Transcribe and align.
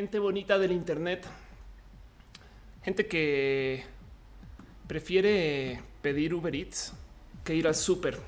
gente 0.00 0.18
bonita 0.18 0.58
del 0.58 0.72
Internet, 0.72 1.26
gente 2.82 3.06
que 3.06 3.84
prefiere 4.86 5.82
pedir 6.00 6.32
Uber 6.32 6.54
Eats 6.54 6.94
que 7.44 7.54
ir 7.54 7.66
al 7.66 7.74
súper, 7.74 8.18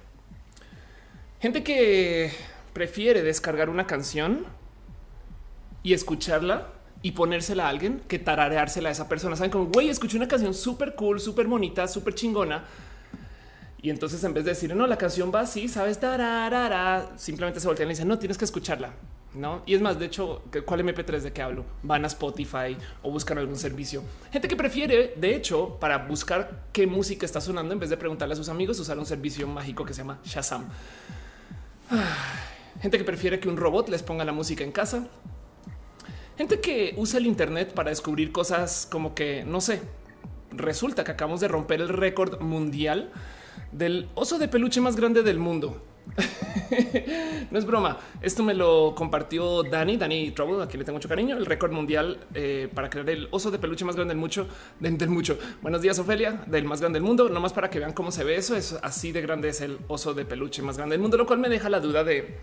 gente 1.40 1.64
que 1.64 2.30
prefiere 2.75 3.22
descargar 3.22 3.71
una 3.71 3.86
canción 3.86 4.45
y 5.82 5.95
escucharla 5.95 6.75
y 7.00 7.12
ponérsela 7.12 7.64
a 7.64 7.68
alguien 7.71 8.03
que 8.07 8.18
tarareársela 8.18 8.90
a 8.90 8.93
esa 8.93 9.09
persona. 9.09 9.34
Saben 9.34 9.50
como 9.50 9.64
güey, 9.68 9.89
escuché 9.89 10.18
una 10.18 10.29
canción 10.29 10.53
súper 10.53 10.95
cool, 10.95 11.20
súper 11.20 11.46
bonita, 11.46 11.89
súper 11.89 12.14
chingona. 12.14 12.67
Y 13.81 13.89
entonces 13.89 14.23
en 14.25 14.34
vez 14.34 14.45
de 14.45 14.50
decir 14.50 14.76
no, 14.76 14.86
la 14.86 14.98
canción 14.98 15.32
va 15.34 15.40
así, 15.40 15.68
sabes, 15.68 15.98
simplemente 17.17 17.61
se 17.61 17.67
voltean 17.67 17.89
y 17.89 17.93
dicen 17.93 18.09
no, 18.09 18.18
tienes 18.18 18.36
que 18.36 18.45
escucharla. 18.45 18.93
No, 19.35 19.63
y 19.64 19.75
es 19.75 19.81
más, 19.81 19.99
de 19.99 20.07
hecho, 20.07 20.43
¿cuál 20.67 20.85
MP3 20.85 21.21
de 21.21 21.32
qué 21.32 21.40
hablo? 21.40 21.64
Van 21.82 22.04
a 22.04 22.07
Spotify 22.07 22.77
o 23.03 23.11
buscan 23.11 23.39
algún 23.39 23.57
servicio. 23.57 24.03
Gente 24.31 24.46
que 24.46 24.57
prefiere, 24.57 25.14
de 25.17 25.35
hecho, 25.35 25.79
para 25.81 25.99
buscar 25.99 26.64
qué 26.71 26.86
música 26.86 27.25
está 27.25 27.40
sonando, 27.40 27.73
en 27.73 27.81
vez 27.81 27.89
de 27.89 27.96
preguntarle 27.96 28.35
a 28.35 28.37
sus 28.37 28.50
amigos, 28.50 28.79
usar 28.79 28.99
un 28.99 29.07
servicio 29.07 29.49
mágico 29.49 29.87
que 29.87 29.95
se 29.95 30.03
llama 30.03 30.18
Shazam. 30.23 30.67
Gente 32.83 32.98
que 32.98 33.05
prefiere 33.05 33.41
que 33.41 33.48
un 33.48 33.56
robot 33.56 33.89
les 33.89 34.03
ponga 34.03 34.25
la 34.25 34.33
música 34.33 34.64
en 34.64 34.73
casa. 34.73 35.06
Gente 36.37 36.61
que 36.61 36.95
usa 36.98 37.19
el 37.19 37.27
Internet 37.27 37.73
para 37.73 37.89
descubrir 37.89 38.33
cosas 38.33 38.87
como 38.91 39.15
que, 39.15 39.45
no 39.45 39.62
sé, 39.62 39.81
resulta 40.51 41.05
que 41.05 41.12
acabamos 41.12 41.41
de 41.41 41.49
romper 41.49 41.81
el 41.81 41.89
récord 41.89 42.41
mundial 42.41 43.11
del 43.71 44.11
oso 44.15 44.39
de 44.39 44.49
peluche 44.49 44.81
más 44.81 44.97
grande 44.97 45.23
del 45.23 45.39
mundo. 45.39 45.81
no 47.50 47.58
es 47.58 47.64
broma. 47.64 47.98
Esto 48.20 48.42
me 48.42 48.55
lo 48.55 48.95
compartió 48.95 49.62
Dani, 49.62 49.97
Dani 49.97 50.31
Trouble, 50.33 50.62
a 50.62 50.67
quien 50.67 50.81
le 50.81 50.84
tengo 50.84 50.98
mucho 50.98 51.09
cariño. 51.09 51.36
El 51.36 51.47
récord 51.47 51.72
mundial 51.72 52.19
eh, 52.34 52.69
para 52.72 52.91
crear 52.91 53.09
el 53.11 53.28
oso 53.31 53.50
de 53.50 53.59
peluche 53.59 53.84
más 53.84 53.97
grande 53.97 54.12
del 54.14 54.20
mucho. 54.20 54.47
Del, 54.81 55.09
mucho. 55.09 55.39
Buenos 55.62 55.83
días, 55.83 55.98
Ofelia, 55.98 56.42
del 56.47 56.64
más 56.64 56.81
grande 56.81 56.98
del 56.98 57.06
mundo. 57.06 57.28
No 57.28 57.41
más 57.41 57.53
para 57.53 57.70
que 57.70 57.78
vean 57.78 57.92
cómo 57.92 58.11
se 58.11 58.25
ve 58.25 58.36
eso. 58.36 58.56
Es 58.56 58.75
así 58.83 59.12
de 59.12 59.22
grande 59.22 59.48
es 59.48 59.61
el 59.61 59.78
oso 59.89 60.14
de 60.14 60.25
peluche 60.25 60.62
más 60.62 60.77
grande 60.77 60.94
del 60.94 61.03
mundo, 61.03 61.17
lo 61.17 61.27
cual 61.27 61.39
me 61.39 61.48
deja 61.48 61.69
la 61.69 61.81
duda 61.81 62.05
de 62.05 62.37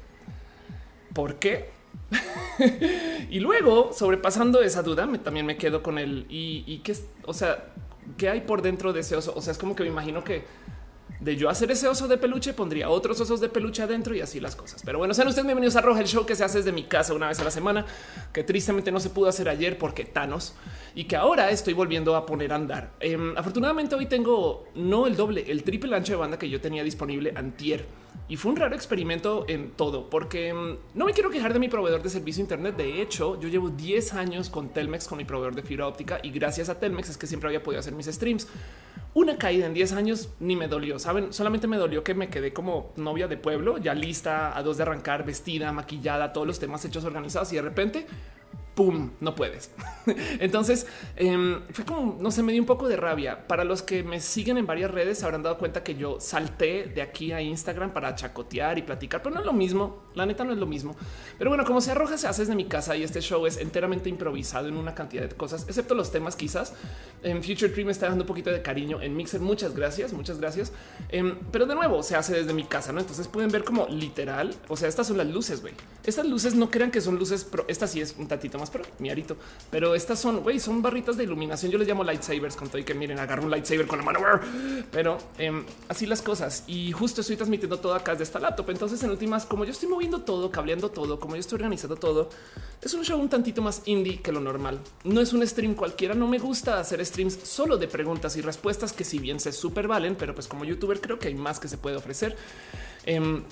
por 1.14 1.36
qué. 1.36 1.70
y 3.30 3.40
luego, 3.40 3.92
sobrepasando 3.94 4.62
esa 4.62 4.84
duda, 4.84 5.06
me, 5.06 5.20
también 5.20 5.46
me 5.46 5.58
quedo 5.58 5.84
con 5.84 5.98
el 5.98 6.26
y, 6.30 6.64
y 6.66 6.80
qué, 6.80 6.96
o 7.26 7.34
sea, 7.34 7.72
qué 8.18 8.30
hay 8.30 8.42
por 8.42 8.62
dentro 8.62 8.94
de 8.94 9.02
ese 9.02 9.16
oso. 9.16 9.34
O 9.36 9.42
sea, 9.42 9.52
es 9.52 9.58
como 9.58 9.76
que 9.76 9.84
me 9.84 9.90
imagino 9.90 10.24
que 10.24 10.44
de 11.20 11.36
yo 11.36 11.50
hacer 11.50 11.72
ese 11.72 11.88
oso 11.88 12.08
de 12.08 12.18
peluche, 12.18 12.54
pondría 12.54 12.90
otros 12.90 13.20
osos 13.20 13.42
de 13.42 13.50
peluche 13.50 13.84
adentro 13.84 14.16
y 14.16 14.22
así 14.22 14.40
las 14.40 14.56
cosas. 14.56 14.82
Pero 14.86 14.98
bueno, 14.98 15.14
sean 15.14 15.28
ustedes 15.28 15.46
bienvenidos 15.46 15.76
a 15.76 15.82
Roja, 15.82 16.00
el 16.02 16.08
show 16.08 16.26
que 16.26 16.36
se 16.36 16.44
hace 16.44 16.60
desde 16.60 16.72
mi 16.72 16.84
casa 16.84 17.14
una 17.14 17.28
vez 17.28 17.40
a 17.40 17.44
la 17.44 17.52
semana, 17.52 17.86
que 18.32 18.44
tristemente 18.44 18.92
no 18.92 19.00
se 19.00 19.10
pudo 19.10 19.28
hacer 19.28 19.50
ayer 19.50 19.78
porque 19.78 20.06
Thanos 20.06 20.54
y 20.96 21.06
que 21.06 21.16
ahora 21.16 21.50
estoy 21.50 21.74
volviendo 21.74 22.16
a 22.16 22.26
poner 22.26 22.54
a 22.54 22.56
andar. 22.56 22.92
Em, 23.00 23.38
afortunadamente 23.38 23.96
hoy 23.96 24.06
tengo 24.06 24.68
no 24.76 25.08
el 25.08 25.16
doble, 25.16 25.50
el 25.50 25.64
triple 25.64 25.96
ancho 25.96 26.14
de 26.14 26.20
banda 26.20 26.40
que 26.40 26.50
yo 26.50 26.62
tenía 26.62 26.84
disponible 26.84 27.34
antier. 27.36 27.86
Y 28.28 28.36
fue 28.36 28.52
un 28.52 28.58
raro 28.58 28.76
experimento 28.76 29.46
en 29.48 29.72
todo, 29.72 30.10
porque 30.10 30.50
em, 30.50 30.78
no 30.94 31.06
me 31.06 31.14
quiero 31.14 31.32
quejar 31.32 31.54
de 31.54 31.60
mi 31.60 31.68
proveedor 31.68 32.04
de 32.04 32.10
servicio 32.10 32.42
Internet. 32.42 32.76
De 32.76 33.02
hecho, 33.02 33.40
yo 33.40 33.50
llevo 33.50 33.70
10 33.70 34.14
años 34.14 34.50
con 34.50 34.70
Telmex, 34.70 35.08
con 35.08 35.18
mi 35.18 35.26
proveedor 35.26 35.56
de 35.56 35.64
fibra 35.64 35.88
óptica, 35.88 36.20
y 36.22 36.30
gracias 36.30 36.70
a 36.70 36.80
Telmex 36.80 37.10
es 37.10 37.18
que 37.18 37.26
siempre 37.26 37.48
había 37.48 37.64
podido 37.64 37.80
hacer 37.80 37.94
mis 37.94 38.06
streams. 38.06 38.48
Una 39.16 39.38
caída 39.38 39.66
en 39.66 39.74
10 39.74 39.94
años 39.94 40.30
ni 40.40 40.56
me 40.56 40.68
dolió, 40.68 41.00
saben, 41.00 41.34
solamente 41.34 41.66
me 41.66 41.78
dolió 41.78 42.04
que 42.04 42.14
me 42.14 42.30
quedé 42.30 42.54
como 42.54 42.94
novia 42.96 43.28
de 43.28 43.38
pueblo, 43.38 43.80
ya 43.80 43.96
lista 43.96 44.56
a 44.56 44.62
dos 44.62 44.78
de 44.78 44.84
arrancar, 44.84 45.26
vestida, 45.26 45.72
maquillada, 45.72 46.32
todos 46.32 46.46
los 46.46 46.60
temas 46.60 46.86
hechos 46.86 47.04
organizados 47.06 47.52
y 47.52 47.56
de 47.56 47.64
repente 47.64 48.06
pum, 48.80 49.10
no 49.20 49.36
puedes. 49.36 49.72
Entonces 50.40 50.88
em, 51.18 51.64
fue 51.74 51.84
como, 51.84 52.18
no 52.22 52.32
sé, 52.32 52.44
me 52.44 52.54
dio 52.54 52.62
un 52.62 52.66
poco 52.66 52.88
de 52.88 52.96
rabia. 52.96 53.46
Para 53.46 53.66
los 53.66 53.82
que 53.82 54.04
me 54.04 54.22
siguen 54.22 54.58
en 54.58 54.66
varias 54.66 54.90
redes, 54.90 55.22
habrán 55.22 55.44
dado 55.44 55.58
cuenta 55.58 55.84
que 55.84 55.96
yo 55.96 56.22
salté 56.22 56.86
de 56.86 57.02
aquí 57.02 57.34
a 57.34 57.42
Instagram 57.42 57.92
para 57.92 58.16
chacotear 58.16 58.78
y 58.78 58.84
platicar, 58.84 59.22
pero 59.22 59.36
no 59.36 59.42
es 59.42 59.46
lo 59.46 59.52
mismo. 59.52 60.04
La 60.16 60.26
neta 60.26 60.46
no 60.46 60.54
es 60.54 60.58
lo 60.58 60.66
mismo. 60.66 60.96
Pero 61.38 61.50
bueno, 61.50 61.66
como 61.66 61.82
se 61.82 61.92
arroja, 61.92 62.18
se 62.18 62.30
hace 62.30 62.44
desde 62.44 62.56
mi 62.56 62.66
casa 62.66 62.96
y 62.96 63.04
este 63.04 63.20
show 63.20 63.46
es 63.46 63.58
enteramente 63.58 64.08
improvisado 64.08 64.70
en 64.70 64.78
una 64.78 64.96
cantidad 64.96 65.24
de 65.24 65.36
cosas, 65.36 65.66
excepto 65.68 65.94
los 65.94 66.10
temas 66.10 66.38
quizás. 66.38 66.74
En 67.22 67.44
Future 67.44 67.74
Dream 67.74 67.90
está 67.90 68.08
dando 68.08 68.24
un 68.24 68.28
poquito 68.28 68.50
de 68.50 68.62
cariño 68.62 69.02
en 69.02 69.14
Mixer. 69.14 69.42
Muchas 69.42 69.76
gracias, 69.76 70.14
muchas 70.14 70.40
gracias. 70.40 70.72
Em, 71.10 71.36
pero 71.52 71.66
de 71.66 71.76
nuevo, 71.76 72.02
se 72.02 72.16
hace 72.16 72.34
desde 72.34 72.54
mi 72.54 72.64
casa, 72.64 72.94
¿no? 72.94 73.02
Entonces 73.02 73.28
pueden 73.28 73.52
ver 73.52 73.66
como 73.66 73.88
literal, 73.88 74.56
o 74.70 74.78
sea, 74.78 74.88
estas 74.88 75.08
son 75.08 75.18
las 75.18 75.28
luces, 75.28 75.60
güey. 75.60 75.74
Estas 76.06 76.26
luces 76.26 76.56
no 76.56 76.72
crean 76.72 76.92
que 76.92 77.02
son 77.02 77.18
luces, 77.18 77.44
pero 77.44 77.66
esta 77.68 77.86
sí 77.86 78.00
es 78.00 78.16
un 78.18 78.30
tantito 78.30 78.58
más 78.58 78.69
pero 78.72 78.86
mi 79.00 79.10
arito. 79.10 79.38
Pero 79.70 79.96
estas 79.96 80.20
son, 80.20 80.42
güey, 80.42 80.60
son 80.60 80.82
barritas 80.82 81.18
de 81.18 81.24
iluminación. 81.24 81.72
Yo 81.72 81.78
les 81.78 81.88
llamo 81.88 82.04
lightsabers 82.04 82.56
con 82.56 82.68
todo 82.70 82.78
y 82.78 82.84
que 82.84 82.94
miren, 82.94 83.20
agarro 83.20 83.44
un 83.44 83.52
lightsaber 83.52 83.88
con 83.88 84.00
la 84.00 84.06
mano. 84.06 84.20
Pero 84.92 85.18
em, 85.38 85.64
así 85.88 86.06
las 86.06 86.22
cosas. 86.22 86.64
Y 86.68 86.92
justo 86.92 87.22
estoy 87.22 87.36
transmitiendo 87.36 87.80
todo 87.80 87.94
acá 87.96 88.16
de 88.16 88.24
esta 88.24 88.40
laptop. 88.40 88.70
Entonces, 88.70 89.02
en 89.04 89.10
últimas, 89.10 89.46
como 89.46 89.66
yo 89.66 89.72
estoy 89.72 89.90
moviendo 89.90 90.22
todo, 90.22 90.52
cableando 90.52 90.90
todo, 90.90 91.20
como 91.20 91.36
yo 91.36 91.40
estoy 91.40 91.58
organizando 91.58 91.96
todo, 91.96 92.30
es 92.82 92.94
un 92.94 93.04
show 93.04 93.20
un 93.20 93.30
tantito 93.30 93.62
más 93.62 93.82
indie 93.86 94.22
que 94.22 94.32
lo 94.32 94.40
normal. 94.40 94.80
No 95.04 95.22
es 95.22 95.34
un 95.34 95.46
stream 95.46 95.76
cualquiera. 95.76 96.14
No 96.14 96.28
me 96.28 96.40
gusta 96.40 96.80
hacer 96.80 97.06
streams 97.06 97.40
solo 97.44 97.78
de 97.78 97.88
preguntas 97.88 98.38
y 98.38 98.42
respuestas 98.42 98.94
que 98.94 99.04
si 99.04 99.20
bien 99.20 99.40
se 99.40 99.52
super 99.52 99.88
valen, 99.88 100.16
pero 100.16 100.34
pues 100.34 100.48
como 100.48 100.66
youtuber 100.66 101.02
creo 101.02 101.20
que 101.20 101.28
hay 101.28 101.36
más 101.36 101.60
que 101.60 101.68
se 101.68 101.78
puede 101.78 101.96
ofrecer. 101.96 102.38
Em, 103.06 103.44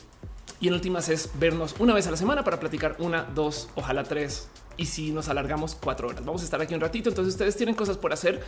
y 0.60 0.68
en 0.68 0.74
últimas 0.74 1.10
es 1.10 1.30
vernos 1.40 1.76
una 1.80 1.94
vez 1.94 2.08
a 2.08 2.12
la 2.12 2.18
semana 2.18 2.44
para 2.44 2.60
platicar 2.60 2.96
una, 3.00 3.24
dos, 3.24 3.70
ojalá 3.76 4.04
tres 4.04 4.48
y 4.78 4.86
si 4.86 5.12
nos 5.12 5.28
alargamos 5.28 5.76
cuatro 5.76 6.08
horas, 6.08 6.24
vamos 6.24 6.42
a 6.42 6.46
estar 6.46 6.62
aquí 6.62 6.74
un 6.74 6.82
ratito. 6.82 7.10
Entonces 7.10 7.34
ustedes 7.34 7.56
tienen 7.58 7.76
cosas 7.76 7.98
por 7.98 8.14
hacer, 8.14 8.42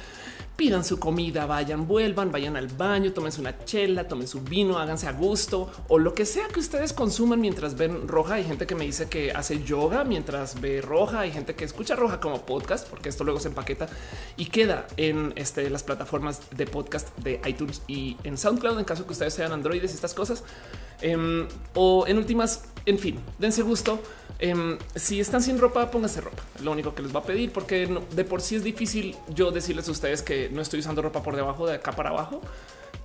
pidan 0.55 0.85
su 0.85 0.99
comida, 0.99 1.45
vayan, 1.45 1.87
vuelvan, 1.87 2.31
vayan 2.31 2.55
al 2.55 2.67
baño, 2.67 3.11
tómense 3.11 3.41
una 3.41 3.65
chela, 3.65 4.07
tomen 4.07 4.27
su 4.27 4.41
vino, 4.41 4.77
háganse 4.77 5.07
a 5.07 5.11
gusto 5.11 5.71
o 5.87 5.97
lo 5.97 6.13
que 6.13 6.25
sea 6.25 6.47
que 6.47 6.59
ustedes 6.59 6.93
consuman 6.93 7.41
mientras 7.41 7.75
ven 7.75 8.07
roja. 8.07 8.35
Hay 8.35 8.43
gente 8.43 8.67
que 8.67 8.75
me 8.75 8.85
dice 8.85 9.09
que 9.09 9.31
hace 9.31 9.63
yoga 9.63 10.03
mientras 10.03 10.61
ve 10.61 10.81
roja. 10.81 11.21
Hay 11.21 11.31
gente 11.31 11.55
que 11.55 11.65
escucha 11.65 11.95
roja 11.95 12.19
como 12.19 12.45
podcast, 12.45 12.87
porque 12.87 13.09
esto 13.09 13.23
luego 13.23 13.39
se 13.39 13.49
empaqueta 13.49 13.87
y 14.37 14.45
queda 14.45 14.87
en 14.97 15.33
este, 15.35 15.69
las 15.69 15.83
plataformas 15.83 16.41
de 16.55 16.65
podcast 16.67 17.17
de 17.19 17.41
iTunes 17.47 17.81
y 17.87 18.17
en 18.23 18.37
SoundCloud 18.37 18.79
en 18.79 18.85
caso 18.85 19.05
que 19.05 19.13
ustedes 19.13 19.33
sean 19.33 19.51
androides 19.51 19.91
y 19.91 19.95
estas 19.95 20.13
cosas. 20.13 20.43
Em, 21.01 21.47
o 21.75 22.05
en 22.07 22.17
últimas, 22.17 22.65
en 22.85 22.99
fin, 22.99 23.19
dense 23.37 23.61
gusto. 23.61 23.99
Em, 24.39 24.77
si 24.95 25.19
están 25.19 25.43
sin 25.43 25.59
ropa, 25.59 25.91
pónganse 25.91 26.21
ropa. 26.21 26.41
Lo 26.63 26.71
único 26.71 26.95
que 26.95 27.01
les 27.01 27.13
va 27.13 27.19
a 27.19 27.23
pedir, 27.23 27.51
porque 27.51 27.87
de 28.11 28.23
por 28.23 28.41
sí 28.41 28.55
es 28.55 28.63
difícil 28.63 29.15
yo 29.27 29.51
decirles 29.51 29.87
a 29.89 29.91
ustedes 29.91 30.21
que 30.21 30.49
no 30.49 30.61
estoy 30.61 30.79
usando 30.79 31.01
ropa 31.01 31.21
por 31.21 31.35
debajo 31.35 31.67
de 31.67 31.75
acá 31.75 31.91
para 31.91 32.09
abajo, 32.09 32.41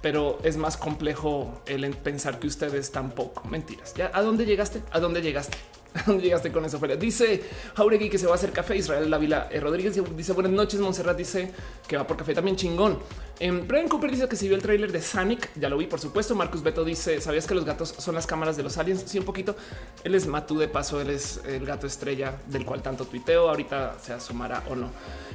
pero 0.01 0.39
es 0.45 0.57
más 0.57 0.77
complejo 0.77 1.61
el 1.67 1.91
pensar 1.97 2.39
que 2.39 2.47
ustedes 2.47 2.93
tampoco. 2.93 3.43
Mentiras. 3.49 3.95
¿Ya 3.95 4.11
a 4.15 4.23
dónde 4.23 4.47
llegaste? 4.47 4.83
¿A 4.93 5.01
dónde 5.01 5.23
llegaste? 5.23 5.59
¿Dónde 6.07 6.23
llegaste 6.23 6.53
con 6.53 6.65
eso? 6.65 6.79
Dice 6.79 7.43
Jauregui 7.77 8.11
que 8.11 8.19
se 8.19 8.27
va 8.27 8.33
a 8.33 8.35
hacer 8.35 8.53
café. 8.53 8.77
Israel 8.77 9.11
Lavila 9.11 9.49
eh, 9.51 9.61
Rodríguez 9.61 9.99
dice 10.17 10.33
buenas 10.33 10.53
noches. 10.53 10.81
Montserrat 10.81 11.17
dice 11.17 11.53
que 11.89 11.97
va 11.97 12.07
por 12.07 12.17
café 12.17 12.35
también 12.35 12.57
chingón. 12.57 12.99
En 13.41 13.67
Brian 13.67 13.89
Cooper 13.89 14.11
dice 14.11 14.29
que 14.29 14.37
si 14.37 14.47
vio 14.47 14.57
el 14.57 14.63
tráiler 14.63 14.93
de 14.93 15.03
Sonic, 15.03 15.51
ya 15.57 15.69
lo 15.69 15.77
vi, 15.77 15.87
por 15.87 15.99
supuesto. 15.99 16.35
Marcus 16.35 16.63
Beto 16.63 16.85
dice: 16.85 17.21
¿Sabías 17.21 17.47
que 17.47 17.55
los 17.55 17.65
gatos 17.65 17.95
son 17.99 18.15
las 18.15 18.27
cámaras 18.27 18.57
de 18.57 18.63
los 18.63 18.79
aliens? 18.79 19.05
Sí, 19.07 19.19
un 19.19 19.25
poquito. 19.25 19.57
Él 20.05 20.15
es 20.15 20.27
Matu 20.27 20.57
de 20.59 20.69
paso, 20.69 21.01
él 21.01 21.11
es 21.11 21.41
el 21.45 21.67
gato 21.67 21.87
estrella 21.87 22.37
del 22.47 22.65
cual 22.65 22.83
tanto 22.83 23.05
tuiteo. 23.07 23.49
Ahorita 23.49 23.97
se 24.01 24.13
asumará 24.13 24.63
o 24.71 24.77
no. 24.77 24.91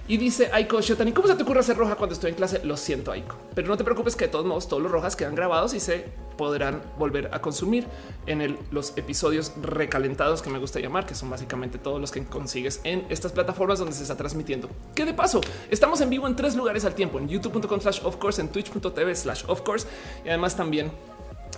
Y 0.07 0.17
dice 0.17 0.49
Aiko 0.51 0.81
Shotani, 0.81 1.11
¿cómo 1.11 1.27
se 1.27 1.35
te 1.35 1.43
ocurre 1.43 1.59
hacer 1.59 1.77
roja 1.77 1.95
cuando 1.95 2.15
estoy 2.15 2.31
en 2.31 2.35
clase? 2.35 2.61
Lo 2.63 2.77
siento, 2.77 3.11
Aiko, 3.11 3.35
pero 3.53 3.67
no 3.67 3.77
te 3.77 3.83
preocupes 3.83 4.15
que 4.15 4.25
de 4.25 4.31
todos 4.31 4.45
modos 4.45 4.67
todos 4.67 4.81
los 4.81 4.91
rojas 4.91 5.15
quedan 5.15 5.35
grabados 5.35 5.75
y 5.75 5.79
se 5.79 6.05
podrán 6.35 6.81
volver 6.97 7.29
a 7.33 7.41
consumir 7.41 7.85
en 8.25 8.57
los 8.71 8.97
episodios 8.97 9.51
recalentados 9.61 10.41
que 10.41 10.49
me 10.49 10.57
gusta 10.57 10.79
llamar, 10.79 11.05
que 11.05 11.13
son 11.13 11.29
básicamente 11.29 11.77
todos 11.77 11.99
los 11.99 12.11
que 12.11 12.23
consigues 12.23 12.79
en 12.85 13.05
estas 13.09 13.33
plataformas 13.33 13.77
donde 13.77 13.93
se 13.93 14.01
está 14.01 14.15
transmitiendo. 14.15 14.69
Que 14.95 15.05
de 15.05 15.13
paso, 15.13 15.41
estamos 15.69 15.99
en 16.01 16.09
vivo 16.09 16.25
en 16.27 16.35
tres 16.35 16.55
lugares 16.55 16.85
al 16.85 16.95
tiempo, 16.95 17.19
en 17.19 17.27
youtube.com 17.27 17.79
slash 17.91 18.05
of 18.05 18.17
course, 18.17 18.41
en 18.41 18.49
twitch.tv 18.49 19.15
slash 19.15 19.43
of 19.47 19.61
course 19.61 19.87
y 20.23 20.29
además 20.29 20.55
también 20.55 20.91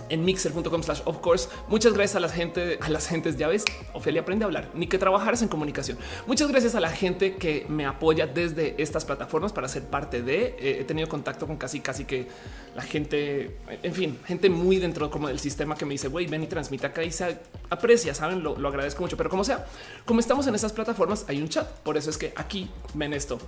en 0.08 0.24
mixer.com 0.24 0.82
slash 0.82 1.00
of 1.04 1.18
course. 1.18 1.48
Muchas 1.68 1.92
gracias 1.92 2.16
a 2.16 2.20
la 2.20 2.28
gente, 2.28 2.78
a 2.80 2.88
las 2.90 3.06
gentes, 3.06 3.36
ya 3.36 3.48
ves, 3.48 3.64
Ofelia 3.92 4.22
aprende 4.22 4.44
a 4.44 4.46
hablar, 4.46 4.68
ni 4.74 4.86
que 4.86 4.98
trabajaras 4.98 5.42
en 5.42 5.48
comunicación. 5.48 5.98
Muchas 6.26 6.48
gracias 6.48 6.74
a 6.74 6.80
la 6.80 6.90
gente 6.90 7.36
que 7.36 7.66
me 7.68 7.86
apoya 7.86 8.26
desde 8.26 8.80
estas 8.82 9.04
plataformas 9.04 9.52
para 9.52 9.68
ser 9.68 9.84
parte 9.84 10.22
de. 10.22 10.56
Eh, 10.58 10.80
he 10.80 10.84
tenido 10.84 11.08
contacto 11.08 11.46
con 11.46 11.56
casi, 11.56 11.80
casi 11.80 12.04
que 12.04 12.26
la 12.74 12.82
gente, 12.82 13.56
en 13.82 13.94
fin, 13.94 14.18
gente 14.26 14.50
muy 14.50 14.78
dentro 14.78 15.10
como 15.10 15.28
del 15.28 15.38
sistema 15.38 15.76
que 15.76 15.84
me 15.84 15.92
dice, 15.92 16.08
güey, 16.08 16.26
ven 16.26 16.42
y 16.42 16.46
transmite 16.46 16.86
acá 16.86 17.02
y 17.02 17.12
se 17.12 17.38
aprecia, 17.70 18.14
saben, 18.14 18.42
lo, 18.42 18.56
lo 18.56 18.68
agradezco 18.68 19.02
mucho. 19.02 19.16
Pero 19.16 19.30
como 19.30 19.44
sea, 19.44 19.66
como 20.04 20.20
estamos 20.20 20.46
en 20.46 20.54
esas 20.54 20.72
plataformas, 20.72 21.24
hay 21.28 21.40
un 21.40 21.48
chat. 21.48 21.68
Por 21.80 21.96
eso 21.96 22.10
es 22.10 22.18
que 22.18 22.32
aquí 22.36 22.68
ven 22.94 23.12
esto 23.12 23.38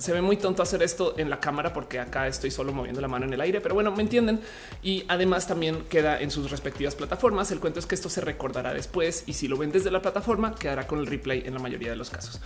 se 0.00 0.14
ve 0.14 0.22
muy 0.22 0.38
tonto 0.38 0.62
hacer 0.62 0.82
esto 0.82 1.14
en 1.18 1.28
la 1.28 1.40
cámara 1.40 1.74
porque 1.74 2.00
acá 2.00 2.26
estoy 2.26 2.50
solo 2.50 2.72
moviendo 2.72 3.02
la 3.02 3.08
mano 3.08 3.26
en 3.26 3.34
el 3.34 3.40
aire, 3.42 3.60
pero 3.60 3.74
bueno, 3.74 3.92
me 3.92 4.02
entienden. 4.02 4.40
Y 4.82 5.04
además 5.08 5.46
también 5.46 5.84
queda 5.90 6.18
en 6.18 6.30
sus 6.30 6.50
respectivas 6.50 6.94
plataformas. 6.94 7.50
El 7.50 7.60
cuento 7.60 7.78
es 7.80 7.86
que 7.86 7.94
esto 7.94 8.08
se 8.08 8.22
recordará 8.22 8.72
después 8.72 9.24
y 9.26 9.34
si 9.34 9.46
lo 9.46 9.58
ven 9.58 9.70
desde 9.70 9.90
la 9.90 10.00
plataforma 10.00 10.54
quedará 10.54 10.86
con 10.86 11.00
el 11.00 11.06
replay 11.06 11.42
en 11.44 11.52
la 11.52 11.60
mayoría 11.60 11.90
de 11.90 11.96
los 11.96 12.08
casos. 12.08 12.40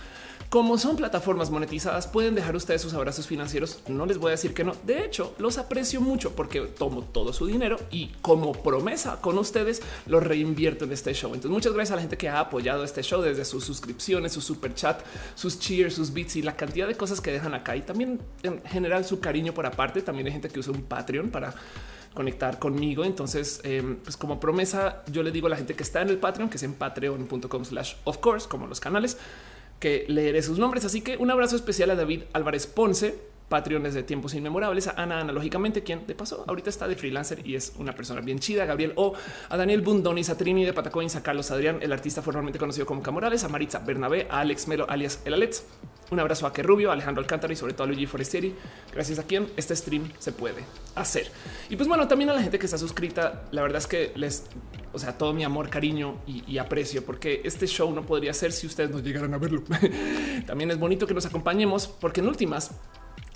Como 0.49 0.77
son 0.77 0.95
plataformas 0.95 1.49
monetizadas, 1.49 2.07
pueden 2.07 2.35
dejar 2.35 2.55
ustedes 2.55 2.81
sus 2.81 2.93
abrazos 2.93 3.25
financieros. 3.25 3.79
No 3.87 4.05
les 4.05 4.19
voy 4.19 4.29
a 4.29 4.31
decir 4.31 4.53
que 4.53 4.63
no. 4.63 4.73
De 4.83 5.03
hecho, 5.03 5.33
los 5.37 5.57
aprecio 5.57 6.01
mucho 6.01 6.35
porque 6.35 6.61
tomo 6.61 7.03
todo 7.03 7.33
su 7.33 7.47
dinero 7.47 7.77
y 7.89 8.09
como 8.21 8.53
promesa 8.53 9.19
con 9.21 9.37
ustedes 9.37 9.81
lo 10.05 10.19
reinvierto 10.19 10.85
en 10.85 10.91
este 10.91 11.13
show. 11.13 11.33
Entonces, 11.33 11.51
muchas 11.51 11.73
gracias 11.73 11.93
a 11.93 11.95
la 11.95 12.01
gente 12.01 12.17
que 12.17 12.29
ha 12.29 12.39
apoyado 12.39 12.83
este 12.83 13.01
show 13.01 13.21
desde 13.21 13.43
sus 13.43 13.65
suscripciones, 13.65 14.33
su 14.33 14.41
super 14.41 14.73
chat, 14.75 15.01
sus 15.33 15.59
cheers, 15.59 15.95
sus 15.95 16.13
bits 16.13 16.35
y 16.35 16.41
la 16.41 16.55
cantidad 16.55 16.87
de 16.87 16.95
cosas 16.95 17.21
que 17.21 17.31
dejan 17.31 17.44
acá 17.53 17.75
y 17.75 17.81
también 17.81 18.19
en 18.43 18.61
general 18.63 19.05
su 19.05 19.19
cariño 19.19 19.53
por 19.53 19.65
aparte. 19.65 20.01
También 20.01 20.27
hay 20.27 20.33
gente 20.33 20.49
que 20.49 20.59
usa 20.59 20.73
un 20.73 20.83
Patreon 20.83 21.29
para 21.29 21.53
conectar 22.13 22.57
conmigo. 22.57 23.05
Entonces, 23.05 23.61
em, 23.63 23.97
pues 23.97 24.17
como 24.17 24.39
promesa, 24.39 25.03
yo 25.11 25.21
le 25.21 25.31
digo 25.31 25.47
a 25.47 25.49
la 25.51 25.57
gente 25.57 25.75
que 25.75 25.83
está 25.83 26.01
en 26.01 26.09
el 26.09 26.17
Patreon, 26.17 26.49
que 26.49 26.57
es 26.57 26.63
en 26.63 26.73
patreon.com 26.73 27.65
slash 27.65 27.95
of 28.05 28.17
course, 28.17 28.47
como 28.47 28.65
los 28.65 28.79
canales 28.79 29.17
que 29.79 30.05
leeré 30.07 30.41
sus 30.41 30.57
nombres. 30.57 30.85
Así 30.85 31.01
que 31.01 31.17
un 31.17 31.29
abrazo 31.29 31.55
especial 31.55 31.91
a 31.91 31.95
David 31.95 32.23
Álvarez 32.33 32.65
Ponce, 32.65 33.19
Patreones 33.49 33.93
de 33.93 34.03
tiempos 34.03 34.33
inmemorables, 34.33 34.87
a 34.87 34.91
Ana 34.91 35.19
analógicamente, 35.19 35.83
quien 35.83 36.07
de 36.07 36.15
paso 36.15 36.43
ahorita 36.47 36.69
está 36.69 36.87
de 36.87 36.95
freelancer 36.95 37.45
y 37.47 37.55
es 37.55 37.73
una 37.77 37.93
persona 37.93 38.21
bien 38.21 38.39
chida, 38.39 38.65
Gabriel 38.65 38.93
O, 38.95 39.13
a 39.49 39.57
Daniel 39.57 39.81
Bundonis, 39.81 40.29
a 40.29 40.37
Trini 40.37 40.65
de 40.65 40.73
Patacoins, 40.73 41.15
a 41.15 41.23
Carlos 41.23 41.51
Adrián, 41.51 41.79
el 41.81 41.91
artista 41.91 42.21
formalmente 42.21 42.59
conocido 42.59 42.85
como 42.85 43.01
Camorales, 43.01 43.43
a 43.43 43.49
Maritza 43.49 43.79
Bernabé, 43.79 44.27
a 44.29 44.39
Alex 44.39 44.67
Melo 44.67 44.89
alias 44.89 45.21
El 45.25 45.33
Alex. 45.33 45.63
Un 46.11 46.19
abrazo 46.19 46.45
a 46.45 46.53
Que 46.53 46.61
Rubio, 46.61 46.91
Alejandro 46.91 47.21
Alcántara 47.21 47.51
y 47.51 47.55
sobre 47.55 47.73
todo 47.73 47.83
a 47.83 47.87
Luigi 47.87 48.05
Forestieri, 48.05 48.53
gracias 48.93 49.17
a 49.17 49.23
quien 49.23 49.47
este 49.57 49.75
stream 49.75 50.11
se 50.19 50.31
puede 50.31 50.63
hacer. 50.93 51.31
Y 51.69 51.75
pues 51.75 51.87
bueno, 51.87 52.07
también 52.07 52.29
a 52.29 52.33
la 52.33 52.43
gente 52.43 52.59
que 52.59 52.65
está 52.65 52.77
suscrita, 52.77 53.45
la 53.51 53.63
verdad 53.63 53.79
es 53.79 53.87
que 53.87 54.11
les 54.15 54.47
o 54.95 54.99
sea, 54.99 55.17
todo 55.17 55.33
mi 55.33 55.43
amor, 55.43 55.69
cariño 55.69 56.15
y, 56.25 56.57
aprecio, 56.57 57.05
porque 57.05 57.41
este 57.43 57.67
show 57.67 57.91
no 57.93 58.05
podría 58.05 58.33
ser 58.33 58.53
si 58.53 58.65
ustedes 58.65 58.91
no 58.91 58.99
llegaran 58.99 59.33
a 59.33 59.37
verlo. 59.37 59.61
También 60.47 60.71
es 60.71 60.79
bonito 60.79 61.05
que 61.05 61.13
nos 61.13 61.25
acompañemos, 61.25 61.85
porque 61.87 62.21
en 62.21 62.29
últimas, 62.29 62.71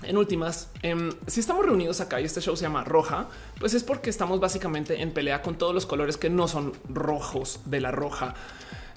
en 0.03 0.17
últimas, 0.17 0.69
em, 0.81 1.11
si 1.27 1.41
estamos 1.41 1.65
reunidos 1.65 1.99
acá 1.99 2.21
y 2.21 2.25
este 2.25 2.39
show 2.41 2.55
se 2.55 2.63
llama 2.63 2.83
Roja, 2.83 3.27
pues 3.59 3.73
es 3.73 3.83
porque 3.83 4.09
estamos 4.09 4.39
básicamente 4.39 5.01
en 5.01 5.11
pelea 5.11 5.41
con 5.41 5.57
todos 5.57 5.73
los 5.73 5.85
colores 5.85 6.17
que 6.17 6.29
no 6.29 6.47
son 6.47 6.73
rojos 6.87 7.59
de 7.65 7.81
la 7.81 7.91
roja. 7.91 8.33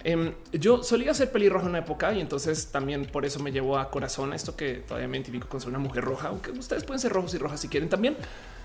Em, 0.05 0.33
yo 0.53 0.83
solía 0.83 1.15
ser 1.15 1.31
pelirrojo 1.31 1.67
en 1.67 1.71
una 1.71 1.79
época 1.79 2.13
y 2.13 2.21
entonces 2.21 2.69
también 2.73 3.07
por 3.07 3.25
eso 3.25 3.39
me 3.41 3.53
llevó 3.53 3.79
a 3.79 3.91
corazón 3.91 4.33
esto 4.33 4.57
que 4.57 4.75
todavía 4.75 5.07
me 5.07 5.17
identifico 5.17 5.49
con 5.49 5.61
ser 5.61 5.69
una 5.71 5.79
mujer 5.79 6.05
roja, 6.05 6.29
aunque 6.29 6.51
ustedes 6.51 6.83
pueden 6.83 6.99
ser 6.99 7.13
rojos 7.13 7.35
y 7.35 7.39
rojas 7.39 7.61
si 7.61 7.69
quieren 7.69 7.89
también. 7.89 8.17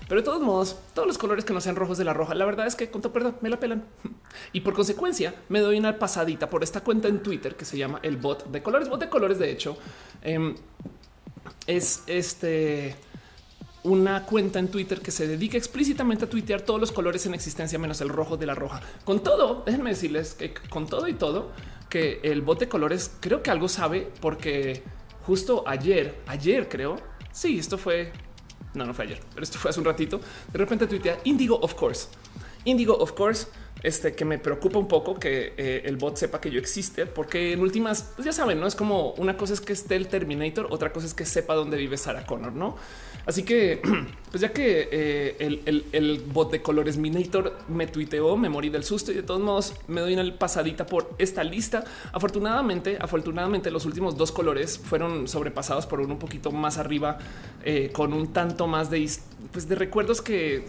Pero 0.08 0.20
de 0.20 0.24
todos 0.24 0.40
modos, 0.40 0.76
todos 0.94 1.06
los 1.06 1.18
colores 1.18 1.44
que 1.44 1.52
no 1.52 1.60
sean 1.60 1.76
rojos 1.76 1.98
de 1.98 2.04
la 2.04 2.14
roja, 2.14 2.34
la 2.34 2.44
verdad 2.44 2.66
es 2.66 2.74
que 2.74 2.90
con 2.90 3.02
todo 3.02 3.12
perdón 3.12 3.36
me 3.40 3.50
la 3.50 3.60
pelan. 3.60 3.84
Y 4.52 4.60
por 4.60 4.74
consecuencia 4.74 5.34
me 5.48 5.60
doy 5.60 5.78
una 5.78 5.98
pasadita 5.98 6.48
por 6.48 6.62
esta 6.62 6.82
cuenta 6.82 7.08
en 7.08 7.22
Twitter 7.22 7.56
que 7.56 7.64
se 7.64 7.76
llama 7.76 7.98
el 8.02 8.16
bot 8.16 8.46
de 8.46 8.62
colores. 8.62 8.88
Bot 8.88 9.00
de 9.00 9.08
colores, 9.08 9.38
de 9.38 9.50
hecho, 9.50 9.76
em, 10.22 10.54
es 11.66 12.02
este 12.06 12.96
una 13.84 14.26
cuenta 14.26 14.58
en 14.58 14.68
Twitter 14.68 15.00
que 15.00 15.10
se 15.10 15.26
dedica 15.26 15.56
explícitamente 15.56 16.24
a 16.24 16.28
tuitear 16.28 16.62
todos 16.62 16.80
los 16.80 16.92
colores 16.92 17.24
en 17.26 17.34
existencia 17.34 17.78
menos 17.78 18.00
el 18.00 18.08
rojo 18.08 18.36
de 18.36 18.46
la 18.46 18.54
roja. 18.54 18.80
Con 19.04 19.22
todo, 19.22 19.62
déjenme 19.64 19.90
decirles 19.90 20.34
que 20.34 20.52
con 20.52 20.86
todo 20.86 21.08
y 21.08 21.14
todo, 21.14 21.52
que 21.88 22.20
el 22.22 22.42
bot 22.42 22.58
de 22.58 22.68
colores 22.68 23.12
creo 23.20 23.42
que 23.42 23.50
algo 23.50 23.68
sabe 23.68 24.10
porque 24.20 24.82
justo 25.22 25.64
ayer, 25.66 26.20
ayer 26.26 26.68
creo, 26.68 26.96
sí, 27.32 27.58
esto 27.58 27.78
fue 27.78 28.12
no, 28.74 28.84
no 28.84 28.94
fue 28.94 29.06
ayer, 29.06 29.20
pero 29.30 29.42
esto 29.42 29.58
fue 29.58 29.70
hace 29.70 29.80
un 29.80 29.86
ratito. 29.86 30.20
De 30.52 30.58
repente 30.58 30.86
tuitea 30.86 31.18
Indigo, 31.24 31.58
of 31.60 31.74
course. 31.74 32.08
Indigo, 32.64 32.96
of 32.96 33.12
course, 33.12 33.48
este 33.82 34.14
que 34.14 34.24
me 34.24 34.38
preocupa 34.38 34.78
un 34.78 34.88
poco 34.88 35.14
que 35.14 35.54
eh, 35.56 35.82
el 35.84 35.96
bot 35.96 36.16
sepa 36.16 36.40
que 36.40 36.50
yo 36.50 36.58
existe, 36.58 37.06
porque 37.06 37.52
en 37.52 37.60
últimas, 37.60 38.12
pues 38.16 38.26
ya 38.26 38.32
saben, 38.32 38.60
no 38.60 38.66
es 38.66 38.74
como 38.74 39.12
una 39.12 39.36
cosa 39.36 39.54
es 39.54 39.60
que 39.60 39.72
esté 39.72 39.96
el 39.96 40.08
Terminator, 40.08 40.66
otra 40.70 40.92
cosa 40.92 41.06
es 41.06 41.14
que 41.14 41.24
sepa 41.24 41.54
dónde 41.54 41.76
vive 41.76 41.96
Sarah 41.96 42.26
Connor, 42.26 42.52
no? 42.52 42.76
Así 43.26 43.42
que, 43.42 43.80
pues 44.30 44.42
ya 44.42 44.52
que 44.52 44.88
eh, 44.90 45.82
el, 45.92 46.24
bot 46.32 46.50
de 46.50 46.60
colores 46.60 46.96
Minator 46.96 47.56
me 47.68 47.86
tuiteó, 47.86 48.36
me 48.36 48.48
morí 48.48 48.68
del 48.68 48.84
susto 48.84 49.10
y 49.12 49.14
de 49.14 49.22
todos 49.22 49.40
modos 49.40 49.74
me 49.86 50.00
doy 50.00 50.14
una 50.14 50.38
pasadita 50.38 50.86
por 50.86 51.10
esta 51.18 51.42
lista. 51.44 51.84
Afortunadamente, 52.12 52.98
afortunadamente 53.00 53.70
los 53.70 53.86
últimos 53.86 54.16
dos 54.16 54.32
colores 54.32 54.78
fueron 54.78 55.28
sobrepasados 55.28 55.86
por 55.86 56.00
uno 56.00 56.14
un 56.14 56.18
poquito 56.18 56.50
más 56.50 56.78
arriba, 56.78 57.18
eh, 57.64 57.90
con 57.92 58.12
un 58.12 58.32
tanto 58.32 58.66
más 58.66 58.90
de, 58.90 59.08
pues 59.52 59.68
de 59.68 59.74
recuerdos 59.74 60.20
que 60.20 60.66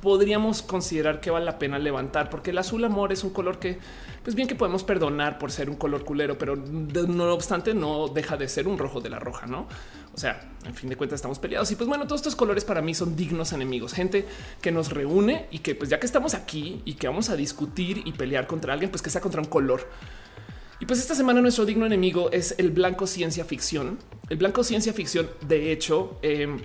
podríamos 0.00 0.62
considerar 0.62 1.20
que 1.20 1.30
vale 1.30 1.44
la 1.44 1.58
pena 1.58 1.78
levantar, 1.78 2.30
porque 2.30 2.50
el 2.50 2.58
azul 2.58 2.84
amor 2.84 3.12
es 3.12 3.24
un 3.24 3.30
color 3.30 3.58
que, 3.58 3.78
pues 4.22 4.34
bien 4.34 4.48
que 4.48 4.54
podemos 4.54 4.82
perdonar 4.84 5.38
por 5.38 5.52
ser 5.52 5.68
un 5.68 5.76
color 5.76 6.04
culero, 6.04 6.38
pero 6.38 6.56
no 6.56 7.32
obstante 7.32 7.74
no 7.74 8.08
deja 8.08 8.36
de 8.36 8.48
ser 8.48 8.66
un 8.66 8.78
rojo 8.78 9.00
de 9.00 9.10
la 9.10 9.18
roja, 9.18 9.46
¿no? 9.46 9.66
O 10.14 10.18
sea, 10.18 10.52
en 10.66 10.74
fin 10.74 10.90
de 10.90 10.96
cuentas 10.96 11.16
estamos 11.16 11.38
peleados 11.38 11.70
y 11.70 11.76
pues 11.76 11.88
bueno, 11.88 12.06
todos 12.06 12.20
estos 12.20 12.36
colores 12.36 12.64
para 12.64 12.82
mí 12.82 12.94
son 12.94 13.16
dignos 13.16 13.52
enemigos, 13.52 13.94
gente 13.94 14.26
que 14.60 14.70
nos 14.70 14.90
reúne 14.90 15.46
y 15.50 15.60
que 15.60 15.74
pues 15.74 15.88
ya 15.88 15.98
que 15.98 16.06
estamos 16.06 16.34
aquí 16.34 16.82
y 16.84 16.94
que 16.94 17.08
vamos 17.08 17.30
a 17.30 17.36
discutir 17.36 18.02
y 18.04 18.12
pelear 18.12 18.46
contra 18.46 18.74
alguien, 18.74 18.90
pues 18.90 19.00
que 19.00 19.10
sea 19.10 19.20
contra 19.20 19.40
un 19.40 19.48
color. 19.48 19.88
Y 20.80 20.86
pues 20.86 20.98
esta 20.98 21.14
semana 21.14 21.40
nuestro 21.40 21.64
digno 21.64 21.86
enemigo 21.86 22.30
es 22.32 22.56
el 22.58 22.72
blanco 22.72 23.06
ciencia 23.06 23.44
ficción. 23.44 23.98
El 24.28 24.36
blanco 24.36 24.64
ciencia 24.64 24.92
ficción, 24.92 25.30
de 25.46 25.72
hecho, 25.72 26.18
em, 26.22 26.58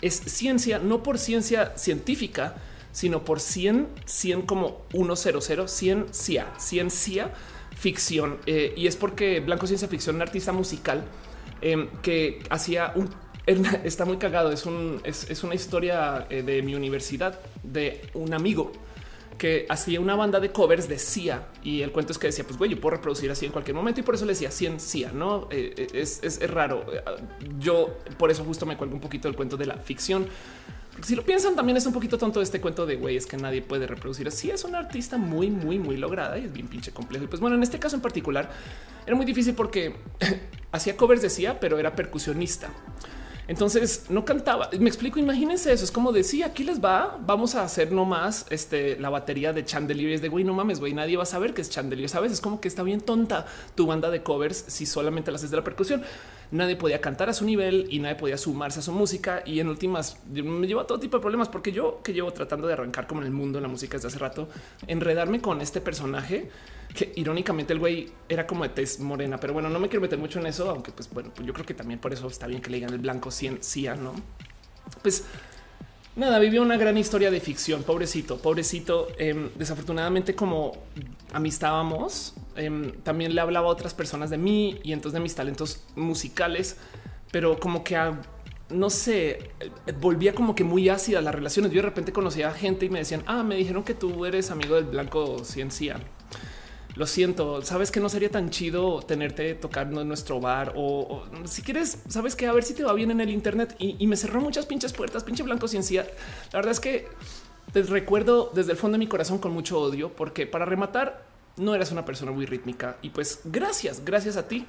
es 0.00 0.14
ciencia, 0.14 0.78
no 0.78 1.02
por 1.02 1.18
ciencia 1.18 1.76
científica, 1.76 2.56
sino 2.92 3.24
por 3.24 3.40
100, 3.40 3.88
100 4.06 4.42
como 4.42 4.82
100, 4.90 5.68
ciencia, 5.68 6.52
ciencia 6.58 7.30
ficción. 7.76 8.38
Eh, 8.46 8.74
y 8.76 8.86
es 8.86 8.96
porque 8.96 9.40
blanco 9.40 9.66
ciencia 9.66 9.86
ficción, 9.86 10.16
un 10.16 10.22
artista 10.22 10.52
musical, 10.52 11.04
Em, 11.62 11.88
que 12.02 12.42
hacía 12.50 12.92
un 12.96 13.08
está 13.84 14.04
muy 14.04 14.18
cagado. 14.18 14.52
Es, 14.52 14.66
un, 14.66 15.00
es, 15.04 15.42
una 15.44 15.54
historia 15.54 16.26
eh, 16.30 16.42
de 16.42 16.62
mi 16.62 16.74
universidad 16.74 17.40
de 17.62 18.08
un 18.14 18.34
amigo 18.34 18.72
que 19.38 19.66
hacía 19.68 20.00
una 20.00 20.14
banda 20.14 20.38
de 20.38 20.52
covers 20.52 20.88
de 20.88 20.98
CIA 20.98 21.48
y 21.64 21.82
el 21.82 21.90
cuento 21.90 22.12
es 22.12 22.18
que 22.18 22.28
decía, 22.28 22.44
pues 22.44 22.58
güey, 22.58 22.70
yo 22.70 22.80
puedo 22.80 22.96
reproducir 22.96 23.30
así 23.30 23.46
en 23.46 23.50
cualquier 23.50 23.74
momento 23.74 24.00
y 24.00 24.02
por 24.04 24.14
eso 24.14 24.24
le 24.24 24.32
decía 24.32 24.52
ciencia, 24.52 25.10
no 25.12 25.48
eh, 25.50 25.74
eh, 25.76 25.88
es, 25.94 26.20
es, 26.22 26.48
raro. 26.48 26.84
Yo 27.58 27.96
por 28.18 28.30
eso 28.30 28.44
justo 28.44 28.66
me 28.66 28.76
cuelgo 28.76 28.94
un 28.94 29.00
poquito 29.00 29.26
del 29.26 29.36
cuento 29.36 29.56
de 29.56 29.66
la 29.66 29.78
ficción. 29.78 30.26
Si 31.00 31.16
lo 31.16 31.24
piensan, 31.24 31.56
también 31.56 31.76
es 31.76 31.86
un 31.86 31.92
poquito 31.92 32.18
tonto 32.18 32.42
este 32.42 32.60
cuento 32.60 32.84
de 32.84 32.96
güey, 32.96 33.16
es 33.16 33.26
que 33.26 33.36
nadie 33.36 33.62
puede 33.62 33.86
reproducir 33.86 34.28
así. 34.28 34.50
Es 34.50 34.64
una 34.64 34.78
artista 34.78 35.16
muy, 35.16 35.50
muy, 35.50 35.78
muy 35.78 35.96
lograda 35.96 36.38
y 36.38 36.44
es 36.44 36.52
bien 36.52 36.68
pinche 36.68 36.92
complejo. 36.92 37.24
Y 37.24 37.28
pues 37.28 37.40
bueno, 37.40 37.56
en 37.56 37.62
este 37.62 37.78
caso 37.78 37.96
en 37.96 38.02
particular 38.02 38.50
era 39.06 39.16
muy 39.16 39.24
difícil 39.24 39.54
porque 39.54 39.96
hacía 40.72 40.96
covers 40.96 41.22
decía, 41.22 41.58
pero 41.58 41.78
era 41.78 41.96
percusionista. 41.96 42.70
Entonces 43.48 44.06
no 44.08 44.24
cantaba. 44.24 44.70
Me 44.78 44.88
explico. 44.88 45.18
Imagínense 45.18 45.72
eso. 45.72 45.84
Es 45.84 45.90
como 45.90 46.12
decía 46.12 46.46
aquí 46.46 46.64
les 46.64 46.82
va. 46.82 47.18
Vamos 47.26 47.54
a 47.54 47.64
hacer 47.64 47.90
nomás 47.90 48.46
este, 48.50 48.98
la 48.98 49.10
batería 49.10 49.52
de 49.52 49.64
Chandelier. 49.64 50.12
Es 50.12 50.22
de 50.22 50.28
güey, 50.28 50.44
no 50.44 50.54
mames, 50.54 50.78
güey. 50.78 50.94
Nadie 50.94 51.16
va 51.16 51.24
a 51.24 51.26
saber 51.26 51.52
que 51.52 51.62
es 51.62 51.70
Chandelier. 51.70 52.08
Sabes? 52.08 52.32
Es 52.32 52.40
como 52.40 52.60
que 52.60 52.68
está 52.68 52.82
bien 52.82 53.00
tonta 53.00 53.46
tu 53.74 53.86
banda 53.86 54.10
de 54.10 54.22
covers 54.22 54.64
si 54.68 54.86
solamente 54.86 55.30
la 55.30 55.36
haces 55.36 55.50
de 55.50 55.56
la 55.56 55.64
percusión. 55.64 56.02
Nadie 56.52 56.76
podía 56.76 57.00
cantar 57.00 57.28
a 57.28 57.32
su 57.32 57.44
nivel 57.44 57.86
y 57.90 57.98
nadie 57.98 58.14
podía 58.14 58.38
sumarse 58.38 58.78
a 58.78 58.82
su 58.82 58.92
música. 58.92 59.42
Y 59.44 59.58
en 59.58 59.68
últimas 59.68 60.18
me 60.30 60.66
lleva 60.66 60.82
a 60.82 60.86
todo 60.86 61.00
tipo 61.00 61.16
de 61.16 61.20
problemas 61.20 61.48
porque 61.48 61.72
yo 61.72 62.00
que 62.02 62.12
llevo 62.12 62.32
tratando 62.32 62.68
de 62.68 62.74
arrancar 62.74 63.06
como 63.06 63.22
en 63.22 63.26
el 63.26 63.32
mundo 63.32 63.58
de 63.58 63.62
la 63.62 63.68
música 63.68 63.96
desde 63.96 64.08
hace 64.08 64.18
rato, 64.18 64.48
enredarme 64.86 65.40
con 65.40 65.60
este 65.60 65.80
personaje 65.80 66.50
que 66.94 67.12
irónicamente 67.16 67.72
el 67.72 67.78
güey 67.78 68.10
era 68.28 68.46
como 68.46 68.64
de 68.64 68.68
tez 68.68 69.00
morena, 69.00 69.38
pero 69.38 69.54
bueno, 69.54 69.70
no 69.70 69.78
me 69.80 69.88
quiero 69.88 70.02
meter 70.02 70.18
mucho 70.18 70.38
en 70.40 70.46
eso, 70.46 70.68
aunque 70.68 70.92
pues 70.92 71.10
bueno, 71.10 71.30
pues 71.34 71.46
yo 71.46 71.54
creo 71.54 71.64
que 71.64 71.74
también 71.74 71.98
por 71.98 72.12
eso 72.12 72.26
está 72.26 72.46
bien 72.46 72.60
que 72.60 72.70
le 72.70 72.76
digan 72.76 72.92
el 72.92 72.98
blanco 72.98 73.30
ciencia, 73.30 73.94
¿no? 73.94 74.14
Pues 75.02 75.24
nada, 76.16 76.38
vivió 76.38 76.62
una 76.62 76.76
gran 76.76 76.96
historia 76.98 77.30
de 77.30 77.40
ficción, 77.40 77.82
pobrecito, 77.82 78.38
pobrecito. 78.38 79.08
Em, 79.18 79.50
desafortunadamente 79.56 80.34
como 80.34 80.72
amistábamos, 81.32 82.34
em, 82.56 82.92
también 83.02 83.34
le 83.34 83.40
hablaba 83.40 83.68
a 83.68 83.70
otras 83.70 83.94
personas 83.94 84.30
de 84.30 84.38
mí 84.38 84.80
y 84.82 84.92
entonces 84.92 85.14
de 85.14 85.20
mis 85.20 85.34
talentos 85.34 85.82
musicales, 85.96 86.76
pero 87.30 87.58
como 87.58 87.82
que 87.84 87.96
no 88.70 88.88
sé, 88.88 89.50
volvía 90.00 90.34
como 90.34 90.54
que 90.54 90.64
muy 90.64 90.88
ácida 90.88 91.20
las 91.20 91.34
relaciones. 91.34 91.72
Yo 91.72 91.82
de 91.82 91.88
repente 91.88 92.10
conocía 92.12 92.48
a 92.48 92.52
gente 92.52 92.86
y 92.86 92.88
me 92.88 93.00
decían, 93.00 93.22
ah, 93.26 93.42
me 93.42 93.56
dijeron 93.56 93.82
que 93.84 93.92
tú 93.92 94.24
eres 94.24 94.50
amigo 94.50 94.76
del 94.76 94.84
blanco 94.84 95.44
ciencia 95.44 96.00
lo 96.94 97.06
siento, 97.06 97.62
sabes 97.62 97.90
que 97.90 98.00
no 98.00 98.08
sería 98.08 98.30
tan 98.30 98.50
chido 98.50 99.00
tenerte 99.00 99.54
tocando 99.54 100.02
en 100.02 100.08
nuestro 100.08 100.40
bar 100.40 100.74
o, 100.76 101.24
si 101.44 101.62
quieres, 101.62 101.98
sabes 102.08 102.36
que 102.36 102.46
a 102.46 102.52
ver 102.52 102.64
si 102.64 102.74
te 102.74 102.84
va 102.84 102.92
bien 102.92 103.10
en 103.10 103.20
el 103.20 103.30
Internet 103.30 103.74
y, 103.78 104.06
me 104.06 104.16
cerró 104.16 104.40
muchas 104.40 104.66
pinches 104.66 104.92
puertas, 104.92 105.24
pinche 105.24 105.42
blanco 105.42 105.68
ciencia. 105.68 106.06
La 106.52 106.58
verdad 106.58 106.72
es 106.72 106.80
que 106.80 107.08
te 107.72 107.82
recuerdo 107.82 108.50
desde 108.54 108.72
el 108.72 108.78
fondo 108.78 108.96
de 108.96 108.98
mi 108.98 109.06
corazón 109.06 109.38
con 109.38 109.52
mucho 109.52 109.80
odio, 109.80 110.10
porque 110.14 110.46
para 110.46 110.66
rematar, 110.66 111.24
no 111.56 111.74
eras 111.74 111.92
una 111.92 112.04
persona 112.04 112.32
muy 112.32 112.46
rítmica 112.46 112.96
y 113.02 113.10
pues 113.10 113.40
gracias, 113.44 114.04
gracias 114.04 114.36
a 114.36 114.48
ti 114.48 114.66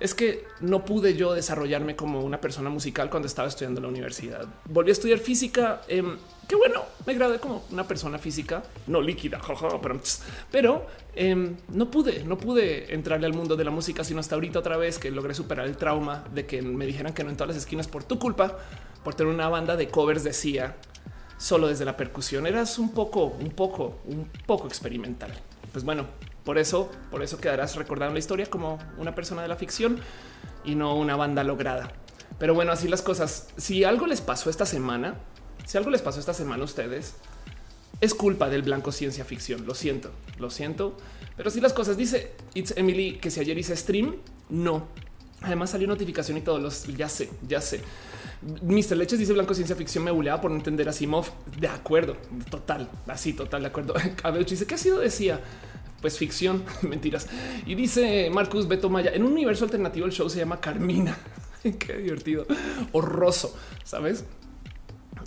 es 0.00 0.14
que 0.14 0.44
no 0.60 0.84
pude 0.84 1.14
yo 1.14 1.32
desarrollarme 1.32 1.94
como 1.94 2.20
una 2.20 2.40
persona 2.40 2.68
musical 2.68 3.10
cuando 3.10 3.28
estaba 3.28 3.48
estudiando 3.48 3.78
en 3.78 3.84
la 3.84 3.88
universidad. 3.88 4.46
Volví 4.64 4.90
a 4.90 4.92
estudiar 4.92 5.18
física. 5.18 5.82
Eh, 5.88 6.02
qué 6.48 6.56
bueno, 6.56 6.82
me 7.06 7.14
gradué 7.14 7.38
como 7.38 7.64
una 7.70 7.86
persona 7.86 8.18
física, 8.18 8.62
no 8.86 9.00
líquida, 9.00 9.40
pero, 10.50 10.86
em, 11.14 11.56
no 11.68 11.90
pude, 11.90 12.24
no 12.24 12.38
pude 12.38 12.94
entrarle 12.94 13.26
al 13.26 13.34
mundo 13.34 13.56
de 13.56 13.64
la 13.64 13.70
música 13.70 14.04
sino 14.04 14.20
hasta 14.20 14.34
ahorita 14.34 14.58
otra 14.58 14.76
vez 14.76 14.98
que 14.98 15.10
logré 15.10 15.34
superar 15.34 15.66
el 15.66 15.76
trauma 15.76 16.24
de 16.34 16.46
que 16.46 16.62
me 16.62 16.86
dijeran 16.86 17.12
que 17.12 17.24
no 17.24 17.30
en 17.30 17.36
todas 17.36 17.48
las 17.48 17.56
esquinas 17.56 17.88
por 17.88 18.04
tu 18.04 18.18
culpa, 18.18 18.58
por 19.02 19.14
tener 19.14 19.32
una 19.32 19.48
banda 19.48 19.76
de 19.76 19.88
covers 19.88 20.24
decía 20.24 20.76
solo 21.36 21.68
desde 21.68 21.84
la 21.84 21.96
percusión. 21.96 22.46
Eras 22.46 22.78
un 22.78 22.92
poco, 22.92 23.26
un 23.26 23.50
poco, 23.50 23.98
un 24.06 24.30
poco 24.46 24.66
experimental. 24.66 25.32
Pues 25.72 25.84
bueno, 25.84 26.06
por 26.44 26.58
eso, 26.58 26.90
por 27.10 27.22
eso 27.22 27.38
quedarás 27.38 27.76
recordando 27.76 28.14
la 28.14 28.18
historia 28.18 28.46
como 28.46 28.78
una 28.98 29.14
persona 29.14 29.42
de 29.42 29.48
la 29.48 29.56
ficción 29.56 30.00
y 30.64 30.74
no 30.74 30.94
una 30.94 31.16
banda 31.16 31.44
lograda. 31.44 31.92
Pero 32.38 32.54
bueno, 32.54 32.72
así 32.72 32.88
las 32.88 33.02
cosas. 33.02 33.48
Si 33.56 33.84
algo 33.84 34.06
les 34.06 34.20
pasó 34.20 34.50
esta 34.50 34.66
semana, 34.66 35.16
si 35.64 35.78
algo 35.78 35.90
les 35.90 36.02
pasó 36.02 36.20
esta 36.20 36.34
semana 36.34 36.62
a 36.62 36.64
ustedes, 36.64 37.14
es 38.00 38.14
culpa 38.14 38.48
del 38.48 38.62
blanco 38.62 38.92
ciencia 38.92 39.24
ficción. 39.24 39.66
Lo 39.66 39.74
siento, 39.74 40.10
lo 40.38 40.50
siento. 40.50 40.96
Pero 41.36 41.50
si 41.50 41.60
las 41.60 41.72
cosas 41.72 41.96
dice 41.96 42.32
It's 42.54 42.74
Emily 42.76 43.18
que 43.18 43.30
si 43.30 43.40
ayer 43.40 43.56
hice 43.56 43.76
stream, 43.76 44.16
no. 44.50 44.88
Además 45.40 45.70
salió 45.70 45.86
notificación 45.86 46.38
y 46.38 46.40
todos 46.40 46.60
los 46.60 46.86
ya 46.96 47.08
sé, 47.08 47.30
ya 47.46 47.60
sé. 47.60 47.80
Mr. 48.62 48.96
Leches 48.96 49.18
dice 49.18 49.32
blanco 49.32 49.54
ciencia 49.54 49.74
ficción 49.74 50.04
me 50.04 50.10
buleaba 50.10 50.40
por 50.40 50.50
no 50.50 50.56
entender 50.56 50.88
a 50.88 50.92
Simov. 50.92 51.26
De 51.58 51.68
acuerdo, 51.68 52.16
total, 52.50 52.90
así, 53.06 53.32
total, 53.32 53.62
de 53.62 53.68
acuerdo. 53.68 53.94
Cabello 54.22 54.44
dice 54.44 54.66
que 54.66 54.74
ha 54.74 54.78
sido 54.78 54.98
decía 54.98 55.40
pues 56.00 56.18
ficción, 56.18 56.62
mentiras. 56.82 57.26
Y 57.64 57.74
dice 57.74 58.28
Marcus 58.30 58.68
Beto 58.68 58.90
Maya, 58.90 59.12
en 59.14 59.22
un 59.22 59.32
universo 59.32 59.64
alternativo 59.64 60.04
el 60.04 60.12
show 60.12 60.28
se 60.28 60.38
llama 60.38 60.60
Carmina. 60.60 61.16
Qué 61.78 61.96
divertido. 61.96 62.46
Horroso, 62.92 63.56
¿sabes? 63.84 64.24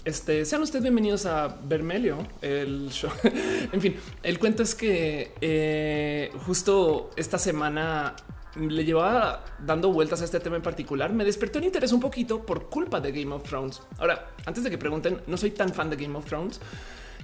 Este, 0.07 0.45
sean 0.45 0.61
ustedes 0.61 0.83
bienvenidos 0.83 1.25
a 1.25 1.59
Vermelio, 1.65 2.25
el 2.41 2.87
show. 2.91 3.11
en 3.73 3.81
fin, 3.81 3.97
el 4.23 4.39
cuento 4.39 4.63
es 4.63 4.73
que 4.73 5.33
eh, 5.41 6.31
justo 6.45 7.09
esta 7.17 7.37
semana 7.37 8.15
le 8.55 8.85
llevaba 8.85 9.43
dando 9.59 9.91
vueltas 9.91 10.21
a 10.21 10.23
este 10.23 10.39
tema 10.39 10.55
en 10.55 10.61
particular. 10.61 11.11
Me 11.11 11.25
despertó 11.25 11.59
el 11.59 11.65
interés 11.65 11.91
un 11.91 11.99
poquito 11.99 12.45
por 12.45 12.69
culpa 12.69 13.01
de 13.01 13.11
Game 13.11 13.35
of 13.35 13.43
Thrones. 13.43 13.81
Ahora, 13.97 14.29
antes 14.45 14.63
de 14.63 14.69
que 14.69 14.77
pregunten, 14.77 15.19
no 15.27 15.35
soy 15.35 15.51
tan 15.51 15.73
fan 15.73 15.89
de 15.89 15.97
Game 15.97 16.17
of 16.17 16.23
Thrones 16.23 16.61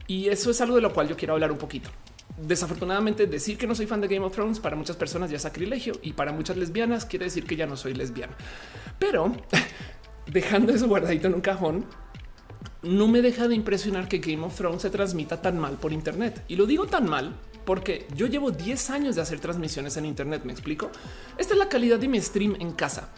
y 0.08 0.28
eso 0.28 0.52
es 0.52 0.60
algo 0.60 0.76
de 0.76 0.82
lo 0.82 0.92
cual 0.92 1.08
yo 1.08 1.16
quiero 1.16 1.36
hablar 1.36 1.54
un 1.54 1.60
poquito 1.60 1.90
desafortunadamente 2.36 3.28
decir 3.28 3.58
que 3.58 3.68
no 3.68 3.76
soy 3.76 3.86
fan 3.86 4.02
de 4.02 4.10
Game 4.10 4.26
of 4.26 4.34
Thrones 4.34 4.60
para 4.60 4.76
muchas 4.76 4.98
personas 4.98 5.30
ya 5.30 5.38
es 5.38 5.44
sacrilegio 5.44 5.94
y 6.02 6.14
para 6.14 6.34
muchas 6.34 6.58
lesbianas 6.58 7.06
quiere 7.06 7.26
decir 7.26 7.46
que 7.46 7.56
ya 7.56 7.66
no 7.66 7.78
soy 7.78 7.94
lesbiana. 7.94 8.36
Pero 9.00 9.32
dejando 10.28 10.74
eso 10.74 10.88
guardadito 10.90 11.28
en 11.28 11.36
un 11.36 11.42
cajón, 11.42 11.86
no 12.84 13.08
me 13.08 13.22
deja 13.22 13.48
de 13.48 13.56
impresionar 13.56 14.08
que 14.08 14.20
Game 14.20 14.46
of 14.46 14.56
Thrones 14.56 14.82
se 14.82 14.90
transmita 14.90 15.42
tan 15.42 15.58
mal 15.58 15.78
por 15.78 15.94
Internet. 15.94 16.44
Y 16.48 16.56
lo 16.56 16.66
digo 16.66 16.86
tan 16.86 17.10
mal 17.10 17.34
porque 17.66 18.08
yo 18.16 18.28
llevo 18.28 18.52
10 18.52 18.90
años 18.90 19.16
de 19.16 19.22
hacer 19.22 19.40
transmisiones 19.40 19.96
en 19.98 20.06
Internet. 20.06 20.44
Me 20.44 20.52
explico. 20.52 20.92
Esta 21.38 21.54
es 21.54 21.60
la 21.60 21.70
calidad 21.70 21.98
de 21.98 22.08
mi 22.08 22.20
stream 22.22 22.56
en 22.60 22.74
casa. 22.74 23.10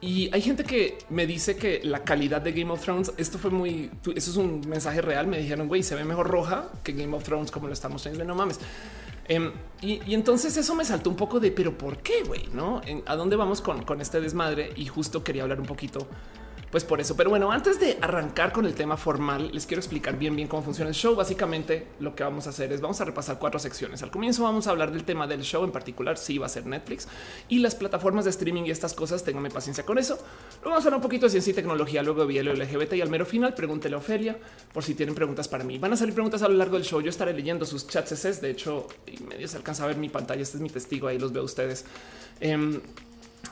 Y 0.00 0.28
hay 0.34 0.42
gente 0.42 0.64
que 0.64 0.98
me 1.08 1.26
dice 1.26 1.56
que 1.56 1.80
la 1.82 2.04
calidad 2.04 2.42
de 2.42 2.52
Game 2.52 2.70
of 2.70 2.82
Thrones, 2.82 3.12
esto 3.16 3.38
fue 3.38 3.50
muy, 3.50 3.90
eso 4.14 4.30
es 4.30 4.36
un 4.36 4.60
mensaje 4.68 5.00
real. 5.00 5.26
Me 5.26 5.38
dijeron, 5.38 5.68
güey, 5.68 5.82
se 5.82 5.94
ve 5.94 6.04
mejor 6.04 6.28
roja 6.28 6.68
que 6.82 6.92
Game 6.92 7.16
of 7.16 7.22
Thrones 7.22 7.50
como 7.50 7.68
lo 7.68 7.72
estamos 7.72 8.02
teniendo. 8.02 8.24
No 8.24 8.34
mames. 8.34 8.58
Em, 9.26 9.52
y, 9.80 10.12
entonces 10.12 10.56
eso 10.56 10.74
me 10.74 10.84
saltó 10.84 11.08
un 11.08 11.16
poco 11.16 11.40
de, 11.40 11.52
pero 11.52 11.78
¿por 11.78 11.98
qué, 11.98 12.22
güey? 12.24 12.48
¿No? 12.52 12.82
¿A 13.06 13.16
dónde 13.16 13.36
vamos 13.36 13.62
con, 13.62 13.84
con 13.84 14.00
este 14.00 14.20
desmadre? 14.20 14.72
Y 14.76 14.86
justo 14.86 15.24
quería 15.24 15.44
hablar 15.44 15.60
un 15.60 15.66
poquito 15.66 16.06
pues 16.74 16.82
por 16.82 17.00
eso. 17.00 17.14
Pero 17.14 17.30
bueno, 17.30 17.52
antes 17.52 17.78
de 17.78 17.98
arrancar 18.00 18.50
con 18.50 18.66
el 18.66 18.74
tema 18.74 18.96
formal, 18.96 19.48
les 19.52 19.64
quiero 19.64 19.78
explicar 19.78 20.18
bien, 20.18 20.34
bien 20.34 20.48
cómo 20.48 20.64
funciona 20.64 20.88
el 20.88 20.96
show. 20.96 21.14
Básicamente 21.14 21.86
lo 22.00 22.16
que 22.16 22.24
vamos 22.24 22.48
a 22.48 22.50
hacer 22.50 22.72
es 22.72 22.80
vamos 22.80 23.00
a 23.00 23.04
repasar 23.04 23.38
cuatro 23.38 23.60
secciones. 23.60 24.02
Al 24.02 24.10
comienzo 24.10 24.42
vamos 24.42 24.66
a 24.66 24.70
hablar 24.70 24.90
del 24.90 25.04
tema 25.04 25.28
del 25.28 25.42
show 25.42 25.62
en 25.62 25.70
particular, 25.70 26.18
si 26.18 26.36
va 26.36 26.46
a 26.46 26.48
ser 26.48 26.66
Netflix 26.66 27.06
y 27.48 27.60
las 27.60 27.76
plataformas 27.76 28.24
de 28.24 28.32
streaming 28.32 28.64
y 28.64 28.72
estas 28.72 28.92
cosas. 28.92 29.22
Ténganme 29.22 29.50
paciencia 29.50 29.86
con 29.86 29.98
eso. 29.98 30.14
Luego 30.14 30.70
vamos 30.70 30.84
a 30.84 30.88
hablar 30.88 30.98
un 30.98 31.02
poquito 31.02 31.26
de 31.26 31.30
ciencia 31.30 31.52
y 31.52 31.54
tecnología, 31.54 32.02
luego 32.02 32.26
de 32.26 32.42
LGBT 32.42 32.94
y 32.94 33.02
al 33.02 33.08
mero 33.08 33.24
final 33.24 33.54
pregúntele 33.54 33.94
a 33.94 33.98
Ofelia 33.98 34.36
por 34.72 34.82
si 34.82 34.96
tienen 34.96 35.14
preguntas 35.14 35.46
para 35.46 35.62
mí. 35.62 35.78
Van 35.78 35.92
a 35.92 35.96
salir 35.96 36.12
preguntas 36.12 36.42
a 36.42 36.48
lo 36.48 36.54
largo 36.54 36.74
del 36.74 36.84
show. 36.84 37.00
Yo 37.00 37.10
estaré 37.10 37.32
leyendo 37.34 37.64
sus 37.66 37.86
chats. 37.86 38.40
De 38.40 38.50
hecho, 38.50 38.88
y 39.06 39.22
medio 39.22 39.46
se 39.46 39.56
alcanza 39.58 39.84
a 39.84 39.86
ver 39.86 39.96
mi 39.96 40.08
pantalla. 40.08 40.42
Este 40.42 40.56
es 40.56 40.60
mi 40.60 40.70
testigo. 40.70 41.06
Ahí 41.06 41.20
los 41.20 41.32
veo 41.32 41.44
ustedes. 41.44 41.84
Em, 42.40 42.80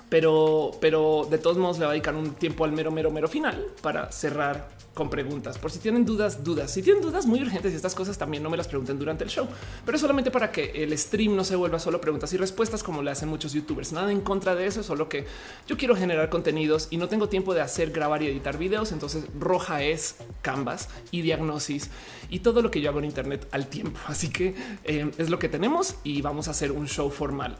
pero, 0.08 0.72
pero 0.80 1.26
de 1.30 1.38
todos 1.38 1.56
modos 1.56 1.78
le 1.78 1.84
va 1.84 1.90
a 1.90 1.94
dedicar 1.94 2.14
un 2.14 2.34
tiempo 2.34 2.64
al 2.64 2.72
mero, 2.72 2.90
mero, 2.90 3.10
mero 3.10 3.28
final 3.28 3.66
para 3.80 4.10
cerrar 4.12 4.68
con 4.94 5.08
preguntas. 5.08 5.58
Por 5.58 5.70
si 5.70 5.78
tienen 5.78 6.04
dudas, 6.04 6.44
dudas. 6.44 6.70
Si 6.70 6.82
tienen 6.82 7.02
dudas 7.02 7.26
muy 7.26 7.40
urgentes 7.40 7.72
y 7.72 7.76
estas 7.76 7.94
cosas 7.94 8.18
también 8.18 8.42
no 8.42 8.50
me 8.50 8.56
las 8.56 8.68
pregunten 8.68 8.98
durante 8.98 9.24
el 9.24 9.30
show, 9.30 9.48
pero 9.84 9.98
solamente 9.98 10.30
para 10.30 10.52
que 10.52 10.70
el 10.82 10.96
stream 10.98 11.34
no 11.34 11.44
se 11.44 11.56
vuelva 11.56 11.78
solo 11.78 12.00
preguntas 12.00 12.32
y 12.32 12.36
respuestas 12.36 12.82
como 12.82 13.02
le 13.02 13.10
hacen 13.10 13.28
muchos 13.28 13.52
youtubers. 13.52 13.92
Nada 13.92 14.12
en 14.12 14.20
contra 14.20 14.54
de 14.54 14.66
eso, 14.66 14.82
solo 14.82 15.08
que 15.08 15.24
yo 15.66 15.76
quiero 15.76 15.96
generar 15.96 16.28
contenidos 16.28 16.88
y 16.90 16.98
no 16.98 17.08
tengo 17.08 17.28
tiempo 17.28 17.54
de 17.54 17.62
hacer, 17.62 17.90
grabar 17.90 18.22
y 18.22 18.26
editar 18.26 18.58
videos. 18.58 18.92
Entonces 18.92 19.24
roja 19.38 19.82
es 19.82 20.16
Canvas 20.42 20.88
y 21.10 21.22
diagnosis 21.22 21.90
y 22.28 22.40
todo 22.40 22.62
lo 22.62 22.70
que 22.70 22.80
yo 22.80 22.90
hago 22.90 22.98
en 22.98 23.06
Internet 23.06 23.48
al 23.50 23.68
tiempo. 23.68 23.98
Así 24.06 24.28
que 24.28 24.54
eh, 24.84 25.10
es 25.16 25.30
lo 25.30 25.38
que 25.38 25.48
tenemos 25.48 25.96
y 26.04 26.20
vamos 26.20 26.48
a 26.48 26.50
hacer 26.50 26.72
un 26.72 26.86
show 26.86 27.10
formal. 27.10 27.56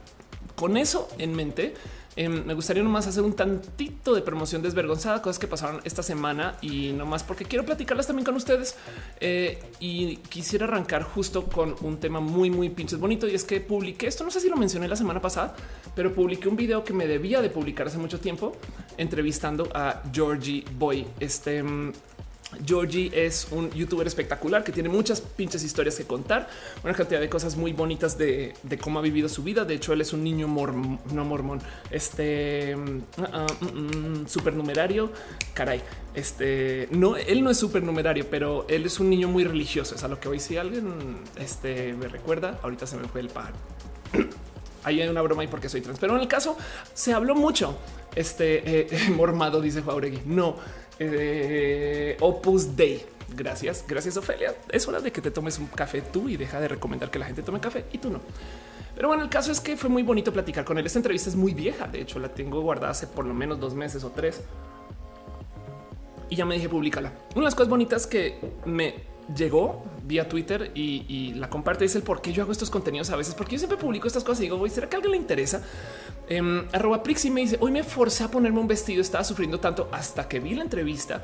Con 0.54 0.76
eso 0.76 1.08
en 1.18 1.34
mente, 1.34 1.74
Em, 2.14 2.44
me 2.44 2.54
gustaría 2.54 2.82
nomás 2.82 3.06
hacer 3.06 3.22
un 3.22 3.34
tantito 3.34 4.14
de 4.14 4.20
promoción 4.20 4.60
desvergonzada, 4.60 5.22
cosas 5.22 5.38
que 5.38 5.46
pasaron 5.46 5.80
esta 5.84 6.02
semana 6.02 6.56
y 6.60 6.92
nomás 6.92 7.22
porque 7.22 7.44
quiero 7.44 7.64
platicarlas 7.64 8.06
también 8.06 8.26
con 8.26 8.36
ustedes. 8.36 8.76
Eh, 9.20 9.62
y 9.80 10.16
quisiera 10.16 10.66
arrancar 10.66 11.02
justo 11.02 11.44
con 11.44 11.74
un 11.80 11.98
tema 11.98 12.20
muy, 12.20 12.50
muy 12.50 12.68
pinches 12.68 12.98
bonito 12.98 13.26
y 13.26 13.34
es 13.34 13.44
que 13.44 13.60
publiqué 13.60 14.06
esto. 14.06 14.24
No 14.24 14.30
sé 14.30 14.40
si 14.40 14.48
lo 14.48 14.56
mencioné 14.56 14.88
la 14.88 14.96
semana 14.96 15.20
pasada, 15.20 15.56
pero 15.94 16.12
publiqué 16.12 16.48
un 16.48 16.56
video 16.56 16.84
que 16.84 16.92
me 16.92 17.06
debía 17.06 17.40
de 17.40 17.48
publicar 17.48 17.86
hace 17.86 17.98
mucho 17.98 18.20
tiempo 18.20 18.56
entrevistando 18.98 19.68
a 19.74 20.02
Georgie 20.12 20.64
Boy. 20.78 21.06
Este 21.18 21.64
Georgie 22.64 23.10
es 23.14 23.48
un 23.50 23.70
youtuber 23.70 24.06
espectacular 24.06 24.62
que 24.64 24.72
tiene 24.72 24.88
muchas 24.88 25.20
pinches 25.20 25.62
historias 25.64 25.96
que 25.96 26.04
contar, 26.04 26.48
una 26.84 26.94
cantidad 26.94 27.20
de 27.20 27.28
cosas 27.28 27.56
muy 27.56 27.72
bonitas 27.72 28.18
de, 28.18 28.54
cómo 28.80 28.98
ha 28.98 29.02
vivido 29.02 29.28
su 29.28 29.42
vida. 29.42 29.64
De 29.64 29.74
hecho, 29.74 29.92
él 29.92 30.00
es 30.00 30.12
un 30.12 30.22
niño 30.22 30.46
no 30.46 31.24
mormón, 31.24 31.60
este 31.90 32.76
uh, 32.76 33.22
uh, 33.22 34.28
supernumerario. 34.28 35.12
Caray, 35.54 35.82
este 36.14 36.88
no, 36.90 37.16
él 37.16 37.42
no 37.42 37.50
es 37.50 37.58
supernumerario, 37.58 38.26
pero 38.30 38.66
él 38.68 38.86
es 38.86 39.00
un 39.00 39.10
niño 39.10 39.28
muy 39.28 39.44
religioso. 39.44 39.94
Es 39.94 40.04
a 40.04 40.08
lo 40.08 40.20
que 40.20 40.28
hoy, 40.28 40.40
si 40.40 40.56
alguien 40.56 40.92
este, 41.38 41.94
me 41.94 42.08
recuerda, 42.08 42.58
ahorita 42.62 42.86
se 42.86 42.96
me 42.96 43.08
fue 43.08 43.20
el 43.20 43.28
pájaro. 43.28 43.56
Ahí 44.84 45.00
hay 45.00 45.08
una 45.08 45.22
broma 45.22 45.44
y 45.44 45.46
porque 45.46 45.68
soy 45.68 45.80
trans, 45.80 45.98
pero 46.00 46.16
en 46.16 46.22
el 46.22 46.28
caso 46.28 46.56
se 46.92 47.12
habló 47.12 47.34
mucho. 47.34 47.76
Este 48.14 48.80
eh, 48.94 49.10
mormado, 49.16 49.60
dice 49.60 49.82
Jauregui. 49.82 50.20
No, 50.26 50.56
eh, 50.98 52.16
Opus 52.20 52.76
Dei. 52.76 53.04
Gracias, 53.34 53.84
gracias 53.88 54.16
Ofelia. 54.16 54.54
Es 54.70 54.86
hora 54.86 55.00
de 55.00 55.10
que 55.10 55.20
te 55.20 55.30
tomes 55.30 55.58
un 55.58 55.66
café 55.66 56.02
tú 56.02 56.28
y 56.28 56.36
deja 56.36 56.60
de 56.60 56.68
recomendar 56.68 57.10
que 57.10 57.18
la 57.18 57.26
gente 57.26 57.42
tome 57.42 57.60
café 57.60 57.84
y 57.92 57.98
tú 57.98 58.10
no. 58.10 58.20
Pero 58.94 59.08
bueno, 59.08 59.22
el 59.22 59.30
caso 59.30 59.52
es 59.52 59.60
que 59.60 59.76
fue 59.76 59.88
muy 59.88 60.02
bonito 60.02 60.32
platicar 60.32 60.64
con 60.64 60.78
él. 60.78 60.84
Esta 60.84 60.98
entrevista 60.98 61.30
es 61.30 61.36
muy 61.36 61.54
vieja. 61.54 61.86
De 61.86 62.00
hecho, 62.00 62.18
la 62.18 62.28
tengo 62.28 62.60
guardada 62.60 62.92
hace 62.92 63.06
por 63.06 63.24
lo 63.24 63.32
menos 63.32 63.58
dos 63.58 63.74
meses 63.74 64.04
o 64.04 64.10
tres. 64.10 64.42
Y 66.28 66.36
ya 66.36 66.44
me 66.44 66.54
dije, 66.54 66.68
públicala. 66.68 67.12
Una 67.30 67.40
de 67.40 67.44
las 67.44 67.54
cosas 67.54 67.70
bonitas 67.70 68.06
que 68.06 68.38
me 68.64 69.11
llegó 69.36 69.84
vía 70.04 70.28
Twitter 70.28 70.70
y, 70.74 71.32
la 71.34 71.48
comparte 71.48 71.84
es 71.84 71.94
el 71.96 72.02
por 72.02 72.20
qué 72.20 72.32
yo 72.32 72.42
hago 72.42 72.52
estos 72.52 72.70
contenidos 72.70 73.10
a 73.10 73.16
veces, 73.16 73.34
porque 73.34 73.52
yo 73.52 73.58
siempre 73.58 73.78
publico 73.78 74.06
estas 74.06 74.24
cosas 74.24 74.40
y 74.40 74.42
digo, 74.44 74.68
¿será 74.68 74.88
que 74.88 74.96
alguien 74.96 75.12
le 75.12 75.18
interesa? 75.18 75.62
Eh, 76.28 76.66
arroba 76.72 77.02
Prixi 77.02 77.30
me 77.30 77.42
dice, 77.42 77.56
hoy 77.60 77.72
me 77.72 77.82
forcé 77.82 78.24
a 78.24 78.30
ponerme 78.30 78.60
un 78.60 78.68
vestido, 78.68 79.00
estaba 79.00 79.24
sufriendo 79.24 79.60
tanto 79.60 79.88
hasta 79.92 80.28
que 80.28 80.40
vi 80.40 80.54
la 80.54 80.62
entrevista 80.62 81.22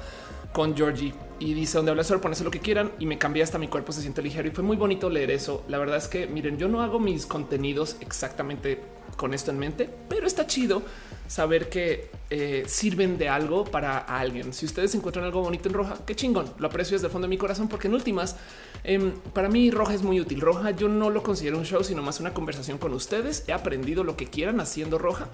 con 0.53 0.77
Georgie 0.77 1.13
y 1.39 1.55
dice 1.55 1.77
donde 1.77 1.91
habla 1.91 2.05
sobre 2.05 2.21
ponerse 2.21 2.43
lo 2.43 2.51
que 2.51 2.61
quieran 2.61 2.93
y 2.99 3.07
me 3.07 3.19
cambié 3.19 3.43
hasta 3.43 3.59
mi 3.59 3.69
cuerpo 3.69 3.93
se 3.93 4.01
siente 4.01 4.23
ligero 4.23 4.49
y 4.49 4.51
fue 4.51 4.65
muy 4.65 4.77
bonito 4.77 5.11
leer 5.11 5.31
eso. 5.31 5.65
La 5.69 5.79
verdad 5.79 5.99
es 5.99 6.09
que 6.09 6.27
miren, 6.27 6.59
yo 6.59 6.69
no 6.69 6.83
hago 6.83 6.99
mis 6.99 7.27
contenidos 7.27 7.97
exactamente 8.01 8.81
con 9.17 9.35
esto 9.35 9.51
en 9.51 9.59
mente, 9.59 9.89
pero 10.09 10.27
está 10.27 10.47
chido 10.47 10.83
saber 11.29 11.69
que 11.69 12.11
eh, 12.31 12.65
sirven 12.67 13.19
de 13.19 13.29
algo 13.29 13.65
para 13.65 13.99
alguien. 13.99 14.53
Si 14.53 14.67
ustedes 14.67 14.95
encuentran 14.95 15.25
algo 15.25 15.43
bonito 15.43 15.69
en 15.69 15.75
roja, 15.75 15.99
qué 16.05 16.17
chingón. 16.17 16.53
Lo 16.59 16.67
aprecio 16.67 16.97
desde 16.97 17.07
el 17.07 17.13
fondo 17.13 17.27
de 17.27 17.31
mi 17.31 17.39
corazón 17.39 17.69
porque 17.69 17.87
en 17.87 17.95
últimas, 17.95 18.37
em, 18.83 19.13
para 19.33 19.49
mí 19.49 19.71
roja 19.71 19.95
es 19.95 20.03
muy 20.03 20.21
útil. 20.21 20.41
Roja 20.41 20.73
yo 20.73 20.89
no 20.89 21.11
lo 21.11 21.23
considero 21.23 21.59
un 21.59 21.65
show, 21.65 21.85
sino 21.85 22.03
más 22.03 22.19
una 22.19 22.35
conversación 22.35 22.79
con 22.79 22.93
ustedes. 22.95 23.45
He 23.47 23.53
aprendido 23.53 24.03
lo 24.03 24.17
que 24.17 24.27
quieran 24.27 24.59
haciendo 24.61 24.99
roja. 24.99 25.29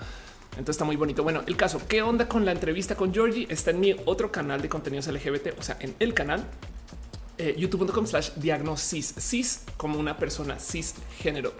Entonces 0.50 0.74
está 0.74 0.84
muy 0.84 0.96
bonito. 0.96 1.22
Bueno, 1.22 1.42
el 1.46 1.56
caso, 1.56 1.80
¿qué 1.88 2.02
onda 2.02 2.28
con 2.28 2.44
la 2.44 2.52
entrevista 2.52 2.96
con 2.96 3.14
Georgie? 3.14 3.46
Está 3.48 3.70
en 3.70 3.80
mi 3.80 3.96
otro 4.04 4.30
canal 4.30 4.60
de 4.60 4.68
contenidos 4.68 5.06
LGBT, 5.08 5.58
o 5.58 5.62
sea, 5.62 5.76
en 5.80 5.94
el 5.98 6.12
canal 6.12 6.44
eh, 7.38 7.54
youtube.com 7.58 8.06
slash 8.06 8.30
diagnosis 8.36 9.14
cis 9.18 9.62
como 9.76 9.98
una 9.98 10.16
persona 10.16 10.58
cisgénero 10.60 11.52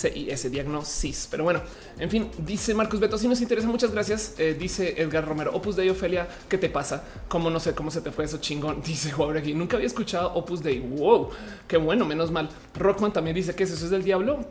CIS, 0.00 0.50
diagnosis. 0.50 1.28
Pero 1.30 1.44
bueno, 1.44 1.62
en 1.98 2.10
fin, 2.10 2.30
dice 2.38 2.74
Marcos 2.74 3.00
Beto, 3.00 3.18
si 3.18 3.28
nos 3.28 3.40
interesa, 3.40 3.68
muchas 3.68 3.90
gracias. 3.90 4.34
Eh, 4.38 4.56
dice 4.58 5.00
Edgar 5.00 5.26
Romero, 5.26 5.52
Opus 5.54 5.76
Dei, 5.76 5.88
Ofelia, 5.90 6.28
¿qué 6.48 6.58
te 6.58 6.68
pasa? 6.68 7.04
¿Cómo 7.28 7.50
no 7.50 7.60
sé 7.60 7.74
cómo 7.74 7.90
se 7.90 8.00
te 8.00 8.10
fue 8.12 8.24
eso 8.24 8.38
chingón? 8.38 8.82
Dice 8.86 9.10
Juan 9.12 9.36
aquí, 9.36 9.54
nunca 9.54 9.76
había 9.76 9.86
escuchado 9.86 10.32
Opus 10.34 10.62
Dei. 10.62 10.80
Wow, 10.80 11.30
qué 11.66 11.76
bueno, 11.76 12.04
menos 12.04 12.30
mal. 12.30 12.48
Rockman 12.74 13.12
también 13.12 13.34
dice 13.34 13.54
que 13.54 13.64
eso 13.64 13.74
es 13.74 13.90
del 13.90 14.02
diablo. 14.02 14.46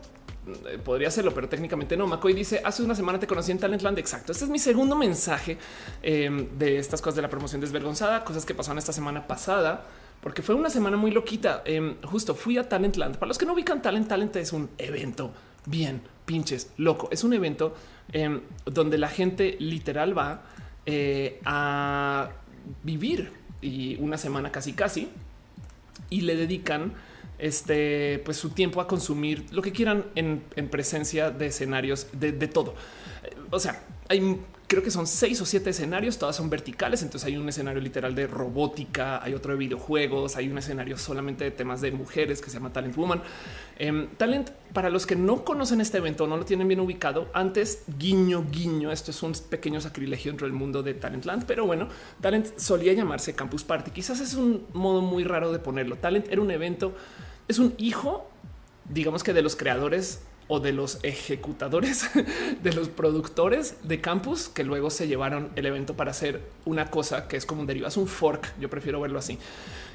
Eh, 0.46 0.78
podría 0.78 1.08
hacerlo, 1.08 1.32
pero 1.34 1.48
técnicamente 1.48 1.96
no. 1.96 2.06
McCoy 2.06 2.32
dice 2.32 2.60
hace 2.64 2.82
una 2.82 2.94
semana 2.94 3.18
te 3.18 3.26
conocí 3.26 3.50
en 3.52 3.58
Talentland. 3.58 3.98
Exacto. 3.98 4.32
Este 4.32 4.44
es 4.44 4.50
mi 4.50 4.58
segundo 4.58 4.96
mensaje 4.96 5.58
em, 6.02 6.46
de 6.58 6.78
estas 6.78 7.00
cosas 7.00 7.16
de 7.16 7.22
la 7.22 7.30
promoción 7.30 7.60
desvergonzada, 7.60 8.24
cosas 8.24 8.44
que 8.44 8.54
pasaron 8.54 8.78
esta 8.78 8.92
semana 8.92 9.26
pasada, 9.26 9.84
porque 10.26 10.42
fue 10.42 10.56
una 10.56 10.70
semana 10.70 10.96
muy 10.96 11.12
loquita. 11.12 11.62
Em, 11.64 12.02
justo 12.02 12.34
fui 12.34 12.58
a 12.58 12.68
Talentland. 12.68 13.16
Para 13.16 13.28
los 13.28 13.38
que 13.38 13.46
no 13.46 13.52
ubican 13.52 13.80
Talent, 13.80 14.08
Talent 14.08 14.34
es 14.34 14.52
un 14.52 14.68
evento 14.76 15.32
bien 15.66 16.02
pinches 16.24 16.72
loco. 16.78 17.08
Es 17.12 17.22
un 17.22 17.32
evento 17.32 17.76
em, 18.10 18.40
donde 18.64 18.98
la 18.98 19.08
gente 19.08 19.54
literal 19.60 20.18
va 20.18 20.42
eh, 20.84 21.38
a 21.44 22.30
vivir 22.82 23.30
y 23.62 23.94
una 24.00 24.18
semana 24.18 24.50
casi 24.50 24.72
casi 24.72 25.10
y 26.10 26.22
le 26.22 26.34
dedican 26.34 26.94
este, 27.38 28.20
pues 28.24 28.36
su 28.36 28.50
tiempo 28.50 28.80
a 28.80 28.88
consumir 28.88 29.46
lo 29.52 29.62
que 29.62 29.70
quieran 29.70 30.06
en, 30.16 30.42
presencia 30.72 31.30
de 31.30 31.46
escenarios 31.46 32.08
de 32.12 32.48
todo. 32.48 32.74
O 33.50 33.60
sea, 33.60 33.80
hay 34.08 34.40
creo 34.66 34.82
que 34.82 34.90
son 34.90 35.06
seis 35.06 35.40
o 35.40 35.46
siete 35.46 35.70
escenarios, 35.70 36.18
todas 36.18 36.36
son 36.36 36.50
verticales. 36.50 37.02
Entonces 37.02 37.26
hay 37.26 37.36
un 37.36 37.48
escenario 37.48 37.80
literal 37.80 38.14
de 38.14 38.26
robótica, 38.26 39.22
hay 39.22 39.34
otro 39.34 39.52
de 39.52 39.58
videojuegos, 39.58 40.36
hay 40.36 40.48
un 40.48 40.58
escenario 40.58 40.98
solamente 40.98 41.44
de 41.44 41.50
temas 41.50 41.80
de 41.80 41.92
mujeres 41.92 42.40
que 42.40 42.50
se 42.50 42.54
llama 42.54 42.72
Talent 42.72 42.96
Woman. 42.96 43.22
Em, 43.78 44.08
talent, 44.16 44.50
para 44.72 44.90
los 44.90 45.06
que 45.06 45.16
no 45.16 45.44
conocen 45.44 45.80
este 45.80 45.98
evento, 45.98 46.26
no 46.26 46.36
lo 46.36 46.44
tienen 46.44 46.66
bien 46.66 46.80
ubicado, 46.80 47.28
antes 47.34 47.84
guiño, 47.98 48.44
guiño, 48.50 48.90
esto 48.90 49.10
es 49.10 49.22
un 49.22 49.32
pequeño 49.32 49.80
sacrilegio 49.80 50.32
dentro 50.32 50.46
del 50.46 50.54
mundo 50.54 50.82
de 50.82 50.94
Talentland, 50.94 51.44
pero 51.44 51.66
bueno, 51.66 51.88
Talent 52.20 52.56
solía 52.56 52.92
llamarse 52.92 53.34
Campus 53.34 53.64
Party. 53.64 53.90
Quizás 53.90 54.20
es 54.20 54.34
un 54.34 54.66
modo 54.72 55.02
muy 55.02 55.24
raro 55.24 55.52
de 55.52 55.58
ponerlo. 55.58 55.96
Talent 55.96 56.26
era 56.30 56.40
un 56.40 56.50
evento, 56.50 56.94
es 57.48 57.58
un 57.58 57.74
hijo, 57.78 58.28
digamos 58.88 59.22
que 59.22 59.32
de 59.32 59.42
los 59.42 59.56
creadores 59.56 60.20
o 60.48 60.60
de 60.60 60.72
los 60.72 60.98
ejecutadores, 61.02 62.08
de 62.62 62.72
los 62.72 62.88
productores 62.88 63.76
de 63.82 64.00
campus 64.00 64.48
que 64.48 64.64
luego 64.64 64.90
se 64.90 65.08
llevaron 65.08 65.50
el 65.56 65.66
evento 65.66 65.96
para 65.96 66.12
hacer 66.12 66.42
una 66.64 66.90
cosa 66.90 67.28
que 67.28 67.36
es 67.36 67.46
como 67.46 67.62
un 67.62 67.66
derivado, 67.66 67.88
es 67.88 67.96
un 67.96 68.06
fork. 68.06 68.54
Yo 68.58 68.70
prefiero 68.70 69.00
verlo 69.00 69.18
así. 69.18 69.38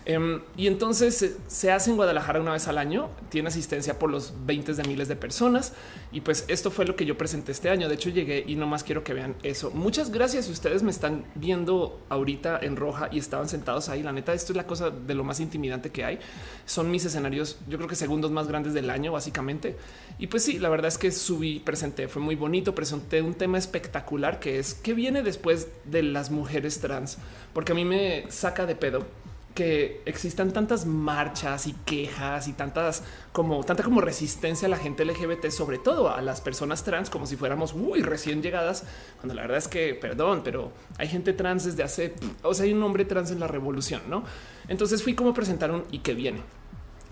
Em, 0.05 0.41
y 0.57 0.65
entonces 0.67 1.37
se 1.47 1.71
hace 1.71 1.91
en 1.91 1.95
Guadalajara 1.95 2.41
una 2.41 2.53
vez 2.53 2.67
al 2.67 2.79
año, 2.79 3.09
tiene 3.29 3.49
asistencia 3.49 3.99
por 3.99 4.09
los 4.09 4.33
20 4.45 4.73
de 4.73 4.83
miles 4.83 5.07
de 5.07 5.15
personas. 5.15 5.73
Y 6.11 6.21
pues 6.21 6.45
esto 6.47 6.71
fue 6.71 6.85
lo 6.85 6.95
que 6.95 7.05
yo 7.05 7.17
presenté 7.17 7.51
este 7.51 7.69
año. 7.69 7.87
De 7.87 7.95
hecho, 7.95 8.09
llegué 8.09 8.43
y 8.45 8.55
no 8.55 8.67
más 8.67 8.83
quiero 8.83 9.03
que 9.03 9.13
vean 9.13 9.35
eso. 9.43 9.71
Muchas 9.71 10.11
gracias. 10.11 10.45
Si 10.45 10.51
ustedes 10.51 10.83
me 10.83 10.91
están 10.91 11.25
viendo 11.35 12.01
ahorita 12.09 12.59
en 12.61 12.75
roja 12.75 13.09
y 13.11 13.19
estaban 13.19 13.47
sentados 13.47 13.89
ahí, 13.89 14.03
la 14.03 14.11
neta, 14.11 14.33
esto 14.33 14.53
es 14.53 14.57
la 14.57 14.65
cosa 14.65 14.89
de 14.89 15.13
lo 15.13 15.23
más 15.23 15.39
intimidante 15.39 15.91
que 15.91 16.03
hay. 16.03 16.19
Son 16.65 16.89
mis 16.89 17.05
escenarios, 17.05 17.59
yo 17.67 17.77
creo 17.77 17.87
que 17.87 17.95
segundos 17.95 18.31
más 18.31 18.47
grandes 18.47 18.73
del 18.73 18.89
año, 18.89 19.11
básicamente. 19.11 19.77
Y 20.17 20.27
pues 20.27 20.43
sí, 20.43 20.59
la 20.59 20.69
verdad 20.69 20.87
es 20.87 20.97
que 20.97 21.11
subí, 21.11 21.59
presenté, 21.59 22.07
fue 22.07 22.21
muy 22.21 22.35
bonito. 22.35 22.75
Presenté 22.75 23.21
un 23.21 23.35
tema 23.35 23.57
espectacular 23.57 24.39
que 24.39 24.59
es 24.59 24.73
qué 24.73 24.93
viene 24.93 25.21
después 25.23 25.67
de 25.85 26.03
las 26.03 26.31
mujeres 26.31 26.79
trans, 26.79 27.17
porque 27.53 27.71
a 27.71 27.75
mí 27.75 27.85
me 27.85 28.25
saca 28.29 28.65
de 28.65 28.75
pedo 28.75 29.05
que 29.53 30.01
existan 30.05 30.51
tantas 30.53 30.85
marchas 30.85 31.67
y 31.67 31.73
quejas 31.85 32.47
y 32.47 32.53
tantas 32.53 33.03
como 33.31 33.63
tanta 33.63 33.83
como 33.83 34.01
resistencia 34.01 34.67
a 34.67 34.69
la 34.69 34.77
gente 34.77 35.05
LGBT, 35.05 35.49
sobre 35.49 35.77
todo 35.77 36.09
a 36.09 36.21
las 36.21 36.41
personas 36.41 36.83
trans, 36.83 37.09
como 37.09 37.25
si 37.25 37.35
fuéramos 37.35 37.75
muy 37.75 38.01
recién 38.01 38.41
llegadas, 38.41 38.83
cuando 39.17 39.33
la 39.33 39.41
verdad 39.43 39.57
es 39.57 39.67
que, 39.67 39.93
perdón, 39.93 40.41
pero 40.43 40.71
hay 40.97 41.07
gente 41.07 41.33
trans 41.33 41.65
desde 41.65 41.83
hace, 41.83 42.13
o 42.43 42.53
sea, 42.53 42.65
hay 42.65 42.73
un 42.73 42.83
hombre 42.83 43.05
trans 43.05 43.31
en 43.31 43.39
la 43.39 43.47
revolución, 43.47 44.01
¿no? 44.09 44.23
Entonces 44.67 45.03
fui 45.03 45.15
como 45.15 45.33
presentaron 45.33 45.83
y 45.91 45.99
que 45.99 46.13
viene. 46.13 46.41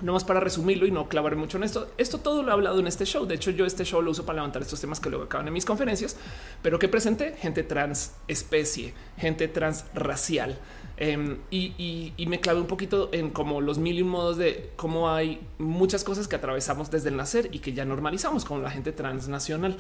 No 0.02 0.14
más 0.14 0.24
para 0.24 0.40
resumirlo 0.40 0.86
y 0.86 0.92
no 0.92 1.10
clavar 1.10 1.36
mucho 1.36 1.58
en 1.58 1.64
esto. 1.64 1.92
Esto 1.98 2.20
todo 2.20 2.42
lo 2.42 2.50
he 2.50 2.54
hablado 2.54 2.80
en 2.80 2.88
este 2.88 3.04
show. 3.04 3.26
De 3.26 3.36
hecho, 3.36 3.52
yo 3.52 3.66
este 3.66 3.84
show 3.84 4.02
lo 4.02 4.12
uso 4.12 4.26
para 4.26 4.38
levantar 4.38 4.62
estos 4.62 4.80
temas 4.80 5.02
que 5.02 5.10
luego 5.10 5.26
acaban 5.26 5.48
en 5.48 5.54
mis 5.54 5.66
conferencias, 5.66 6.16
pero 6.62 6.80
que 6.80 6.88
presenté 6.88 7.36
gente 7.36 7.64
trans 7.64 8.14
especie, 8.30 8.94
gente 9.18 9.50
trans 9.50 9.84
racial, 9.94 10.58
Em, 11.02 11.38
y, 11.50 12.14
me 12.28 12.42
clavé 12.42 12.60
un 12.60 12.68
poquito 12.68 13.10
en 13.14 13.30
como 13.30 13.62
los 13.62 13.78
mil 13.78 13.98
y 13.98 14.04
modos 14.04 14.36
de 14.36 14.70
cómo 14.76 15.10
hay 15.10 15.40
muchas 15.58 16.04
cosas 16.04 16.28
que 16.28 16.36
atravesamos 16.36 16.92
desde 16.92 17.08
el 17.08 17.16
nacer 17.16 17.48
y 17.54 17.60
que 17.60 17.72
ya 17.72 17.86
normalizamos 17.86 18.44
con 18.44 18.62
la 18.62 18.70
gente 18.70 18.92
transnacional. 18.92 19.78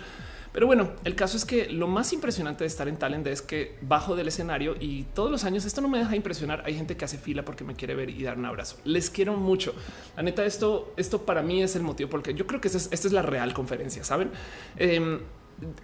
Pero 0.54 0.66
bueno, 0.66 0.92
el 1.04 1.16
caso 1.16 1.36
es 1.36 1.44
que 1.44 1.70
lo 1.70 1.88
más 1.88 2.14
impresionante 2.14 2.64
de 2.64 2.68
estar 2.68 2.88
en 2.88 2.96
Talent 2.98 3.28
es 3.28 3.42
que 3.42 3.76
bajo 3.82 4.16
del 4.16 4.30
escenario 4.30 4.76
y 4.80 5.04
todos 5.14 5.30
los 5.30 5.44
años 5.44 5.66
esto 5.66 5.82
no 5.82 5.90
me 5.90 6.00
deja 6.00 6.16
impresionar. 6.16 6.64
Hay 6.66 6.74
gente 6.74 6.96
que 6.96 7.04
hace 7.04 7.18
fila 7.18 7.44
porque 7.44 7.66
me 7.66 7.76
quiere 7.76 7.96
ver 7.96 8.10
y 8.10 8.24
dar 8.24 8.38
un 8.38 8.46
abrazo. 8.46 8.78
Les 8.86 9.10
quiero 9.10 9.36
mucho. 9.36 9.76
La 10.16 10.24
neta, 10.24 10.46
esto, 10.46 10.94
esto 10.96 11.26
para 11.26 11.44
mí 11.44 11.62
es 11.62 11.76
el 11.76 11.84
motivo 11.84 12.10
porque 12.10 12.34
yo 12.34 12.48
creo 12.48 12.62
que 12.62 12.70
esta 12.70 12.96
es, 12.96 13.12
la 13.12 13.24
real 13.24 13.54
conferencia. 13.54 14.06
Saben? 14.06 14.32
Em, 14.78 15.20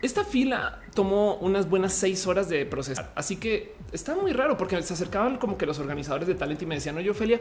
esta 0.02 0.24
fila 0.24 0.82
tomó 0.94 1.36
unas 1.36 1.70
buenas 1.70 1.94
seis 1.94 2.26
horas 2.28 2.48
de 2.50 2.66
procesar, 2.66 3.12
así 3.16 3.36
que 3.36 3.76
está 3.92 4.16
muy 4.16 4.32
raro 4.34 4.58
porque 4.58 4.82
se 4.82 4.94
acercaban 4.94 5.38
como 5.38 5.58
que 5.58 5.66
los 5.66 5.80
organizadores 5.80 6.28
de 6.28 6.36
talent 6.36 6.62
y 6.62 6.66
me 6.66 6.76
decían, 6.76 6.96
no, 6.96 7.02
yo, 7.02 7.12
Ophelia, 7.12 7.40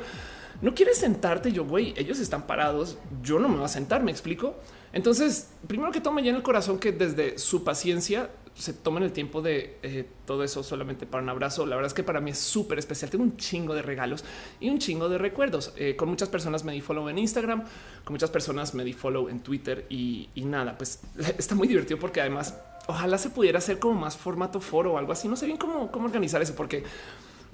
no 0.62 0.74
quieres 0.74 0.98
sentarte. 0.98 1.52
Yo, 1.52 1.64
güey, 1.64 1.94
ellos 1.96 2.18
están 2.18 2.46
parados. 2.46 2.98
Yo 3.22 3.38
no 3.38 3.48
me 3.48 3.56
voy 3.56 3.64
a 3.64 3.68
sentar. 3.68 4.02
Me 4.02 4.10
explico. 4.10 4.56
Entonces, 4.92 5.50
primero 5.66 5.92
que 5.92 6.00
todo, 6.00 6.14
me 6.14 6.22
llena 6.22 6.38
el 6.38 6.42
corazón 6.42 6.78
que 6.78 6.92
desde 6.92 7.38
su 7.38 7.64
paciencia 7.64 8.30
se 8.54 8.72
tomen 8.72 9.02
el 9.02 9.12
tiempo 9.12 9.42
de 9.42 9.78
eh, 9.82 10.06
todo 10.26 10.44
eso 10.44 10.62
solamente 10.62 11.06
para 11.06 11.22
un 11.22 11.28
abrazo. 11.28 11.66
La 11.66 11.74
verdad 11.74 11.88
es 11.88 11.94
que 11.94 12.04
para 12.04 12.20
mí 12.20 12.30
es 12.30 12.38
súper 12.38 12.78
especial. 12.78 13.10
Tengo 13.10 13.24
un 13.24 13.36
chingo 13.36 13.74
de 13.74 13.82
regalos 13.82 14.24
y 14.60 14.70
un 14.70 14.78
chingo 14.78 15.08
de 15.08 15.18
recuerdos. 15.18 15.72
Eh, 15.76 15.96
con 15.96 16.08
muchas 16.08 16.28
personas 16.28 16.64
me 16.64 16.72
di 16.72 16.80
follow 16.80 17.08
en 17.08 17.18
Instagram, 17.18 17.64
con 18.04 18.14
muchas 18.14 18.30
personas 18.30 18.74
me 18.74 18.84
di 18.84 18.92
follow 18.92 19.28
en 19.28 19.40
Twitter 19.40 19.86
y, 19.88 20.28
nada, 20.36 20.78
pues 20.78 21.00
está 21.38 21.54
muy 21.54 21.66
divertido 21.66 21.98
porque 21.98 22.20
además 22.20 22.56
ojalá 22.86 23.18
se 23.18 23.30
pudiera 23.30 23.58
hacer 23.58 23.78
como 23.78 23.94
más 23.94 24.16
formato 24.16 24.60
foro 24.60 24.92
o 24.92 24.98
algo 24.98 25.12
así. 25.12 25.26
No 25.26 25.36
sé 25.36 25.46
bien 25.46 25.58
cómo, 25.58 25.90
cómo 25.90 26.06
organizar 26.06 26.40
eso 26.40 26.54
porque 26.54 26.84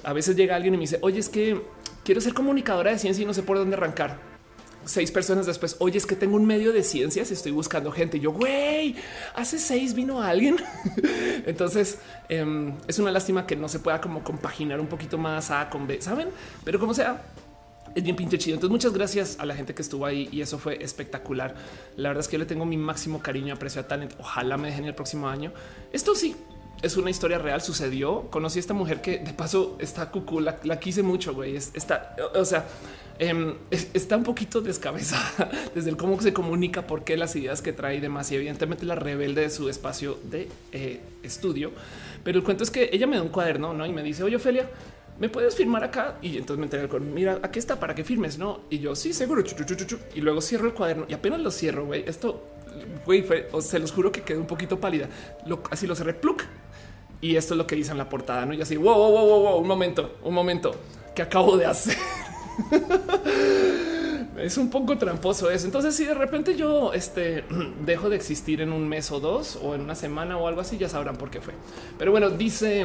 a 0.04 0.12
veces 0.12 0.36
llega 0.36 0.54
alguien 0.54 0.74
y 0.74 0.76
me 0.76 0.82
dice, 0.82 0.98
oye, 1.00 1.18
es 1.18 1.30
que 1.30 1.62
quiero 2.04 2.20
ser 2.20 2.34
comunicadora 2.34 2.90
de 2.90 2.98
ciencia 2.98 3.22
y 3.22 3.26
no 3.26 3.32
sé 3.32 3.42
por 3.42 3.56
dónde 3.56 3.76
arrancar 3.76 4.29
seis 4.84 5.10
personas 5.10 5.46
después, 5.46 5.76
oye, 5.78 5.98
es 5.98 6.06
que 6.06 6.16
tengo 6.16 6.36
un 6.36 6.46
medio 6.46 6.72
de 6.72 6.82
ciencias 6.82 7.30
y 7.30 7.34
estoy 7.34 7.52
buscando 7.52 7.92
gente. 7.92 8.20
yo, 8.20 8.32
güey, 8.32 8.96
hace 9.34 9.58
seis 9.58 9.94
vino 9.94 10.22
alguien. 10.22 10.56
Entonces 11.46 11.98
em, 12.28 12.74
es 12.86 12.98
una 12.98 13.10
lástima 13.10 13.46
que 13.46 13.56
no 13.56 13.68
se 13.68 13.78
pueda 13.78 14.00
como 14.00 14.22
compaginar 14.22 14.80
un 14.80 14.86
poquito 14.86 15.18
más 15.18 15.50
A 15.50 15.70
con 15.70 15.86
B, 15.86 16.00
saben? 16.00 16.28
Pero 16.64 16.78
como 16.78 16.94
sea, 16.94 17.22
es 17.94 18.02
bien 18.02 18.16
pinche 18.16 18.38
chido. 18.38 18.54
Entonces, 18.54 18.72
muchas 18.72 18.92
gracias 18.92 19.36
a 19.38 19.46
la 19.46 19.54
gente 19.54 19.74
que 19.74 19.82
estuvo 19.82 20.06
ahí 20.06 20.28
y 20.32 20.40
eso 20.40 20.58
fue 20.58 20.82
espectacular. 20.82 21.54
La 21.96 22.10
verdad 22.10 22.20
es 22.20 22.28
que 22.28 22.34
yo 22.34 22.38
le 22.38 22.46
tengo 22.46 22.64
mi 22.64 22.76
máximo 22.76 23.20
cariño 23.20 23.48
y 23.48 23.50
aprecio 23.50 23.80
a 23.80 23.88
Talent. 23.88 24.14
Ojalá 24.18 24.56
me 24.56 24.68
dejen 24.68 24.84
el 24.84 24.94
próximo 24.94 25.28
año. 25.28 25.52
Esto 25.92 26.14
sí 26.14 26.36
es 26.82 26.96
una 26.96 27.10
historia 27.10 27.38
real, 27.38 27.60
sucedió. 27.60 28.30
Conocí 28.30 28.58
a 28.58 28.60
esta 28.60 28.74
mujer 28.74 29.00
que 29.00 29.18
de 29.18 29.32
paso 29.32 29.76
está 29.78 30.10
cucú, 30.10 30.40
la, 30.40 30.80
quise 30.80 31.02
mucho, 31.02 31.34
güey. 31.34 31.56
Está, 31.56 32.16
o 32.34 32.44
sea, 32.44 32.66
Em, 33.22 33.52
está 33.70 34.16
un 34.16 34.22
poquito 34.22 34.62
descabezada 34.62 35.50
desde 35.74 35.90
el 35.90 35.98
cómo 35.98 36.18
se 36.22 36.32
comunica, 36.32 36.86
por 36.86 37.04
qué 37.04 37.18
las 37.18 37.36
ideas 37.36 37.60
que 37.60 37.74
trae 37.74 37.96
y 37.96 38.00
demás. 38.00 38.32
Y 38.32 38.36
evidentemente 38.36 38.86
la 38.86 38.94
rebelde 38.94 39.42
de 39.42 39.50
su 39.50 39.68
espacio 39.68 40.18
de 40.24 40.48
eh, 40.72 41.00
estudio. 41.22 41.70
Pero 42.24 42.38
el 42.38 42.44
cuento 42.44 42.64
es 42.64 42.70
que 42.70 42.88
ella 42.90 43.06
me 43.06 43.16
da 43.16 43.22
un 43.22 43.28
cuaderno 43.28 43.74
¿no? 43.74 43.84
y 43.84 43.92
me 43.92 44.02
dice, 44.02 44.22
oye, 44.22 44.36
Ophelia, 44.36 44.70
¿me 45.18 45.28
puedes 45.28 45.54
firmar 45.54 45.84
acá? 45.84 46.16
Y 46.22 46.38
entonces 46.38 46.56
me 46.56 46.64
entrega 46.64 46.88
el 46.96 47.00
Mira, 47.02 47.40
aquí 47.42 47.58
está 47.58 47.78
para 47.78 47.94
que 47.94 48.04
firmes, 48.04 48.38
no? 48.38 48.60
Y 48.70 48.78
yo, 48.78 48.96
sí, 48.96 49.12
seguro. 49.12 49.44
Y 50.14 50.20
luego 50.22 50.40
cierro 50.40 50.68
el 50.68 50.72
cuaderno 50.72 51.04
y 51.06 51.12
apenas 51.12 51.40
lo 51.40 51.50
cierro, 51.50 51.84
güey. 51.84 52.04
Esto, 52.06 52.42
güey, 53.04 53.22
se 53.60 53.78
los 53.78 53.92
juro 53.92 54.10
que 54.10 54.22
quedó 54.22 54.40
un 54.40 54.46
poquito 54.46 54.80
pálida. 54.80 55.10
así 55.70 55.86
lo 55.86 55.94
cerré, 55.94 56.14
pluk. 56.14 56.44
Y 57.20 57.36
esto 57.36 57.52
es 57.52 57.58
lo 57.58 57.66
que 57.66 57.76
dice 57.76 57.92
en 57.92 57.98
la 57.98 58.08
portada, 58.08 58.46
no? 58.46 58.54
Y 58.54 58.62
así, 58.62 58.78
wow, 58.78 58.94
wow, 58.96 59.10
wow, 59.10 59.40
wow, 59.42 59.56
un 59.58 59.68
momento, 59.68 60.16
un 60.24 60.32
momento 60.32 60.74
que 61.14 61.20
acabo 61.20 61.58
de 61.58 61.66
hacer. 61.66 61.98
es 64.38 64.56
un 64.56 64.70
poco 64.70 64.96
tramposo 64.98 65.50
eso. 65.50 65.66
Entonces, 65.66 65.94
si 65.94 66.04
de 66.04 66.14
repente 66.14 66.56
yo 66.56 66.92
este, 66.92 67.44
dejo 67.84 68.08
de 68.08 68.16
existir 68.16 68.60
en 68.60 68.72
un 68.72 68.88
mes 68.88 69.10
o 69.10 69.20
dos 69.20 69.58
o 69.62 69.74
en 69.74 69.82
una 69.82 69.94
semana 69.94 70.36
o 70.36 70.46
algo 70.46 70.60
así, 70.60 70.78
ya 70.78 70.88
sabrán 70.88 71.16
por 71.16 71.30
qué 71.30 71.40
fue. 71.40 71.54
Pero 71.98 72.10
bueno, 72.10 72.30
dice 72.30 72.84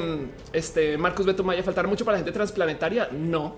este 0.54 0.98
Marcos 0.98 1.26
Beto 1.26 1.44
Maya, 1.44 1.64
faltar 1.64 1.88
mucho 1.88 2.06
para 2.06 2.18
la 2.18 2.20
gente 2.20 2.32
transplanetaria. 2.32 3.10
No, 3.12 3.56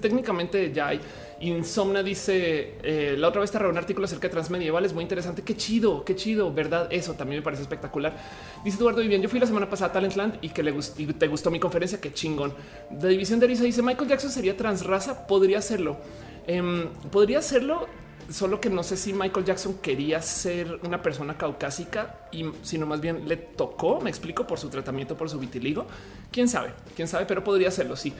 técnicamente 0.00 0.72
ya 0.72 0.88
hay. 0.88 1.00
Insomna 1.40 2.02
dice 2.02 2.74
eh, 2.82 3.14
la 3.16 3.28
otra 3.28 3.40
vez 3.40 3.50
te 3.50 3.58
un 3.58 3.78
artículo 3.78 4.06
acerca 4.06 4.26
de 4.28 4.32
transmedievales 4.32 4.92
muy 4.92 5.02
interesante. 5.02 5.42
Qué 5.42 5.56
chido, 5.56 6.04
qué 6.04 6.16
chido, 6.16 6.52
verdad? 6.52 6.88
Eso 6.90 7.14
también 7.14 7.40
me 7.40 7.44
parece 7.44 7.62
espectacular. 7.62 8.16
Dice 8.64 8.78
Eduardo 8.78 9.02
bien. 9.02 9.22
Yo 9.22 9.28
fui 9.28 9.38
la 9.38 9.46
semana 9.46 9.70
pasada 9.70 9.90
a 9.90 9.92
Talentland 9.92 10.38
y 10.42 10.48
que 10.48 10.62
le 10.62 10.72
gustó, 10.72 11.00
y 11.00 11.06
te 11.06 11.28
gustó 11.28 11.50
mi 11.50 11.60
conferencia. 11.60 12.00
Qué 12.00 12.12
chingón. 12.12 12.54
De 12.90 13.08
división 13.08 13.38
de 13.38 13.46
Risa 13.46 13.62
dice 13.62 13.82
Michael 13.82 14.08
Jackson 14.08 14.30
sería 14.30 14.56
transraza. 14.56 15.26
Podría 15.26 15.58
hacerlo, 15.58 15.98
em, 16.46 16.88
podría 17.10 17.38
hacerlo 17.38 17.86
solo 18.30 18.60
que 18.60 18.68
no 18.70 18.82
sé 18.82 18.96
si 18.96 19.12
Michael 19.12 19.46
Jackson 19.46 19.78
quería 19.78 20.20
ser 20.20 20.80
una 20.82 21.02
persona 21.02 21.36
caucásica 21.36 22.28
y 22.30 22.44
sino 22.62 22.86
más 22.86 23.00
bien 23.00 23.28
le 23.28 23.36
tocó, 23.36 24.00
me 24.00 24.10
explico, 24.10 24.46
por 24.46 24.58
su 24.58 24.68
tratamiento, 24.68 25.16
por 25.16 25.30
su 25.30 25.38
vitiligo. 25.38 25.86
Quién 26.30 26.48
sabe, 26.48 26.72
quién 26.94 27.08
sabe, 27.08 27.26
pero 27.26 27.42
podría 27.42 27.70
serlo. 27.70 27.96
Sí. 27.96 28.12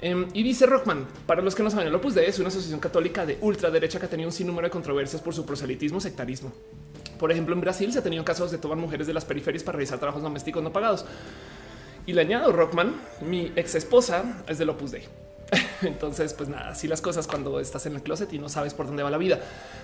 Em, 0.00 0.28
y 0.34 0.42
dice 0.42 0.66
Rockman, 0.66 1.06
para 1.26 1.42
los 1.42 1.54
que 1.54 1.62
no 1.62 1.70
saben, 1.70 1.88
el 1.88 1.94
Opus 1.94 2.14
Dei 2.14 2.26
es 2.26 2.38
una 2.38 2.48
asociación 2.48 2.80
católica 2.80 3.24
de 3.24 3.38
ultraderecha 3.40 3.98
que 3.98 4.06
ha 4.06 4.10
tenido 4.10 4.28
un 4.28 4.32
sinnúmero 4.32 4.66
de 4.66 4.70
controversias 4.70 5.22
por 5.22 5.34
su 5.34 5.44
proselitismo, 5.46 6.00
sectarismo. 6.00 6.52
Por 7.18 7.32
ejemplo, 7.32 7.54
en 7.54 7.60
Brasil 7.60 7.92
se 7.92 7.98
ha 7.98 8.02
tenido 8.02 8.24
casos 8.24 8.50
de 8.50 8.58
tomar 8.58 8.76
mujeres 8.76 9.06
de 9.06 9.14
las 9.14 9.24
periferias 9.24 9.64
para 9.64 9.76
realizar 9.76 9.98
trabajos 9.98 10.22
domésticos 10.22 10.62
no 10.62 10.72
pagados. 10.72 11.06
Y 12.04 12.12
le 12.12 12.20
añado 12.20 12.52
Rockman, 12.52 12.94
mi 13.22 13.52
ex 13.56 13.74
esposa 13.74 14.44
es 14.46 14.58
del 14.58 14.68
Opus 14.68 14.92
Dei. 14.92 15.02
Entonces, 15.82 16.34
pues 16.34 16.48
nada, 16.48 16.68
así 16.68 16.88
las 16.88 17.00
cosas 17.00 17.26
cuando 17.26 17.60
estás 17.60 17.86
en 17.86 17.94
el 17.94 18.02
closet 18.02 18.32
y 18.32 18.38
no 18.38 18.48
sabes 18.48 18.74
por 18.74 18.86
dónde 18.86 19.02
va 19.02 19.10
la 19.10 19.18
vida. 19.18 19.40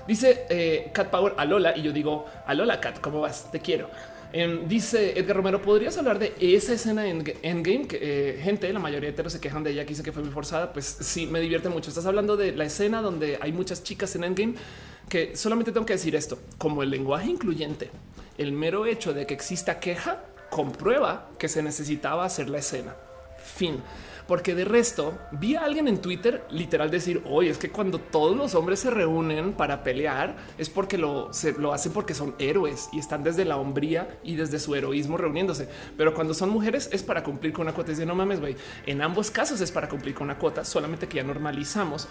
Dice 0.07 0.47
eh, 0.49 0.91
Cat 0.93 1.11
Power 1.11 1.35
a 1.37 1.45
Lola 1.45 1.77
y 1.77 1.83
yo 1.83 1.93
digo 1.93 2.27
a 2.47 2.55
Lola 2.55 2.81
Cat, 2.81 3.01
¿cómo 3.01 3.21
vas? 3.21 3.51
Te 3.51 3.61
quiero. 3.61 3.89
Em, 4.33 4.67
dice 4.67 5.19
Edgar 5.19 5.37
Romero, 5.37 5.61
¿podrías 5.61 5.97
hablar 5.99 6.19
de 6.19 6.33
esa 6.41 6.73
escena 6.73 7.07
en 7.07 7.23
Endgame? 7.43 7.87
Que 7.87 7.99
eh, 8.01 8.41
gente, 8.43 8.73
la 8.73 8.79
mayoría 8.79 9.09
de 9.09 9.13
heteros 9.13 9.35
se 9.35 9.41
quejan 9.41 9.63
de 9.63 9.73
ella, 9.73 9.85
que 9.85 9.95
que 9.95 10.13
fue 10.13 10.23
muy 10.23 10.33
forzada. 10.33 10.73
Pues 10.73 10.87
sí, 10.87 11.27
me 11.27 11.39
divierte 11.41 11.69
mucho. 11.69 11.91
Estás 11.91 12.07
hablando 12.07 12.37
de 12.37 12.53
la 12.53 12.65
escena 12.65 13.03
donde 13.03 13.39
hay 13.41 13.53
muchas 13.53 13.83
chicas 13.83 14.15
en 14.17 14.25
Endgame 14.25 14.55
que 15.09 15.37
solamente 15.37 15.73
tengo 15.73 15.85
que 15.85 15.93
decir 15.93 16.17
esto, 16.17 16.39
como 16.57 16.83
el 16.83 16.89
lenguaje 16.89 17.29
incluyente, 17.29 17.91
el 18.39 18.53
mero 18.53 18.87
hecho 18.87 19.13
de 19.13 19.27
que 19.27 19.35
exista 19.35 19.79
queja 19.79 20.25
comprueba 20.49 21.29
que 21.39 21.49
se 21.49 21.63
necesitaba 21.63 22.25
hacer 22.25 22.49
la 22.49 22.59
escena. 22.59 22.95
Fin 23.37 23.83
porque 24.27 24.55
de 24.55 24.65
resto 24.65 25.19
vi 25.33 25.57
a 25.57 25.65
alguien 25.65 25.89
en 25.89 26.01
Twitter 26.01 26.45
literal 26.51 26.91
decir 26.91 27.23
hoy 27.27 27.49
es 27.49 27.59
que 27.59 27.71
cuando 27.71 27.99
todos 27.99 28.37
los 28.37 28.55
hombres 28.55 28.81
se 28.81 28.91
reúnen 28.91 29.53
para 29.53 29.83
pelear 29.83 30.37
es 30.59 30.71
porque 30.71 30.99
lo, 30.99 31.31
hacen 31.73 31.93
porque 31.93 32.15
son 32.15 32.35
héroes 32.39 32.89
y 32.93 32.99
están 32.99 33.23
desde 33.23 33.45
la 33.45 33.57
hombría 33.57 34.19
y 34.23 34.37
desde 34.37 34.59
su 34.59 34.75
heroísmo 34.75 35.17
reuniéndose. 35.17 35.69
Pero 35.97 36.15
cuando 36.15 36.35
son 36.35 36.51
mujeres 36.51 36.89
es 36.93 37.03
para 37.03 37.23
cumplir 37.23 37.53
con 37.53 37.63
una 37.63 37.75
cuota. 37.75 37.93
Y 37.93 38.07
no 38.07 38.15
mames, 38.15 38.41
güey. 38.41 38.57
En 38.87 39.03
ambos 39.03 39.31
casos 39.31 39.61
es 39.61 39.71
para 39.71 39.89
cumplir 39.89 40.15
con 40.15 40.25
una 40.25 40.39
cuota, 40.39 40.65
solamente 40.65 41.09
que 41.09 41.17
ya 41.17 41.25
normalizamos 41.25 42.09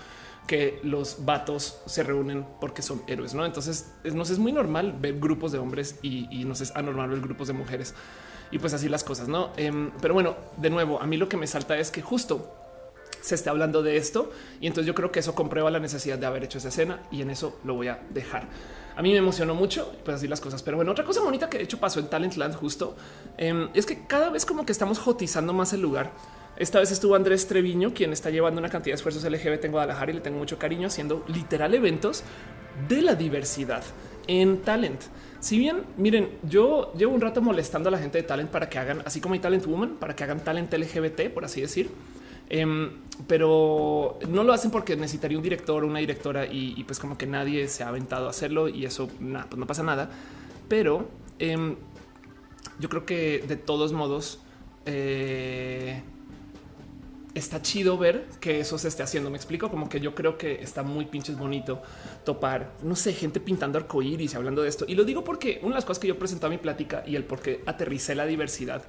que 0.48 0.80
los 0.84 1.24
vatos 1.24 1.82
se 1.86 2.04
reúnen 2.04 2.46
porque 2.60 2.82
son 2.82 3.04
héroes, 3.08 3.34
no? 3.34 3.46
Entonces 3.46 3.94
nos 4.04 4.30
es 4.30 4.40
muy 4.40 4.52
normal 4.52 4.96
ver 5.00 5.20
grupos 5.20 5.52
de 5.52 5.60
hombres 5.60 6.00
y, 6.02 6.28
y 6.32 6.46
nos 6.46 6.62
es 6.62 6.76
anormal 6.76 7.10
ver 7.10 7.22
grupos 7.22 7.48
de 7.48 7.54
mujeres 7.54 7.94
y 8.52 8.60
pues 8.60 8.74
así 8.74 8.90
las 8.90 9.04
cosas, 9.04 9.28
no? 9.28 9.52
Em, 9.58 9.92
pero 10.02 10.14
bueno, 10.14 10.36
de 10.58 10.70
nuevo, 10.70 11.02
a 11.02 11.08
mí 11.08 11.18
lo 11.18 11.30
que 11.30 11.38
me 11.38 11.48
salta 11.48 11.78
es 11.78 11.90
que 11.92 12.02
justo 12.02 12.54
se 13.22 13.36
está 13.36 13.52
hablando 13.52 13.84
de 13.84 13.98
esto 13.98 14.32
y 14.60 14.68
entonces 14.68 14.88
yo 14.88 14.96
creo 14.96 15.12
que 15.12 15.20
eso 15.20 15.36
comprueba 15.36 15.72
la 15.72 15.80
necesidad 15.80 16.18
de 16.18 16.26
haber 16.26 16.44
hecho 16.44 16.58
esa 16.58 16.70
escena 16.70 17.04
y 17.12 17.22
en 17.22 17.30
eso 17.30 17.60
lo 17.64 17.76
voy 17.76 17.88
a 17.88 18.00
dejar. 18.10 18.48
A 18.96 19.02
mí 19.02 19.12
me 19.12 19.18
emocionó 19.18 19.56
mucho, 19.56 19.94
pues 20.04 20.18
así 20.18 20.28
las 20.28 20.42
cosas. 20.42 20.64
Pero 20.64 20.78
bueno, 20.78 20.92
otra 20.92 21.06
cosa 21.06 21.22
bonita 21.22 21.50
que 21.50 21.58
de 21.58 21.64
hecho 21.64 21.80
pasó 21.80 22.00
en 22.00 22.08
Talentland 22.08 22.56
justo 22.56 22.96
em, 23.38 23.70
es 23.74 23.86
que 23.86 24.06
cada 24.06 24.30
vez 24.30 24.46
como 24.46 24.66
que 24.66 24.72
estamos 24.72 25.00
jotizando 25.00 25.54
más 25.54 25.72
el 25.74 25.82
lugar. 25.82 26.12
Esta 26.58 26.80
vez 26.80 26.92
estuvo 26.92 27.16
Andrés 27.16 27.48
Treviño, 27.48 27.94
quien 27.94 28.12
está 28.12 28.30
llevando 28.30 28.60
una 28.60 28.70
cantidad 28.70 28.94
de 28.94 28.98
esfuerzos 28.98 29.24
LGBT 29.24 29.66
en 29.66 29.72
Guadalajara 29.72 30.12
y 30.12 30.16
le 30.16 30.22
tengo 30.22 30.38
mucho 30.38 30.60
cariño 30.60 30.88
haciendo 30.88 31.24
literal 31.28 31.74
eventos 31.74 32.24
de 32.90 33.02
la 33.02 33.16
diversidad 33.16 33.84
en 34.28 34.62
talent. 34.62 35.02
Si 35.42 35.58
bien, 35.58 35.84
miren, 35.98 36.30
yo 36.44 36.94
llevo 36.94 37.16
un 37.16 37.20
rato 37.20 37.42
molestando 37.42 37.90
a 37.90 37.92
la 37.92 37.98
gente 37.98 38.20
de 38.20 38.24
talent 38.24 38.52
para 38.52 38.70
que 38.70 38.78
hagan, 38.78 39.02
así 39.06 39.20
como 39.20 39.34
hay 39.34 39.40
talent 39.40 39.66
woman, 39.66 39.96
para 39.96 40.16
que 40.16 40.24
hagan 40.24 40.44
talent 40.44 40.72
LGBT, 40.72 41.34
por 41.34 41.44
así 41.44 41.62
decir. 41.62 41.90
Em, 42.48 42.92
pero 43.28 44.20
no 44.30 44.44
lo 44.44 44.54
hacen 44.54 44.70
porque 44.70 44.96
necesitaría 44.96 45.38
un 45.38 45.44
director 45.44 45.84
o 45.84 45.88
una 45.88 46.00
directora 46.00 46.46
y, 46.46 46.84
pues 46.84 47.00
como 47.00 47.18
que 47.18 47.26
nadie 47.26 47.68
se 47.70 47.84
ha 47.84 47.88
aventado 47.88 48.28
a 48.28 48.30
hacerlo 48.30 48.68
y 48.68 48.86
eso 48.86 49.08
pues 49.08 49.58
no 49.58 49.66
pasa 49.66 49.82
nada. 49.82 50.12
Pero 50.68 51.10
em, 51.40 51.76
yo 52.80 52.90
creo 52.90 53.06
que 53.06 53.44
de 53.48 53.56
todos 53.56 53.94
modos 53.94 54.42
eh, 54.86 56.04
está 57.34 57.62
chido 57.62 57.98
ver 57.98 58.26
que 58.40 58.60
eso 58.60 58.78
se 58.78 58.88
esté 58.88 59.04
haciendo. 59.04 59.30
Me 59.30 59.38
explico 59.38 59.70
como 59.70 59.90
que 59.90 60.00
yo 60.00 60.14
creo 60.16 60.38
que 60.38 60.62
está 60.62 60.84
muy 60.84 61.06
pinches 61.06 61.38
bonito 61.38 61.82
topar, 62.24 62.72
no 62.84 62.96
sé, 62.96 63.14
gente 63.14 63.40
pintando 63.40 63.78
arcoíris 63.78 64.34
y 64.34 64.36
hablando 64.36 64.62
de 64.62 64.70
esto. 64.70 64.86
Y 64.88 64.96
lo 64.96 65.04
digo 65.04 65.24
porque 65.24 65.60
una 65.62 65.72
de 65.72 65.76
las 65.76 65.86
cosas 65.86 66.00
que 66.00 66.08
yo 66.08 66.20
presentaba 66.20 66.52
mi 66.52 66.58
plática 66.58 67.04
y 67.06 67.16
el 67.16 67.24
por 67.24 67.42
qué 67.42 67.64
aterricé 67.66 68.16
la 68.16 68.26
diversidad 68.26 68.84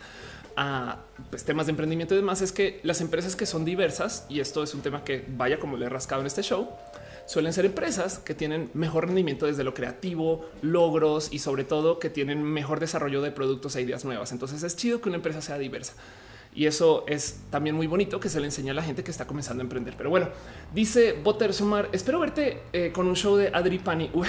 a 0.56 0.98
pues, 1.30 1.44
temas 1.44 1.66
de 1.66 1.70
emprendimiento 1.70 2.14
y 2.14 2.18
demás 2.18 2.42
es 2.42 2.52
que 2.52 2.80
las 2.82 3.00
empresas 3.00 3.36
que 3.36 3.46
son 3.46 3.64
diversas, 3.64 4.26
y 4.28 4.40
esto 4.40 4.62
es 4.62 4.74
un 4.74 4.82
tema 4.82 5.04
que 5.04 5.24
vaya 5.28 5.58
como 5.58 5.76
le 5.76 5.86
he 5.86 5.88
rascado 5.88 6.20
en 6.20 6.26
este 6.26 6.42
show, 6.42 6.68
suelen 7.26 7.52
ser 7.52 7.64
empresas 7.64 8.18
que 8.18 8.34
tienen 8.34 8.70
mejor 8.74 9.06
rendimiento 9.06 9.46
desde 9.46 9.64
lo 9.64 9.74
creativo, 9.74 10.44
logros 10.60 11.28
y 11.32 11.38
sobre 11.38 11.64
todo 11.64 11.98
que 11.98 12.10
tienen 12.10 12.42
mejor 12.42 12.80
desarrollo 12.80 13.22
de 13.22 13.30
productos 13.30 13.76
e 13.76 13.82
ideas 13.82 14.04
nuevas. 14.04 14.32
Entonces 14.32 14.62
es 14.62 14.76
chido 14.76 15.00
que 15.00 15.08
una 15.08 15.16
empresa 15.16 15.40
sea 15.40 15.58
diversa. 15.58 15.94
Y 16.54 16.66
eso 16.66 17.04
es 17.08 17.40
también 17.50 17.74
muy 17.74 17.86
bonito 17.86 18.20
que 18.20 18.28
se 18.28 18.38
le 18.38 18.46
enseña 18.46 18.72
a 18.72 18.74
la 18.74 18.82
gente 18.82 19.02
que 19.02 19.10
está 19.10 19.26
comenzando 19.26 19.62
a 19.62 19.64
emprender. 19.64 19.94
Pero 19.96 20.10
bueno, 20.10 20.28
dice 20.74 21.12
Botter 21.12 21.54
Sumar, 21.54 21.88
espero 21.92 22.20
verte 22.20 22.62
eh, 22.72 22.92
con 22.92 23.06
un 23.06 23.16
show 23.16 23.36
de 23.36 23.48
Adri 23.48 23.78
Pani. 23.78 24.10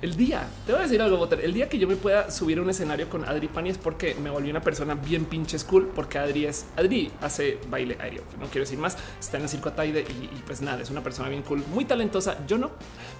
el 0.00 0.16
día, 0.16 0.46
te 0.64 0.72
voy 0.72 0.80
a 0.80 0.84
decir 0.84 1.02
algo, 1.02 1.16
Botter, 1.16 1.40
el 1.44 1.52
día 1.52 1.68
que 1.68 1.78
yo 1.78 1.88
me 1.88 1.96
pueda 1.96 2.30
subir 2.30 2.58
a 2.58 2.62
un 2.62 2.70
escenario 2.70 3.08
con 3.08 3.24
Adri 3.24 3.48
Pani 3.48 3.70
es 3.70 3.78
porque 3.78 4.14
me 4.14 4.30
volví 4.30 4.48
una 4.48 4.60
persona 4.60 4.94
bien 4.94 5.24
pinche 5.24 5.58
cool, 5.66 5.90
porque 5.94 6.18
Adri 6.18 6.46
es, 6.46 6.66
Adri 6.76 7.10
hace 7.20 7.58
baile 7.68 7.96
aéreo, 8.00 8.22
no 8.38 8.46
quiero 8.46 8.60
decir 8.60 8.78
más, 8.78 8.96
está 9.18 9.38
en 9.38 9.44
el 9.44 9.48
circo 9.48 9.70
Ataide 9.70 10.02
y, 10.02 10.24
y, 10.24 10.42
pues 10.46 10.62
nada, 10.62 10.82
es 10.82 10.90
una 10.90 11.02
persona 11.02 11.28
bien 11.28 11.42
cool, 11.42 11.64
muy 11.72 11.84
talentosa, 11.84 12.46
yo 12.46 12.58
no, 12.58 12.70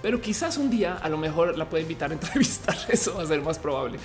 pero 0.01 0.21
quizás 0.21 0.57
un 0.57 0.69
día 0.69 0.95
a 0.95 1.09
lo 1.09 1.17
mejor 1.17 1.57
la 1.57 1.67
pueda 1.69 1.81
invitar 1.81 2.11
a 2.11 2.13
entrevistar, 2.19 2.77
eso 2.87 3.15
va 3.15 3.23
a 3.23 3.25
ser 3.25 3.41
más 3.41 3.59
probable. 3.59 3.99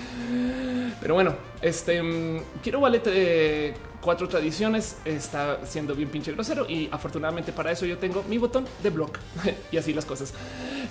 Pero 1.00 1.14
bueno, 1.14 1.34
este 1.60 2.02
mm, 2.02 2.40
quiero 2.62 2.80
de 3.10 3.74
cuatro 4.04 4.28
tradiciones. 4.28 4.96
Está 5.04 5.64
siendo 5.66 5.94
bien 5.94 6.10
pinche 6.10 6.32
grosero 6.32 6.68
y 6.68 6.88
afortunadamente 6.92 7.52
para 7.52 7.72
eso 7.72 7.86
yo 7.86 7.96
tengo 7.96 8.22
mi 8.28 8.38
botón 8.38 8.66
de 8.82 8.90
blog 8.90 9.12
y 9.72 9.78
así 9.78 9.92
las 9.94 10.04
cosas. 10.04 10.34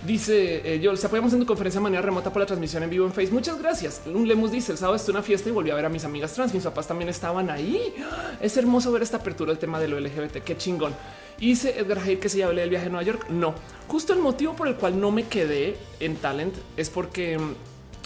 Dice 0.05 0.79
yo, 0.81 0.91
eh, 0.91 0.97
se 0.97 1.07
apoyamos 1.07 1.31
en 1.33 1.39
tu 1.39 1.45
conferencia 1.45 1.79
de 1.79 1.83
manera 1.83 2.01
remota 2.01 2.33
por 2.33 2.41
la 2.41 2.45
transmisión 2.45 2.83
en 2.83 2.89
vivo 2.89 3.05
en 3.05 3.13
Facebook. 3.13 3.35
Muchas 3.35 3.59
gracias. 3.59 4.01
Un 4.05 4.27
Lemus 4.27 4.51
dice 4.51 4.71
el 4.71 4.77
sábado 4.77 4.95
estuve 4.95 5.13
una 5.13 5.23
fiesta 5.23 5.47
y 5.47 5.51
volví 5.51 5.69
a 5.69 5.75
ver 5.75 5.85
a 5.85 5.89
mis 5.89 6.03
amigas 6.03 6.33
trans. 6.33 6.53
Mis 6.53 6.63
papás 6.63 6.87
también 6.87 7.09
estaban 7.09 7.49
ahí. 7.49 7.93
Es 8.41 8.57
hermoso 8.57 8.91
ver 8.91 9.03
esta 9.03 9.17
apertura 9.17 9.51
del 9.51 9.59
tema 9.59 9.79
de 9.79 9.87
lo 9.87 9.99
LGBT. 9.99 10.43
Qué 10.43 10.57
chingón. 10.57 10.93
Hice 11.39 11.79
Edgar 11.79 11.99
Hayek 11.99 12.19
que 12.19 12.29
se 12.29 12.39
ya 12.39 12.47
hablé 12.47 12.61
del 12.61 12.71
viaje 12.71 12.87
a 12.87 12.89
Nueva 12.89 13.03
York. 13.03 13.29
No, 13.29 13.53
justo 13.87 14.13
el 14.13 14.19
motivo 14.19 14.55
por 14.55 14.67
el 14.67 14.75
cual 14.75 14.99
no 14.99 15.11
me 15.11 15.25
quedé 15.25 15.77
en 15.99 16.15
Talent 16.15 16.55
es 16.77 16.89
porque 16.89 17.37
mm, 17.37 17.53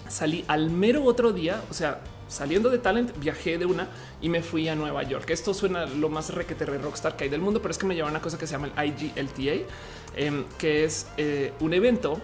salí 0.09 0.43
al 0.47 0.69
mero 0.69 1.03
otro 1.03 1.31
día, 1.31 1.61
o 1.69 1.73
sea, 1.73 2.01
saliendo 2.27 2.69
de 2.69 2.79
Talent, 2.79 3.17
viajé 3.19 3.57
de 3.57 3.65
una 3.65 3.87
y 4.21 4.29
me 4.29 4.41
fui 4.41 4.67
a 4.67 4.75
Nueva 4.75 5.03
York. 5.03 5.29
Esto 5.29 5.53
suena 5.53 5.85
lo 5.85 6.09
más 6.09 6.33
requetere 6.33 6.77
rockstar 6.77 7.15
que 7.15 7.25
hay 7.25 7.29
del 7.29 7.41
mundo, 7.41 7.61
pero 7.61 7.71
es 7.71 7.77
que 7.77 7.85
me 7.85 7.95
lleva 7.95 8.07
a 8.07 8.11
una 8.11 8.21
cosa 8.21 8.37
que 8.37 8.47
se 8.47 8.53
llama 8.53 8.69
el 8.75 8.89
IGLTA, 8.89 9.65
em, 10.15 10.45
que 10.57 10.83
es 10.83 11.07
eh, 11.17 11.53
un 11.59 11.73
evento 11.73 12.21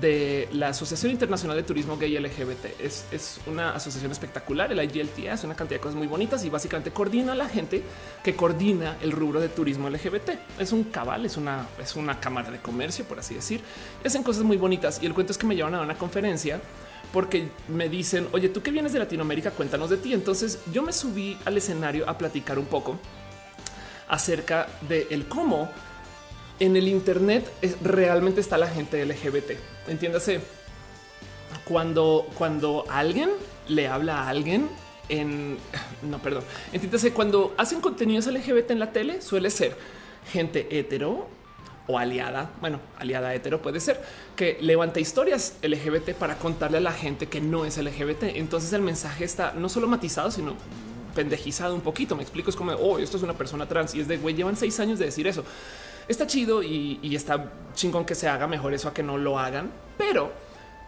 de 0.00 0.48
la 0.52 0.68
Asociación 0.68 1.12
Internacional 1.12 1.56
de 1.56 1.62
Turismo 1.62 1.96
Gay 1.96 2.18
LGBT. 2.18 2.80
Es, 2.80 3.06
es, 3.12 3.40
una 3.46 3.74
asociación 3.74 4.10
espectacular. 4.10 4.72
El 4.72 4.82
IGLTA 4.82 5.34
es 5.34 5.44
una 5.44 5.54
cantidad 5.54 5.78
de 5.78 5.82
cosas 5.82 5.96
muy 5.96 6.06
bonitas 6.06 6.44
y 6.44 6.50
básicamente 6.50 6.90
coordina 6.90 7.32
a 7.32 7.36
la 7.36 7.48
gente 7.48 7.82
que 8.22 8.34
coordina 8.34 8.96
el 9.02 9.12
rubro 9.12 9.40
de 9.40 9.48
turismo 9.48 9.88
LGBT. 9.88 10.30
Es 10.58 10.72
un 10.72 10.84
cabal, 10.84 11.24
es 11.26 11.36
una, 11.36 11.68
es 11.80 11.94
una 11.94 12.18
cámara 12.18 12.50
de 12.50 12.58
comercio, 12.58 13.04
por 13.04 13.20
así 13.20 13.34
decir. 13.34 13.60
Hacen 14.04 14.22
cosas 14.22 14.42
muy 14.42 14.56
bonitas 14.56 15.00
y 15.02 15.06
el 15.06 15.14
cuento 15.14 15.32
es 15.32 15.38
que 15.38 15.46
me 15.46 15.54
llevan 15.54 15.74
a 15.74 15.82
una 15.82 15.96
conferencia 15.96 16.60
porque 17.14 17.48
me 17.68 17.88
dicen, 17.88 18.26
oye, 18.32 18.48
tú 18.48 18.60
que 18.60 18.72
vienes 18.72 18.92
de 18.92 18.98
Latinoamérica, 18.98 19.52
cuéntanos 19.52 19.88
de 19.88 19.98
ti. 19.98 20.12
Entonces 20.12 20.58
yo 20.72 20.82
me 20.82 20.92
subí 20.92 21.38
al 21.44 21.56
escenario 21.56 22.10
a 22.10 22.18
platicar 22.18 22.58
un 22.58 22.66
poco 22.66 22.98
acerca 24.08 24.66
de 24.88 25.06
el 25.10 25.28
cómo 25.28 25.70
en 26.58 26.74
el 26.74 26.88
Internet 26.88 27.48
realmente 27.84 28.40
está 28.40 28.58
la 28.58 28.66
gente 28.66 29.06
LGBT. 29.06 29.52
Entiéndase, 29.86 30.40
cuando, 31.64 32.26
cuando 32.36 32.84
alguien 32.90 33.30
le 33.68 33.86
habla 33.86 34.24
a 34.24 34.28
alguien 34.28 34.68
en 35.08 35.56
no, 36.02 36.18
perdón, 36.18 36.42
entiéndase, 36.72 37.12
cuando 37.12 37.54
hacen 37.56 37.80
contenidos 37.80 38.26
LGBT 38.26 38.72
en 38.72 38.80
la 38.80 38.90
tele, 38.90 39.22
suele 39.22 39.50
ser 39.50 39.76
gente 40.32 40.66
hetero 40.76 41.28
o 41.86 41.98
aliada, 41.98 42.50
bueno, 42.60 42.80
aliada 42.98 43.34
hetero 43.34 43.60
puede 43.60 43.78
ser 43.78 44.00
que 44.36 44.56
levante 44.60 45.00
historias 45.00 45.56
LGBT 45.62 46.14
para 46.14 46.36
contarle 46.38 46.78
a 46.78 46.80
la 46.80 46.92
gente 46.92 47.26
que 47.26 47.40
no 47.40 47.64
es 47.64 47.76
LGBT. 47.76 48.24
Entonces 48.34 48.72
el 48.72 48.80
mensaje 48.82 49.24
está 49.24 49.52
no 49.52 49.68
solo 49.68 49.86
matizado, 49.86 50.30
sino 50.30 50.54
pendejizado 51.14 51.74
un 51.74 51.82
poquito. 51.82 52.16
Me 52.16 52.22
explico, 52.22 52.50
es 52.50 52.56
como, 52.56 52.72
oh, 52.72 52.98
esto 52.98 53.16
es 53.16 53.22
una 53.22 53.34
persona 53.34 53.66
trans 53.68 53.94
y 53.94 54.00
es 54.00 54.08
de 54.08 54.16
güey, 54.16 54.34
llevan 54.34 54.56
seis 54.56 54.80
años 54.80 54.98
de 54.98 55.06
decir 55.06 55.26
eso. 55.26 55.44
Está 56.08 56.26
chido 56.26 56.62
y, 56.62 56.98
y 57.02 57.16
está 57.16 57.52
chingón 57.74 58.04
que 58.04 58.14
se 58.14 58.28
haga 58.28 58.46
mejor 58.46 58.74
eso 58.74 58.88
a 58.88 58.94
que 58.94 59.02
no 59.02 59.16
lo 59.18 59.38
hagan, 59.38 59.70
pero 59.96 60.32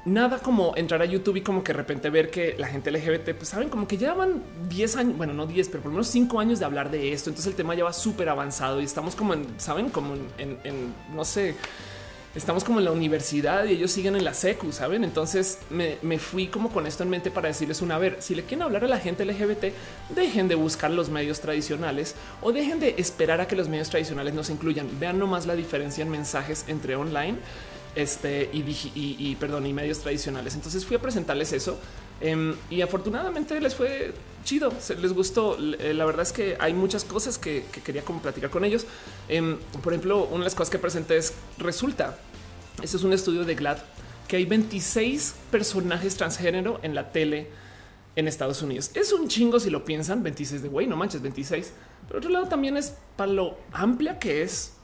nada 0.07 0.38
como 0.38 0.73
entrar 0.77 1.03
a 1.03 1.05
YouTube 1.05 1.37
y 1.37 1.40
como 1.42 1.62
que 1.62 1.73
de 1.73 1.77
repente 1.77 2.09
ver 2.11 2.31
que 2.31 2.55
la 2.59 2.69
gente 2.69 2.90
LGBT, 2.90 3.35
pues 3.35 3.49
saben, 3.49 3.69
como 3.69 3.87
que 3.88 3.99
llevan 3.99 4.42
10 4.69 4.97
años, 4.97 5.16
bueno, 5.16 5.35
no 5.35 5.47
10, 5.47 5.69
pero 5.69 5.83
por 5.83 5.90
lo 5.90 5.97
menos 5.97 6.07
5 6.09 6.40
años 6.40 6.61
de 6.61 6.64
hablar 6.64 6.90
de 6.90 7.12
esto. 7.12 7.29
Entonces 7.29 7.51
el 7.51 7.57
tema 7.57 7.75
ya 7.75 7.85
va 7.85 7.92
súper 7.92 8.29
avanzado 8.29 8.81
y 8.81 8.85
estamos 8.85 9.16
como 9.16 9.35
en, 9.35 9.47
saben, 9.59 9.90
como 9.90 10.14
en, 10.38 10.95
no 11.12 11.25
sé, 11.25 11.57
estamos 12.37 12.62
como 12.62 12.79
en 12.79 12.85
la 12.85 12.92
universidad 12.92 13.64
y 13.64 13.73
ellos 13.73 13.90
siguen 13.90 14.14
en 14.14 14.25
la 14.25 14.33
secu, 14.33 14.71
saben? 14.71 15.03
Entonces 15.03 15.59
me, 15.71 15.99
me, 16.03 16.19
fui 16.19 16.47
como 16.47 16.71
con 16.71 16.87
esto 16.87 17.03
en 17.03 17.11
mente 17.11 17.33
para 17.33 17.49
decirles 17.49 17.83
una 17.83 17.99
ver, 17.99 18.19
si 18.21 18.37
le 18.37 18.45
quieren 18.45 18.62
hablar 18.62 18.85
a 18.85 18.88
la 18.88 19.01
gente 19.01 19.25
LGBT, 19.25 19.75
dejen 20.14 20.47
de 20.47 20.55
buscar 20.55 20.92
los 20.92 21.09
medios 21.11 21.40
tradicionales 21.40 22.14
o 22.42 22.53
dejen 22.53 22.79
de 22.79 22.95
esperar 22.99 23.40
a 23.40 23.49
que 23.49 23.57
los 23.57 23.69
medios 23.69 23.90
tradicionales 23.90 24.35
nos 24.35 24.51
incluyan. 24.51 24.88
Vean 25.01 25.19
nomás 25.19 25.47
la 25.47 25.57
diferencia 25.57 26.03
en 26.03 26.11
mensajes 26.11 26.64
entre 26.69 26.95
online 26.95 27.38
este 27.97 28.51
y, 28.53 29.35
perdón, 29.37 29.67
y 29.67 29.73
medios 29.73 29.99
tradicionales. 29.99 30.55
Entonces 30.55 30.85
fui 30.85 30.97
a 30.97 31.01
presentarles 31.01 31.53
eso 31.53 31.79
em, 32.21 32.55
y 32.71 32.83
afortunadamente 32.83 33.61
les 33.61 33.75
fue 33.75 34.13
chido, 34.45 34.73
les 35.01 35.13
gustó. 35.13 35.57
Eh, 35.59 35.93
la 35.95 36.05
verdad 36.05 36.23
es 36.23 36.33
que 36.33 36.57
hay 36.61 36.75
muchas 36.75 37.05
cosas 37.05 37.39
que, 37.39 37.65
quería 37.85 38.03
como 38.03 38.21
platicar 38.23 38.51
con 38.51 38.65
ellos. 38.65 38.87
Em, 39.29 39.57
por 39.83 39.93
ejemplo, 39.93 40.25
una 40.25 40.41
de 40.41 40.45
las 40.45 40.55
cosas 40.55 40.71
que 40.71 40.79
presenté 40.79 41.17
es 41.17 41.35
resulta, 41.59 42.19
este 42.83 42.99
es 42.99 43.03
un 43.03 43.13
estudio 43.13 43.45
de 43.45 43.55
GLAD, 43.55 43.79
que 44.29 44.37
hay 44.37 44.45
26 44.45 45.35
personajes 45.51 46.17
transgénero 46.17 46.79
en 46.83 46.95
la 46.95 47.11
tele 47.11 47.49
en 48.15 48.29
Estados 48.29 48.63
Unidos. 48.63 48.91
Es 48.95 49.13
un 49.13 49.29
chingo 49.29 49.59
si 49.61 49.71
lo 49.71 49.85
piensan, 49.85 50.23
26 50.23 50.63
de 50.63 50.69
güey, 50.69 50.87
no 50.87 50.97
manches, 50.97 51.23
26. 51.23 51.73
Pero 52.07 52.19
otro 52.19 52.31
lado 52.31 52.47
también 52.47 52.77
es 52.77 52.95
para 53.17 53.33
lo 53.33 53.59
amplia 53.73 54.19
que 54.19 54.43
es 54.43 54.76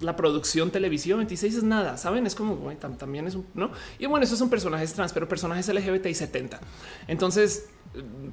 la 0.00 0.16
producción 0.16 0.70
televisiva 0.70 1.16
26 1.16 1.56
es 1.56 1.62
nada, 1.62 1.96
saben? 1.96 2.26
Es 2.26 2.34
como 2.34 2.70
también 2.76 3.26
es 3.26 3.34
un 3.34 3.46
no. 3.54 3.70
Y 3.98 4.06
bueno, 4.06 4.24
esos 4.24 4.38
son 4.38 4.50
personajes 4.50 4.92
trans, 4.92 5.12
pero 5.12 5.28
personajes 5.28 5.68
LGBT 5.68 6.06
y 6.06 6.14
70. 6.14 6.60
Entonces, 7.08 7.68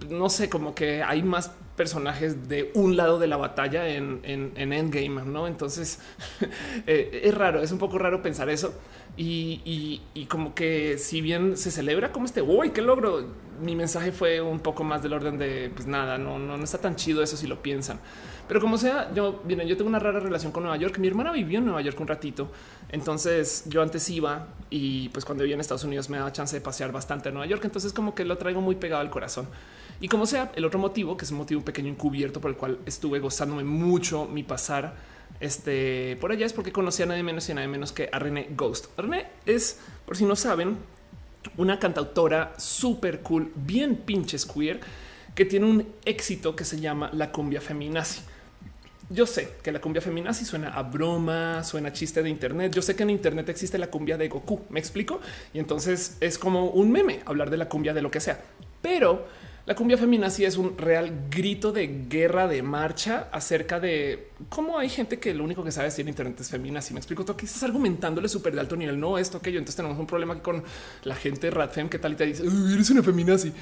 no 0.09 0.29
sé, 0.29 0.49
como 0.49 0.75
que 0.75 1.03
hay 1.03 1.23
más 1.23 1.51
personajes 1.75 2.49
de 2.49 2.71
un 2.75 2.97
lado 2.97 3.17
de 3.19 3.27
la 3.27 3.37
batalla 3.37 3.87
en, 3.87 4.19
en, 4.23 4.73
Endgame, 4.73 5.23
no? 5.25 5.47
Entonces 5.47 5.99
eh, 6.87 7.21
es 7.23 7.33
raro, 7.33 7.61
es 7.61 7.71
un 7.71 7.77
poco 7.79 7.97
raro 7.97 8.21
pensar 8.21 8.49
eso. 8.49 8.73
Y, 9.15 10.01
como 10.27 10.55
que 10.55 10.97
si 10.97 11.21
bien 11.21 11.55
se 11.55 11.69
celebra 11.69 12.11
como 12.11 12.25
este, 12.25 12.41
uy, 12.41 12.71
qué 12.71 12.81
logro, 12.81 13.25
mi 13.61 13.75
mensaje 13.75 14.11
fue 14.11 14.41
un 14.41 14.59
poco 14.59 14.83
más 14.83 15.03
del 15.03 15.13
orden 15.13 15.37
de 15.37 15.71
pues 15.73 15.87
nada, 15.87 16.17
no, 16.17 16.39
no 16.39 16.63
está 16.63 16.79
tan 16.79 16.95
chido 16.95 17.21
eso 17.21 17.37
si 17.37 17.47
lo 17.47 17.61
piensan. 17.61 17.99
Pero 18.47 18.59
como 18.59 18.77
sea, 18.77 19.11
yo, 19.13 19.41
miren, 19.45 19.67
yo 19.67 19.77
tengo 19.77 19.89
una 19.89 19.99
rara 19.99 20.19
relación 20.19 20.51
con 20.51 20.63
Nueva 20.63 20.77
York. 20.77 20.97
Mi 20.99 21.07
hermana 21.07 21.31
vivió 21.31 21.59
en 21.59 21.65
Nueva 21.65 21.81
York 21.81 21.99
un 21.99 22.07
ratito. 22.07 22.51
Entonces 22.89 23.63
yo 23.67 23.81
antes 23.81 24.09
iba 24.09 24.47
y 24.69 25.09
pues 25.09 25.25
cuando 25.25 25.43
vivía 25.43 25.55
en 25.55 25.61
Estados 25.61 25.83
Unidos 25.83 26.09
me 26.09 26.17
daba 26.17 26.31
chance 26.31 26.55
de 26.55 26.61
pasear 26.61 26.91
bastante 26.91 27.29
a 27.29 27.31
Nueva 27.31 27.47
York. 27.47 27.63
Entonces 27.63 27.93
como 27.93 28.13
que 28.13 28.25
lo 28.25 28.37
traigo 28.37 28.61
muy 28.61 28.75
pegado 28.75 29.01
al 29.01 29.09
corazón. 29.09 29.47
Y 30.01 30.09
como 30.09 30.25
sea, 30.25 30.51
el 30.55 30.65
otro 30.65 30.79
motivo, 30.79 31.15
que 31.15 31.23
es 31.23 31.31
un 31.31 31.37
motivo 31.37 31.61
pequeño 31.61 31.89
encubierto 31.89 32.41
por 32.41 32.51
el 32.51 32.57
cual 32.57 32.79
estuve 32.85 33.19
gozándome 33.19 33.63
mucho 33.63 34.25
mi 34.25 34.43
pasar 34.43 35.13
este 35.39 36.17
por 36.21 36.31
allá 36.31 36.45
es 36.45 36.53
porque 36.53 36.71
conocí 36.71 37.01
a 37.03 37.05
nadie 37.05 37.23
menos 37.23 37.49
y 37.49 37.53
a 37.53 37.55
nadie 37.55 37.67
menos 37.67 37.91
que 37.91 38.09
a 38.11 38.19
René 38.19 38.49
Ghost. 38.55 38.87
René 38.97 39.27
es, 39.45 39.79
por 40.05 40.15
si 40.15 40.25
no 40.25 40.35
saben, 40.35 40.77
una 41.57 41.79
cantautora 41.79 42.53
súper 42.57 43.21
cool, 43.21 43.51
bien 43.55 43.97
pinches 43.97 44.45
queer, 44.45 44.79
que 45.35 45.45
tiene 45.45 45.65
un 45.65 45.87
éxito 46.05 46.55
que 46.55 46.65
se 46.65 46.79
llama 46.79 47.09
la 47.13 47.31
cumbia 47.31 47.61
feminazi 47.61 48.21
yo 49.13 49.25
sé 49.25 49.55
que 49.61 49.71
la 49.71 49.79
cumbia 49.79 50.01
feminazi 50.01 50.43
suena 50.45 50.69
a 50.69 50.83
broma, 50.83 51.63
suena 51.63 51.89
a 51.89 51.93
chiste 51.93 52.23
de 52.23 52.29
Internet. 52.29 52.73
Yo 52.73 52.81
sé 52.81 52.95
que 52.95 53.03
en 53.03 53.11
Internet 53.11 53.49
existe 53.49 53.77
la 53.77 53.87
cumbia 53.87 54.17
de 54.17 54.27
Goku. 54.27 54.61
Me 54.69 54.79
explico. 54.79 55.21
Y 55.53 55.59
entonces 55.59 56.17
es 56.19 56.37
como 56.37 56.71
un 56.71 56.91
meme 56.91 57.21
hablar 57.25 57.49
de 57.49 57.57
la 57.57 57.69
cumbia 57.69 57.93
de 57.93 58.01
lo 58.01 58.09
que 58.09 58.19
sea, 58.19 58.41
pero 58.81 59.25
la 59.65 59.75
cumbia 59.75 59.97
feminazi 59.97 60.43
es 60.43 60.57
un 60.57 60.77
real 60.77 61.27
grito 61.29 61.71
de 61.71 62.05
guerra 62.09 62.49
de 62.49 62.61
marcha 62.61 63.29
acerca 63.31 63.79
de 63.79 64.31
cómo 64.49 64.77
hay 64.77 64.89
gente 64.89 65.19
que 65.19 65.33
lo 65.33 65.45
único 65.45 65.63
que 65.63 65.71
sabe 65.71 65.85
decir 65.85 66.03
en 66.03 66.09
Internet 66.09 66.41
es 66.41 66.49
feminazi. 66.49 66.93
Me 66.93 66.99
explico. 66.99 67.23
Tú 67.23 67.31
aquí 67.31 67.45
estás 67.45 67.63
argumentándole 67.63 68.27
súper 68.27 68.53
de 68.53 68.59
alto 68.59 68.75
nivel. 68.75 68.99
No, 68.99 69.17
esto, 69.17 69.37
aquello. 69.37 69.59
Entonces 69.59 69.77
tenemos 69.77 69.97
un 69.97 70.05
problema 70.05 70.37
con 70.41 70.63
la 71.03 71.15
gente 71.15 71.49
Radfem 71.49 71.87
que 71.87 71.97
tal 71.97 72.11
y 72.13 72.15
te 72.15 72.25
dice 72.25 72.43
eres 72.43 72.89
una 72.89 73.03
feminazi. 73.03 73.53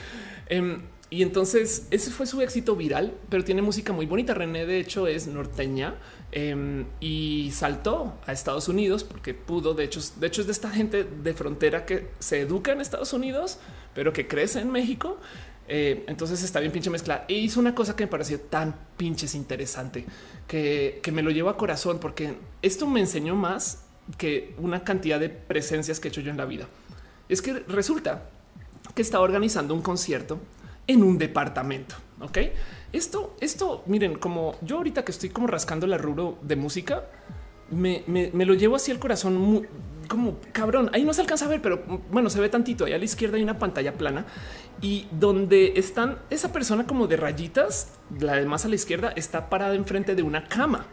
Em, 0.48 0.82
y 1.14 1.24
entonces 1.24 1.88
ese 1.92 2.10
fue 2.10 2.26
su 2.26 2.40
éxito 2.40 2.78
viral, 2.78 3.14
pero 3.28 3.44
tiene 3.44 3.62
música 3.62 3.92
muy 3.92 4.06
bonita. 4.06 4.34
René, 4.34 4.66
de 4.66 4.80
hecho, 4.80 5.08
es 5.08 5.28
norteña 5.28 5.96
em, 6.32 6.86
y 7.02 7.52
saltó 7.54 8.18
a 8.26 8.32
Estados 8.32 8.70
Unidos 8.70 9.04
porque 9.04 9.34
pudo. 9.34 9.74
De 9.74 9.84
hecho, 9.84 10.00
de 10.16 10.28
hecho, 10.28 10.40
es 10.40 10.48
de 10.48 10.54
esta 10.54 10.70
gente 10.70 11.04
de 11.04 11.34
frontera 11.34 11.86
que 11.86 12.08
se 12.20 12.40
educa 12.40 12.72
en 12.72 12.80
Estados 12.80 13.12
Unidos, 13.12 13.60
pero 13.94 14.14
que 14.14 14.26
crece 14.26 14.62
en 14.62 14.72
México. 14.72 15.20
Eh, 15.68 16.06
entonces 16.08 16.44
está 16.44 16.62
bien 16.62 16.72
pinche 16.72 16.90
mezcla 16.90 17.26
e 17.28 17.34
hizo 17.34 17.60
una 17.60 17.76
cosa 17.76 17.94
que 17.94 18.06
me 18.06 18.10
pareció 18.10 18.40
tan 18.40 18.74
pinches 18.96 19.36
interesante 19.36 20.06
que, 20.48 21.02
que 21.04 21.12
me 21.12 21.22
lo 21.22 21.30
llevo 21.30 21.50
a 21.50 21.58
corazón 21.58 22.00
porque 22.00 22.36
esto 22.62 22.88
me 22.88 23.02
enseñó 23.02 23.36
más 23.36 23.84
que 24.18 24.56
una 24.58 24.86
cantidad 24.86 25.20
de 25.20 25.30
presencias 25.30 26.00
que 26.00 26.08
he 26.08 26.12
hecho 26.12 26.22
yo 26.22 26.32
en 26.32 26.38
la 26.38 26.46
vida. 26.46 26.68
Es 27.28 27.42
que 27.42 27.54
resulta 27.68 28.30
que 28.96 29.02
estaba 29.02 29.24
organizando 29.26 29.74
un 29.74 29.82
concierto 29.82 30.40
en 30.92 31.04
un 31.04 31.18
departamento. 31.18 31.96
Ok, 32.20 32.38
esto, 32.94 33.36
esto, 33.40 33.84
miren, 33.88 34.16
como 34.16 34.56
yo 34.62 34.78
ahorita 34.78 35.04
que 35.04 35.12
estoy 35.12 35.30
como 35.30 35.48
rascando 35.48 35.88
la 35.88 35.98
rubro 35.98 36.38
de 36.42 36.56
música, 36.56 37.06
me, 37.72 38.46
lo 38.46 38.54
llevo 38.54 38.76
así 38.76 38.92
el 38.92 39.00
corazón 39.00 39.68
como 40.08 40.38
cabrón. 40.52 40.90
Ahí 40.94 41.04
no 41.04 41.14
se 41.14 41.22
alcanza 41.22 41.46
a 41.46 41.48
ver, 41.48 41.62
pero 41.62 41.82
bueno, 42.12 42.30
se 42.30 42.40
ve 42.40 42.50
tantito. 42.50 42.86
Ahí 42.86 42.94
a 42.94 42.98
la 42.98 43.06
izquierda 43.06 43.38
hay 43.38 43.44
una 43.44 43.58
pantalla 43.58 43.94
plana 43.94 44.26
y 44.82 45.08
donde 45.12 45.74
están 45.78 46.20
esa 46.30 46.52
persona 46.52 46.86
como 46.86 47.08
de 47.08 47.18
rayitas, 47.18 47.94
la 48.20 48.36
de 48.36 48.46
más 48.46 48.66
a 48.66 48.68
la 48.68 48.76
izquierda 48.76 49.14
está 49.16 49.50
parada 49.50 49.76
enfrente 49.76 50.16
de 50.16 50.24
una 50.24 50.48
cama. 50.48 50.86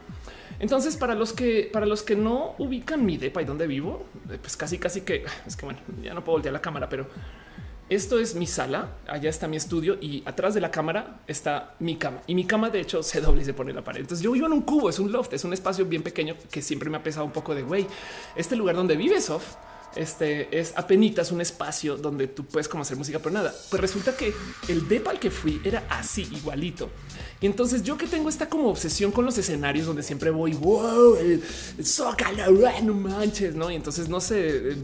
Entonces, 0.61 0.97
para 0.97 1.15
los 1.15 1.33
que 1.33 1.69
para 1.73 1.87
los 1.87 2.03
que 2.03 2.17
no 2.17 2.55
ubican 2.59 3.05
mi 3.05 3.17
depa 3.17 3.43
y 3.43 3.45
donde 3.45 3.67
vivo, 3.67 4.07
pues 4.41 4.57
casi, 4.57 4.79
casi 4.79 5.03
que 5.03 5.25
es 5.47 5.57
que 5.57 5.65
bueno, 5.65 5.81
ya 6.03 6.15
no 6.15 6.25
puedo 6.25 6.37
voltear 6.37 6.53
la 6.53 6.61
cámara, 6.61 6.89
pero 6.89 7.07
esto 7.89 8.19
es 8.19 8.35
mi 8.35 8.47
sala, 8.47 8.91
allá 9.07 9.31
está 9.31 9.49
mi 9.49 9.57
estudio 9.57 9.97
y 10.01 10.23
atrás 10.27 10.55
de 10.55 10.61
la 10.61 10.71
cámara 10.71 11.21
está 11.27 11.75
mi 11.79 11.97
cama. 11.97 12.21
Y 12.27 12.35
mi 12.35 12.45
cama 12.45 12.71
de 12.71 12.81
hecho 12.81 13.03
se 13.03 13.21
doble 13.21 13.43
y 13.43 13.45
se 13.45 13.55
pone 13.55 13.73
la 13.73 13.83
pared. 13.83 14.01
Entonces 14.01 14.23
yo 14.23 14.33
vivo 14.33 14.47
en 14.47 14.53
un 14.53 14.63
cubo, 14.63 14.91
es 14.91 14.99
un 14.99 15.11
loft, 15.11 15.33
es 15.33 15.45
un 15.45 15.53
espacio 15.53 15.87
bien 15.87 16.03
pequeño 16.03 16.37
que 16.51 16.63
siempre 16.63 16.91
me 16.91 16.99
ha 16.99 17.03
pesado 17.03 17.25
un 17.25 17.33
poco 17.33 17.55
de 17.55 17.63
güey. 17.63 17.87
Este 18.37 18.57
lugar 18.57 18.77
donde 18.77 18.97
vive 18.97 19.21
Soft 19.21 19.57
este 19.97 20.59
es 20.59 20.75
apenas 20.77 21.33
un 21.33 21.41
espacio 21.41 21.97
donde 21.97 22.29
tú 22.29 22.45
puedes 22.45 22.69
como 22.69 22.83
hacer 22.83 22.97
música, 22.97 23.19
pero 23.19 23.31
nada. 23.31 23.55
Pues 23.71 23.81
resulta 23.81 24.17
que 24.17 24.33
el 24.69 24.87
depa 24.87 25.11
al 25.11 25.19
que 25.19 25.31
fui 25.31 25.61
era 25.65 25.85
así 25.89 26.29
igualito. 26.33 26.91
Y 27.41 27.47
entonces 27.47 27.85
yo 27.85 27.97
que 27.97 28.07
tengo 28.07 28.29
esta 28.29 28.49
como 28.49 28.69
obsesión 28.69 29.13
con 29.13 29.25
los 29.25 29.39
escenarios 29.39 29.87
donde 29.87 30.03
siempre 30.03 30.31
voy, 30.31 30.55
wow, 30.55 31.17
el, 31.17 31.43
zócalo, 31.85 32.51
no 32.83 32.95
manches, 32.95 33.55
no? 33.55 33.71
Y 33.71 33.77
entonces 33.77 34.09
no 34.09 34.21
sé, 34.21 34.77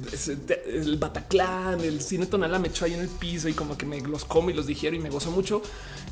el, 0.66 0.96
Bataclan, 0.96 1.80
el 1.80 2.00
cine 2.00 2.26
tonal 2.26 2.58
me 2.60 2.68
echó 2.68 2.84
ahí 2.84 2.94
en 2.94 3.00
el 3.00 3.08
piso 3.08 3.48
y 3.48 3.54
como 3.54 3.76
que 3.76 3.86
me 3.86 4.00
los 4.00 4.24
como 4.24 4.50
y 4.50 4.52
los 4.52 4.66
digiero 4.66 4.94
y 4.94 5.00
me 5.00 5.10
gozo 5.10 5.32
mucho 5.32 5.62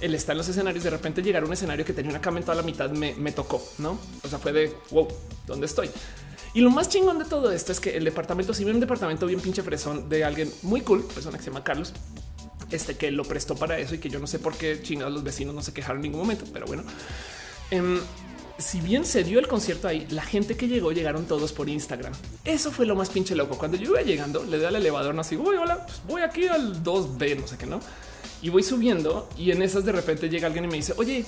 el 0.01 0.15
estar 0.15 0.35
en 0.35 0.39
los 0.39 0.49
escenarios. 0.49 0.83
De 0.83 0.91
repente 0.91 1.23
llegar 1.23 1.45
a 1.45 1.47
un 1.47 1.53
escenario 1.53 1.85
que 1.85 1.93
tenía 1.93 2.11
una 2.11 2.21
cama 2.21 2.39
en 2.39 2.45
toda 2.45 2.57
la 2.57 2.63
mitad 2.63 2.91
me, 2.91 3.15
me 3.15 3.31
tocó, 3.31 3.63
no? 3.79 3.99
O 4.25 4.29
sea, 4.29 4.39
fue 4.41 4.53
de 4.53 4.75
wow, 4.91 5.07
¿dónde 5.47 5.67
estoy? 5.67 5.91
Y 6.55 6.61
lo 6.61 6.71
más 6.71 6.89
chingón 6.89 7.19
de 7.19 7.25
todo 7.25 7.51
esto 7.51 7.73
es 7.73 7.81
que 7.81 7.97
el 7.97 8.05
departamento, 8.05 8.53
si 8.53 8.65
bien 8.65 8.77
un 8.77 8.81
departamento 8.81 9.27
bien 9.27 9.41
pinche 9.41 9.63
fresón 9.63 10.09
de 10.09 10.25
alguien 10.25 10.53
muy 10.63 10.83
cool, 10.83 11.03
persona 11.03 11.39
que 11.39 11.45
se 11.45 11.51
llama 11.51 11.65
Carlos, 11.65 11.95
este 12.73 12.97
que 12.97 13.11
lo 13.11 13.25
prestó 13.25 13.55
para 13.55 13.79
eso 13.79 13.95
y 13.95 13.99
que 13.99 14.09
yo 14.09 14.19
no 14.19 14.27
sé 14.27 14.39
por 14.39 14.57
qué 14.57 14.81
chingados 14.83 15.13
los 15.13 15.23
vecinos 15.23 15.55
no 15.55 15.63
se 15.63 15.73
quejaron 15.73 15.99
en 15.99 16.03
ningún 16.03 16.21
momento, 16.21 16.45
pero 16.53 16.67
bueno. 16.67 16.83
Em, 17.71 18.01
si 18.59 18.81
bien 18.81 19.05
se 19.05 19.25
dio 19.25 19.39
el 19.39 19.49
concierto 19.49 19.89
ahí, 19.89 20.07
la 20.11 20.23
gente 20.23 20.57
que 20.57 20.69
llegó 20.69 20.93
llegaron 20.93 21.25
todos 21.27 21.53
por 21.53 21.69
Instagram. 21.69 22.13
Eso 22.45 22.71
fue 22.71 22.87
lo 22.87 22.95
más 22.95 23.11
pinche 23.11 23.35
loco. 23.35 23.59
Cuando 23.59 23.77
yo 23.77 23.91
iba 23.91 24.03
llegando, 24.03 24.45
le 24.45 24.57
doy 24.57 24.67
al 24.67 24.77
elevador, 24.77 25.15
no 25.15 25.23
así, 25.23 25.37
voy, 25.37 25.57
hola, 25.57 25.85
pues 25.85 26.03
voy 26.07 26.23
aquí 26.23 26.47
al 26.47 26.83
2B, 26.83 27.41
no 27.41 27.47
sé 27.47 27.57
qué, 27.57 27.67
no. 27.67 27.81
Y 28.41 28.51
voy 28.51 28.63
subiendo 28.63 29.29
y 29.37 29.51
en 29.51 29.63
esas 29.63 29.85
de 29.85 29.93
repente 29.93 30.29
llega 30.29 30.47
alguien 30.47 30.65
y 30.65 30.69
me 30.69 30.77
dice, 30.77 30.95
oye, 30.97 31.25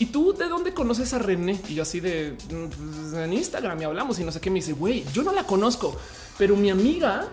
¿Y 0.00 0.06
tú 0.06 0.32
de 0.32 0.48
dónde 0.48 0.72
conoces 0.72 1.12
a 1.12 1.18
René? 1.18 1.60
Y 1.68 1.74
yo 1.74 1.82
así 1.82 1.98
de 1.98 2.36
mm, 2.50 2.66
pues, 2.66 3.14
en 3.14 3.32
Instagram 3.32 3.80
y 3.82 3.84
hablamos 3.84 4.18
y 4.20 4.24
no 4.24 4.30
sé 4.30 4.40
qué 4.40 4.50
me 4.50 4.56
dice, 4.56 4.72
güey, 4.72 5.04
yo 5.12 5.22
no 5.22 5.32
la 5.32 5.44
conozco, 5.44 5.96
pero 6.36 6.54
mi 6.54 6.70
amiga 6.70 7.28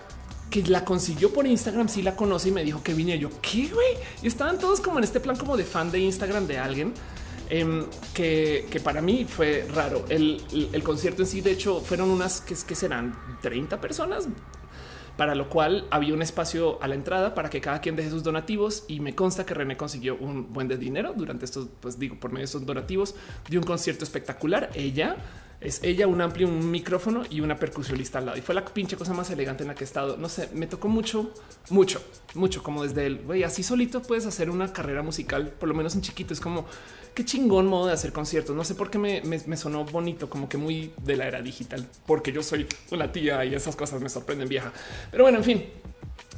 que 0.49 0.63
la 0.63 0.85
consiguió 0.85 1.33
por 1.33 1.47
Instagram 1.47 1.89
sí 1.89 2.01
la 2.01 2.15
conoce 2.15 2.49
y 2.49 2.51
me 2.51 2.63
dijo 2.63 2.81
que 2.83 2.93
vine 2.93 3.17
yo, 3.19 3.29
¿qué 3.41 3.67
güey? 3.67 3.97
Y 4.21 4.27
estaban 4.27 4.59
todos 4.59 4.79
como 4.79 4.97
en 4.99 5.03
este 5.03 5.19
plan 5.19 5.35
como 5.35 5.57
de 5.57 5.63
fan 5.63 5.91
de 5.91 5.99
Instagram 5.99 6.47
de 6.47 6.57
alguien. 6.57 6.93
Em, 7.49 7.85
que, 8.13 8.81
para 8.83 9.01
mí 9.01 9.25
fue 9.25 9.67
raro. 9.73 10.05
El, 10.09 10.41
el, 10.73 10.83
concierto 10.83 11.21
en 11.21 11.27
sí, 11.27 11.41
de 11.41 11.51
hecho, 11.51 11.79
fueron 11.79 12.09
unas 12.09 12.41
que, 12.41 12.55
que 12.55 12.73
serán 12.73 13.15
30 13.41 13.79
personas, 13.79 14.27
para 15.15 15.35
lo 15.35 15.47
cual 15.47 15.85
había 15.91 16.13
un 16.13 16.23
espacio 16.23 16.81
a 16.81 16.87
la 16.87 16.95
entrada 16.95 17.35
para 17.35 17.49
que 17.49 17.61
cada 17.61 17.81
quien 17.81 17.95
deje 17.95 18.09
sus 18.09 18.23
donativos 18.23 18.83
y 18.87 18.99
me 18.99 19.13
consta 19.13 19.45
que 19.45 19.53
René 19.53 19.77
consiguió 19.77 20.17
un 20.17 20.51
buen 20.53 20.67
de 20.67 20.77
dinero 20.77 21.13
durante 21.15 21.45
estos, 21.45 21.67
pues 21.79 21.99
digo, 21.99 22.19
por 22.19 22.31
medio 22.31 22.41
de 22.41 22.45
esos 22.45 22.65
donativos, 22.65 23.15
dio 23.47 23.59
un 23.59 23.65
concierto 23.65 24.03
espectacular. 24.03 24.71
Ella 24.73 25.17
Es 25.65 25.79
ella, 25.83 26.05
un 26.05 26.21
amplio, 26.21 26.47
un 26.47 26.69
micrófono 26.69 27.23
y 27.27 27.41
una 27.41 27.57
percusionista 27.57 28.19
al 28.19 28.27
lado. 28.27 28.37
Y 28.37 28.41
fue 28.41 28.53
la 28.53 28.63
pinche 28.63 28.95
cosa 28.95 29.13
más 29.13 29.31
elegante 29.31 29.63
en 29.63 29.69
la 29.69 29.75
que 29.75 29.83
he 29.83 29.87
estado. 29.87 30.15
No 30.15 30.29
sé, 30.29 30.47
me 30.53 30.67
tocó 30.67 30.87
mucho, 30.87 31.31
mucho, 31.69 32.03
mucho, 32.35 32.61
como 32.61 32.83
desde 32.83 33.07
el 33.07 33.23
güey, 33.23 33.43
así 33.43 33.63
solito 33.63 34.03
puedes 34.03 34.27
hacer 34.27 34.51
una 34.51 34.71
carrera 34.71 35.01
musical, 35.01 35.47
por 35.59 35.67
lo 35.67 35.73
menos 35.73 35.95
en 35.95 36.01
chiquito. 36.01 36.35
Es 36.35 36.39
como 36.39 36.67
qué 37.15 37.25
chingón 37.25 37.65
modo 37.65 37.87
de 37.87 37.93
hacer 37.93 38.13
conciertos. 38.13 38.55
No 38.55 38.63
sé 38.63 38.75
por 38.75 38.91
qué 38.91 38.99
me, 38.99 39.23
me, 39.23 39.57
sonó 39.57 39.85
bonito, 39.85 40.29
como 40.29 40.47
que 40.47 40.57
muy 40.57 40.93
de 41.01 41.15
la 41.15 41.27
era 41.27 41.41
digital, 41.41 41.87
porque 42.05 42.31
yo 42.31 42.43
soy 42.43 42.67
una 42.91 43.11
tía 43.11 43.43
y 43.43 43.55
esas 43.55 43.75
cosas 43.75 43.99
me 44.01 44.09
sorprenden 44.09 44.47
vieja. 44.47 44.71
Pero 45.09 45.23
bueno, 45.23 45.39
en 45.39 45.43
fin, 45.43 45.65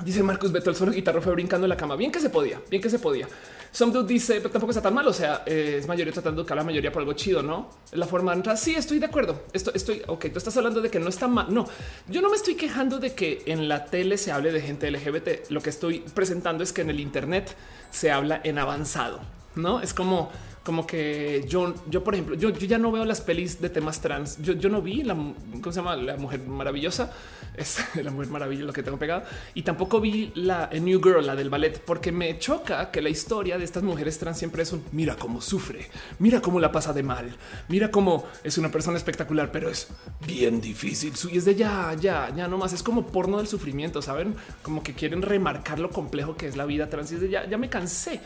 dice 0.05 0.23
Marcus 0.23 0.53
Beto, 0.53 0.69
el 0.69 0.77
solo 0.77 0.93
guitarro 0.93 1.21
fue 1.21 1.33
brincando 1.33 1.65
en 1.65 1.69
la 1.69 1.77
cama. 1.77 1.97
Bien 1.97 2.13
que 2.13 2.21
se 2.21 2.29
podía, 2.29 2.61
bien 2.69 2.81
que 2.81 2.89
se 2.89 2.97
podía. 2.97 3.27
Some 3.71 3.91
dude 3.91 4.07
dice, 4.07 4.35
pero 4.35 4.49
tampoco 4.49 4.71
está 4.71 4.81
tan 4.81 4.93
mal. 4.93 5.07
O 5.07 5.13
sea, 5.13 5.43
eh, 5.45 5.77
es 5.79 5.87
mayoría 5.87 6.13
tratando 6.13 6.43
de 6.43 6.55
la 6.55 6.63
mayoría 6.63 6.91
por 6.91 7.01
algo 7.01 7.13
chido, 7.13 7.41
no? 7.41 7.69
La 7.91 8.07
forma 8.07 8.31
de 8.31 8.37
entrar. 8.37 8.57
Sí, 8.57 8.75
estoy 8.75 8.99
de 8.99 9.05
acuerdo. 9.05 9.43
Esto 9.53 9.71
estoy 9.73 10.01
ok. 10.07 10.27
Tú 10.31 10.37
estás 10.37 10.55
hablando 10.57 10.81
de 10.81 10.89
que 10.89 10.99
no 10.99 11.09
está 11.09 11.27
mal. 11.27 11.53
No, 11.53 11.67
yo 12.07 12.21
no 12.21 12.29
me 12.29 12.35
estoy 12.35 12.55
quejando 12.55 12.99
de 12.99 13.13
que 13.13 13.43
en 13.45 13.67
la 13.67 13.85
tele 13.85 14.17
se 14.17 14.31
hable 14.31 14.51
de 14.51 14.61
gente 14.61 14.89
LGBT. 14.89 15.49
Lo 15.49 15.61
que 15.61 15.69
estoy 15.69 15.99
presentando 16.13 16.63
es 16.63 16.73
que 16.73 16.81
en 16.81 16.89
el 16.89 16.99
Internet 16.99 17.55
se 17.91 18.11
habla 18.11 18.41
en 18.43 18.59
avanzado, 18.59 19.19
no 19.55 19.81
es 19.81 19.93
como 19.93 20.31
como 20.67 20.85
que 20.85 21.45
yo, 21.47 21.73
yo 21.89 22.03
por 22.03 22.13
ejemplo, 22.13 22.35
yo, 22.35 22.49
yo, 22.49 22.67
ya 22.67 22.77
no 22.77 22.91
veo 22.91 23.05
las 23.05 23.21
pelis 23.21 23.61
de 23.61 23.69
temas 23.69 24.01
trans. 24.01 24.37
Yo, 24.41 24.51
yo 24.51 24.67
no 24.67 24.81
vi 24.81 25.01
la, 25.01 25.13
¿cómo 25.13 25.71
se 25.71 25.79
llama? 25.79 25.95
La 25.95 26.17
mujer 26.17 26.41
maravillosa. 26.45 27.13
Es 27.55 27.79
la 28.03 28.11
mujer 28.11 28.27
maravilla 28.27 28.65
lo 28.65 28.73
que 28.73 28.83
tengo 28.83 28.99
pegado. 28.99 29.23
Y 29.53 29.61
tampoco 29.61 30.01
vi 30.01 30.33
la 30.35 30.69
New 30.73 31.01
Girl, 31.01 31.25
la 31.25 31.37
del 31.37 31.49
ballet, 31.49 31.81
porque 31.81 32.11
me 32.11 32.37
choca 32.37 32.91
que 32.91 33.01
la 33.01 33.07
historia 33.07 33.57
de 33.57 33.63
estas 33.63 33.81
mujeres 33.81 34.19
trans 34.19 34.39
siempre 34.39 34.63
es 34.63 34.73
un 34.73 34.83
mira 34.91 35.15
cómo 35.15 35.39
sufre, 35.39 35.87
mira 36.19 36.41
cómo 36.41 36.59
la 36.59 36.69
pasa 36.69 36.91
de 36.91 37.01
mal, 37.01 37.33
mira 37.69 37.89
cómo 37.89 38.25
es 38.43 38.57
una 38.57 38.69
persona 38.69 38.97
espectacular, 38.97 39.53
pero 39.53 39.69
es 39.69 39.87
bien 40.27 40.59
difícil. 40.59 41.13
Y 41.31 41.37
es 41.37 41.45
de 41.45 41.55
ya, 41.55 41.95
ya, 41.97 42.29
ya 42.35 42.49
nomás 42.49 42.73
es 42.73 42.83
como 42.83 43.07
porno 43.07 43.37
del 43.37 43.47
sufrimiento, 43.47 44.01
saben? 44.01 44.35
Como 44.63 44.83
que 44.83 44.93
quieren 44.93 45.21
remarcar 45.21 45.79
lo 45.79 45.91
complejo 45.91 46.35
que 46.35 46.45
es 46.45 46.57
la 46.57 46.65
vida 46.65 46.89
trans. 46.89 47.13
Y 47.13 47.15
es 47.15 47.21
de 47.21 47.29
ya, 47.29 47.47
ya 47.47 47.57
me 47.57 47.69
cansé. 47.69 48.19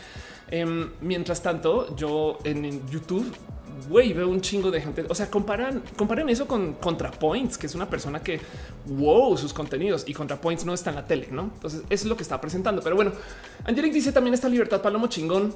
Em, 0.51 0.91
mientras 1.01 1.41
tanto, 1.41 1.95
yo 1.95 2.37
en 2.43 2.87
YouTube 2.89 3.33
güey, 3.87 4.13
veo 4.13 4.29
un 4.29 4.41
chingo 4.41 4.71
de 4.71 4.81
gente. 4.81 5.05
O 5.09 5.15
sea, 5.15 5.29
comparan, 5.29 5.83
comparen 5.97 6.29
eso 6.29 6.47
con 6.47 6.73
ContraPoints, 6.73 7.57
que 7.57 7.67
es 7.67 7.75
una 7.75 7.89
persona 7.89 8.21
que 8.21 8.39
wow, 8.85 9.37
sus 9.37 9.53
contenidos 9.53 10.03
y 10.07 10.13
ContraPoints 10.13 10.65
no 10.65 10.73
está 10.73 10.89
en 10.89 10.97
la 10.97 11.05
tele, 11.05 11.27
no? 11.31 11.51
Entonces, 11.53 11.81
eso 11.89 12.03
es 12.03 12.05
lo 12.05 12.15
que 12.15 12.23
está 12.23 12.39
presentando. 12.39 12.81
Pero 12.81 12.95
bueno, 12.95 13.11
Angelic 13.65 13.93
dice 13.93 14.11
también 14.11 14.33
esta 14.33 14.49
libertad 14.49 14.81
palomo 14.81 15.07
chingón. 15.07 15.53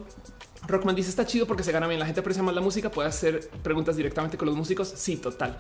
Rockman 0.68 0.96
dice 0.96 1.10
está 1.10 1.26
chido 1.26 1.46
porque 1.46 1.64
se 1.64 1.72
gana 1.72 1.88
bien. 1.88 2.00
La 2.00 2.06
gente 2.06 2.22
aprecia 2.22 2.44
más 2.44 2.56
la 2.56 2.62
música, 2.62 2.90
puede 2.90 3.10
hacer 3.10 3.50
preguntas 3.64 3.96
directamente 3.96 4.38
con 4.38 4.48
los 4.48 4.56
músicos. 4.56 4.92
Sí, 4.96 5.18
total. 5.18 5.58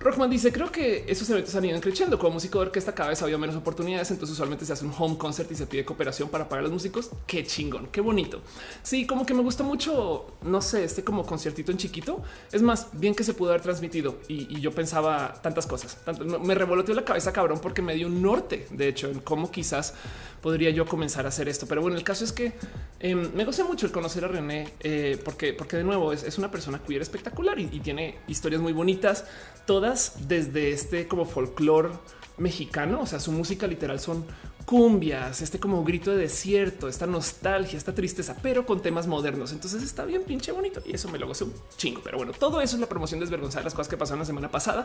Rockman 0.00 0.30
dice 0.30 0.52
creo 0.52 0.70
que 0.70 1.04
esos 1.08 1.28
eventos 1.30 1.54
han 1.54 1.64
ido 1.64 1.80
creciendo. 1.80 2.18
Como 2.18 2.34
músico 2.34 2.58
de 2.58 2.66
orquesta 2.66 2.94
cada 2.94 3.10
vez 3.10 3.22
había 3.22 3.38
menos 3.38 3.56
oportunidades, 3.56 4.10
entonces 4.10 4.34
usualmente 4.34 4.64
se 4.64 4.72
hace 4.72 4.84
un 4.84 4.92
home 4.96 5.16
concert 5.18 5.50
y 5.52 5.54
se 5.54 5.66
pide 5.66 5.84
cooperación 5.84 6.28
para 6.28 6.48
pagar 6.48 6.60
a 6.60 6.62
los 6.64 6.72
músicos. 6.72 7.10
Qué 7.26 7.44
chingón, 7.44 7.88
qué 7.90 8.00
bonito. 8.00 8.40
Sí, 8.82 9.06
como 9.06 9.26
que 9.26 9.34
me 9.34 9.42
gusta 9.42 9.62
mucho, 9.64 10.26
no 10.42 10.60
sé, 10.60 10.84
este 10.84 11.04
como 11.04 11.24
conciertito 11.24 11.72
en 11.72 11.78
chiquito. 11.78 12.22
Es 12.52 12.62
más 12.62 12.88
bien 12.92 13.14
que 13.14 13.24
se 13.24 13.34
pudo 13.34 13.50
haber 13.50 13.62
transmitido 13.62 14.16
y, 14.28 14.58
yo 14.58 14.72
pensaba 14.72 15.34
tantas 15.40 15.66
cosas. 15.66 15.96
me 16.42 16.54
revoloteó 16.54 16.92
la 16.94 17.04
cabeza 17.04 17.32
cabrón 17.32 17.60
porque 17.60 17.80
me 17.80 17.94
dio 17.94 18.08
un 18.08 18.20
norte, 18.20 18.66
de 18.70 18.88
hecho, 18.88 19.08
en 19.08 19.20
cómo 19.20 19.50
quizás 19.50 19.94
podría 20.40 20.70
yo 20.70 20.86
comenzar 20.86 21.26
a 21.26 21.28
hacer 21.28 21.48
esto. 21.48 21.66
Pero 21.66 21.80
bueno, 21.80 21.96
el 21.96 22.04
caso 22.04 22.24
es 22.24 22.32
que 22.32 22.52
em, 23.00 23.32
me 23.34 23.44
gusta 23.44 23.64
mucho 23.64 23.86
el 23.86 23.92
conocer 23.92 24.24
a 24.24 24.28
René 24.28 24.47
eh, 24.50 25.20
porque, 25.24 25.52
porque 25.52 25.76
de 25.76 25.84
nuevo 25.84 26.12
es, 26.12 26.38
una 26.38 26.50
persona 26.50 26.80
queer 26.86 27.02
espectacular 27.02 27.58
y, 27.58 27.66
tiene 27.80 28.18
historias 28.26 28.60
muy 28.60 28.72
bonitas, 28.72 29.24
todas 29.66 30.28
desde 30.28 30.72
este 30.72 31.08
como 31.08 31.24
folclore 31.24 31.90
mexicano. 32.36 33.00
O 33.02 33.06
sea, 33.06 33.20
su 33.20 33.32
música 33.32 33.66
literal 33.66 34.00
son 34.00 34.24
cumbias, 34.64 35.40
este 35.40 35.58
como 35.58 35.82
grito 35.82 36.10
de 36.10 36.18
desierto, 36.18 36.88
esta 36.88 37.06
nostalgia, 37.06 37.78
esta 37.78 37.94
tristeza, 37.94 38.36
pero 38.42 38.66
con 38.66 38.82
temas 38.82 39.06
modernos. 39.06 39.52
Entonces 39.52 39.82
está 39.82 40.04
bien 40.04 40.24
pinche 40.24 40.52
bonito 40.52 40.82
y 40.84 40.94
eso 40.94 41.08
me 41.08 41.18
lo 41.18 41.26
gocé 41.26 41.44
un 41.44 41.54
chingo. 41.76 42.00
Pero 42.04 42.18
bueno, 42.18 42.32
todo 42.32 42.60
eso 42.60 42.76
es 42.76 42.80
la 42.80 42.88
promoción 42.88 43.20
desvergonzada 43.20 43.60
de 43.60 43.64
las 43.64 43.74
cosas 43.74 43.88
que 43.88 43.96
pasaron 43.96 44.20
la 44.20 44.26
semana 44.26 44.50
pasada. 44.50 44.84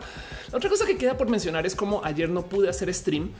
La 0.51 0.57
otra 0.57 0.69
cosa 0.69 0.85
que 0.85 0.97
queda 0.97 1.17
por 1.17 1.29
mencionar 1.29 1.65
es 1.65 1.75
como 1.75 2.03
ayer 2.03 2.29
no 2.29 2.45
pude 2.45 2.69
hacer 2.69 2.93
stream 2.93 3.31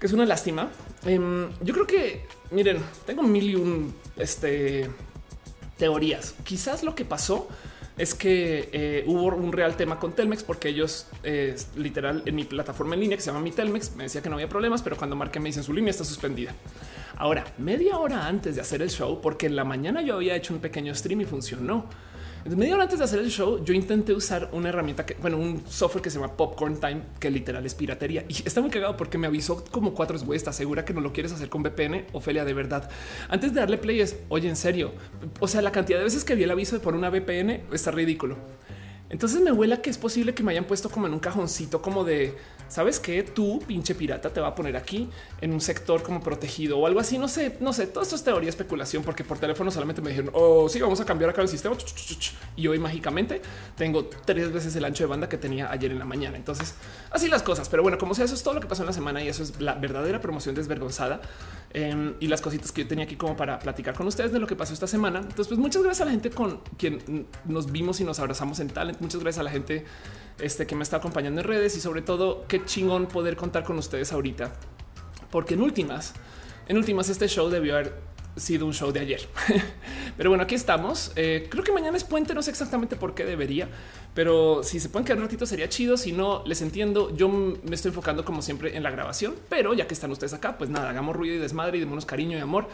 que 0.00 0.06
es 0.06 0.12
una 0.14 0.24
lástima. 0.24 0.70
Em, 1.04 1.50
yo 1.60 1.74
creo 1.74 1.86
que, 1.86 2.26
miren, 2.50 2.78
tengo 3.04 3.22
mil 3.22 3.50
y 3.50 3.54
un 3.54 3.94
este, 4.16 4.88
teorías. 5.80 6.34
Quizás 6.44 6.84
lo 6.84 6.94
que 6.94 7.06
pasó 7.06 7.48
es 7.96 8.14
que 8.14 8.68
eh, 8.72 9.04
hubo 9.06 9.34
un 9.34 9.50
real 9.50 9.76
tema 9.76 9.98
con 9.98 10.12
Telmex 10.12 10.42
porque 10.42 10.68
ellos 10.68 11.06
eh, 11.22 11.56
literal 11.74 12.22
en 12.26 12.34
mi 12.34 12.44
plataforma 12.44 12.94
en 12.94 13.00
línea 13.00 13.16
que 13.16 13.22
se 13.22 13.30
llama 13.30 13.40
mi 13.40 13.50
Telmex 13.50 13.96
me 13.96 14.04
decía 14.04 14.22
que 14.22 14.28
no 14.28 14.36
había 14.36 14.48
problemas, 14.48 14.82
pero 14.82 14.96
cuando 14.96 15.16
marqué 15.16 15.40
me 15.40 15.48
dicen 15.48 15.62
su 15.62 15.72
línea 15.72 15.90
está 15.90 16.04
suspendida. 16.04 16.54
Ahora, 17.16 17.44
media 17.58 17.98
hora 17.98 18.26
antes 18.26 18.54
de 18.54 18.60
hacer 18.60 18.82
el 18.82 18.90
show, 18.90 19.20
porque 19.20 19.46
en 19.46 19.56
la 19.56 19.64
mañana 19.64 20.02
yo 20.02 20.14
había 20.14 20.36
hecho 20.36 20.54
un 20.54 20.60
pequeño 20.60 20.94
stream 20.94 21.22
y 21.22 21.24
funcionó 21.24 21.86
media 22.44 22.74
hora 22.74 22.84
antes 22.84 22.98
de 22.98 23.04
hacer 23.04 23.18
el 23.18 23.30
show, 23.30 23.62
yo 23.64 23.74
intenté 23.74 24.12
usar 24.12 24.48
una 24.52 24.70
herramienta 24.70 25.04
que, 25.04 25.14
bueno, 25.14 25.36
un 25.36 25.62
software 25.68 26.02
que 26.02 26.10
se 26.10 26.18
llama 26.18 26.36
Popcorn 26.36 26.80
Time, 26.80 27.02
que 27.18 27.30
literal 27.30 27.64
es 27.66 27.74
piratería 27.74 28.24
y 28.28 28.42
está 28.46 28.60
muy 28.60 28.70
cagado 28.70 28.96
porque 28.96 29.18
me 29.18 29.26
avisó 29.26 29.64
como 29.70 29.94
cuatro 29.94 30.18
güey. 30.20 30.36
Estás 30.36 30.56
segura 30.56 30.84
que 30.84 30.94
no 30.94 31.00
lo 31.00 31.12
quieres 31.12 31.32
hacer 31.32 31.48
con 31.48 31.62
VPN? 31.62 32.06
Ofelia, 32.12 32.44
de 32.44 32.54
verdad. 32.54 32.90
Antes 33.28 33.52
de 33.54 33.60
darle 33.60 33.78
play, 33.78 34.00
es 34.00 34.16
oye, 34.28 34.48
en 34.48 34.56
serio. 34.56 34.92
O 35.38 35.48
sea, 35.48 35.62
la 35.62 35.72
cantidad 35.72 35.98
de 35.98 36.04
veces 36.04 36.24
que 36.24 36.34
vi 36.34 36.44
el 36.44 36.50
aviso 36.50 36.76
de 36.76 36.80
por 36.80 36.94
una 36.94 37.10
VPN 37.10 37.62
está 37.72 37.90
ridículo. 37.90 38.36
Entonces 39.10 39.40
me 39.40 39.52
huela 39.52 39.82
que 39.82 39.90
es 39.90 39.98
posible 39.98 40.34
que 40.34 40.42
me 40.42 40.52
hayan 40.52 40.64
puesto 40.64 40.88
como 40.88 41.06
en 41.06 41.12
un 41.12 41.18
cajoncito 41.18 41.82
como 41.82 42.04
de 42.04 42.36
sabes 42.70 43.00
que 43.00 43.22
tú 43.24 43.58
pinche 43.66 43.94
pirata 43.94 44.32
te 44.32 44.40
va 44.40 44.48
a 44.48 44.54
poner 44.54 44.76
aquí 44.76 45.08
en 45.40 45.52
un 45.52 45.60
sector 45.60 46.02
como 46.02 46.20
protegido 46.20 46.78
o 46.78 46.86
algo 46.86 47.00
así. 47.00 47.18
No 47.18 47.28
sé, 47.28 47.56
no 47.60 47.72
sé. 47.72 47.88
Todo 47.88 48.02
esto 48.02 48.16
es 48.16 48.24
teoría, 48.24 48.48
especulación, 48.48 49.02
porque 49.02 49.24
por 49.24 49.38
teléfono 49.38 49.70
solamente 49.70 50.00
me 50.00 50.10
dijeron, 50.10 50.30
oh, 50.34 50.68
sí, 50.68 50.80
vamos 50.80 51.00
a 51.00 51.04
cambiar 51.04 51.30
acá 51.30 51.42
el 51.42 51.48
sistema. 51.48 51.76
Y 52.56 52.66
hoy 52.68 52.78
mágicamente 52.78 53.42
tengo 53.76 54.06
tres 54.06 54.52
veces 54.52 54.74
el 54.76 54.84
ancho 54.84 55.04
de 55.04 55.08
banda 55.08 55.28
que 55.28 55.36
tenía 55.36 55.70
ayer 55.70 55.90
en 55.90 55.98
la 55.98 56.04
mañana. 56.04 56.36
Entonces, 56.36 56.74
así 57.10 57.28
las 57.28 57.42
cosas. 57.42 57.68
Pero 57.68 57.82
bueno, 57.82 57.98
como 57.98 58.14
sea, 58.14 58.24
eso 58.24 58.34
es 58.34 58.42
todo 58.42 58.54
lo 58.54 58.60
que 58.60 58.68
pasó 58.68 58.82
en 58.82 58.86
la 58.86 58.92
semana 58.92 59.22
y 59.22 59.28
eso 59.28 59.42
es 59.42 59.60
la 59.60 59.74
verdadera 59.74 60.20
promoción 60.20 60.54
desvergonzada 60.54 61.20
em, 61.72 62.14
y 62.20 62.28
las 62.28 62.40
cositas 62.40 62.70
que 62.70 62.82
yo 62.82 62.88
tenía 62.88 63.04
aquí 63.04 63.16
como 63.16 63.36
para 63.36 63.58
platicar 63.58 63.94
con 63.94 64.06
ustedes 64.06 64.32
de 64.32 64.38
lo 64.38 64.46
que 64.46 64.54
pasó 64.54 64.72
esta 64.72 64.86
semana. 64.86 65.18
Entonces, 65.18 65.48
pues 65.48 65.58
muchas 65.58 65.82
gracias 65.82 66.02
a 66.02 66.04
la 66.04 66.12
gente 66.12 66.30
con 66.30 66.60
quien 66.78 67.26
nos 67.44 67.72
vimos 67.72 68.00
y 68.00 68.04
nos 68.04 68.20
abrazamos 68.20 68.60
en 68.60 68.68
Talent. 68.68 69.00
Muchas 69.00 69.20
gracias 69.20 69.40
a 69.40 69.44
la 69.44 69.50
gente 69.50 69.84
este, 70.38 70.66
que 70.66 70.74
me 70.74 70.82
está 70.82 70.98
acompañando 70.98 71.40
en 71.40 71.46
redes 71.46 71.76
y 71.76 71.80
sobre 71.80 72.02
todo 72.02 72.44
qué 72.48 72.64
chingón 72.64 73.06
poder 73.06 73.36
contar 73.36 73.64
con 73.64 73.78
ustedes 73.78 74.12
ahorita. 74.12 74.52
Porque 75.30 75.54
en 75.54 75.62
últimas, 75.62 76.14
en 76.68 76.76
últimas 76.76 77.08
este 77.08 77.28
show 77.28 77.48
debió 77.48 77.74
haber 77.74 77.94
sido 78.36 78.66
un 78.66 78.72
show 78.72 78.92
de 78.92 79.00
ayer. 79.00 79.20
pero 80.16 80.30
bueno, 80.30 80.44
aquí 80.44 80.54
estamos. 80.54 81.12
Eh, 81.16 81.48
creo 81.50 81.64
que 81.64 81.72
mañana 81.72 81.96
es 81.96 82.04
puente, 82.04 82.34
no 82.34 82.42
sé 82.42 82.50
exactamente 82.50 82.96
por 82.96 83.14
qué 83.14 83.24
debería, 83.24 83.68
pero 84.14 84.62
si 84.62 84.80
se 84.80 84.88
pueden 84.88 85.04
quedar 85.04 85.18
un 85.18 85.24
ratito 85.24 85.46
sería 85.46 85.68
chido. 85.68 85.96
Si 85.96 86.12
no, 86.12 86.42
les 86.46 86.62
entiendo. 86.62 87.14
Yo 87.14 87.28
me 87.28 87.74
estoy 87.74 87.90
enfocando 87.90 88.24
como 88.24 88.42
siempre 88.42 88.76
en 88.76 88.82
la 88.82 88.90
grabación, 88.90 89.34
pero 89.48 89.74
ya 89.74 89.86
que 89.86 89.94
están 89.94 90.10
ustedes 90.10 90.32
acá, 90.32 90.58
pues 90.58 90.70
nada, 90.70 90.90
hagamos 90.90 91.14
ruido 91.14 91.36
y 91.36 91.38
desmadre 91.38 91.78
y 91.78 91.80
démonos 91.80 92.06
cariño 92.06 92.38
y 92.38 92.40
amor 92.40 92.68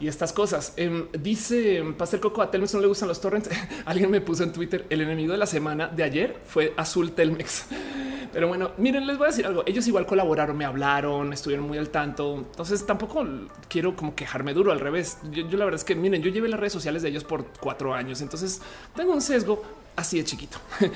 y 0.00 0.08
estas 0.08 0.32
cosas. 0.32 0.74
Em, 0.76 1.06
dice 1.12 1.82
Pastel 1.96 2.20
Coco 2.20 2.42
a 2.42 2.50
Telmex 2.50 2.74
no 2.74 2.80
le 2.80 2.86
gustan 2.86 3.08
los 3.08 3.20
torrents. 3.20 3.48
Alguien 3.84 4.10
me 4.10 4.20
puso 4.20 4.42
en 4.42 4.52
Twitter 4.52 4.86
el 4.90 5.00
enemigo 5.00 5.32
de 5.32 5.38
la 5.38 5.46
semana 5.46 5.88
de 5.88 6.02
ayer 6.02 6.36
fue 6.46 6.74
Azul 6.76 7.12
Telmex. 7.12 7.66
Pero 8.32 8.48
bueno, 8.48 8.72
miren, 8.76 9.06
les 9.06 9.16
voy 9.16 9.26
a 9.26 9.30
decir 9.30 9.46
algo. 9.46 9.62
Ellos 9.64 9.86
igual 9.88 10.04
colaboraron, 10.04 10.56
me 10.58 10.66
hablaron, 10.66 11.32
estuvieron 11.32 11.66
muy 11.66 11.78
al 11.78 11.88
tanto. 11.88 12.36
Entonces 12.36 12.84
tampoco 12.84 13.24
quiero 13.68 13.96
como 13.96 14.14
quejarme 14.14 14.52
duro 14.52 14.72
al 14.72 14.80
revés. 14.80 15.18
Yo, 15.30 15.44
la 15.56 15.64
verdad 15.64 15.80
es 15.80 15.84
que 15.84 15.94
miren, 15.94 16.22
yo 16.22 16.30
llevé 16.30 16.48
las 16.48 16.60
redes 16.60 16.74
sociales 16.74 17.02
de 17.02 17.08
ellos 17.08 17.24
por 17.24 17.46
cuatro 17.60 17.94
años, 17.94 18.20
entonces 18.20 18.60
tengo 18.94 19.12
un 19.12 19.22
sesgo 19.22 19.62
así 19.96 20.18
de 20.18 20.24
chiquito, 20.24 20.58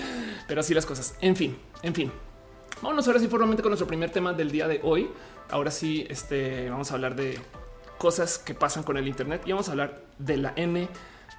pero 0.48 0.61
así 0.61 0.74
las 0.74 0.85
cosas. 0.85 1.14
En 1.22 1.35
fin, 1.35 1.57
en 1.83 1.94
fin. 1.94 2.12
Vámonos 2.83 3.07
ahora 3.07 3.20
sí 3.20 3.29
formalmente 3.29 3.62
con 3.62 3.70
nuestro 3.70 3.87
primer 3.87 4.11
tema 4.11 4.33
del 4.35 4.50
día 4.50 4.68
de 4.68 4.81
hoy. 4.83 5.09
Ahora 5.50 5.70
sí, 5.70 6.07
este 6.09 6.68
vamos 6.68 6.90
a 6.90 6.94
hablar 6.94 7.16
de 7.16 7.38
cosas 8.01 8.39
que 8.39 8.55
pasan 8.55 8.83
con 8.83 8.97
el 8.97 9.07
Internet 9.07 9.43
y 9.45 9.53
vamos 9.53 9.69
a 9.69 9.73
hablar 9.73 10.01
de 10.19 10.39
la 10.39 10.55
N 10.57 10.89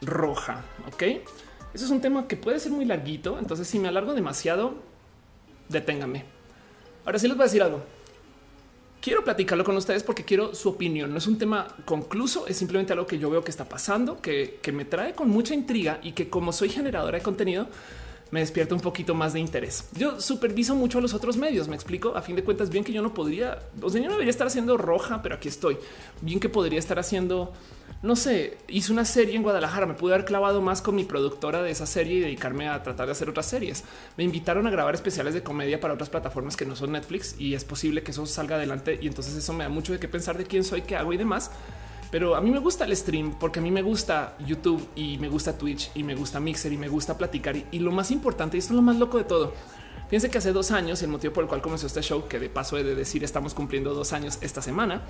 roja. 0.04 0.64
Ok, 0.94 1.02
eso 1.74 1.86
es 1.86 1.90
un 1.90 2.02
tema 2.02 2.28
que 2.28 2.38
puede 2.38 2.60
ser 2.60 2.72
muy 2.72 2.86
larguito. 2.86 3.40
Entonces, 3.40 3.68
si 3.68 3.80
me 3.80 3.88
alargo 3.88 4.14
demasiado, 4.14 4.76
deténgame. 5.70 6.24
Ahora 7.04 7.18
sí 7.18 7.28
les 7.28 7.36
voy 7.36 7.46
a 7.46 7.48
decir 7.48 7.64
algo. 7.64 7.82
Quiero 9.02 9.24
platicarlo 9.24 9.64
con 9.64 9.76
ustedes 9.76 10.04
porque 10.04 10.24
quiero 10.24 10.54
su 10.54 10.70
opinión. 10.70 11.12
No 11.12 11.18
es 11.18 11.26
un 11.26 11.40
tema 11.40 11.68
concluso, 11.84 12.46
es 12.46 12.58
simplemente 12.58 12.94
algo 12.94 13.08
que 13.08 13.18
yo 13.18 13.32
veo 13.32 13.44
que 13.44 13.50
está 13.50 13.66
pasando, 13.66 14.22
que, 14.22 14.60
que 14.62 14.72
me 14.72 14.86
trae 14.86 15.16
con 15.16 15.32
mucha 15.32 15.56
intriga 15.56 16.00
y 16.04 16.12
que 16.12 16.30
como 16.30 16.54
soy 16.54 16.70
generadora 16.70 17.18
de 17.18 17.24
contenido, 17.24 17.70
me 18.32 18.40
despierta 18.40 18.74
un 18.74 18.82
poquito 18.82 19.14
más 19.14 19.34
de 19.34 19.40
interés. 19.40 19.90
Yo 19.94 20.20
superviso 20.20 20.76
mucho 20.76 20.98
a 20.98 21.02
los 21.02 21.14
otros 21.14 21.38
medios. 21.38 21.68
Me 21.68 21.76
explico. 21.76 22.16
A 22.16 22.22
fin 22.22 22.36
de 22.36 22.44
cuentas, 22.44 22.70
bien 22.70 22.84
que 22.84 22.94
yo 22.94 23.02
no 23.02 23.14
podría, 23.14 23.60
o 23.82 23.90
sea, 23.90 24.02
yo 24.02 24.08
no 24.08 24.14
debería 24.14 24.32
estar 24.32 24.48
haciendo 24.48 24.78
roja, 24.78 25.22
pero 25.22 25.36
aquí 25.36 25.48
estoy. 25.48 25.78
Bien 26.22 26.40
que 26.40 26.50
podría 26.50 26.80
estar 26.80 26.98
haciendo 26.98 27.54
no 28.04 28.16
sé, 28.16 28.58
hice 28.68 28.92
una 28.92 29.06
serie 29.06 29.36
en 29.36 29.44
Guadalajara, 29.44 29.86
me 29.86 29.94
pude 29.94 30.16
haber 30.16 30.26
clavado 30.26 30.60
más 30.60 30.82
con 30.82 30.96
mi 30.96 31.04
productora 31.04 31.62
de 31.62 31.70
esa 31.70 31.86
serie 31.86 32.18
y 32.18 32.20
dedicarme 32.22 32.68
a 32.68 32.82
tratar 32.82 33.06
de 33.06 33.12
hacer 33.12 33.30
otras 33.30 33.46
series. 33.46 33.84
Me 34.18 34.24
invitaron 34.24 34.66
a 34.66 34.72
grabar 34.72 34.96
especiales 34.96 35.36
de 35.36 35.44
comedia 35.44 35.80
para 35.80 35.94
otras 35.94 36.10
plataformas 36.10 36.58
que 36.58 36.66
no 36.66 36.76
son 36.76 36.94
Netflix 36.94 37.36
y 37.38 37.54
es 37.54 37.64
posible 37.64 38.02
que 38.02 38.10
eso 38.10 38.26
salga 38.26 38.56
adelante 38.56 38.98
y 39.00 39.08
entonces 39.08 39.36
eso 39.36 39.54
me 39.54 39.66
da 39.66 39.70
mucho 39.70 39.94
de 39.94 40.00
qué 40.00 40.08
pensar 40.08 40.36
de 40.36 40.46
quién 40.46 40.64
soy, 40.64 40.82
qué 40.82 40.96
hago 40.96 41.14
y 41.14 41.18
demás. 41.18 41.52
Pero 42.12 42.36
a 42.36 42.42
mí 42.42 42.52
me 42.52 42.60
gusta 42.60 42.84
el 42.86 42.96
stream 42.96 43.36
porque 43.40 43.60
a 43.60 43.62
mí 43.64 43.72
me 43.72 43.82
gusta 43.82 44.36
YouTube 44.46 44.86
y 44.96 45.18
me 45.18 45.30
gusta 45.30 45.58
Twitch 45.58 45.92
y 45.96 46.04
me 46.04 46.14
gusta 46.14 46.42
Mixer 46.42 46.74
y 46.74 46.78
me 46.78 46.90
gusta 46.90 47.18
platicar. 47.18 47.56
Y, 47.72 47.80
lo 47.80 47.92
más 47.92 48.12
importante, 48.12 48.58
y 48.58 48.60
esto 48.60 48.74
es 48.74 48.76
lo 48.76 48.82
más 48.82 48.98
loco 48.98 49.18
de 49.18 49.24
todo, 49.24 49.54
Fíjense 50.10 50.30
que 50.30 50.40
hace 50.40 50.52
dos 50.52 50.72
años, 50.72 51.02
el 51.04 51.08
motivo 51.08 51.32
por 51.32 51.46
el 51.46 51.48
cual 51.48 51.62
comenzó 51.62 51.88
este 51.88 52.02
show, 52.02 52.28
que 52.28 52.38
de 52.38 52.50
paso 52.50 52.78
he 52.78 52.84
de 52.84 52.96
decir 52.96 53.24
estamos 53.24 53.54
cumpliendo 53.54 53.94
dos 53.94 54.12
años 54.12 54.40
esta 54.42 54.62
semana. 54.62 55.04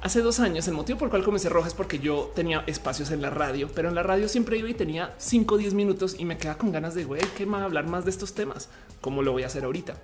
Hace 0.00 0.22
dos 0.22 0.38
años, 0.38 0.68
el 0.68 0.74
motivo 0.74 0.96
por 0.96 1.06
el 1.06 1.10
cual 1.10 1.24
comencé 1.24 1.48
roja 1.48 1.66
es 1.66 1.74
porque 1.74 1.98
yo 1.98 2.30
tenía 2.36 2.62
espacios 2.68 3.10
en 3.10 3.20
la 3.20 3.30
radio, 3.30 3.68
pero 3.74 3.88
en 3.88 3.96
la 3.96 4.04
radio 4.04 4.28
siempre 4.28 4.56
iba 4.56 4.68
y 4.68 4.74
tenía 4.74 5.12
5 5.18 5.56
o 5.56 5.58
10 5.58 5.74
minutos 5.74 6.14
y 6.20 6.24
me 6.24 6.38
quedaba 6.38 6.56
con 6.56 6.70
ganas 6.70 6.94
de 6.94 7.02
güey, 7.02 7.20
¿qué 7.36 7.46
más 7.46 7.62
hablar 7.62 7.88
más 7.88 8.04
de 8.04 8.12
estos 8.12 8.32
temas? 8.32 8.68
¿Cómo 9.00 9.22
lo 9.22 9.32
voy 9.32 9.42
a 9.42 9.46
hacer 9.46 9.64
ahorita? 9.64 9.96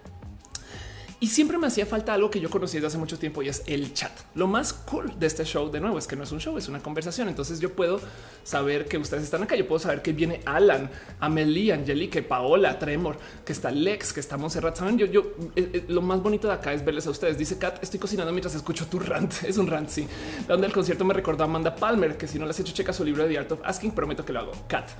Y 1.20 1.28
siempre 1.28 1.58
me 1.58 1.66
hacía 1.66 1.86
falta 1.86 2.12
algo 2.12 2.30
que 2.30 2.40
yo 2.40 2.50
conocí 2.50 2.76
desde 2.76 2.88
hace 2.88 2.98
mucho 2.98 3.18
tiempo 3.18 3.42
y 3.42 3.48
es 3.48 3.62
el 3.66 3.94
chat. 3.94 4.12
Lo 4.34 4.46
más 4.46 4.72
cool 4.72 5.18
de 5.18 5.26
este 5.26 5.44
show, 5.44 5.70
de 5.70 5.80
nuevo, 5.80 5.98
es 5.98 6.06
que 6.06 6.16
no 6.16 6.24
es 6.24 6.32
un 6.32 6.40
show, 6.40 6.58
es 6.58 6.68
una 6.68 6.80
conversación. 6.80 7.28
Entonces 7.28 7.60
yo 7.60 7.72
puedo 7.72 8.00
saber 8.42 8.86
que 8.86 8.98
ustedes 8.98 9.24
están 9.24 9.42
acá. 9.42 9.56
Yo 9.56 9.66
puedo 9.66 9.78
saber 9.78 10.02
que 10.02 10.12
viene 10.12 10.40
Alan, 10.44 10.90
Amelie, 11.20 11.72
Angelique, 11.72 12.22
Paola, 12.22 12.78
Tremor, 12.78 13.16
que 13.44 13.52
está 13.52 13.70
Lex, 13.70 14.12
que 14.12 14.20
está 14.20 14.36
Monserrat. 14.36 14.76
Saben, 14.76 14.98
yo, 14.98 15.06
yo 15.06 15.32
eh, 15.56 15.70
eh, 15.72 15.84
lo 15.88 16.02
más 16.02 16.22
bonito 16.22 16.48
de 16.48 16.54
acá 16.54 16.72
es 16.72 16.84
verles 16.84 17.06
a 17.06 17.10
ustedes. 17.10 17.38
Dice 17.38 17.58
Kat, 17.58 17.82
estoy 17.82 18.00
cocinando 18.00 18.32
mientras 18.32 18.54
escucho 18.54 18.86
tu 18.86 18.98
rant. 18.98 19.32
Es 19.44 19.58
un 19.58 19.66
rant. 19.66 19.88
Sí, 19.88 20.06
donde 20.48 20.66
el 20.66 20.72
concierto 20.72 21.04
me 21.04 21.14
recordó 21.14 21.44
a 21.44 21.46
Amanda 21.46 21.76
Palmer, 21.76 22.16
que 22.16 22.26
si 22.26 22.38
no 22.38 22.44
le 22.44 22.50
has 22.50 22.60
hecho 22.60 22.72
checa 22.72 22.92
su 22.92 23.04
libro 23.04 23.22
de 23.22 23.30
The 23.30 23.38
Art 23.38 23.52
of 23.52 23.60
Asking, 23.64 23.92
prometo 23.92 24.24
que 24.24 24.32
lo 24.32 24.40
hago. 24.40 24.52
Kat. 24.68 24.90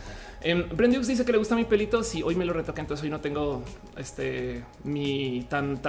Eh, 0.42 0.68
dice 1.06 1.24
que 1.24 1.32
le 1.32 1.38
gusta 1.38 1.56
mi 1.56 1.64
pelito. 1.64 2.02
Si 2.02 2.22
hoy 2.22 2.34
me 2.34 2.44
lo 2.44 2.52
retoca, 2.52 2.80
entonces 2.80 3.02
hoy 3.02 3.10
no 3.10 3.20
tengo 3.20 3.62
este 3.96 4.64
mi 4.84 5.46
tan 5.48 5.80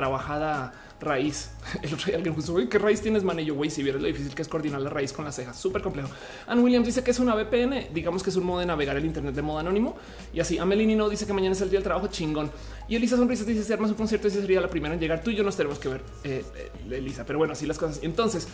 raíz. 0.99 1.51
El 1.82 1.93
otro 1.93 2.05
día 2.07 2.15
alguien 2.15 2.34
justo, 2.36 2.55
¿qué 2.69 2.80
raíz 2.80 3.01
tienes, 3.01 3.23
man? 3.23 3.39
Y 3.39 3.45
yo, 3.45 3.55
güey, 3.55 3.69
si 3.69 3.84
vieres 3.84 4.01
lo 4.01 4.07
difícil 4.07 4.34
que 4.34 4.41
es 4.41 4.47
coordinar 4.47 4.82
la 4.82 4.89
raíz 4.89 5.13
con 5.13 5.26
las 5.26 5.36
cejas, 5.36 5.57
súper 5.57 5.82
complejo. 5.82 6.09
Ann 6.47 6.59
Williams 6.59 6.86
dice 6.86 7.03
que 7.03 7.11
es 7.11 7.19
una 7.19 7.36
VPN, 7.36 7.93
digamos 7.93 8.23
que 8.23 8.30
es 8.30 8.36
un 8.36 8.45
modo 8.45 8.59
de 8.59 8.65
navegar 8.65 8.97
el 8.97 9.05
Internet 9.05 9.36
de 9.36 9.41
modo 9.41 9.59
anónimo. 9.59 9.95
Y 10.34 10.39
así, 10.39 10.57
Amelini 10.57 10.95
no 10.95 11.09
dice 11.09 11.26
que 11.26 11.34
mañana 11.34 11.53
es 11.53 11.61
el 11.61 11.69
día 11.69 11.80
del 11.80 11.84
trabajo, 11.84 12.07
chingón. 12.07 12.51
Y 12.88 12.95
Elisa 12.95 13.17
Sonrisas 13.17 13.47
dice, 13.47 13.63
si 13.63 13.73
armas 13.73 13.91
un 13.91 13.97
concierto, 13.97 14.28
esa 14.28 14.41
sería 14.41 14.61
la 14.61 14.69
primera 14.69 14.93
en 14.93 14.99
llegar. 14.99 15.23
Tú 15.23 15.32
y 15.32 15.36
yo 15.36 15.43
nos 15.43 15.55
tenemos 15.55 15.80
que 15.80 15.89
ver, 15.89 16.01
eh, 16.23 16.43
eh, 16.55 16.71
Elisa. 16.95 17.26
Pero 17.26 17.39
bueno, 17.39 17.53
así 17.53 17.65
las 17.65 17.78
cosas. 17.78 17.99
Entonces, 18.03 18.47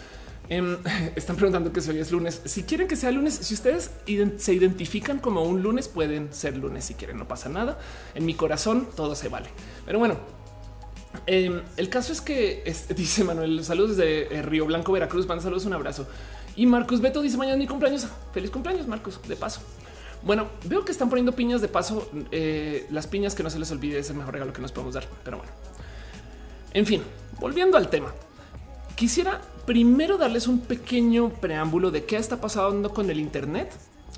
em, 0.49 0.78
están 1.15 1.36
preguntando 1.36 1.72
que 1.72 1.82
si 1.82 1.91
hoy 1.91 1.99
es 1.99 2.11
lunes. 2.11 2.41
Si 2.45 2.63
quieren 2.63 2.88
que 2.88 2.95
sea 2.95 3.11
lunes, 3.11 3.34
si 3.36 3.53
ustedes 3.53 3.91
se 4.38 4.53
identifican 4.53 5.19
como 5.19 5.43
un 5.43 5.61
lunes, 5.61 5.88
pueden 5.88 6.34
ser 6.34 6.57
lunes 6.57 6.86
si 6.86 6.95
quieren, 6.95 7.17
no 7.17 7.28
pasa 7.28 7.49
nada. 7.49 7.80
En 8.15 8.26
mi 8.26 8.34
corazón 8.34 8.88
todo 8.95 9.15
se 9.15 9.30
vale. 9.30 9.49
Pero 9.86 9.99
bueno, 9.99 10.41
Em, 11.26 11.62
el 11.78 11.89
caso 11.89 12.14
es 12.14 12.22
que 12.22 12.64
dice 12.95 13.24
Manuel, 13.24 13.64
saludos 13.64 13.97
desde 13.97 14.34
eh, 14.36 14.41
Río 14.41 14.66
Blanco, 14.66 14.91
Veracruz. 14.91 15.28
Van 15.28 15.41
saludos, 15.41 15.66
un 15.66 15.74
abrazo. 15.74 16.07
Y 16.55 16.66
Marcus 16.66 17.01
Beto 17.01 17.22
dice 17.22 17.38
mañana 17.38 17.57
mi 17.57 17.68
cumpleaños. 17.68 18.07
Feliz 18.34 18.51
cumpleaños, 18.51 18.88
Marcus, 18.88 19.20
de 19.28 19.36
paso. 19.36 19.62
Bueno, 20.24 20.47
veo 20.66 20.86
que 20.86 20.91
están 20.91 21.09
poniendo 21.09 21.32
piñas 21.32 21.62
de 21.62 21.68
paso. 21.68 22.09
Eh, 22.32 22.88
las 22.91 23.07
piñas 23.07 23.36
que 23.36 23.43
no 23.43 23.49
se 23.49 23.59
les 23.59 23.72
olvide 23.72 23.99
es 23.99 24.09
el 24.09 24.18
mejor 24.18 24.34
regalo 24.34 24.53
que 24.53 24.62
nos 24.62 24.72
podemos 24.72 24.93
dar. 24.93 25.05
Pero 25.24 25.38
bueno, 25.38 25.51
en 26.74 26.86
fin, 26.86 27.01
volviendo 27.39 27.78
al 27.78 27.89
tema, 27.89 28.14
quisiera 28.95 29.41
primero 29.66 30.18
darles 30.18 30.47
un 30.47 30.59
pequeño 30.59 31.30
preámbulo 31.30 31.91
de 31.91 32.05
qué 32.05 32.18
está 32.18 32.41
pasando 32.41 32.91
con 32.91 33.09
el 33.09 33.20
Internet 33.20 33.72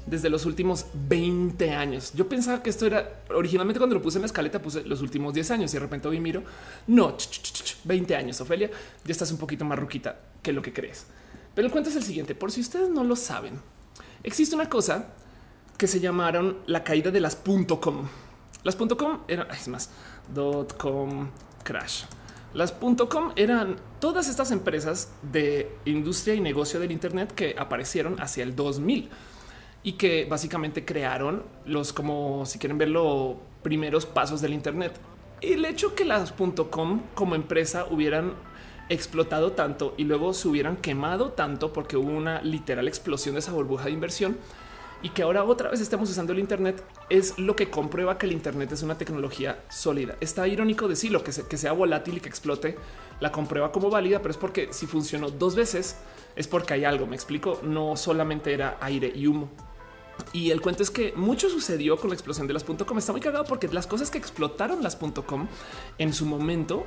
desde 0.05 0.29
los 0.29 0.45
últimos 0.45 0.85
20 0.93 1.71
años. 1.71 2.11
Yo 2.13 2.27
pensaba 2.27 2.61
que 2.61 2.69
esto 2.69 2.85
era 2.85 3.23
originalmente 3.29 3.79
cuando 3.79 3.95
lo 3.95 4.01
puse 4.01 4.17
en 4.17 4.23
la 4.23 4.27
escaleta, 4.27 4.61
puse 4.61 4.83
los 4.83 5.01
últimos 5.01 5.33
10 5.33 5.51
años 5.51 5.73
y 5.73 5.77
de 5.77 5.79
repente 5.79 6.07
hoy 6.07 6.19
miro. 6.19 6.43
No, 6.87 7.15
20 7.83 8.15
años, 8.15 8.41
Ofelia, 8.41 8.69
ya 9.03 9.11
estás 9.11 9.31
un 9.31 9.37
poquito 9.37 9.65
más 9.65 9.79
ruquita 9.79 10.19
que 10.41 10.53
lo 10.53 10.61
que 10.61 10.73
crees. 10.73 11.05
Pero 11.55 11.67
el 11.67 11.71
cuento 11.71 11.89
es 11.89 11.95
el 11.95 12.03
siguiente, 12.03 12.35
por 12.35 12.51
si 12.51 12.61
ustedes 12.61 12.89
no 12.89 13.03
lo 13.03 13.15
saben, 13.15 13.59
existe 14.23 14.55
una 14.55 14.69
cosa 14.69 15.07
que 15.77 15.87
se 15.87 15.99
llamaron 15.99 16.57
la 16.65 16.83
caída 16.83 17.11
de 17.11 17.19
las 17.19 17.35
.com. 17.35 18.07
Las 18.63 18.75
.com 18.75 19.19
eran, 19.27 19.47
es 19.51 19.67
más, 19.67 19.89
.com 20.77 21.29
crash. 21.63 22.05
Las 22.53 22.71
.com 22.71 23.31
eran 23.35 23.77
todas 23.99 24.29
estas 24.29 24.51
empresas 24.51 25.09
de 25.21 25.75
industria 25.85 26.35
y 26.35 26.41
negocio 26.41 26.79
del 26.79 26.91
Internet 26.91 27.33
que 27.33 27.55
aparecieron 27.57 28.19
hacia 28.21 28.43
el 28.43 28.55
2000 28.55 29.09
y 29.83 29.93
que 29.93 30.25
básicamente 30.25 30.85
crearon 30.85 31.43
los 31.65 31.93
como 31.93 32.45
si 32.45 32.57
quieren 32.57 32.77
ver 32.77 32.89
los 32.89 33.35
primeros 33.61 34.05
pasos 34.05 34.41
del 34.41 34.53
Internet. 34.53 34.93
El 35.41 35.65
hecho 35.65 35.93
que 35.93 36.05
las 36.05 36.33
.com 36.71 37.01
como 37.13 37.35
empresa 37.35 37.85
hubieran 37.89 38.33
explotado 38.89 39.51
tanto 39.51 39.93
y 39.97 40.05
luego 40.05 40.33
se 40.33 40.47
hubieran 40.47 40.77
quemado 40.77 41.31
tanto 41.31 41.73
porque 41.73 41.97
hubo 41.97 42.11
una 42.11 42.41
literal 42.41 42.87
explosión 42.87 43.35
de 43.35 43.39
esa 43.39 43.51
burbuja 43.51 43.85
de 43.85 43.91
inversión 43.91 44.37
y 45.01 45.09
que 45.09 45.21
ahora 45.21 45.43
otra 45.43 45.69
vez 45.69 45.81
estamos 45.81 46.09
usando 46.09 46.31
el 46.31 46.39
Internet 46.39 46.81
es 47.09 47.37
lo 47.37 47.57
que 47.57 47.69
comprueba 47.69 48.17
que 48.17 48.25
el 48.25 48.31
Internet 48.31 48.71
es 48.71 48.83
una 48.83 48.97
tecnología 48.97 49.61
sólida. 49.69 50.15
Está 50.21 50.47
irónico 50.47 50.87
decirlo 50.87 51.25
que, 51.25 51.31
que 51.49 51.57
sea 51.57 51.73
volátil 51.73 52.17
y 52.17 52.19
que 52.21 52.29
explote 52.29 52.77
la 53.19 53.31
comprueba 53.33 53.73
como 53.73 53.89
válida, 53.89 54.19
pero 54.19 54.31
es 54.31 54.37
porque 54.37 54.69
si 54.71 54.87
funcionó 54.87 55.29
dos 55.29 55.55
veces 55.55 55.97
es 56.37 56.47
porque 56.47 56.75
hay 56.75 56.85
algo. 56.85 57.05
Me 57.05 57.15
explico, 57.15 57.59
no 57.63 57.97
solamente 57.97 58.53
era 58.53 58.77
aire 58.79 59.11
y 59.13 59.27
humo. 59.27 59.49
Y 60.31 60.51
el 60.51 60.61
cuento 60.61 60.83
es 60.83 60.89
que 60.89 61.13
mucho 61.15 61.49
sucedió 61.49 61.97
con 61.97 62.09
la 62.09 62.15
explosión 62.15 62.47
de 62.47 62.53
las 62.53 62.63
.com. 62.63 62.97
Está 62.97 63.11
muy 63.11 63.21
cagado 63.21 63.45
porque 63.45 63.67
las 63.67 63.87
cosas 63.87 64.09
que 64.09 64.17
explotaron 64.17 64.81
las 64.83 64.95
.com 64.95 65.47
en 65.97 66.13
su 66.13 66.25
momento 66.25 66.85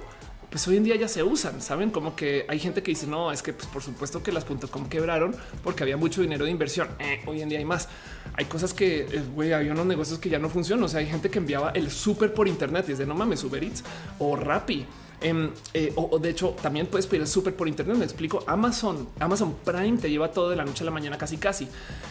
pues 0.50 0.66
hoy 0.68 0.76
en 0.76 0.84
día 0.84 0.96
ya 0.96 1.08
se 1.08 1.22
usan, 1.22 1.60
saben 1.60 1.90
como 1.90 2.14
que 2.14 2.46
hay 2.48 2.58
gente 2.58 2.82
que 2.82 2.92
dice 2.92 3.06
no, 3.06 3.32
es 3.32 3.42
que 3.42 3.52
pues, 3.52 3.66
por 3.66 3.82
supuesto 3.82 4.22
que 4.22 4.32
las 4.32 4.44
.com 4.44 4.88
quebraron 4.88 5.34
porque 5.62 5.82
había 5.82 5.96
mucho 5.96 6.22
dinero 6.22 6.44
de 6.44 6.50
inversión. 6.50 6.88
Eh, 6.98 7.20
hoy 7.26 7.42
en 7.42 7.48
día 7.48 7.58
hay 7.58 7.64
más. 7.64 7.88
Hay 8.34 8.44
cosas 8.46 8.72
que 8.72 9.00
eh, 9.00 9.22
güey, 9.34 9.52
hay 9.52 9.68
unos 9.68 9.86
negocios 9.86 10.18
que 10.18 10.28
ya 10.28 10.38
no 10.38 10.48
funcionan. 10.48 10.84
O 10.84 10.88
sea, 10.88 11.00
hay 11.00 11.06
gente 11.06 11.30
que 11.30 11.38
enviaba 11.38 11.70
el 11.70 11.90
súper 11.90 12.32
por 12.32 12.48
internet 12.48 12.86
y 12.88 12.92
es 12.92 12.98
de 12.98 13.06
no 13.06 13.14
mames, 13.14 13.42
Uber 13.44 13.62
Eats 13.62 13.82
o 14.18 14.36
Rappi 14.36 14.86
Em, 15.20 15.50
eh, 15.72 15.92
o, 15.96 16.18
de 16.18 16.30
hecho, 16.30 16.50
también 16.60 16.86
puedes 16.86 17.06
pedir 17.06 17.22
el 17.22 17.28
súper 17.28 17.54
por 17.54 17.68
internet. 17.68 17.96
Me 17.96 18.04
explico. 18.04 18.44
Amazon, 18.46 19.08
Amazon 19.18 19.54
Prime 19.64 19.98
te 19.98 20.10
lleva 20.10 20.30
todo 20.30 20.50
de 20.50 20.56
la 20.56 20.64
noche 20.64 20.84
a 20.84 20.86
la 20.86 20.90
mañana, 20.90 21.16
casi, 21.16 21.38
casi. 21.38 21.68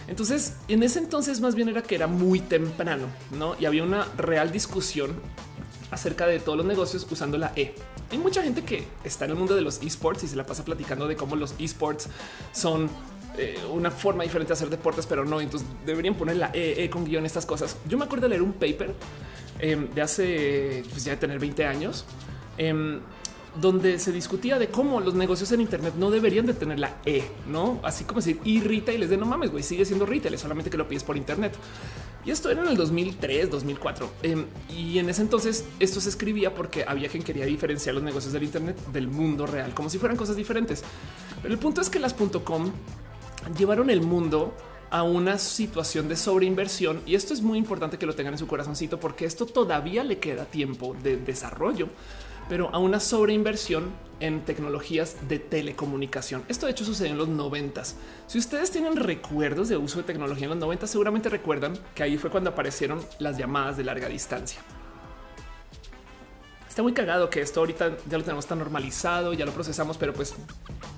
Entonces, 0.07 0.55
en 0.67 0.83
ese 0.83 0.99
entonces, 0.99 1.39
más 1.39 1.55
bien 1.55 1.69
era 1.69 1.83
que 1.83 1.95
era 1.95 2.07
muy 2.07 2.39
temprano, 2.39 3.07
no? 3.31 3.55
Y 3.59 3.65
había 3.65 3.83
una 3.83 4.05
real 4.17 4.51
discusión 4.51 5.15
acerca 5.91 6.25
de 6.27 6.39
todos 6.39 6.57
los 6.57 6.65
negocios 6.65 7.07
usando 7.09 7.37
la 7.37 7.53
E. 7.55 7.75
Hay 8.11 8.17
mucha 8.17 8.41
gente 8.41 8.63
que 8.63 8.87
está 9.03 9.25
en 9.25 9.31
el 9.31 9.37
mundo 9.37 9.55
de 9.55 9.61
los 9.61 9.81
esports 9.81 10.23
y 10.23 10.27
se 10.27 10.35
la 10.35 10.45
pasa 10.45 10.65
platicando 10.65 11.07
de 11.07 11.15
cómo 11.15 11.35
los 11.35 11.53
esports 11.59 12.09
son 12.51 12.89
eh, 13.37 13.57
una 13.71 13.91
forma 13.91 14.23
diferente 14.23 14.49
de 14.49 14.53
hacer 14.53 14.69
deportes, 14.69 15.05
pero 15.05 15.25
no. 15.25 15.41
Entonces 15.41 15.67
deberían 15.85 16.15
poner 16.15 16.37
la 16.37 16.51
E, 16.53 16.83
e 16.83 16.89
con 16.89 17.05
guion, 17.05 17.25
estas 17.25 17.45
cosas. 17.45 17.77
Yo 17.87 17.97
me 17.97 18.05
acuerdo 18.05 18.23
de 18.23 18.29
leer 18.29 18.41
un 18.41 18.53
paper 18.53 18.93
em, 19.59 19.89
de 19.93 20.01
hace 20.01 20.83
pues 20.91 21.05
ya 21.05 21.11
de 21.11 21.17
tener 21.17 21.39
20 21.39 21.65
años 21.65 22.05
Em, 22.57 22.99
donde 23.59 23.99
se 23.99 24.11
discutía 24.11 24.59
de 24.59 24.67
cómo 24.67 24.99
los 24.99 25.13
negocios 25.13 25.51
en 25.51 25.61
Internet 25.61 25.93
no 25.97 26.11
deberían 26.11 26.45
de 26.45 26.53
tener 26.53 26.79
la 26.79 26.97
E, 27.05 27.23
no 27.47 27.79
así 27.83 28.03
como 28.03 28.19
decir 28.19 28.39
y 28.43 28.59
retail 28.59 29.07
de 29.07 29.17
no 29.17 29.25
mames, 29.25 29.51
güey, 29.51 29.63
sigue 29.63 29.85
siendo 29.85 30.05
retail, 30.05 30.37
solamente 30.37 30.69
que 30.69 30.77
lo 30.77 30.87
pides 30.87 31.03
por 31.03 31.17
Internet. 31.17 31.53
Y 32.25 32.31
esto 32.31 32.49
era 32.49 32.63
en 32.63 32.69
el 32.69 32.75
2003, 32.75 33.51
2004. 33.51 34.09
Em, 34.23 34.45
y 34.69 34.97
en 34.97 35.09
ese 35.09 35.21
entonces 35.21 35.65
esto 35.79 36.01
se 36.01 36.09
escribía 36.09 36.53
porque 36.55 36.83
había 36.87 37.07
quien 37.07 37.23
quería 37.23 37.45
diferenciar 37.45 37.95
los 37.95 38.03
negocios 38.03 38.33
del 38.33 38.43
Internet 38.43 38.77
del 38.91 39.07
mundo 39.07 39.45
real, 39.45 39.73
como 39.73 39.89
si 39.89 39.99
fueran 39.99 40.17
cosas 40.17 40.35
diferentes. 40.35 40.83
Pero 41.41 41.53
el 41.53 41.59
punto 41.59 41.81
es 41.81 41.89
que 41.89 41.99
las 41.99 42.13
.com 42.13 42.71
llevaron 43.57 43.91
el 43.91 44.01
mundo 44.01 44.53
a 44.89 45.03
una 45.03 45.37
situación 45.37 46.07
de 46.07 46.15
sobreinversión 46.15 47.01
y 47.05 47.15
esto 47.15 47.33
es 47.33 47.41
muy 47.41 47.57
importante 47.57 47.97
que 47.97 48.05
lo 48.05 48.15
tengan 48.15 48.33
en 48.33 48.37
su 48.37 48.47
corazoncito 48.47 48.99
porque 48.99 49.25
esto 49.25 49.45
todavía 49.45 50.03
le 50.03 50.19
queda 50.19 50.45
tiempo 50.45 50.95
de 51.01 51.17
desarrollo 51.17 51.89
pero 52.49 52.69
a 52.73 52.79
una 52.79 52.99
sobreinversión 52.99 53.91
en 54.19 54.45
tecnologías 54.45 55.27
de 55.27 55.39
telecomunicación. 55.39 56.43
Esto 56.47 56.65
de 56.65 56.71
hecho 56.71 56.85
sucedió 56.85 57.11
en 57.11 57.17
los 57.17 57.27
noventas. 57.27 57.95
Si 58.27 58.37
ustedes 58.37 58.71
tienen 58.71 58.95
recuerdos 58.95 59.67
de 59.67 59.77
uso 59.77 59.97
de 59.97 60.03
tecnología 60.03 60.45
en 60.45 60.51
los 60.51 60.59
90, 60.59 60.87
seguramente 60.87 61.29
recuerdan 61.29 61.77
que 61.93 62.03
ahí 62.03 62.17
fue 62.17 62.29
cuando 62.29 62.51
aparecieron 62.51 63.01
las 63.19 63.37
llamadas 63.37 63.77
de 63.77 63.83
larga 63.83 64.07
distancia. 64.07 64.61
Está 66.69 66.83
muy 66.83 66.93
cagado 66.93 67.29
que 67.29 67.41
esto 67.41 67.61
ahorita 67.61 67.97
ya 68.09 68.17
lo 68.17 68.23
tenemos 68.23 68.47
tan 68.47 68.59
normalizado, 68.59 69.33
ya 69.33 69.45
lo 69.45 69.53
procesamos, 69.53 69.97
pero 69.97 70.13
pues 70.13 70.33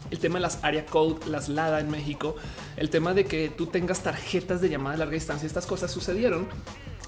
el 0.10 0.18
tema 0.18 0.36
de 0.36 0.42
las 0.42 0.64
área 0.64 0.86
code, 0.86 1.28
las 1.28 1.50
LADA 1.50 1.80
en 1.80 1.92
México, 1.92 2.36
el 2.78 2.90
tema 2.90 3.14
de 3.14 3.26
que 3.26 3.50
tú 3.50 3.68
tengas 3.68 4.02
tarjetas 4.02 4.60
de 4.60 4.70
llamada 4.70 4.94
de 4.94 5.00
larga 5.00 5.14
distancia, 5.14 5.46
estas 5.46 5.68
cosas 5.68 5.92
sucedieron 5.92 6.48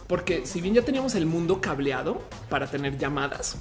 porque 0.10 0.46
si 0.48 0.60
bien 0.60 0.74
ya 0.74 0.82
teníamos 0.82 1.14
el 1.14 1.28
mundo 1.28 1.62
cableado 1.62 2.22
para 2.50 2.66
tener 2.66 2.98
llamadas, 2.98 3.58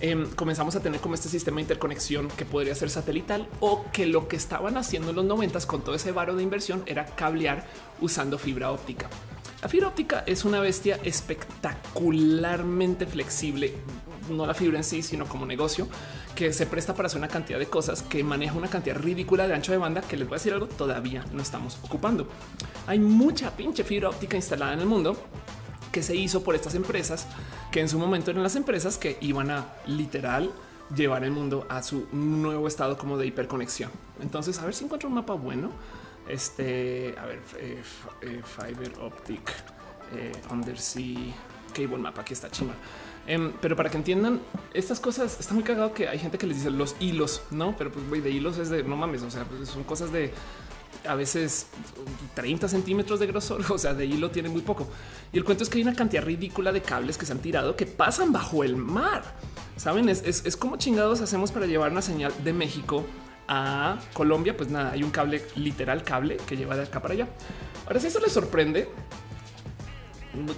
em, 0.00 0.28
comenzamos 0.30 0.76
a 0.76 0.80
tener 0.80 1.00
como 1.00 1.14
este 1.14 1.28
sistema 1.28 1.56
de 1.56 1.62
interconexión 1.62 2.28
que 2.28 2.44
podría 2.44 2.74
ser 2.74 2.90
satelital 2.90 3.48
o 3.60 3.84
que 3.92 4.06
lo 4.06 4.28
que 4.28 4.36
estaban 4.36 4.76
haciendo 4.76 5.10
en 5.10 5.16
los 5.16 5.24
noventas 5.24 5.66
con 5.66 5.82
todo 5.82 5.94
ese 5.94 6.12
varo 6.12 6.36
de 6.36 6.42
inversión 6.42 6.82
era 6.86 7.06
cablear 7.06 7.66
usando 8.00 8.38
fibra 8.38 8.70
óptica. 8.70 9.08
La 9.62 9.68
fibra 9.68 9.88
óptica 9.88 10.22
es 10.26 10.44
una 10.44 10.60
bestia 10.60 11.00
espectacularmente 11.02 13.06
flexible, 13.06 13.74
no 14.30 14.46
la 14.46 14.54
fibra 14.54 14.78
en 14.78 14.84
sí, 14.84 15.02
sino 15.02 15.26
como 15.26 15.46
negocio 15.46 15.88
que 16.36 16.52
se 16.52 16.66
presta 16.66 16.94
para 16.94 17.06
hacer 17.06 17.18
una 17.18 17.26
cantidad 17.26 17.58
de 17.58 17.66
cosas 17.66 18.02
que 18.02 18.22
maneja 18.22 18.54
una 18.54 18.68
cantidad 18.68 18.96
ridícula 18.96 19.48
de 19.48 19.54
ancho 19.54 19.72
de 19.72 19.78
banda 19.78 20.02
que 20.02 20.16
les 20.16 20.28
voy 20.28 20.36
a 20.36 20.38
decir 20.38 20.52
algo 20.52 20.68
todavía 20.68 21.24
no 21.32 21.42
estamos 21.42 21.76
ocupando. 21.82 22.28
Hay 22.86 23.00
mucha 23.00 23.56
pinche 23.56 23.82
fibra 23.82 24.10
óptica 24.10 24.36
instalada 24.36 24.74
en 24.74 24.80
el 24.80 24.86
mundo 24.86 25.16
que 25.92 26.02
se 26.02 26.14
hizo 26.16 26.42
por 26.42 26.54
estas 26.54 26.74
empresas 26.74 27.26
que 27.70 27.80
en 27.80 27.88
su 27.88 27.98
momento 27.98 28.30
eran 28.30 28.42
las 28.42 28.56
empresas 28.56 28.98
que 28.98 29.16
iban 29.20 29.50
a 29.50 29.66
literal 29.86 30.52
llevar 30.94 31.24
el 31.24 31.30
mundo 31.30 31.66
a 31.68 31.82
su 31.82 32.06
nuevo 32.12 32.68
estado 32.68 32.96
como 32.96 33.18
de 33.18 33.26
hiperconexión. 33.26 33.90
Entonces, 34.20 34.58
a 34.58 34.64
ver 34.64 34.74
si 34.74 34.84
encuentro 34.84 35.08
un 35.08 35.14
mapa 35.16 35.34
bueno. 35.34 35.70
Este, 36.28 37.14
a 37.18 37.24
ver, 37.24 37.40
eh, 37.58 37.82
eh, 38.22 38.42
Fiber 38.44 38.92
Optic 39.00 39.50
eh, 40.14 40.32
Undersea 40.50 41.34
Cable 41.72 41.98
Map. 41.98 42.18
Aquí 42.18 42.34
está 42.34 42.50
chima. 42.50 42.74
Em, 43.26 43.52
pero 43.60 43.76
para 43.76 43.90
que 43.90 43.98
entiendan 43.98 44.40
estas 44.72 45.00
cosas, 45.00 45.38
está 45.38 45.52
muy 45.52 45.62
cagado 45.62 45.92
que 45.92 46.08
hay 46.08 46.18
gente 46.18 46.38
que 46.38 46.46
les 46.46 46.58
dice 46.58 46.70
los 46.70 46.96
hilos, 46.98 47.42
no? 47.50 47.76
Pero 47.76 47.92
pues 47.92 48.08
güey, 48.08 48.20
de 48.20 48.30
hilos 48.30 48.56
es 48.58 48.70
de 48.70 48.82
no 48.82 48.96
mames. 48.96 49.22
O 49.22 49.30
sea, 49.30 49.44
pues, 49.44 49.68
son 49.68 49.84
cosas 49.84 50.12
de 50.12 50.32
a 51.06 51.14
veces 51.14 51.66
30 52.34 52.68
centímetros 52.68 53.20
de 53.20 53.26
grosor. 53.26 53.60
O 53.70 53.78
sea, 53.78 53.94
de 53.94 54.06
hilo 54.06 54.30
tiene 54.30 54.48
muy 54.48 54.62
poco. 54.62 54.88
Y 55.32 55.38
el 55.38 55.44
cuento 55.44 55.64
es 55.64 55.70
que 55.70 55.78
hay 55.78 55.82
una 55.82 55.94
cantidad 55.94 56.24
ridícula 56.24 56.72
de 56.72 56.82
cables 56.82 57.18
que 57.18 57.26
se 57.26 57.32
han 57.32 57.38
tirado 57.38 57.76
que 57.76 57.86
pasan 57.86 58.32
bajo 58.32 58.64
el 58.64 58.76
mar. 58.76 59.22
Saben, 59.76 60.08
es, 60.08 60.22
es 60.24 60.56
como 60.56 60.76
chingados 60.76 61.20
hacemos 61.20 61.52
para 61.52 61.66
llevar 61.66 61.92
una 61.92 62.02
señal 62.02 62.32
de 62.42 62.52
México 62.52 63.04
a 63.48 63.98
Colombia, 64.12 64.56
pues 64.56 64.68
nada, 64.68 64.92
hay 64.92 65.02
un 65.02 65.10
cable 65.10 65.42
literal 65.56 66.04
cable 66.04 66.36
que 66.36 66.56
lleva 66.56 66.76
de 66.76 66.82
acá 66.82 67.00
para 67.00 67.14
allá. 67.14 67.28
Ahora, 67.86 67.98
si 67.98 68.06
eso 68.08 68.20
les 68.20 68.30
sorprende, 68.30 68.88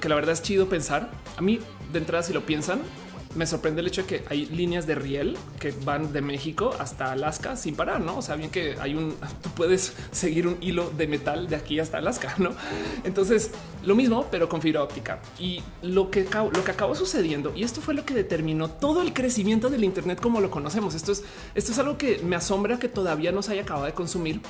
que 0.01 0.09
la 0.09 0.17
verdad 0.17 0.33
es 0.33 0.43
chido 0.43 0.69
pensar, 0.69 1.11
a 1.37 1.41
mí 1.41 1.61
de 1.93 1.99
entrada, 1.99 2.25
si 2.25 2.33
lo 2.33 2.45
piensan, 2.45 2.83
me 3.35 3.47
sorprende 3.47 3.81
el 3.81 3.87
hecho 3.87 4.03
de 4.03 4.07
que 4.09 4.25
hay 4.29 4.47
líneas 4.47 4.87
de 4.87 4.95
riel 4.95 5.37
que 5.59 5.73
van 5.85 6.13
de 6.13 6.21
México 6.21 6.75
hasta 6.79 7.13
Alaska 7.13 7.57
sin 7.57 7.77
parar, 7.77 8.01
no? 8.01 8.19
O 8.19 8.23
sea, 8.23 8.35
bien 8.37 8.51
que 8.51 8.77
hay 8.81 8.95
un, 8.95 9.15
tú 9.43 9.51
puedes 9.51 9.95
seguir 10.11 10.47
un 10.47 10.57
hilo 10.61 10.91
de 10.91 11.07
metal 11.07 11.49
de 11.49 11.57
aquí 11.57 11.79
hasta 11.79 11.99
Alaska, 11.99 12.35
no? 12.39 12.51
Entonces, 13.05 13.53
lo 13.85 13.95
mismo, 13.95 14.27
pero 14.31 14.49
con 14.49 14.61
fibra 14.61 14.83
óptica. 14.83 15.21
Y 15.39 15.63
lo 15.83 16.11
que, 16.11 16.25
lo 16.25 16.65
que 16.65 16.71
acabó 16.71 16.95
sucediendo, 16.95 17.53
y 17.55 17.63
esto 17.63 17.81
fue 17.81 17.95
lo 17.95 18.05
que 18.05 18.15
determinó 18.15 18.69
todo 18.69 19.03
el 19.03 19.13
crecimiento 19.13 19.71
del 19.71 19.85
Internet 19.85 20.21
como 20.21 20.41
lo 20.41 20.51
conocemos. 20.51 20.95
Esto 20.95 21.13
es, 21.13 21.23
esto 21.55 21.73
es 21.73 21.79
algo 21.79 21.97
que 21.97 22.19
me 22.25 22.37
asombra 22.37 22.79
que 22.79 22.89
todavía 22.89 23.33
no 23.33 23.43
se 23.43 23.53
haya 23.53 23.63
acabado 23.63 23.87
de 23.87 23.95
consumir 23.95 24.41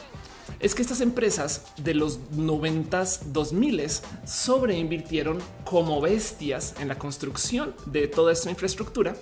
es 0.59 0.75
que 0.75 0.83
estas 0.83 1.01
empresas 1.01 1.67
de 1.77 1.95
los 1.95 2.19
90 2.33 3.05
2000 3.27 3.83
sobreinvirtieron 4.27 5.39
como 5.65 6.01
bestias 6.01 6.75
en 6.81 6.89
la 6.89 6.99
construcción 6.99 7.75
de 7.87 8.09
toda 8.09 8.33
esta 8.33 8.51
infraestructura 8.51 9.17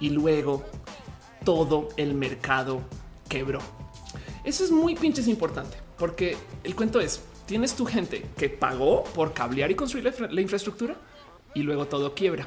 y 0.00 0.10
luego 0.10 0.64
todo 1.44 1.88
el 1.96 2.14
mercado 2.14 2.82
quebró. 3.28 3.60
Eso 4.44 4.64
es 4.64 4.70
muy 4.70 4.94
pinches 4.94 5.28
importante 5.28 5.76
porque 5.98 6.36
el 6.64 6.74
cuento 6.74 7.00
es 7.00 7.22
tienes 7.46 7.74
tu 7.74 7.84
gente 7.84 8.24
que 8.36 8.48
pagó 8.48 9.04
por 9.04 9.32
cablear 9.32 9.70
y 9.70 9.74
construir 9.74 10.12
la, 10.30 10.40
infraestructura 10.40 10.96
y 11.54 11.62
luego 11.62 11.86
todo 11.86 12.14
quiebra. 12.14 12.46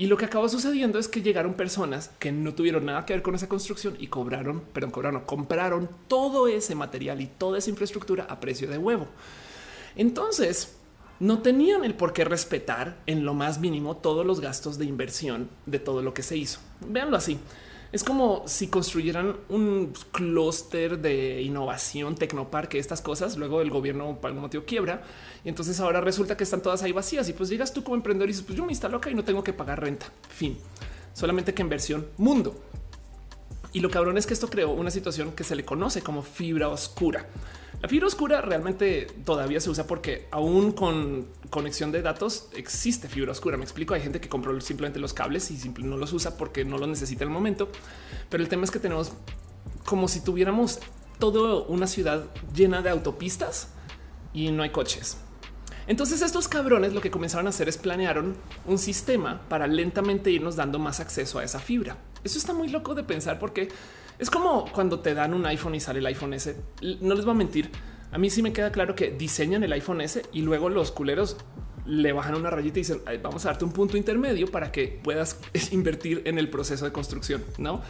Y 0.00 0.06
lo 0.06 0.16
que 0.16 0.24
acabó 0.24 0.48
sucediendo 0.48 0.98
es 0.98 1.08
que 1.08 1.20
llegaron 1.20 1.52
personas 1.52 2.10
que 2.18 2.32
no 2.32 2.54
tuvieron 2.54 2.86
nada 2.86 3.04
que 3.04 3.12
ver 3.12 3.20
con 3.20 3.34
esa 3.34 3.50
construcción 3.50 3.96
y 3.98 4.06
cobraron, 4.06 4.62
perdón, 4.72 4.92
cobraron, 4.92 5.20
compraron 5.26 5.90
todo 6.08 6.48
ese 6.48 6.74
material 6.74 7.20
y 7.20 7.26
toda 7.26 7.58
esa 7.58 7.68
infraestructura 7.68 8.24
a 8.24 8.40
precio 8.40 8.66
de 8.66 8.78
huevo. 8.78 9.08
Entonces, 9.96 10.78
no 11.18 11.42
tenían 11.42 11.84
el 11.84 11.92
por 11.92 12.14
qué 12.14 12.24
respetar 12.24 12.96
en 13.04 13.26
lo 13.26 13.34
más 13.34 13.60
mínimo 13.60 13.94
todos 13.94 14.24
los 14.24 14.40
gastos 14.40 14.78
de 14.78 14.86
inversión 14.86 15.50
de 15.66 15.80
todo 15.80 16.00
lo 16.00 16.14
que 16.14 16.22
se 16.22 16.38
hizo. 16.38 16.60
Véanlo 16.80 17.18
así. 17.18 17.38
Es 17.92 18.04
como 18.04 18.44
si 18.46 18.68
construyeran 18.68 19.36
un 19.48 19.92
clúster 20.12 20.98
de 21.00 21.42
innovación, 21.42 22.14
tecnoparque, 22.14 22.78
estas 22.78 23.02
cosas. 23.02 23.36
Luego 23.36 23.60
el 23.62 23.70
gobierno 23.70 24.16
por 24.20 24.28
algún 24.28 24.42
motivo 24.42 24.64
quiebra 24.64 25.02
y 25.44 25.48
entonces 25.48 25.80
ahora 25.80 26.00
resulta 26.00 26.36
que 26.36 26.44
están 26.44 26.62
todas 26.62 26.84
ahí 26.84 26.92
vacías. 26.92 27.28
Y 27.28 27.32
pues 27.32 27.48
llegas 27.48 27.72
tú 27.72 27.82
como 27.82 27.96
emprendedor 27.96 28.28
y 28.28 28.32
dices, 28.32 28.46
pues 28.46 28.56
yo 28.56 28.64
me 28.64 28.72
instalo 28.72 28.98
acá 28.98 29.10
y 29.10 29.14
no 29.14 29.24
tengo 29.24 29.42
que 29.42 29.52
pagar 29.52 29.80
renta. 29.80 30.06
Fin. 30.28 30.56
Solamente 31.12 31.52
que 31.52 31.62
en 31.62 31.68
versión 31.68 32.06
mundo. 32.16 32.54
Y 33.72 33.80
lo 33.80 33.90
cabrón 33.90 34.18
es 34.18 34.26
que 34.26 34.34
esto 34.34 34.48
creó 34.48 34.70
una 34.70 34.90
situación 34.90 35.32
que 35.32 35.44
se 35.44 35.54
le 35.54 35.64
conoce 35.64 36.02
como 36.02 36.22
fibra 36.22 36.68
oscura. 36.68 37.26
La 37.82 37.88
fibra 37.88 38.08
oscura 38.08 38.42
realmente 38.42 39.06
todavía 39.24 39.60
se 39.60 39.70
usa 39.70 39.86
porque 39.86 40.28
aún 40.30 40.72
con 40.72 41.28
conexión 41.48 41.92
de 41.92 42.02
datos 42.02 42.48
existe 42.54 43.08
fibra 43.08 43.32
oscura. 43.32 43.56
Me 43.56 43.64
explico. 43.64 43.94
Hay 43.94 44.02
gente 44.02 44.20
que 44.20 44.28
compró 44.28 44.60
simplemente 44.60 44.98
los 44.98 45.14
cables 45.14 45.50
y 45.50 45.56
simplemente 45.56 45.94
no 45.94 45.96
los 45.96 46.12
usa 46.12 46.36
porque 46.36 46.64
no 46.64 46.78
los 46.78 46.88
necesita 46.88 47.24
en 47.24 47.30
el 47.30 47.34
momento. 47.34 47.68
Pero 48.28 48.42
el 48.42 48.48
tema 48.48 48.64
es 48.64 48.70
que 48.70 48.80
tenemos 48.80 49.12
como 49.86 50.08
si 50.08 50.20
tuviéramos 50.20 50.80
toda 51.18 51.62
una 51.68 51.86
ciudad 51.86 52.24
llena 52.54 52.82
de 52.82 52.90
autopistas 52.90 53.68
y 54.34 54.50
no 54.50 54.62
hay 54.62 54.70
coches. 54.70 55.16
Entonces 55.86 56.22
estos 56.22 56.48
cabrones 56.48 56.92
lo 56.92 57.00
que 57.00 57.10
comenzaron 57.10 57.46
a 57.46 57.50
hacer 57.50 57.68
es 57.68 57.78
planearon 57.78 58.36
un 58.66 58.78
sistema 58.78 59.40
para 59.48 59.66
lentamente 59.66 60.30
irnos 60.30 60.56
dando 60.56 60.78
más 60.78 61.00
acceso 61.00 61.38
a 61.38 61.44
esa 61.44 61.60
fibra. 61.60 61.96
Eso 62.24 62.38
está 62.38 62.52
muy 62.52 62.68
loco 62.68 62.94
de 62.94 63.02
pensar 63.02 63.38
porque 63.38 63.68
es 64.18 64.30
como 64.30 64.70
cuando 64.72 65.00
te 65.00 65.14
dan 65.14 65.34
un 65.34 65.46
iPhone 65.46 65.74
y 65.74 65.80
sale 65.80 66.00
el 66.00 66.06
iPhone 66.06 66.34
S. 66.34 66.56
No 67.00 67.14
les 67.14 67.24
voy 67.24 67.32
a 67.32 67.38
mentir. 67.38 67.70
A 68.12 68.18
mí 68.18 68.28
sí 68.30 68.42
me 68.42 68.52
queda 68.52 68.72
claro 68.72 68.94
que 68.94 69.10
diseñan 69.10 69.62
el 69.62 69.72
iPhone 69.72 70.00
S 70.00 70.22
y 70.32 70.42
luego 70.42 70.68
los 70.68 70.90
culeros 70.90 71.36
le 71.86 72.12
bajan 72.12 72.34
una 72.34 72.50
rayita 72.50 72.78
y 72.78 72.82
dicen 72.82 73.02
vamos 73.22 73.44
a 73.46 73.50
darte 73.50 73.64
un 73.64 73.72
punto 73.72 73.96
intermedio 73.96 74.50
para 74.50 74.70
que 74.70 75.00
puedas 75.02 75.38
invertir 75.70 76.22
en 76.24 76.38
el 76.38 76.50
proceso 76.50 76.84
de 76.84 76.92
construcción. 76.92 77.44
No 77.58 77.82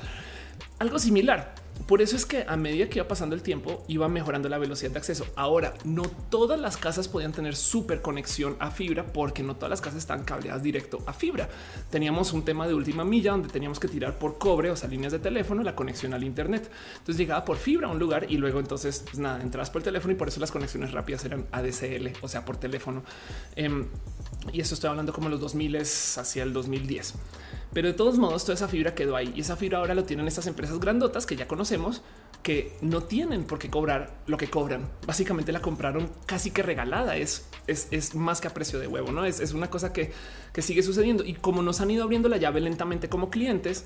algo 0.80 0.98
similar. 0.98 1.54
Por 1.86 2.02
eso 2.02 2.16
es 2.16 2.26
que 2.26 2.44
a 2.46 2.56
medida 2.56 2.88
que 2.88 2.98
iba 2.98 3.08
pasando 3.08 3.34
el 3.34 3.42
tiempo 3.42 3.84
iba 3.88 4.08
mejorando 4.08 4.48
la 4.48 4.58
velocidad 4.58 4.90
de 4.92 4.98
acceso. 4.98 5.26
Ahora, 5.36 5.74
no 5.84 6.02
todas 6.02 6.60
las 6.60 6.76
casas 6.76 7.08
podían 7.08 7.32
tener 7.32 7.56
súper 7.56 8.02
conexión 8.02 8.56
a 8.58 8.70
fibra 8.70 9.06
porque 9.06 9.42
no 9.42 9.56
todas 9.56 9.70
las 9.70 9.80
casas 9.80 10.00
están 10.00 10.24
cableadas 10.24 10.62
directo 10.62 11.02
a 11.06 11.12
fibra. 11.12 11.48
Teníamos 11.90 12.32
un 12.32 12.44
tema 12.44 12.66
de 12.68 12.74
última 12.74 13.04
milla 13.04 13.32
donde 13.32 13.48
teníamos 13.48 13.80
que 13.80 13.88
tirar 13.88 14.18
por 14.18 14.38
cobre, 14.38 14.70
o 14.70 14.76
sea, 14.76 14.88
líneas 14.88 15.12
de 15.12 15.18
teléfono, 15.18 15.62
la 15.62 15.74
conexión 15.74 16.14
al 16.14 16.24
Internet. 16.24 16.70
Entonces 16.92 17.16
llegaba 17.16 17.44
por 17.44 17.56
fibra 17.56 17.88
a 17.88 17.90
un 17.90 17.98
lugar 17.98 18.26
y 18.28 18.36
luego 18.36 18.60
entonces 18.60 19.02
pues 19.04 19.18
nada, 19.18 19.42
entras 19.42 19.70
por 19.70 19.80
el 19.80 19.84
teléfono 19.84 20.12
y 20.12 20.16
por 20.16 20.28
eso 20.28 20.40
las 20.40 20.50
conexiones 20.50 20.92
rápidas 20.92 21.24
eran 21.24 21.46
ADSL, 21.52 22.12
o 22.20 22.28
sea, 22.28 22.44
por 22.44 22.56
teléfono. 22.56 23.02
Em, 23.56 23.86
y 24.52 24.60
eso 24.60 24.74
estoy 24.74 24.90
hablando 24.90 25.12
como 25.12 25.28
los 25.28 25.40
2000 25.40 25.70
hacia 25.76 26.42
el 26.42 26.52
2010. 26.52 27.14
Pero 27.72 27.88
de 27.88 27.94
todos 27.94 28.18
modos, 28.18 28.44
toda 28.44 28.54
esa 28.54 28.68
fibra 28.68 28.94
quedó 28.94 29.16
ahí 29.16 29.32
y 29.34 29.40
esa 29.40 29.56
fibra 29.56 29.78
ahora 29.78 29.94
lo 29.94 30.04
tienen 30.04 30.26
estas 30.26 30.46
empresas 30.46 30.80
grandotas 30.80 31.26
que 31.26 31.36
ya 31.36 31.46
conocemos 31.46 32.02
que 32.42 32.72
no 32.80 33.02
tienen 33.02 33.44
por 33.44 33.58
qué 33.58 33.68
cobrar 33.68 34.14
lo 34.26 34.36
que 34.36 34.48
cobran. 34.48 34.88
Básicamente 35.06 35.52
la 35.52 35.60
compraron 35.60 36.10
casi 36.26 36.50
que 36.50 36.62
regalada. 36.62 37.16
Es, 37.16 37.46
es, 37.66 38.14
más 38.14 38.40
que 38.40 38.48
a 38.48 38.54
precio 38.54 38.78
de 38.78 38.86
huevo. 38.86 39.12
No 39.12 39.24
es, 39.24 39.52
una 39.52 39.68
cosa 39.68 39.92
que, 39.92 40.12
que 40.52 40.62
sigue 40.62 40.82
sucediendo. 40.82 41.24
Y 41.24 41.34
como 41.34 41.62
nos 41.62 41.80
han 41.80 41.90
ido 41.90 42.02
abriendo 42.02 42.28
la 42.28 42.38
llave 42.38 42.60
lentamente 42.60 43.08
como 43.08 43.30
clientes, 43.30 43.84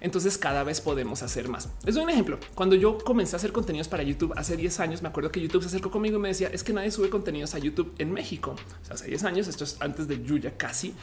entonces 0.00 0.38
cada 0.38 0.62
vez 0.62 0.80
podemos 0.80 1.22
hacer 1.22 1.48
más. 1.48 1.68
Doy 1.82 2.02
un 2.02 2.10
ejemplo. 2.10 2.38
Cuando 2.54 2.76
yo 2.76 2.98
comencé 2.98 3.34
a 3.34 3.38
hacer 3.38 3.52
contenidos 3.52 3.88
para 3.88 4.04
YouTube 4.04 4.34
hace 4.36 4.56
10 4.56 4.80
años, 4.80 5.02
me 5.02 5.08
acuerdo 5.08 5.32
que 5.32 5.40
YouTube 5.40 5.62
se 5.62 5.68
acercó 5.68 5.90
conmigo 5.90 6.18
y 6.18 6.20
me 6.20 6.28
decía 6.28 6.48
es 6.52 6.62
que 6.62 6.72
nadie 6.72 6.90
sube 6.90 7.10
contenidos 7.10 7.54
a 7.54 7.58
YouTube 7.58 7.92
en 7.98 8.12
México. 8.12 8.54
Hace 8.88 9.08
10 9.08 9.24
años, 9.24 9.48
esto 9.48 9.64
es 9.64 9.78
antes 9.80 10.06
de 10.06 10.22
Yuya 10.22 10.56
casi 10.56 10.94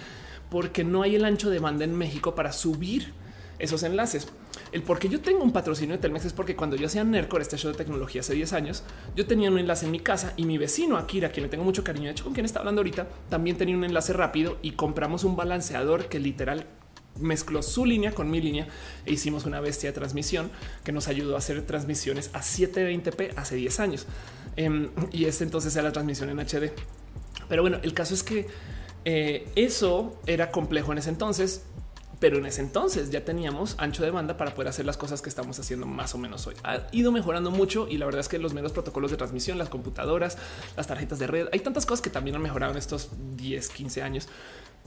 porque 0.53 0.83
no 0.83 1.01
hay 1.01 1.15
el 1.15 1.25
ancho 1.25 1.49
de 1.49 1.57
banda 1.57 1.83
en 1.83 1.97
México 1.97 2.35
para 2.35 2.51
subir 2.51 3.11
esos 3.57 3.81
enlaces. 3.81 4.27
El 4.71 4.83
por 4.83 4.99
qué 4.99 5.09
yo 5.09 5.19
tengo 5.19 5.43
un 5.43 5.51
patrocinio 5.51 5.95
de 5.95 6.01
Telmex 6.01 6.25
es 6.25 6.33
porque 6.33 6.55
cuando 6.55 6.75
yo 6.75 6.85
hacía 6.85 7.03
Nercor, 7.03 7.41
este 7.41 7.57
show 7.57 7.71
de 7.71 7.77
tecnología 7.77 8.21
hace 8.21 8.35
10 8.35 8.53
años, 8.53 8.83
yo 9.15 9.25
tenía 9.25 9.49
un 9.49 9.57
enlace 9.57 9.85
en 9.85 9.91
mi 9.91 9.99
casa 9.99 10.33
y 10.37 10.45
mi 10.45 10.59
vecino 10.59 10.97
Akira, 10.97 11.31
quien 11.31 11.45
le 11.45 11.49
tengo 11.49 11.63
mucho 11.63 11.83
cariño, 11.83 12.05
de 12.05 12.11
hecho 12.11 12.23
con 12.23 12.33
quien 12.33 12.45
está 12.45 12.59
hablando 12.59 12.81
ahorita, 12.81 13.07
también 13.31 13.57
tenía 13.57 13.75
un 13.75 13.83
enlace 13.83 14.13
rápido 14.13 14.59
y 14.61 14.73
compramos 14.73 15.23
un 15.23 15.35
balanceador 15.35 16.07
que 16.07 16.19
literal 16.19 16.67
mezcló 17.19 17.63
su 17.63 17.87
línea 17.87 18.11
con 18.11 18.29
mi 18.29 18.39
línea 18.39 18.67
e 19.07 19.13
hicimos 19.13 19.47
una 19.47 19.59
bestia 19.59 19.89
de 19.89 19.93
transmisión 19.93 20.51
que 20.83 20.91
nos 20.91 21.07
ayudó 21.07 21.33
a 21.33 21.39
hacer 21.39 21.63
transmisiones 21.63 22.29
a 22.33 22.41
720p 22.41 23.33
hace 23.37 23.55
10 23.55 23.79
años. 23.79 24.05
Em, 24.55 24.91
y 25.11 25.25
este 25.25 25.45
entonces 25.45 25.75
era 25.75 25.85
la 25.85 25.91
transmisión 25.91 26.29
en 26.29 26.39
HD. 26.39 26.71
Pero 27.49 27.63
bueno, 27.63 27.79
el 27.81 27.95
caso 27.95 28.13
es 28.13 28.21
que 28.21 28.45
eh, 29.05 29.47
eso 29.55 30.19
era 30.25 30.51
complejo 30.51 30.91
en 30.91 30.99
ese 30.99 31.09
entonces 31.09 31.63
pero 32.23 32.37
en 32.37 32.45
ese 32.45 32.61
entonces 32.61 33.11
ya 33.11 33.25
teníamos 33.25 33.75
ancho 33.79 34.01
de 34.01 34.09
banda 34.09 34.37
para 34.37 34.55
poder 34.55 34.69
hacer 34.69 34.85
las 34.85 34.95
cosas 34.95 35.21
que 35.21 35.27
estamos 35.27 35.59
haciendo 35.59 35.85
más 35.85 36.15
o 36.15 36.17
menos 36.17 36.47
hoy. 36.47 36.55
Ha 36.63 36.87
ido 36.93 37.11
mejorando 37.11 37.51
mucho 37.51 37.85
y 37.89 37.97
la 37.97 38.05
verdad 38.05 38.21
es 38.21 38.29
que 38.29 38.39
los 38.39 38.53
menos 38.53 38.71
protocolos 38.71 39.11
de 39.11 39.17
transmisión, 39.17 39.57
las 39.57 39.67
computadoras, 39.67 40.37
las 40.77 40.87
tarjetas 40.87 41.19
de 41.19 41.27
red, 41.27 41.47
hay 41.51 41.59
tantas 41.59 41.85
cosas 41.85 42.01
que 42.01 42.09
también 42.09 42.37
han 42.37 42.41
mejorado 42.41 42.71
en 42.71 42.77
estos 42.77 43.09
10, 43.35 43.67
15 43.67 44.03
años. 44.03 44.29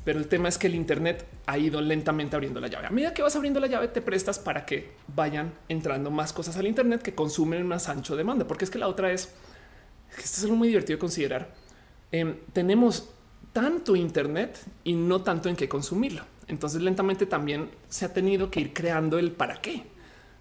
Pero 0.02 0.18
el 0.18 0.28
tema 0.28 0.48
es 0.48 0.56
que 0.56 0.68
el 0.68 0.74
Internet 0.74 1.26
ha 1.44 1.58
ido 1.58 1.82
lentamente 1.82 2.36
abriendo 2.36 2.58
la 2.58 2.68
llave. 2.68 2.86
A 2.86 2.90
medida 2.90 3.12
que 3.12 3.20
vas 3.20 3.36
abriendo 3.36 3.60
la 3.60 3.66
llave, 3.66 3.88
te 3.88 4.00
prestas 4.00 4.38
para 4.38 4.64
que 4.64 4.92
vayan 5.14 5.52
entrando 5.68 6.10
más 6.10 6.32
cosas 6.32 6.56
al 6.56 6.66
Internet 6.66 7.02
que 7.02 7.14
consumen 7.14 7.66
más 7.66 7.90
ancho 7.90 8.16
de 8.16 8.22
banda, 8.22 8.46
porque 8.46 8.64
es 8.64 8.70
que 8.70 8.78
la 8.78 8.88
otra 8.88 9.12
es 9.12 9.34
esto 10.12 10.38
es 10.38 10.44
algo 10.44 10.56
muy 10.56 10.68
divertido 10.68 10.96
de 10.96 11.00
considerar. 11.00 11.52
Em, 12.12 12.36
tenemos 12.54 13.10
tanto 13.56 13.96
Internet 13.96 14.58
y 14.84 14.92
no 14.92 15.22
tanto 15.22 15.48
en 15.48 15.56
qué 15.56 15.66
consumirlo. 15.66 16.22
Entonces 16.46 16.82
lentamente 16.82 17.24
también 17.24 17.70
se 17.88 18.04
ha 18.04 18.12
tenido 18.12 18.50
que 18.50 18.60
ir 18.60 18.74
creando 18.74 19.18
el 19.18 19.32
para 19.32 19.62
qué, 19.62 19.82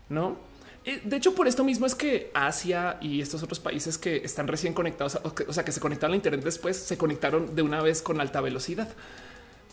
¿no? 0.09 0.35
Eh, 0.83 1.01
de 1.01 1.15
hecho, 1.15 1.33
por 1.33 1.47
esto 1.47 1.63
mismo 1.63 1.85
es 1.85 1.95
que 1.95 2.29
Asia 2.33 2.97
y 2.99 3.21
estos 3.21 3.41
otros 3.41 3.61
países 3.61 3.97
que 3.97 4.17
están 4.17 4.49
recién 4.49 4.73
conectados, 4.73 5.17
o 5.23 5.53
sea, 5.53 5.63
que 5.63 5.71
se 5.71 5.79
conectaron 5.79 6.11
a 6.11 6.17
Internet 6.17 6.43
después, 6.43 6.75
se 6.75 6.97
conectaron 6.97 7.55
de 7.55 7.61
una 7.61 7.81
vez 7.81 8.01
con 8.01 8.19
alta 8.19 8.41
velocidad 8.41 8.89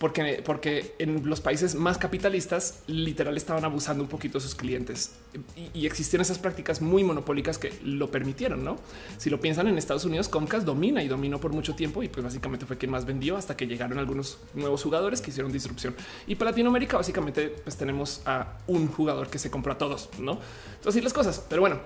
porque, 0.03 0.43
porque 0.45 0.97
en 0.99 1.31
los 1.31 1.41
países 1.41 1.77
más 1.77 1.97
capitalistas 1.97 2.83
literal 2.89 3.37
estaban 3.37 3.65
abusando 3.65 4.03
un 4.03 4.09
poquito 4.09 4.39
de 4.39 4.43
sus 4.43 4.57
clientes 4.57 5.13
y, 5.55 5.79
y, 5.79 5.87
existían 5.87 6.21
esas 6.23 6.41
prácticas 6.41 6.83
muy 6.83 7.05
monopólicas 7.05 7.57
que 7.57 7.73
lo 7.85 8.11
permitieron. 8.11 8.65
No, 8.65 8.79
si 9.17 9.31
lo 9.31 9.41
piensan 9.41 9.69
en 9.69 9.79
Estados 9.79 10.05
Unidos, 10.05 10.29
Comcast 10.29 10.67
domina 10.67 11.05
y 11.05 11.07
dominó 11.07 11.39
por 11.39 11.53
mucho 11.53 11.77
tiempo 11.77 12.03
y 12.03 12.09
pues 12.09 12.25
básicamente 12.25 12.67
fue 12.67 12.77
quien 12.79 12.91
más 12.91 13.05
vendió 13.07 13.37
hasta 13.37 13.57
que 13.57 13.69
llegaron 13.69 14.01
algunos 14.01 14.39
nuevos 14.55 14.83
jugadores 14.83 15.21
que 15.21 15.31
hicieron 15.31 15.53
disrupción. 15.53 15.95
Y 16.27 16.35
para 16.35 16.51
Latinoamérica, 16.51 16.97
básicamente, 16.97 17.51
pues 17.63 17.77
tenemos 17.77 18.23
a 18.27 18.59
un 18.67 18.89
jugador 18.89 19.29
que 19.29 19.39
se 19.39 19.53
compró 19.53 19.75
a 19.75 19.79
todos. 19.79 20.09
No, 20.19 20.41
así 20.85 21.01
las 21.01 21.13
cosas. 21.13 21.47
Pero 21.49 21.63
bueno, 21.63 21.79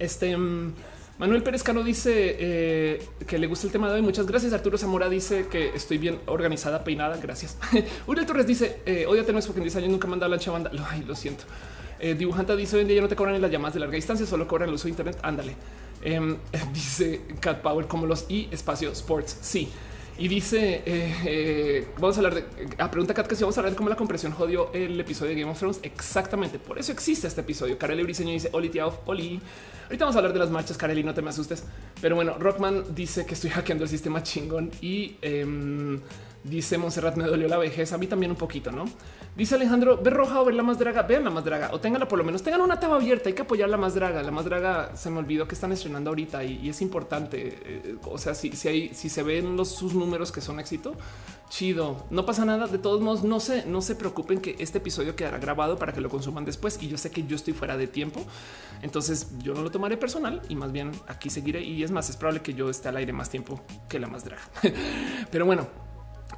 este. 0.00 0.36
Mm, 0.36 0.72
Manuel 1.18 1.42
Pérez 1.42 1.64
Cano 1.64 1.82
dice 1.82 2.36
eh, 2.38 3.02
que 3.26 3.38
le 3.38 3.48
gusta 3.48 3.66
el 3.66 3.72
tema 3.72 3.88
de 3.88 3.94
hoy. 3.94 4.02
Muchas 4.02 4.26
gracias. 4.26 4.52
Arturo 4.52 4.78
Zamora 4.78 5.08
dice 5.08 5.48
que 5.48 5.70
estoy 5.74 5.98
bien 5.98 6.20
organizada, 6.26 6.84
peinada. 6.84 7.16
Gracias. 7.16 7.56
Uriel 8.06 8.24
Torres 8.24 8.46
dice 8.46 8.80
eh, 8.86 9.06
tenemos 9.26 9.46
porque 9.46 9.58
en 9.58 9.64
10 9.64 9.76
años 9.76 9.90
nunca 9.90 10.06
manda 10.06 10.28
lancha 10.28 10.52
banda. 10.52 10.70
Ay, 10.90 11.02
lo 11.06 11.16
siento. 11.16 11.44
Eh, 11.98 12.14
dibujanta 12.14 12.54
dice 12.54 12.76
hoy 12.76 12.82
en 12.82 12.88
día 12.88 12.96
ya 12.96 13.02
no 13.02 13.08
te 13.08 13.16
cobran 13.16 13.34
en 13.34 13.42
las 13.42 13.50
llamadas 13.50 13.74
de 13.74 13.80
larga 13.80 13.96
distancia, 13.96 14.24
solo 14.26 14.46
cobran 14.46 14.68
el 14.68 14.76
uso 14.76 14.84
de 14.84 14.90
Internet. 14.90 15.18
Ándale. 15.22 15.56
Em, 16.02 16.36
dice 16.72 17.22
Cat 17.40 17.62
Power 17.62 17.86
como 17.86 18.06
los 18.06 18.26
y 18.28 18.48
espacio 18.52 18.92
sports. 18.92 19.38
Sí. 19.40 19.68
Y 20.18 20.26
dice, 20.26 20.82
eh, 20.84 21.14
eh, 21.24 21.88
vamos 22.00 22.16
a 22.16 22.20
hablar 22.20 22.34
de, 22.34 22.44
a 22.78 22.90
pregunta 22.90 23.14
Kat 23.14 23.28
que 23.28 23.36
si 23.36 23.44
vamos 23.44 23.56
a 23.56 23.60
hablar 23.60 23.72
de 23.72 23.76
cómo 23.76 23.88
la 23.88 23.94
compresión 23.94 24.32
jodió 24.32 24.72
el 24.72 24.98
episodio 24.98 25.30
de 25.32 25.40
Game 25.40 25.52
of 25.52 25.58
Thrones. 25.58 25.78
Exactamente, 25.84 26.58
por 26.58 26.76
eso 26.76 26.90
existe 26.90 27.28
este 27.28 27.42
episodio. 27.42 27.78
Kareli 27.78 28.02
Briseño 28.02 28.32
dice, 28.32 28.50
Oli, 28.52 28.68
tía, 28.68 28.86
Oli. 29.06 29.40
Ahorita 29.84 30.04
vamos 30.04 30.16
a 30.16 30.18
hablar 30.18 30.32
de 30.32 30.40
las 30.40 30.50
marchas, 30.50 30.76
Kareli, 30.76 31.04
no 31.04 31.14
te 31.14 31.22
me 31.22 31.30
asustes. 31.30 31.62
Pero 32.00 32.16
bueno, 32.16 32.36
Rockman 32.36 32.96
dice 32.96 33.24
que 33.26 33.34
estoy 33.34 33.50
hackeando 33.50 33.84
el 33.84 33.90
sistema 33.90 34.22
chingón 34.22 34.72
y... 34.80 35.16
Eh, 35.22 36.00
Dice 36.48 36.78
Monserrat, 36.78 37.16
me 37.16 37.24
dolió 37.24 37.46
la 37.48 37.58
vejez. 37.58 37.92
A 37.92 37.98
mí 37.98 38.06
también 38.06 38.30
un 38.30 38.36
poquito, 38.36 38.70
no? 38.70 38.86
Dice 39.36 39.56
Alejandro, 39.56 39.98
ver 39.98 40.14
roja 40.14 40.40
o 40.40 40.44
ver 40.44 40.54
la 40.54 40.62
más 40.62 40.78
draga. 40.78 41.02
Vean 41.02 41.24
la 41.24 41.30
más 41.30 41.44
draga 41.44 41.70
o 41.72 41.80
ténganla 41.80 42.08
por 42.08 42.18
lo 42.18 42.24
menos. 42.24 42.42
Tengan 42.42 42.60
una 42.60 42.80
taba 42.80 42.96
abierta. 42.96 43.28
Hay 43.28 43.34
que 43.34 43.42
apoyar 43.42 43.68
la 43.68 43.76
más 43.76 43.94
draga. 43.94 44.22
La 44.22 44.30
más 44.30 44.44
draga 44.44 44.96
se 44.96 45.10
me 45.10 45.18
olvidó 45.18 45.46
que 45.46 45.54
están 45.54 45.72
estrenando 45.72 46.10
ahorita 46.10 46.44
y, 46.44 46.68
es 46.68 46.80
importante. 46.80 47.58
Eh, 47.62 47.96
o 48.04 48.18
sea, 48.18 48.34
si, 48.34 48.52
si, 48.52 48.68
hay, 48.68 48.94
si 48.94 49.08
se 49.08 49.22
ven 49.22 49.56
los, 49.56 49.68
sus 49.68 49.94
números 49.94 50.32
que 50.32 50.40
son 50.40 50.58
éxito, 50.58 50.94
chido. 51.50 52.06
No 52.10 52.24
pasa 52.24 52.44
nada. 52.44 52.66
De 52.66 52.78
todos 52.78 53.00
modos, 53.00 53.24
no 53.24 53.40
se, 53.40 53.66
no 53.66 53.82
se 53.82 53.94
preocupen 53.94 54.40
que 54.40 54.56
este 54.58 54.78
episodio 54.78 55.16
quedará 55.16 55.38
grabado 55.38 55.78
para 55.78 55.92
que 55.92 56.00
lo 56.00 56.08
consuman 56.08 56.44
después. 56.44 56.78
Y 56.80 56.88
yo 56.88 56.96
sé 56.96 57.10
que 57.10 57.24
yo 57.24 57.36
estoy 57.36 57.52
fuera 57.52 57.76
de 57.76 57.88
tiempo. 57.88 58.24
Entonces 58.80 59.28
yo 59.42 59.54
no 59.54 59.62
lo 59.62 59.70
tomaré 59.70 59.96
personal 59.96 60.40
y 60.48 60.54
más 60.54 60.72
bien 60.72 60.92
aquí 61.08 61.30
seguiré. 61.30 61.62
Y 61.62 61.82
es 61.82 61.90
más, 61.90 62.08
es 62.08 62.16
probable 62.16 62.40
que 62.40 62.54
yo 62.54 62.70
esté 62.70 62.88
al 62.88 62.96
aire 62.96 63.12
más 63.12 63.28
tiempo 63.28 63.60
que 63.88 63.98
la 63.98 64.06
más 64.06 64.24
draga. 64.24 64.42
Pero 65.30 65.44
bueno, 65.44 65.66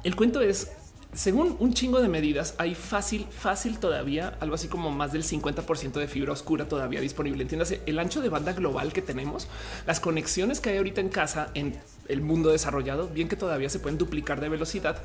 el 0.03 0.15
cuento 0.15 0.41
es, 0.41 0.71
según 1.13 1.57
un 1.59 1.73
chingo 1.73 2.01
de 2.01 2.07
medidas, 2.07 2.55
hay 2.57 2.73
fácil, 2.73 3.27
fácil 3.29 3.79
todavía 3.79 4.37
algo 4.39 4.55
así 4.55 4.67
como 4.67 4.91
más 4.91 5.11
del 5.11 5.23
50% 5.23 5.93
de 5.93 6.07
fibra 6.07 6.33
oscura 6.33 6.67
todavía 6.67 7.01
disponible. 7.01 7.43
Entiéndase 7.43 7.81
el 7.85 7.99
ancho 7.99 8.21
de 8.21 8.29
banda 8.29 8.53
global 8.53 8.93
que 8.93 9.01
tenemos, 9.01 9.47
las 9.85 9.99
conexiones 9.99 10.59
que 10.59 10.71
hay 10.71 10.77
ahorita 10.77 11.01
en 11.01 11.09
casa 11.09 11.49
en 11.53 11.77
el 12.07 12.21
mundo 12.21 12.49
desarrollado, 12.49 13.09
bien 13.09 13.29
que 13.29 13.35
todavía 13.35 13.69
se 13.69 13.79
pueden 13.79 13.97
duplicar 13.97 14.39
de 14.41 14.49
velocidad. 14.49 15.01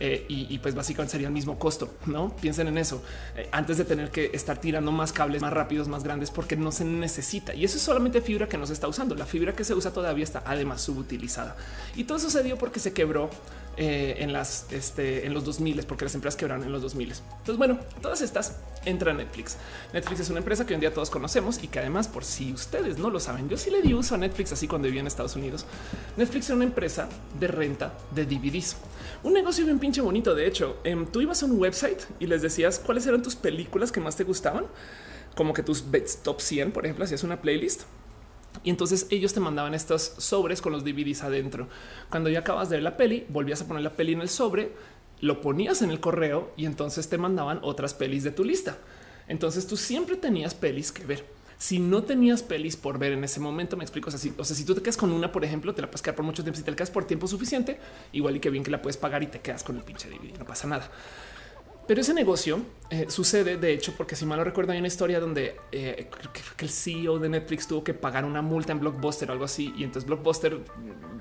Eh, 0.00 0.26
y, 0.28 0.56
pues 0.58 0.76
básicamente 0.76 1.10
sería 1.10 1.26
el 1.26 1.32
mismo 1.32 1.58
costo. 1.58 1.92
No 2.06 2.34
piensen 2.36 2.68
en 2.68 2.78
eso 2.78 3.02
eh, 3.36 3.48
antes 3.50 3.78
de 3.78 3.84
tener 3.84 4.12
que 4.12 4.30
estar 4.32 4.60
tirando 4.60 4.92
más 4.92 5.12
cables 5.12 5.42
más 5.42 5.52
rápidos, 5.52 5.88
más 5.88 6.04
grandes, 6.04 6.30
porque 6.30 6.56
no 6.56 6.70
se 6.70 6.84
necesita. 6.84 7.52
Y 7.52 7.64
eso 7.64 7.78
es 7.78 7.82
solamente 7.82 8.20
fibra 8.20 8.48
que 8.48 8.58
no 8.58 8.66
se 8.66 8.74
está 8.74 8.86
usando. 8.86 9.16
La 9.16 9.26
fibra 9.26 9.54
que 9.54 9.64
se 9.64 9.74
usa 9.74 9.92
todavía 9.92 10.22
está 10.22 10.44
además 10.46 10.82
subutilizada. 10.82 11.56
Y 11.96 12.04
todo 12.04 12.18
dio 12.42 12.56
porque 12.58 12.78
se 12.78 12.92
quebró 12.92 13.30
eh, 13.80 14.16
en 14.18 14.32
las 14.32 14.66
este, 14.72 15.24
en 15.24 15.32
los 15.32 15.44
2000 15.44 15.84
porque 15.86 16.04
las 16.04 16.12
empresas 16.16 16.36
quebraron 16.36 16.64
en 16.64 16.72
los 16.72 16.82
2000. 16.82 17.12
Entonces, 17.12 17.56
bueno, 17.56 17.78
todas 18.02 18.22
estas 18.22 18.56
entran 18.84 19.18
Netflix. 19.18 19.56
Netflix 19.92 20.18
es 20.18 20.30
una 20.30 20.40
empresa 20.40 20.66
que 20.66 20.72
hoy 20.72 20.74
en 20.74 20.80
día 20.80 20.92
todos 20.92 21.10
conocemos 21.10 21.62
y 21.62 21.68
que 21.68 21.78
además, 21.78 22.08
por 22.08 22.24
si 22.24 22.52
ustedes 22.52 22.98
no 22.98 23.08
lo 23.08 23.20
saben, 23.20 23.48
yo 23.48 23.56
sí 23.56 23.70
le 23.70 23.80
di 23.80 23.94
uso 23.94 24.16
a 24.16 24.18
Netflix 24.18 24.50
así 24.50 24.66
cuando 24.66 24.86
vivía 24.86 25.00
en 25.00 25.06
Estados 25.06 25.36
Unidos. 25.36 25.64
Netflix 26.16 26.46
es 26.46 26.56
una 26.56 26.64
empresa 26.64 27.08
de 27.38 27.46
renta 27.46 27.94
de 28.10 28.26
DVDs, 28.26 28.74
un 29.22 29.32
negocio 29.32 29.64
bien 29.64 29.78
pinche 29.78 30.00
bonito. 30.00 30.34
De 30.34 30.48
hecho, 30.48 30.78
em, 30.82 31.06
tú 31.06 31.20
ibas 31.20 31.40
a 31.44 31.46
un 31.46 31.56
website 31.56 32.02
y 32.18 32.26
les 32.26 32.42
decías 32.42 32.80
cuáles 32.80 33.06
eran 33.06 33.22
tus 33.22 33.36
películas 33.36 33.92
que 33.92 34.00
más 34.00 34.16
te 34.16 34.24
gustaban, 34.24 34.66
como 35.36 35.54
que 35.54 35.62
tus 35.62 35.84
top 36.24 36.40
100, 36.40 36.72
por 36.72 36.84
ejemplo, 36.84 37.04
hacías 37.04 37.22
una 37.22 37.40
playlist 37.40 37.82
y 38.64 38.70
entonces 38.70 39.06
ellos 39.10 39.34
te 39.34 39.40
mandaban 39.40 39.74
estos 39.74 40.02
sobres 40.18 40.62
con 40.62 40.72
los 40.72 40.84
DVDs 40.84 41.22
adentro. 41.22 41.68
Cuando 42.10 42.30
ya 42.30 42.40
acabas 42.40 42.68
de 42.68 42.76
ver 42.76 42.82
la 42.82 42.96
peli, 42.96 43.26
volvías 43.28 43.62
a 43.62 43.66
poner 43.66 43.82
la 43.82 43.96
peli 43.96 44.12
en 44.12 44.20
el 44.20 44.28
sobre, 44.28 44.72
lo 45.20 45.40
ponías 45.40 45.82
en 45.82 45.90
el 45.90 46.00
correo 46.00 46.52
y 46.56 46.66
entonces 46.66 47.08
te 47.08 47.18
mandaban 47.18 47.60
otras 47.62 47.94
pelis 47.94 48.24
de 48.24 48.30
tu 48.30 48.44
lista. 48.44 48.78
Entonces 49.26 49.66
tú 49.66 49.76
siempre 49.76 50.16
tenías 50.16 50.54
pelis 50.54 50.92
que 50.92 51.04
ver. 51.04 51.24
Si 51.58 51.80
no 51.80 52.04
tenías 52.04 52.44
pelis 52.44 52.76
por 52.76 53.00
ver 53.00 53.12
en 53.12 53.24
ese 53.24 53.40
momento, 53.40 53.76
me 53.76 53.82
explico. 53.82 54.08
O 54.08 54.10
sea, 54.12 54.20
si, 54.20 54.32
o 54.38 54.44
sea, 54.44 54.56
si 54.56 54.64
tú 54.64 54.76
te 54.76 54.80
quedas 54.80 54.96
con 54.96 55.10
una, 55.12 55.32
por 55.32 55.44
ejemplo, 55.44 55.74
te 55.74 55.82
la 55.82 55.88
puedes 55.88 56.02
quedar 56.02 56.14
por 56.14 56.24
mucho 56.24 56.44
tiempo. 56.44 56.56
Si 56.56 56.62
te 56.62 56.70
la 56.70 56.76
quedas 56.76 56.92
por 56.92 57.04
tiempo 57.04 57.26
suficiente, 57.26 57.80
igual 58.12 58.36
y 58.36 58.40
que 58.40 58.48
bien 58.48 58.62
que 58.62 58.70
la 58.70 58.80
puedes 58.80 58.96
pagar 58.96 59.24
y 59.24 59.26
te 59.26 59.40
quedas 59.40 59.64
con 59.64 59.76
el 59.76 59.82
pinche 59.82 60.08
DVD, 60.08 60.38
no 60.38 60.44
pasa 60.44 60.68
nada. 60.68 60.88
Pero 61.88 62.02
ese 62.02 62.12
negocio 62.12 62.60
eh, 62.90 63.06
sucede, 63.08 63.56
de 63.56 63.72
hecho, 63.72 63.94
porque 63.96 64.14
si 64.14 64.26
mal 64.26 64.36
no 64.36 64.44
recuerdo, 64.44 64.72
hay 64.72 64.78
una 64.78 64.88
historia 64.88 65.20
donde 65.20 65.56
eh, 65.72 66.10
que, 66.34 66.64
el 66.66 66.68
CEO 66.68 67.18
de 67.18 67.30
Netflix 67.30 67.66
tuvo 67.66 67.82
que 67.82 67.94
pagar 67.94 68.26
una 68.26 68.42
multa 68.42 68.72
en 68.72 68.80
Blockbuster 68.80 69.30
o 69.30 69.32
algo 69.32 69.46
así. 69.46 69.72
Y 69.74 69.84
entonces 69.84 70.06
Blockbuster, 70.06 70.58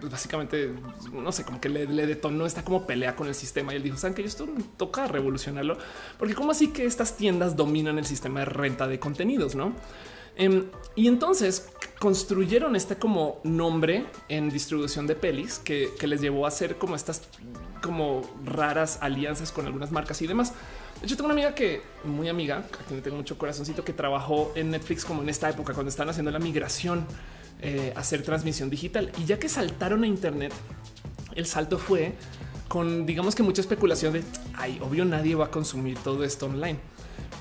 pues, 0.02 0.12
básicamente, 0.12 0.74
no 1.14 1.32
sé, 1.32 1.46
como 1.46 1.62
que 1.62 1.70
le, 1.70 1.88
detonó 2.06 2.46
esta 2.46 2.66
como 2.66 2.86
pelea 2.86 3.16
con 3.16 3.28
el 3.28 3.34
sistema. 3.34 3.72
Y 3.72 3.78
él 3.78 3.84
dijo: 3.84 3.96
Saben 3.96 4.26
esto 4.26 4.46
toca 4.76 5.08
revolucionarlo, 5.08 5.78
porque, 6.20 6.36
como 6.36 6.52
así 6.52 6.68
que 6.74 6.86
estas 6.86 7.16
tiendas 7.16 7.56
dominan 7.56 7.98
el 7.98 8.06
sistema 8.06 8.42
de 8.42 8.48
renta 8.48 8.90
de 8.90 9.00
contenidos, 9.00 9.56
no? 9.56 9.74
Em, 10.36 10.66
y 10.96 11.08
entonces 11.08 11.70
construyeron 12.00 12.76
este 12.76 12.96
como 12.96 13.40
nombre 13.44 14.06
en 14.30 14.50
distribución 14.50 15.08
de 15.08 15.16
pelis 15.16 15.60
que, 15.60 15.94
les 16.02 16.22
llevó 16.22 16.46
a 16.46 16.50
hacer 16.50 16.78
como 16.78 16.96
estas 16.96 17.24
como 17.82 18.22
raras 18.44 19.00
alianzas 19.02 19.52
con 19.52 19.66
algunas 19.66 19.92
marcas 19.92 20.22
y 20.22 20.28
demás. 20.28 20.54
De 21.00 21.06
hecho, 21.06 21.16
tengo 21.16 21.26
una 21.26 21.34
amiga 21.34 21.54
que 21.54 21.82
muy 22.04 22.28
amiga, 22.28 22.58
a 22.58 22.84
quien 22.88 23.02
tengo 23.02 23.18
mucho 23.18 23.38
corazoncito, 23.38 23.84
que 23.84 23.94
trabajó 23.94 24.52
en 24.56 24.72
Netflix 24.72 25.06
como 25.06 25.22
en 25.22 25.30
esta 25.30 25.50
época 25.50 25.74
cuando 25.74 25.90
estaban 25.90 26.10
haciendo 26.10 26.32
la 26.32 26.40
migración 26.40 27.06
eh, 27.62 27.94
a 27.96 28.00
hacer 28.00 28.24
transmisión 28.24 28.70
digital. 28.70 29.12
Y 29.18 29.26
ya 29.26 29.38
que 29.38 29.48
saltaron 29.48 30.04
a 30.04 30.08
Internet, 30.08 30.54
el 31.36 31.46
salto 31.46 31.78
fue 31.78 32.14
con 32.68 33.06
digamos 33.06 33.36
que 33.36 33.44
mucha 33.44 33.62
especulación 33.62 34.14
de 34.14 34.24
ay, 34.56 34.80
obvio, 34.82 35.06
nadie 35.06 35.36
va 35.36 35.46
a 35.46 35.52
consumir 35.52 35.98
todo 36.00 36.24
esto 36.24 36.48
online. 36.48 36.80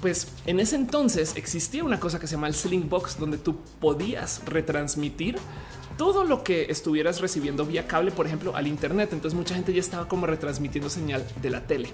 Pues 0.00 0.28
en 0.46 0.60
ese 0.60 0.76
entonces 0.76 1.32
existía 1.36 1.82
una 1.82 1.98
cosa 1.98 2.20
que 2.20 2.26
se 2.26 2.34
llama 2.34 2.48
el 2.48 2.54
Sling 2.54 2.88
Box, 2.88 3.18
donde 3.18 3.38
tú 3.38 3.56
podías 3.80 4.42
retransmitir 4.44 5.38
todo 5.96 6.24
lo 6.24 6.44
que 6.44 6.66
estuvieras 6.70 7.20
recibiendo 7.20 7.64
vía 7.64 7.86
cable, 7.86 8.10
por 8.10 8.26
ejemplo, 8.26 8.54
al 8.54 8.66
Internet. 8.66 9.10
Entonces 9.12 9.36
mucha 9.36 9.54
gente 9.54 9.72
ya 9.72 9.80
estaba 9.80 10.08
como 10.08 10.26
retransmitiendo 10.26 10.90
señal 10.90 11.26
de 11.40 11.50
la 11.50 11.66
tele. 11.66 11.90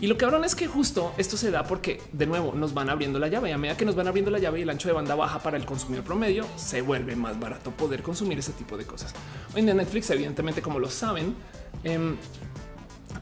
Y 0.00 0.06
lo 0.06 0.16
que 0.16 0.24
hablan 0.24 0.44
es 0.44 0.54
que 0.54 0.68
justo 0.68 1.12
esto 1.18 1.36
se 1.36 1.50
da 1.50 1.64
porque 1.64 2.00
de 2.12 2.26
nuevo 2.26 2.52
nos 2.54 2.72
van 2.72 2.88
abriendo 2.88 3.18
la 3.18 3.26
llave 3.26 3.48
y 3.50 3.52
a 3.52 3.58
medida 3.58 3.76
que 3.76 3.84
nos 3.84 3.96
van 3.96 4.06
abriendo 4.06 4.30
la 4.30 4.38
llave 4.38 4.60
y 4.60 4.62
el 4.62 4.70
ancho 4.70 4.88
de 4.88 4.94
banda 4.94 5.16
baja 5.16 5.40
para 5.40 5.56
el 5.56 5.64
consumidor 5.64 6.04
promedio, 6.04 6.46
se 6.56 6.82
vuelve 6.82 7.16
más 7.16 7.38
barato 7.40 7.72
poder 7.72 8.02
consumir 8.02 8.38
ese 8.38 8.52
tipo 8.52 8.76
de 8.76 8.84
cosas. 8.84 9.12
Hoy 9.54 9.68
en 9.68 9.76
Netflix, 9.76 10.10
evidentemente, 10.10 10.62
como 10.62 10.78
lo 10.78 10.88
saben, 10.88 11.34
em, 11.82 12.16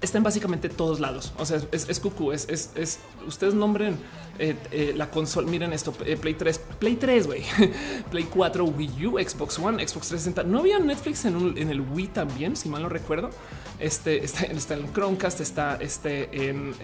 está 0.01 0.18
en 0.18 0.24
básicamente 0.24 0.68
todos 0.68 1.01
lados. 1.01 1.32
O 1.38 1.47
sea, 1.47 1.61
es, 1.72 1.88
es 1.88 2.01
cucú, 2.01 2.32
es, 2.32 2.49
es, 2.49 2.70
es, 2.74 2.99
ustedes 3.26 3.55
nombren 3.55 3.99
eh, 4.38 4.57
eh, 4.70 4.92
la 4.97 5.11
consola. 5.11 5.49
Miren 5.49 5.72
esto: 5.72 5.94
eh, 6.05 6.16
Play 6.16 6.34
3, 6.34 6.61
Play 6.78 6.97
3, 6.97 7.26
güey, 7.26 7.42
Play 8.11 8.24
4, 8.24 8.64
Wii 8.64 9.07
U, 9.07 9.18
Xbox 9.18 9.59
One, 9.59 9.86
Xbox 9.86 10.09
360. 10.09 10.42
No 10.44 10.61
había 10.61 10.78
Netflix 10.78 11.24
en, 11.24 11.57
en 11.57 11.70
el 11.70 11.80
Wii 11.80 12.09
también, 12.09 12.57
si 12.57 12.68
mal 12.68 12.82
no 12.82 12.88
recuerdo. 12.88 13.30
Este 13.78 14.24
está, 14.24 14.74
en 14.74 14.92
Chromecast, 14.92 15.40
está 15.40 15.76
este 15.76 16.49
en, 16.49 16.74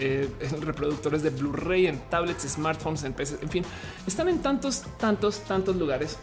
reproductores 0.61 1.23
de 1.23 1.31
Blu-ray, 1.31 1.87
en 1.87 1.99
tablets, 2.11 2.43
smartphones, 2.43 3.05
en 3.05 3.15
PC, 3.15 3.39
en 3.41 3.49
fin, 3.49 3.65
están 4.07 4.29
en 4.29 4.41
tantos, 4.41 4.83
tantos, 4.99 5.41
tantos 5.41 5.77
lugares 5.77 6.19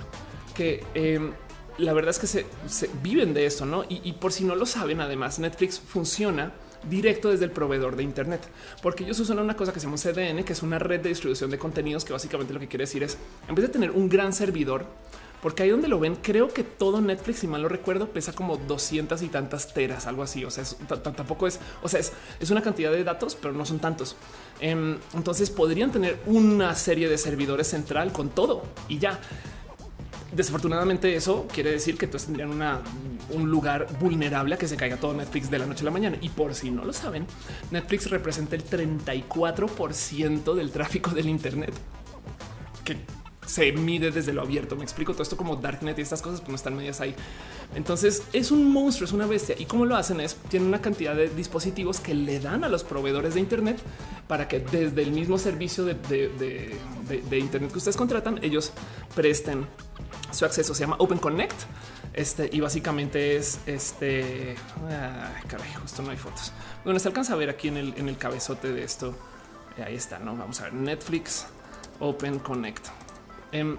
que 0.54 0.84
em, 0.94 1.32
la 1.80 1.94
verdad 1.94 2.12
es 2.12 2.20
que 2.20 2.28
se, 2.28 2.46
viven 3.02 3.34
de 3.34 3.46
eso, 3.46 3.66
¿no? 3.66 3.84
Y, 3.90 4.14
por 4.14 4.32
si 4.32 4.44
no 4.44 4.56
lo 4.56 4.66
saben, 4.66 5.02
además, 5.02 5.40
Netflix 5.40 5.80
funciona 5.80 6.52
directo 6.90 7.30
desde 7.30 7.46
el 7.46 7.52
proveedor 7.52 7.96
de 7.96 8.04
Internet, 8.04 8.42
porque 8.82 9.04
ellos 9.04 9.20
usan 9.20 9.40
una 9.40 9.56
cosa 9.56 9.74
que 9.74 9.80
se 9.80 9.88
llama 9.88 9.98
CDN, 9.98 10.44
que 10.44 10.54
es 10.54 10.64
una 10.64 10.80
red 10.80 11.02
de 11.02 11.10
distribución 11.10 11.50
de 11.50 11.58
contenidos, 11.58 12.06
que 12.06 12.14
básicamente 12.14 12.54
lo 12.54 12.60
que 12.60 12.68
quiere 12.68 12.84
decir 12.84 13.04
es, 13.04 13.18
en 13.48 13.56
vez 13.56 13.66
de 13.66 13.70
tener 13.72 13.92
un 13.92 14.10
gran 14.10 14.34
servidor, 14.34 14.86
porque 15.42 15.64
ahí 15.64 15.70
donde 15.70 15.88
lo 15.88 16.00
ven, 16.00 16.16
creo 16.16 16.50
que 16.50 16.64
todo 16.64 17.00
Netflix, 17.00 17.40
si 17.40 17.48
mal 17.48 17.62
no 17.62 17.70
recuerdo, 17.70 18.10
pesa 18.10 18.34
como 18.34 18.58
200 18.58 19.22
y 19.22 19.30
tantas 19.30 19.74
teras, 19.74 20.06
algo 20.06 20.24
así. 20.24 20.44
O 20.44 20.52
sea, 20.52 20.66
tampoco 21.02 21.48
es, 21.48 21.60
o 21.82 21.88
sea, 21.88 22.00
es, 22.00 22.12
es, 22.40 22.52
una 22.52 22.62
cantidad 22.62 22.92
de 22.92 23.04
datos, 23.04 23.36
pero 23.36 23.54
no 23.54 23.66
son 23.66 23.80
tantos. 23.80 24.18
Em, 24.60 24.98
entonces 25.14 25.50
podrían 25.50 25.92
tener 25.92 26.20
una 26.26 26.76
serie 26.76 27.08
de 27.08 27.18
servidores 27.18 27.68
central 27.68 28.12
con 28.12 28.30
todo 28.30 28.64
y 28.90 29.00
ya. 29.00 29.20
Desafortunadamente 30.32 31.16
eso 31.16 31.48
quiere 31.52 31.72
decir 31.72 31.98
que 31.98 32.06
entonces 32.06 32.28
tendrían 32.28 32.52
una, 32.52 32.82
un 33.32 33.50
lugar 33.50 33.88
vulnerable 34.00 34.56
a 34.56 34.58
que 34.58 34.68
se 34.68 34.78
caiga 34.78 34.98
todo 34.98 35.14
Netflix 35.14 35.50
de 35.50 35.60
la 35.60 35.66
noche 35.66 35.82
a 35.82 35.86
la 35.86 35.92
mañana. 35.92 36.18
Y 36.22 36.30
por 36.30 36.54
si 36.54 36.70
no 36.70 36.86
lo 36.86 36.94
saben, 36.94 37.26
Netflix 37.72 38.10
representa 38.10 38.56
el 38.56 38.64
34% 38.64 40.54
del 40.54 40.72
tráfico 40.72 41.12
del 41.12 41.30
Internet. 41.30 41.74
Que 42.84 42.98
se 43.50 43.72
mide 43.72 44.12
desde 44.12 44.32
lo 44.32 44.42
abierto. 44.44 44.76
Me 44.76 44.84
explico 44.84 45.14
todo 45.14 45.24
esto 45.24 45.36
como 45.36 45.56
Darknet 45.56 45.98
y 45.98 46.02
estas 46.02 46.22
cosas, 46.22 46.40
pues 46.40 46.50
no 46.50 46.56
están 46.56 46.76
medias 46.76 47.02
ahí. 47.02 47.16
Entonces 47.76 48.24
es 48.34 48.52
un 48.52 48.72
monstruo, 48.72 49.06
es 49.06 49.14
una 49.14 49.28
bestia. 49.28 49.56
Y 49.58 49.66
cómo 49.66 49.86
lo 49.86 49.96
hacen 49.96 50.20
es 50.20 50.36
tienen 50.50 50.68
una 50.70 50.82
cantidad 50.82 51.16
de 51.16 51.30
dispositivos 51.30 52.00
que 52.00 52.14
le 52.14 52.40
dan 52.40 52.64
a 52.64 52.70
los 52.70 52.84
proveedores 52.84 53.36
de 53.36 53.40
Internet 53.40 53.80
para 54.28 54.48
que 54.48 54.60
desde 54.60 55.04
el 55.04 55.12
mismo 55.12 55.38
servicio 55.38 55.86
de, 55.86 56.78
Internet 57.32 57.72
que 57.72 57.78
ustedes 57.78 57.98
contratan, 57.98 58.40
ellos 58.44 58.72
presten 59.16 59.68
su 60.32 60.46
acceso. 60.46 60.74
Se 60.74 60.82
llama 60.82 60.96
Open 61.00 61.20
Connect. 61.20 61.62
Este 62.14 62.50
y 62.52 62.60
básicamente 62.60 63.36
es 63.36 63.60
este. 63.68 64.56
Ay, 64.88 65.44
caray, 65.48 65.74
justo 65.80 66.02
no 66.02 66.10
hay 66.10 66.18
fotos. 66.18 66.52
Bueno, 66.84 67.00
se 67.00 67.08
alcanza 67.08 67.34
a 67.34 67.36
ver 67.36 67.50
aquí 67.50 67.68
en 67.68 67.78
el, 67.78 67.94
en 67.98 68.10
el 68.10 68.18
cabezote 68.18 68.74
de 68.74 68.84
esto. 68.84 69.16
Ahí 69.86 69.96
está, 69.96 70.20
no 70.20 70.36
vamos 70.36 70.60
a 70.60 70.66
ver 70.66 70.74
Netflix 70.74 71.46
Open 72.00 72.40
Connect. 72.40 72.88
Eh, 73.52 73.78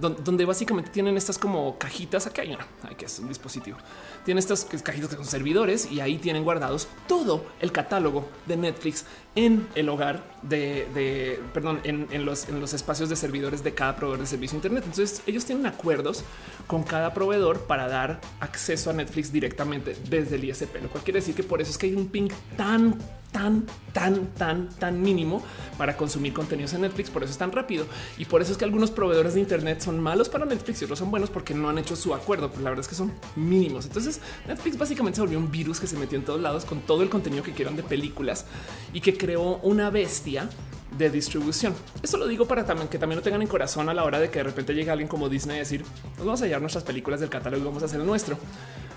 donde 0.00 0.44
básicamente 0.44 0.90
tienen 0.90 1.16
estas 1.16 1.38
como 1.38 1.78
cajitas. 1.78 2.26
Aquí 2.26 2.40
hay 2.40 2.54
una, 2.54 2.66
que 2.96 3.06
es 3.06 3.18
un 3.18 3.28
dispositivo. 3.28 3.78
Tienen 4.24 4.38
estas 4.38 4.64
cajitas 4.64 5.10
que 5.10 5.16
son 5.16 5.24
servidores 5.24 5.90
y 5.90 6.00
ahí 6.00 6.18
tienen 6.18 6.44
guardados 6.44 6.88
todo 7.06 7.46
el 7.60 7.72
catálogo 7.72 8.28
de 8.46 8.56
Netflix 8.56 9.04
en 9.34 9.68
el 9.74 9.88
hogar 9.88 10.24
de, 10.42 10.88
de 10.94 11.40
perdón, 11.52 11.80
en, 11.84 12.08
en, 12.10 12.24
los, 12.24 12.48
en 12.48 12.60
los 12.60 12.72
espacios 12.72 13.08
de 13.08 13.16
servidores 13.16 13.62
de 13.62 13.74
cada 13.74 13.96
proveedor 13.96 14.20
de 14.20 14.26
servicio 14.26 14.56
Internet. 14.56 14.84
Entonces 14.86 15.22
ellos 15.26 15.44
tienen 15.44 15.66
acuerdos 15.66 16.24
con 16.66 16.82
cada 16.82 17.14
proveedor 17.14 17.60
para 17.66 17.88
dar 17.88 18.20
acceso 18.40 18.90
a 18.90 18.92
Netflix 18.92 19.32
directamente 19.32 19.96
desde 20.08 20.36
el 20.36 20.44
ISP, 20.44 20.82
lo 20.82 20.88
cual 20.88 21.04
quiere 21.04 21.20
decir 21.20 21.34
que 21.34 21.42
por 21.42 21.60
eso 21.60 21.70
es 21.70 21.78
que 21.78 21.86
hay 21.86 21.94
un 21.94 22.08
ping 22.08 22.28
tan 22.56 22.98
tan, 23.32 23.66
tan, 23.92 24.26
tan, 24.34 24.68
tan 24.68 25.02
mínimo 25.02 25.42
para 25.78 25.96
consumir 25.96 26.32
contenidos 26.32 26.72
en 26.74 26.82
Netflix. 26.82 27.10
Por 27.10 27.22
eso 27.22 27.32
es 27.32 27.38
tan 27.38 27.52
rápido. 27.52 27.86
Y 28.18 28.24
por 28.24 28.42
eso 28.42 28.52
es 28.52 28.58
que 28.58 28.64
algunos 28.64 28.90
proveedores 28.90 29.34
de 29.34 29.40
Internet 29.40 29.80
son 29.80 30.00
malos 30.00 30.28
para 30.28 30.44
Netflix 30.44 30.80
y 30.80 30.84
otros 30.84 30.98
son 30.98 31.10
buenos 31.10 31.30
porque 31.30 31.54
no 31.54 31.68
han 31.68 31.78
hecho 31.78 31.96
su 31.96 32.14
acuerdo. 32.14 32.50
Pero 32.50 32.62
la 32.62 32.70
verdad 32.70 32.84
es 32.84 32.88
que 32.88 32.94
son 32.94 33.12
mínimos. 33.36 33.86
Entonces 33.86 34.20
Netflix 34.46 34.78
básicamente 34.78 35.16
se 35.16 35.22
volvió 35.22 35.38
un 35.38 35.50
virus 35.50 35.80
que 35.80 35.86
se 35.86 35.96
metió 35.96 36.18
en 36.18 36.24
todos 36.24 36.40
lados 36.40 36.64
con 36.64 36.80
todo 36.80 37.02
el 37.02 37.08
contenido 37.08 37.42
que 37.42 37.52
quieran 37.52 37.76
de 37.76 37.82
películas 37.82 38.46
y 38.92 39.00
que 39.00 39.16
creó 39.16 39.58
una 39.62 39.90
bestia 39.90 40.48
de 40.96 41.10
distribución. 41.10 41.74
Esto 42.02 42.16
lo 42.16 42.26
digo 42.26 42.46
para 42.46 42.64
también 42.64 42.88
que 42.88 42.98
también 42.98 43.16
lo 43.16 43.22
tengan 43.22 43.42
en 43.42 43.48
corazón 43.48 43.88
a 43.88 43.94
la 43.94 44.04
hora 44.04 44.18
de 44.18 44.30
que 44.30 44.38
de 44.38 44.44
repente 44.44 44.74
llegue 44.74 44.90
alguien 44.90 45.08
como 45.08 45.28
Disney 45.28 45.56
a 45.56 45.58
decir 45.60 45.84
nos 46.16 46.24
vamos 46.24 46.42
a 46.42 46.46
llevar 46.46 46.60
nuestras 46.62 46.84
películas 46.84 47.20
del 47.20 47.28
catálogo 47.28 47.62
y 47.62 47.66
vamos 47.66 47.82
a 47.82 47.86
hacer 47.86 48.00
el 48.00 48.06
nuestro 48.06 48.38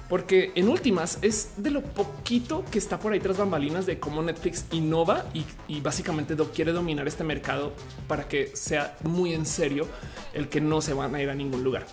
porque 0.10 0.52
en 0.56 0.68
últimas 0.68 1.20
es 1.22 1.52
de 1.58 1.70
lo 1.70 1.82
poquito 1.84 2.66
que 2.70 2.80
está 2.80 3.00
por 3.00 3.14
ahí 3.14 3.20
tras 3.20 3.38
bambalinas 3.38 3.86
de 3.86 4.00
cómo 4.00 4.22
Netflix 4.22 4.66
innova 4.72 5.26
y, 5.34 5.46
y 5.68 5.82
básicamente 5.82 6.36
quiere 6.54 6.72
dominar 6.72 7.08
este 7.08 7.24
mercado 7.24 7.74
para 8.08 8.28
que 8.28 8.52
sea 8.56 8.98
muy 9.04 9.34
en 9.34 9.46
serio 9.46 9.88
el 10.34 10.50
que 10.50 10.60
no 10.60 10.82
se 10.82 10.94
van 10.94 11.14
a 11.16 11.22
ir 11.22 11.30
a 11.30 11.36
ningún 11.36 11.64
lugar. 11.64 11.86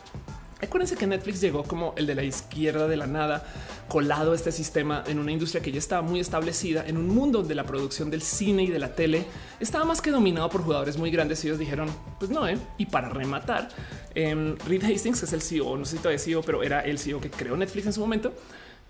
Acuérdense 0.63 0.97
que 0.97 1.07
Netflix 1.07 1.43
llegó 1.43 1.65
como 1.65 1.93
el 1.99 2.07
de 2.07 2.15
la 2.15 2.23
izquierda 2.23 2.89
de 2.89 2.97
la 2.97 3.07
nada, 3.07 3.45
colado 3.89 4.33
este 4.33 4.51
sistema 4.51 5.05
en 5.07 5.19
una 5.19 5.31
industria 5.31 5.63
que 5.63 5.71
ya 5.71 5.79
estaba 5.79 6.01
muy 6.01 6.19
establecida, 6.19 6.83
en 6.87 6.97
un 6.97 7.09
mundo 7.09 7.41
donde 7.41 7.55
la 7.55 7.65
producción 7.65 8.11
del 8.11 8.23
cine 8.23 8.63
y 8.63 8.69
de 8.69 8.79
la 8.79 8.95
tele 8.95 9.27
estaba 9.61 9.85
más 9.85 10.01
que 10.01 10.11
dominado 10.11 10.49
por 10.49 10.63
jugadores 10.63 10.97
muy 10.97 11.11
grandes. 11.11 11.45
Y 11.45 11.49
ellos 11.49 11.59
dijeron, 11.59 11.91
pues 12.19 12.31
no, 12.31 12.49
¿eh? 12.49 12.57
y 12.79 12.87
para 12.87 13.11
rematar, 13.11 13.69
eh, 14.15 14.57
Reed 14.67 14.83
Hastings, 14.83 15.21
que 15.21 15.27
es 15.27 15.33
el 15.35 15.43
CEO, 15.43 15.77
no 15.77 15.85
sé 15.85 15.97
si 15.97 15.99
todavía 15.99 16.17
es 16.17 16.25
CEO, 16.25 16.41
pero 16.41 16.63
era 16.63 16.81
el 16.81 16.99
CEO 16.99 17.21
que 17.21 17.29
creó 17.29 17.55
Netflix 17.55 17.87
en 17.89 17.93
su 17.93 18.01
momento, 18.01 18.33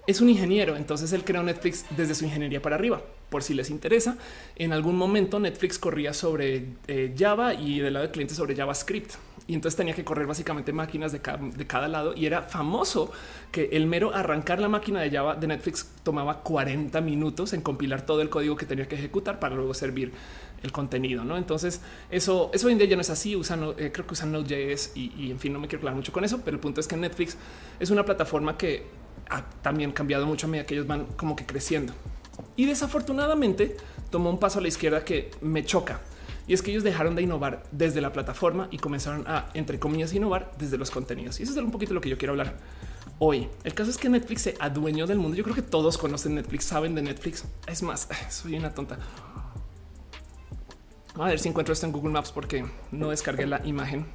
es 0.07 0.21
un 0.21 0.29
ingeniero. 0.29 0.77
Entonces 0.77 1.13
él 1.13 1.25
creó 1.25 1.43
Netflix 1.43 1.85
desde 1.97 2.15
su 2.15 2.27
ingeniería 2.27 2.63
para 2.63 2.77
arriba. 2.77 3.03
Por 3.29 3.43
si 3.43 3.55
les 3.55 3.71
interesa, 3.71 4.19
en 4.55 4.73
algún 4.73 4.97
momento 4.97 5.41
Netflix 5.41 5.81
corría 5.81 6.15
sobre 6.15 6.75
eh, 6.87 7.13
Java 7.19 7.55
y 7.55 7.81
del 7.81 7.95
lado 7.95 8.05
del 8.05 8.13
cliente 8.13 8.37
sobre 8.37 8.55
JavaScript 8.55 9.15
y 9.49 9.55
entonces 9.55 9.77
tenía 9.77 9.95
que 9.95 10.05
correr 10.05 10.27
básicamente 10.27 10.73
máquinas 10.73 11.13
de 11.13 11.21
cada, 11.21 11.39
de 11.39 11.67
cada, 11.67 11.89
lado 11.89 12.15
y 12.17 12.27
era 12.27 12.43
famoso 12.43 13.13
que 13.53 13.71
el 13.73 13.87
mero 13.87 14.15
arrancar 14.15 14.61
la 14.61 14.69
máquina 14.69 15.01
de 15.01 15.11
Java 15.11 15.37
de 15.37 15.47
Netflix 15.47 15.89
tomaba 16.03 16.43
40 16.43 17.01
minutos 17.01 17.53
en 17.53 17.61
compilar 17.61 18.03
todo 18.03 18.23
el 18.23 18.29
código 18.29 18.57
que 18.57 18.67
tenía 18.67 18.89
que 18.89 18.97
ejecutar 18.97 19.39
para 19.39 19.55
luego 19.55 19.73
servir 19.73 20.13
el 20.63 20.73
contenido. 20.73 21.25
¿no? 21.25 21.37
Entonces 21.37 21.81
eso, 22.11 22.51
eso 22.53 22.67
hoy 22.67 22.73
en 22.73 22.79
día 22.79 22.89
ya 22.89 22.97
no 22.97 23.03
es 23.03 23.11
así. 23.11 23.37
Usan, 23.37 23.75
eh, 23.79 23.91
creo 23.93 24.07
que 24.07 24.15
usan 24.15 24.33
Node.js 24.33 24.93
y, 24.97 25.13
y, 25.17 25.31
en 25.31 25.39
fin, 25.39 25.53
no 25.53 25.61
me 25.61 25.69
quiero 25.69 25.83
hablar 25.83 25.95
mucho 25.95 26.13
con 26.13 26.25
eso, 26.25 26.41
pero 26.45 26.57
el 26.57 26.61
punto 26.61 26.81
es 26.81 26.89
que 26.89 26.97
Netflix 26.97 27.37
es 27.79 27.91
una 27.91 28.05
plataforma 28.05 28.57
que 28.57 28.85
ha 29.31 29.43
también 29.63 29.93
cambiado 29.93 30.27
mucho 30.27 30.47
a 30.47 30.51
medida 30.51 30.67
que 30.67 30.75
ellos 30.75 30.87
van 30.87 31.07
como 31.17 31.37
que 31.37 31.47
creciendo 31.47 31.93
y 32.57 32.67
desafortunadamente 32.67 33.77
tomó 34.11 34.31
un 34.31 34.39
paso 34.39 34.59
a 34.59 34.63
la 34.63 34.69
izquierda 34.69 35.05
que 35.05 35.31
me 35.41 35.65
choca 35.65 36.01
y 36.49 36.55
es 36.55 36.63
que 36.63 36.71
ellos 36.71 36.85
dejaron 36.85 37.17
de 37.17 37.23
innovar 37.23 37.65
desde 37.73 38.01
la 38.01 38.13
plataforma 38.13 38.69
y 38.71 38.79
comenzaron 38.79 39.25
a, 39.27 39.49
entre 39.55 39.79
comillas, 39.81 40.13
innovar 40.13 40.53
desde 40.59 40.79
los 40.79 40.91
contenidos. 40.91 41.41
Y 41.41 41.43
eso 41.43 41.53
es 41.53 41.59
un 41.59 41.73
poquito 41.73 41.93
lo 41.93 42.01
que 42.01 42.09
yo 42.09 42.19
quiero 42.19 42.33
hablar 42.33 42.57
hoy. 43.19 43.49
El 43.65 43.75
caso 43.75 43.91
es 43.91 43.99
que 43.99 44.09
Netflix 44.09 44.43
se 44.43 44.55
adueñó 44.61 45.07
del 45.07 45.19
mundo. 45.19 45.37
Yo 45.37 45.43
creo 45.43 45.57
que 45.57 45.63
todos 45.63 45.99
conocen 45.99 46.37
Netflix, 46.37 46.65
saben 46.65 46.95
de 46.95 47.03
Netflix. 47.03 47.45
Es 47.67 47.83
más, 47.83 48.09
soy 48.31 48.57
una 48.57 48.73
tonta. 48.73 48.99
A 51.15 51.25
ver 51.25 51.39
si 51.39 51.49
encuentro 51.49 51.73
esto 51.73 51.87
en 51.87 51.93
Google 51.93 52.13
Maps 52.13 52.31
porque 52.31 52.65
no 52.93 53.11
descargué 53.11 53.47
la 53.47 53.67
imagen. 53.67 54.07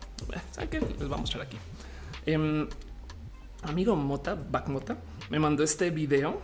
¿Saben 0.51 0.69
qué? 0.69 0.79
Les 0.79 1.07
voy 1.07 1.17
a 1.17 1.17
mostrar 1.17 1.43
aquí. 1.43 1.57
Eh, 2.25 2.67
amigo 3.63 3.95
Mota, 3.95 4.35
Back 4.35 4.67
Mota, 4.67 4.97
me 5.29 5.39
mandó 5.39 5.63
este 5.63 5.89
video. 5.89 6.39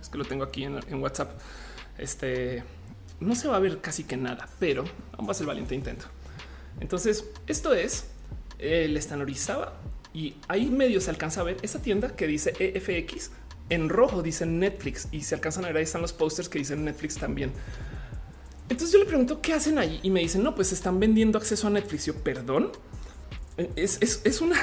Es 0.00 0.08
que 0.08 0.18
lo 0.18 0.24
tengo 0.24 0.42
aquí 0.42 0.64
en, 0.64 0.80
en 0.88 1.02
WhatsApp. 1.02 1.30
Este 1.98 2.64
no 3.20 3.34
se 3.34 3.48
va 3.48 3.56
a 3.56 3.60
ver 3.60 3.80
casi 3.80 4.04
que 4.04 4.16
nada, 4.16 4.48
pero 4.58 4.84
vamos 5.12 5.28
a 5.28 5.30
hacer 5.32 5.42
el 5.42 5.48
valiente 5.48 5.74
intento. 5.74 6.06
Entonces, 6.80 7.24
esto 7.46 7.72
es 7.72 8.06
el 8.58 8.96
estanorizaba 8.96 9.74
y 10.12 10.34
ahí 10.48 10.66
medio 10.66 11.00
se 11.00 11.10
alcanza 11.10 11.40
a 11.40 11.44
ver 11.44 11.58
esa 11.62 11.80
tienda 11.80 12.16
que 12.16 12.26
dice 12.26 12.54
EFX 12.58 13.30
en 13.68 13.88
rojo, 13.88 14.22
dice 14.22 14.46
Netflix 14.46 15.08
y 15.12 15.22
se 15.22 15.34
alcanzan 15.34 15.64
a 15.64 15.68
ver 15.68 15.78
ahí 15.78 15.82
están 15.82 16.02
los 16.02 16.12
posters 16.12 16.48
que 16.48 16.58
dicen 16.58 16.84
Netflix 16.84 17.16
también. 17.16 17.52
Entonces 18.68 18.92
yo 18.92 18.98
le 18.98 19.06
pregunto 19.06 19.40
qué 19.40 19.52
hacen 19.52 19.78
ahí 19.78 20.00
y 20.02 20.10
me 20.10 20.20
dicen 20.20 20.42
no, 20.42 20.54
pues 20.54 20.72
están 20.72 20.98
vendiendo 20.98 21.38
acceso 21.38 21.66
a 21.66 21.70
Netflix. 21.70 22.06
Yo 22.06 22.14
perdón, 22.14 22.72
es, 23.76 23.98
es, 24.00 24.20
es 24.24 24.40
una 24.40 24.56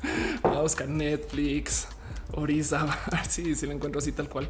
a 0.42 0.60
buscar 0.60 0.88
Netflix, 0.88 1.86
Orizaba, 2.32 2.98
a 3.06 3.10
ver 3.16 3.26
si, 3.26 3.54
si 3.54 3.66
lo 3.66 3.72
encuentro 3.72 3.98
así 3.98 4.12
tal 4.12 4.28
cual. 4.28 4.48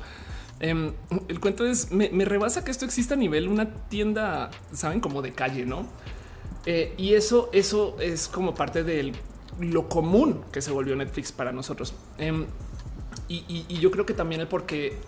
Eh, 0.61 0.92
el 1.28 1.40
cuento 1.40 1.66
es, 1.66 1.90
me, 1.90 2.11
me, 2.11 2.24
rebasa 2.24 2.64
que 2.64 2.70
esto 2.70 2.84
exista 2.84 3.14
a 3.14 3.16
nivel 3.16 3.48
una 3.48 3.74
tienda, 3.88 4.50
saben, 4.72 5.00
como 5.00 5.22
de 5.22 5.32
calle, 5.32 5.64
¿no? 5.64 5.86
Eh, 6.66 6.94
y 6.98 7.14
eso, 7.14 7.48
eso 7.52 7.96
es 8.00 8.28
como 8.28 8.54
parte 8.54 8.84
de 8.84 9.12
lo 9.58 9.88
común 9.88 10.42
que 10.52 10.61
se 10.61 10.70
volvió 10.70 10.94
Netflix 10.96 11.32
para 11.32 11.52
nosotros. 11.52 11.94
Eh, 12.18 12.46
y, 13.28 13.78
yo 13.78 13.90
creo 13.90 14.04
que 14.04 14.12
también 14.12 14.40
el 14.40 14.48
por 14.48 14.66
qué, 14.66 14.98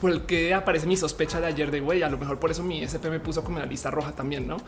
por, 0.00 0.10
el 0.10 0.22
que 0.22 0.54
aparece 0.54 0.86
mi 0.86 0.96
sospecha 0.96 1.40
de 1.40 1.46
ayer 1.46 1.70
de 1.70 1.80
güey, 1.80 2.02
a 2.02 2.10
lo 2.10 2.18
mejor 2.18 2.38
por 2.38 2.50
eso 2.50 2.62
mi 2.62 2.82
SP 2.84 3.08
me 3.10 3.18
puso 3.18 3.42
como 3.42 3.56
en 3.56 3.64
la 3.64 3.70
lista 3.70 3.90
roja 3.90 4.12
también, 4.12 4.46
¿no? 4.46 4.58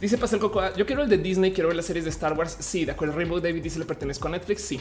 Dice 0.00 0.18
Pastel 0.18 0.40
Coco, 0.40 0.60
yo 0.74 0.84
quiero 0.84 1.02
el 1.02 1.08
de 1.08 1.16
Disney, 1.18 1.52
quiero 1.52 1.68
ver 1.68 1.76
las 1.76 1.86
series 1.86 2.04
de 2.04 2.10
Star 2.10 2.32
Wars. 2.36 2.56
Sí, 2.58 2.84
de 2.84 2.90
acuerdo. 2.90 3.14
Rainbow 3.14 3.38
David 3.38 3.62
dice 3.62 3.78
le 3.78 3.84
pertenezco 3.84 4.26
a 4.26 4.32
Netflix. 4.32 4.62
Sí. 4.62 4.80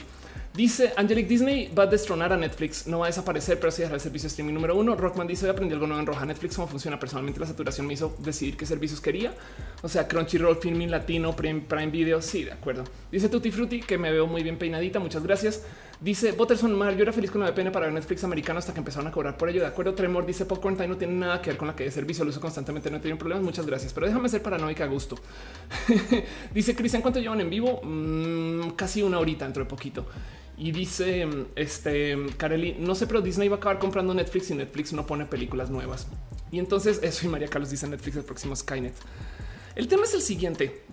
Dice 0.54 0.91
Angelic 0.97 1.30
Disney 1.30 1.72
va 1.74 1.84
a 1.84 1.88
destronar 1.88 2.34
a 2.34 2.36
Netflix, 2.36 2.86
no 2.86 2.99
va 2.99 3.06
a 3.06 3.08
desaparecer, 3.08 3.58
pero 3.58 3.72
sí 3.72 3.84
dejará 3.84 3.95
el 3.95 4.02
servicio 4.02 4.28
streaming 4.28 4.54
número 4.54 4.76
uno. 4.76 4.97
Rockman 4.97 5.26
dice 5.26 5.49
aprendí 5.49 5.74
algo 5.74 5.88
nuevo 5.88 6.02
en 6.02 6.06
roja 6.06 6.26
Netflix, 6.26 6.58
cómo 6.58 6.68
funciona 6.68 6.99
personalmente 6.99 7.39
la 7.39 7.45
saturación 7.45 7.88
me 7.88 7.93
hizo 7.93 8.18
decidir 8.20 8.58
qué 8.58 8.66
servicios 8.66 8.99
quería. 8.99 9.34
O 9.82 9.88
sea, 9.88 10.10
Crunchyroll, 10.10 10.58
Filming 10.58 10.91
Latino, 10.91 11.34
Prime, 11.34 11.62
Prime 11.62 11.88
Video. 11.88 12.22
Sí, 12.22 12.43
de 12.43 12.52
acuerdo. 12.52 12.84
Dice 13.10 13.30
Tutti 13.30 13.49
Frutti 13.49 13.80
que 13.80 13.97
me 13.97 14.12
veo 14.12 14.28
muy 14.28 14.43
bien 14.43 14.58
peinadita. 14.58 14.99
Muchas 14.99 15.24
gracias. 15.24 15.64
Dice 16.02 16.34
Butterson 16.34 16.78
Mar, 16.78 16.97
yo 16.97 17.04
era 17.04 17.14
feliz 17.14 17.32
con 17.32 17.41
la 17.41 17.52
VPN 17.52 17.72
para 17.72 17.86
ver 17.86 17.93
Netflix 17.93 18.24
americano 18.26 18.60
hasta 18.60 18.74
que 18.74 18.80
empezaron 18.80 19.08
a 19.08 19.12
cobrar 19.12 19.38
por 19.38 19.47
ello. 19.47 19.62
De 19.62 19.68
acuerdo, 19.68 19.93
Tremor 19.93 20.26
dice 20.26 20.45
Popcorn 20.45 20.76
Time 20.76 20.89
no 20.89 20.97
tiene 20.97 21.14
nada 21.14 21.41
que 21.41 21.52
ver 21.52 21.58
con 21.58 21.68
la 21.70 21.76
que 21.76 21.86
de 21.86 21.91
servicio, 21.91 22.26
lo 22.26 22.32
uso 22.32 22.41
constantemente, 22.41 22.91
no 22.91 22.99
tiene 22.99 23.16
problemas. 23.16 23.45
Muchas 23.45 23.66
gracias, 23.66 23.93
pero 23.93 24.08
déjame 24.08 24.28
ser 24.28 24.41
paranoica 24.41 24.84
a 24.84 24.88
gusto. 24.88 25.16
dice 26.54 26.76
Cristian, 26.76 27.02
¿cuánto 27.02 27.22
llevan 27.22 27.39
en 27.39 27.49
vivo? 27.49 27.82
Mm, 27.84 28.72
casi 28.72 29.02
una 29.02 29.20
horita 29.20 29.45
dentro 29.45 29.64
de 29.64 29.70
poquito. 29.70 30.08
Y 30.58 30.72
dice 30.72 31.28
este 31.56 32.18
Kareli, 32.38 32.76
no 32.80 32.95
sé, 32.95 33.08
pero 33.08 33.22
Disney 33.22 33.47
va 33.47 33.56
a 33.56 33.58
acabar 33.58 33.80
comprando 33.80 34.14
Netflix 34.14 34.52
y 34.52 34.56
Netflix 34.56 34.93
no 34.93 35.08
pone 35.08 35.26
películas 35.26 35.70
nuevas. 35.70 36.08
Y 36.52 36.60
entonces 36.60 36.99
eso 37.02 37.26
y 37.26 37.30
María 37.30 37.47
Carlos 37.47 37.70
dice 37.70 37.88
Netflix 37.88 38.18
el 38.18 38.24
próximo 38.24 38.56
Skynet. 38.56 38.93
El 39.76 39.88
tema 39.88 40.04
es 40.04 40.14
el 40.14 40.22
siguiente. 40.22 40.84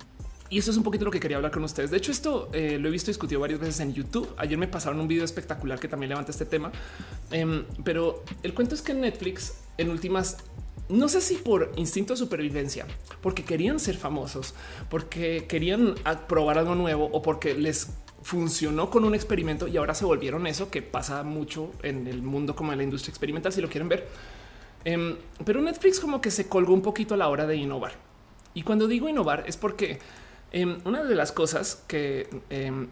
Y 0.51 0.59
eso 0.59 0.71
es 0.71 0.79
un 0.79 0.83
poquito 0.83 1.05
lo 1.05 1.11
que 1.11 1.21
quería 1.21 1.37
hablar 1.37 1.53
con 1.53 1.63
ustedes. 1.63 1.91
De 1.91 1.99
hecho, 1.99 2.11
esto 2.11 2.49
eh, 2.55 2.79
lo 2.79 2.89
he 2.89 2.91
visto 2.91 3.11
discutido 3.11 3.41
varias 3.41 3.61
veces 3.61 3.81
en 3.81 3.93
YouTube. 3.93 4.33
Ayer 4.39 4.57
me 4.57 4.67
pasaron 4.67 4.99
un 4.99 5.07
video 5.07 5.25
espectacular 5.25 5.79
que 5.79 5.89
también 5.89 6.09
levanta 6.09 6.31
este 6.31 6.47
tema. 6.47 6.73
Em, 7.31 7.65
pero 7.85 8.25
el 8.43 8.55
cuento 8.55 8.75
es 8.75 8.81
que 8.81 8.95
Netflix 8.95 9.59
en 9.77 9.91
últimas 9.91 10.39
no 10.89 11.09
sé 11.09 11.21
si 11.21 11.35
por 11.35 11.71
instinto 11.77 12.15
de 12.15 12.17
supervivencia, 12.19 12.87
porque 13.21 13.45
querían 13.45 13.79
ser 13.79 13.97
famosos, 13.97 14.55
porque 14.89 15.47
querían 15.47 15.95
probar 16.27 16.59
algo 16.59 16.75
nuevo 16.75 17.11
o 17.13 17.21
porque 17.21 17.55
les 17.55 17.89
funcionó 18.29 18.91
con 18.91 19.05
un 19.05 19.15
experimento 19.15 19.67
y 19.69 19.77
ahora 19.79 19.95
se 19.95 20.05
volvieron 20.05 20.47
eso 20.47 20.71
que 20.71 20.83
pasa 20.83 21.23
mucho 21.23 21.73
en 21.83 22.07
el 22.07 22.23
mundo 22.23 22.55
como 22.55 22.73
en 22.73 22.79
la 22.79 22.85
industria 22.85 23.11
experimental, 23.11 23.53
si 23.53 23.61
lo 23.61 23.69
quieren 23.69 23.89
ver. 23.89 24.07
Em, 24.85 25.17
pero 25.45 25.61
Netflix 25.61 25.99
como 25.99 26.21
que 26.21 26.31
se 26.31 26.49
colgó 26.49 26.75
un 26.75 26.83
poquito 26.83 27.15
a 27.15 27.17
la 27.17 27.29
hora 27.29 27.47
de 27.47 27.57
innovar. 27.57 27.93
Y 28.55 28.63
cuando 28.63 28.87
digo 28.87 29.09
innovar 29.09 29.45
es 29.47 29.57
porque 29.57 29.99
Em, 30.51 30.79
una 30.85 31.05
de 31.05 31.15
las 31.15 31.33
cosas 31.33 31.85
que 31.87 32.29
em, 32.49 32.89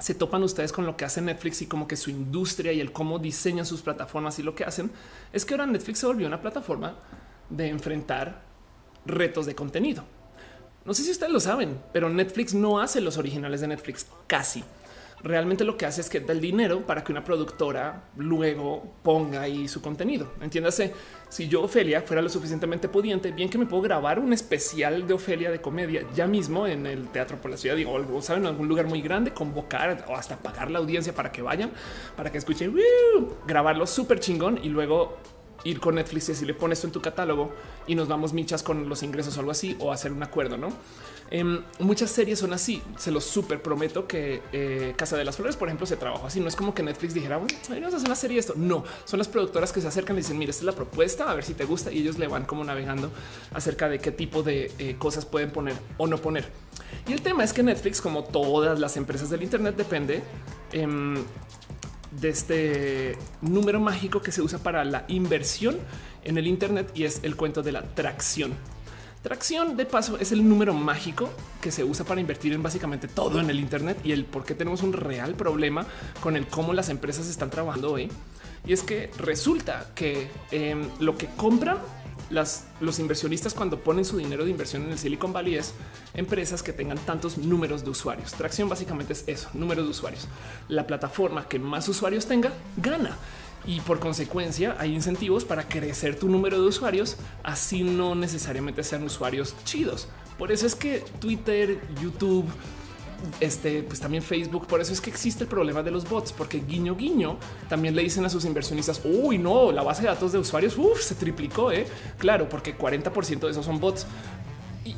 se 0.00 0.14
topan 0.14 0.42
ustedes 0.42 0.72
con 0.72 0.84
lo 0.84 0.96
que 0.96 1.04
hace 1.04 1.20
Netflix 1.20 1.62
y 1.62 1.66
como 1.66 1.86
que 1.86 1.96
su 1.96 2.10
industria 2.10 2.72
y 2.72 2.80
el 2.80 2.92
cómo 2.92 3.18
diseñan 3.18 3.64
sus 3.64 3.82
plataformas 3.82 4.38
y 4.38 4.42
lo 4.42 4.54
que 4.54 4.64
hacen 4.64 4.90
es 5.32 5.44
que 5.44 5.54
ahora 5.54 5.66
Netflix 5.66 6.00
se 6.00 6.06
volvió 6.06 6.26
una 6.26 6.40
plataforma 6.40 6.96
de 7.48 7.68
enfrentar 7.68 8.42
retos 9.06 9.46
de 9.46 9.54
contenido. 9.54 10.04
No 10.86 10.94
sé 10.94 11.02
si 11.02 11.10
ustedes 11.10 11.32
lo 11.32 11.40
saben, 11.40 11.80
pero 11.92 12.08
Netflix 12.08 12.54
no 12.54 12.78
hace 12.78 13.00
los 13.00 13.18
originales 13.18 13.60
de 13.60 13.66
Netflix 13.66 14.06
casi. 14.28 14.62
Realmente 15.20 15.64
lo 15.64 15.76
que 15.76 15.84
hace 15.84 16.00
es 16.00 16.08
que 16.08 16.20
da 16.20 16.32
el 16.32 16.40
dinero 16.40 16.82
para 16.82 17.02
que 17.02 17.10
una 17.10 17.24
productora 17.24 18.04
luego 18.16 18.94
ponga 19.02 19.40
ahí 19.40 19.66
su 19.66 19.82
contenido. 19.82 20.30
Entiéndase, 20.40 20.94
si 21.28 21.48
yo, 21.48 21.62
Ofelia, 21.62 22.02
fuera 22.02 22.22
lo 22.22 22.28
suficientemente 22.28 22.88
pudiente, 22.88 23.32
bien 23.32 23.50
que 23.50 23.58
me 23.58 23.66
puedo 23.66 23.82
grabar 23.82 24.20
un 24.20 24.32
especial 24.32 25.08
de 25.08 25.14
Ofelia 25.14 25.50
de 25.50 25.60
comedia 25.60 26.06
ya 26.14 26.28
mismo 26.28 26.68
en 26.68 26.86
el 26.86 27.08
Teatro 27.08 27.38
por 27.38 27.50
la 27.50 27.56
Ciudad, 27.56 27.74
digo, 27.74 27.96
algo, 27.96 28.22
saben, 28.22 28.44
en 28.44 28.50
algún 28.50 28.68
lugar 28.68 28.86
muy 28.86 29.02
grande, 29.02 29.32
convocar 29.32 30.04
o 30.08 30.14
hasta 30.14 30.36
pagar 30.36 30.70
la 30.70 30.78
audiencia 30.78 31.12
para 31.12 31.32
que 31.32 31.42
vayan, 31.42 31.72
para 32.16 32.30
que 32.30 32.38
escuchen, 32.38 32.72
grabarlo 33.44 33.88
súper 33.88 34.20
chingón 34.20 34.60
y 34.62 34.68
luego 34.68 35.16
ir 35.66 35.80
con 35.80 35.96
Netflix 35.96 36.28
y 36.28 36.34
si 36.34 36.44
le 36.44 36.54
pones 36.54 36.78
esto 36.78 36.86
en 36.86 36.92
tu 36.92 37.00
catálogo 37.00 37.52
y 37.86 37.94
nos 37.94 38.08
vamos 38.08 38.32
michas 38.32 38.62
con 38.62 38.88
los 38.88 39.02
ingresos 39.02 39.36
o 39.36 39.40
algo 39.40 39.52
así 39.52 39.76
o 39.80 39.92
hacer 39.92 40.12
un 40.12 40.22
acuerdo, 40.22 40.56
¿no? 40.56 40.68
Em, 41.30 41.62
muchas 41.80 42.10
series 42.10 42.38
son 42.38 42.52
así. 42.52 42.82
Se 42.96 43.10
los 43.10 43.24
súper 43.24 43.60
prometo 43.60 44.06
que 44.06 44.42
eh, 44.52 44.94
Casa 44.96 45.16
de 45.16 45.24
las 45.24 45.36
Flores, 45.36 45.56
por 45.56 45.68
ejemplo, 45.68 45.86
se 45.86 45.96
trabajó 45.96 46.26
así. 46.26 46.38
No 46.38 46.48
es 46.48 46.54
como 46.54 46.72
que 46.74 46.82
Netflix 46.82 47.14
dijera, 47.14 47.38
vamos 47.38 47.52
a 47.52 47.96
hacer 47.96 48.06
una 48.06 48.14
serie 48.14 48.38
esto. 48.38 48.54
No, 48.56 48.84
son 49.04 49.18
las 49.18 49.28
productoras 49.28 49.72
que 49.72 49.80
se 49.80 49.88
acercan 49.88 50.16
y 50.16 50.20
dicen, 50.20 50.38
mira, 50.38 50.50
esta 50.50 50.60
es 50.60 50.66
la 50.66 50.72
propuesta, 50.72 51.28
a 51.30 51.34
ver 51.34 51.44
si 51.44 51.54
te 51.54 51.64
gusta. 51.64 51.90
Y 51.90 51.98
ellos 51.98 52.18
le 52.18 52.28
van 52.28 52.44
como 52.44 52.62
navegando 52.62 53.10
acerca 53.52 53.88
de 53.88 53.98
qué 53.98 54.12
tipo 54.12 54.42
de 54.42 54.70
eh, 54.78 54.96
cosas 54.98 55.24
pueden 55.24 55.50
poner 55.50 55.74
o 55.98 56.06
no 56.06 56.18
poner. 56.18 56.48
Y 57.08 57.12
el 57.12 57.22
tema 57.22 57.42
es 57.42 57.52
que 57.52 57.62
Netflix, 57.62 58.00
como 58.00 58.22
todas 58.24 58.78
las 58.78 58.96
empresas 58.96 59.28
del 59.30 59.42
Internet, 59.42 59.76
depende 59.76 60.22
em, 60.72 61.16
de 62.10 62.28
este 62.28 63.18
número 63.40 63.80
mágico 63.80 64.20
que 64.22 64.32
se 64.32 64.42
usa 64.42 64.58
para 64.58 64.84
la 64.84 65.04
inversión 65.08 65.76
en 66.24 66.38
el 66.38 66.46
Internet 66.46 66.90
y 66.94 67.04
es 67.04 67.20
el 67.22 67.36
cuento 67.36 67.62
de 67.62 67.72
la 67.72 67.82
tracción. 67.82 68.54
Tracción, 69.22 69.76
de 69.76 69.86
paso, 69.86 70.18
es 70.18 70.30
el 70.30 70.48
número 70.48 70.72
mágico 70.72 71.28
que 71.60 71.72
se 71.72 71.82
usa 71.82 72.06
para 72.06 72.20
invertir 72.20 72.52
en 72.52 72.62
básicamente 72.62 73.08
todo 73.08 73.40
en 73.40 73.50
el 73.50 73.58
Internet 73.58 73.98
y 74.04 74.12
el 74.12 74.24
por 74.24 74.44
qué 74.44 74.54
tenemos 74.54 74.84
un 74.84 74.92
real 74.92 75.34
problema 75.34 75.84
con 76.20 76.36
el 76.36 76.46
cómo 76.46 76.72
las 76.72 76.90
empresas 76.90 77.28
están 77.28 77.50
trabajando 77.50 77.90
hoy. 77.90 78.08
Y 78.64 78.72
es 78.72 78.82
que 78.82 79.10
resulta 79.18 79.90
que 79.94 80.28
em, 80.52 80.88
lo 81.00 81.16
que 81.16 81.26
compran 81.36 81.78
las, 82.30 82.66
los 82.80 82.98
inversionistas 82.98 83.54
cuando 83.54 83.80
ponen 83.80 84.04
su 84.04 84.16
dinero 84.16 84.44
de 84.44 84.50
inversión 84.50 84.84
en 84.84 84.92
el 84.92 84.98
Silicon 84.98 85.32
Valley 85.32 85.56
es 85.56 85.74
empresas 86.14 86.62
que 86.62 86.72
tengan 86.72 86.98
tantos 86.98 87.38
números 87.38 87.84
de 87.84 87.90
usuarios. 87.90 88.32
Tracción 88.32 88.68
básicamente 88.68 89.12
es 89.12 89.24
eso, 89.26 89.48
números 89.54 89.84
de 89.84 89.90
usuarios. 89.90 90.28
La 90.68 90.86
plataforma 90.86 91.48
que 91.48 91.58
más 91.58 91.88
usuarios 91.88 92.26
tenga 92.26 92.52
gana 92.76 93.16
y 93.66 93.80
por 93.80 93.98
consecuencia 93.98 94.76
hay 94.78 94.94
incentivos 94.94 95.44
para 95.44 95.68
crecer 95.68 96.18
tu 96.18 96.28
número 96.28 96.60
de 96.60 96.68
usuarios, 96.68 97.16
así 97.42 97.82
no 97.82 98.14
necesariamente 98.14 98.84
sean 98.84 99.02
usuarios 99.02 99.54
chidos. 99.64 100.08
Por 100.38 100.52
eso 100.52 100.66
es 100.66 100.74
que 100.74 101.04
Twitter, 101.20 101.80
YouTube, 102.00 102.46
este, 103.40 103.82
pues 103.82 104.00
también 104.00 104.22
Facebook. 104.22 104.66
Por 104.66 104.80
eso 104.80 104.92
es 104.92 105.00
que 105.00 105.10
existe 105.10 105.44
el 105.44 105.48
problema 105.48 105.82
de 105.82 105.90
los 105.90 106.08
bots, 106.08 106.32
porque 106.32 106.60
guiño 106.60 106.96
guiño 106.96 107.36
también 107.68 107.94
le 107.94 108.02
dicen 108.02 108.24
a 108.24 108.28
sus 108.28 108.44
inversionistas, 108.44 109.00
uy, 109.04 109.38
no, 109.38 109.72
la 109.72 109.82
base 109.82 110.02
de 110.02 110.08
datos 110.08 110.32
de 110.32 110.38
usuarios 110.38 110.76
se 111.00 111.14
triplicó. 111.14 111.72
¿eh? 111.72 111.86
Claro, 112.18 112.48
porque 112.48 112.76
40% 112.76 113.40
de 113.40 113.50
esos 113.50 113.64
son 113.64 113.80
bots. 113.80 114.06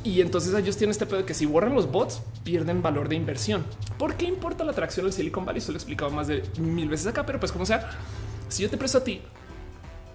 Y, 0.03 0.21
entonces 0.21 0.53
ellos 0.53 0.77
tienen 0.77 0.91
este 0.91 1.07
pedo 1.07 1.17
de 1.17 1.25
que 1.25 1.33
si 1.33 1.47
borran 1.47 1.73
los 1.73 1.91
bots, 1.91 2.21
pierden 2.43 2.81
valor 2.81 3.09
de 3.09 3.15
inversión. 3.15 3.65
¿Por 3.97 4.15
qué 4.15 4.25
importa 4.25 4.63
la 4.63 4.71
atracción 4.71 5.05
del 5.05 5.13
Silicon 5.13 5.45
Valley? 5.45 5.59
Eso 5.59 5.71
lo 5.71 5.77
he 5.77 5.79
explicado 5.79 6.11
más 6.11 6.27
de 6.27 6.43
mil 6.59 6.87
veces 6.87 7.07
acá, 7.07 7.25
pero 7.25 7.39
pues 7.39 7.51
como 7.51 7.65
sea, 7.65 7.89
si 8.49 8.61
yo 8.61 8.69
te 8.69 8.77
presto 8.77 8.99
a 8.99 9.03
ti, 9.03 9.21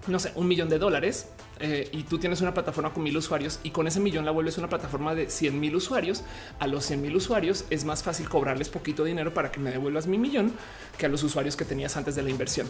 no 0.07 0.18
sé, 0.18 0.32
un 0.34 0.46
millón 0.46 0.68
de 0.68 0.78
dólares 0.78 1.28
eh, 1.61 1.88
y 1.92 2.02
tú 2.02 2.18
tienes 2.18 2.40
una 2.40 2.52
plataforma 2.52 2.92
con 2.92 3.02
mil 3.02 3.16
usuarios 3.16 3.61
y 3.62 3.70
con 3.70 3.86
ese 3.86 4.00
millón 4.00 4.24
la 4.24 4.30
vuelves 4.30 4.59
una 4.59 4.68
plataforma 4.68 5.14
de 5.14 5.30
100 5.30 5.59
mil 5.59 5.74
usuarios, 5.76 6.24
a 6.59 6.66
los 6.66 6.84
100 6.84 7.00
mil 7.00 7.16
usuarios 7.16 7.64
es 7.70 7.84
más 7.84 8.02
fácil 8.02 8.28
cobrarles 8.28 8.68
poquito 8.68 9.05
dinero 9.05 9.32
para 9.32 9.50
que 9.50 9.61
me 9.61 9.70
devuelvas 9.70 10.07
mi 10.07 10.18
millón 10.18 10.52
que 10.98 11.07
a 11.07 11.09
los 11.09 11.22
usuarios 11.22 11.57
que 11.57 11.64
tenías 11.64 11.96
antes 11.96 12.14
de 12.16 12.22
la 12.22 12.30
inversión. 12.30 12.68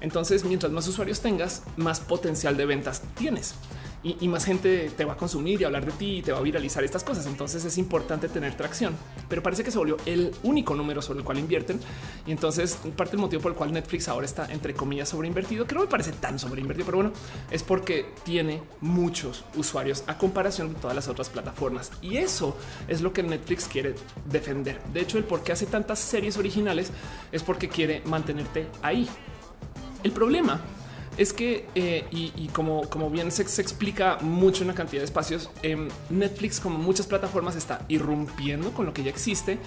Entonces, 0.00 0.44
mientras 0.44 0.72
más 0.72 0.88
usuarios 0.88 1.20
tengas, 1.20 1.62
más 1.76 2.00
potencial 2.00 2.56
de 2.56 2.66
ventas 2.66 3.02
tienes 3.16 3.54
y, 4.04 4.26
más 4.28 4.44
gente 4.44 4.90
te 4.96 5.04
va 5.04 5.12
a 5.12 5.16
consumir 5.16 5.60
y 5.60 5.64
hablar 5.64 5.86
de 5.86 5.92
ti 5.92 6.18
y 6.18 6.22
te 6.22 6.32
va 6.32 6.38
a 6.38 6.42
viralizar 6.42 6.82
estas 6.82 7.04
cosas. 7.04 7.26
Entonces 7.26 7.64
es 7.64 7.78
importante 7.78 8.28
tener 8.28 8.56
tracción, 8.56 8.96
pero 9.28 9.42
parece 9.42 9.62
que 9.62 9.70
se 9.70 9.78
volvió 9.78 9.96
el 10.06 10.34
único 10.42 10.74
número 10.74 11.00
sobre 11.00 11.20
el 11.20 11.24
cual 11.24 11.38
invierten. 11.38 11.78
Y 12.26 12.32
entonces 12.32 12.78
parte 12.96 13.12
del 13.12 13.20
motivo 13.20 13.42
por 13.42 13.52
el 13.52 13.58
cual 13.58 13.72
Netflix 13.72 14.08
ahora 14.08 14.26
está 14.26 14.46
entre 14.52 14.74
comillas 14.74 15.08
sobreinvertido, 15.10 15.66
que 15.66 15.74
no 15.74 15.82
me 15.82 15.86
parece 15.86 16.12
tan 16.12 16.38
sobreinvertido, 16.38 16.84
pero 16.86 16.98
bueno, 16.98 17.12
es 17.50 17.62
porque 17.62 18.06
tiene 18.24 18.62
muchos 18.80 19.44
usuarios 19.56 20.02
a 20.08 20.18
comparación 20.18 20.74
de 20.74 20.80
todas 20.80 20.96
las 20.96 21.06
otras 21.08 21.28
plataformas. 21.28 21.92
Y 22.02 22.16
eso 22.16 22.56
es 22.88 23.02
lo 23.02 23.12
que 23.12 23.22
Netflix 23.22 23.66
quiere 23.66 23.94
defender. 24.28 24.80
De 24.92 25.00
hecho, 25.00 25.16
el 25.18 25.24
por 25.24 25.44
qué 25.44 25.52
hace 25.52 25.66
tantas 25.66 26.00
series 26.00 26.36
originales 26.36 26.90
es 27.30 27.42
porque 27.42 27.68
quiere 27.68 28.02
mantenerte 28.06 28.66
ahí. 28.82 29.08
El 30.02 30.10
problema 30.10 30.60
es 31.16 31.32
que, 31.32 31.66
eh, 31.74 32.04
y, 32.10 32.48
como, 32.48 32.88
como 32.88 33.10
bien 33.10 33.30
se, 33.30 33.42
explica 33.42 34.18
mucho 34.20 34.62
en 34.62 34.68
la 34.68 34.74
cantidad 34.74 35.00
de 35.00 35.04
espacios, 35.04 35.50
em, 35.62 35.88
Netflix, 36.10 36.58
como 36.60 36.78
muchas 36.78 37.06
plataformas, 37.06 37.56
está 37.56 37.84
irrumpiendo 37.88 38.72
con 38.72 38.86
lo 38.86 38.94
que 38.94 39.02
ya 39.02 39.10
existe. 39.10 39.58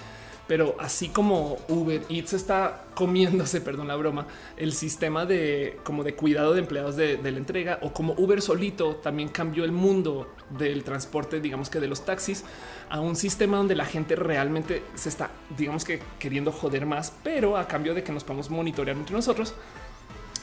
Pero 0.48 0.76
así 0.78 1.08
como 1.08 1.58
Uber 1.68 2.02
Eats 2.08 2.32
está 2.32 2.84
comiéndose, 2.94 3.60
perdón 3.62 3.88
la 3.88 3.96
broma, 3.96 4.28
el 4.56 4.72
sistema 4.72 5.26
de 5.26 5.78
como 5.82 6.04
de 6.04 6.14
cuidado 6.14 6.54
de 6.54 6.60
empleados 6.60 6.94
de, 6.94 7.16
de 7.16 7.32
la 7.32 7.38
entrega 7.38 7.80
o 7.82 7.92
como 7.92 8.12
Uber 8.12 8.40
solito 8.40 8.94
también 8.96 9.28
cambió 9.28 9.64
el 9.64 9.72
mundo 9.72 10.32
del 10.56 10.84
transporte, 10.84 11.40
digamos 11.40 11.68
que 11.68 11.80
de 11.80 11.88
los 11.88 12.04
taxis 12.04 12.44
a 12.90 13.00
un 13.00 13.16
sistema 13.16 13.56
donde 13.56 13.74
la 13.74 13.86
gente 13.86 14.14
realmente 14.14 14.84
se 14.94 15.08
está, 15.08 15.30
digamos 15.58 15.84
que 15.84 16.00
queriendo 16.20 16.52
joder 16.52 16.86
más, 16.86 17.12
pero 17.24 17.56
a 17.56 17.66
cambio 17.66 17.92
de 17.92 18.04
que 18.04 18.12
nos 18.12 18.22
podamos 18.22 18.48
monitorear 18.48 18.96
entre 18.96 19.16
nosotros 19.16 19.52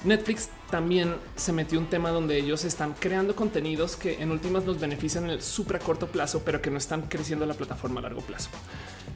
Netflix 0.04 0.50
también 0.70 1.16
se 1.36 1.54
metió 1.54 1.80
un 1.80 1.86
tema 1.86 2.10
donde 2.10 2.38
ellos 2.38 2.66
están 2.66 2.94
creando 3.00 3.36
contenidos 3.36 3.96
que 3.96 4.22
en 4.22 4.32
últimas 4.32 4.66
nos 4.66 4.80
benefician 4.80 5.24
en 5.26 5.30
el 5.30 5.42
supra 5.42 5.80
corto 5.80 6.08
plazo, 6.08 6.42
pero 6.44 6.62
que 6.62 6.70
no 6.70 6.78
están 6.78 7.04
creciendo 7.04 7.46
la 7.46 7.54
plataforma 7.54 8.00
a 8.00 8.04
largo 8.04 8.22
plazo. 8.22 8.50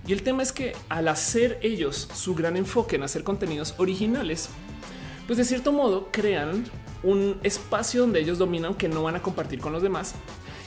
Y 0.08 0.14
el 0.14 0.24
tema 0.24 0.44
es 0.44 0.54
que 0.54 0.76
al 0.88 1.10
hacer 1.10 1.60
ellos 1.62 2.08
su 2.14 2.36
gran 2.36 2.56
enfoque 2.56 2.96
en 2.96 3.04
hacer 3.04 3.24
contenidos 3.24 3.76
originales, 3.78 4.50
pues 5.26 5.38
de 5.38 5.44
cierto 5.44 5.74
modo 5.74 6.08
crean 6.12 6.64
un 7.04 7.38
espacio 7.44 8.02
donde 8.02 8.22
ellos 8.22 8.38
dominan 8.38 8.74
que 8.74 8.88
no 8.88 9.04
van 9.04 9.16
a 9.16 9.22
compartir 9.22 9.60
con 9.60 9.74
los 9.74 9.82
demás 9.82 10.16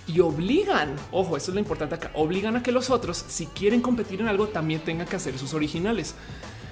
y 0.07 0.21
obligan, 0.21 0.97
ojo, 1.13 1.37
esto 1.37 1.51
es 1.51 1.55
lo 1.55 1.61
importante 1.61 1.95
acá, 1.95 2.11
obligan 2.15 2.57
a 2.57 2.63
que 2.63 2.73
los 2.73 2.91
otros, 2.91 3.25
si 3.29 3.47
quieren 3.47 3.81
competir 3.81 4.21
en 4.21 4.29
algo, 4.29 4.49
también 4.49 4.81
tengan 4.81 5.07
que 5.07 5.17
hacer 5.17 5.39
sus 5.39 5.55
originales. 5.55 6.15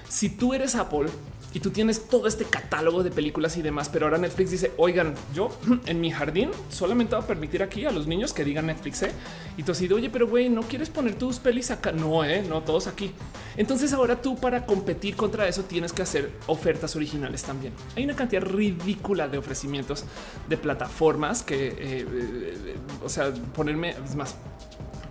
Si 0.08 0.28
tú 0.28 0.54
eres 0.54 0.74
Apple 0.74 1.08
y 1.54 1.60
tú 1.60 1.70
tienes 1.70 2.08
todo 2.08 2.26
este 2.26 2.44
catálogo 2.44 3.02
de 3.02 3.10
películas 3.10 3.56
y 3.56 3.62
demás, 3.62 3.88
pero 3.88 4.06
ahora 4.06 4.18
Netflix 4.18 4.50
dice, 4.50 4.72
oigan, 4.76 5.14
yo 5.34 5.50
en 5.86 6.00
mi 6.00 6.10
jardín 6.10 6.50
solamente 6.70 7.14
voy 7.14 7.24
a 7.24 7.26
permitir 7.26 7.62
aquí 7.62 7.84
a 7.84 7.90
los 7.90 8.06
niños 8.06 8.32
que 8.32 8.44
digan 8.44 8.66
Netflix. 8.66 9.02
¿eh? 9.02 9.12
Y 9.56 9.62
tú 9.62 9.72
así, 9.72 9.90
oye, 9.92 10.10
pero 10.10 10.28
güey, 10.28 10.48
¿no 10.48 10.62
quieres 10.62 10.90
poner 10.90 11.14
tus 11.14 11.38
pelis 11.38 11.70
acá? 11.70 11.92
No, 11.92 12.24
eh, 12.24 12.42
no 12.42 12.62
todos 12.62 12.86
aquí. 12.86 13.12
Entonces 13.56 13.92
ahora 13.92 14.20
tú 14.20 14.36
para 14.36 14.66
competir 14.66 15.16
contra 15.16 15.48
eso 15.48 15.64
tienes 15.64 15.92
que 15.92 16.02
hacer 16.02 16.30
ofertas 16.46 16.94
originales 16.96 17.42
también. 17.42 17.72
Hay 17.96 18.04
una 18.04 18.14
cantidad 18.14 18.42
ridícula 18.42 19.26
de 19.28 19.38
ofrecimientos 19.38 20.04
de 20.48 20.56
plataformas 20.56 21.42
que, 21.42 21.68
eh, 21.68 21.74
eh, 21.80 22.76
o 23.04 23.08
sea, 23.08 23.32
ponerme, 23.54 23.96
es 24.04 24.14
más, 24.14 24.36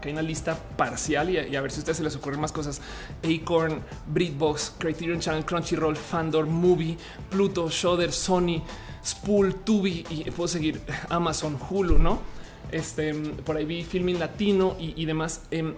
que 0.02 0.10
hay 0.10 0.14
una 0.14 0.22
lista 0.22 0.58
parcial 0.78 1.30
y 1.30 1.56
a, 1.56 1.62
ver 1.62 1.72
si 1.72 1.78
a 1.78 1.80
ustedes 1.80 1.98
se 1.98 2.04
les 2.04 2.16
ocurren 2.16 2.40
más 2.40 2.52
cosas. 2.52 2.82
Acorn, 3.24 3.82
Britbox, 4.08 4.74
Criterion 4.78 5.20
Channel, 5.20 5.46
Crunchyroll, 5.46 5.96
Fandor, 5.96 6.46
Movie, 6.46 6.98
Pluto, 7.30 7.70
Shudder, 7.70 8.12
Sony, 8.12 8.62
Spool, 9.06 9.56
Tubi 9.56 10.06
y 10.10 10.30
puedo 10.32 10.48
seguir 10.48 10.82
Amazon, 11.10 11.58
Hulu, 11.70 11.98
¿no? 11.98 12.22
Este, 12.72 13.14
por 13.14 13.58
ahí 13.58 13.66
vi 13.66 13.84
Filming 13.84 14.20
Latino 14.20 14.76
y, 14.80 15.06
demás. 15.06 15.44
Em, 15.52 15.76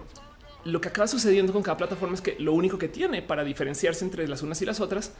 lo 0.64 0.80
que 0.80 0.88
acaba 0.88 1.06
sucediendo 1.06 1.52
con 1.52 1.62
cada 1.62 1.76
plataforma 1.76 2.14
es 2.14 2.20
que 2.20 2.36
lo 2.38 2.52
único 2.52 2.78
que 2.78 2.88
tiene 2.88 3.22
para 3.22 3.44
diferenciarse 3.44 4.04
entre 4.04 4.26
las 4.28 4.42
unas 4.42 4.60
y 4.60 4.66
las 4.66 4.80
otras 4.80 5.12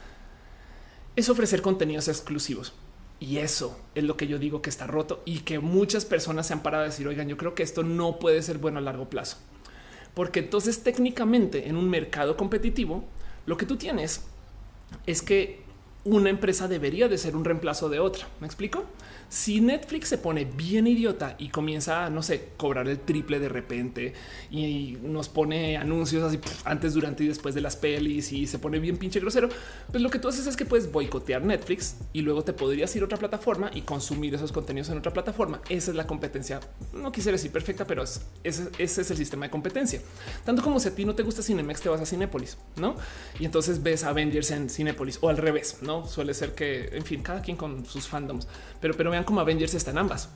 es 1.15 1.29
ofrecer 1.29 1.61
contenidos 1.61 2.07
exclusivos. 2.07 2.73
Y 3.21 3.37
eso 3.37 3.79
es 3.93 4.03
lo 4.03 4.17
que 4.17 4.25
yo 4.25 4.39
digo 4.39 4.63
que 4.63 4.71
está 4.71 4.87
roto 4.87 5.21
y 5.25 5.41
que 5.41 5.59
muchas 5.59 6.05
personas 6.05 6.47
se 6.47 6.53
han 6.53 6.63
parado 6.63 6.85
a 6.85 6.87
decir, 6.87 7.07
oigan, 7.07 7.29
yo 7.29 7.37
creo 7.37 7.53
que 7.53 7.61
esto 7.61 7.83
no 7.83 8.17
puede 8.17 8.41
ser 8.41 8.57
bueno 8.57 8.79
a 8.79 8.81
largo 8.81 9.09
plazo. 9.11 9.37
Porque 10.15 10.39
entonces 10.39 10.81
técnicamente 10.81 11.69
en 11.69 11.77
un 11.77 11.87
mercado 11.87 12.35
competitivo, 12.35 13.05
lo 13.45 13.57
que 13.57 13.67
tú 13.67 13.77
tienes 13.77 14.23
es 15.05 15.21
que 15.21 15.61
una 16.03 16.31
empresa 16.31 16.67
debería 16.67 17.07
de 17.07 17.19
ser 17.19 17.35
un 17.35 17.45
reemplazo 17.45 17.89
de 17.89 17.99
otra. 17.99 18.27
¿Me 18.39 18.47
explico? 18.47 18.85
Si 19.31 19.61
Netflix 19.61 20.09
se 20.09 20.17
pone 20.17 20.43
bien 20.43 20.87
idiota 20.87 21.37
y 21.39 21.47
comienza 21.47 22.05
a, 22.05 22.09
no 22.09 22.21
sé, 22.21 22.49
cobrar 22.57 22.89
el 22.89 22.99
triple 22.99 23.39
de 23.39 23.47
repente 23.47 24.13
y 24.51 24.97
nos 25.01 25.29
pone 25.29 25.77
anuncios 25.77 26.21
así 26.21 26.37
antes, 26.65 26.93
durante 26.93 27.23
y 27.23 27.29
después 27.29 27.55
de 27.55 27.61
las 27.61 27.77
pelis 27.77 28.33
y 28.33 28.45
se 28.45 28.59
pone 28.59 28.77
bien 28.79 28.97
pinche 28.97 29.21
grosero, 29.21 29.47
pues 29.89 30.03
lo 30.03 30.09
que 30.09 30.19
tú 30.19 30.27
haces 30.27 30.47
es 30.47 30.57
que 30.57 30.65
puedes 30.65 30.91
boicotear 30.91 31.45
Netflix 31.45 31.95
y 32.11 32.23
luego 32.23 32.43
te 32.43 32.51
podrías 32.51 32.93
ir 32.97 33.03
a 33.03 33.05
otra 33.05 33.17
plataforma 33.17 33.71
y 33.73 33.83
consumir 33.83 34.35
esos 34.35 34.51
contenidos 34.51 34.89
en 34.89 34.97
otra 34.97 35.13
plataforma. 35.13 35.61
Esa 35.69 35.91
es 35.91 35.95
la 35.95 36.05
competencia. 36.05 36.59
No 36.91 37.13
quisiera 37.13 37.37
decir 37.37 37.53
perfecta, 37.53 37.87
pero 37.87 38.03
ese, 38.03 38.69
es 38.77 39.11
el 39.11 39.15
sistema 39.15 39.45
de 39.45 39.49
competencia. 39.49 40.01
Tanto 40.43 40.61
como 40.61 40.77
si 40.77 40.89
a 40.89 40.93
ti 40.93 41.05
no 41.05 41.15
te 41.15 41.23
gusta 41.23 41.41
Cinemex, 41.41 41.79
te 41.79 41.87
vas 41.87 42.01
a 42.01 42.05
Cinépolis, 42.05 42.57
¿no? 42.75 42.97
Y 43.39 43.45
entonces 43.45 43.81
ves 43.81 44.03
Avengers 44.03 44.51
en 44.51 44.69
Cinépolis 44.69 45.19
o 45.21 45.29
al 45.29 45.37
revés, 45.37 45.77
¿no? 45.83 46.05
Suele 46.05 46.33
ser 46.33 46.53
que, 46.53 46.89
en 46.91 47.05
fin, 47.05 47.23
cada 47.23 47.41
quien 47.41 47.55
con 47.55 47.85
sus 47.85 48.09
fandoms. 48.09 48.45
Pero, 48.81 48.95
pero 48.95 49.20
como 49.25 49.41
Avengers 49.41 49.73
está 49.73 49.91
en 49.91 49.97
ambas. 49.99 50.29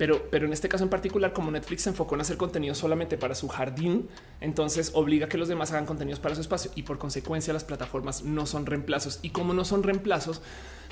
Pero, 0.00 0.30
pero 0.30 0.46
en 0.46 0.54
este 0.54 0.66
caso 0.66 0.82
en 0.82 0.88
particular, 0.88 1.34
como 1.34 1.50
Netflix 1.50 1.82
se 1.82 1.90
enfocó 1.90 2.14
en 2.14 2.22
hacer 2.22 2.38
contenido 2.38 2.74
solamente 2.74 3.18
para 3.18 3.34
su 3.34 3.48
jardín, 3.48 4.08
entonces 4.40 4.92
obliga 4.94 5.26
a 5.26 5.28
que 5.28 5.36
los 5.36 5.46
demás 5.46 5.72
hagan 5.72 5.84
contenidos 5.84 6.20
para 6.20 6.34
su 6.34 6.40
espacio 6.40 6.70
y 6.74 6.84
por 6.84 6.96
consecuencia 6.96 7.52
las 7.52 7.64
plataformas 7.64 8.24
no 8.24 8.46
son 8.46 8.64
reemplazos. 8.64 9.18
Y 9.20 9.28
como 9.28 9.52
no 9.52 9.66
son 9.66 9.82
reemplazos, 9.82 10.40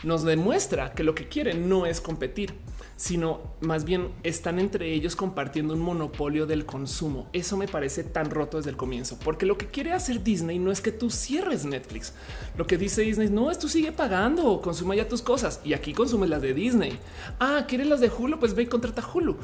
nos 0.02 0.24
demuestra 0.24 0.92
que 0.92 1.04
lo 1.04 1.14
que 1.14 1.28
quieren 1.28 1.68
no 1.68 1.86
es 1.86 2.00
competir, 2.00 2.54
sino 2.96 3.40
más 3.60 3.84
bien 3.84 4.10
están 4.22 4.58
entre 4.58 4.92
ellos 4.92 5.16
compartiendo 5.16 5.74
un 5.74 5.80
monopolio 5.80 6.46
del 6.46 6.66
consumo. 6.66 7.28
Eso 7.32 7.56
me 7.56 7.68
parece 7.68 8.04
tan 8.04 8.30
roto 8.30 8.56
desde 8.56 8.70
el 8.70 8.76
comienzo, 8.76 9.18
porque 9.22 9.46
lo 9.46 9.58
que 9.58 9.66
quiere 9.66 9.92
hacer 9.92 10.22
Disney 10.22 10.58
no 10.58 10.70
es 10.70 10.80
que 10.80 10.92
tú 10.92 11.10
cierres 11.10 11.64
Netflix. 11.64 12.12
Lo 12.56 12.66
que 12.66 12.78
dice 12.78 13.02
Disney 13.02 13.28
no 13.28 13.50
es 13.50 13.58
tú 13.58 13.68
sigue 13.68 13.92
pagando, 13.92 14.60
consuma 14.60 14.94
ya 14.94 15.08
tus 15.08 15.22
cosas 15.22 15.60
y 15.64 15.74
aquí 15.74 15.92
consume 15.92 16.26
las 16.26 16.42
de 16.42 16.54
Disney. 16.54 16.98
Ah, 17.38 17.66
quieres 17.68 17.86
las 17.86 18.00
de 18.00 18.10
Hulu, 18.10 18.38
pues 18.38 18.54
ve 18.54 18.64
y 18.64 18.66
contrata 18.66 19.04
Hulu 19.12 19.36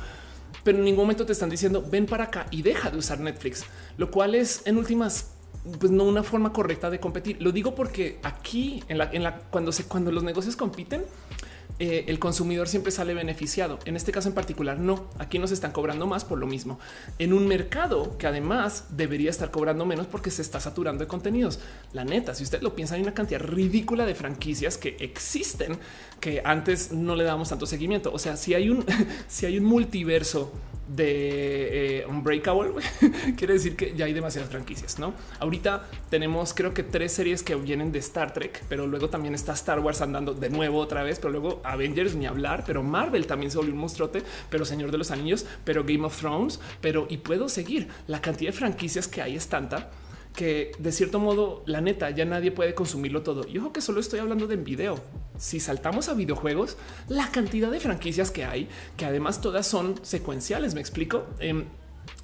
pero 0.64 0.78
en 0.78 0.84
ningún 0.84 1.04
momento 1.04 1.26
te 1.26 1.32
están 1.32 1.50
diciendo 1.50 1.84
ven 1.88 2.06
para 2.06 2.24
acá 2.24 2.46
y 2.50 2.62
deja 2.62 2.90
de 2.90 2.96
usar 2.96 3.20
Netflix, 3.20 3.64
lo 3.98 4.10
cual 4.10 4.34
es 4.34 4.62
en 4.64 4.78
últimas 4.78 5.33
pues 5.78 5.90
no 5.90 6.04
una 6.04 6.22
forma 6.22 6.52
correcta 6.52 6.90
de 6.90 7.00
competir. 7.00 7.40
Lo 7.40 7.52
digo 7.52 7.74
porque 7.74 8.18
aquí 8.22 8.82
en 8.88 8.98
la, 8.98 9.10
en 9.12 9.22
la 9.22 9.38
cuando 9.38 9.72
se 9.72 9.84
cuando 9.84 10.12
los 10.12 10.22
negocios 10.22 10.56
compiten, 10.56 11.04
eh, 11.80 12.04
el 12.06 12.20
consumidor 12.20 12.68
siempre 12.68 12.92
sale 12.92 13.14
beneficiado. 13.14 13.80
En 13.84 13.96
este 13.96 14.12
caso 14.12 14.28
en 14.28 14.34
particular, 14.34 14.78
no. 14.78 15.08
Aquí 15.18 15.38
nos 15.38 15.50
están 15.50 15.72
cobrando 15.72 16.06
más 16.06 16.24
por 16.24 16.38
lo 16.38 16.46
mismo. 16.46 16.78
En 17.18 17.32
un 17.32 17.48
mercado 17.48 18.16
que 18.16 18.28
además 18.28 18.86
debería 18.90 19.30
estar 19.30 19.50
cobrando 19.50 19.84
menos 19.84 20.06
porque 20.06 20.30
se 20.30 20.42
está 20.42 20.60
saturando 20.60 21.02
de 21.02 21.08
contenidos. 21.08 21.58
La 21.92 22.04
neta, 22.04 22.34
si 22.34 22.44
usted 22.44 22.62
lo 22.62 22.76
piensa, 22.76 22.94
hay 22.94 23.02
una 23.02 23.14
cantidad 23.14 23.40
ridícula 23.40 24.06
de 24.06 24.14
franquicias 24.14 24.78
que 24.78 24.96
existen 25.00 25.78
que 26.24 26.40
antes 26.42 26.90
no 26.90 27.16
le 27.16 27.24
damos 27.24 27.50
tanto 27.50 27.66
seguimiento. 27.66 28.10
O 28.10 28.18
sea, 28.18 28.38
si 28.38 28.54
hay 28.54 28.70
un, 28.70 28.82
si 29.28 29.44
hay 29.44 29.58
un 29.58 29.66
multiverso 29.66 30.50
de 30.88 31.98
eh, 31.98 32.06
Unbreakable, 32.06 32.72
quiere 33.36 33.52
decir 33.52 33.76
que 33.76 33.94
ya 33.94 34.06
hay 34.06 34.14
demasiadas 34.14 34.48
franquicias, 34.50 34.98
¿no? 34.98 35.12
Ahorita 35.38 35.86
tenemos 36.08 36.54
creo 36.54 36.72
que 36.72 36.82
tres 36.82 37.12
series 37.12 37.42
que 37.42 37.54
vienen 37.56 37.92
de 37.92 37.98
Star 37.98 38.32
Trek, 38.32 38.64
pero 38.70 38.86
luego 38.86 39.10
también 39.10 39.34
está 39.34 39.52
Star 39.52 39.80
Wars 39.80 40.00
andando 40.00 40.32
de 40.32 40.48
nuevo 40.48 40.78
otra 40.78 41.02
vez, 41.02 41.18
pero 41.18 41.30
luego 41.30 41.60
Avengers 41.62 42.14
ni 42.14 42.24
hablar, 42.24 42.64
pero 42.66 42.82
Marvel 42.82 43.26
también 43.26 43.50
se 43.50 43.58
volvió 43.58 43.74
un 43.74 43.80
monstruote, 43.80 44.22
pero 44.48 44.64
Señor 44.64 44.92
de 44.92 44.96
los 44.96 45.10
Anillos, 45.10 45.44
pero 45.64 45.84
Game 45.84 46.06
of 46.06 46.18
Thrones, 46.18 46.58
pero 46.80 47.06
y 47.10 47.18
puedo 47.18 47.50
seguir. 47.50 47.88
La 48.06 48.22
cantidad 48.22 48.50
de 48.50 48.56
franquicias 48.56 49.08
que 49.08 49.20
hay 49.20 49.36
es 49.36 49.48
tanta 49.48 49.90
que 50.34 50.72
de 50.78 50.92
cierto 50.92 51.20
modo, 51.20 51.62
la 51.66 51.80
neta, 51.80 52.10
ya 52.10 52.24
nadie 52.24 52.50
puede 52.50 52.74
consumirlo 52.74 53.22
todo. 53.22 53.46
Y 53.46 53.58
ojo 53.58 53.72
que 53.72 53.80
solo 53.80 54.00
estoy 54.00 54.18
hablando 54.18 54.46
de 54.46 54.54
en 54.54 54.64
video. 54.64 54.98
Si 55.38 55.60
saltamos 55.60 56.08
a 56.08 56.14
videojuegos, 56.14 56.76
la 57.08 57.30
cantidad 57.30 57.70
de 57.70 57.80
franquicias 57.80 58.30
que 58.30 58.44
hay, 58.44 58.68
que 58.96 59.04
además 59.04 59.40
todas 59.40 59.66
son 59.66 59.94
secuenciales, 60.02 60.74
me 60.74 60.80
explico. 60.80 61.26
Em, 61.38 61.64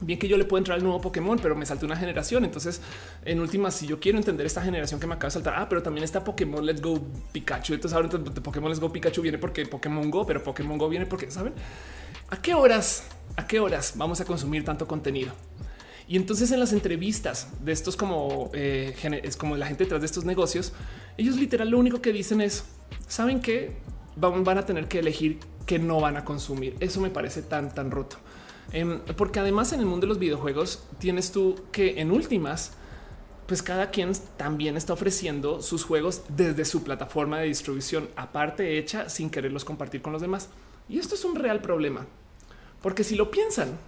bien 0.01 0.19
que 0.19 0.29
yo 0.29 0.37
le 0.37 0.45
puedo 0.45 0.59
entrar 0.59 0.79
al 0.79 0.85
nuevo 0.85 1.01
Pokémon, 1.01 1.39
pero 1.41 1.55
me 1.55 1.65
salté 1.65 1.87
una 1.87 1.97
generación. 1.97 2.45
Entonces, 2.45 2.81
en 3.25 3.41
última, 3.41 3.71
si 3.71 3.87
yo 3.87 4.01
quiero 4.01 4.19
entender 4.19 4.45
esta 4.45 4.63
generación 4.63 4.99
que 4.99 5.07
me 5.07 5.15
acaba 5.15 5.29
de 5.29 5.33
saltar, 5.35 5.55
ah, 5.57 5.69
pero 5.69 5.83
también 5.83 6.03
está 6.03 6.25
Pokémon 6.25 6.67
Let's 6.67 6.83
Go 6.83 7.01
Pikachu. 7.33 7.75
Entonces, 7.75 7.95
ahora 7.95 8.09
de 8.09 8.41
Pokémon 8.41 8.71
Let's 8.71 8.81
Go 8.81 8.93
Pikachu 8.93 9.23
viene 9.23 9.39
porque 9.39 9.67
Pokémon 9.67 10.11
Go, 10.11 10.27
pero 10.27 10.43
Pokémon 10.43 10.77
Go 10.79 10.89
viene 10.89 11.07
porque 11.07 11.31
saben 11.31 11.53
a 12.29 12.43
qué 12.43 12.55
horas, 12.55 13.05
a 13.37 13.47
qué 13.47 13.61
horas 13.61 13.93
vamos 13.97 14.21
a 14.21 14.25
consumir 14.25 14.65
tanto 14.65 14.89
contenido. 14.89 15.33
Y 16.11 16.17
entonces 16.17 16.51
en 16.51 16.59
las 16.59 16.73
entrevistas 16.73 17.47
de 17.65 17.71
estos 17.71 17.95
como 17.97 18.51
eh, 18.53 18.97
es 19.23 19.37
como 19.37 19.57
la 19.57 19.67
gente 19.69 19.85
detrás 19.85 20.01
de 20.01 20.07
estos 20.07 20.25
negocios, 20.25 20.73
ellos 21.17 21.37
literal 21.37 21.71
lo 21.71 21.79
único 21.79 22.03
que 22.03 22.13
dicen 22.13 22.41
es 22.41 22.65
saben 23.07 23.41
que 23.41 23.77
van, 24.17 24.59
a 24.59 24.67
tener 24.67 24.89
que 24.89 24.99
elegir 24.99 25.39
que 25.67 25.79
no 25.79 26.01
van 26.01 26.17
a 26.17 26.25
consumir. 26.25 26.75
Eso 26.81 27.01
me 27.01 27.11
parece 27.11 27.43
tan, 27.43 27.73
tan 27.73 27.93
roto. 27.93 28.17
Em, 28.73 28.99
porque 29.17 29.39
además 29.39 29.73
en 29.73 29.79
el 29.79 29.87
mundo 29.87 30.07
de 30.07 30.09
los 30.09 30.19
videojuegos 30.19 30.83
tienes 30.99 31.31
tú 31.31 31.55
que 31.71 32.01
en 32.01 32.11
últimas, 32.11 32.73
pues 33.47 33.63
cada 33.63 33.93
quien 33.93 34.11
también 34.37 34.77
está 34.77 34.95
ofreciendo 34.95 35.63
sus 35.63 35.85
juegos 35.85 36.23
desde 36.29 36.65
su 36.65 36.83
plataforma 36.83 37.39
de 37.39 37.47
distribución 37.47 38.09
aparte 38.17 38.79
hecha 38.79 39.09
sin 39.09 39.31
quererlos 39.31 39.65
compartir 39.65 40.03
con 40.03 40.13
los 40.13 40.23
demás. 40.23 40.49
Y 40.89 40.99
esto 40.99 41.15
es 41.15 41.25
un 41.25 41.37
real 41.37 41.63
problema. 41.63 42.05
Porque 42.83 43.05
si 43.05 43.15
lo 43.15 43.31
piensan, 43.31 43.79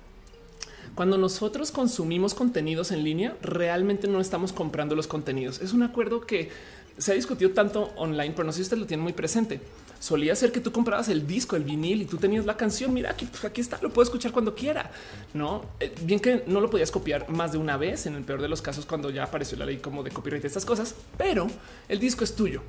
cuando 0.95 1.17
nosotros 1.17 1.73
consumimos 1.73 2.35
contenidos 2.35 2.93
en 2.93 3.03
línea, 3.03 3.37
realmente 3.41 4.09
no 4.09 4.21
estamos 4.21 4.53
comprando 4.53 4.95
los 4.95 5.07
contenidos. 5.07 5.61
Es 5.61 5.73
un 5.73 5.83
acuerdo 5.83 6.21
que 6.21 6.51
se 6.99 7.13
ha 7.13 7.15
discutido 7.15 7.53
tanto 7.53 7.93
online, 7.97 8.33
pero 8.33 8.45
no 8.45 8.53
sé 8.53 8.57
si 8.59 8.63
usted 8.63 8.77
lo 8.77 8.87
tiene 8.87 9.03
muy 9.03 9.13
presente. 9.13 9.61
Solía 9.99 10.35
ser 10.35 10.53
que 10.53 10.61
tú 10.61 10.73
comprabas 10.73 11.09
el 11.09 11.27
disco, 11.27 11.57
el 11.57 11.65
vinil 11.65 12.03
y 12.03 12.05
tú 12.05 12.17
tenías 12.19 12.45
la 12.45 12.57
canción. 12.57 12.93
Mira, 12.93 13.11
aquí, 13.11 13.25
pues, 13.25 13.45
aquí 13.45 13.61
está, 13.61 13.79
lo 13.81 13.91
puedo 13.91 14.03
escuchar 14.03 14.33
cuando 14.33 14.55
quiera. 14.55 14.91
No 15.33 15.65
eh, 15.81 15.95
bien 16.03 16.21
que 16.21 16.43
no 16.47 16.61
lo 16.61 16.69
podías 16.69 16.91
copiar 16.91 17.29
más 17.31 17.53
de 17.53 17.59
una 17.59 17.77
vez 17.77 18.07
en 18.07 18.17
el 18.17 18.25
peor 18.25 18.43
de 18.43 18.49
los 18.49 18.61
casos, 18.61 18.85
cuando 18.85 19.11
ya 19.11 19.25
apareció 19.25 19.57
la 19.57 19.65
ley 19.65 19.79
como 19.79 20.03
de 20.03 20.11
copyright 20.11 20.43
de 20.43 20.49
estas 20.49 20.65
cosas, 20.65 20.95
pero 21.17 21.47
el 21.89 21.99
disco 22.01 22.25
es 22.25 22.35
tuyo. 22.35 22.63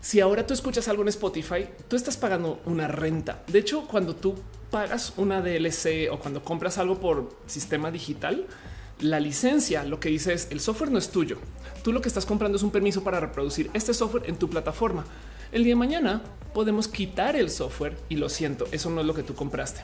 Si 0.00 0.18
ahora 0.18 0.46
tú 0.46 0.54
escuchas 0.54 0.88
algo 0.88 1.02
en 1.02 1.08
Spotify, 1.08 1.66
tú 1.88 1.94
estás 1.94 2.16
pagando 2.16 2.60
una 2.64 2.88
renta. 2.88 3.42
De 3.48 3.58
hecho, 3.58 3.86
cuando 3.86 4.16
tú 4.16 4.34
pagas 4.70 5.12
una 5.18 5.42
DLC 5.42 6.10
o 6.10 6.18
cuando 6.18 6.42
compras 6.42 6.78
algo 6.78 6.98
por 6.98 7.36
sistema 7.46 7.90
digital, 7.90 8.46
la 9.00 9.20
licencia 9.20 9.84
lo 9.84 10.00
que 10.00 10.08
dice 10.08 10.32
es 10.32 10.48
el 10.50 10.60
software 10.60 10.90
no 10.90 10.98
es 10.98 11.10
tuyo. 11.10 11.36
Tú 11.82 11.92
lo 11.92 12.00
que 12.00 12.08
estás 12.08 12.24
comprando 12.24 12.56
es 12.56 12.62
un 12.62 12.70
permiso 12.70 13.04
para 13.04 13.20
reproducir 13.20 13.70
este 13.74 13.92
software 13.92 14.24
en 14.26 14.36
tu 14.36 14.48
plataforma. 14.48 15.04
El 15.52 15.64
día 15.64 15.72
de 15.72 15.76
mañana 15.76 16.22
podemos 16.54 16.88
quitar 16.88 17.36
el 17.36 17.50
software 17.50 17.98
y 18.08 18.16
lo 18.16 18.30
siento, 18.30 18.66
eso 18.72 18.88
no 18.88 19.02
es 19.02 19.06
lo 19.06 19.14
que 19.14 19.22
tú 19.22 19.34
compraste. 19.34 19.82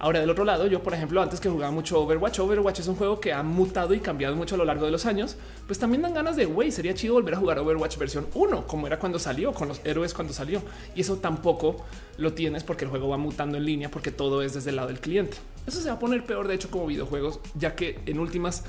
Ahora, 0.00 0.20
del 0.20 0.30
otro 0.30 0.44
lado, 0.44 0.68
yo, 0.68 0.80
por 0.80 0.94
ejemplo, 0.94 1.20
antes 1.20 1.40
que 1.40 1.48
jugaba 1.48 1.72
mucho 1.72 2.00
Overwatch, 2.00 2.38
Overwatch 2.38 2.80
es 2.80 2.86
un 2.86 2.94
juego 2.94 3.18
que 3.18 3.32
ha 3.32 3.42
mutado 3.42 3.94
y 3.94 4.00
cambiado 4.00 4.36
mucho 4.36 4.54
a 4.54 4.58
lo 4.58 4.64
largo 4.64 4.84
de 4.84 4.92
los 4.92 5.06
años. 5.06 5.36
Pues 5.66 5.80
también 5.80 6.02
dan 6.02 6.14
ganas 6.14 6.36
de 6.36 6.44
güey, 6.44 6.70
sería 6.70 6.94
chido 6.94 7.14
volver 7.14 7.34
a 7.34 7.38
jugar 7.38 7.58
Overwatch 7.58 7.98
versión 7.98 8.28
1, 8.32 8.66
como 8.68 8.86
era 8.86 9.00
cuando 9.00 9.18
salió, 9.18 9.52
con 9.52 9.66
los 9.66 9.80
héroes 9.84 10.14
cuando 10.14 10.32
salió. 10.32 10.62
Y 10.94 11.00
eso 11.00 11.16
tampoco 11.16 11.84
lo 12.16 12.32
tienes 12.32 12.62
porque 12.62 12.84
el 12.84 12.90
juego 12.90 13.08
va 13.08 13.16
mutando 13.16 13.56
en 13.56 13.64
línea, 13.64 13.90
porque 13.90 14.12
todo 14.12 14.42
es 14.42 14.54
desde 14.54 14.70
el 14.70 14.76
lado 14.76 14.88
del 14.88 15.00
cliente. 15.00 15.36
Eso 15.66 15.80
se 15.80 15.88
va 15.88 15.96
a 15.96 15.98
poner 15.98 16.24
peor, 16.24 16.46
de 16.46 16.54
hecho, 16.54 16.70
como 16.70 16.86
videojuegos, 16.86 17.40
ya 17.54 17.74
que 17.74 17.98
en 18.06 18.20
últimas, 18.20 18.62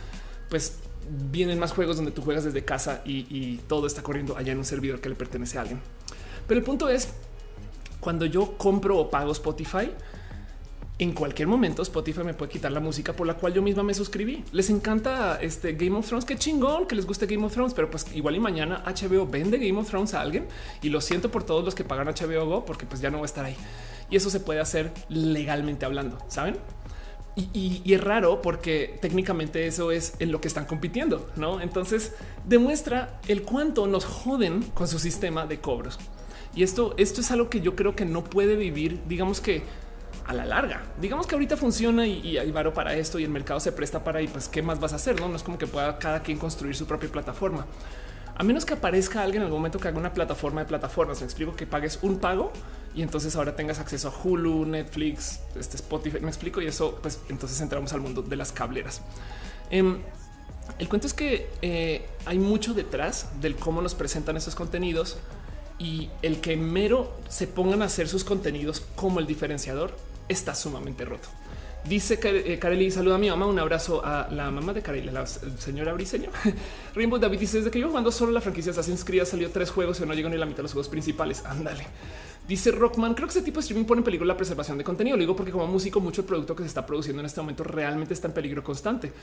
pues 0.50 0.80
vienen 1.32 1.60
más 1.60 1.74
juegos 1.74 1.96
donde 1.96 2.12
tú 2.12 2.24
juegas 2.24 2.44
desde 2.44 2.66
casa 2.66 3.02
y, 3.06 3.28
y 3.30 3.58
todo 3.68 3.86
está 3.86 4.02
corriendo 4.02 4.36
allá 4.36 4.52
en 4.52 4.58
un 4.58 4.66
servidor 4.66 5.00
que 5.00 5.10
le 5.10 5.16
pertenece 5.16 5.60
a 5.60 5.62
alguien. 5.62 5.80
Pero 6.48 6.60
el 6.60 6.66
punto 6.66 6.90
es 6.90 7.10
cuando 8.00 8.26
yo 8.26 8.58
compro 8.58 8.98
o 8.98 9.10
pago 9.12 9.32
Spotify, 9.32 9.92
en 11.00 11.14
cualquier 11.14 11.48
momento 11.48 11.82
Spotify 11.82 12.24
me 12.26 12.34
puede 12.34 12.52
quitar 12.52 12.74
la 12.74 12.82
música 12.82 13.14
por 13.14 13.26
la 13.26 13.36
cual 13.36 13.54
yo 13.54 13.62
misma 13.62 13.84
me 13.84 13.94
suscribí. 13.94 14.44
Les 14.52 14.70
encanta 14.70 15.40
este 15.42 15.74
Game 15.74 15.98
of 15.98 16.06
Thrones, 16.06 16.26
qué 16.26 16.36
chingón 16.36 16.88
que 16.88 16.96
les 16.96 17.08
guste 17.08 17.26
Game 17.26 17.46
of 17.46 17.54
Thrones, 17.54 17.74
pero 17.74 17.90
pues 17.90 18.06
igual 18.14 18.36
y 18.36 18.40
mañana 18.42 18.84
HBO 18.86 19.26
vende 19.26 19.58
Game 19.58 19.80
of 19.80 19.90
Thrones 19.90 20.14
a 20.14 20.20
alguien 20.20 20.48
y 20.82 20.90
lo 20.90 21.00
siento 21.00 21.32
por 21.32 21.44
todos 21.44 21.64
los 21.64 21.74
que 21.74 21.86
pagan 21.86 22.08
HBO 22.08 22.46
Go 22.46 22.66
porque 22.66 22.86
pues 22.86 23.00
ya 23.00 23.10
no 23.10 23.20
va 23.20 23.24
a 23.24 23.26
estar 23.26 23.46
ahí. 23.46 23.56
Y 24.10 24.18
eso 24.18 24.30
se 24.30 24.42
puede 24.42 24.60
hacer 24.60 24.92
legalmente 25.08 25.86
hablando, 25.86 26.18
¿saben? 26.28 26.58
Y, 27.36 27.82
y, 27.86 27.94
es 27.94 28.04
raro 28.04 28.42
porque 28.42 28.98
técnicamente 29.02 29.68
eso 29.68 29.92
es 29.92 30.16
en 30.20 30.34
lo 30.34 30.42
que 30.42 30.50
están 30.50 30.66
compitiendo, 30.66 31.30
¿no? 31.38 31.62
Entonces 31.62 32.14
demuestra 32.46 33.22
el 33.30 33.44
cuánto 33.44 33.88
nos 33.88 34.04
joden 34.04 34.64
con 34.74 34.90
su 34.90 35.00
sistema 35.00 35.48
de 35.48 35.62
cobros. 35.62 35.98
Y 36.54 36.64
esto, 36.64 36.96
esto 36.98 37.22
es 37.22 37.32
algo 37.32 37.50
que 37.50 37.62
yo 37.62 37.78
creo 37.78 37.96
que 37.96 38.04
no 38.04 38.26
puede 38.26 38.58
vivir, 38.58 39.00
digamos 39.08 39.40
que 39.40 39.64
a 40.30 40.34
la 40.34 40.46
larga. 40.46 40.84
Digamos 41.02 41.26
que 41.26 41.34
ahorita 41.34 41.58
funciona 41.58 42.06
y, 42.06 42.38
hay 42.38 42.52
varo 42.52 42.72
para 42.72 42.94
esto 42.94 43.18
y 43.18 43.24
el 43.24 43.32
mercado 43.32 43.60
se 43.60 43.72
presta 43.72 44.04
para 44.04 44.22
y 44.22 44.28
pues 44.28 44.48
qué 44.48 44.62
más 44.62 44.80
vas 44.80 44.94
a 44.94 44.98
hacer, 44.98 45.20
no? 45.20 45.28
No 45.28 45.36
es 45.36 45.42
como 45.42 45.58
que 45.58 45.66
pueda 45.66 45.98
cada 45.98 46.22
quien 46.22 46.38
construir 46.38 46.76
su 46.76 46.86
propia 46.86 47.12
plataforma. 47.12 47.66
A 48.36 48.44
menos 48.44 48.64
que 48.64 48.76
aparezca 48.76 49.24
alguien 49.24 49.42
en 49.42 49.48
algún 49.48 49.60
momento 49.60 49.80
que 49.80 49.88
haga 49.88 49.98
una 49.98 50.14
plataforma 50.14 50.62
de 50.62 50.68
plataformas. 50.68 51.20
Me 51.22 51.26
explico 51.26 51.56
que 51.56 51.66
pagues 51.66 51.98
un 52.04 52.20
pago 52.20 52.54
y 52.94 53.02
entonces 53.02 53.36
ahora 53.36 53.56
tengas 53.56 53.80
acceso 53.80 54.08
a 54.10 54.14
Hulu, 54.24 54.66
Netflix, 54.68 55.40
este 55.56 55.78
Spotify. 55.78 56.20
Me 56.20 56.28
explico 56.28 56.62
y 56.62 56.68
eso, 56.68 57.00
pues 57.02 57.20
entonces 57.30 57.60
entramos 57.60 57.92
al 57.94 58.02
mundo 58.02 58.22
de 58.22 58.36
las 58.36 58.52
cableras. 58.52 59.02
Em, 59.72 59.98
el 60.78 60.88
cuento 60.90 61.08
es 61.08 61.16
que 61.16 61.50
eh, 61.64 62.08
hay 62.28 62.38
mucho 62.38 62.76
detrás 62.76 63.30
del 63.42 63.56
cómo 63.56 63.82
nos 63.82 63.96
presentan 63.96 64.38
esos 64.38 64.54
contenidos 64.54 65.18
y 65.80 66.12
el 66.22 66.40
que 66.40 66.56
mero 66.56 67.18
se 67.30 67.48
pongan 67.48 67.82
a 67.82 67.86
hacer 67.86 68.08
sus 68.08 68.24
contenidos 68.24 68.84
como 68.96 69.20
el 69.20 69.26
diferenciador 69.26 69.92
está 70.30 70.56
sumamente 70.56 71.04
roto. 71.04 71.28
Dice 71.84 72.20
Kareli, 72.20 72.88
eh, 72.88 72.92
saluda 72.92 73.16
a 73.16 73.18
mi 73.18 73.30
mamá, 73.30 73.46
un 73.46 73.58
abrazo 73.58 74.04
a 74.04 74.28
la 74.32 74.52
mamá 74.52 74.74
de 74.74 74.82
Kareli, 74.82 75.12
la 75.12 75.26
señora 75.26 75.94
Briseño. 75.94 76.30
Rainbow 76.96 77.18
David 77.18 77.40
dice, 77.40 77.58
desde 77.58 77.72
que 77.72 77.80
yo 77.80 77.88
jugando 77.88 78.12
solo 78.12 78.32
la 78.32 78.42
franquicia 78.42 78.72
Assassin's 78.72 79.06
Creed 79.06 79.24
salió 79.24 79.50
tres 79.50 79.72
juegos 79.72 80.00
y 80.00 80.06
no 80.06 80.14
llego 80.14 80.30
ni 80.30 80.38
la 80.38 80.46
mitad 80.46 80.58
de 80.58 80.64
los 80.64 80.74
juegos 80.74 80.90
principales. 80.90 81.44
Ándale. 81.46 81.86
Dice 82.48 82.72
Rockman, 82.72 83.14
creo 83.14 83.28
que 83.28 83.32
ese 83.32 83.42
tipo 83.42 83.56
de 83.56 83.62
streaming 83.62 83.86
pone 83.86 84.00
en 84.00 84.04
peligro 84.04 84.26
la 84.26 84.36
preservación 84.36 84.78
de 84.78 84.84
contenido. 84.84 85.16
Lo 85.16 85.22
digo 85.22 85.36
porque 85.36 85.52
como 85.52 85.68
músico, 85.68 86.02
mucho 86.02 86.26
producto 86.26 86.56
que 86.56 86.64
se 86.64 86.68
está 86.68 86.86
produciendo 86.86 87.22
en 87.22 87.28
este 87.28 87.40
momento 87.40 87.64
realmente 87.64 88.14
está 88.14 88.28
en 88.28 88.34
peligro 88.34 88.64
constante. 88.64 89.14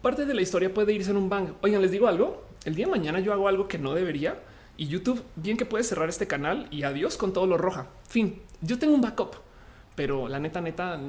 Parte 0.00 0.24
de 0.24 0.32
la 0.32 0.40
historia 0.40 0.72
puede 0.72 0.92
irse 0.94 1.10
en 1.10 1.18
un 1.18 1.28
bang. 1.28 1.50
Oigan, 1.60 1.82
les 1.82 1.90
digo 1.90 2.08
algo. 2.08 2.46
El 2.64 2.74
día 2.74 2.86
de 2.86 2.92
mañana 2.92 3.20
yo 3.20 3.32
hago 3.32 3.48
algo 3.48 3.68
que 3.68 3.78
no 3.78 3.94
debería 3.94 4.40
y 4.78 4.86
YouTube 4.86 5.22
bien 5.36 5.56
que 5.56 5.66
puede 5.66 5.84
cerrar 5.84 6.08
este 6.08 6.26
canal 6.26 6.68
y 6.70 6.84
adiós 6.84 7.16
con 7.16 7.32
todo 7.32 7.46
lo 7.46 7.58
roja. 7.58 7.88
Fin, 8.08 8.40
yo 8.62 8.78
tengo 8.78 8.94
un 8.94 9.00
backup 9.00 9.45
pero 9.96 10.28
la 10.28 10.38
neta, 10.38 10.60
neta, 10.60 11.00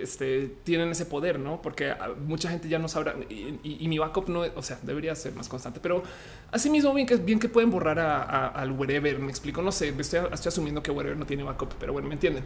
este, 0.00 0.58
tienen 0.62 0.90
ese 0.90 1.06
poder, 1.06 1.40
¿no? 1.40 1.62
Porque 1.62 1.94
mucha 2.26 2.50
gente 2.50 2.68
ya 2.68 2.78
no 2.78 2.88
sabrá 2.88 3.14
y, 3.28 3.88
mi 3.88 3.98
backup 3.98 4.28
no, 4.28 4.42
o 4.54 4.62
sea, 4.62 4.78
debería 4.82 5.14
ser 5.14 5.34
más 5.34 5.48
constante, 5.48 5.80
pero 5.82 6.02
así 6.52 6.68
mismo 6.68 6.92
bien 6.92 7.06
que, 7.06 7.16
bien 7.16 7.40
que 7.40 7.48
pueden 7.48 7.70
borrar 7.70 7.98
al 7.98 8.70
wherever, 8.72 9.18
me 9.18 9.30
explico, 9.30 9.62
no 9.62 9.72
sé, 9.72 9.94
estoy, 9.98 10.20
asumiendo 10.30 10.82
que 10.82 10.90
wherever 10.90 11.16
no 11.16 11.24
tiene 11.24 11.42
backup, 11.42 11.74
pero 11.80 11.94
bueno, 11.94 12.06
me 12.06 12.14
entienden. 12.14 12.44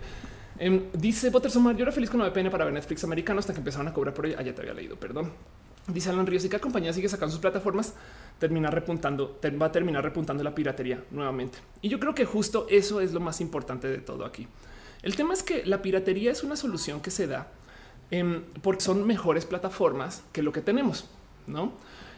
Em, 0.61 0.85
dice 0.93 1.31
Butterson, 1.31 1.77
yo 1.77 1.83
era 1.83 1.93
feliz 1.93 2.11
con 2.11 2.19
9 2.21 2.51
para 2.51 2.65
ver 2.65 2.75
Netflix 2.75 3.03
americano 3.05 3.41
hasta 3.41 3.53
que 3.53 3.59
empezaron 3.59 3.89
a 3.89 3.93
cobrar 3.93 4.15
por 4.15 4.27
ella. 4.27 4.37
Ah, 4.39 4.43
ya 4.43 4.55
te 4.55 4.63
había 4.63 4.75
leído, 4.75 4.97
perdón. 4.97 5.33
Dice 5.87 6.11
Alan 6.11 6.27
Ríos 6.27 6.45
y 6.45 6.49
cada 6.49 6.61
compañía 6.61 6.93
sigue 6.93 7.09
sacando 7.09 7.33
sus 7.33 7.41
plataformas, 7.41 7.95
termina 8.39 8.71
repuntando, 8.71 9.39
va 9.61 9.67
a 9.67 9.73
terminar 9.73 10.05
repuntando 10.05 10.45
la 10.45 10.55
piratería 10.55 11.03
nuevamente. 11.11 11.59
Y 11.81 11.89
yo 11.89 11.99
creo 11.99 12.15
que 12.15 12.25
justo 12.25 12.67
eso 12.69 13.01
es 13.01 13.13
lo 13.13 13.21
más 13.21 13.41
importante 13.41 13.89
de 13.89 13.99
todo 13.99 14.27
aquí. 14.27 14.47
El 15.03 15.17
tema 15.17 15.35
es 15.35 15.43
que 15.43 15.65
la 15.65 15.83
piratería 15.83 16.33
es 16.33 16.43
una 16.43 16.57
solución 16.57 17.01
que 17.01 17.11
se 17.11 17.27
da 17.27 17.49
em, 18.11 18.43
porque 18.63 18.83
son 18.83 19.07
mejores 19.07 19.47
plataformas 19.47 20.23
que 20.33 20.43
lo 20.43 20.53
que 20.53 20.61
tenemos, 20.61 21.07
¿no? 21.47 21.73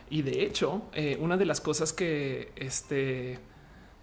Y 0.09 0.23
de 0.23 0.45
hecho, 0.45 0.83
eh, 0.93 1.17
una 1.21 1.37
de 1.37 1.47
las 1.47 1.61
cosas 1.61 1.93
que 1.93 2.53
este 2.57 3.39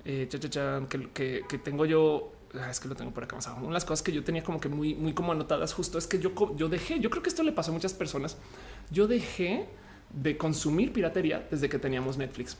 eh, 0.05 0.29
que, 0.29 1.57
tengo 1.57 1.85
yo 1.85 2.31
ah, 2.53 2.69
es 2.71 2.79
que 2.79 2.87
lo 2.87 2.95
tengo 2.95 3.11
por 3.11 3.25
acá 3.25 3.35
más 3.35 3.47
abajo. 3.47 3.61
Una 3.61 3.71
de 3.71 3.73
las 3.73 3.85
cosas 3.85 4.03
que 4.03 4.13
yo 4.13 4.23
tenía 4.23 4.41
como 4.41 4.61
que 4.61 4.69
muy, 4.69 4.95
muy 4.95 5.13
como 5.13 5.33
anotadas 5.33 5.73
justo 5.73 5.97
es 5.97 6.07
que 6.07 6.19
yo, 6.19 6.31
yo 6.55 6.69
dejé. 6.69 6.99
Yo 7.01 7.09
creo 7.09 7.21
que 7.21 7.29
esto 7.29 7.43
le 7.43 7.51
pasó 7.51 7.71
a 7.71 7.73
muchas 7.73 7.93
personas. 7.93 8.37
Yo 8.89 9.07
dejé 9.07 9.67
de 10.13 10.37
consumir 10.37 10.93
piratería 10.93 11.45
desde 11.51 11.67
que 11.67 11.77
teníamos 11.77 12.17
Netflix 12.17 12.55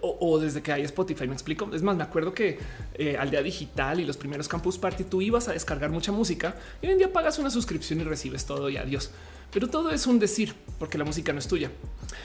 o, 0.00 0.38
desde 0.38 0.62
que 0.62 0.72
hay 0.72 0.82
Spotify. 0.82 1.26
Me 1.26 1.34
explico. 1.34 1.68
Es 1.72 1.82
más, 1.82 1.96
me 1.96 2.04
acuerdo 2.04 2.32
que 2.32 2.58
eh, 2.94 3.16
al 3.18 3.30
día 3.30 3.42
digital 3.42 4.00
y 4.00 4.04
los 4.04 4.16
primeros 4.16 4.48
Campus 4.48 4.78
Party 4.78 5.04
tú 5.04 5.20
ibas 5.22 5.48
a 5.48 5.52
descargar 5.52 5.90
mucha 5.90 6.12
música 6.12 6.56
y 6.80 6.86
hoy 6.86 6.92
en 6.92 6.98
día 6.98 7.12
pagas 7.12 7.38
una 7.38 7.50
suscripción 7.50 8.00
y 8.00 8.04
recibes 8.04 8.46
todo 8.46 8.68
y 8.70 8.76
adiós. 8.76 9.10
Pero 9.52 9.68
todo 9.68 9.90
es 9.90 10.06
un 10.06 10.18
decir 10.18 10.54
porque 10.78 10.96
la 10.96 11.04
música 11.04 11.32
no 11.32 11.38
es 11.38 11.46
tuya. 11.46 11.70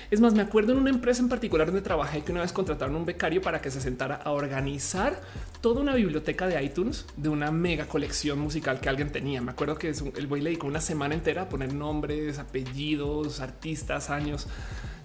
Es 0.09 0.21
más, 0.21 0.33
me 0.33 0.41
acuerdo 0.41 0.71
en 0.71 0.77
una 0.77 0.89
empresa 0.89 1.21
en 1.21 1.27
particular 1.27 1.67
donde 1.67 1.81
trabajé 1.81 2.23
que 2.23 2.31
una 2.31 2.41
vez 2.41 2.53
contrataron 2.53 2.95
un 2.95 3.05
becario 3.05 3.41
para 3.41 3.61
que 3.61 3.69
se 3.69 3.81
sentara 3.81 4.15
a 4.15 4.31
organizar 4.31 5.21
toda 5.59 5.81
una 5.81 5.93
biblioteca 5.93 6.47
de 6.47 6.63
iTunes 6.63 7.05
de 7.17 7.27
una 7.27 7.51
mega 7.51 7.85
colección 7.85 8.39
musical 8.39 8.79
que 8.79 8.87
alguien 8.87 9.11
tenía. 9.11 9.41
Me 9.41 9.51
acuerdo 9.51 9.77
que 9.77 9.89
el 9.89 10.27
güey 10.27 10.41
le 10.41 10.51
dedicó 10.51 10.67
una 10.67 10.79
semana 10.79 11.15
entera 11.15 11.43
a 11.43 11.49
poner 11.49 11.73
nombres, 11.73 12.39
apellidos, 12.39 13.41
artistas, 13.41 14.09
años. 14.09 14.47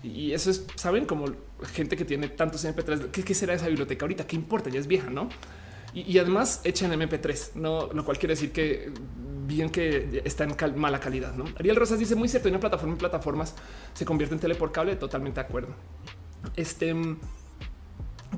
Y 0.03 0.33
eso 0.33 0.51
es, 0.51 0.67
saben, 0.75 1.07
como 1.07 1.27
gente 1.73 1.97
que 1.97 2.05
tiene 2.05 2.29
tantos 2.29 2.65
MP3. 2.65 3.11
¿Qué, 3.11 3.35
será 3.35 3.55
esa 3.55 3.69
biblioteca 3.69 4.05
ahorita? 4.05 4.27
¿Qué 4.27 4.37
importa? 4.37 4.69
Ya 4.69 4.81
es 4.81 4.87
vieja, 4.87 5.11
no? 5.11 5.29
Y, 5.95 6.19
además 6.19 6.63
echa 6.65 6.87
en 6.87 6.99
MP3, 6.99 7.55
no, 7.55 7.93
lo 7.93 8.05
cual 8.05 8.19
quiere 8.19 8.33
decir 8.33 8.51
que 8.51 8.91
bien 9.47 9.69
que 9.69 10.23
está 10.25 10.45
en 10.45 10.81
mala 10.81 10.99
calidad. 11.01 11.35
¿no? 11.35 11.45
Ariel 11.59 11.77
Rosas 11.77 11.99
dice 11.99 12.15
muy 12.15 12.29
cierto, 12.29 12.49
una 12.49 12.61
plataforma 12.61 12.95
en 12.95 12.99
plataformas 12.99 13.55
se 13.93 14.07
convierte 14.07 14.35
en 14.35 14.41
tele 14.41 14.55
por 14.55 14.73
cable. 14.73 14.97
Totalmente 14.97 15.41
de 15.41 15.47
acuerdo. 15.47 15.75
Este 16.57 16.95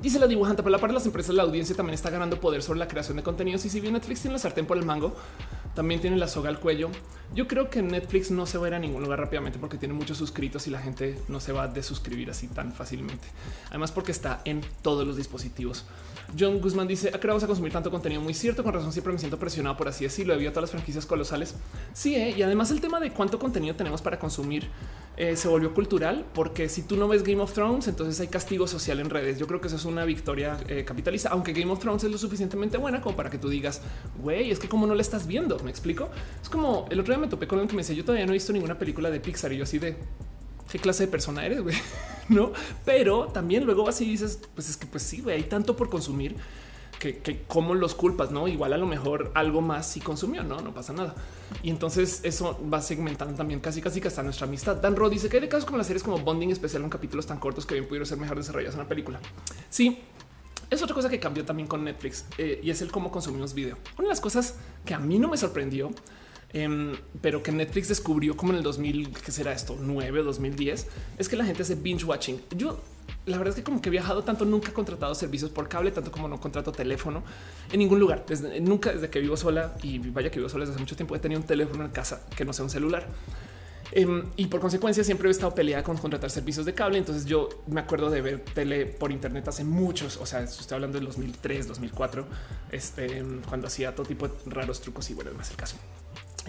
Dice 0.01 0.19
la 0.19 0.27
dibujante, 0.27 0.61
pero 0.61 0.71
la 0.71 0.77
parte 0.77 0.91
de 0.91 0.99
las 0.99 1.05
empresas, 1.05 1.33
la 1.33 1.43
audiencia 1.43 1.73
también 1.75 1.93
está 1.93 2.09
ganando 2.09 2.39
poder 2.39 2.61
sobre 2.61 2.79
la 2.79 2.87
creación 2.87 3.15
de 3.15 3.23
contenidos. 3.23 3.63
Y 3.65 3.69
si 3.69 3.79
bien 3.79 3.93
Netflix 3.93 4.21
tiene 4.21 4.33
la 4.33 4.39
sartén 4.39 4.65
por 4.65 4.77
el 4.77 4.85
mango, 4.85 5.15
también 5.73 6.01
tiene 6.01 6.17
la 6.17 6.27
soga 6.27 6.49
al 6.49 6.59
cuello. 6.59 6.89
Yo 7.33 7.47
creo 7.47 7.69
que 7.69 7.81
Netflix 7.81 8.29
no 8.29 8.45
se 8.45 8.57
va 8.57 8.65
a 8.65 8.69
ir 8.69 8.73
a 8.75 8.79
ningún 8.79 9.01
lugar 9.01 9.19
rápidamente 9.19 9.57
porque 9.57 9.77
tiene 9.77 9.93
muchos 9.93 10.17
suscritos 10.17 10.67
y 10.67 10.69
la 10.69 10.79
gente 10.79 11.17
no 11.29 11.39
se 11.39 11.53
va 11.53 11.63
a 11.63 11.67
desuscribir 11.69 12.29
así 12.29 12.47
tan 12.47 12.73
fácilmente. 12.73 13.25
Además, 13.69 13.93
porque 13.93 14.11
está 14.11 14.41
en 14.43 14.61
todos 14.81 15.07
los 15.07 15.15
dispositivos. 15.15 15.85
John 16.37 16.59
Guzmán 16.59 16.87
dice: 16.87 17.11
¿A 17.13 17.27
vamos 17.27 17.43
a 17.43 17.47
consumir 17.47 17.71
tanto 17.71 17.91
contenido? 17.91 18.21
Muy 18.21 18.33
cierto. 18.33 18.63
Con 18.63 18.73
razón, 18.73 18.91
siempre 18.91 19.13
me 19.13 19.19
siento 19.19 19.37
presionado 19.37 19.77
por 19.77 19.87
así 19.87 20.03
decirlo, 20.03 20.33
debido 20.33 20.49
a 20.49 20.53
todas 20.53 20.63
las 20.63 20.71
franquicias 20.71 21.05
colosales. 21.05 21.55
Sí, 21.93 22.15
¿eh? 22.15 22.33
y 22.37 22.41
además 22.41 22.71
el 22.71 22.81
tema 22.81 22.99
de 22.99 23.11
cuánto 23.11 23.39
contenido 23.39 23.75
tenemos 23.75 24.01
para 24.01 24.19
consumir 24.19 24.67
eh, 25.17 25.35
se 25.37 25.47
volvió 25.47 25.73
cultural, 25.73 26.25
porque 26.33 26.67
si 26.67 26.81
tú 26.81 26.97
no 26.97 27.07
ves 27.07 27.23
Game 27.23 27.41
of 27.41 27.53
Thrones, 27.53 27.87
entonces 27.87 28.19
hay 28.19 28.27
castigo 28.27 28.67
social 28.67 28.99
en 28.99 29.09
redes. 29.09 29.39
Yo 29.39 29.47
creo 29.47 29.61
que 29.61 29.67
eso 29.67 29.77
es 29.77 29.85
una 29.85 30.03
victoria 30.03 30.57
eh, 30.67 30.83
capitalista, 30.83 31.29
aunque 31.29 31.53
Game 31.53 31.71
of 31.71 31.79
Thrones 31.79 32.03
es 32.03 32.11
lo 32.11 32.17
suficientemente 32.17 32.77
buena 32.77 33.01
como 33.01 33.15
para 33.15 33.29
que 33.29 33.37
tú 33.37 33.49
digas, 33.49 33.81
güey, 34.21 34.51
es 34.51 34.59
que 34.59 34.67
como 34.67 34.87
no 34.87 34.95
le 34.95 35.01
estás 35.01 35.27
viendo, 35.27 35.57
me 35.59 35.71
explico. 35.71 36.09
Es 36.41 36.49
como 36.49 36.85
el 36.89 36.99
otro 36.99 37.13
día 37.13 37.21
me 37.21 37.27
topé 37.27 37.47
con 37.47 37.59
alguien 37.59 37.69
que 37.69 37.75
me 37.75 37.81
decía, 37.81 37.95
yo 37.95 38.03
todavía 38.03 38.25
no 38.25 38.33
he 38.33 38.35
visto 38.35 38.51
ninguna 38.51 38.77
película 38.77 39.09
de 39.09 39.19
Pixar 39.19 39.53
y 39.53 39.57
yo 39.57 39.63
así 39.63 39.79
de 39.79 39.95
qué 40.71 40.79
clase 40.79 41.05
de 41.05 41.11
persona 41.11 41.45
eres, 41.45 41.61
güey, 41.61 41.75
no? 42.29 42.51
Pero 42.83 43.27
también 43.27 43.65
luego 43.65 43.85
vas 43.85 43.99
y 44.01 44.05
dices, 44.05 44.39
pues 44.53 44.69
es 44.69 44.77
que 44.77 44.85
pues 44.85 45.03
sí, 45.03 45.21
güey, 45.21 45.37
hay 45.37 45.43
tanto 45.43 45.75
por 45.75 45.89
consumir 45.89 46.35
que, 46.99 47.43
cómo 47.47 47.75
los 47.75 47.93
culpas, 47.93 48.31
no? 48.31 48.47
Igual 48.47 48.73
a 48.73 48.77
lo 48.77 48.87
mejor 48.87 49.31
algo 49.35 49.61
más 49.61 49.87
si 49.87 49.99
consumió, 49.99 50.43
no, 50.43 50.61
no 50.61 50.73
pasa 50.73 50.93
nada. 50.93 51.15
Y 51.61 51.69
entonces 51.69 52.21
eso 52.23 52.59
va 52.71 52.81
segmentando 52.81 53.35
también 53.35 53.59
casi, 53.59 53.81
casi 53.81 54.01
que 54.01 54.07
hasta 54.07 54.23
nuestra 54.23 54.47
amistad. 54.47 54.77
Dan 54.77 54.95
Rod 54.95 55.11
dice 55.11 55.29
que 55.29 55.37
hay 55.37 55.47
casos 55.47 55.65
como 55.65 55.77
las 55.77 55.87
series 55.87 56.03
como 56.03 56.17
Bonding 56.19 56.49
especial 56.49 56.83
en 56.83 56.89
capítulos 56.89 57.25
tan 57.25 57.39
cortos 57.39 57.65
que 57.65 57.75
bien 57.75 57.87
pudieron 57.87 58.07
ser 58.07 58.17
mejor 58.17 58.37
desarrollados 58.37 58.75
en 58.75 58.81
una 58.81 58.89
película. 58.89 59.19
Sí, 59.69 59.99
es 60.69 60.81
otra 60.81 60.95
cosa 60.95 61.09
que 61.09 61.19
cambió 61.19 61.45
también 61.45 61.67
con 61.67 61.83
Netflix 61.83 62.25
eh, 62.37 62.59
y 62.63 62.69
es 62.69 62.81
el 62.81 62.91
cómo 62.91 63.11
consumimos 63.11 63.53
video. 63.53 63.77
Una 63.97 64.03
de 64.03 64.09
las 64.09 64.21
cosas 64.21 64.55
que 64.83 64.93
a 64.93 64.99
mí 64.99 65.19
no 65.19 65.27
me 65.27 65.37
sorprendió, 65.37 65.91
em, 66.55 66.95
pero 67.21 67.43
que 67.43 67.51
Netflix 67.51 67.89
descubrió 67.89 68.35
como 68.35 68.53
en 68.53 68.59
el 68.59 68.63
2000, 68.63 69.09
que 69.09 69.31
será 69.31 69.51
esto, 69.51 69.77
9 69.79 70.21
o 70.21 70.23
2010, 70.23 70.87
es 71.17 71.29
que 71.29 71.35
la 71.35 71.45
gente 71.45 71.63
hace 71.63 71.75
binge 71.75 72.05
watching. 72.05 72.41
Yo 72.55 72.79
la 73.25 73.37
verdad 73.37 73.49
es 73.49 73.55
que 73.55 73.63
como 73.63 73.81
que 73.81 73.89
he 73.89 73.91
viajado 73.91 74.23
tanto, 74.23 74.45
nunca 74.45 74.69
he 74.69 74.73
contratado 74.73 75.13
servicios 75.15 75.51
por 75.51 75.67
cable, 75.67 75.91
tanto 75.91 76.11
como 76.11 76.27
no 76.27 76.39
contrato 76.39 76.71
teléfono 76.71 77.23
en 77.71 77.79
ningún 77.79 77.99
lugar. 77.99 78.25
Nunca 78.61 78.93
desde 78.93 79.09
que 79.09 79.19
vivo 79.19 79.35
sola 79.35 79.75
y 79.83 79.99
vaya 79.99 80.31
que 80.31 80.39
vivo 80.39 80.49
sola 80.49 80.61
desde 80.61 80.73
hace 80.73 80.81
mucho 80.81 80.95
tiempo 80.95 81.15
he 81.15 81.19
tenido 81.19 81.41
un 81.41 81.47
teléfono 81.47 81.83
en 81.83 81.91
casa 81.91 82.21
que 82.35 82.45
no 82.45 82.53
sea 82.53 82.63
un 82.63 82.71
celular. 82.71 83.07
Em, 83.91 84.23
y 84.35 84.47
por 84.47 84.59
consecuencia 84.59 85.03
siempre 85.03 85.27
he 85.27 85.31
estado 85.31 85.53
peleada 85.53 85.83
con 85.83 85.97
contratar 85.97 86.29
servicios 86.29 86.65
de 86.65 86.73
cable. 86.73 86.97
Entonces 86.97 87.25
yo 87.25 87.49
me 87.67 87.81
acuerdo 87.81 88.09
de 88.09 88.21
ver 88.21 88.39
tele 88.39 88.85
por 88.85 89.11
internet 89.11 89.47
hace 89.47 89.63
muchos, 89.63 90.17
o 90.17 90.25
sea, 90.25 90.41
estoy 90.41 90.75
hablando 90.75 90.97
del 90.97 91.07
2003, 91.07 91.67
2004, 91.67 92.25
este, 92.71 93.23
cuando 93.47 93.67
hacía 93.67 93.93
todo 93.95 94.05
tipo 94.05 94.27
de 94.27 94.33
raros 94.47 94.81
trucos 94.81 95.09
y 95.09 95.13
bueno, 95.13 95.31
es 95.31 95.37
más 95.37 95.51
el 95.51 95.57
caso. 95.57 95.77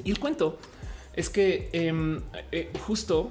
Y 0.05 0.11
el 0.11 0.19
cuento 0.19 0.59
es 1.15 1.31
que 1.31 1.71
em, 1.73 2.21
eh, 2.53 2.71
justo 2.87 3.31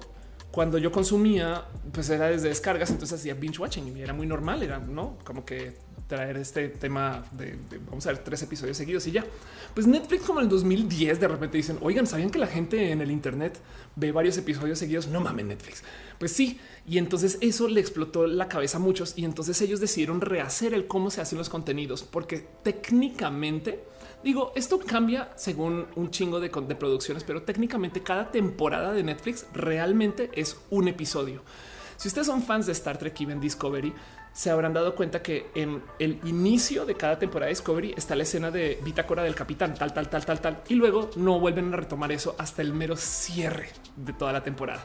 cuando 0.52 0.78
yo 0.78 0.92
consumía, 0.92 1.66
pues 1.92 2.10
era 2.10 2.30
desde 2.30 2.48
descargas, 2.48 2.90
entonces 2.90 3.20
hacía 3.20 3.34
binge 3.34 3.60
watching 3.60 3.96
y 3.98 4.02
era 4.02 4.14
muy 4.14 4.26
normal, 4.26 4.64
era 4.64 4.80
no 4.80 5.18
como 5.26 5.44
que 5.44 5.76
traer 6.08 6.38
este 6.38 6.70
tema 6.70 7.26
de, 7.32 7.58
vamos 7.88 8.06
a 8.06 8.12
ver 8.12 8.20
tres 8.20 8.42
episodios 8.44 8.78
seguidos 8.78 9.06
y 9.08 9.12
ya. 9.12 9.26
Pues 9.74 9.86
Netflix 9.86 10.24
como 10.24 10.40
en 10.40 10.46
el 10.46 10.50
2010 10.50 11.20
de 11.20 11.28
repente 11.28 11.58
dicen, 11.58 11.78
oigan, 11.82 12.08
¿sabían 12.08 12.30
que 12.30 12.40
la 12.40 12.48
gente 12.48 12.92
en 12.92 13.02
el 13.02 13.12
Internet 13.12 13.60
ve 13.96 14.12
varios 14.12 14.38
episodios 14.38 14.80
seguidos? 14.80 15.08
No 15.08 15.20
mames 15.20 15.46
Netflix. 15.46 15.84
Pues 16.20 16.32
sí, 16.32 16.60
y 16.88 17.00
entonces 17.00 17.38
eso 17.42 17.68
le 17.68 17.82
explotó 17.82 18.26
la 18.26 18.48
cabeza 18.48 18.78
a 18.78 18.80
muchos 18.80 19.18
y 19.18 19.26
entonces 19.26 19.60
ellos 19.62 19.80
decidieron 19.82 20.22
rehacer 20.22 20.74
el 20.74 20.88
cómo 20.88 21.12
se 21.12 21.22
hacen 21.22 21.38
los 21.38 21.50
contenidos, 21.50 22.04
porque 22.04 22.48
técnicamente... 22.64 23.84
Digo, 24.26 24.52
esto 24.56 24.80
cambia 24.80 25.30
según 25.36 25.86
un 25.96 26.10
chingo 26.10 26.40
de, 26.40 26.50
producciones, 26.50 27.24
pero 27.24 27.44
técnicamente 27.44 28.02
cada 28.02 28.32
temporada 28.32 28.92
de 28.92 29.04
Netflix 29.04 29.46
realmente 29.54 30.32
es 30.34 30.58
un 30.72 30.88
episodio. 30.88 31.44
Si 31.96 32.08
ustedes 32.08 32.26
son 32.26 32.42
fans 32.42 32.66
de 32.66 32.72
Star 32.72 32.98
Trek 32.98 33.22
y 33.22 33.26
ven 33.26 33.40
Discovery, 33.40 33.94
se 34.34 34.50
habrán 34.50 34.74
dado 34.74 34.96
cuenta 34.96 35.22
que 35.22 35.52
en 35.54 35.84
el 36.00 36.20
inicio 36.24 36.88
de 36.88 36.96
cada 36.96 37.20
temporada 37.20 37.50
de 37.50 37.52
Discovery 37.52 37.94
está 37.96 38.16
la 38.16 38.24
escena 38.24 38.50
de 38.50 38.80
bitácora 38.84 39.22
del 39.22 39.36
capitán, 39.36 39.76
tal, 39.76 39.94
tal, 39.94 40.10
tal, 40.10 40.26
tal, 40.26 40.42
tal, 40.42 40.64
y 40.70 40.74
luego 40.74 41.12
no 41.18 41.40
vuelven 41.40 41.72
a 41.72 41.78
retomar 41.78 42.12
eso 42.12 42.36
hasta 42.40 42.64
el 42.64 42.74
mero 42.74 42.98
cierre 42.98 43.70
de 43.96 44.14
toda 44.14 44.34
la 44.34 44.42
temporada. 44.42 44.84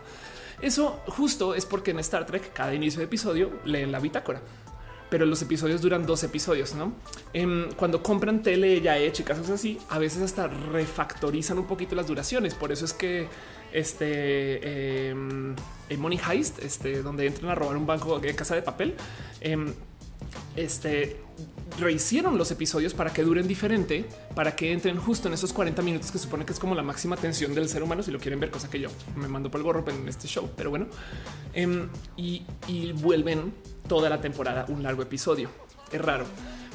Eso 0.60 1.00
justo 1.06 1.54
es 1.54 1.64
porque 1.64 1.92
en 1.92 2.00
Star 2.00 2.26
Trek 2.26 2.52
cada 2.52 2.74
inicio 2.74 2.98
de 2.98 3.06
episodio 3.06 3.50
leen 3.64 3.90
la 3.90 4.00
bitácora 4.00 4.42
pero 5.10 5.26
los 5.26 5.42
episodios 5.42 5.82
duran 5.82 6.06
dos 6.06 6.22
episodios, 6.22 6.74
¿no? 6.74 6.92
Em, 7.32 7.70
cuando 7.72 8.02
compran 8.02 8.42
tele 8.42 8.80
ya 8.80 8.96
hecha 8.96 9.22
y 9.22 9.24
casos 9.24 9.50
así, 9.50 9.78
a 9.88 9.98
veces 9.98 10.22
hasta 10.22 10.46
refactorizan 10.46 11.58
un 11.58 11.66
poquito 11.66 11.96
las 11.96 12.06
duraciones. 12.06 12.54
Por 12.54 12.70
eso 12.70 12.84
es 12.84 12.92
que 12.92 13.26
este 13.72 15.10
em, 15.10 15.56
Money 15.98 16.20
Heist, 16.30 16.60
este, 16.60 17.02
donde 17.02 17.26
entran 17.26 17.50
a 17.50 17.54
robar 17.56 17.76
un 17.76 17.86
banco 17.86 18.20
de 18.20 18.34
casa 18.34 18.54
de 18.54 18.62
papel, 18.62 18.94
em, 19.40 19.72
este 20.56 21.16
rehicieron 21.78 22.36
los 22.36 22.50
episodios 22.50 22.94
para 22.94 23.12
que 23.12 23.22
duren 23.22 23.48
diferente, 23.48 24.04
para 24.34 24.54
que 24.54 24.72
entren 24.72 24.98
justo 24.98 25.28
en 25.28 25.34
esos 25.34 25.52
40 25.52 25.82
minutos 25.82 26.10
que 26.10 26.18
supone 26.18 26.44
que 26.44 26.52
es 26.52 26.58
como 26.58 26.74
la 26.74 26.82
máxima 26.82 27.16
tensión 27.16 27.54
del 27.54 27.68
ser 27.68 27.82
humano. 27.82 28.02
Si 28.02 28.10
lo 28.10 28.18
quieren 28.18 28.38
ver, 28.38 28.50
cosa 28.50 28.68
que 28.68 28.78
yo 28.78 28.90
me 29.16 29.28
mando 29.28 29.50
por 29.50 29.60
el 29.60 29.64
gorro 29.64 29.84
en 29.88 30.08
este 30.08 30.28
show, 30.28 30.50
pero 30.56 30.70
bueno, 30.70 30.86
y 32.16 32.92
vuelven 32.94 33.52
toda 33.90 34.08
la 34.08 34.20
temporada 34.20 34.66
un 34.68 34.84
largo 34.84 35.02
episodio. 35.02 35.50
Es 35.90 36.00
raro, 36.00 36.24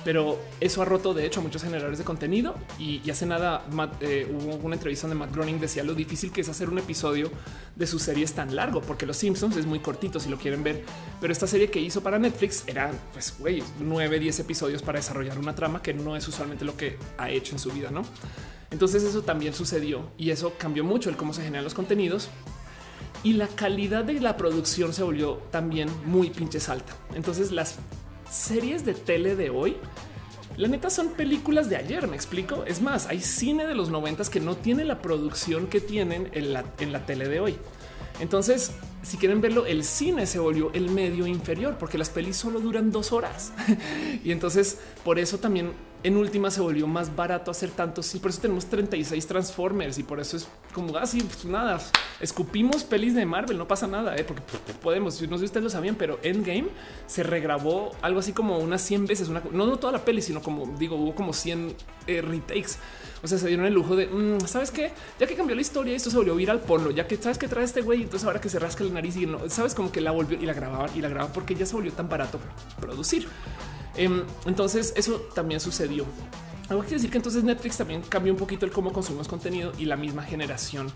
pero 0.03 0.37
eso 0.59 0.81
ha 0.81 0.85
roto 0.85 1.13
de 1.13 1.25
hecho 1.25 1.39
a 1.39 1.43
muchos 1.43 1.63
generadores 1.63 1.97
de 1.97 2.03
contenido 2.03 2.55
y, 2.77 3.09
hace 3.09 3.25
nada 3.25 3.63
eh, 4.01 4.29
hubo 4.29 4.55
una 4.55 4.75
entrevista 4.75 5.07
donde 5.07 5.23
Matt 5.23 5.33
Groening 5.33 5.57
decía 5.61 5.85
lo 5.85 5.95
difícil 5.95 6.33
que 6.33 6.41
es 6.41 6.49
hacer 6.49 6.69
un 6.69 6.77
episodio 6.77 7.31
de 7.73 7.87
su 7.87 7.99
serie 7.99 8.25
es 8.25 8.33
tan 8.33 8.53
largo 8.53 8.81
porque 8.81 9.05
los 9.05 9.15
Simpsons 9.15 9.55
es 9.55 9.65
muy 9.65 9.79
cortito 9.79 10.19
si 10.19 10.27
lo 10.27 10.37
quieren 10.37 10.61
ver, 10.61 10.83
pero 11.21 11.31
esta 11.31 11.47
serie 11.47 11.71
que 11.71 11.79
hizo 11.79 12.03
para 12.03 12.19
Netflix 12.19 12.65
era 12.67 12.91
pues 13.13 13.33
güey, 13.39 13.63
9, 13.79 14.19
10 14.19 14.39
episodios 14.41 14.81
para 14.81 14.99
desarrollar 14.99 15.39
una 15.39 15.55
trama 15.55 15.81
que 15.81 15.93
no 15.93 16.17
es 16.17 16.27
usualmente 16.27 16.65
lo 16.65 16.75
que 16.75 16.97
ha 17.17 17.29
hecho 17.29 17.53
en 17.55 17.59
su 17.59 17.71
vida, 17.71 17.91
¿no? 17.91 18.01
Entonces 18.71 19.03
eso 19.03 19.21
también 19.21 19.53
sucedió 19.53 20.11
y 20.17 20.31
eso 20.31 20.51
cambió 20.57 20.83
mucho 20.83 21.09
el 21.09 21.15
cómo 21.15 21.31
se 21.31 21.43
generan 21.43 21.63
los 21.63 21.73
contenidos 21.73 22.29
y 23.23 23.33
la 23.33 23.47
calidad 23.47 24.03
de 24.03 24.19
la 24.19 24.37
producción 24.37 24.93
se 24.93 25.03
volvió 25.03 25.35
también 25.51 25.89
muy 26.05 26.29
pinches 26.29 26.69
alta. 26.69 26.93
Entonces 27.15 27.51
las 27.51 27.75
series 28.29 28.85
de 28.85 28.93
tele 28.93 29.35
de 29.35 29.49
hoy, 29.49 29.77
la 30.57 30.67
neta 30.67 30.89
son 30.89 31.09
películas 31.09 31.69
de 31.69 31.75
ayer, 31.75 32.07
me 32.07 32.15
explico. 32.15 32.63
Es 32.65 32.81
más, 32.81 33.07
hay 33.07 33.21
cine 33.21 33.67
de 33.67 33.75
los 33.75 33.89
noventas 33.89 34.29
que 34.29 34.39
no 34.39 34.55
tiene 34.55 34.85
la 34.85 35.01
producción 35.01 35.67
que 35.67 35.81
tienen 35.81 36.29
en 36.33 36.53
la, 36.53 36.63
en 36.79 36.93
la 36.93 37.05
tele 37.05 37.27
de 37.27 37.39
hoy. 37.39 37.57
Entonces, 38.19 38.71
si 39.03 39.17
quieren 39.17 39.41
verlo, 39.41 39.65
el 39.65 39.83
cine 39.83 40.25
se 40.25 40.39
volvió 40.39 40.71
el 40.73 40.89
medio 40.89 41.27
inferior 41.27 41.77
porque 41.77 41.97
las 41.97 42.09
pelis 42.09 42.37
solo 42.37 42.59
duran 42.59 42.91
dos 42.91 43.11
horas. 43.11 43.51
y 44.23 44.31
entonces, 44.31 44.79
por 45.03 45.19
eso 45.19 45.39
también 45.39 45.73
en 46.05 46.17
última 46.17 46.51
se 46.51 46.61
volvió 46.61 46.85
más 46.85 47.15
barato 47.15 47.49
hacer 47.49 47.71
tantos 47.71 48.13
y 48.13 48.19
por 48.19 48.29
eso 48.29 48.39
tenemos 48.39 48.67
36 48.67 49.25
Transformers 49.25 49.97
y 49.97 50.03
por 50.03 50.19
eso 50.19 50.37
es 50.37 50.47
como 50.71 50.95
así, 50.97 51.19
ah, 51.19 51.25
pues 51.27 51.45
nada, 51.45 51.81
escupimos 52.21 52.83
pelis 52.83 53.15
de 53.15 53.25
Marvel, 53.25 53.57
no 53.57 53.67
pasa 53.67 53.87
nada, 53.87 54.15
¿eh? 54.15 54.23
porque 54.23 54.43
podemos, 54.83 55.19
no 55.23 55.37
sé 55.37 55.39
si 55.39 55.45
ustedes 55.45 55.63
lo 55.63 55.69
sabían, 55.71 55.95
pero 55.95 56.19
Endgame 56.21 56.67
se 57.07 57.23
regrabó 57.23 57.95
algo 58.03 58.19
así 58.19 58.33
como 58.33 58.59
unas 58.59 58.83
100 58.83 59.07
veces, 59.07 59.29
una, 59.29 59.41
no, 59.51 59.65
no 59.65 59.77
toda 59.77 59.93
la 59.93 60.05
peli, 60.05 60.21
sino 60.21 60.43
como 60.43 60.77
digo, 60.77 60.95
hubo 60.95 61.15
como 61.15 61.33
100 61.33 61.75
eh, 62.05 62.21
retakes. 62.21 62.73
O 63.23 63.27
sea, 63.27 63.39
se 63.39 63.47
dieron 63.47 63.65
el 63.65 63.73
lujo 63.73 63.95
de, 63.95 64.05
mm, 64.05 64.41
¿sabes 64.45 64.69
qué? 64.69 64.91
Ya 65.19 65.25
que 65.25 65.33
cambió 65.33 65.55
la 65.55 65.61
historia, 65.61 65.95
esto 65.95 66.11
se 66.11 66.17
volvió 66.17 66.35
viral, 66.35 66.59
ponlo, 66.59 66.91
ya 66.91 67.07
que 67.07 67.17
sabes 67.17 67.39
que 67.39 67.47
trae 67.47 67.63
este 67.63 67.81
güey, 67.81 68.03
entonces 68.03 68.27
ahora 68.27 68.39
que 68.39 68.49
se 68.49 68.59
rasca 68.59 68.83
la 68.83 68.91
nariz 68.91 69.15
y 69.15 69.25
no, 69.25 69.49
sabes 69.49 69.73
como 69.73 69.91
que 69.91 70.01
la 70.01 70.11
volvió 70.11 70.37
y 70.39 70.45
la 70.45 70.53
grababan 70.53 70.91
y 70.95 71.01
la 71.01 71.09
grababan 71.09 71.33
porque 71.33 71.55
ya 71.55 71.65
se 71.65 71.73
volvió 71.73 71.91
tan 71.93 72.07
barato 72.07 72.39
producir. 72.79 73.27
Em, 73.97 74.23
entonces 74.45 74.93
eso 74.95 75.21
también 75.33 75.59
sucedió. 75.59 76.05
Algo 76.69 76.83
que 76.83 76.95
decir 76.95 77.11
que 77.11 77.17
entonces 77.17 77.43
Netflix 77.43 77.77
también 77.77 78.01
cambió 78.01 78.33
un 78.33 78.39
poquito 78.39 78.65
el 78.65 78.71
cómo 78.71 78.91
consumimos 78.91 79.27
contenido 79.27 79.71
y 79.77 79.85
la 79.85 79.95
misma 79.95 80.23
generación 80.23 80.91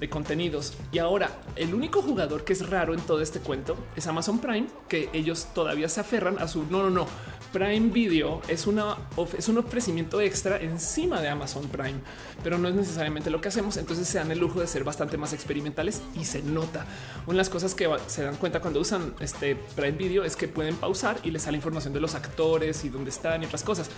de 0.00 0.08
contenidos. 0.08 0.74
Y 0.90 0.98
ahora 0.98 1.30
el 1.54 1.74
único 1.74 2.02
jugador 2.02 2.44
que 2.44 2.54
es 2.54 2.68
raro 2.68 2.94
en 2.94 3.00
todo 3.00 3.20
este 3.20 3.40
cuento 3.40 3.76
es 3.94 4.06
Amazon 4.06 4.38
Prime, 4.38 4.66
que 4.88 5.10
ellos 5.12 5.48
todavía 5.54 5.88
se 5.88 6.00
aferran 6.00 6.38
a 6.38 6.48
su 6.48 6.64
no, 6.64 6.82
no, 6.82 6.90
no. 6.90 7.06
Prime 7.52 7.90
Video 7.90 8.40
es, 8.48 8.66
una, 8.66 8.96
es 9.36 9.48
un 9.48 9.58
ofrecimiento 9.58 10.20
extra 10.20 10.58
encima 10.58 11.20
de 11.20 11.28
Amazon 11.28 11.68
Prime, 11.68 12.00
pero 12.42 12.56
no 12.56 12.68
es 12.68 12.74
necesariamente 12.74 13.28
lo 13.28 13.40
que 13.40 13.48
hacemos. 13.48 13.76
Entonces 13.76 14.08
se 14.08 14.18
dan 14.18 14.30
el 14.30 14.38
lujo 14.38 14.60
de 14.60 14.66
ser 14.66 14.84
bastante 14.84 15.18
más 15.18 15.34
experimentales 15.34 16.00
y 16.14 16.24
se 16.24 16.42
nota. 16.42 16.86
Una 17.26 17.34
de 17.34 17.38
las 17.38 17.50
cosas 17.50 17.74
que 17.74 17.88
se 18.06 18.22
dan 18.22 18.36
cuenta 18.36 18.60
cuando 18.60 18.80
usan 18.80 19.14
este 19.20 19.56
Prime 19.76 19.92
Video 19.92 20.24
es 20.24 20.34
que 20.34 20.48
pueden 20.48 20.76
pausar 20.76 21.18
y 21.22 21.30
les 21.30 21.42
sale 21.42 21.56
información 21.56 21.92
de 21.92 22.00
los 22.00 22.14
actores 22.14 22.84
y 22.84 22.88
dónde 22.88 23.10
están 23.10 23.42
y 23.42 23.46
otras 23.46 23.62
cosas. 23.62 23.90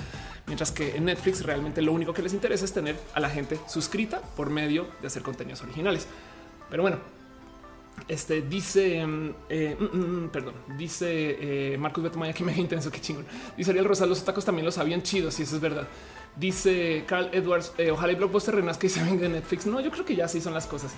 Mientras 0.47 0.73
que 0.73 0.97
en 0.97 1.05
Netflix 1.05 1.45
realmente 1.45 1.81
lo 1.81 1.93
único 1.93 2.13
que 2.13 2.23
les 2.23 2.35
interesa 2.35 2.65
es 2.65 2.73
tener 2.73 2.97
a 3.15 3.21
la 3.21 3.31
gente 3.31 3.61
suscrita 3.69 4.21
por 4.37 4.51
medio 4.51 4.89
de 5.01 5.07
hacer 5.07 5.23
contenidos 5.23 5.63
originales. 5.63 6.09
Pero 6.71 6.83
bueno, 6.83 6.99
este 8.09 8.43
dice, 8.43 9.07
mm, 9.07 9.31
eh, 9.49 9.77
mm, 9.79 9.97
mm, 9.97 10.29
perdón, 10.29 10.55
dice 10.77 11.07
eh, 11.09 11.79
Marcos 11.79 12.05
Betomaya 12.05 12.33
que 12.33 12.45
me 12.45 12.55
intenso, 12.57 12.91
qué 12.91 13.01
chingón. 13.01 13.25
Dice 13.57 13.71
Ariel 13.71 13.87
Rosal, 13.87 14.09
los 14.09 14.25
tacos 14.25 14.45
también 14.45 14.65
los 14.65 14.75
sabían 14.75 15.03
chidos, 15.03 15.39
y 15.41 15.45
eso 15.45 15.57
es 15.57 15.63
verdad. 15.63 15.89
Dice 16.37 17.05
Carl 17.07 17.31
Edwards, 17.33 17.73
eh, 17.79 17.91
ojalá 17.91 18.13
el 18.13 18.17
blockbuster 18.17 18.57
renazca 18.57 18.87
y 18.87 18.91
se 18.91 19.03
venga 19.03 19.23
de 19.23 19.29
Netflix. 19.29 19.67
No, 19.67 19.81
yo 19.81 19.91
creo 19.91 20.05
que 20.05 20.17
ya 20.17 20.29
sí 20.29 20.41
son 20.41 20.53
las 20.53 20.67
cosas. 20.67 20.93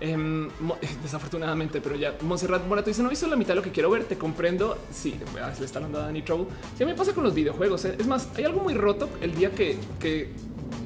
Em, 0.00 0.48
desafortunadamente, 1.02 1.80
pero 1.80 1.96
ya 1.96 2.16
Monserrat 2.22 2.66
Morato 2.66 2.88
dice: 2.88 3.02
No 3.02 3.08
he 3.08 3.10
visto 3.10 3.26
la 3.26 3.36
mitad 3.36 3.50
de 3.50 3.56
lo 3.56 3.62
que 3.62 3.70
quiero 3.70 3.90
ver. 3.90 4.04
Te 4.04 4.16
comprendo. 4.16 4.78
Sí, 4.90 5.14
le 5.58 5.64
está 5.64 5.80
dando 5.80 6.00
a 6.00 6.06
Danny 6.06 6.22
Trouble. 6.22 6.46
Ya 6.78 6.86
me 6.86 6.94
pasa 6.94 7.12
con 7.12 7.22
los 7.22 7.34
videojuegos. 7.34 7.84
Es 7.84 8.06
más, 8.06 8.28
hay 8.36 8.44
algo 8.44 8.60
muy 8.60 8.74
roto 8.74 9.08
el 9.20 9.34
día 9.34 9.50
que, 9.50 9.78
que, 10.00 10.32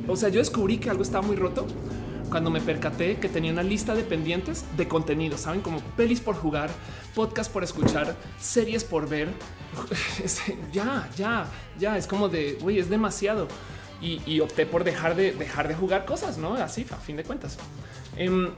o 0.08 0.16
sea, 0.16 0.28
yo 0.28 0.40
descubrí 0.40 0.78
que 0.78 0.90
algo 0.90 1.02
estaba 1.02 1.24
muy 1.24 1.36
roto 1.36 1.66
cuando 2.32 2.50
me 2.50 2.62
percaté 2.62 3.18
que 3.18 3.28
tenía 3.28 3.52
una 3.52 3.62
lista 3.62 3.94
de 3.94 4.02
pendientes 4.04 4.64
de 4.78 4.88
contenido, 4.88 5.36
saben, 5.36 5.60
como 5.60 5.80
pelis 5.98 6.20
por 6.20 6.34
jugar, 6.34 6.70
podcast 7.14 7.52
por 7.52 7.62
escuchar, 7.62 8.16
series 8.40 8.84
por 8.84 9.06
ver. 9.06 9.28
ya, 10.72 11.08
ya, 11.14 11.46
ya 11.78 11.98
es 11.98 12.06
como 12.06 12.30
de 12.30 12.54
güey, 12.54 12.78
es 12.78 12.88
demasiado. 12.88 13.48
Y, 14.00 14.40
opté 14.40 14.66
por 14.66 14.82
dejar 14.82 15.14
de 15.14 15.30
dejar 15.30 15.68
de 15.68 15.76
jugar 15.76 16.04
cosas, 16.06 16.36
no 16.36 16.54
así 16.54 16.84
a 16.90 16.96
fin 16.96 17.16
de 17.16 17.22
cuentas. 17.22 17.56
Em, 18.16 18.50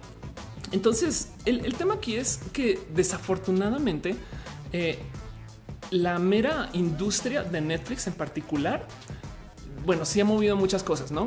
entonces, 0.72 1.32
el, 1.44 1.74
tema 1.74 1.94
aquí 1.94 2.16
es 2.16 2.40
que 2.54 2.80
desafortunadamente 2.94 4.16
eh, 4.72 4.98
la 5.90 6.18
mera 6.18 6.70
industria 6.72 7.42
de 7.42 7.60
Netflix 7.60 8.06
en 8.06 8.14
particular, 8.14 8.86
bueno, 9.84 10.04
sí 10.04 10.20
ha 10.20 10.24
movido 10.24 10.56
muchas 10.56 10.82
cosas, 10.82 11.10
no? 11.10 11.26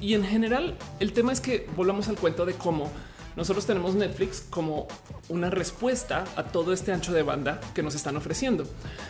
y 0.00 0.14
en 0.14 0.24
general, 0.24 0.76
el 0.98 1.12
tema 1.12 1.32
es 1.32 1.40
que 1.40 1.68
volvamos 1.74 2.08
al 2.08 2.16
cuento 2.16 2.44
de 2.44 2.54
cómo 2.54 2.90
nosotros 3.36 3.64
tenemos 3.64 3.94
Netflix 3.94 4.44
como 4.50 4.88
una 5.28 5.50
respuesta 5.50 6.24
a 6.36 6.44
todo 6.44 6.72
este 6.72 6.92
ancho 6.92 7.12
de 7.12 7.22
banda 7.22 7.60
que 7.74 7.82
nos 7.82 7.94
están 7.94 8.16
ofreciendo. 8.16 8.64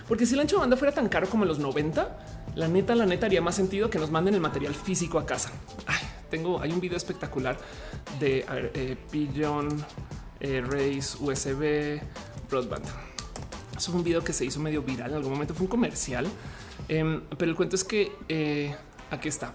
Porque 0.06 0.26
si 0.26 0.34
el 0.34 0.40
ancho 0.40 0.56
de 0.56 0.60
banda 0.60 0.76
fuera 0.76 0.94
tan 0.94 1.08
caro 1.08 1.28
como 1.28 1.44
en 1.44 1.48
los 1.48 1.58
90, 1.58 2.18
la 2.54 2.68
neta, 2.68 2.94
la 2.94 3.06
neta 3.06 3.26
haría 3.26 3.40
más 3.40 3.54
sentido 3.54 3.88
que 3.88 3.98
nos 3.98 4.10
manden 4.10 4.34
el 4.34 4.40
material 4.40 4.74
físico 4.74 5.18
a 5.18 5.26
casa. 5.26 5.50
tengo, 6.30 6.60
hay 6.60 6.70
un 6.72 6.80
video 6.80 6.96
espectacular 6.96 7.58
de 8.18 8.44
eh, 8.48 8.96
Pigeon 9.10 9.68
eh, 10.40 10.60
Race 10.60 11.16
USB 11.18 12.00
Broadband. 12.50 12.84
Fue 13.78 13.94
un 13.94 14.04
video 14.04 14.22
que 14.22 14.34
se 14.34 14.44
hizo 14.44 14.60
medio 14.60 14.82
viral 14.82 15.10
en 15.10 15.16
algún 15.16 15.32
momento, 15.32 15.54
fue 15.54 15.64
un 15.64 15.70
comercial. 15.70 16.26
Em, 16.90 17.20
pero 17.38 17.52
el 17.52 17.56
cuento 17.56 17.76
es 17.76 17.84
que 17.84 18.10
eh, 18.28 18.74
aquí 19.12 19.28
está. 19.28 19.54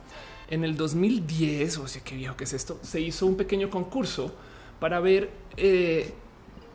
En 0.49 0.63
el 0.63 0.77
2010, 0.77 1.79
o 1.79 1.87
sea, 1.87 2.01
qué 2.01 2.15
viejo 2.15 2.37
que 2.37 2.45
es 2.45 2.53
esto, 2.53 2.79
se 2.81 3.01
hizo 3.01 3.25
un 3.25 3.35
pequeño 3.35 3.69
concurso 3.69 4.33
para 4.79 5.01
ver 5.01 5.29
eh, 5.57 6.13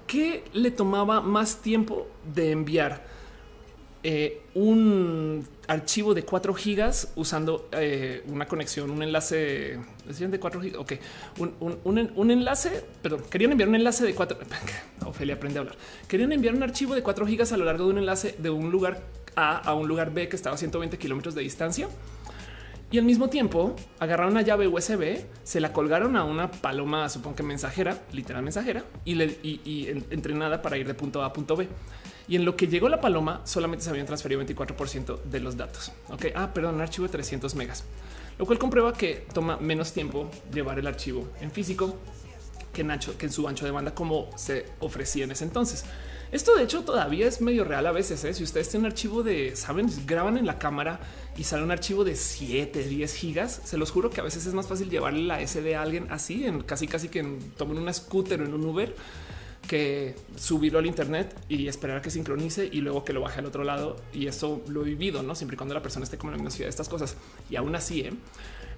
qué 0.06 0.44
le 0.52 0.70
tomaba 0.70 1.22
más 1.22 1.62
tiempo 1.62 2.08
de 2.34 2.50
enviar 2.50 3.06
eh, 4.02 4.42
un 4.54 5.48
archivo 5.66 6.12
de 6.12 6.24
4 6.24 6.52
gigas 6.52 7.12
usando 7.16 7.70
una 8.26 8.46
conexión, 8.46 8.90
un 8.90 9.02
enlace 9.02 9.78
de 10.06 10.40
4 10.40 10.60
gigas. 10.60 10.78
Ok, 10.78 10.92
un, 11.38 12.30
enlace, 12.30 12.84
perdón, 13.00 13.22
querían 13.30 13.52
enviar 13.52 13.70
un 13.70 13.76
enlace 13.76 14.04
de 14.04 14.14
4. 14.14 14.36
Ofelia 15.06 15.36
aprende 15.36 15.58
a 15.58 15.62
hablar. 15.62 15.76
Querían 16.06 16.32
enviar 16.32 16.54
un 16.54 16.62
archivo 16.62 16.94
de 16.94 17.02
4 17.02 17.26
gigas 17.26 17.52
a 17.52 17.56
lo 17.56 17.64
largo 17.64 17.84
de 17.86 17.92
un 17.92 17.98
enlace 17.98 18.34
de 18.36 18.50
un 18.50 18.70
lugar 18.70 19.02
A 19.36 19.58
a 19.58 19.74
un 19.74 19.88
lugar 19.88 20.12
B 20.12 20.28
que 20.28 20.36
estaba 20.36 20.54
a 20.54 20.58
120 20.58 20.98
kilómetros 20.98 21.34
de 21.34 21.42
distancia. 21.42 21.88
Y 22.92 22.98
al 22.98 23.04
mismo 23.04 23.28
tiempo 23.28 23.76
agarraron 24.00 24.32
una 24.32 24.42
llave 24.42 24.66
USB, 24.66 25.24
se 25.44 25.60
la 25.60 25.72
colgaron 25.72 26.16
a 26.16 26.24
una 26.24 26.50
paloma, 26.50 27.08
supongo 27.08 27.36
que 27.36 27.42
mensajera, 27.44 28.02
literal 28.10 28.42
mensajera, 28.42 28.82
y, 29.04 29.14
le, 29.14 29.38
y 29.44 29.86
entrenada 30.10 30.60
para 30.60 30.76
ir 30.76 30.88
de 30.88 30.94
punto 30.94 31.22
A 31.22 31.26
a 31.26 31.32
punto 31.32 31.54
B 31.54 31.68
y 32.30 32.36
en 32.36 32.44
lo 32.44 32.56
que 32.56 32.68
llegó 32.68 32.88
la 32.88 33.00
paloma 33.00 33.40
solamente 33.44 33.84
se 33.84 33.90
habían 33.90 34.06
transferido 34.06 34.40
24% 34.40 35.22
de 35.24 35.40
los 35.40 35.56
datos. 35.56 35.90
Ok, 36.10 36.26
ah, 36.36 36.54
perdón, 36.54 36.76
un 36.76 36.80
archivo 36.80 37.08
de 37.08 37.12
300 37.12 37.56
megas, 37.56 37.82
lo 38.38 38.46
cual 38.46 38.56
comprueba 38.56 38.92
que 38.92 39.26
toma 39.34 39.56
menos 39.56 39.92
tiempo 39.92 40.30
llevar 40.54 40.78
el 40.78 40.86
archivo 40.86 41.28
en 41.40 41.50
físico 41.50 41.96
que 42.72 42.82
en, 42.82 42.96
que 43.18 43.26
en 43.26 43.32
su 43.32 43.48
ancho 43.48 43.64
de 43.64 43.72
banda 43.72 43.92
como 43.96 44.30
se 44.36 44.66
ofrecía 44.78 45.24
en 45.24 45.32
ese 45.32 45.42
entonces. 45.42 45.84
Esto 46.32 46.54
de 46.54 46.62
hecho 46.62 46.84
todavía 46.84 47.26
es 47.26 47.40
medio 47.40 47.64
real 47.64 47.86
a 47.86 47.92
veces. 47.92 48.22
¿eh? 48.24 48.34
Si 48.34 48.44
ustedes 48.44 48.68
tienen 48.68 48.86
archivo 48.86 49.22
de, 49.22 49.56
saben, 49.56 49.90
graban 50.06 50.38
en 50.38 50.46
la 50.46 50.58
cámara 50.58 51.00
y 51.36 51.44
sale 51.44 51.64
un 51.64 51.72
archivo 51.72 52.04
de 52.04 52.14
7, 52.14 52.84
10 52.84 53.14
gigas, 53.14 53.62
se 53.64 53.76
los 53.76 53.90
juro 53.90 54.10
que 54.10 54.20
a 54.20 54.24
veces 54.24 54.46
es 54.46 54.54
más 54.54 54.68
fácil 54.68 54.90
llevarle 54.90 55.22
la 55.22 55.44
SD 55.44 55.74
a 55.74 55.82
alguien 55.82 56.06
así, 56.10 56.44
en 56.44 56.62
casi 56.62 56.86
casi 56.86 57.08
que 57.08 57.24
tomen 57.56 57.78
una 57.78 57.92
scooter 57.92 58.40
o 58.42 58.44
en 58.44 58.54
un 58.54 58.64
Uber 58.64 58.94
que 59.66 60.16
subirlo 60.36 60.78
al 60.78 60.86
Internet 60.86 61.36
y 61.48 61.68
esperar 61.68 61.98
a 61.98 62.02
que 62.02 62.10
sincronice 62.10 62.68
y 62.70 62.80
luego 62.80 63.04
que 63.04 63.12
lo 63.12 63.20
baje 63.20 63.40
al 63.40 63.46
otro 63.46 63.62
lado. 63.64 63.96
Y 64.12 64.26
eso 64.26 64.62
lo 64.68 64.82
he 64.82 64.84
vivido, 64.84 65.22
no 65.22 65.34
siempre 65.34 65.54
y 65.54 65.58
cuando 65.58 65.74
la 65.74 65.82
persona 65.82 66.04
esté 66.04 66.16
como 66.18 66.32
en 66.32 66.44
la 66.44 66.50
ciudad 66.50 66.66
de 66.66 66.70
estas 66.70 66.88
cosas. 66.88 67.16
Y 67.48 67.56
aún 67.56 67.74
así, 67.74 68.00
¿eh? 68.00 68.12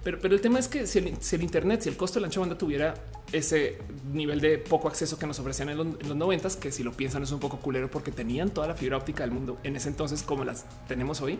Pero, 0.03 0.19
el 0.21 0.41
tema 0.41 0.59
es 0.59 0.67
que 0.67 0.85
si 0.85 0.99
el, 0.99 1.43
Internet, 1.43 1.81
si 1.81 1.89
el 1.89 1.97
costo 1.97 2.19
del 2.19 2.25
ancho 2.25 2.39
de 2.39 2.47
banda 2.47 2.57
tuviera 2.57 2.93
ese 3.31 3.79
nivel 4.11 4.41
de 4.41 4.57
poco 4.57 4.87
acceso 4.87 5.17
que 5.17 5.25
nos 5.25 5.39
ofrecían 5.39 5.69
en 5.69 5.77
los, 5.77 6.15
noventas, 6.15 6.55
que 6.55 6.71
si 6.71 6.83
lo 6.83 6.91
piensan 6.91 7.23
es 7.23 7.31
un 7.31 7.39
poco 7.39 7.59
culero 7.59 7.89
porque 7.89 8.11
tenían 8.11 8.49
toda 8.49 8.67
la 8.67 8.75
fibra 8.75 8.97
óptica 8.97 9.23
del 9.23 9.31
mundo 9.31 9.57
en 9.63 9.75
ese 9.75 9.89
entonces 9.89 10.23
como 10.23 10.43
las 10.43 10.65
tenemos 10.87 11.21
hoy 11.21 11.39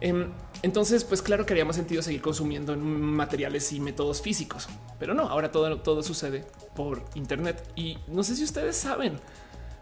Em, 0.00 0.30
entonces, 0.62 1.04
pues 1.04 1.22
claro 1.22 1.46
que 1.46 1.52
haría 1.54 1.64
más 1.64 1.76
sentido 1.76 2.02
seguir 2.02 2.20
consumiendo 2.20 2.76
materiales 2.76 3.72
y 3.72 3.80
métodos 3.80 4.20
físicos, 4.20 4.68
pero 4.98 5.14
no, 5.14 5.22
ahora 5.22 5.50
todo, 5.50 5.80
todo 5.80 6.02
sucede 6.02 6.44
por 6.74 7.04
Internet. 7.14 7.66
Y 7.76 7.98
no 8.08 8.22
sé 8.22 8.36
si 8.36 8.44
ustedes 8.44 8.76
saben, 8.76 9.18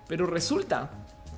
pero 0.08 0.26
resulta 0.26 0.90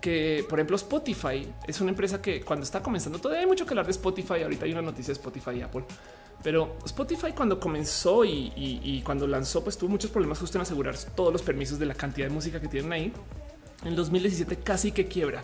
que, 0.04 0.44
por 0.50 0.58
ejemplo, 0.58 0.76
Spotify 0.76 1.48
es 1.66 1.80
una 1.80 1.88
empresa 1.88 2.20
que 2.20 2.42
cuando 2.42 2.62
está 2.62 2.82
comenzando, 2.82 3.18
todavía 3.18 3.40
hay 3.40 3.46
mucho 3.46 3.64
que 3.64 3.70
hablar 3.70 3.86
de 3.86 3.92
Spotify. 3.92 4.42
Ahorita 4.42 4.66
hay 4.66 4.72
una 4.72 4.82
noticia 4.82 5.14
de 5.14 5.18
Spotify 5.18 5.52
y 5.56 5.62
Apple, 5.62 5.86
pero 6.42 6.76
Spotify 6.84 7.32
cuando 7.34 7.58
comenzó 7.58 8.22
y, 8.22 9.00
cuando 9.02 9.26
lanzó, 9.26 9.64
pues 9.64 9.78
tuvo 9.78 9.88
muchos 9.88 10.10
problemas 10.10 10.38
justo 10.38 10.58
en 10.58 10.62
asegurar 10.62 10.94
todos 11.16 11.32
los 11.32 11.40
permisos 11.40 11.78
de 11.78 11.86
la 11.86 11.94
cantidad 11.94 12.28
de 12.28 12.34
música 12.34 12.60
que 12.60 12.68
tienen 12.68 12.92
ahí. 12.92 13.12
En 13.82 13.96
2017 13.96 14.56
casi 14.56 14.92
que 14.92 15.06
quiebra 15.06 15.42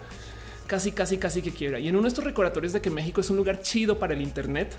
casi, 0.67 0.93
casi, 0.93 1.17
casi 1.17 1.41
que 1.41 1.53
quiebra. 1.53 1.79
Y 1.79 1.89
en 1.89 1.95
uno 1.95 2.03
de 2.03 2.09
estos 2.09 2.25
recordatorios 2.25 2.75
de 2.75 2.83
que 2.83 2.91
México 2.91 3.23
es 3.23 3.31
un 3.31 3.39
lugar 3.39 3.63
chido 3.63 3.99
para 3.99 4.13
el 4.13 4.21
Internet, 4.21 4.77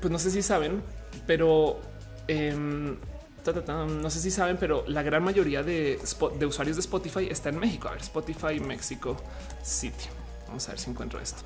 pues 0.00 0.10
no 0.10 0.18
sé 0.18 0.30
si 0.30 0.40
saben, 0.40 0.82
pero 1.26 1.78
em, 2.26 2.96
no 3.44 4.10
sé 4.10 4.20
si 4.20 4.30
saben, 4.30 4.56
pero 4.56 4.84
la 4.86 5.02
gran 5.02 5.22
mayoría 5.22 5.62
de, 5.62 5.98
de, 6.38 6.46
usuarios 6.46 6.76
de 6.76 6.80
Spotify 6.80 7.28
está 7.30 7.48
en 7.48 7.58
México. 7.58 7.88
A 7.88 7.92
ver, 7.92 8.00
Spotify 8.00 8.60
México 8.60 9.16
City. 9.62 10.06
Vamos 10.46 10.68
a 10.68 10.72
ver 10.72 10.80
si 10.80 10.90
encuentro 10.90 11.20
esto. 11.20 11.42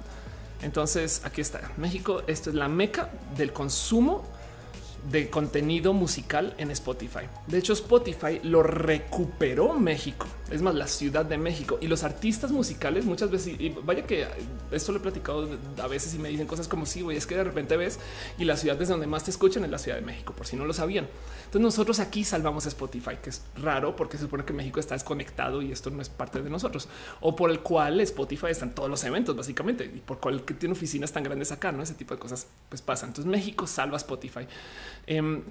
Entonces 0.62 1.22
aquí 1.24 1.40
está 1.40 1.60
México. 1.76 2.22
Esto 2.26 2.50
es 2.50 2.56
la 2.56 2.68
meca 2.68 3.10
del 3.36 3.52
consumo 3.52 4.24
de 5.10 5.30
contenido 5.30 5.92
musical 5.92 6.54
en 6.58 6.70
Spotify. 6.70 7.26
De 7.46 7.58
hecho, 7.58 7.72
Spotify 7.72 8.40
lo 8.42 8.62
recuperó 8.62 9.74
México. 9.74 10.26
Es 10.50 10.62
más, 10.62 10.74
la 10.74 10.86
Ciudad 10.86 11.24
de 11.24 11.38
México 11.38 11.78
y 11.80 11.86
los 11.86 12.04
artistas 12.04 12.50
musicales 12.50 13.04
muchas 13.04 13.30
veces, 13.30 13.58
y 13.58 13.68
vaya 13.68 14.06
que 14.06 14.26
esto 14.70 14.92
lo 14.92 14.98
he 14.98 15.02
platicado 15.02 15.48
a 15.82 15.86
veces 15.86 16.14
y 16.14 16.18
me 16.18 16.28
dicen 16.28 16.46
cosas 16.46 16.68
como 16.68 16.86
si, 16.86 17.02
güey, 17.02 17.16
es 17.16 17.26
que 17.26 17.36
de 17.36 17.44
repente 17.44 17.76
ves 17.76 17.98
y 18.38 18.44
la 18.44 18.56
ciudad 18.56 18.76
desde 18.76 18.92
donde 18.92 19.06
más 19.06 19.24
te 19.24 19.30
escuchan 19.30 19.64
es 19.64 19.70
la 19.70 19.78
Ciudad 19.78 19.98
de 19.98 20.04
México, 20.04 20.32
por 20.32 20.46
si 20.46 20.56
no 20.56 20.64
lo 20.64 20.72
sabían. 20.72 21.08
Entonces 21.38 21.60
nosotros 21.60 22.00
aquí 22.00 22.24
salvamos 22.24 22.66
Spotify, 22.66 23.18
que 23.22 23.30
es 23.30 23.42
raro 23.56 23.94
porque 23.96 24.16
se 24.16 24.24
supone 24.24 24.44
que 24.44 24.52
México 24.52 24.80
está 24.80 24.94
desconectado 24.94 25.62
y 25.62 25.72
esto 25.72 25.90
no 25.90 26.02
es 26.02 26.08
parte 26.08 26.42
de 26.42 26.50
nosotros, 26.50 26.88
o 27.20 27.36
por 27.36 27.50
el 27.50 27.60
cual 27.60 28.00
Spotify 28.00 28.48
está 28.50 28.64
en 28.64 28.74
todos 28.74 28.90
los 28.90 29.02
eventos, 29.04 29.36
básicamente, 29.36 29.84
y 29.84 30.00
por 30.00 30.18
cual 30.18 30.44
que 30.44 30.54
tiene 30.54 30.72
oficinas 30.72 31.12
tan 31.12 31.22
grandes 31.22 31.52
acá, 31.52 31.72
¿no? 31.72 31.82
Ese 31.82 31.94
tipo 31.94 32.14
de 32.14 32.20
cosas 32.20 32.46
pues 32.68 32.82
pasa. 32.82 33.06
Entonces 33.06 33.30
México 33.30 33.66
salva 33.66 33.96
Spotify. 33.96 34.46
Em, 35.06 35.42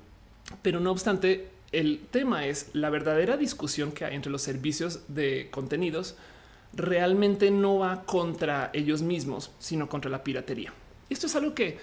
pero 0.61 0.79
no 0.79 0.91
obstante, 0.91 1.49
el 1.71 2.05
tema 2.11 2.45
es 2.45 2.69
la 2.73 2.89
verdadera 2.89 3.37
discusión 3.37 3.91
que 3.91 4.05
hay 4.05 4.15
entre 4.15 4.31
los 4.31 4.41
servicios 4.41 5.01
de 5.07 5.49
contenidos 5.51 6.15
realmente 6.73 7.51
no 7.51 7.79
va 7.79 8.03
contra 8.03 8.69
ellos 8.73 9.01
mismos, 9.01 9.51
sino 9.59 9.87
contra 9.87 10.11
la 10.11 10.23
piratería. 10.23 10.73
Esto 11.09 11.27
es 11.27 11.35
algo 11.35 11.53
que 11.53 11.77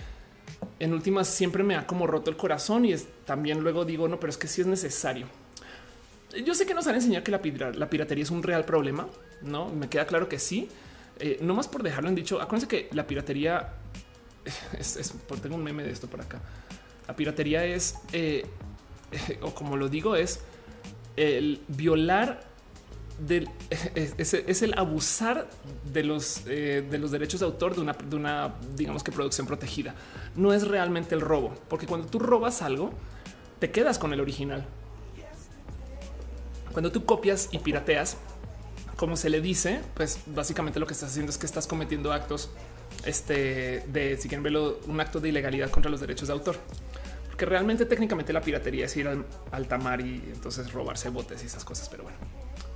en 0.78 0.92
últimas 0.92 1.28
siempre 1.28 1.62
me 1.62 1.76
ha 1.76 1.86
como 1.86 2.06
roto 2.06 2.30
el 2.30 2.36
corazón 2.36 2.84
y 2.84 2.92
es, 2.92 3.06
también 3.24 3.60
luego 3.60 3.84
digo, 3.84 4.08
no, 4.08 4.20
pero 4.20 4.30
es 4.30 4.36
que 4.36 4.48
sí 4.48 4.60
es 4.60 4.66
necesario. 4.66 5.26
Yo 6.44 6.54
sé 6.54 6.66
que 6.66 6.74
nos 6.74 6.86
han 6.86 6.94
enseñado 6.94 7.24
que 7.24 7.30
la, 7.30 7.40
piratería 7.90 8.24
es 8.24 8.30
un 8.30 8.42
real 8.42 8.64
problema, 8.64 9.08
no 9.42 9.68
me 9.68 9.88
queda 9.88 10.06
claro 10.06 10.28
que 10.28 10.38
sí. 10.38 10.68
Eh, 11.18 11.38
no 11.42 11.54
más 11.54 11.68
por 11.68 11.82
dejarlo 11.82 12.08
en 12.08 12.14
dicho, 12.14 12.40
acuérdense 12.40 12.68
que 12.68 12.88
la 12.92 13.06
piratería 13.06 13.74
es, 14.78 14.96
es 14.96 15.14
tengo 15.42 15.56
un 15.56 15.62
meme 15.62 15.82
de 15.82 15.90
esto 15.90 16.06
por 16.06 16.20
acá. 16.20 16.40
La 17.06 17.16
piratería 17.16 17.64
es, 17.64 17.98
eh, 18.12 18.46
o 19.42 19.54
como 19.54 19.76
lo 19.76 19.88
digo, 19.88 20.16
es 20.16 20.40
el 21.16 21.62
violar 21.68 22.52
del, 23.18 23.48
es, 23.94 24.62
el 24.62 24.78
abusar 24.78 25.48
de 25.92 26.04
los, 26.04 26.42
eh, 26.46 26.86
de 26.88 26.98
los 26.98 27.10
derechos 27.10 27.40
de 27.40 27.46
autor 27.46 27.74
de 27.74 27.82
una, 27.82 27.92
de 27.92 28.16
una, 28.16 28.54
digamos 28.76 29.02
que 29.02 29.12
producción 29.12 29.46
protegida. 29.46 29.94
No 30.36 30.52
es 30.52 30.66
realmente 30.66 31.14
el 31.14 31.20
robo, 31.20 31.54
porque 31.68 31.86
cuando 31.86 32.06
tú 32.06 32.18
robas 32.18 32.62
algo, 32.62 32.90
te 33.58 33.70
quedas 33.70 33.98
con 33.98 34.12
el 34.12 34.20
original. 34.20 34.66
Cuando 36.72 36.90
tú 36.90 37.04
copias 37.04 37.48
y 37.52 37.58
pirateas, 37.58 38.16
como 38.96 39.16
se 39.16 39.28
le 39.28 39.40
dice, 39.40 39.80
pues 39.94 40.20
básicamente 40.26 40.80
lo 40.80 40.86
que 40.86 40.94
estás 40.94 41.10
haciendo 41.10 41.30
es 41.30 41.36
que 41.36 41.44
estás 41.44 41.66
cometiendo 41.66 42.12
actos 42.12 42.50
este, 43.04 43.84
de, 43.88 44.16
si 44.16 44.28
quieren 44.28 44.42
verlo, 44.42 44.80
un 44.86 45.00
acto 45.00 45.20
de 45.20 45.28
ilegalidad 45.28 45.70
contra 45.70 45.90
los 45.90 46.00
derechos 46.00 46.28
de 46.28 46.34
autor. 46.34 46.56
Porque 47.28 47.46
realmente 47.46 47.86
técnicamente 47.86 48.32
la 48.32 48.42
piratería 48.42 48.86
es 48.86 48.96
ir 48.96 49.08
al 49.08 49.24
alta 49.50 49.78
mar 49.78 50.00
y 50.00 50.22
entonces 50.32 50.72
robarse 50.72 51.08
botes 51.08 51.42
y 51.42 51.46
esas 51.46 51.64
cosas, 51.64 51.88
pero 51.88 52.04
bueno 52.04 52.18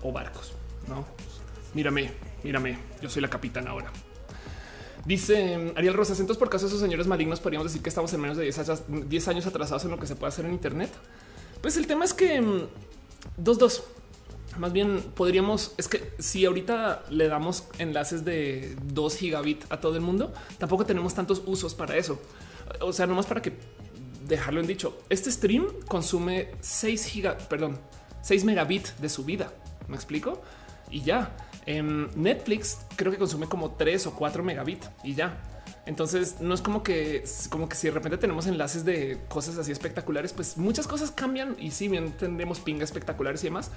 o 0.02 0.12
barcos. 0.12 0.52
No 0.88 1.04
mírame, 1.76 2.10
mírame. 2.42 2.78
Yo 3.02 3.10
soy 3.10 3.22
la 3.22 3.28
capitana 3.28 3.70
ahora. 3.70 3.92
Dice 5.04 5.72
Ariel 5.76 5.94
Rosas. 5.94 6.18
Entonces, 6.18 6.38
por 6.38 6.48
caso 6.48 6.64
de 6.64 6.70
esos 6.70 6.80
señores 6.80 7.06
malignos, 7.06 7.38
podríamos 7.38 7.68
decir 7.70 7.82
que 7.82 7.90
estamos 7.90 8.12
en 8.14 8.20
menos 8.20 8.36
de 8.38 8.44
10 8.44 9.28
años, 9.28 9.46
atrasados 9.46 9.84
en 9.84 9.90
lo 9.90 10.00
que 10.00 10.06
se 10.06 10.16
puede 10.16 10.28
hacer 10.28 10.46
en 10.46 10.52
Internet. 10.52 10.90
Pues 11.60 11.76
el 11.76 11.86
tema 11.86 12.04
es 12.04 12.14
que 12.14 12.40
mm, 12.40 12.62
dos, 13.36 13.58
dos. 13.58 13.84
Más 14.58 14.72
bien 14.72 15.00
podríamos, 15.14 15.74
es 15.76 15.88
que 15.88 16.12
si 16.18 16.44
ahorita 16.44 17.04
le 17.10 17.28
damos 17.28 17.64
enlaces 17.78 18.24
de 18.24 18.76
2 18.92 19.16
gigabit 19.16 19.64
a 19.70 19.80
todo 19.80 19.96
el 19.96 20.00
mundo, 20.00 20.32
tampoco 20.58 20.86
tenemos 20.86 21.14
tantos 21.14 21.42
usos 21.46 21.74
para 21.74 21.96
eso. 21.96 22.20
O 22.80 22.92
sea, 22.92 23.06
nomás 23.06 23.26
para 23.26 23.42
que 23.42 23.52
dejarlo 24.26 24.60
en 24.60 24.66
dicho, 24.66 24.98
este 25.08 25.30
stream 25.30 25.66
consume 25.86 26.50
6 26.60 27.04
giga, 27.06 27.38
perdón, 27.38 27.78
6 28.22 28.44
megabit 28.44 28.88
de 28.98 29.08
su 29.08 29.24
vida. 29.24 29.52
Me 29.88 29.96
explico 29.96 30.42
y 30.90 31.02
ya. 31.02 31.36
En 31.66 32.08
Netflix 32.14 32.78
creo 32.94 33.10
que 33.10 33.18
consume 33.18 33.48
como 33.48 33.72
3 33.72 34.06
o 34.06 34.14
4 34.14 34.42
megabit 34.42 34.84
y 35.02 35.14
ya. 35.14 35.42
Entonces 35.84 36.40
no 36.40 36.52
es 36.52 36.60
como 36.60 36.82
que, 36.82 37.24
como 37.48 37.68
que 37.68 37.76
si 37.76 37.86
de 37.86 37.92
repente 37.92 38.18
tenemos 38.18 38.46
enlaces 38.46 38.84
de 38.84 39.20
cosas 39.28 39.56
así 39.56 39.70
espectaculares, 39.70 40.32
pues 40.32 40.56
muchas 40.56 40.88
cosas 40.88 41.12
cambian 41.12 41.56
y 41.60 41.70
si 41.70 41.86
bien 41.86 42.12
tendremos 42.12 42.58
ping 42.58 42.80
espectaculares 42.82 43.42
y 43.44 43.46
demás, 43.46 43.70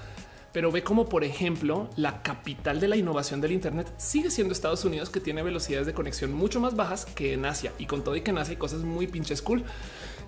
pero 0.52 0.72
ve 0.72 0.84
como 0.84 1.08
por 1.08 1.24
ejemplo 1.24 1.90
la 1.96 2.22
capital 2.24 2.80
de 2.80 2.88
la 2.88 2.96
innovación 2.96 3.42
del 3.42 3.52
Internet 3.52 3.92
sigue 3.98 4.32
siendo 4.32 4.54
Estados 4.54 4.84
Unidos, 4.86 5.10
que 5.10 5.20
tiene 5.20 5.44
velocidades 5.44 5.88
de 5.88 5.94
conexión 5.94 6.34
mucho 6.34 6.60
más 6.60 6.76
bajas 6.76 7.06
que 7.06 7.34
en 7.34 7.46
Asia 7.46 7.74
y 7.78 7.86
con 7.86 8.04
todo 8.04 8.16
y 8.16 8.22
que 8.22 8.32
en 8.32 8.38
Asia 8.38 8.52
hay 8.52 8.58
cosas 8.58 8.82
muy 8.82 9.08
pinches 9.08 9.42
cool. 9.42 9.64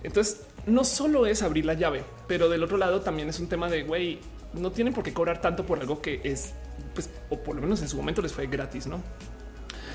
Entonces 0.04 0.44
no 0.66 0.84
solo 0.84 1.26
es 1.26 1.42
abrir 1.42 1.66
la 1.66 1.74
llave, 1.74 2.04
pero 2.28 2.50
del 2.50 2.64
otro 2.64 2.78
lado 2.78 3.02
también 3.02 3.30
es 3.30 3.40
un 3.40 3.48
tema 3.48 3.70
de 3.70 3.84
güey, 3.84 4.20
no 4.54 4.72
tienen 4.72 4.94
por 4.94 5.04
qué 5.04 5.14
cobrar 5.14 5.42
tanto 5.42 5.66
por 5.66 5.80
algo 5.80 6.02
que 6.02 6.22
es, 6.24 6.54
pues, 6.94 7.10
o 7.30 7.38
por 7.40 7.56
lo 7.56 7.62
menos 7.62 7.82
en 7.82 7.90
su 7.90 7.98
momento 7.98 8.22
les 8.22 8.34
fue 8.34 8.48
gratis, 8.48 8.88
¿no? 8.88 9.02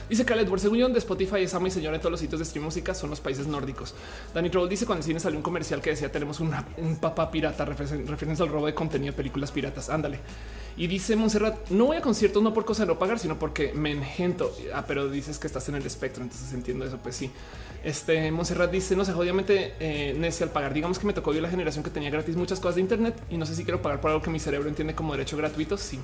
Dice 0.08 0.24
Khaled, 0.24 0.48
por 0.48 0.60
según 0.60 0.92
de 0.92 0.98
Spotify 0.98 1.38
es 1.40 1.54
ama 1.54 1.66
y 1.66 1.70
señora 1.70 1.96
en 1.96 2.00
todos 2.00 2.12
los 2.12 2.20
sitios 2.20 2.38
de 2.38 2.44
stream 2.44 2.64
música 2.64 2.94
son 2.94 3.10
los 3.10 3.20
países 3.20 3.46
nórdicos. 3.46 3.94
Danny 4.32 4.50
Troll 4.50 4.68
dice 4.68 4.86
cuando 4.86 5.00
el 5.00 5.04
cine 5.04 5.18
salió 5.18 5.36
un 5.36 5.42
comercial 5.42 5.80
que 5.80 5.90
decía 5.90 6.12
tenemos 6.12 6.38
un 6.38 6.96
papá 7.00 7.30
pirata, 7.30 7.64
referencia 7.64 8.44
al 8.44 8.50
robo 8.50 8.66
de 8.66 8.74
contenido 8.74 9.12
de 9.12 9.16
películas 9.16 9.50
piratas. 9.50 9.90
Ándale. 9.90 10.20
Y 10.78 10.86
dice 10.88 11.16
Montserrat, 11.16 11.70
no 11.70 11.86
voy 11.86 11.96
a 11.96 12.02
conciertos 12.02 12.42
no 12.42 12.52
por 12.52 12.66
cosa 12.66 12.82
de 12.82 12.88
no 12.88 12.98
pagar, 12.98 13.18
sino 13.18 13.38
porque 13.38 13.72
me 13.72 13.92
engento. 13.92 14.54
Ah, 14.74 14.84
pero 14.86 15.08
dices 15.08 15.38
que 15.38 15.46
estás 15.46 15.68
en 15.70 15.74
el 15.74 15.86
espectro, 15.86 16.22
entonces 16.22 16.52
entiendo 16.52 16.84
eso. 16.84 16.98
Pues 16.98 17.16
sí. 17.16 17.30
Este 17.82 18.30
Montserrat 18.30 18.70
dice, 18.70 18.94
no 18.94 19.04
sé, 19.04 19.12
obviamente 19.12 19.74
eh, 19.80 20.32
al 20.42 20.50
pagar. 20.50 20.74
Digamos 20.74 20.98
que 20.98 21.06
me 21.06 21.14
tocó 21.14 21.32
yo 21.32 21.40
la 21.40 21.48
generación 21.48 21.82
que 21.82 21.90
tenía 21.90 22.10
gratis 22.10 22.36
muchas 22.36 22.60
cosas 22.60 22.76
de 22.76 22.82
Internet 22.82 23.20
y 23.30 23.38
no 23.38 23.46
sé 23.46 23.54
si 23.54 23.64
quiero 23.64 23.80
pagar 23.80 24.00
por 24.00 24.10
algo 24.10 24.22
que 24.22 24.30
mi 24.30 24.38
cerebro 24.38 24.68
entiende 24.68 24.94
como 24.94 25.12
derecho 25.12 25.36
gratuito. 25.36 25.78
Sí, 25.78 25.98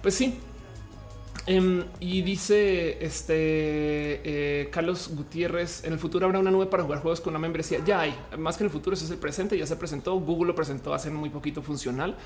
pues 0.00 0.14
sí. 0.14 0.38
Em, 1.46 1.84
y 2.00 2.22
dice 2.22 3.04
este 3.04 3.34
eh, 3.34 4.68
Carlos 4.70 5.10
Gutiérrez: 5.14 5.84
En 5.84 5.92
el 5.92 5.98
futuro 5.98 6.24
habrá 6.24 6.38
una 6.38 6.50
nube 6.50 6.66
para 6.66 6.82
jugar 6.82 7.00
juegos 7.00 7.20
con 7.20 7.32
una 7.32 7.38
membresía. 7.38 7.80
Ya 7.84 8.00
hay 8.00 8.14
más 8.38 8.56
que 8.56 8.64
en 8.64 8.66
el 8.66 8.72
futuro. 8.72 8.94
Eso 8.94 9.04
es 9.04 9.10
el 9.10 9.18
presente. 9.18 9.58
Ya 9.58 9.66
se 9.66 9.76
presentó. 9.76 10.18
Google 10.18 10.48
lo 10.48 10.54
presentó 10.54 10.94
hace 10.94 11.10
muy 11.10 11.30
poquito 11.30 11.62
funcional. 11.62 12.16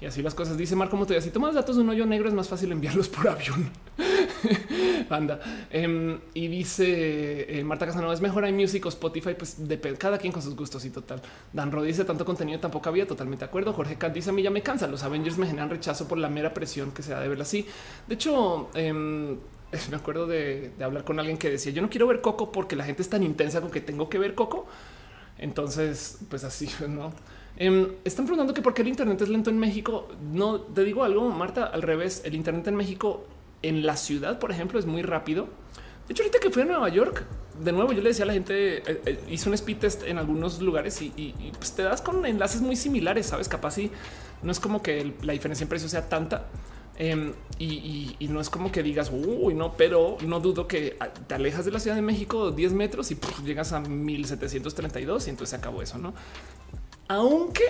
Y 0.00 0.06
así 0.06 0.22
las 0.22 0.34
cosas. 0.34 0.56
Dice 0.56 0.76
Marco 0.76 0.96
Montoya, 0.96 1.20
si 1.20 1.30
tomas 1.30 1.54
datos 1.54 1.76
de 1.76 1.82
un 1.82 1.88
hoyo 1.88 2.06
negro 2.06 2.28
es 2.28 2.34
más 2.34 2.48
fácil 2.48 2.72
enviarlos 2.72 3.08
por 3.08 3.28
avión. 3.28 3.70
Anda. 5.10 5.40
Em, 5.70 6.18
y 6.34 6.48
dice 6.48 7.58
eh, 7.58 7.64
Marta 7.64 7.86
Casanova, 7.86 8.12
es 8.12 8.20
mejor 8.20 8.44
hay 8.44 8.52
music 8.52 8.84
o 8.86 8.88
Spotify, 8.88 9.34
pues 9.34 9.68
depende, 9.68 9.98
cada 9.98 10.18
quien 10.18 10.32
con 10.32 10.42
sus 10.42 10.56
gustos 10.56 10.84
y 10.84 10.90
total. 10.90 11.22
Dan 11.52 11.70
Rod 11.70 11.84
dice 11.84 12.04
tanto 12.04 12.24
contenido 12.24 12.60
tampoco 12.60 12.88
había, 12.88 13.06
totalmente 13.06 13.44
de 13.44 13.48
acuerdo. 13.48 13.72
Jorge 13.72 13.96
Cat 13.96 14.12
dice 14.12 14.30
a 14.30 14.32
mí 14.32 14.42
ya 14.42 14.50
me 14.50 14.62
cansa, 14.62 14.86
los 14.86 15.02
Avengers 15.02 15.38
me 15.38 15.46
generan 15.46 15.70
rechazo 15.70 16.08
por 16.08 16.18
la 16.18 16.28
mera 16.28 16.52
presión 16.52 16.92
que 16.92 17.02
se 17.02 17.12
da 17.12 17.20
de 17.20 17.28
verla 17.28 17.44
así. 17.44 17.66
De 18.06 18.14
hecho, 18.14 18.70
em, 18.74 19.38
me 19.90 19.96
acuerdo 19.96 20.26
de, 20.26 20.72
de 20.76 20.84
hablar 20.84 21.04
con 21.04 21.18
alguien 21.18 21.38
que 21.38 21.50
decía 21.50 21.72
yo 21.72 21.82
no 21.82 21.88
quiero 21.88 22.06
ver 22.06 22.20
Coco 22.20 22.52
porque 22.52 22.76
la 22.76 22.84
gente 22.84 23.02
es 23.02 23.08
tan 23.08 23.22
intensa 23.22 23.60
con 23.60 23.70
que 23.70 23.80
tengo 23.80 24.08
que 24.08 24.18
ver 24.18 24.34
Coco. 24.34 24.66
Entonces, 25.38 26.18
pues 26.28 26.44
así, 26.44 26.68
¿no? 26.88 27.12
Em, 27.56 27.92
están 28.04 28.24
preguntando 28.24 28.52
que 28.52 28.62
por 28.62 28.74
qué 28.74 28.82
el 28.82 28.88
Internet 28.88 29.20
es 29.20 29.28
lento 29.28 29.50
en 29.50 29.58
México. 29.58 30.08
No 30.32 30.60
te 30.60 30.84
digo 30.84 31.04
algo, 31.04 31.28
Marta, 31.30 31.64
al 31.64 31.82
revés. 31.82 32.22
El 32.24 32.34
Internet 32.34 32.66
en 32.66 32.76
México, 32.76 33.24
en 33.62 33.86
la 33.86 33.96
ciudad, 33.96 34.38
por 34.38 34.50
ejemplo, 34.50 34.78
es 34.78 34.86
muy 34.86 35.02
rápido. 35.02 35.48
De 36.06 36.12
hecho, 36.12 36.22
ahorita 36.22 36.38
que 36.38 36.50
fui 36.50 36.62
a 36.62 36.64
Nueva 36.66 36.88
York, 36.90 37.24
de 37.62 37.72
nuevo 37.72 37.92
yo 37.92 38.02
le 38.02 38.10
decía 38.10 38.24
a 38.24 38.26
la 38.26 38.34
gente, 38.34 38.78
eh, 38.78 39.00
eh, 39.06 39.20
hice 39.30 39.48
un 39.48 39.54
speed 39.54 39.78
test 39.78 40.02
en 40.02 40.18
algunos 40.18 40.60
lugares 40.60 41.00
y, 41.00 41.34
pues 41.56 41.72
te 41.72 41.82
das 41.82 42.02
con 42.02 42.26
enlaces 42.26 42.60
muy 42.60 42.76
similares, 42.76 43.26
sabes? 43.26 43.48
Capaz 43.48 43.78
y 43.78 43.90
no 44.42 44.52
es 44.52 44.60
como 44.60 44.82
que 44.82 45.14
la 45.22 45.32
diferencia 45.32 45.64
en 45.64 45.68
precio 45.68 45.88
sea 45.88 46.08
tanta. 46.08 46.46
Em, 46.96 47.32
y, 47.58 48.16
no 48.28 48.40
es 48.40 48.50
como 48.50 48.70
que 48.70 48.82
digas, 48.82 49.10
uy, 49.12 49.54
no, 49.54 49.76
pero 49.76 50.16
no 50.26 50.40
dudo 50.40 50.66
que 50.68 50.96
ah, 51.00 51.08
te 51.08 51.34
alejas 51.34 51.64
de 51.64 51.70
la 51.70 51.80
Ciudad 51.80 51.96
de 51.96 52.02
México 52.02 52.50
10 52.50 52.72
metros 52.72 53.10
y 53.10 53.14
pues, 53.14 53.38
llegas 53.44 53.72
a 53.72 53.80
1732 53.80 55.26
y 55.26 55.30
entonces 55.30 55.50
se 55.50 55.56
acabó 55.56 55.82
eso, 55.82 55.98
¿no? 55.98 56.14
Aunque 57.08 57.64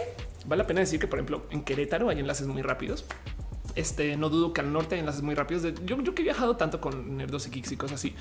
vale 0.46 0.62
la 0.62 0.66
pena 0.66 0.80
decir 0.80 1.00
que, 1.00 1.06
por 1.06 1.18
ejemplo, 1.18 1.46
en 1.50 1.62
Querétaro 1.62 2.08
hay 2.08 2.20
enlaces 2.20 2.46
muy 2.46 2.62
rápidos. 2.62 3.04
Este 3.74 4.16
no 4.16 4.28
dudo 4.28 4.52
que 4.52 4.60
al 4.60 4.72
norte 4.72 4.94
hay 4.94 5.00
enlaces 5.00 5.22
muy 5.22 5.34
rápidos. 5.34 5.62
yo, 5.84 6.00
yo 6.00 6.14
que 6.14 6.22
he 6.22 6.24
viajado 6.24 6.56
tanto 6.56 6.80
con 6.80 7.16
nerdos 7.16 7.46
y 7.46 7.50
kicks 7.50 7.72
y 7.72 7.76
cosas 7.76 7.98
así. 7.98 8.14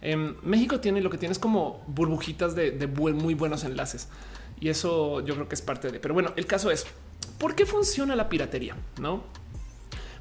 En 0.00 0.36
México 0.42 0.80
tiene 0.80 1.00
lo 1.00 1.10
que 1.10 1.18
tienes 1.18 1.38
como 1.38 1.82
burbujitas 1.88 2.54
de, 2.54 2.86
muy 2.86 3.34
buenos 3.34 3.64
enlaces 3.64 4.08
y 4.60 4.68
eso 4.68 5.20
yo 5.20 5.34
creo 5.34 5.48
que 5.48 5.56
es 5.56 5.62
parte 5.62 5.90
de. 5.90 5.98
Pero 5.98 6.14
bueno, 6.14 6.32
el 6.36 6.46
caso 6.46 6.70
es 6.70 6.86
por 7.38 7.56
qué 7.56 7.66
funciona 7.66 8.14
la 8.14 8.28
piratería, 8.28 8.76
no? 9.00 9.24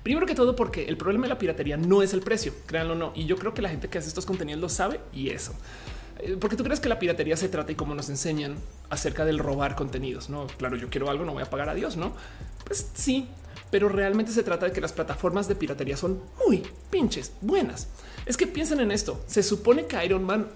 Primero 0.01 0.25
que 0.25 0.33
todo, 0.33 0.55
porque 0.55 0.85
el 0.85 0.97
problema 0.97 1.25
de 1.25 1.29
la 1.29 1.37
piratería 1.37 1.77
no 1.77 2.01
es 2.01 2.13
el 2.13 2.21
precio, 2.21 2.51
créanlo 2.65 2.93
o 2.93 2.95
no. 2.97 3.11
Y 3.13 3.25
yo 3.25 3.37
creo 3.37 3.53
que 3.53 3.61
la 3.61 3.69
gente 3.69 3.87
que 3.87 3.99
hace 3.99 4.07
estos 4.07 4.25
contenidos 4.25 4.59
lo 4.59 4.69
sabe 4.69 4.99
y 5.13 5.29
eso. 5.29 5.53
Eh, 6.21 6.37
porque 6.39 6.55
tú 6.55 6.63
crees 6.63 6.79
que 6.79 6.89
la 6.89 6.99
piratería 6.99 7.35
se 7.37 7.49
trata 7.49 7.71
y 7.71 7.75
como 7.75 7.95
nos 7.95 8.09
enseñan 8.09 8.55
acerca 8.89 9.25
del 9.25 9.39
robar 9.39 9.75
contenidos. 9.75 10.29
No, 10.29 10.47
claro, 10.47 10.77
yo 10.77 10.89
quiero 10.89 11.09
algo, 11.09 11.25
no 11.25 11.33
voy 11.33 11.43
a 11.43 11.49
pagar 11.49 11.69
a 11.69 11.73
Dios, 11.73 11.97
no? 11.97 12.13
Pues 12.65 12.89
sí, 12.93 13.27
pero 13.69 13.89
realmente 13.89 14.31
se 14.31 14.43
trata 14.43 14.65
de 14.67 14.71
que 14.71 14.81
las 14.81 14.93
plataformas 14.93 15.47
de 15.47 15.55
piratería 15.55 15.97
son 15.97 16.21
muy 16.45 16.63
pinches 16.89 17.31
buenas. 17.41 17.87
Es 18.25 18.37
que 18.37 18.47
piensen 18.47 18.79
en 18.81 18.91
esto. 18.91 19.23
Se 19.27 19.43
supone 19.43 19.85
que 19.85 20.03
Iron 20.05 20.23
Man 20.23 20.47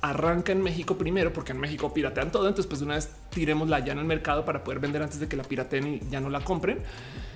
arranca 0.00 0.52
en 0.52 0.62
México 0.62 0.96
primero, 0.96 1.32
porque 1.32 1.52
en 1.52 1.58
México 1.58 1.92
piratean 1.92 2.30
todo. 2.30 2.48
Entonces, 2.48 2.66
pues 2.66 2.80
de 2.80 2.86
una 2.86 2.94
vez 2.94 3.10
tiremos 3.30 3.68
la 3.68 3.80
ya 3.80 3.92
en 3.92 3.98
el 3.98 4.04
mercado 4.04 4.44
para 4.44 4.64
poder 4.64 4.80
vender 4.80 5.02
antes 5.02 5.20
de 5.20 5.28
que 5.28 5.36
la 5.36 5.44
pirateen 5.44 5.86
y 5.86 6.00
ya 6.10 6.20
no 6.20 6.30
la 6.30 6.42
compren. 6.42 6.78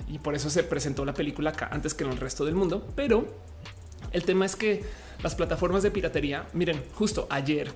Y 0.09 0.19
por 0.19 0.35
eso 0.35 0.51
se 0.51 0.63
presentó 0.63 1.05
la 1.05 1.15
película 1.15 1.51
acá 1.51 1.69
antes 1.71 1.95
que 1.95 2.05
en 2.05 2.11
el 2.11 2.19
resto 2.19 2.45
del 2.45 2.55
mundo. 2.55 2.87
Pero 2.95 3.27
el 4.13 4.25
tema 4.25 4.47
es 4.47 4.57
que 4.57 4.85
las 5.23 5.35
plataformas 5.35 5.83
de 5.83 5.91
piratería, 5.91 6.47
miren, 6.53 6.83
justo 6.95 7.27
ayer 7.31 7.73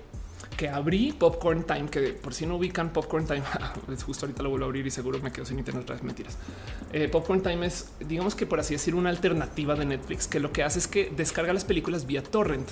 que 0.59 0.67
abrí 0.67 1.13
Popcorn 1.13 1.63
Time, 1.63 1.85
que 1.89 2.09
por 2.09 2.33
si 2.33 2.45
no 2.45 2.57
ubican 2.57 2.91
Popcorn 2.91 3.25
Time, 3.25 3.43
justo 4.05 4.25
ahorita 4.25 4.43
lo 4.43 4.49
vuelvo 4.49 4.65
a 4.65 4.67
abrir 4.67 4.85
y 4.85 4.91
seguro 4.91 5.17
me 5.19 5.31
quedo 5.31 5.45
sin 5.45 5.57
internet 5.57 5.83
otra 5.83 5.95
vez 5.95 6.03
mentiras. 6.03 6.37
Eh, 6.91 7.07
Popcorn 7.07 7.41
Time 7.41 7.65
es, 7.65 7.91
digamos 8.01 8.35
que 8.35 8.45
por 8.45 8.59
así 8.59 8.73
decir, 8.73 8.93
una 8.93 9.09
alternativa 9.09 9.75
de 9.75 9.85
Netflix 9.85 10.27
que 10.27 10.41
lo 10.41 10.51
que 10.51 10.63
hace 10.63 10.79
es 10.79 10.87
que 10.87 11.13
descarga 11.15 11.53
las 11.53 11.63
películas 11.63 12.05
vía 12.05 12.21
torrent. 12.21 12.67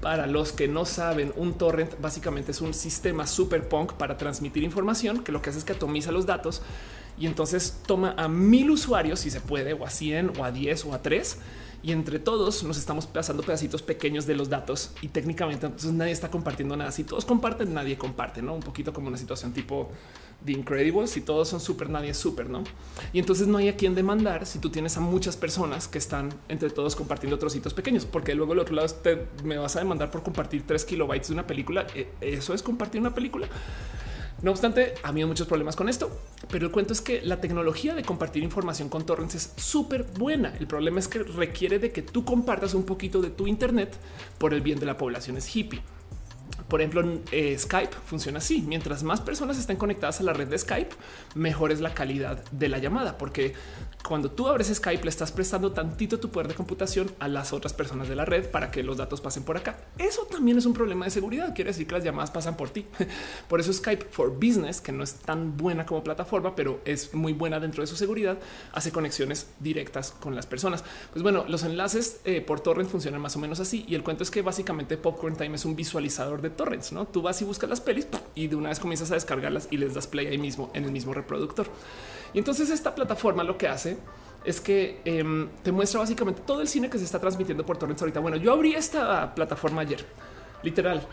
Para 0.00 0.28
los 0.28 0.52
que 0.52 0.68
no 0.68 0.84
saben, 0.84 1.32
un 1.34 1.54
torrent 1.54 2.00
básicamente 2.00 2.52
es 2.52 2.60
un 2.60 2.72
sistema 2.72 3.26
super 3.26 3.68
punk 3.68 3.94
para 3.94 4.16
transmitir 4.16 4.62
información 4.62 5.24
que 5.24 5.32
lo 5.32 5.42
que 5.42 5.50
hace 5.50 5.58
es 5.58 5.64
que 5.64 5.72
atomiza 5.72 6.12
los 6.12 6.26
datos 6.26 6.62
y 7.18 7.26
entonces 7.26 7.80
toma 7.84 8.14
a 8.16 8.28
mil 8.28 8.70
usuarios 8.70 9.18
si 9.18 9.30
se 9.32 9.40
puede, 9.40 9.72
o 9.72 9.84
a 9.84 9.90
100 9.90 10.38
o 10.38 10.44
a 10.44 10.52
10 10.52 10.84
o 10.84 10.94
a 10.94 11.02
3 11.02 11.38
y 11.84 11.92
entre 11.92 12.18
todos 12.18 12.64
nos 12.64 12.78
estamos 12.78 13.06
pasando 13.06 13.42
pedacitos 13.42 13.82
pequeños 13.82 14.24
de 14.24 14.34
los 14.34 14.48
datos 14.48 14.92
y 15.02 15.08
técnicamente 15.08 15.66
entonces 15.66 15.92
nadie 15.92 16.12
está 16.12 16.30
compartiendo 16.30 16.74
nada. 16.78 16.90
Si 16.90 17.04
todos 17.04 17.26
comparten, 17.26 17.74
nadie 17.74 17.98
comparte, 17.98 18.40
no 18.40 18.54
un 18.54 18.62
poquito 18.62 18.94
como 18.94 19.08
una 19.08 19.18
situación 19.18 19.52
tipo 19.52 19.90
The 20.46 20.52
Incredibles. 20.52 21.10
Si 21.10 21.20
todos 21.20 21.46
son 21.46 21.60
súper, 21.60 21.90
nadie 21.90 22.10
es 22.10 22.16
súper, 22.16 22.48
no? 22.48 22.64
Y 23.12 23.18
entonces 23.18 23.46
no 23.48 23.58
hay 23.58 23.68
a 23.68 23.76
quien 23.76 23.94
demandar 23.94 24.46
si 24.46 24.60
tú 24.60 24.70
tienes 24.70 24.96
a 24.96 25.00
muchas 25.00 25.36
personas 25.36 25.86
que 25.86 25.98
están 25.98 26.30
entre 26.48 26.70
todos 26.70 26.96
compartiendo 26.96 27.38
trocitos 27.38 27.74
pequeños, 27.74 28.06
porque 28.06 28.34
luego 28.34 28.54
el 28.54 28.60
otro 28.60 28.74
lado 28.74 28.88
te, 28.88 29.26
me 29.44 29.58
vas 29.58 29.76
a 29.76 29.80
demandar 29.80 30.10
por 30.10 30.22
compartir 30.22 30.66
tres 30.66 30.86
kilobytes 30.86 31.28
de 31.28 31.34
una 31.34 31.46
película. 31.46 31.86
E, 31.94 32.08
eso 32.22 32.54
es 32.54 32.62
compartir 32.62 32.98
una 33.02 33.14
película. 33.14 33.46
No 34.42 34.50
obstante, 34.50 34.94
ha 35.02 35.08
habido 35.08 35.26
muchos 35.26 35.46
problemas 35.46 35.74
con 35.76 35.88
esto, 35.88 36.10
pero 36.50 36.66
el 36.66 36.72
cuento 36.72 36.92
es 36.92 37.00
que 37.00 37.22
la 37.22 37.40
tecnología 37.40 37.94
de 37.94 38.02
compartir 38.02 38.42
información 38.42 38.88
con 38.88 39.06
torrents 39.06 39.34
es 39.34 39.52
súper 39.56 40.04
buena. 40.04 40.54
El 40.58 40.66
problema 40.66 40.98
es 40.98 41.08
que 41.08 41.20
requiere 41.20 41.78
de 41.78 41.92
que 41.92 42.02
tú 42.02 42.24
compartas 42.24 42.74
un 42.74 42.84
poquito 42.84 43.22
de 43.22 43.30
tu 43.30 43.46
Internet 43.46 43.96
por 44.38 44.52
el 44.52 44.60
bien 44.60 44.78
de 44.78 44.86
la 44.86 44.98
población 44.98 45.36
es 45.36 45.54
hippie. 45.54 45.80
Por 46.68 46.80
ejemplo, 46.80 47.20
eh, 47.30 47.56
Skype 47.58 47.94
funciona 48.06 48.38
así. 48.38 48.62
Mientras 48.62 49.02
más 49.02 49.20
personas 49.20 49.58
estén 49.58 49.76
conectadas 49.76 50.20
a 50.20 50.24
la 50.24 50.32
red 50.32 50.48
de 50.48 50.58
Skype, 50.58 50.94
mejor 51.34 51.72
es 51.72 51.80
la 51.80 51.94
calidad 51.94 52.42
de 52.50 52.68
la 52.68 52.78
llamada, 52.78 53.16
porque 53.18 53.54
cuando 54.06 54.30
tú 54.30 54.48
abres 54.48 54.70
Skype 54.72 55.02
le 55.02 55.08
estás 55.08 55.32
prestando 55.32 55.72
tantito 55.72 56.20
tu 56.20 56.30
poder 56.30 56.48
de 56.48 56.54
computación 56.54 57.10
a 57.20 57.28
las 57.28 57.54
otras 57.54 57.72
personas 57.72 58.06
de 58.06 58.14
la 58.14 58.26
red 58.26 58.50
para 58.50 58.70
que 58.70 58.82
los 58.82 58.98
datos 58.98 59.22
pasen 59.22 59.44
por 59.44 59.56
acá. 59.56 59.78
Eso 59.96 60.26
también 60.30 60.58
es 60.58 60.66
un 60.66 60.74
problema 60.74 61.06
de 61.06 61.10
seguridad. 61.10 61.54
Quiere 61.54 61.70
decir 61.70 61.86
que 61.86 61.94
las 61.94 62.04
llamadas 62.04 62.30
pasan 62.30 62.56
por 62.56 62.68
ti. 62.68 62.86
Por 63.48 63.60
eso 63.60 63.72
Skype 63.72 64.06
for 64.10 64.30
Business, 64.30 64.80
que 64.80 64.92
no 64.92 65.02
es 65.02 65.14
tan 65.14 65.56
buena 65.56 65.86
como 65.86 66.04
plataforma, 66.04 66.54
pero 66.54 66.80
es 66.84 67.14
muy 67.14 67.32
buena 67.32 67.60
dentro 67.60 67.82
de 67.82 67.86
su 67.86 67.96
seguridad, 67.96 68.38
hace 68.72 68.92
conexiones 68.92 69.46
directas 69.60 70.10
con 70.10 70.34
las 70.34 70.46
personas. 70.46 70.84
Pues 71.12 71.22
bueno, 71.22 71.44
los 71.48 71.62
enlaces 71.62 72.20
eh, 72.24 72.40
por 72.40 72.60
torrent 72.60 72.90
funcionan 72.90 73.20
más 73.20 73.36
o 73.36 73.38
menos 73.38 73.60
así. 73.60 73.84
Y 73.88 73.94
el 73.94 74.02
cuento 74.02 74.22
es 74.22 74.30
que 74.30 74.42
básicamente 74.42 74.96
Popcorn 74.96 75.36
Time 75.36 75.56
es 75.56 75.64
un 75.64 75.76
visualizador 75.76 76.42
de 76.42 76.50
torrents, 76.50 76.92
¿no? 76.92 77.06
Tú 77.06 77.22
vas 77.22 77.40
y 77.40 77.44
buscas 77.44 77.70
las 77.70 77.80
pelis 77.80 78.06
y 78.34 78.48
de 78.48 78.56
una 78.56 78.68
vez 78.68 78.80
comienzas 78.80 79.10
a 79.10 79.14
descargarlas 79.14 79.68
y 79.70 79.78
les 79.78 79.94
das 79.94 80.06
play 80.06 80.26
ahí 80.26 80.38
mismo 80.38 80.70
en 80.74 80.84
el 80.84 80.92
mismo 80.92 81.14
reproductor. 81.14 81.68
Y 82.34 82.38
entonces 82.38 82.68
esta 82.70 82.94
plataforma 82.94 83.44
lo 83.44 83.56
que 83.56 83.68
hace 83.68 83.96
es 84.44 84.60
que 84.60 85.00
em, 85.04 85.48
te 85.62 85.72
muestra 85.72 86.00
básicamente 86.00 86.42
todo 86.44 86.60
el 86.60 86.68
cine 86.68 86.90
que 86.90 86.98
se 86.98 87.04
está 87.04 87.18
transmitiendo 87.18 87.64
por 87.64 87.78
torrents 87.78 88.02
ahorita. 88.02 88.20
Bueno, 88.20 88.36
yo 88.36 88.52
abrí 88.52 88.74
esta 88.74 89.34
plataforma 89.34 89.82
ayer, 89.82 90.04
literal, 90.62 91.06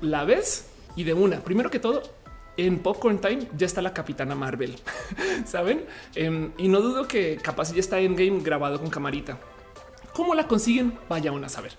la 0.00 0.24
ves 0.24 0.66
y 0.96 1.04
de 1.04 1.14
una, 1.14 1.40
primero 1.40 1.70
que 1.70 1.78
todo, 1.78 2.02
en 2.56 2.78
Popcorn 2.80 3.18
Time 3.20 3.48
ya 3.56 3.66
está 3.66 3.82
la 3.82 3.92
Capitana 3.92 4.34
Marvel, 4.34 4.76
¿saben? 5.44 5.84
Em, 6.14 6.52
y 6.58 6.68
no 6.68 6.80
dudo 6.80 7.06
que 7.06 7.36
capaz 7.36 7.72
ya 7.72 7.80
está 7.80 8.00
en 8.00 8.16
game 8.16 8.40
grabado 8.40 8.80
con 8.80 8.90
camarita. 8.90 9.38
¿Cómo 10.12 10.34
la 10.34 10.46
consiguen? 10.46 10.96
Vaya 11.08 11.32
a 11.32 11.48
saber. 11.48 11.72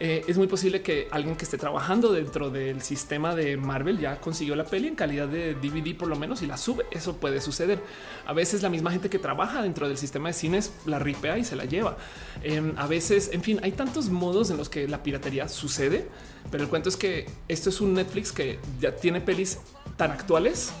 Eh, 0.00 0.24
es 0.28 0.38
muy 0.38 0.46
posible 0.46 0.80
que 0.80 1.08
alguien 1.10 1.34
que 1.34 1.44
esté 1.44 1.58
trabajando 1.58 2.12
dentro 2.12 2.50
del 2.50 2.82
sistema 2.82 3.34
de 3.34 3.56
Marvel 3.56 3.98
ya 3.98 4.20
consiguió 4.20 4.54
la 4.54 4.64
peli 4.64 4.88
en 4.88 4.94
calidad 4.94 5.26
de 5.26 5.54
DVD 5.54 5.96
por 5.96 6.08
lo 6.08 6.16
menos 6.16 6.42
y 6.42 6.46
la 6.46 6.56
sube. 6.56 6.86
Eso 6.90 7.16
puede 7.16 7.40
suceder. 7.40 7.82
A 8.26 8.32
veces 8.32 8.62
la 8.62 8.68
misma 8.68 8.92
gente 8.92 9.10
que 9.10 9.18
trabaja 9.18 9.62
dentro 9.62 9.88
del 9.88 9.98
sistema 9.98 10.28
de 10.28 10.34
cines 10.34 10.72
la 10.86 10.98
ripea 10.98 11.38
y 11.38 11.44
se 11.44 11.56
la 11.56 11.64
lleva. 11.64 11.96
Em, 12.42 12.74
a 12.76 12.86
veces, 12.86 13.30
en 13.32 13.42
fin, 13.42 13.58
hay 13.62 13.72
tantos 13.72 14.08
modos 14.08 14.50
en 14.50 14.56
los 14.56 14.68
que 14.68 14.86
la 14.86 15.02
piratería 15.02 15.48
sucede, 15.48 16.06
pero 16.50 16.62
el 16.62 16.70
cuento 16.70 16.88
es 16.88 16.96
que 16.96 17.26
esto 17.48 17.70
es 17.70 17.80
un 17.80 17.94
Netflix 17.94 18.30
que 18.30 18.60
ya 18.80 18.94
tiene 18.94 19.20
pelis 19.20 19.58
tan 19.96 20.12
actuales 20.12 20.72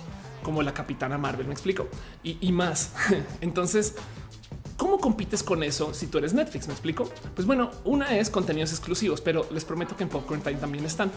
como 0.44 0.62
la 0.62 0.72
Capitana 0.72 1.18
Marvel, 1.18 1.46
me 1.46 1.52
explico, 1.52 1.88
y, 2.22 2.38
y 2.40 2.52
más. 2.52 2.92
Entonces, 3.40 3.96
¿cómo 4.78 4.98
compites 4.98 5.42
con 5.42 5.62
eso 5.62 5.92
si 5.92 6.06
tú 6.06 6.16
eres 6.16 6.32
Netflix? 6.32 6.66
Me 6.66 6.72
explico. 6.72 7.10
Pues 7.34 7.46
bueno, 7.46 7.70
una 7.84 8.16
es 8.16 8.30
contenidos 8.30 8.70
exclusivos, 8.70 9.20
pero 9.20 9.46
les 9.50 9.66
prometo 9.66 9.94
que 9.94 10.04
en 10.04 10.08
Popcorn 10.08 10.40
Time 10.40 10.56
también 10.56 10.86
están. 10.86 11.10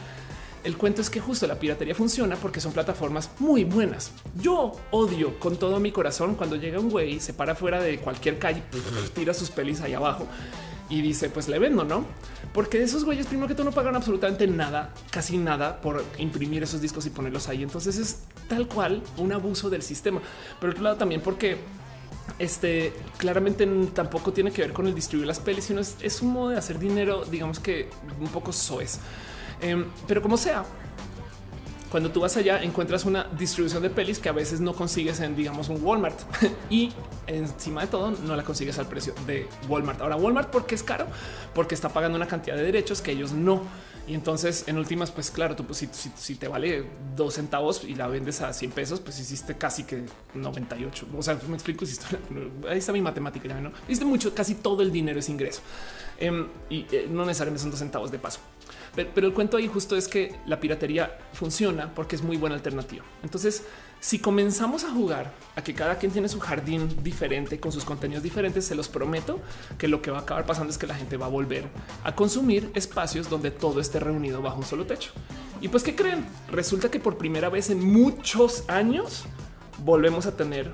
El 0.63 0.77
cuento 0.77 1.01
es 1.01 1.09
que 1.09 1.19
justo 1.19 1.47
la 1.47 1.57
piratería 1.57 1.95
funciona 1.95 2.35
porque 2.35 2.59
son 2.59 2.73
plataformas 2.73 3.31
muy 3.39 3.63
buenas. 3.63 4.11
Yo 4.39 4.73
odio 4.91 5.39
con 5.39 5.55
todo 5.55 5.79
mi 5.79 5.91
corazón 5.91 6.35
cuando 6.35 6.55
llega 6.55 6.79
un 6.79 6.89
güey, 6.89 7.19
se 7.19 7.33
para 7.33 7.55
fuera 7.55 7.81
de 7.81 7.99
cualquier 7.99 8.37
calle, 8.37 8.61
tira 9.15 9.33
sus 9.33 9.49
pelis 9.49 9.81
ahí 9.81 9.93
abajo 9.93 10.27
y 10.89 11.01
dice 11.01 11.29
pues 11.29 11.47
le 11.47 11.57
vendo, 11.57 11.83
no? 11.83 12.05
Porque 12.53 12.83
esos 12.83 13.05
güeyes 13.05 13.25
primero 13.25 13.47
que 13.47 13.55
todo 13.55 13.63
no 13.63 13.71
pagan 13.71 13.95
absolutamente 13.95 14.45
nada, 14.45 14.93
casi 15.09 15.37
nada 15.37 15.81
por 15.81 16.03
imprimir 16.17 16.61
esos 16.61 16.81
discos 16.81 17.05
y 17.05 17.09
ponerlos 17.09 17.47
ahí. 17.47 17.63
Entonces 17.63 17.97
es 17.97 18.19
tal 18.49 18.67
cual 18.67 19.01
un 19.17 19.31
abuso 19.31 19.69
del 19.69 19.81
sistema. 19.81 20.21
Pero 20.59 20.73
otro 20.73 20.83
lado 20.83 20.97
también 20.97 21.21
porque 21.21 21.57
este 22.39 22.93
claramente 23.17 23.67
tampoco 23.93 24.33
tiene 24.33 24.51
que 24.51 24.61
ver 24.61 24.73
con 24.73 24.87
el 24.87 24.95
distribuir 24.95 25.27
las 25.27 25.39
pelis, 25.39 25.65
sino 25.65 25.81
es, 25.81 26.21
un 26.21 26.33
modo 26.33 26.49
de 26.49 26.57
hacer 26.57 26.79
dinero, 26.79 27.25
digamos 27.25 27.59
que 27.59 27.89
un 28.19 28.27
poco 28.29 28.51
soez. 28.51 28.99
Em, 29.61 29.85
pero 30.07 30.21
como 30.21 30.37
sea, 30.37 30.65
cuando 31.91 32.09
tú 32.09 32.21
vas 32.21 32.37
allá 32.37 32.63
encuentras 32.63 33.03
una 33.03 33.25
distribución 33.37 33.83
de 33.83 33.89
pelis 33.89 34.17
que 34.17 34.29
a 34.29 34.31
veces 34.31 34.61
no 34.61 34.73
consigues 34.73 35.19
en, 35.19 35.35
digamos, 35.35 35.67
un 35.67 35.83
Walmart 35.83 36.17
y 36.69 36.93
encima 37.27 37.81
de 37.81 37.87
todo 37.87 38.11
no 38.11 38.35
la 38.37 38.43
consigues 38.43 38.79
al 38.79 38.87
precio 38.87 39.13
de 39.27 39.47
Walmart. 39.67 39.99
Ahora 39.99 40.15
Walmart 40.15 40.49
porque 40.49 40.73
es 40.73 40.83
caro, 40.83 41.05
porque 41.53 41.75
está 41.75 41.89
pagando 41.89 42.15
una 42.15 42.27
cantidad 42.27 42.55
de 42.55 42.63
derechos 42.63 43.01
que 43.01 43.11
ellos 43.11 43.33
no. 43.33 43.63
Y 44.11 44.13
entonces 44.13 44.65
en 44.67 44.77
últimas, 44.77 45.09
pues 45.09 45.31
claro, 45.31 45.55
tú 45.55 45.63
pues, 45.63 45.87
si, 46.17 46.35
te 46.35 46.49
vale 46.49 46.83
dos 47.15 47.35
centavos 47.35 47.85
y 47.85 47.95
la 47.95 48.07
vendes 48.07 48.41
a 48.41 48.51
100 48.51 48.71
pesos, 48.71 48.99
pues 48.99 49.17
hiciste 49.17 49.55
casi 49.55 49.85
que 49.85 50.03
98. 50.33 51.07
O 51.17 51.23
sea, 51.23 51.39
me 51.47 51.53
explico, 51.53 51.85
ahí 52.69 52.77
está 52.77 52.91
mi 52.91 52.99
matemática, 52.99 53.57
¿no? 53.61 53.71
Hiciste 53.87 54.03
mucho, 54.03 54.35
casi 54.35 54.55
todo 54.55 54.81
el 54.81 54.91
dinero 54.91 55.17
es 55.17 55.29
ingreso. 55.29 55.61
Em, 56.19 56.45
y 56.69 56.85
eh, 56.91 57.07
no 57.09 57.25
necesariamente 57.25 57.61
son 57.61 57.71
dos 57.71 57.79
centavos 57.79 58.11
de 58.11 58.19
paso. 58.19 58.41
Pero, 58.93 59.27
el 59.27 59.33
cuento 59.33 59.55
ahí 59.55 59.67
justo 59.67 59.95
es 59.95 60.09
que 60.09 60.35
la 60.45 60.59
piratería 60.59 61.17
funciona 61.31 61.95
porque 61.95 62.17
es 62.17 62.21
muy 62.21 62.35
buena 62.35 62.57
alternativa. 62.57 63.05
Entonces, 63.23 63.63
si 64.01 64.17
comenzamos 64.17 64.83
a 64.83 64.89
jugar 64.89 65.31
a 65.55 65.63
que 65.63 65.75
cada 65.75 65.99
quien 65.99 66.11
tiene 66.11 66.27
su 66.27 66.39
jardín 66.39 66.89
diferente 67.03 67.59
con 67.59 67.71
sus 67.71 67.85
contenidos 67.85 68.23
diferentes, 68.23 68.65
se 68.65 68.73
los 68.73 68.89
prometo 68.89 69.39
que 69.77 69.87
lo 69.87 70.01
que 70.01 70.09
va 70.09 70.17
a 70.17 70.21
acabar 70.21 70.43
pasando 70.47 70.71
es 70.71 70.79
que 70.79 70.87
la 70.87 70.95
gente 70.95 71.17
va 71.17 71.27
a 71.27 71.29
volver 71.29 71.65
a 72.03 72.15
consumir 72.15 72.71
espacios 72.73 73.29
donde 73.29 73.51
todo 73.51 73.79
esté 73.79 73.99
reunido 73.99 74.41
bajo 74.41 74.57
un 74.57 74.65
solo 74.65 74.87
techo. 74.87 75.11
Y 75.61 75.67
pues, 75.67 75.83
¿qué 75.83 75.95
creen? 75.95 76.25
Resulta 76.49 76.89
que 76.89 76.99
por 76.99 77.17
primera 77.17 77.49
vez 77.49 77.69
en 77.69 77.85
muchos 77.85 78.67
años 78.67 79.25
volvemos 79.85 80.25
a 80.25 80.35
tener 80.35 80.73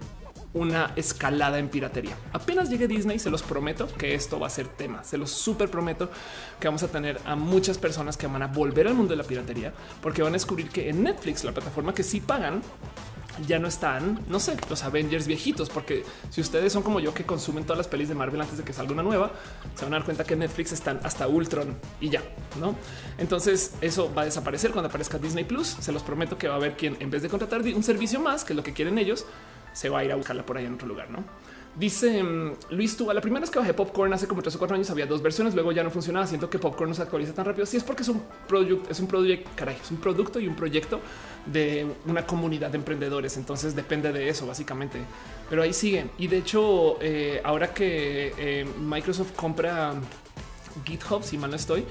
una 0.54 0.94
escalada 0.96 1.60
en 1.60 1.68
piratería. 1.68 2.16
Apenas 2.32 2.70
llegue 2.70 2.88
Disney, 2.88 3.20
se 3.20 3.30
los 3.30 3.44
prometo 3.44 3.88
que 3.98 4.16
esto 4.16 4.40
va 4.40 4.48
a 4.48 4.50
ser 4.50 4.70
tema. 4.70 5.04
Se 5.04 5.18
los 5.18 5.32
súper 5.32 5.70
prometo 5.70 6.10
que 6.62 6.68
vamos 6.70 6.84
a 6.84 6.88
tener 6.88 7.20
a 7.26 7.36
muchas 7.36 7.78
personas 7.78 8.16
que 8.16 8.28
van 8.28 8.42
a 8.42 8.48
volver 8.48 8.88
al 8.88 8.94
mundo 8.94 9.12
de 9.12 9.18
la 9.18 9.24
piratería 9.24 9.74
porque 10.02 10.24
van 10.24 10.32
a 10.32 10.38
descubrir 10.40 10.70
que 10.70 10.90
en 10.90 11.04
Netflix, 11.04 11.44
la 11.44 11.52
plataforma 11.52 11.94
que 11.94 12.04
sí 12.04 12.22
pagan, 12.22 12.62
ya 13.46 13.60
no 13.60 13.68
están, 13.68 14.20
no 14.28 14.40
sé, 14.40 14.58
los 14.70 14.84
Avengers 14.84 15.28
viejitos, 15.28 15.70
porque 15.70 16.04
si 16.30 16.42
ustedes 16.42 16.74
son 16.74 16.84
como 16.84 17.00
yo 17.00 17.14
que 17.14 17.26
consumen 17.26 17.64
todas 17.64 17.78
las 17.78 17.88
pelis 17.88 18.10
de 18.10 18.16
Marvel 18.16 18.42
antes 18.42 18.58
de 18.58 18.64
que 18.64 18.74
salga 18.74 18.94
una 18.94 19.04
nueva, 19.04 19.32
se 19.76 19.86
van 19.86 19.94
a 19.94 19.98
dar 19.98 20.06
cuenta 20.06 20.24
que 20.24 20.34
en 20.34 20.40
Netflix 20.40 20.72
están 20.72 21.00
hasta 21.04 21.28
Ultron 21.28 21.78
y 22.02 22.10
ya, 22.10 22.24
¿no? 22.60 22.76
Entonces 23.18 23.74
eso 23.82 24.14
va 24.14 24.24
a 24.24 24.26
desaparecer 24.26 24.72
cuando 24.72 24.90
aparezca 24.90 25.18
Disney 25.18 25.44
Plus. 25.44 25.68
Se 25.80 25.92
los 25.92 26.04
prometo 26.04 26.38
que 26.38 26.48
va 26.48 26.56
a 26.56 26.58
haber 26.58 26.76
quien 26.76 26.98
en 27.00 27.10
vez 27.10 27.22
de 27.22 27.30
contratar 27.30 27.62
un 27.62 27.84
servicio 27.84 28.20
más, 28.20 28.44
que 28.44 28.54
es 28.54 28.58
lo 28.58 28.64
que 28.64 28.74
quieren 28.74 28.98
ellos, 28.98 29.26
se 29.74 29.90
va 29.90 30.00
a 30.00 30.04
ir 30.04 30.12
a 30.12 30.16
buscarla 30.16 30.46
por 30.46 30.58
ahí 30.58 30.66
en 30.66 30.74
otro 30.74 30.88
lugar, 30.88 31.10
¿no? 31.10 31.24
Dice 31.78 32.24
mm, 32.24 32.54
Luis 32.72 32.98
tú, 32.98 33.12
la 33.14 33.22
primera 33.22 33.42
vez 33.42 33.52
que 33.52 33.60
bajé 33.60 33.74
Popcorn 33.74 34.12
hace 34.12 34.28
como 34.28 34.42
tres 34.42 34.56
o 34.56 34.58
cuatro 34.58 34.76
años 34.76 34.90
había 34.90 35.06
dos 35.06 35.22
versiones, 35.22 35.54
luego 35.54 35.72
ya 35.72 35.84
no 35.84 35.92
funcionaba. 35.92 36.26
Siento 36.26 36.50
que 36.50 36.58
Popcorn 36.58 36.90
no 36.90 36.96
se 36.96 37.04
actualiza 37.04 37.34
tan 37.34 37.46
rápido. 37.46 37.68
Sí, 37.68 37.78
es 37.78 37.84
porque 37.84 38.02
es 38.02 38.10
un 38.10 38.24
producto, 38.48 38.90
es 38.90 39.00
un 39.00 39.08
proyecto, 39.08 39.50
caray, 39.56 39.78
es 39.82 39.92
un 39.92 39.98
producto 39.98 40.40
y 40.40 40.48
un 40.48 40.56
proyecto 40.56 41.00
de 41.46 41.86
una 42.08 42.26
comunidad 42.26 42.72
de 42.72 42.78
emprendedores. 42.78 43.38
Entonces 43.38 43.76
depende 43.76 44.12
de 44.12 44.28
eso, 44.28 44.48
básicamente. 44.48 45.00
Pero 45.50 45.62
ahí 45.62 45.72
sigue. 45.72 46.10
Y 46.18 46.28
de 46.28 46.38
hecho, 46.38 46.98
eh, 47.00 47.42
ahora 47.44 47.72
que 47.74 48.34
eh, 48.38 48.66
Microsoft 48.80 49.34
compra 49.34 49.94
GitHub, 50.84 51.24
si 51.24 51.38
mal 51.38 51.52
no 51.52 51.58
estoy, 51.58 51.86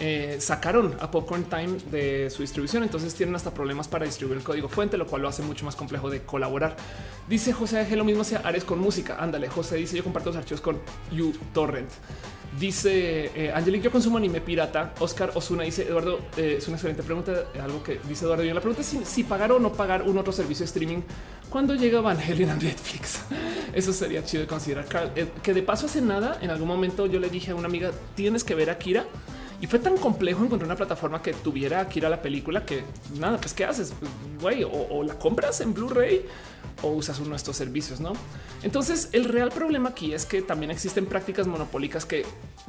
eh, 0.00 0.36
sacaron 0.40 0.96
a 1.00 1.10
Popcorn 1.10 1.44
Time 1.44 1.78
de 1.90 2.30
su 2.30 2.42
distribución. 2.42 2.82
Entonces 2.82 3.14
tienen 3.14 3.34
hasta 3.34 3.52
problemas 3.52 3.88
para 3.88 4.04
distribuir 4.04 4.38
el 4.38 4.44
código 4.44 4.68
fuente, 4.68 4.96
lo 4.96 5.06
cual 5.06 5.22
lo 5.22 5.28
hace 5.28 5.42
mucho 5.42 5.64
más 5.64 5.76
complejo 5.76 6.10
de 6.10 6.22
colaborar. 6.22 6.76
Dice 7.28 7.52
José 7.52 7.78
Ángel 7.78 7.98
lo 7.98 8.04
mismo 8.04 8.24
sea 8.24 8.40
Ares 8.40 8.64
con 8.64 8.78
música. 8.78 9.16
Ándale, 9.18 9.48
José 9.48 9.76
dice 9.76 9.96
yo 9.96 10.04
comparto 10.04 10.30
los 10.30 10.36
archivos 10.36 10.60
con 10.60 10.80
uTorrent. 11.12 11.90
Dice 12.58 13.30
eh, 13.34 13.50
Angelique, 13.54 13.84
yo 13.84 13.90
consumo 13.90 14.18
anime 14.18 14.40
pirata. 14.40 14.92
Oscar 15.00 15.30
Osuna 15.34 15.62
dice 15.62 15.84
Eduardo, 15.84 16.20
eh, 16.36 16.56
es 16.58 16.68
una 16.68 16.76
excelente 16.76 17.02
pregunta. 17.02 17.44
Algo 17.62 17.82
que 17.82 17.98
dice 18.06 18.26
Eduardo. 18.26 18.44
Y 18.44 18.52
la 18.52 18.60
pregunta 18.60 18.82
es 18.82 18.94
si, 19.04 19.24
pagar 19.24 19.52
o 19.52 19.58
no 19.58 19.72
pagar 19.72 20.02
un 20.02 20.18
otro 20.18 20.32
servicio 20.32 20.64
de 20.64 20.66
streaming 20.66 21.00
cuando 21.48 21.74
llega 21.74 21.98
Evangelion 21.98 22.50
a 22.50 22.56
Netflix. 22.56 23.22
Eso 23.72 23.92
sería 23.92 24.22
chido 24.24 24.42
de 24.42 24.46
considerar. 24.46 24.84
Eh, 25.16 25.28
que 25.42 25.54
de 25.54 25.62
paso 25.62 25.86
hace 25.86 26.02
nada, 26.02 26.38
en 26.42 26.50
algún 26.50 26.68
momento 26.68 27.06
yo 27.06 27.20
le 27.20 27.30
dije 27.30 27.52
a 27.52 27.54
una 27.54 27.68
amiga, 27.68 27.90
tienes 28.14 28.44
que 28.44 28.54
ver 28.54 28.68
a 28.68 28.76
Kira 28.76 29.06
y 29.62 29.66
fue 29.68 29.78
tan 29.78 29.96
complejo 29.96 30.44
encontrar 30.44 30.66
una 30.66 30.76
plataforma 30.76 31.22
que 31.22 31.32
tuviera 31.32 31.88
que 31.88 32.00
ir 32.00 32.06
a 32.06 32.10
la 32.10 32.20
película 32.20 32.66
que 32.66 32.82
nada, 33.16 33.38
pues 33.38 33.54
qué 33.54 33.64
haces, 33.64 33.94
pues, 33.98 34.10
güey, 34.40 34.64
o, 34.64 35.04
la 35.04 35.16
compras 35.16 35.60
en 35.60 35.72
Blu-ray 35.72 36.26
o 36.82 36.88
usas 36.88 37.18
uno 37.20 37.30
de 37.30 37.36
estos 37.36 37.56
servicios, 37.56 38.00
¿no? 38.00 38.12
Entonces, 38.62 39.08
el 39.12 39.24
real 39.24 39.50
problema 39.50 39.90
aquí 39.90 40.12
es 40.14 40.26
que 40.26 40.42
también 40.42 40.70
existen 40.70 41.06
prácticas 41.06 41.46
monopólicas 41.46 42.04
que 42.04 42.24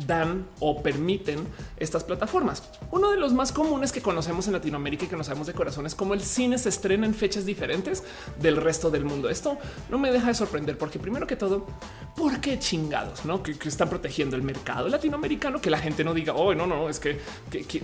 dan 0.07 0.45
o 0.59 0.81
permiten 0.81 1.45
estas 1.77 2.03
plataformas. 2.03 2.63
Uno 2.91 3.11
de 3.11 3.17
los 3.17 3.33
más 3.33 3.51
comunes 3.51 3.91
que 3.91 4.01
conocemos 4.01 4.47
en 4.47 4.53
Latinoamérica 4.53 5.05
y 5.05 5.07
que 5.07 5.15
no 5.15 5.23
sabemos 5.23 5.47
de 5.47 5.53
corazón 5.53 5.85
es 5.85 5.95
como 5.95 6.13
el 6.13 6.21
cine 6.21 6.57
se 6.57 6.69
estrena 6.69 7.05
en 7.05 7.13
fechas 7.13 7.45
diferentes 7.45 8.03
del 8.39 8.57
resto 8.57 8.89
del 8.89 9.05
mundo. 9.05 9.29
Esto 9.29 9.57
no 9.89 9.97
me 9.97 10.11
deja 10.11 10.27
de 10.27 10.33
sorprender 10.33 10.77
porque 10.77 10.99
primero 10.99 11.27
que 11.27 11.35
todo, 11.35 11.67
¿por 12.15 12.39
qué 12.39 12.59
chingados? 12.59 13.25
¿No? 13.25 13.41
Que, 13.41 13.53
están 13.63 13.89
protegiendo 13.89 14.35
el 14.35 14.43
mercado 14.43 14.87
latinoamericano, 14.89 15.61
que 15.61 15.69
la 15.69 15.79
gente 15.79 16.03
no 16.03 16.13
diga, 16.13 16.33
oh, 16.33 16.53
no, 16.53 16.67
no, 16.67 16.89
es 16.89 16.99
que, 16.99 17.19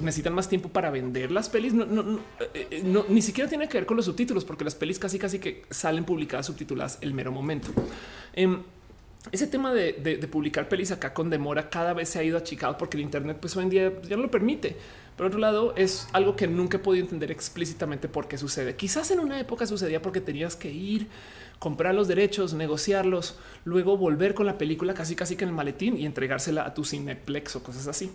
necesitan 0.02 0.34
más 0.34 0.50
tiempo 0.50 0.70
para 0.70 0.90
vender 0.92 1.32
las 1.32 1.50
pelis. 1.50 1.74
No, 1.74 1.86
no, 1.86 2.20
eh, 2.54 2.68
eh, 2.70 2.82
no, 2.84 3.06
ni 3.08 3.22
siquiera 3.22 3.50
tiene 3.50 3.68
que 3.68 3.78
ver 3.78 3.86
con 3.86 3.98
los 3.98 4.06
subtítulos, 4.06 4.46
porque 4.46 4.64
las 4.64 4.76
pelis 4.76 5.00
casi 5.00 5.18
casi 5.18 5.40
que 5.40 5.64
salen 5.70 5.99
publicadas 6.06 6.46
subtituladas 6.46 6.98
el 7.02 7.14
mero 7.14 7.32
momento. 7.32 7.72
Em, 8.34 8.62
ese 9.32 9.48
tema 9.48 9.74
de, 9.74 9.94
publicar 10.32 10.70
pelis 10.70 10.92
acá 10.92 11.14
con 11.14 11.30
demora 11.30 11.70
cada 11.70 11.94
vez 11.94 12.10
se 12.10 12.20
ha 12.20 12.24
ido 12.24 12.38
achicado 12.38 12.78
porque 12.78 12.98
el 12.98 13.04
Internet 13.04 13.38
pues 13.40 13.56
hoy 13.58 13.64
en 13.64 13.70
día 13.70 13.94
ya 14.04 14.16
no 14.16 14.24
lo 14.24 14.32
permite. 14.32 14.78
Por 15.18 15.26
otro 15.26 15.40
lado, 15.40 15.74
es 15.76 16.08
algo 16.14 16.38
que 16.38 16.48
nunca 16.48 16.78
he 16.78 16.80
podido 16.80 17.04
entender 17.04 17.30
explícitamente 17.30 18.08
por 18.08 18.30
qué 18.30 18.38
sucede. 18.38 18.78
Quizás 18.78 19.12
en 19.12 19.20
una 19.20 19.38
época 19.38 19.68
sucedía 19.68 20.02
porque 20.02 20.22
tenías 20.22 20.56
que 20.56 20.72
ir, 20.72 21.08
comprar 21.60 21.94
los 21.94 22.08
derechos, 22.08 22.54
negociarlos, 22.54 23.38
luego 23.66 23.98
volver 23.98 24.34
con 24.34 24.46
la 24.46 24.58
película 24.58 24.94
casi 24.94 25.18
casi 25.18 25.36
que 25.36 25.44
en 25.44 25.50
el 25.50 25.56
maletín 25.56 25.98
y 25.98 26.06
entregársela 26.06 26.66
a 26.66 26.74
tu 26.74 26.86
Cineplex 26.86 27.58
o 27.58 27.64
cosas 27.64 27.88
así. 27.88 28.12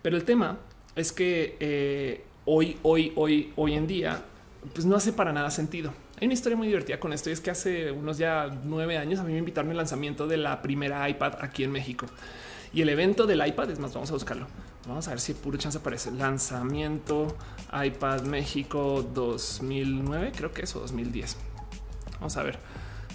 Pero 0.00 0.16
el 0.16 0.24
tema 0.24 0.58
es 0.96 1.12
que 1.12 1.56
eh, 1.60 2.24
hoy, 2.46 2.78
hoy, 2.82 3.12
hoy, 3.14 3.52
hoy 3.56 3.74
en 3.74 3.86
día, 3.86 4.22
pues 4.72 4.86
no 4.86 4.96
hace 4.96 5.12
para 5.12 5.34
nada 5.34 5.50
sentido. 5.50 5.92
Hay 6.20 6.26
una 6.26 6.34
historia 6.34 6.56
muy 6.56 6.66
divertida 6.66 6.98
con 6.98 7.12
esto 7.12 7.30
y 7.30 7.32
es 7.32 7.40
que 7.40 7.50
hace 7.50 7.92
unos 7.92 8.18
ya 8.18 8.50
nueve 8.64 8.98
años 8.98 9.20
a 9.20 9.22
mí 9.22 9.32
me 9.32 9.38
invitaron 9.38 9.70
al 9.70 9.76
lanzamiento 9.76 10.26
de 10.26 10.36
la 10.36 10.60
primera 10.62 11.08
iPad 11.08 11.34
aquí 11.40 11.62
en 11.62 11.70
México. 11.70 12.06
Y 12.72 12.82
el 12.82 12.88
evento 12.88 13.26
del 13.26 13.46
iPad, 13.46 13.70
es 13.70 13.78
más, 13.78 13.94
vamos 13.94 14.10
a 14.10 14.14
buscarlo. 14.14 14.48
Vamos 14.88 15.06
a 15.06 15.10
ver 15.10 15.20
si 15.20 15.34
puro 15.34 15.56
chance 15.58 15.78
aparece. 15.78 16.10
Lanzamiento 16.10 17.36
iPad 17.72 18.22
México 18.22 19.08
2009, 19.14 20.32
creo 20.34 20.52
que 20.52 20.62
es 20.62 20.74
o 20.74 20.80
2010. 20.80 21.36
Vamos 22.14 22.36
a 22.36 22.42
ver. 22.42 22.58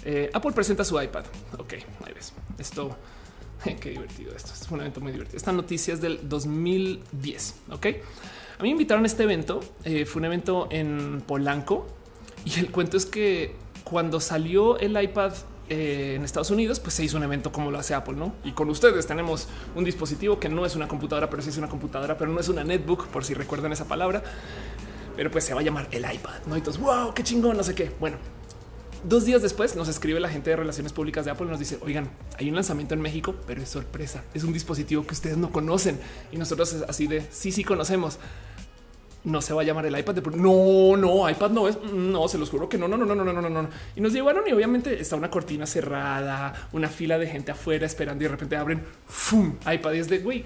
Eh, 0.04 0.30
Apple 0.32 0.52
presenta 0.52 0.82
su 0.82 1.00
iPad. 1.00 1.24
Ok, 1.58 1.74
ahí 2.06 2.14
ves. 2.14 2.32
Esto, 2.58 2.96
qué 3.80 3.90
divertido 3.90 4.34
esto. 4.34 4.52
Esto 4.54 4.66
fue 4.66 4.76
un 4.76 4.80
evento 4.80 5.02
muy 5.02 5.12
divertido. 5.12 5.36
Esta 5.36 5.52
noticia 5.52 5.92
es 5.92 6.00
del 6.00 6.26
2010. 6.26 7.54
Ok. 7.70 7.86
A 8.58 8.62
mí 8.62 8.68
me 8.68 8.70
invitaron 8.70 9.04
a 9.04 9.06
este 9.06 9.24
evento. 9.24 9.60
Eh, 9.84 10.06
fue 10.06 10.20
un 10.20 10.24
evento 10.24 10.68
en 10.70 11.22
Polanco 11.26 11.86
y 12.44 12.60
el 12.60 12.70
cuento 12.70 12.96
es 12.96 13.06
que 13.06 13.54
cuando 13.84 14.20
salió 14.20 14.78
el 14.78 15.00
iPad 15.00 15.32
eh, 15.68 16.14
en 16.16 16.24
Estados 16.24 16.50
Unidos, 16.50 16.78
pues 16.78 16.94
se 16.94 17.04
hizo 17.04 17.16
un 17.16 17.22
evento 17.22 17.50
como 17.50 17.70
lo 17.70 17.78
hace 17.78 17.94
Apple, 17.94 18.14
¿no? 18.14 18.34
Y 18.44 18.52
con 18.52 18.68
ustedes 18.68 19.06
tenemos 19.06 19.48
un 19.74 19.84
dispositivo 19.84 20.38
que 20.38 20.48
no 20.48 20.66
es 20.66 20.76
una 20.76 20.88
computadora, 20.88 21.30
pero 21.30 21.42
sí 21.42 21.48
es 21.48 21.56
una 21.56 21.68
computadora, 21.68 22.18
pero 22.18 22.30
no 22.30 22.40
es 22.40 22.48
una 22.48 22.64
netbook, 22.64 23.06
por 23.08 23.24
si 23.24 23.34
recuerdan 23.34 23.72
esa 23.72 23.86
palabra. 23.86 24.22
Pero 25.16 25.30
pues 25.30 25.44
se 25.44 25.54
va 25.54 25.60
a 25.60 25.62
llamar 25.62 25.88
el 25.92 26.04
iPad, 26.04 26.34
¿no? 26.46 26.56
Y 26.56 26.58
entonces, 26.58 26.82
wow, 26.82 27.14
qué 27.14 27.22
chingón, 27.22 27.56
no 27.56 27.62
sé 27.62 27.74
qué. 27.74 27.92
Bueno, 27.98 28.18
dos 29.04 29.24
días 29.24 29.42
después 29.42 29.76
nos 29.76 29.88
escribe 29.88 30.18
la 30.20 30.28
gente 30.28 30.50
de 30.50 30.56
relaciones 30.56 30.92
públicas 30.92 31.24
de 31.24 31.30
Apple 31.30 31.46
y 31.46 31.50
nos 31.50 31.58
dice, 31.58 31.78
oigan, 31.82 32.10
hay 32.38 32.48
un 32.48 32.56
lanzamiento 32.56 32.94
en 32.94 33.00
México, 33.00 33.34
pero 33.46 33.62
es 33.62 33.68
sorpresa. 33.68 34.24
Es 34.34 34.44
un 34.44 34.52
dispositivo 34.52 35.06
que 35.06 35.14
ustedes 35.14 35.36
no 35.36 35.50
conocen. 35.50 35.98
Y 36.32 36.36
nosotros 36.36 36.74
así 36.88 37.06
de, 37.06 37.26
sí, 37.30 37.52
sí 37.52 37.64
conocemos 37.64 38.18
no 39.24 39.40
se 39.40 39.54
va 39.54 39.62
a 39.62 39.64
llamar 39.64 39.86
el 39.86 39.98
iPad 39.98 40.14
de 40.14 40.36
no, 40.36 40.96
no, 40.96 41.28
iPad 41.28 41.50
no 41.50 41.66
es, 41.66 41.82
no, 41.82 42.28
se 42.28 42.38
los 42.38 42.50
juro 42.50 42.68
que 42.68 42.76
no, 42.76 42.86
no, 42.86 42.96
no, 42.96 43.06
no, 43.06 43.14
no, 43.14 43.24
no, 43.24 43.40
no, 43.40 43.48
no. 43.48 43.68
Y 43.96 44.00
nos 44.00 44.12
llevaron 44.12 44.44
y 44.46 44.52
obviamente 44.52 45.00
está 45.00 45.16
una 45.16 45.30
cortina 45.30 45.66
cerrada, 45.66 46.68
una 46.72 46.88
fila 46.88 47.18
de 47.18 47.26
gente 47.26 47.50
afuera 47.50 47.86
esperando 47.86 48.22
y 48.22 48.26
de 48.26 48.30
repente 48.30 48.56
abren 48.56 48.82
¡fum! 49.06 49.54
iPad 49.60 49.92
y 49.92 49.98
es 49.98 50.08
de 50.08 50.18
güey. 50.18 50.44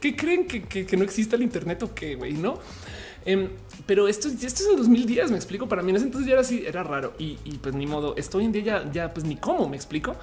¿Qué 0.00 0.16
creen 0.16 0.46
que, 0.46 0.62
que, 0.62 0.96
no 0.96 1.04
existe 1.04 1.36
el 1.36 1.42
Internet 1.42 1.82
o 1.82 1.94
qué 1.94 2.14
güey? 2.14 2.32
No, 2.32 2.58
em, 3.24 3.48
pero 3.86 4.06
esto, 4.06 4.28
esto 4.28 4.44
es 4.46 4.66
el 4.68 4.76
2010. 4.76 5.30
Me 5.30 5.36
explico. 5.36 5.66
Para 5.66 5.82
mí 5.82 5.90
en 5.90 5.96
ese 5.96 6.04
entonces 6.06 6.26
ya 6.26 6.34
era 6.34 6.42
así, 6.42 6.64
era 6.66 6.82
raro 6.82 7.14
y, 7.18 7.36
pues 7.62 7.74
ni 7.74 7.86
modo. 7.86 8.14
Esto 8.16 8.38
hoy 8.38 8.44
en 8.44 8.52
día 8.52 8.62
ya, 8.62 8.92
ya 8.92 9.14
pues 9.14 9.24
ni 9.24 9.36
cómo 9.36 9.66
me 9.66 9.76
explico. 9.76 10.14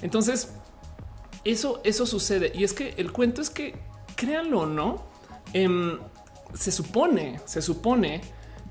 Entonces, 0.00 0.54
eso, 1.44 1.80
eso 1.84 2.06
sucede. 2.06 2.50
Y 2.54 2.64
es 2.64 2.72
que 2.72 2.94
el 2.96 3.12
cuento 3.12 3.42
es 3.42 3.50
que 3.50 3.74
créanlo 4.16 4.60
o 4.60 4.66
no, 4.66 5.04
em, 5.52 5.98
se 6.54 6.72
supone, 6.72 7.40
se 7.44 7.62
supone 7.62 8.20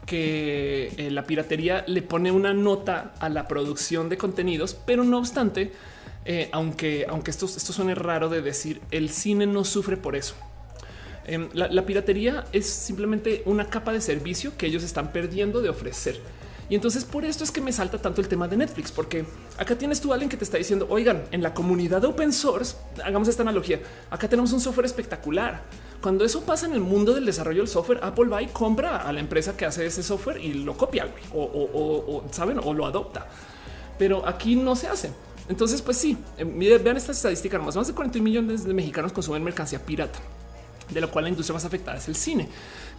que 0.06 0.94
eh, 0.98 1.10
la 1.12 1.26
piratería 1.26 1.84
le 1.88 2.02
pone 2.02 2.32
una 2.32 2.54
nota 2.54 3.14
a 3.20 3.30
la 3.30 3.48
producción 3.48 4.10
de 4.10 4.18
contenidos, 4.18 4.76
pero 4.86 5.04
no 5.04 5.18
obstante, 5.18 5.72
eh, 6.26 6.50
aunque, 6.52 7.06
aunque 7.10 7.32
esto, 7.32 7.46
esto 7.46 7.74
suene 7.74 7.96
raro 7.96 8.30
de 8.30 8.42
decir, 8.42 8.82
el 8.92 9.10
cine 9.10 9.46
no 9.48 9.64
sufre 9.64 9.98
por 9.98 10.16
eso. 10.16 10.36
Em, 11.28 11.50
la, 11.54 11.86
piratería 11.86 12.46
es 12.52 12.68
simplemente 12.68 13.42
una 13.46 13.68
capa 13.68 13.92
de 13.92 14.00
servicio 14.00 14.56
que 14.58 14.68
ellos 14.68 14.84
están 14.84 15.12
perdiendo 15.12 15.62
de 15.62 15.70
ofrecer. 15.70 16.20
Y 16.70 16.76
entonces 16.76 17.04
por 17.04 17.26
esto 17.26 17.44
es 17.44 17.52
que 17.52 17.62
me 17.62 17.72
salta 17.72 18.00
tanto 18.00 18.22
el 18.22 18.28
tema 18.28 18.48
de 18.48 18.58
Netflix, 18.58 18.92
porque 18.92 19.26
acá 19.58 19.76
tienes 19.76 20.02
tú 20.02 20.14
alguien 20.14 20.30
que 20.30 20.38
te 20.38 20.44
está 20.44 20.58
diciendo, 20.58 20.88
oigan, 20.90 21.24
en 21.32 21.42
la 21.42 21.54
comunidad 21.54 22.02
de 22.02 22.08
open 22.08 22.32
source, 22.32 22.76
hagamos 23.04 23.28
esta 23.28 23.44
analogía, 23.44 23.80
acá 24.10 24.28
tenemos 24.28 24.52
un 24.52 24.60
software 24.60 24.86
espectacular 24.86 25.64
cuando 26.06 26.24
eso 26.24 26.42
pasa 26.42 26.68
en 26.68 26.74
el 26.74 26.82
mundo 26.82 27.16
del 27.16 27.26
desarrollo 27.26 27.62
del 27.62 27.68
software, 27.68 28.00
Apple 28.04 28.26
va 28.26 28.40
y 28.40 28.46
compra 28.46 28.98
a 28.98 29.12
la 29.12 29.20
empresa 29.20 29.58
que 29.58 29.66
hace 29.66 29.88
ese 29.88 30.04
software 30.04 30.38
y 30.38 30.54
lo 30.54 30.78
copia 30.78 31.08
o, 31.34 32.24
saben 32.30 32.60
o 32.64 32.76
lo 32.76 32.86
adopta. 32.86 33.28
Pero 33.98 34.24
aquí 34.28 34.56
no 34.56 34.76
se 34.76 34.88
hace. 34.88 35.10
Entonces, 35.50 35.82
pues 35.82 35.98
sí, 35.98 36.16
eh, 36.38 36.44
vean 36.44 36.96
esta 36.96 37.12
estadística 37.12 37.58
más. 37.58 37.76
Más 37.76 37.88
de 37.88 37.94
40 37.96 38.20
millones 38.20 38.66
de 38.66 38.74
mexicanos 38.76 39.14
consumen 39.14 39.44
mercancía 39.44 39.84
pirata, 39.84 40.20
de 40.92 41.02
lo 41.02 41.10
cual 41.10 41.26
la 41.26 41.30
industria 41.30 41.56
más 41.56 41.66
afectada 41.66 41.98
es 41.98 42.08
el 42.08 42.16
cine. 42.16 42.50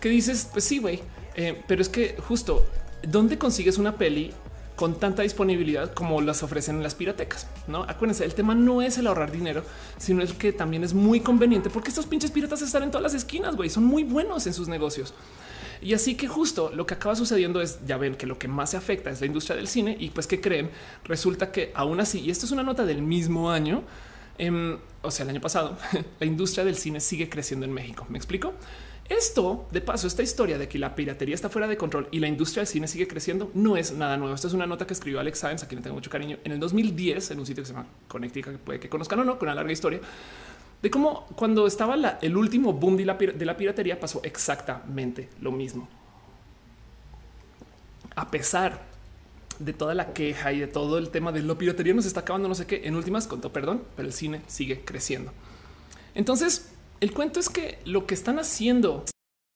Que 0.00 0.08
dices, 0.08 0.48
pues 0.52 0.64
sí, 0.64 0.80
güey, 0.80 1.00
eh, 1.36 1.62
pero 1.68 1.82
es 1.82 1.88
que 1.88 2.16
justo 2.26 2.66
dónde 3.06 3.38
consigues 3.38 3.78
una 3.78 3.96
peli 3.96 4.34
con 4.76 5.00
tanta 5.00 5.22
disponibilidad 5.22 5.92
como 5.92 6.20
las 6.20 6.42
ofrecen 6.42 6.76
en 6.76 6.82
las 6.82 6.94
piratecas. 6.94 7.48
No 7.66 7.82
acuérdense, 7.82 8.24
el 8.24 8.34
tema 8.34 8.54
no 8.54 8.82
es 8.82 8.98
el 8.98 9.06
ahorrar 9.06 9.32
dinero, 9.32 9.64
sino 9.96 10.22
es 10.22 10.34
que 10.34 10.52
también 10.52 10.84
es 10.84 10.94
muy 10.94 11.20
conveniente 11.20 11.70
porque 11.70 11.88
estos 11.88 12.06
pinches 12.06 12.30
piratas 12.30 12.62
están 12.62 12.82
en 12.82 12.90
todas 12.90 13.02
las 13.02 13.14
esquinas, 13.14 13.56
güey, 13.56 13.70
son 13.70 13.84
muy 13.84 14.04
buenos 14.04 14.46
en 14.46 14.54
sus 14.54 14.68
negocios. 14.68 15.14
Y 15.80 15.94
así 15.94 16.14
que 16.14 16.28
justo 16.28 16.70
lo 16.74 16.86
que 16.86 16.94
acaba 16.94 17.16
sucediendo 17.16 17.60
es, 17.60 17.80
ya 17.86 17.96
ven 17.96 18.14
que 18.14 18.26
lo 18.26 18.38
que 18.38 18.48
más 18.48 18.70
se 18.70 18.76
afecta 18.76 19.10
es 19.10 19.20
la 19.20 19.26
industria 19.26 19.56
del 19.56 19.68
cine 19.68 19.96
y 19.98 20.10
pues 20.10 20.26
que 20.26 20.40
creen, 20.40 20.70
resulta 21.04 21.52
que 21.52 21.72
aún 21.74 22.00
así, 22.00 22.20
y 22.20 22.30
esto 22.30 22.46
es 22.46 22.52
una 22.52 22.62
nota 22.62 22.84
del 22.84 23.02
mismo 23.02 23.50
año, 23.50 23.82
em, 24.38 24.78
o 25.02 25.10
sea, 25.10 25.24
el 25.24 25.30
año 25.30 25.40
pasado, 25.40 25.76
la 26.20 26.26
industria 26.26 26.64
del 26.64 26.76
cine 26.76 27.00
sigue 27.00 27.28
creciendo 27.28 27.66
en 27.66 27.72
México. 27.72 28.06
¿Me 28.08 28.18
explico? 28.18 28.54
Esto, 29.08 29.68
de 29.70 29.80
paso, 29.80 30.06
esta 30.06 30.22
historia 30.22 30.58
de 30.58 30.68
que 30.68 30.78
la 30.78 30.94
piratería 30.94 31.34
está 31.34 31.48
fuera 31.48 31.68
de 31.68 31.76
control 31.76 32.08
y 32.10 32.18
la 32.18 32.26
industria 32.26 32.62
del 32.62 32.68
cine 32.68 32.88
sigue 32.88 33.06
creciendo 33.06 33.50
no 33.54 33.76
es 33.76 33.92
nada 33.92 34.16
nuevo. 34.16 34.34
Esta 34.34 34.48
es 34.48 34.52
una 34.52 34.66
nota 34.66 34.86
que 34.86 34.94
escribió 34.94 35.20
Alex 35.20 35.38
Sáenz, 35.38 35.62
a 35.62 35.68
quien 35.68 35.78
le 35.78 35.82
tengo 35.82 35.94
mucho 35.94 36.10
cariño, 36.10 36.38
en 36.42 36.52
el 36.52 36.58
2010 36.58 37.30
en 37.30 37.38
un 37.38 37.46
sitio 37.46 37.62
que 37.62 37.68
se 37.68 37.72
llama 37.72 37.86
Connectica, 38.08 38.50
que 38.50 38.58
puede 38.58 38.80
que 38.80 38.88
conozcan 38.88 39.20
o 39.20 39.24
no, 39.24 39.38
con 39.38 39.48
una 39.48 39.54
larga 39.54 39.72
historia 39.72 40.00
de 40.82 40.90
cómo 40.90 41.26
cuando 41.36 41.66
estaba 41.66 41.94
el 42.20 42.36
último 42.36 42.72
boom 42.72 42.96
de 42.96 43.04
la, 43.04 43.14
de 43.14 43.44
la 43.44 43.56
piratería 43.56 43.98
pasó 43.98 44.20
exactamente 44.22 45.28
lo 45.40 45.52
mismo. 45.52 45.88
A 48.14 48.30
pesar 48.30 48.86
de 49.58 49.72
toda 49.72 49.94
la 49.94 50.12
queja 50.12 50.52
y 50.52 50.60
de 50.60 50.66
todo 50.66 50.98
el 50.98 51.10
tema 51.10 51.32
de 51.32 51.42
la 51.42 51.56
piratería 51.56 51.94
nos 51.94 52.06
está 52.06 52.20
acabando, 52.20 52.48
no 52.48 52.54
sé 52.54 52.66
qué, 52.66 52.82
en 52.84 52.94
últimas 52.94 53.26
contó 53.26 53.52
perdón, 53.52 53.82
pero 53.96 54.06
el 54.06 54.14
cine 54.14 54.42
sigue 54.46 54.82
creciendo. 54.84 55.32
Entonces, 56.14 56.70
el 57.00 57.12
cuento 57.12 57.40
es 57.40 57.48
que 57.48 57.78
lo 57.84 58.06
que 58.06 58.14
están 58.14 58.38
haciendo 58.38 59.04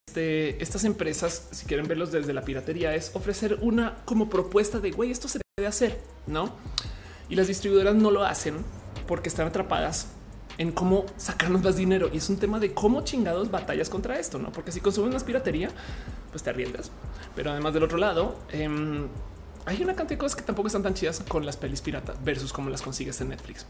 este, 0.08 0.60
estas 0.62 0.84
empresas, 0.84 1.48
si 1.52 1.66
quieren 1.66 1.86
verlos 1.86 2.10
desde 2.10 2.32
la 2.32 2.42
piratería, 2.42 2.94
es 2.94 3.12
ofrecer 3.14 3.58
una 3.60 3.96
como 4.04 4.28
propuesta 4.28 4.80
de 4.80 4.90
güey, 4.90 5.10
esto 5.10 5.28
se 5.28 5.40
debe 5.56 5.68
hacer, 5.68 6.00
no? 6.26 6.54
Y 7.28 7.36
las 7.36 7.46
distribuidoras 7.46 7.94
no 7.94 8.10
lo 8.10 8.24
hacen 8.24 8.56
porque 9.06 9.28
están 9.28 9.46
atrapadas 9.46 10.08
en 10.58 10.72
cómo 10.72 11.06
sacarnos 11.16 11.62
más 11.62 11.76
dinero. 11.76 12.10
Y 12.12 12.18
es 12.18 12.28
un 12.28 12.38
tema 12.38 12.58
de 12.58 12.74
cómo 12.74 13.02
chingados 13.02 13.50
batallas 13.50 13.88
contra 13.88 14.18
esto, 14.18 14.38
no? 14.38 14.50
Porque 14.52 14.72
si 14.72 14.80
consumes 14.80 15.12
más 15.12 15.24
piratería, 15.24 15.70
pues 16.32 16.42
te 16.42 16.50
arriesgas. 16.50 16.90
Pero 17.36 17.52
además 17.52 17.72
del 17.72 17.84
otro 17.84 17.96
lado, 17.96 18.36
em, 18.50 19.06
hay 19.64 19.82
una 19.82 19.94
cantidad 19.94 20.18
de 20.18 20.18
cosas 20.18 20.36
que 20.36 20.42
tampoco 20.42 20.66
están 20.66 20.82
tan 20.82 20.94
chidas 20.94 21.22
con 21.28 21.46
las 21.46 21.56
pelis 21.56 21.80
pirata 21.80 22.14
versus 22.24 22.52
cómo 22.52 22.68
las 22.68 22.82
consigues 22.82 23.20
en 23.20 23.28
Netflix. 23.28 23.64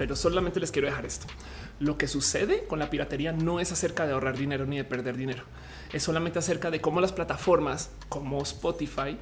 Pero 0.00 0.16
solamente 0.16 0.60
les 0.60 0.72
quiero 0.72 0.88
dejar 0.88 1.04
esto. 1.04 1.26
Lo 1.78 1.98
que 1.98 2.08
sucede 2.08 2.64
con 2.64 2.78
la 2.78 2.88
piratería 2.88 3.32
no 3.32 3.60
es 3.60 3.70
acerca 3.70 4.06
de 4.06 4.14
ahorrar 4.14 4.38
dinero 4.38 4.64
ni 4.64 4.78
de 4.78 4.84
perder 4.84 5.14
dinero. 5.14 5.42
Es 5.92 6.04
solamente 6.04 6.38
acerca 6.38 6.70
de 6.70 6.80
cómo 6.80 7.02
las 7.02 7.12
plataformas 7.12 7.90
como 8.08 8.40
Spotify, 8.40 9.18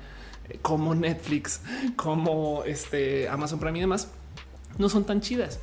eh, 0.48 0.60
como 0.62 0.94
Netflix, 0.94 1.62
como 1.96 2.62
este 2.62 3.28
Amazon 3.28 3.58
Prime 3.58 3.76
y 3.76 3.80
demás 3.80 4.12
no 4.78 4.88
son 4.88 5.02
tan 5.02 5.20
chidas 5.20 5.58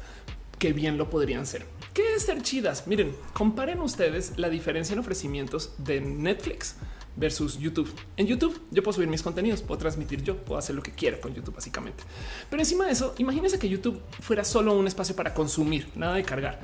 que 0.59 0.73
bien 0.73 0.97
lo 0.97 1.09
podrían 1.09 1.45
ser. 1.45 1.65
¿Qué 1.93 2.15
es 2.15 2.23
ser 2.23 2.41
chidas? 2.41 2.85
Miren, 2.85 3.15
comparen 3.31 3.79
ustedes 3.79 4.33
la 4.35 4.49
diferencia 4.49 4.91
en 4.91 4.99
ofrecimientos 4.99 5.75
de 5.77 6.01
Netflix 6.01 6.75
versus 7.15 7.57
YouTube. 7.57 7.91
En 8.17 8.27
YouTube 8.27 8.59
yo 8.71 8.83
puedo 8.83 8.93
subir 8.93 9.07
mis 9.07 9.23
contenidos, 9.23 9.61
puedo 9.61 9.77
transmitir 9.79 10.23
yo, 10.23 10.37
puedo 10.37 10.59
hacer 10.59 10.75
lo 10.75 10.83
que 10.83 10.91
quiera 10.91 11.19
con 11.19 11.33
YouTube 11.33 11.55
básicamente. 11.55 12.03
Pero 12.49 12.61
encima 12.61 12.85
de 12.85 12.91
eso, 12.91 13.15
imagínense 13.17 13.59
que 13.59 13.69
YouTube 13.69 14.01
fuera 14.19 14.43
solo 14.43 14.77
un 14.77 14.87
espacio 14.87 15.15
para 15.15 15.33
consumir, 15.33 15.87
nada 15.95 16.15
de 16.15 16.23
cargar. 16.23 16.59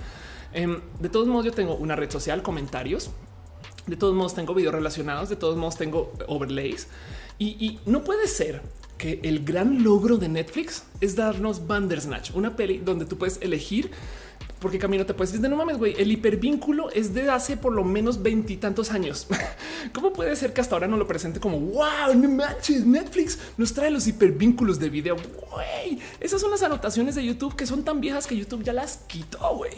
Em, 0.53 0.81
de 0.99 1.09
todos 1.09 1.27
modos 1.27 1.45
yo 1.45 1.51
tengo 1.51 1.75
una 1.75 1.95
red 1.95 2.09
social, 2.09 2.41
comentarios. 2.41 3.11
De 3.87 3.95
todos 3.95 4.13
modos 4.13 4.35
tengo 4.35 4.53
videos 4.53 4.73
relacionados, 4.73 5.29
de 5.29 5.35
todos 5.35 5.57
modos 5.57 5.77
tengo 5.77 6.13
overlays. 6.27 6.87
Y, 7.39 7.79
no 7.87 8.03
puede 8.03 8.27
ser 8.27 8.61
que 8.99 9.19
el 9.23 9.43
gran 9.43 9.83
logro 9.83 10.17
de 10.17 10.29
Netflix 10.29 10.83
es 10.99 11.15
darnos 11.15 11.65
Bandersnatch, 11.65 12.35
una 12.35 12.55
peli 12.55 12.77
donde 12.77 13.05
tú 13.05 13.17
puedes 13.17 13.39
elegir 13.41 13.89
porque 14.61 14.77
camino 14.77 15.07
te 15.07 15.15
puedes 15.15 15.31
decir, 15.33 15.49
no 15.49 15.55
mames, 15.55 15.79
güey, 15.79 15.95
el 15.97 16.11
hipervínculo 16.11 16.91
es 16.91 17.15
de 17.15 17.29
hace 17.31 17.57
por 17.57 17.73
lo 17.73 17.83
menos 17.83 18.21
veintitantos 18.21 18.91
años. 18.91 19.25
¿Cómo 19.93 20.13
puede 20.13 20.35
ser 20.35 20.53
que 20.53 20.61
hasta 20.61 20.75
ahora 20.75 20.87
no 20.87 20.97
lo 20.97 21.07
presente 21.07 21.39
como 21.39 21.59
wow, 21.59 22.13
no 22.15 22.29
manches, 22.29 22.85
Netflix 22.85 23.39
nos 23.57 23.73
trae 23.73 23.89
los 23.89 24.05
hipervínculos 24.05 24.79
de 24.79 24.89
video? 24.89 25.15
Güey, 25.15 25.99
esas 26.19 26.39
son 26.39 26.51
las 26.51 26.61
anotaciones 26.61 27.15
de 27.15 27.25
YouTube 27.25 27.55
que 27.55 27.65
son 27.65 27.83
tan 27.83 27.99
viejas 27.99 28.27
que 28.27 28.37
YouTube 28.37 28.63
ya 28.63 28.71
las 28.71 28.97
quitó. 29.07 29.57
Güey, 29.57 29.73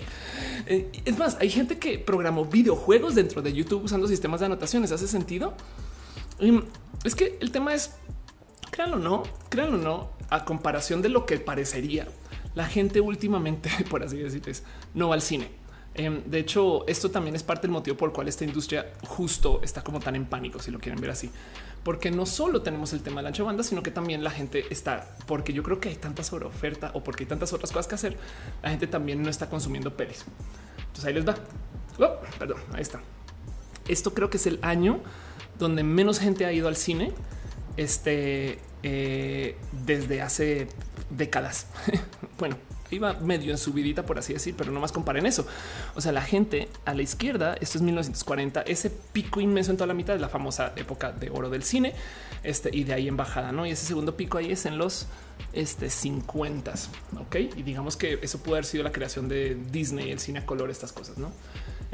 eh, 0.67 0.91
es 1.05 1.17
más, 1.17 1.37
hay 1.39 1.49
gente 1.49 1.77
que 1.77 1.97
programó 1.97 2.43
videojuegos 2.43 3.15
dentro 3.15 3.41
de 3.41 3.53
YouTube 3.53 3.85
usando 3.85 4.05
sistemas 4.09 4.41
de 4.41 4.47
anotaciones. 4.47 4.91
¿Hace 4.91 5.07
sentido? 5.07 5.53
es 7.05 7.15
que 7.15 7.37
el 7.39 7.51
tema 7.51 7.73
es 7.73 7.91
créanlo 8.69 8.97
o 8.97 8.99
no, 8.99 9.23
créanlo 9.47 9.77
o 9.77 9.81
no, 9.81 10.09
a 10.29 10.43
comparación 10.43 11.01
de 11.01 11.07
lo 11.07 11.25
que 11.25 11.37
parecería 11.37 12.07
la 12.55 12.65
gente 12.65 13.01
últimamente, 13.01 13.69
por 13.89 14.03
así 14.03 14.17
decirlo, 14.17 14.53
no 14.93 15.09
va 15.09 15.15
al 15.15 15.21
cine. 15.21 15.49
Em, 15.95 16.23
de 16.25 16.39
hecho, 16.39 16.87
esto 16.87 17.11
también 17.11 17.35
es 17.35 17.43
parte 17.43 17.63
del 17.63 17.71
motivo 17.71 17.95
por 17.95 18.09
el 18.09 18.15
cual 18.15 18.27
esta 18.27 18.43
industria 18.43 18.93
justo 19.07 19.61
está 19.61 19.83
como 19.83 19.99
tan 19.99 20.15
en 20.15 20.25
pánico, 20.25 20.59
si 20.59 20.71
lo 20.71 20.79
quieren 20.79 20.99
ver 20.99 21.11
así, 21.11 21.29
porque 21.83 22.09
no 22.09 22.25
solo 22.25 22.63
tenemos 22.63 22.93
el 22.93 23.03
tema 23.03 23.17
de 23.17 23.23
la 23.23 23.29
ancho 23.29 23.45
banda, 23.45 23.63
sino 23.63 23.83
que 23.83 23.91
también 23.91 24.23
la 24.23 24.31
gente 24.31 24.65
está, 24.71 25.15
porque 25.27 25.53
yo 25.53 25.61
creo 25.61 25.79
que 25.79 25.89
hay 25.89 25.95
tanta 25.95 26.23
sobreoferta 26.23 26.91
o 26.95 27.03
porque 27.03 27.23
hay 27.23 27.27
tantas 27.27 27.53
otras 27.53 27.71
cosas 27.71 27.87
que 27.87 27.95
hacer, 27.95 28.17
la 28.63 28.71
gente 28.71 28.87
también 28.87 29.21
no 29.21 29.29
está 29.29 29.49
consumiendo 29.49 29.95
pelis. 29.95 30.25
Entonces 30.79 31.05
ahí 31.05 31.13
les 31.13 31.27
va. 31.27 31.35
Oh, 31.99 32.19
perdón, 32.39 32.57
ahí 32.73 32.81
está. 32.81 33.01
Esto 33.87 34.13
creo 34.13 34.29
que 34.29 34.37
es 34.37 34.47
el 34.47 34.59
año 34.61 34.99
donde 35.59 35.83
menos 35.83 36.19
gente 36.19 36.45
ha 36.45 36.51
ido 36.51 36.67
al 36.67 36.75
cine. 36.75 37.11
Este 37.77 38.59
eh, 38.83 39.55
desde 39.85 40.21
hace 40.21 40.67
décadas. 41.09 41.67
bueno, 42.37 42.57
iba 42.91 43.13
medio 43.13 43.51
en 43.51 43.57
subidita, 43.57 44.05
por 44.05 44.19
así 44.19 44.33
decir, 44.33 44.55
pero 44.57 44.71
no 44.71 44.79
más 44.79 44.91
comparen 44.91 45.25
eso. 45.25 45.45
O 45.95 46.01
sea, 46.01 46.11
la 46.11 46.21
gente 46.21 46.69
a 46.85 46.93
la 46.93 47.01
izquierda, 47.01 47.55
esto 47.59 47.77
es 47.77 47.81
1940, 47.81 48.61
ese 48.63 48.89
pico 48.89 49.41
inmenso 49.41 49.71
en 49.71 49.77
toda 49.77 49.87
la 49.87 49.93
mitad 49.93 50.13
de 50.13 50.19
la 50.19 50.29
famosa 50.29 50.73
época 50.75 51.11
de 51.11 51.29
oro 51.29 51.49
del 51.49 51.63
cine, 51.63 51.93
este 52.43 52.69
y 52.75 52.83
de 52.83 52.93
ahí 52.93 53.07
en 53.07 53.17
bajada, 53.17 53.51
no? 53.51 53.65
Y 53.65 53.71
ese 53.71 53.85
segundo 53.85 54.17
pico 54.17 54.37
ahí 54.37 54.51
es 54.51 54.65
en 54.65 54.77
los 54.77 55.07
este 55.53 55.89
50. 55.89 56.73
Ok, 57.21 57.35
y 57.55 57.63
digamos 57.63 57.97
que 57.97 58.19
eso 58.21 58.39
puede 58.39 58.57
haber 58.57 58.65
sido 58.65 58.83
la 58.83 58.91
creación 58.91 59.27
de 59.27 59.57
Disney, 59.71 60.11
el 60.11 60.19
cine 60.19 60.39
a 60.39 60.45
color, 60.45 60.69
estas 60.69 60.91
cosas, 60.91 61.17
no? 61.17 61.31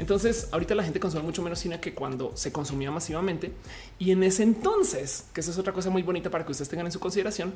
Entonces, 0.00 0.48
ahorita 0.50 0.74
la 0.74 0.82
gente 0.82 0.98
consume 0.98 1.24
mucho 1.24 1.42
menos 1.42 1.58
cine 1.58 1.78
que 1.78 1.92
cuando 1.92 2.34
se 2.34 2.50
consumía 2.50 2.90
masivamente. 2.90 3.52
Y 3.98 4.12
en 4.12 4.22
ese 4.22 4.42
entonces, 4.42 5.26
que 5.34 5.42
esa 5.42 5.50
es 5.50 5.58
otra 5.58 5.74
cosa 5.74 5.90
muy 5.90 6.02
bonita 6.02 6.30
para 6.30 6.46
que 6.46 6.52
ustedes 6.52 6.70
tengan 6.70 6.86
en 6.86 6.92
su 6.92 7.00
consideración, 7.00 7.52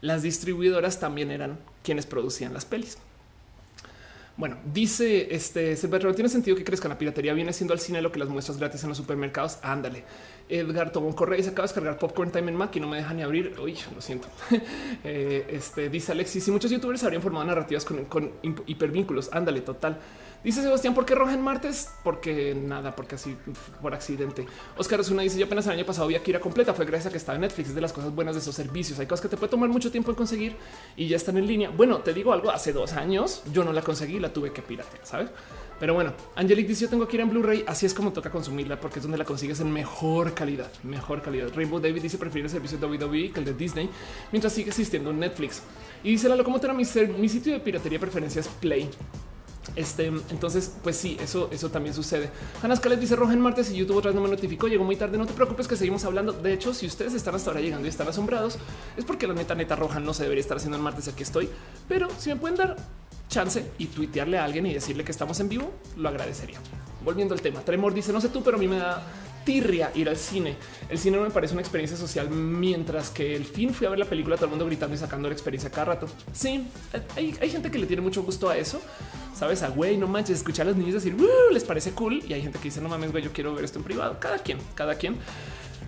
las 0.00 0.22
distribuidoras 0.22 0.98
también 0.98 1.30
eran 1.30 1.56
quienes 1.84 2.04
producían 2.04 2.52
las 2.52 2.64
pelis. 2.64 2.98
Bueno, 4.36 4.56
dice 4.72 5.34
este 5.34 5.76
no 5.88 6.14
tiene 6.14 6.28
sentido 6.28 6.56
que 6.56 6.64
crezca 6.64 6.88
la 6.88 6.98
piratería. 6.98 7.32
Viene 7.32 7.52
siendo 7.52 7.74
al 7.74 7.80
cine 7.80 8.02
lo 8.02 8.10
que 8.10 8.18
las 8.18 8.28
muestras 8.28 8.58
gratis 8.58 8.82
en 8.82 8.88
los 8.88 8.98
supermercados. 8.98 9.58
Ándale. 9.62 10.02
Edgar 10.48 10.90
tomó 10.90 11.06
un 11.06 11.12
correo 11.12 11.38
y 11.38 11.44
se 11.44 11.50
acaba 11.50 11.66
de 11.66 11.68
descargar 11.68 11.98
Popcorn 11.98 12.32
Time 12.32 12.50
en 12.50 12.56
Mac 12.56 12.74
y 12.74 12.80
no 12.80 12.88
me 12.88 12.96
deja 12.96 13.14
ni 13.14 13.22
abrir. 13.22 13.54
Uy, 13.60 13.76
lo 13.94 14.00
siento. 14.00 14.26
Eh, 15.04 15.46
este 15.50 15.88
dice 15.88 16.10
Alexis 16.10 16.48
y 16.48 16.50
muchos 16.50 16.72
youtubers 16.72 17.04
habrían 17.04 17.22
formado 17.22 17.44
narrativas 17.46 17.84
con, 17.84 18.04
con 18.06 18.32
hipervínculos. 18.66 19.30
Ándale, 19.32 19.60
total. 19.60 19.98
Dice 20.44 20.62
Sebastián, 20.62 20.94
¿por 20.94 21.04
qué 21.04 21.16
roja 21.16 21.34
en 21.34 21.42
martes? 21.42 21.90
Porque 22.04 22.54
nada, 22.54 22.94
porque 22.94 23.16
así 23.16 23.36
por 23.82 23.92
accidente. 23.92 24.46
Oscar 24.76 25.00
una 25.10 25.22
dice: 25.22 25.38
Yo 25.38 25.46
apenas 25.46 25.66
el 25.66 25.72
año 25.72 25.84
pasado 25.84 26.06
vi 26.06 26.14
Akira 26.14 26.38
completa. 26.38 26.74
Fue 26.74 26.84
gracias 26.86 27.06
a 27.06 27.10
que 27.10 27.16
estaba 27.16 27.34
en 27.34 27.42
Netflix. 27.42 27.70
Es 27.70 27.74
de 27.74 27.80
las 27.80 27.92
cosas 27.92 28.14
buenas 28.14 28.36
de 28.36 28.40
esos 28.40 28.54
servicios. 28.54 29.00
Hay 29.00 29.06
cosas 29.06 29.22
que 29.22 29.28
te 29.28 29.36
puede 29.36 29.50
tomar 29.50 29.68
mucho 29.68 29.90
tiempo 29.90 30.10
en 30.12 30.16
conseguir 30.16 30.56
y 30.96 31.08
ya 31.08 31.16
están 31.16 31.38
en 31.38 31.46
línea. 31.46 31.70
Bueno, 31.70 31.98
te 31.98 32.14
digo 32.14 32.32
algo: 32.32 32.50
hace 32.50 32.72
dos 32.72 32.92
años 32.92 33.42
yo 33.52 33.64
no 33.64 33.72
la 33.72 33.82
conseguí, 33.82 34.20
la 34.20 34.32
tuve 34.32 34.52
que 34.52 34.62
piratear, 34.62 35.04
sabes? 35.04 35.30
Pero 35.80 35.94
bueno, 35.94 36.12
Angelic 36.36 36.68
dice: 36.68 36.82
Yo 36.82 36.88
tengo 36.88 37.04
Akira 37.04 37.24
en 37.24 37.30
Blu-ray. 37.30 37.64
Así 37.66 37.86
es 37.86 37.92
como 37.92 38.12
toca 38.12 38.30
consumirla 38.30 38.80
porque 38.80 39.00
es 39.00 39.02
donde 39.02 39.18
la 39.18 39.24
consigues 39.24 39.58
en 39.58 39.72
mejor 39.72 40.34
calidad. 40.34 40.70
Mejor 40.84 41.20
calidad. 41.20 41.48
Rainbow 41.52 41.80
David 41.80 42.02
dice: 42.02 42.16
Prefiere 42.16 42.46
el 42.46 42.50
servicio 42.50 42.78
de 42.78 42.86
WWE 42.86 43.32
que 43.32 43.40
el 43.40 43.44
de 43.44 43.54
Disney 43.54 43.90
mientras 44.30 44.52
sigue 44.52 44.68
existiendo 44.68 45.10
en 45.10 45.18
Netflix. 45.18 45.62
Y 46.04 46.12
dice 46.12 46.28
la 46.28 46.36
locomotora: 46.36 46.72
mi, 46.74 46.84
mi 47.18 47.28
sitio 47.28 47.52
de 47.52 47.58
piratería 47.58 47.98
preferencia 47.98 48.40
es 48.40 48.46
Play. 48.46 48.88
Este, 49.76 50.06
entonces, 50.06 50.72
pues 50.82 50.96
sí, 50.96 51.16
eso, 51.20 51.48
eso 51.52 51.70
también 51.70 51.94
sucede. 51.94 52.30
Ana 52.62 52.74
Scales 52.76 53.00
dice 53.00 53.16
roja 53.16 53.32
en 53.32 53.40
martes 53.40 53.70
y 53.70 53.76
YouTube 53.76 53.98
otra 53.98 54.10
vez 54.10 54.16
no 54.16 54.22
me 54.22 54.28
notificó. 54.28 54.68
Llegó 54.68 54.84
muy 54.84 54.96
tarde. 54.96 55.18
No 55.18 55.26
te 55.26 55.34
preocupes 55.34 55.68
que 55.68 55.76
seguimos 55.76 56.04
hablando. 56.04 56.32
De 56.32 56.52
hecho, 56.52 56.74
si 56.74 56.86
ustedes 56.86 57.14
están 57.14 57.34
hasta 57.34 57.50
ahora 57.50 57.60
llegando 57.60 57.86
y 57.86 57.90
están 57.90 58.08
asombrados, 58.08 58.58
es 58.96 59.04
porque 59.04 59.26
la 59.26 59.34
neta 59.34 59.54
neta 59.54 59.76
roja 59.76 60.00
no 60.00 60.14
se 60.14 60.24
debería 60.24 60.40
estar 60.40 60.56
haciendo 60.56 60.76
el 60.76 60.82
martes. 60.82 61.08
Aquí 61.08 61.22
estoy, 61.22 61.48
pero 61.88 62.08
si 62.18 62.30
me 62.30 62.36
pueden 62.36 62.56
dar 62.56 62.76
chance 63.28 63.70
y 63.78 63.86
tuitearle 63.86 64.38
a 64.38 64.44
alguien 64.44 64.66
y 64.66 64.74
decirle 64.74 65.04
que 65.04 65.12
estamos 65.12 65.38
en 65.40 65.48
vivo, 65.48 65.70
lo 65.96 66.08
agradecería. 66.08 66.58
Volviendo 67.04 67.34
al 67.34 67.40
tema, 67.40 67.60
Tremor 67.60 67.94
dice 67.94 68.12
no 68.12 68.20
sé 68.20 68.28
tú, 68.28 68.42
pero 68.42 68.56
a 68.56 68.60
mí 68.60 68.66
me 68.66 68.78
da 68.78 69.02
ir 69.52 70.08
al 70.08 70.16
cine. 70.16 70.56
El 70.88 70.98
cine 70.98 71.16
no 71.16 71.24
me 71.24 71.30
parece 71.30 71.54
una 71.54 71.62
experiencia 71.62 71.96
social, 71.96 72.30
mientras 72.30 73.10
que 73.10 73.34
el 73.34 73.44
fin 73.44 73.72
fui 73.72 73.86
a 73.86 73.90
ver 73.90 73.98
la 73.98 74.04
película, 74.04 74.36
todo 74.36 74.46
el 74.46 74.50
mundo 74.50 74.66
gritando 74.66 74.94
y 74.94 74.98
sacando 74.98 75.28
la 75.28 75.34
experiencia 75.34 75.70
cada 75.70 75.86
rato. 75.86 76.08
Sí, 76.32 76.66
hay, 77.16 77.50
gente 77.50 77.70
que 77.70 77.78
le 77.78 77.86
tiene 77.86 78.02
mucho 78.02 78.22
gusto 78.22 78.48
a 78.48 78.56
eso. 78.56 78.80
Sabes, 79.34 79.62
a 79.62 79.68
güey, 79.68 79.96
no 79.96 80.06
manches, 80.06 80.38
escuchar 80.38 80.66
a 80.66 80.70
los 80.70 80.76
niños 80.76 80.94
decir 80.94 81.16
les 81.52 81.64
parece 81.64 81.92
cool. 81.92 82.22
Y 82.28 82.32
hay 82.32 82.42
gente 82.42 82.58
que 82.58 82.64
dice 82.64 82.80
no 82.80 82.88
mames, 82.88 83.12
güey, 83.12 83.22
yo 83.22 83.32
quiero 83.32 83.54
ver 83.54 83.64
esto 83.64 83.78
en 83.78 83.84
privado. 83.84 84.18
Cada 84.18 84.38
quien, 84.38 84.58
cada 84.74 84.94
quien. 84.96 85.16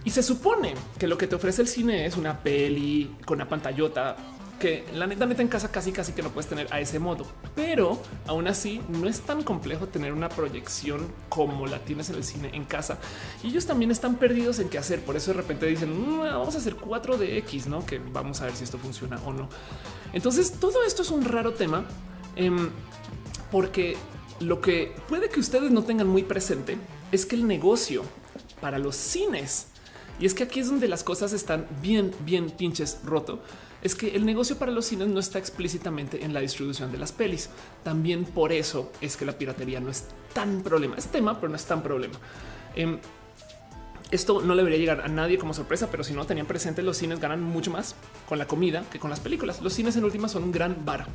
Y 0.04 0.10
se 0.10 0.22
supone 0.22 0.74
que 0.98 1.06
lo 1.06 1.18
que 1.18 1.26
te 1.26 1.34
ofrece 1.34 1.62
el 1.62 1.68
cine 1.68 2.06
es 2.06 2.16
una 2.16 2.38
peli 2.38 3.10
con 3.26 3.36
una 3.36 3.48
pantallota 3.48 4.16
que 4.60 4.84
la 4.94 5.08
neta 5.08 5.24
en 5.24 5.48
casa 5.48 5.72
casi 5.72 5.90
casi 5.90 6.12
que 6.12 6.22
no 6.22 6.30
puedes 6.30 6.48
tener 6.48 6.72
a 6.72 6.78
ese 6.78 7.00
modo, 7.00 7.26
pero 7.56 8.00
aún 8.28 8.46
así 8.46 8.80
no 8.88 9.08
es 9.08 9.22
tan 9.22 9.42
complejo 9.42 9.88
tener 9.88 10.12
una 10.12 10.28
proyección 10.28 11.08
como 11.28 11.66
la 11.66 11.80
tienes 11.80 12.10
en 12.10 12.16
el 12.16 12.24
cine 12.24 12.50
en 12.52 12.64
casa. 12.64 12.98
Y 13.42 13.48
ellos 13.48 13.66
también 13.66 13.90
están 13.90 14.16
perdidos 14.16 14.60
en 14.60 14.68
qué 14.68 14.78
hacer. 14.78 15.00
Por 15.00 15.16
eso 15.16 15.32
de 15.32 15.38
repente 15.38 15.66
dicen 15.66 15.90
mm, 15.90 16.20
vamos 16.20 16.54
a 16.54 16.58
hacer 16.58 16.76
4 16.76 17.16
de 17.16 17.38
X, 17.38 17.66
no 17.66 17.84
que 17.84 17.98
vamos 17.98 18.40
a 18.40 18.44
ver 18.44 18.54
si 18.54 18.62
esto 18.62 18.78
funciona 18.78 19.18
o 19.24 19.32
no. 19.32 19.48
Entonces 20.12 20.52
todo 20.52 20.84
esto 20.84 21.02
es 21.02 21.10
un 21.10 21.24
raro 21.24 21.54
tema 21.54 21.86
em, 22.36 22.70
porque 23.50 23.96
lo 24.40 24.60
que 24.60 24.94
puede 25.08 25.30
que 25.30 25.40
ustedes 25.40 25.70
no 25.70 25.82
tengan 25.82 26.06
muy 26.06 26.22
presente 26.22 26.76
es 27.10 27.26
que 27.26 27.34
el 27.34 27.46
negocio 27.46 28.04
para 28.60 28.78
los 28.78 28.94
cines 28.94 29.68
y 30.20 30.26
es 30.26 30.34
que 30.34 30.42
aquí 30.42 30.60
es 30.60 30.68
donde 30.68 30.86
las 30.86 31.02
cosas 31.02 31.32
están 31.32 31.66
bien, 31.80 32.12
bien 32.26 32.50
pinches 32.50 32.98
roto 33.04 33.40
es 33.82 33.94
que 33.94 34.14
el 34.14 34.26
negocio 34.26 34.56
para 34.56 34.72
los 34.72 34.86
cines 34.86 35.08
no 35.08 35.20
está 35.20 35.38
explícitamente 35.38 36.24
en 36.24 36.34
la 36.34 36.40
distribución 36.40 36.92
de 36.92 36.98
las 36.98 37.12
pelis. 37.12 37.50
También 37.82 38.24
por 38.24 38.52
eso 38.52 38.92
es 39.00 39.16
que 39.16 39.24
la 39.24 39.32
piratería 39.32 39.80
no 39.80 39.90
es 39.90 40.06
tan 40.32 40.62
problema. 40.62 40.96
Es 40.96 41.08
tema, 41.08 41.40
pero 41.40 41.48
no 41.48 41.56
es 41.56 41.64
tan 41.64 41.82
problema. 41.82 42.14
Em, 42.74 42.98
esto 44.10 44.42
no 44.42 44.54
le 44.54 44.62
debería 44.62 44.78
llegar 44.78 45.00
a 45.02 45.08
nadie 45.08 45.38
como 45.38 45.54
sorpresa, 45.54 45.88
pero 45.90 46.02
si 46.02 46.12
no 46.12 46.26
tenían 46.26 46.46
presente, 46.46 46.82
los 46.82 46.96
cines 46.96 47.20
ganan 47.20 47.42
mucho 47.42 47.70
más 47.70 47.94
con 48.28 48.38
la 48.38 48.46
comida 48.46 48.84
que 48.90 48.98
con 48.98 49.10
las 49.10 49.20
películas. 49.20 49.60
Los 49.62 49.72
cines 49.72 49.96
en 49.96 50.04
última 50.04 50.28
son 50.28 50.44
un 50.44 50.52
gran 50.52 50.84
bar 50.84 51.06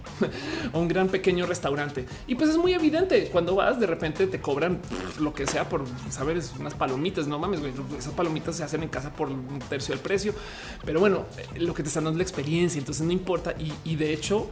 o 0.72 0.80
un 0.80 0.88
gran 0.88 1.10
pequeño 1.10 1.46
restaurante. 1.46 2.06
Y 2.28 2.36
pues 2.36 2.50
es 2.50 2.58
muy 2.58 2.74
evidente 2.74 3.30
cuando 3.32 3.56
vas, 3.56 3.80
de 3.80 3.88
repente 3.88 4.28
te 4.28 4.40
cobran 4.40 4.80
lo 5.20 5.34
que 5.34 5.46
sea 5.46 5.68
por 5.68 5.86
saber 6.10 6.42
unas 6.60 6.74
palomitas. 6.74 7.28
No 7.28 7.40
mames, 7.40 7.60
esas 7.98 8.14
palomitas 8.14 8.56
se 8.56 8.64
hacen 8.64 8.84
en 8.84 8.90
casa 8.90 9.12
por 9.14 9.30
un 9.30 9.60
tercio 9.70 9.94
del 9.94 10.02
precio, 10.02 10.34
pero 10.86 11.00
bueno, 11.00 11.26
lo 11.58 11.74
que 11.74 11.84
te 11.84 11.90
están 11.90 12.06
dando 12.06 12.18
es 12.18 12.20
la 12.20 12.24
experiencia. 12.24 12.80
Entonces 12.80 13.06
no 13.06 13.12
importa. 13.12 13.56
Y, 13.84 13.96
de 13.96 14.14
hecho, 14.14 14.50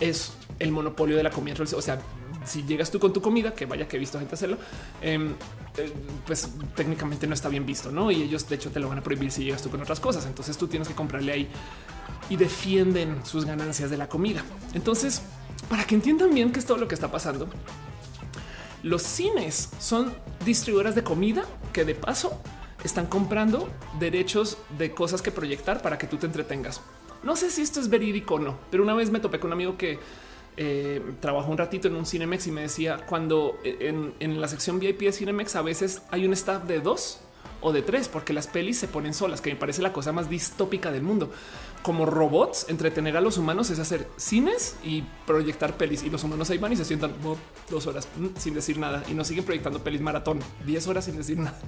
es 0.00 0.32
el 0.58 0.72
monopolio 0.72 1.16
de 1.16 1.22
la 1.22 1.30
comida. 1.30 1.56
O 1.62 1.82
sea, 1.82 2.00
si 2.44 2.62
llegas 2.64 2.90
tú 2.90 2.98
con 2.98 3.12
tu 3.12 3.20
comida, 3.20 3.54
que 3.54 3.66
vaya 3.66 3.88
que 3.88 3.96
he 3.96 3.98
visto 3.98 4.18
gente 4.18 4.34
hacerlo, 4.34 4.58
em, 5.00 5.34
eh, 5.76 5.92
pues 6.26 6.48
técnicamente 6.74 7.26
no 7.26 7.34
está 7.34 7.48
bien 7.48 7.66
visto, 7.66 7.90
¿no? 7.90 8.10
Y 8.10 8.22
ellos 8.22 8.48
de 8.48 8.56
hecho 8.56 8.70
te 8.70 8.80
lo 8.80 8.88
van 8.88 8.98
a 8.98 9.02
prohibir 9.02 9.30
si 9.30 9.44
llegas 9.44 9.62
tú 9.62 9.70
con 9.70 9.80
otras 9.80 10.00
cosas. 10.00 10.26
Entonces 10.26 10.56
tú 10.56 10.68
tienes 10.68 10.88
que 10.88 10.94
comprarle 10.94 11.32
ahí 11.32 11.48
y 12.28 12.36
defienden 12.36 13.24
sus 13.24 13.44
ganancias 13.44 13.90
de 13.90 13.96
la 13.96 14.08
comida. 14.08 14.44
Entonces, 14.72 15.22
para 15.68 15.84
que 15.84 15.94
entiendan 15.94 16.34
bien 16.34 16.52
qué 16.52 16.60
es 16.60 16.66
todo 16.66 16.78
lo 16.78 16.88
que 16.88 16.94
está 16.94 17.10
pasando, 17.10 17.48
los 18.82 19.02
cines 19.02 19.70
son 19.78 20.14
distribuidoras 20.44 20.94
de 20.94 21.02
comida 21.02 21.44
que 21.72 21.84
de 21.84 21.94
paso 21.94 22.40
están 22.84 23.06
comprando 23.06 23.70
derechos 23.98 24.58
de 24.78 24.92
cosas 24.92 25.22
que 25.22 25.30
proyectar 25.30 25.80
para 25.80 25.96
que 25.96 26.06
tú 26.06 26.18
te 26.18 26.26
entretengas. 26.26 26.82
No 27.22 27.34
sé 27.36 27.50
si 27.50 27.62
esto 27.62 27.80
es 27.80 27.88
verídico 27.88 28.34
o 28.34 28.38
no, 28.38 28.58
pero 28.70 28.82
una 28.82 28.92
vez 28.92 29.10
me 29.10 29.20
topé 29.20 29.40
con 29.40 29.48
un 29.48 29.54
amigo 29.54 29.78
que 29.78 29.98
eh, 30.56 31.02
trabajó 31.20 31.50
un 31.50 31.58
ratito 31.58 31.88
en 31.88 31.96
un 31.96 32.06
Cinemex 32.06 32.46
y 32.46 32.52
me 32.52 32.62
decía 32.62 33.04
cuando 33.06 33.58
en, 33.64 34.40
la 34.40 34.48
sección 34.48 34.78
VIP 34.78 35.00
de 35.00 35.12
Cinemex 35.12 35.56
a 35.56 35.62
veces 35.62 36.02
hay 36.10 36.26
un 36.26 36.32
staff 36.32 36.64
de 36.64 36.80
dos 36.80 37.20
o 37.60 37.72
de 37.72 37.82
tres 37.82 38.08
porque 38.08 38.32
las 38.32 38.46
pelis 38.46 38.78
se 38.78 38.86
ponen 38.86 39.14
solas, 39.14 39.40
que 39.40 39.50
me 39.50 39.56
parece 39.56 39.82
la 39.82 39.92
cosa 39.92 40.12
más 40.12 40.28
distópica 40.28 40.92
del 40.92 41.02
mundo. 41.02 41.32
Como 41.82 42.06
robots, 42.06 42.66
entretener 42.68 43.16
a 43.16 43.20
los 43.20 43.36
humanos 43.36 43.70
es 43.70 43.78
hacer 43.78 44.08
cines 44.16 44.76
y 44.84 45.02
proyectar 45.26 45.76
pelis 45.76 46.02
y 46.02 46.10
los 46.10 46.22
humanos 46.24 46.48
ahí 46.50 46.58
van 46.58 46.72
y 46.72 46.76
se 46.76 46.84
sientan 46.84 47.12
dos 47.68 47.86
horas 47.86 48.08
mm, 48.16 48.38
sin 48.38 48.54
decir 48.54 48.78
nada 48.78 49.02
y 49.08 49.14
nos 49.14 49.26
siguen 49.26 49.44
proyectando 49.44 49.82
pelis 49.82 50.00
maratón, 50.00 50.40
10 50.66 50.86
horas 50.86 51.04
sin 51.06 51.16
decir 51.16 51.38
nada. 51.38 51.58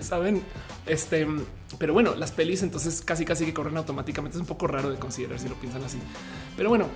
Saben, 0.00 0.42
este, 0.86 1.26
pero 1.78 1.92
bueno, 1.92 2.14
las 2.14 2.32
pelis 2.32 2.62
entonces 2.62 3.02
casi 3.04 3.24
casi 3.24 3.44
que 3.44 3.54
corren 3.54 3.76
automáticamente. 3.76 4.36
Es 4.36 4.40
un 4.40 4.46
poco 4.46 4.66
raro 4.66 4.90
de 4.90 4.98
considerar 4.98 5.38
si 5.38 5.48
lo 5.48 5.54
piensan 5.54 5.84
así. 5.84 5.98
Pero 6.56 6.70
bueno, 6.70 6.86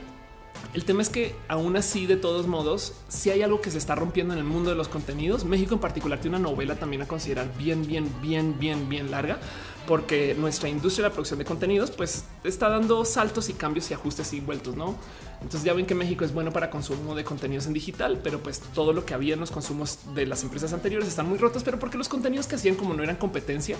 el 0.73 0.85
tema 0.85 1.03
es 1.03 1.09
que 1.09 1.35
aún 1.49 1.77
así, 1.77 2.07
de 2.07 2.17
todos 2.17 2.47
modos, 2.47 2.95
si 3.09 3.31
hay 3.31 3.43
algo 3.43 3.61
que 3.61 3.71
se 3.71 3.79
está 3.79 3.95
rompiendo 3.95 4.33
en 4.33 4.39
el 4.39 4.45
mundo 4.45 4.71
de 4.71 4.77
los 4.77 4.89
contenidos, 4.89 5.45
México 5.45 5.75
en 5.75 5.81
particular 5.81 6.21
tiene 6.21 6.39
una 6.39 6.49
novela 6.49 6.77
también 6.77 7.03
a 7.03 7.09
considerar 7.09 7.57
bien, 7.57 7.87
bien, 7.87 8.11
bien, 8.23 8.59
bien, 8.59 8.89
bien 8.89 9.11
larga, 9.11 9.39
porque 9.87 10.35
nuestra 10.39 10.69
industria 10.69 11.05
de 11.05 11.09
la 11.11 11.13
producción 11.13 11.39
de 11.39 11.45
contenidos 11.45 11.91
pues 11.91 12.25
está 12.43 12.69
dando 12.69 13.05
saltos 13.05 13.49
y 13.49 13.53
cambios 13.53 13.91
y 13.91 13.95
ajustes 13.95 14.33
y 14.33 14.41
vueltos, 14.41 14.77
¿no? 14.77 14.97
Entonces 15.45 15.63
ya 15.63 15.75
ven 15.75 15.85
que 15.85 15.95
México 15.95 16.25
es 16.25 16.33
bueno 16.33 16.53
para 16.53 16.71
consumo 16.71 17.15
de 17.15 17.23
contenidos 17.23 17.67
en 17.67 17.75
digital, 17.75 18.19
pero 18.25 18.43
pues 18.43 18.61
todo 18.61 18.95
lo 18.95 19.05
que 19.05 19.13
había 19.13 19.35
en 19.35 19.41
los 19.41 19.51
consumos 19.51 19.99
de 20.15 20.25
las 20.27 20.43
empresas 20.43 20.73
anteriores 20.73 21.07
están 21.07 21.29
muy 21.29 21.37
rotos, 21.37 21.63
pero 21.63 21.79
porque 21.79 21.99
los 21.99 22.09
contenidos 22.09 22.47
que 22.47 22.55
hacían 22.55 22.77
como 22.77 22.95
no 22.95 23.03
eran 23.03 23.17
competencia, 23.17 23.77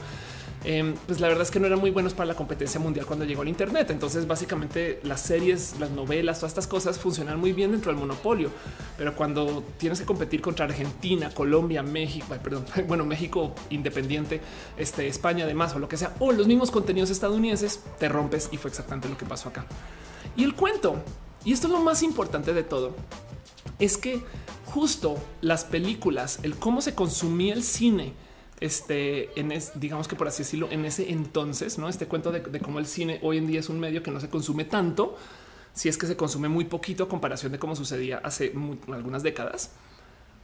em, 0.65 0.95
pues 1.07 1.21
la 1.21 1.29
verdad 1.29 1.43
es 1.43 1.51
que 1.51 1.59
no 1.61 1.67
eran 1.67 1.81
muy 1.81 1.91
buenos 1.91 2.13
para 2.13 2.27
la 2.27 2.35
competencia 2.35 2.79
mundial 2.79 3.07
cuando 3.07 3.25
llegó 3.25 3.43
el 3.43 3.49
Internet. 3.49 3.91
Entonces 3.91 4.27
básicamente 4.27 5.01
las 5.05 5.23
series, 5.23 5.81
las 5.81 5.91
novelas, 5.91 6.39
todas 6.39 6.51
estas 6.51 6.67
cosas 6.67 6.99
funcionan 6.99 7.41
muy 7.41 7.55
bien 7.55 7.71
dentro 7.71 7.91
del 7.91 7.99
monopolio, 7.99 8.51
pero 8.99 9.17
cuando 9.17 9.65
tienes 9.79 9.99
que 9.99 10.05
competir 10.05 10.43
contra 10.43 10.67
Argentina, 10.67 11.31
Colombia, 11.33 11.83
México, 11.83 12.27
perdón, 12.43 12.67
bueno, 12.87 13.07
México 13.07 13.55
independiente, 13.71 14.43
este, 14.77 15.09
España 15.09 15.45
además 15.45 15.75
o 15.75 15.79
lo 15.79 15.89
que 15.89 15.97
sea, 15.97 16.15
o 16.19 16.31
los 16.31 16.47
mismos 16.47 16.71
contenidos 16.71 17.09
estadounidenses, 17.09 17.81
te 17.99 18.11
rompes 18.11 18.51
y 18.53 18.59
fue 18.59 18.69
exactamente 18.69 19.09
lo 19.09 19.17
que 19.17 19.25
pasó 19.25 19.49
acá. 19.49 19.65
Y 20.37 20.45
el 20.45 20.55
cuento 20.55 21.03
y 21.45 21.53
esto 21.53 21.67
es 21.67 21.73
lo 21.73 21.81
más 21.81 22.03
importante 22.03 22.53
de 22.53 22.63
todo, 22.63 22.95
es 23.79 23.97
que 23.97 24.23
justo 24.67 25.17
las 25.41 25.65
películas, 25.65 26.39
el 26.43 26.57
cómo 26.57 26.81
se 26.81 26.95
consumía 26.95 27.55
el 27.55 27.63
cine, 27.63 28.13
este, 28.61 29.39
en 29.39 29.53
es, 29.53 29.73
digamos 29.79 30.09
que 30.09 30.17
por 30.17 30.29
así 30.29 30.43
decirlo, 30.43 30.69
en 30.71 30.85
ese 30.85 31.11
entonces, 31.13 31.79
no 31.79 31.89
este 31.89 32.07
cuento 32.07 32.33
de, 32.33 32.43
cómo 32.61 32.79
el 32.79 32.87
cine 32.87 33.19
hoy 33.23 33.39
en 33.39 33.47
día 33.47 33.61
es 33.61 33.69
un 33.69 33.79
medio 33.79 34.03
que 34.03 34.11
no 34.11 34.21
se 34.21 34.31
consume 34.31 34.65
tanto, 34.65 35.17
si 35.75 35.89
es 35.89 35.99
que 35.99 36.07
se 36.07 36.17
consume 36.17 36.49
muy 36.49 36.65
poquito 36.65 37.05
a 37.05 37.09
comparación 37.09 37.53
de 37.53 37.59
cómo 37.59 37.77
sucedía 37.77 38.19
hace 38.19 38.53
algunas 38.89 39.23
décadas, 39.23 39.73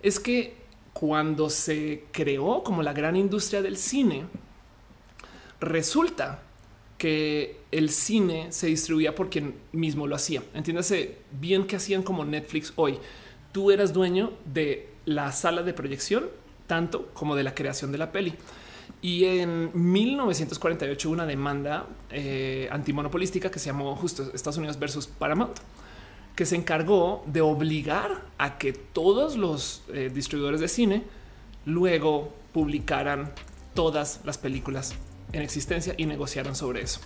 es 0.03 0.19
que 0.19 0.57
cuando 0.93 1.51
se 1.51 2.05
creó 2.11 2.63
como 2.65 2.83
la 2.83 2.93
gran 2.93 3.17
industria 3.17 3.63
del 3.63 3.77
cine, 3.77 4.27
resulta 5.61 6.43
que 7.01 7.57
el 7.73 7.89
cine 7.89 8.53
se 8.53 8.67
distribuía 8.67 9.15
por 9.15 9.31
quien 9.31 9.55
mismo 9.73 10.07
lo 10.07 10.15
hacía. 10.15 10.43
Entiéndase 10.53 11.17
bien 11.41 11.67
que 11.67 11.77
hacían 11.77 12.03
como 12.03 12.27
Netflix 12.27 12.75
hoy. 12.77 12.99
Tú 13.53 13.71
eras 13.71 13.95
dueño 13.95 14.35
de 14.45 14.91
la 15.07 15.33
sala 15.33 15.63
de 15.63 15.73
proyección, 15.73 16.27
tanto 16.67 17.07
como 17.15 17.37
de 17.37 17.43
la 17.43 17.55
creación 17.55 17.91
de 17.91 17.97
la 17.97 18.13
peli. 18.13 18.35
Y 19.01 19.25
en 19.25 19.71
1948 19.73 21.09
hubo 21.09 21.15
una 21.15 21.25
demanda 21.25 21.87
eh, 22.11 22.69
antimonopolística 22.71 23.51
que 23.51 23.59
se 23.59 23.71
llamó 23.71 23.97
justo 23.97 24.31
Estados 24.35 24.59
Unidos 24.59 24.79
versus 24.79 25.07
Paramount 25.07 25.57
que 26.37 26.45
se 26.45 26.57
encargó 26.57 27.25
de 27.27 27.41
obligar 27.41 28.27
a 28.37 28.59
que 28.59 28.75
todos 28.75 29.39
los 29.39 29.85
eh, 29.89 30.11
distribuidores 30.13 30.61
de 30.61 30.69
cine 30.69 31.05
luego 31.65 32.35
publicaran 32.53 33.33
todas 33.75 34.21
las 34.25 34.37
películas 34.37 34.95
en 35.33 35.43
existencia 35.43 35.95
y 35.97 36.07
negociaran 36.07 36.55
sobre 36.55 36.83
eso. 36.83 37.01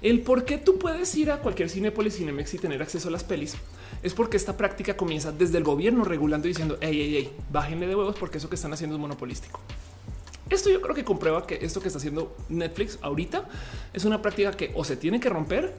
El 0.00 0.20
por 0.20 0.44
qué 0.44 0.58
tú 0.58 0.78
puedes 0.78 1.14
ir 1.16 1.30
a 1.30 1.40
cualquier 1.40 1.68
Cinepolis 1.68 2.16
Cinemex 2.16 2.54
y 2.54 2.58
tener 2.58 2.80
acceso 2.80 3.08
a 3.08 3.10
las 3.10 3.24
pelis 3.24 3.56
es 4.02 4.14
porque 4.14 4.36
esta 4.36 4.56
práctica 4.56 4.96
comienza 4.96 5.32
desde 5.32 5.58
el 5.58 5.64
gobierno 5.64 6.04
regulando 6.04 6.46
y 6.46 6.50
diciendo 6.50 6.78
hey, 6.80 6.90
hey, 6.92 7.14
hey, 7.16 7.36
bájenle 7.50 7.88
de 7.88 7.96
huevos 7.96 8.16
porque 8.16 8.38
eso 8.38 8.48
que 8.48 8.54
están 8.54 8.72
haciendo 8.72 8.94
es 8.94 9.00
monopolístico. 9.00 9.60
Esto 10.50 10.70
yo 10.70 10.80
creo 10.80 10.94
que 10.94 11.04
comprueba 11.04 11.46
que 11.46 11.58
esto 11.62 11.80
que 11.80 11.88
está 11.88 11.98
haciendo 11.98 12.36
Netflix 12.48 12.98
ahorita 13.02 13.48
es 13.92 14.04
una 14.04 14.22
práctica 14.22 14.52
que 14.52 14.72
o 14.74 14.84
se 14.84 14.96
tiene 14.96 15.20
que 15.20 15.28
romper 15.28 15.74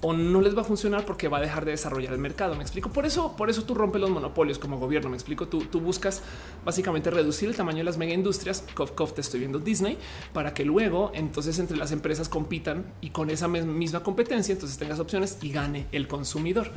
o 0.00 0.12
no 0.12 0.40
les 0.40 0.56
va 0.56 0.62
a 0.62 0.64
funcionar 0.64 1.04
porque 1.04 1.28
va 1.28 1.38
a 1.38 1.40
dejar 1.40 1.64
de 1.64 1.72
desarrollar 1.72 2.12
el 2.12 2.18
mercado. 2.18 2.54
Me 2.54 2.62
explico. 2.62 2.90
Por 2.90 3.04
eso, 3.04 3.34
por 3.36 3.50
eso 3.50 3.64
tú 3.64 3.74
rompes 3.74 4.00
los 4.00 4.10
monopolios 4.10 4.58
como 4.58 4.78
gobierno. 4.78 5.10
Me 5.10 5.16
explico. 5.16 5.48
Tú, 5.48 5.64
tú 5.64 5.80
buscas 5.80 6.22
básicamente 6.64 7.10
reducir 7.10 7.48
el 7.48 7.56
tamaño 7.56 7.78
de 7.78 7.84
las 7.84 7.98
mega 7.98 8.14
industrias. 8.14 8.64
Cof, 8.74 9.12
te 9.12 9.20
estoy 9.20 9.40
viendo 9.40 9.58
Disney 9.58 9.98
para 10.32 10.54
que 10.54 10.64
luego 10.64 11.10
entonces 11.14 11.58
entre 11.58 11.76
las 11.76 11.90
empresas 11.90 12.28
compitan 12.28 12.84
y 13.00 13.10
con 13.10 13.30
esa 13.30 13.48
misma 13.48 14.02
competencia 14.02 14.52
entonces 14.52 14.78
tengas 14.78 15.00
opciones 15.00 15.38
y 15.42 15.50
gane 15.50 15.86
el 15.92 16.06
consumidor. 16.06 16.70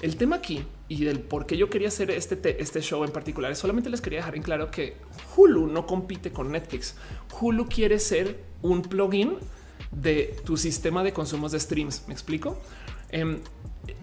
El 0.00 0.16
tema 0.16 0.36
aquí 0.36 0.64
y 0.88 1.04
del 1.04 1.20
por 1.20 1.46
qué 1.46 1.56
yo 1.56 1.70
quería 1.70 1.88
hacer 1.88 2.10
este, 2.10 2.60
este 2.60 2.80
show 2.80 3.04
en 3.04 3.10
particular 3.10 3.52
es 3.52 3.58
solamente 3.58 3.88
les 3.90 4.00
quería 4.00 4.18
dejar 4.18 4.36
en 4.36 4.42
claro 4.42 4.70
que 4.70 4.96
Hulu 5.36 5.66
no 5.66 5.86
compite 5.86 6.32
con 6.32 6.50
Netflix. 6.50 6.96
Hulu 7.40 7.66
quiere 7.68 7.98
ser 7.98 8.40
un 8.60 8.82
plugin 8.82 9.36
de 9.94 10.36
tu 10.44 10.56
sistema 10.56 11.02
de 11.02 11.12
consumos 11.12 11.52
de 11.52 11.60
streams. 11.60 12.02
¿Me 12.06 12.14
explico? 12.14 12.58
Em, 13.10 13.38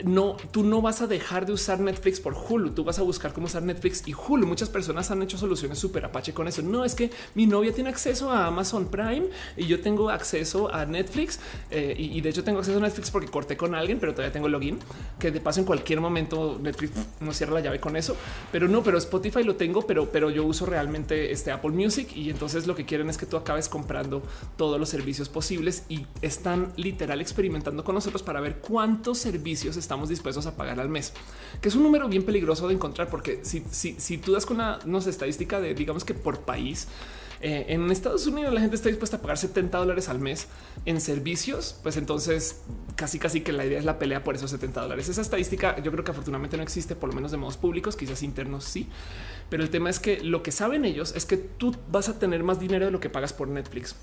no, 0.04 0.38
tú 0.52 0.64
no 0.64 0.82
vas 0.82 1.02
a 1.02 1.08
dejar 1.08 1.46
de 1.46 1.54
usar 1.54 1.80
Netflix 1.80 2.20
por 2.20 2.34
Hulu. 2.34 2.72
Tú 2.72 2.84
vas 2.84 3.00
a 3.00 3.04
buscar 3.04 3.34
cómo 3.34 3.48
usar 3.48 3.64
Netflix 3.64 4.08
y 4.08 4.14
Hulu. 4.14 4.48
Muchas 4.48 4.70
personas 4.70 5.12
han 5.12 5.22
hecho 5.22 5.38
soluciones 5.38 5.80
súper 5.80 6.06
apache 6.06 6.34
con 6.34 6.48
eso. 6.48 6.62
No 6.62 6.86
es 6.86 6.96
que 6.96 7.12
mi 7.36 7.46
novia 7.46 7.74
tiene 7.74 7.90
acceso 7.90 8.32
a 8.32 8.48
Amazon 8.48 8.88
Prime 8.88 9.28
y 9.58 9.68
yo 9.68 9.82
tengo 9.82 10.10
acceso 10.10 10.74
a 10.74 10.86
Netflix 10.86 11.40
eh, 11.70 11.96
y, 11.98 12.22
de 12.22 12.30
hecho 12.30 12.44
tengo 12.44 12.60
acceso 12.60 12.78
a 12.78 12.82
Netflix 12.82 13.12
porque 13.12 13.30
corté 13.30 13.58
con 13.58 13.76
alguien, 13.76 14.00
pero 14.00 14.14
todavía 14.14 14.32
tengo 14.32 14.48
login 14.48 14.80
que 15.20 15.32
de 15.32 15.40
paso 15.40 15.60
en 15.60 15.66
cualquier 15.66 16.02
momento 16.02 16.60
Netflix 16.62 16.94
no 17.20 17.34
cierra 17.34 17.54
la 17.54 17.62
llave 17.62 17.80
con 17.80 17.96
eso. 17.96 18.16
Pero 18.52 18.68
no, 18.68 18.84
pero 18.84 18.98
Spotify 18.98 19.44
lo 19.44 19.56
tengo, 19.56 19.84
pero, 19.84 20.12
pero 20.12 20.30
yo 20.30 20.46
uso 20.46 20.66
realmente 20.66 21.32
este 21.32 21.52
Apple 21.52 21.72
Music 21.72 22.16
y 22.16 22.30
entonces 22.30 22.68
lo 22.68 22.76
que 22.76 22.86
quieren 22.86 23.10
es 23.10 23.18
que 23.18 23.26
tú 23.26 23.38
acabes 23.38 23.70
comprando 23.70 24.22
todos 24.58 24.80
los 24.80 24.90
servicios 24.90 25.30
posibles 25.30 25.84
y 25.90 26.06
están 26.22 26.74
literal 26.76 27.22
experimentando 27.22 27.84
con 27.84 27.96
nosotros 27.96 28.24
para 28.24 28.42
ver 28.42 28.58
cuántos 28.58 29.18
servicios 29.18 29.71
estamos 29.78 30.10
dispuestos 30.10 30.46
a 30.46 30.56
pagar 30.56 30.80
al 30.80 30.90
mes, 30.90 31.14
que 31.62 31.70
es 31.70 31.76
un 31.76 31.84
número 31.84 32.08
bien 32.08 32.24
peligroso 32.24 32.68
de 32.68 32.74
encontrar, 32.74 33.10
porque 33.10 33.40
si, 33.44 33.64
si, 33.72 33.96
si 34.00 34.18
tú 34.18 34.34
das 34.34 34.46
con 34.46 34.58
una 34.58 35.00
estadística 35.00 35.60
de 35.60 35.74
digamos 35.74 36.06
que 36.06 36.14
por 36.14 36.40
país, 36.42 36.88
eh, 37.44 37.74
en 37.74 37.90
Estados 37.90 38.28
Unidos 38.28 38.54
la 38.54 38.60
gente 38.60 38.76
está 38.76 38.90
dispuesta 38.90 39.18
a 39.18 39.22
pagar 39.22 39.38
70 39.38 39.76
dólares 39.76 40.10
al 40.10 40.20
mes 40.20 40.48
en 40.86 41.02
servicios, 41.02 41.76
pues 41.82 41.98
entonces 41.98 42.62
casi 42.96 43.18
casi 43.18 43.42
que 43.42 43.52
la 43.52 43.66
idea 43.66 43.80
es 43.80 43.86
la 43.86 43.98
pelea 43.98 44.24
por 44.24 44.36
esos 44.36 44.52
70 44.52 44.80
dólares. 44.82 45.10
Esa 45.10 45.22
estadística 45.22 45.82
yo 45.82 45.92
creo 45.92 46.04
que 46.04 46.12
afortunadamente 46.12 46.56
no 46.58 46.64
existe, 46.64 46.96
por 46.96 47.10
lo 47.10 47.16
menos 47.16 47.32
de 47.32 47.38
modos 47.38 47.58
públicos, 47.58 47.96
quizás 47.96 48.22
internos 48.22 48.66
sí, 48.66 48.88
pero 49.50 49.64
el 49.64 49.72
tema 49.72 49.90
es 49.90 50.00
que 50.00 50.22
lo 50.22 50.44
que 50.44 50.52
saben 50.52 50.86
ellos 50.86 51.14
es 51.16 51.26
que 51.26 51.38
tú 51.38 51.76
vas 51.90 52.10
a 52.10 52.20
tener 52.20 52.44
más 52.44 52.60
dinero 52.60 52.86
de 52.86 52.92
lo 52.92 53.00
que 53.00 53.10
pagas 53.10 53.34
por 53.34 53.48
Netflix 53.48 53.96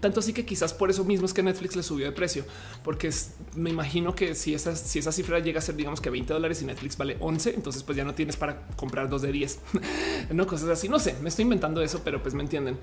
tanto 0.00 0.20
así 0.20 0.32
que 0.32 0.44
quizás 0.44 0.74
por 0.74 0.90
eso 0.90 1.04
mismo 1.04 1.26
es 1.26 1.34
que 1.34 1.42
Netflix 1.42 1.76
le 1.76 1.82
subió 1.82 2.06
de 2.06 2.12
precio, 2.12 2.44
porque 2.84 3.10
me 3.54 3.70
imagino 3.70 4.14
que 4.14 4.34
si 4.34 4.54
esa, 4.54 4.76
si 4.76 4.98
esa 4.98 5.12
cifra 5.12 5.38
llega 5.38 5.58
a 5.58 5.62
ser, 5.62 5.76
digamos 5.76 6.00
que 6.00 6.10
20 6.10 6.32
dólares 6.32 6.62
y 6.62 6.64
Netflix 6.64 6.96
vale 6.96 7.16
11, 7.20 7.54
entonces 7.54 7.82
pues 7.82 7.96
ya 7.96 8.04
no 8.04 8.14
tienes 8.14 8.36
para 8.36 8.66
comprar 8.76 9.08
dos 9.08 9.22
de 9.22 9.32
10, 9.32 9.60
no 10.32 10.46
cosas 10.46 10.68
así. 10.68 10.88
No 10.88 10.98
sé, 10.98 11.16
me 11.22 11.28
estoy 11.28 11.44
inventando 11.44 11.82
eso, 11.82 12.02
pero 12.04 12.22
pues 12.22 12.34
me 12.34 12.42
entienden. 12.42 12.78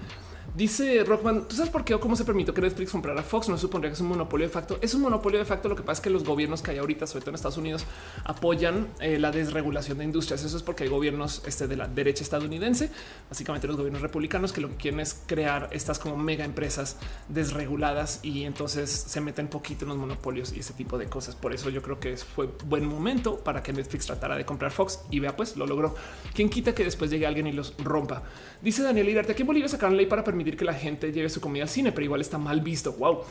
Dice 0.55 1.03
Rockman, 1.03 1.47
¿tú 1.47 1.55
sabes 1.55 1.71
por 1.71 1.83
qué 1.83 1.95
o 1.95 1.99
cómo 1.99 2.15
se 2.15 2.25
permitió 2.25 2.53
que 2.53 2.61
Netflix 2.61 2.91
comprara 2.91 3.23
Fox? 3.23 3.49
No 3.49 3.57
supondría 3.57 3.89
que 3.89 3.95
es 3.95 4.01
un 4.01 4.07
monopolio 4.07 4.45
de 4.45 4.53
facto. 4.53 4.77
Es 4.81 4.93
un 4.93 5.01
monopolio 5.01 5.39
de 5.39 5.45
facto. 5.45 5.67
Lo 5.67 5.75
que 5.75 5.81
pasa 5.81 5.93
es 5.93 6.01
que 6.01 6.11
los 6.11 6.23
gobiernos 6.23 6.61
que 6.61 6.69
hay 6.69 6.77
ahorita, 6.77 7.07
sobre 7.07 7.21
todo 7.21 7.31
en 7.31 7.35
Estados 7.35 7.57
Unidos, 7.57 7.85
apoyan 8.23 8.87
eh, 8.99 9.17
la 9.17 9.31
desregulación 9.31 9.97
de 9.97 10.03
industrias. 10.03 10.43
Eso 10.43 10.55
es 10.55 10.61
porque 10.61 10.83
hay 10.83 10.91
gobiernos 10.91 11.41
este, 11.47 11.67
de 11.67 11.75
la 11.75 11.87
derecha 11.87 12.23
estadounidense, 12.23 12.91
básicamente 13.31 13.65
los 13.65 13.77
gobiernos 13.77 14.03
republicanos, 14.03 14.53
que 14.53 14.61
lo 14.61 14.69
que 14.69 14.75
quieren 14.75 14.99
es 14.99 15.23
crear 15.25 15.69
estas 15.71 15.97
como 15.97 16.17
mega 16.17 16.45
empresas 16.45 16.97
desreguladas 17.29 18.19
y 18.21 18.43
entonces 18.43 18.91
se 18.91 19.21
meten 19.21 19.47
poquito 19.47 19.85
en 19.85 19.89
los 19.89 19.97
monopolios 19.97 20.53
y 20.53 20.59
ese 20.59 20.73
tipo 20.73 20.99
de 20.99 21.07
cosas. 21.07 21.33
Por 21.35 21.55
eso 21.55 21.71
yo 21.71 21.81
creo 21.81 21.99
que 21.99 22.15
fue 22.15 22.47
buen 22.65 22.85
momento 22.85 23.39
para 23.39 23.63
que 23.63 23.73
Netflix 23.73 24.05
tratara 24.05 24.37
de 24.37 24.45
comprar 24.45 24.71
Fox 24.71 24.99
y 25.09 25.19
vea, 25.19 25.35
pues 25.35 25.57
lo 25.57 25.65
logró. 25.65 25.95
¿Quién 26.35 26.47
quita 26.47 26.75
que 26.75 26.83
después 26.83 27.09
llegue 27.09 27.25
alguien 27.25 27.47
y 27.47 27.53
los 27.53 27.73
rompa? 27.79 28.21
Dice 28.61 28.83
Daniel 28.83 29.09
Irarte, 29.09 29.31
aquí 29.31 29.41
en 29.41 29.47
Bolivia 29.47 29.67
sacaron 29.67 29.97
ley 29.97 30.05
para 30.05 30.23
permitir 30.23 30.42
que 30.57 30.65
la 30.65 30.73
gente 30.73 31.11
lleve 31.11 31.29
su 31.29 31.41
comida 31.41 31.63
al 31.63 31.69
cine, 31.69 31.91
pero 31.91 32.05
igual 32.05 32.21
está 32.21 32.37
mal 32.37 32.61
visto. 32.61 32.93
Wow. 32.93 33.21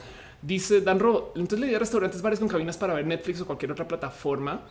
Dice 0.43 0.81
Dan 0.81 0.99
Ro. 0.99 1.33
Entonces 1.37 1.61
le 1.61 1.67
di 1.69 1.75
a 1.75 1.79
restaurantes, 1.79 2.21
bares 2.21 2.39
con 2.39 2.49
cabinas 2.49 2.77
para 2.77 2.95
ver 2.95 3.07
Netflix 3.07 3.41
o 3.41 3.47
cualquier 3.47 3.73
otra 3.73 3.87
plataforma. 3.87 4.63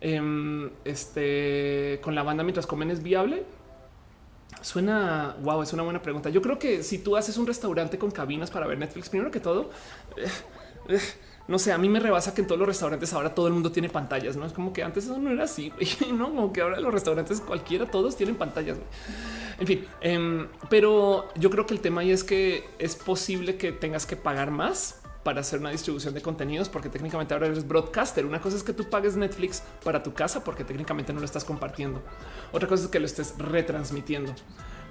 Em, 0.00 0.70
este 0.84 1.98
con 2.02 2.14
la 2.14 2.22
banda 2.22 2.42
mientras 2.42 2.66
comen 2.66 2.90
es 2.90 3.02
viable. 3.02 3.44
Suena 4.60 5.36
wow, 5.42 5.62
es 5.62 5.72
una 5.72 5.82
buena 5.82 6.02
pregunta. 6.02 6.30
Yo 6.30 6.42
creo 6.42 6.58
que 6.58 6.82
si 6.82 6.98
tú 6.98 7.16
haces 7.16 7.36
un 7.38 7.46
restaurante 7.46 7.98
con 7.98 8.10
cabinas 8.10 8.50
para 8.50 8.66
ver 8.66 8.78
Netflix, 8.78 9.08
primero 9.08 9.30
que 9.30 9.40
todo, 9.40 9.70
eh, 10.16 10.26
eh, 10.88 11.00
no 11.48 11.58
sé, 11.58 11.72
a 11.72 11.78
mí 11.78 11.88
me 11.88 12.00
rebasa 12.00 12.34
que 12.34 12.40
en 12.40 12.46
todos 12.46 12.58
los 12.58 12.68
restaurantes 12.68 13.12
ahora 13.12 13.34
todo 13.34 13.46
el 13.46 13.52
mundo 13.52 13.70
tiene 13.72 13.88
pantallas, 13.88 14.36
no 14.36 14.46
es 14.46 14.52
como 14.52 14.72
que 14.72 14.82
antes 14.82 15.04
eso 15.04 15.18
no 15.18 15.30
era 15.30 15.44
así, 15.44 15.72
no 16.12 16.28
como 16.28 16.52
que 16.52 16.62
ahora 16.62 16.80
los 16.80 16.92
restaurantes 16.92 17.40
cualquiera, 17.40 17.86
todos 17.86 18.16
tienen 18.16 18.36
pantallas. 18.36 18.78
En 19.58 19.66
fin, 19.66 19.86
em, 20.00 20.48
pero 20.68 21.28
yo 21.36 21.50
creo 21.50 21.66
que 21.66 21.74
el 21.74 21.80
tema 21.80 22.00
ahí 22.00 22.10
es 22.10 22.24
que 22.24 22.64
es 22.78 22.96
posible 22.96 23.56
que 23.56 23.72
tengas 23.72 24.06
que 24.06 24.16
pagar 24.16 24.50
más 24.50 25.00
para 25.24 25.40
hacer 25.40 25.58
una 25.58 25.70
distribución 25.70 26.14
de 26.14 26.20
contenidos, 26.20 26.68
porque 26.68 26.88
técnicamente 26.88 27.34
ahora 27.34 27.46
eres 27.46 27.66
broadcaster. 27.66 28.26
Una 28.26 28.40
cosa 28.40 28.56
es 28.56 28.62
que 28.62 28.74
tú 28.74 28.88
pagues 28.90 29.16
Netflix 29.16 29.62
para 29.82 30.02
tu 30.02 30.12
casa, 30.12 30.44
porque 30.44 30.64
técnicamente 30.64 31.12
no 31.12 31.20
lo 31.20 31.24
estás 31.24 31.44
compartiendo. 31.44 32.02
Otra 32.52 32.68
cosa 32.68 32.84
es 32.84 32.90
que 32.90 33.00
lo 33.00 33.06
estés 33.06 33.34
retransmitiendo. 33.38 34.34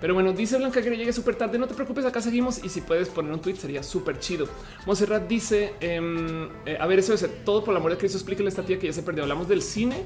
Pero 0.02 0.16
bueno, 0.16 0.34
dice 0.34 0.58
Blanca 0.58 0.82
que 0.82 0.90
llegue 0.90 1.14
súper 1.14 1.36
tarde. 1.36 1.58
No 1.58 1.68
te 1.68 1.76
preocupes, 1.76 2.04
acá 2.04 2.20
seguimos. 2.20 2.62
Y 2.62 2.68
si 2.68 2.82
puedes 2.82 3.08
poner 3.08 3.32
un 3.32 3.40
tweet, 3.40 3.56
sería 3.56 3.84
súper 3.84 4.20
chido. 4.20 4.50
Monserrat 4.86 5.30
dice: 5.30 5.76
em, 5.80 6.50
eh, 6.66 6.78
A 6.78 6.88
ver, 6.88 7.00
eso 7.00 7.14
es 7.14 7.26
todo 7.46 7.64
por 7.64 7.72
el 7.74 7.78
amor 7.78 7.92
de 7.92 7.98
Cristo. 7.98 8.18
Explíquele 8.18 8.48
a 8.48 8.50
esta 8.50 8.64
tía 8.64 8.78
que 8.78 8.88
ya 8.88 8.94
se 8.94 9.04
perdió. 9.04 9.24
Hablamos 9.24 9.48
del 9.48 9.62
cine, 9.62 10.04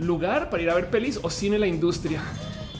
lugar 0.00 0.50
para 0.50 0.62
ir 0.64 0.70
a 0.70 0.74
ver 0.74 0.90
pelis 0.90 1.20
o 1.22 1.30
cine, 1.30 1.60
la 1.60 1.68
industria. 1.68 2.20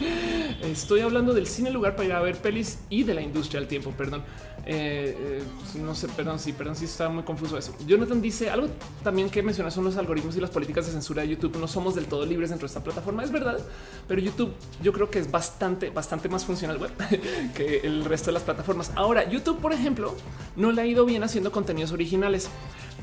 Estoy 0.62 1.00
hablando 1.00 1.34
del 1.34 1.46
cine 1.46 1.70
lugar 1.70 1.96
para 1.96 2.08
ir 2.08 2.12
a 2.12 2.20
ver 2.20 2.36
pelis 2.36 2.78
y 2.90 3.02
de 3.02 3.14
la 3.14 3.22
industria 3.22 3.60
al 3.60 3.68
tiempo. 3.68 3.92
Perdón. 3.96 4.22
Eh, 4.68 5.16
eh, 5.16 5.78
no 5.78 5.94
sé, 5.94 6.08
perdón, 6.08 6.40
sí, 6.40 6.52
perdón, 6.52 6.74
sí 6.74 6.86
está 6.86 7.08
muy 7.08 7.22
confuso 7.22 7.56
eso. 7.56 7.72
Jonathan 7.86 8.20
dice 8.20 8.50
algo 8.50 8.68
también 9.04 9.30
que 9.30 9.40
mencionas 9.40 9.72
son 9.72 9.84
los 9.84 9.96
algoritmos 9.96 10.36
y 10.36 10.40
las 10.40 10.50
políticas 10.50 10.86
de 10.86 10.92
censura 10.92 11.22
de 11.22 11.28
YouTube. 11.28 11.56
No 11.56 11.68
somos 11.68 11.94
del 11.94 12.06
todo 12.06 12.26
libres 12.26 12.50
dentro 12.50 12.66
de 12.66 12.70
esta 12.70 12.82
plataforma, 12.82 13.22
es 13.22 13.30
verdad, 13.30 13.60
pero 14.08 14.20
YouTube 14.20 14.52
yo 14.82 14.92
creo 14.92 15.08
que 15.08 15.20
es 15.20 15.30
bastante, 15.30 15.90
bastante 15.90 16.28
más 16.28 16.44
funcional 16.44 16.80
que 17.54 17.78
el 17.84 18.04
resto 18.04 18.26
de 18.26 18.32
las 18.32 18.42
plataformas. 18.42 18.90
Ahora, 18.96 19.28
YouTube, 19.30 19.60
por 19.60 19.72
ejemplo, 19.72 20.16
no 20.56 20.72
le 20.72 20.82
ha 20.82 20.86
ido 20.86 21.04
bien 21.04 21.22
haciendo 21.22 21.52
contenidos 21.52 21.92
originales. 21.92 22.48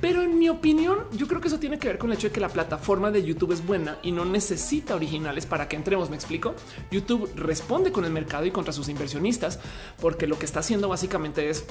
Pero 0.03 0.21
en 0.21 0.37
mi 0.37 0.49
opinión, 0.49 1.05
yo 1.13 1.29
creo 1.29 1.39
que 1.39 1.47
eso 1.47 1.59
tiene 1.59 1.79
que 1.79 1.87
ver 1.87 1.97
con 1.97 2.11
el 2.11 2.17
hecho 2.17 2.27
de 2.27 2.33
que 2.33 2.41
la 2.41 2.49
plataforma 2.49 3.09
de 3.09 3.23
YouTube 3.23 3.53
es 3.53 3.65
buena 3.65 3.99
y 4.03 4.11
no 4.11 4.25
necesita 4.25 4.95
originales 4.95 5.45
para 5.45 5.69
que 5.69 5.77
entremos. 5.77 6.09
Me 6.09 6.17
explico. 6.17 6.55
YouTube 6.91 7.31
responde 7.37 7.93
con 7.93 8.03
el 8.03 8.11
mercado 8.11 8.45
y 8.45 8.51
contra 8.51 8.73
sus 8.73 8.89
inversionistas, 8.89 9.61
porque 10.01 10.27
lo 10.27 10.37
que 10.37 10.45
está 10.45 10.59
haciendo 10.59 10.89
básicamente 10.89 11.49
es 11.49 11.63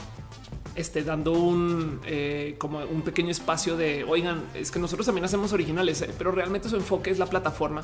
esté 0.75 1.03
dando 1.03 1.33
un 1.33 2.01
eh, 2.07 2.55
como 2.59 2.79
un 2.79 3.03
pequeño 3.03 3.31
espacio 3.31 3.77
de 3.77 4.05
oigan, 4.05 4.43
es 4.55 4.71
que 4.71 4.79
nosotros 4.79 5.07
también 5.07 5.25
hacemos 5.25 5.53
originales, 5.53 6.03
eh, 6.03 6.11
pero 6.17 6.33
realmente 6.33 6.69
su 6.69 6.77
enfoque 6.77 7.11
es 7.11 7.19
la 7.19 7.27
plataforma, 7.27 7.83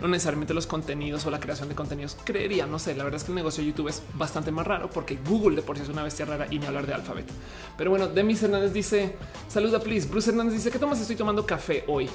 no 0.00 0.08
necesariamente 0.08 0.54
los 0.54 0.66
contenidos 0.66 1.24
o 1.26 1.30
la 1.30 1.40
creación 1.40 1.68
de 1.68 1.74
contenidos. 1.74 2.16
Creería, 2.24 2.66
no 2.66 2.78
sé, 2.78 2.94
la 2.94 3.04
verdad 3.04 3.18
es 3.18 3.24
que 3.24 3.32
el 3.32 3.36
negocio 3.36 3.62
de 3.62 3.70
YouTube 3.70 3.88
es 3.88 4.02
bastante 4.14 4.50
más 4.50 4.66
raro 4.66 4.90
porque 4.90 5.18
Google 5.26 5.56
de 5.56 5.62
por 5.62 5.76
sí 5.76 5.82
es 5.82 5.88
una 5.88 6.02
bestia 6.02 6.26
rara 6.26 6.46
y 6.50 6.58
ni 6.58 6.66
hablar 6.66 6.86
de 6.86 6.94
alfabeto. 6.94 7.32
Pero 7.76 7.90
bueno, 7.90 8.08
Demis 8.08 8.42
Hernández 8.42 8.72
dice 8.72 9.16
saluda, 9.48 9.80
please. 9.80 10.08
Bruce 10.08 10.30
Hernández 10.30 10.54
dice 10.54 10.70
que 10.70 10.78
tomas, 10.78 11.00
estoy 11.00 11.16
tomando 11.16 11.46
café 11.46 11.84
hoy. 11.86 12.08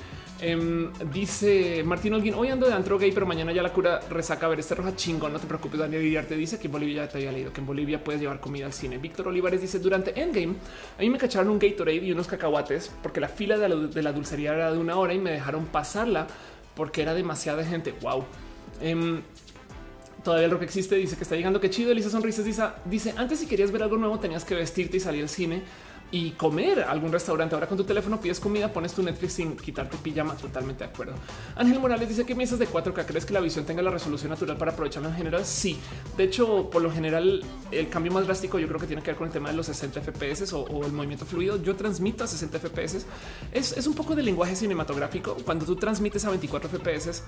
Em, 0.43 0.91
dice 1.13 1.83
Martín 1.83 2.15
Olguín, 2.15 2.33
hoy 2.33 2.47
ando 2.47 2.65
de 2.65 2.73
antro 2.73 2.97
gay, 2.97 3.11
pero 3.11 3.27
mañana 3.27 3.51
ya 3.51 3.61
la 3.61 3.71
cura 3.71 3.99
resaca. 4.09 4.47
A 4.47 4.49
ver, 4.49 4.59
este 4.59 4.73
roja 4.73 4.95
chingón. 4.95 5.31
No 5.31 5.39
te 5.39 5.45
preocupes. 5.45 5.79
Daniel 5.79 6.25
te 6.25 6.35
dice 6.35 6.57
que 6.57 6.65
en 6.65 6.71
Bolivia 6.71 7.05
ya 7.05 7.11
te 7.11 7.19
había 7.19 7.31
leído 7.31 7.53
que 7.53 7.61
en 7.61 7.67
Bolivia 7.67 8.03
puedes 8.03 8.19
llevar 8.19 8.39
comida 8.39 8.65
al 8.65 8.73
cine. 8.73 8.97
Víctor 8.97 9.27
Olivares 9.27 9.61
dice 9.61 9.77
durante 9.77 10.10
Endgame, 10.15 10.55
a 10.97 11.01
mí 11.01 11.09
me 11.09 11.17
cacharon 11.17 11.49
un 11.49 11.59
Gatorade 11.59 11.97
y 11.97 12.11
unos 12.11 12.27
cacahuates 12.27 12.91
porque 13.01 13.19
la 13.19 13.27
fila 13.27 13.57
de 13.57 14.01
la, 14.01 14.11
dulcería 14.11 14.53
era 14.53 14.71
de 14.71 14.77
una 14.77 14.97
hora 14.97 15.13
y 15.13 15.19
me 15.19 15.31
dejaron 15.31 15.65
pasarla 15.65 16.27
porque 16.75 17.01
era 17.01 17.13
demasiada 17.13 17.63
gente. 17.63 17.93
Wow. 18.01 18.25
Em, 18.81 19.21
todavía 20.23 20.47
lo 20.47 20.59
que 20.59 20.65
existe 20.65 20.95
dice 20.95 21.15
que 21.15 21.23
está 21.23 21.35
llegando. 21.35 21.59
Qué 21.59 21.69
chido. 21.69 21.91
Elisa 21.91 22.09
Sonrisas 22.09 22.45
dice, 22.45 22.63
dice 22.85 23.13
antes 23.17 23.39
si 23.39 23.47
querías 23.47 23.71
ver 23.71 23.83
algo 23.83 23.97
nuevo 23.97 24.19
tenías 24.19 24.45
que 24.45 24.55
vestirte 24.55 24.97
y 24.97 24.99
salir 24.99 25.23
al 25.23 25.29
cine 25.29 25.63
y 26.11 26.31
comer 26.31 26.81
algún 26.81 27.11
restaurante. 27.11 27.55
Ahora 27.55 27.67
con 27.67 27.77
tu 27.77 27.83
teléfono 27.83 28.19
pides 28.19 28.39
comida, 28.39 28.71
pones 28.71 28.93
tu 28.93 29.01
Netflix 29.01 29.33
sin 29.33 29.55
quitarte 29.55 29.97
pijama. 29.97 30.35
Totalmente 30.35 30.83
de 30.83 30.89
acuerdo. 30.89 31.13
Ángel 31.55 31.79
Morales 31.79 32.09
dice 32.09 32.25
que 32.25 32.35
piensas 32.35 32.59
de 32.59 32.67
4K. 32.67 33.05
¿Crees 33.05 33.25
que 33.25 33.33
la 33.33 33.39
visión 33.39 33.65
tenga 33.65 33.81
la 33.81 33.91
resolución 33.91 34.29
natural 34.29 34.57
para 34.57 34.71
aprovecharlo 34.71 35.09
en 35.09 35.15
general? 35.15 35.45
Sí. 35.45 35.79
De 36.17 36.25
hecho, 36.25 36.69
por 36.69 36.81
lo 36.81 36.91
general, 36.91 37.43
el 37.71 37.89
cambio 37.89 38.11
más 38.11 38.25
drástico 38.25 38.59
yo 38.59 38.67
creo 38.67 38.79
que 38.79 38.87
tiene 38.87 39.01
que 39.01 39.11
ver 39.11 39.17
con 39.17 39.27
el 39.27 39.33
tema 39.33 39.49
de 39.49 39.55
los 39.55 39.65
60 39.67 40.01
FPS 40.01 40.53
o, 40.53 40.85
el 40.85 40.91
movimiento 40.91 41.25
fluido. 41.25 41.61
Yo 41.61 41.75
transmito 41.75 42.23
a 42.23 42.27
60 42.27 42.59
FPS. 42.59 43.05
Es, 43.51 43.77
es 43.77 43.87
un 43.87 43.93
poco 43.93 44.15
de 44.15 44.23
lenguaje 44.23 44.55
cinematográfico. 44.55 45.37
Cuando 45.45 45.65
tú 45.65 45.75
transmites 45.75 46.25
a 46.25 46.29
24 46.29 46.69
FPS, 46.69 47.23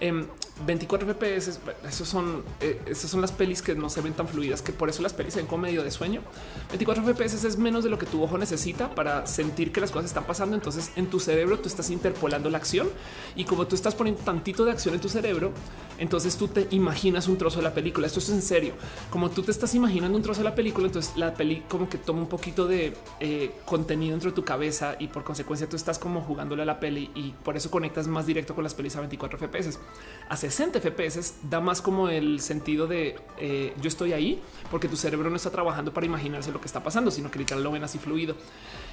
en 0.00 0.28
24 0.66 1.14
FPS, 1.14 1.58
esos 1.88 2.08
son, 2.08 2.44
eh, 2.60 2.80
esas 2.86 3.10
son 3.10 3.20
las 3.20 3.32
pelis 3.32 3.60
que 3.60 3.74
no 3.74 3.90
se 3.90 4.00
ven 4.00 4.12
tan 4.12 4.28
fluidas, 4.28 4.62
que 4.62 4.72
por 4.72 4.88
eso 4.88 5.02
las 5.02 5.12
pelis 5.12 5.34
se 5.34 5.40
ven 5.40 5.46
con 5.46 5.60
medio 5.60 5.82
de 5.82 5.90
sueño. 5.90 6.22
24 6.68 7.02
FPS 7.02 7.44
es 7.46 7.58
menos 7.58 7.82
de 7.82 7.90
lo 7.90 7.98
que 7.98 8.06
tu 8.06 8.22
ojo 8.22 8.38
necesita 8.38 8.94
para 8.94 9.26
sentir 9.26 9.72
que 9.72 9.80
las 9.80 9.90
cosas 9.90 10.06
están 10.06 10.24
pasando. 10.24 10.54
Entonces 10.54 10.92
en 10.96 11.08
tu 11.08 11.18
cerebro 11.18 11.58
tú 11.58 11.68
estás 11.68 11.90
interpolando 11.90 12.50
la 12.50 12.58
acción 12.58 12.88
y 13.34 13.44
como 13.44 13.66
tú 13.66 13.74
estás 13.74 13.94
poniendo 13.94 14.22
tantito 14.22 14.64
de 14.64 14.70
acción 14.70 14.94
en 14.94 15.00
tu 15.00 15.08
cerebro, 15.08 15.52
entonces 15.98 16.36
tú 16.36 16.48
te 16.48 16.66
imaginas 16.70 17.28
un 17.28 17.38
trozo 17.38 17.58
de 17.58 17.64
la 17.64 17.74
película. 17.74 18.06
Esto 18.06 18.18
es 18.18 18.28
en 18.30 18.42
serio. 18.42 18.74
Como 19.10 19.30
tú 19.30 19.42
te 19.42 19.50
estás 19.50 19.74
imaginando 19.74 20.16
un 20.16 20.22
trozo 20.22 20.40
de 20.40 20.44
la 20.44 20.54
película, 20.54 20.86
entonces 20.86 21.16
la 21.16 21.34
peli 21.34 21.62
como 21.68 21.88
que 21.88 21.98
toma 21.98 22.20
un 22.20 22.28
poquito 22.28 22.66
de 22.66 22.94
eh, 23.20 23.52
contenido 23.64 24.12
dentro 24.12 24.30
de 24.30 24.36
tu 24.36 24.44
cabeza 24.44 24.96
y 24.98 25.08
por 25.08 25.24
consecuencia 25.24 25.68
tú 25.68 25.76
estás 25.76 25.98
como 25.98 26.20
jugándole 26.22 26.62
a 26.62 26.66
la 26.66 26.80
peli 26.80 27.10
y 27.14 27.30
por 27.44 27.56
eso 27.56 27.70
conectas 27.70 28.06
más 28.06 28.26
directo 28.26 28.54
con 28.54 28.64
las 28.64 28.74
pelis 28.74 28.96
a 28.96 29.00
24 29.00 29.38
FPS. 29.38 29.78
A 30.28 30.36
60 30.36 30.80
FPS 30.80 31.34
da 31.48 31.60
más 31.60 31.80
como 31.80 32.08
el 32.08 32.40
sentido 32.40 32.86
de 32.86 33.16
eh, 33.38 33.74
yo 33.80 33.88
estoy 33.88 34.12
ahí 34.12 34.40
porque 34.70 34.88
tu 34.88 34.96
cerebro 34.96 35.30
no 35.30 35.36
está 35.36 35.50
trabajando 35.50 35.92
para 35.92 36.06
imaginarse 36.06 36.52
lo 36.52 36.60
que 36.60 36.66
está 36.66 36.82
pasando, 36.82 37.10
sino 37.10 37.30
que 37.30 37.38
literal 37.38 37.62
lo 37.62 37.70
ven 37.70 37.84
así 37.84 37.98
fluido. 37.98 38.34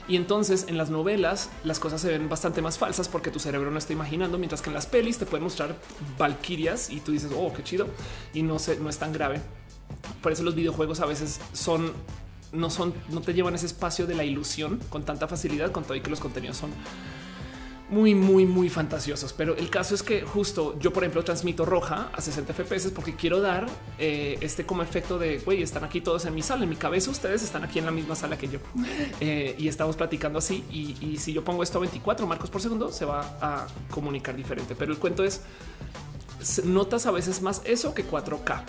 Y 0.07 0.15
entonces 0.15 0.65
en 0.67 0.77
las 0.77 0.89
novelas 0.89 1.49
las 1.63 1.79
cosas 1.79 2.01
se 2.01 2.09
ven 2.09 2.27
bastante 2.27 2.61
más 2.61 2.77
falsas 2.77 3.07
porque 3.07 3.31
tu 3.31 3.39
cerebro 3.39 3.71
no 3.71 3.77
está 3.77 3.93
imaginando, 3.93 4.37
mientras 4.37 4.61
que 4.61 4.69
en 4.69 4.73
las 4.73 4.85
pelis 4.85 5.17
te 5.17 5.25
pueden 5.25 5.43
mostrar 5.43 5.75
valquirias 6.17 6.89
y 6.91 6.99
tú 6.99 7.11
dices, 7.11 7.31
oh, 7.35 7.51
qué 7.53 7.63
chido, 7.63 7.87
y 8.33 8.43
no, 8.43 8.59
se, 8.59 8.77
no 8.77 8.89
es 8.89 8.97
tan 8.97 9.13
grave. 9.13 9.41
Por 10.21 10.31
eso 10.31 10.43
los 10.43 10.55
videojuegos 10.55 10.99
a 10.99 11.05
veces 11.05 11.39
son 11.53 11.93
no 12.53 12.69
son, 12.69 12.93
no 13.09 13.21
te 13.21 13.33
llevan 13.33 13.55
ese 13.55 13.65
espacio 13.65 14.07
de 14.07 14.15
la 14.15 14.25
ilusión 14.25 14.79
con 14.89 15.03
tanta 15.03 15.27
facilidad, 15.27 15.71
con 15.71 15.83
todo 15.83 15.95
y 15.95 16.01
que 16.01 16.09
los 16.09 16.19
contenidos 16.19 16.57
son 16.57 16.71
muy, 17.91 18.15
muy, 18.15 18.45
muy 18.45 18.69
fantasiosos. 18.69 19.33
Pero 19.33 19.55
el 19.57 19.69
caso 19.69 19.93
es 19.93 20.01
que 20.01 20.21
justo 20.21 20.79
yo, 20.79 20.93
por 20.93 21.03
ejemplo, 21.03 21.23
transmito 21.23 21.65
roja 21.65 22.09
a 22.13 22.21
60 22.21 22.53
FPS 22.53 22.91
porque 22.91 23.15
quiero 23.15 23.41
dar 23.41 23.67
eh, 23.99 24.37
este 24.41 24.65
como 24.65 24.81
efecto 24.81 25.19
de 25.19 25.39
güey, 25.39 25.61
están 25.61 25.83
aquí 25.83 25.99
todos 25.99 26.25
en 26.25 26.33
mi 26.33 26.41
sala, 26.41 26.63
en 26.63 26.69
mi 26.69 26.77
cabeza. 26.77 27.11
Ustedes 27.11 27.43
están 27.43 27.63
aquí 27.63 27.79
en 27.79 27.85
la 27.85 27.91
misma 27.91 28.15
sala 28.15 28.37
que 28.37 28.47
yo 28.47 28.59
eh, 29.19 29.55
y 29.57 29.67
estamos 29.67 29.97
platicando 29.97 30.39
así. 30.39 30.63
Y, 30.71 31.17
si 31.17 31.33
yo 31.33 31.43
pongo 31.43 31.61
esto 31.61 31.77
a 31.77 31.81
24 31.81 32.25
marcos 32.25 32.49
por 32.49 32.61
segundo, 32.61 32.91
se 32.91 33.05
va 33.05 33.37
a 33.41 33.67
comunicar 33.91 34.35
diferente. 34.35 34.73
Pero 34.75 34.93
el 34.93 34.97
cuento 34.97 35.23
es 35.23 35.41
notas 36.65 37.05
a 37.05 37.11
veces 37.11 37.41
más 37.41 37.61
eso 37.65 37.93
que 37.93 38.05
4K. 38.05 38.63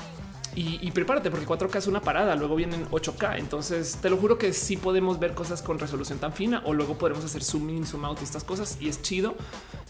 Y, 0.54 0.90
prepárate 0.90 1.30
porque 1.30 1.46
4K 1.46 1.78
es 1.78 1.86
una 1.86 2.02
parada, 2.02 2.36
luego 2.36 2.56
vienen 2.56 2.86
8K. 2.90 3.38
Entonces 3.38 3.96
te 4.02 4.10
lo 4.10 4.18
juro 4.18 4.36
que 4.36 4.52
sí 4.52 4.76
podemos 4.76 5.18
ver 5.18 5.32
cosas 5.32 5.62
con 5.62 5.78
resolución 5.78 6.18
tan 6.18 6.34
fina 6.34 6.62
o 6.66 6.74
luego 6.74 6.98
podremos 6.98 7.24
hacer 7.24 7.42
zoom 7.42 7.70
in, 7.70 7.86
zoom 7.86 8.04
out 8.04 8.20
y 8.20 8.24
estas 8.24 8.44
cosas 8.44 8.76
y 8.78 8.90
es 8.90 9.00
chido. 9.00 9.34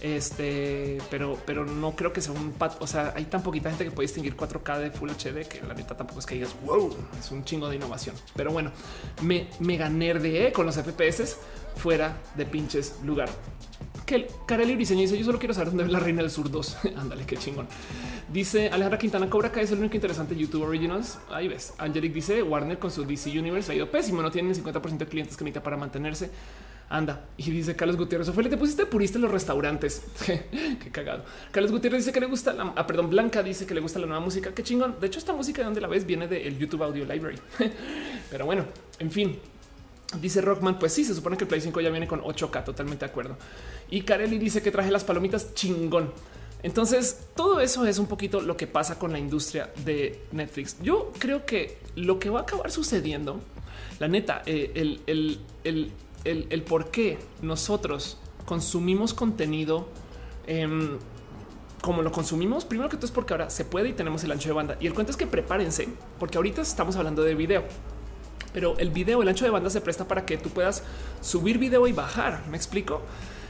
Este, 0.01 0.99
pero, 1.11 1.37
pero 1.47 1.65
no 1.65 1.97
creo 1.97 2.13
que 2.13 2.21
sea 2.21 2.33
un 2.33 2.53
pat. 2.53 2.81
O 2.81 2.87
sea, 2.87 3.13
hay 3.17 3.25
tan 3.25 3.43
poquita 3.43 3.71
gente 3.71 3.85
que 3.85 3.91
puede 3.91 4.07
distinguir 4.07 4.37
4K 4.37 4.79
de 4.79 4.91
Full 4.93 5.11
HD 5.11 5.49
que 5.49 5.63
la 5.67 5.75
neta 5.75 5.97
tampoco 5.97 6.21
es 6.21 6.27
que 6.27 6.37
digas 6.37 6.55
wow, 6.65 6.95
es 7.19 7.33
un 7.33 7.45
chingo 7.45 7.69
de 7.69 7.77
innovación. 7.77 8.15
Pero 8.37 8.53
bueno, 8.53 8.71
me 9.23 9.49
mega 9.59 9.89
nerde 9.89 10.53
con 10.53 10.65
los 10.65 10.77
FPS 10.77 11.39
fuera 11.77 12.17
de 12.37 12.47
pinches 12.47 12.97
lugar 13.05 13.29
que 14.05 14.27
Kareli 14.47 14.75
Briseño 14.75 15.01
dice: 15.01 15.19
Yo 15.19 15.25
solo 15.25 15.39
quiero 15.39 15.55
saber 15.55 15.69
dónde 15.69 15.85
es 15.85 15.91
la 15.91 16.01
reina 16.01 16.23
del 16.23 16.31
sur 16.31 16.51
2. 16.51 16.77
Ándale, 16.97 17.25
qué 17.25 17.37
chingón. 17.37 17.67
Dice 18.33 18.69
Alejandra 18.69 18.99
Quintana 18.99 19.29
Cobra 19.29 19.51
Kai 19.51 19.65
es 19.65 19.73
el 19.73 19.79
único 19.79 19.95
interesante 19.95 20.37
YouTube 20.37 20.63
Originals. 20.63 21.19
Ahí 21.31 21.49
ves. 21.49 21.75
Angelic 21.79 22.13
dice 22.13 22.43
Warner 22.43 22.79
con 22.79 22.91
su 22.91 23.05
DC 23.05 23.39
Universe 23.39 23.73
ha 23.73 23.75
ido 23.75 23.91
pésimo. 23.91 24.23
No 24.23 24.31
tienen 24.31 24.55
50% 24.55 24.99
de 24.99 25.07
clientes 25.07 25.37
que 25.37 25.45
necesita 25.45 25.63
para 25.63 25.77
mantenerse. 25.77 26.31
Anda. 26.89 27.25
Y 27.39 27.51
dice 27.51 27.75
Carlos 27.75 27.97
Gutiérrez, 27.97 28.29
Ophelia, 28.29 28.51
te 28.51 28.59
pusiste 28.59 28.85
purista 28.85 29.17
en 29.17 29.23
los 29.23 29.31
restaurantes. 29.31 30.03
Qué 30.27 30.91
cagado. 30.93 31.25
Carlos 31.51 31.73
Gutiérrez 31.73 32.01
dice 32.01 32.13
que 32.13 32.21
le 32.21 32.27
gusta 32.27 32.53
la, 32.53 32.75
ah, 32.77 32.87
perdón, 32.87 33.09
Blanca 33.09 33.43
dice 33.43 33.65
que 33.65 33.73
le 33.73 33.81
gusta 33.81 33.99
la 33.99 34.07
nueva 34.07 34.23
música. 34.23 34.53
Qué 34.55 34.63
chingón. 34.63 34.97
De 35.01 35.07
hecho, 35.07 35.19
esta 35.19 35.33
música 35.33 35.63
de 35.63 35.67
donde 35.67 35.81
la 35.81 35.89
ves 35.89 36.05
viene 36.05 36.29
del 36.29 36.59
YouTube 36.59 36.83
Audio 36.83 37.07
Library. 37.07 37.39
Pero 38.31 38.45
bueno, 38.45 38.67
en 38.99 39.11
fin, 39.11 39.39
Dice 40.21 40.41
Rockman, 40.41 40.79
pues 40.79 40.93
sí, 40.93 41.05
se 41.05 41.15
supone 41.15 41.37
que 41.37 41.45
el 41.45 41.49
Play 41.49 41.61
5 41.61 41.81
ya 41.81 41.91
viene 41.91 42.07
con 42.07 42.21
8K, 42.21 42.65
totalmente 42.65 43.05
de 43.05 43.11
acuerdo. 43.11 43.37
Y 43.91 44.03
Kareli 44.03 44.39
dice 44.39 44.63
que 44.63 44.71
traje 44.71 44.91
las 44.91 45.05
palomitas 45.05 45.55
chingón. 45.55 46.13
Entonces, 46.63 47.27
todo 47.35 47.61
eso 47.61 47.87
es 47.87 47.99
un 47.99 48.07
poquito 48.07 48.41
lo 48.41 48.57
que 48.57 48.67
pasa 48.67 48.99
con 48.99 49.13
la 49.13 49.19
industria 49.19 49.73
de 49.85 50.21
Netflix. 50.33 50.77
Yo 50.81 51.13
creo 51.19 51.45
que 51.45 51.79
lo 51.97 52.19
que 52.19 52.31
va 52.31 52.41
a 52.41 52.43
acabar 52.43 52.71
sucediendo, 52.71 53.41
la 53.99 54.09
neta, 54.09 54.43
eh, 54.47 54.71
el, 54.75 55.91
el, 56.25 56.63
por 56.63 56.91
qué 56.91 57.19
nosotros 57.41 58.19
consumimos 58.45 59.13
contenido 59.13 59.89
em, 60.47 60.99
como 61.81 62.03
lo 62.03 62.13
consumimos, 62.13 62.65
primero 62.65 62.89
que 62.89 62.97
todo 62.97 63.07
es 63.07 63.13
porque 63.13 63.35
ahora 63.35 63.51
se 63.51 63.65
puede 63.65 63.89
y 63.89 63.93
tenemos 63.93 64.23
el 64.23 64.31
ancho 64.31 64.49
de 64.49 64.55
banda. 64.55 64.77
Y 64.79 64.87
el 64.87 64.95
cuento 64.95 65.11
es 65.11 65.17
que 65.17 65.27
prepárense, 65.27 65.89
porque 66.21 66.39
ahorita 66.39 66.63
estamos 66.63 66.95
hablando 66.95 67.25
de 67.25 67.35
video 67.35 67.65
pero 68.53 68.77
el 68.79 68.91
video, 68.91 69.23
el 69.23 69.29
ancho 69.29 69.45
de 69.45 69.51
banda 69.51 69.71
se 69.71 69.81
presta 69.81 70.07
para 70.07 70.27
que 70.27 70.39
tú 70.39 70.51
puedas 70.51 70.83
subir 71.21 71.59
video 71.59 71.87
y 71.87 71.93
bajar. 71.93 72.45
Me 72.51 72.57
explico. 72.57 73.03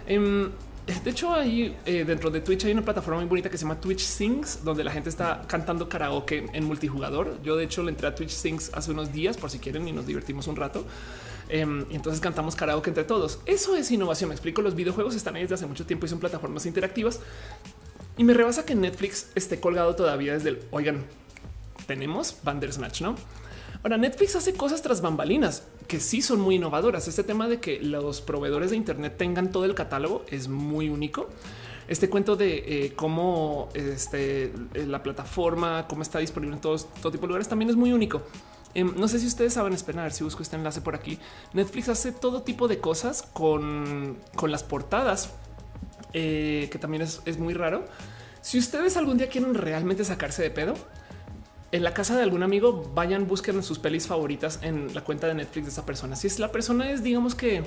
Em, 0.07 0.51
de 0.87 1.11
hecho, 1.11 1.33
ahí 1.33 1.77
eh, 1.87 2.05
dentro 2.05 2.31
de 2.31 2.41
Twitch 2.41 2.65
hay 2.65 2.73
una 2.73 2.83
plataforma 2.83 3.21
muy 3.21 3.29
bonita 3.29 3.49
que 3.49 3.57
se 3.57 3.63
llama 3.63 3.81
Twitch 3.81 4.01
Sings, 4.01 4.65
donde 4.65 4.83
la 4.83 4.91
gente 4.91 5.09
está 5.09 5.43
cantando 5.47 5.89
karaoke 5.89 6.47
en 6.53 6.65
multijugador. 6.65 7.41
Yo, 7.43 7.57
de 7.57 7.65
hecho, 7.65 7.83
le 7.83 7.91
entré 7.91 8.09
a 8.09 8.15
Twitch 8.15 8.31
Sings 8.31 8.71
hace 8.75 8.91
unos 8.91 9.13
días 9.13 9.37
por 9.37 9.51
si 9.51 9.59
quieren 9.59 9.87
y 9.87 9.93
nos 9.93 10.07
divertimos 10.07 10.49
un 10.49 10.57
rato. 10.57 10.85
Em, 11.49 11.85
y 11.91 11.95
entonces 11.95 12.21
cantamos 12.21 12.57
karaoke 12.57 12.91
entre 12.91 13.05
todos. 13.05 13.41
Eso 13.47 13.77
es 13.77 13.91
innovación. 13.91 14.29
Me 14.29 14.35
explico. 14.35 14.63
Los 14.63 14.75
videojuegos 14.75 15.15
están 15.15 15.37
ahí 15.37 15.43
desde 15.43 15.55
hace 15.55 15.67
mucho 15.67 15.87
tiempo 15.87 16.07
y 16.07 16.09
son 16.09 16.19
plataformas 16.19 16.67
interactivas. 16.67 17.21
Y 18.17 18.25
me 18.25 18.35
rebasa 18.35 18.65
que 18.65 18.75
Netflix 18.75 19.29
esté 19.35 19.61
colgado 19.61 19.95
todavía 19.95 20.35
desde 20.35 20.51
el 20.51 20.61
oigan, 20.71 21.05
tenemos 21.87 22.37
Bandersnatch, 22.43 23.01
no? 23.01 23.17
Ahora, 23.83 23.97
Netflix 23.97 24.37
hace 24.37 24.55
cosas 24.55 24.81
tras 24.81 25.01
bambalinas 25.01 25.65
que 25.89 25.99
sí 25.99 26.23
son 26.23 26.41
muy 26.41 26.55
innovadoras. 26.55 27.09
Este 27.09 27.25
tema 27.25 27.49
de 27.49 27.59
que 27.59 27.81
los 27.81 28.21
proveedores 28.21 28.71
de 28.71 28.77
Internet 28.77 29.17
tengan 29.17 29.51
todo 29.51 29.65
el 29.65 29.75
catálogo 29.75 30.25
es 30.31 30.47
muy 30.47 30.89
único. 30.89 31.29
Este 31.89 32.09
cuento 32.09 32.37
de 32.37 32.59
eh, 32.65 32.93
cómo 32.95 33.69
este, 33.75 34.45
eh, 34.75 34.87
la 34.87 35.03
plataforma, 35.03 35.87
cómo 35.89 36.03
está 36.03 36.21
disponible 36.21 36.55
en 36.55 36.61
todos, 36.61 36.87
todo 37.03 37.11
tipo 37.11 37.23
de 37.23 37.29
lugares 37.29 37.49
también 37.49 37.71
es 37.71 37.77
muy 37.77 37.93
único. 37.93 38.23
Em, 38.75 38.95
no 38.97 39.09
sé 39.09 39.19
si 39.19 39.27
ustedes 39.27 39.55
saben, 39.55 39.73
esperar 39.73 40.01
a 40.01 40.03
ver 40.05 40.13
si 40.13 40.23
busco 40.23 40.45
este 40.45 40.55
enlace 40.55 40.81
por 40.81 40.95
aquí. 40.95 41.19
Netflix 41.53 41.89
hace 41.89 42.13
todo 42.13 42.43
tipo 42.43 42.69
de 42.69 42.79
cosas 42.79 43.23
con, 43.33 44.17
las 44.47 44.63
portadas, 44.63 45.31
eh, 46.13 46.69
que 46.71 46.79
también 46.79 47.03
es, 47.03 47.21
es 47.25 47.37
muy 47.37 47.53
raro. 47.53 47.85
Si 48.43 48.59
ustedes 48.59 48.97
algún 48.97 49.19
día 49.19 49.29
quieren 49.29 49.55
realmente 49.55 50.05
sacarse 50.05 50.43
de 50.43 50.51
pedo, 50.51 50.75
en 51.73 51.83
la 51.83 51.95
casa 51.95 52.15
de 52.17 52.23
algún 52.23 52.43
amigo, 52.43 52.91
vayan, 52.95 53.27
busquen 53.27 53.63
sus 53.63 53.79
pelis 53.79 54.07
favoritas 54.07 54.59
en 54.63 54.95
la 54.95 55.03
cuenta 55.03 55.27
de 55.27 55.35
Netflix 55.35 55.67
de 55.67 55.73
esa 55.73 55.87
persona. 55.87 56.17
Si 56.17 56.27
es 56.27 56.39
la 56.39 56.53
persona 56.53 56.91
es, 56.91 57.03
digamos 57.03 57.35
que 57.35 57.63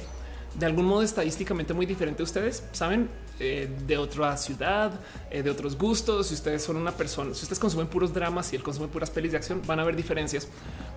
de 0.59 0.65
algún 0.65 0.85
modo 0.85 1.01
estadísticamente 1.01 1.73
muy 1.73 1.85
diferente 1.85 2.21
a 2.21 2.25
ustedes, 2.25 2.63
saben, 2.71 3.09
eh, 3.39 3.69
de 3.87 3.97
otra 3.97 4.37
ciudad, 4.37 4.99
eh, 5.29 5.43
de 5.43 5.49
otros 5.49 5.77
gustos. 5.77 6.27
Si 6.27 6.35
ustedes 6.35 6.63
son 6.63 6.77
una 6.77 6.91
persona, 6.91 7.33
si 7.33 7.41
ustedes 7.41 7.59
consumen 7.59 7.87
puros 7.87 8.13
dramas 8.13 8.53
y 8.53 8.55
él 8.55 8.63
consume 8.63 8.87
puras 8.87 9.09
pelis 9.09 9.31
de 9.31 9.37
acción, 9.37 9.61
van 9.65 9.79
a 9.79 9.83
ver 9.83 9.95
diferencias, 9.95 10.47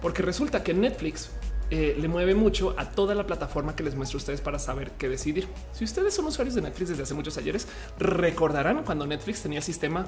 porque 0.00 0.22
resulta 0.22 0.62
que 0.62 0.74
Netflix 0.74 1.30
eh, 1.70 1.96
le 2.00 2.08
mueve 2.08 2.34
mucho 2.34 2.74
a 2.78 2.90
toda 2.90 3.14
la 3.14 3.26
plataforma 3.26 3.76
que 3.76 3.82
les 3.82 3.94
muestro 3.94 4.16
a 4.16 4.20
ustedes 4.20 4.40
para 4.40 4.58
saber 4.58 4.92
qué 4.92 5.08
decidir. 5.08 5.48
Si 5.72 5.84
ustedes 5.84 6.14
son 6.14 6.26
usuarios 6.26 6.54
de 6.54 6.62
Netflix 6.62 6.90
desde 6.90 7.02
hace 7.02 7.14
muchos 7.14 7.36
ayeres, 7.36 7.68
recordarán 7.98 8.84
cuando 8.84 9.06
Netflix 9.06 9.42
tenía 9.42 9.60
sistema 9.60 10.06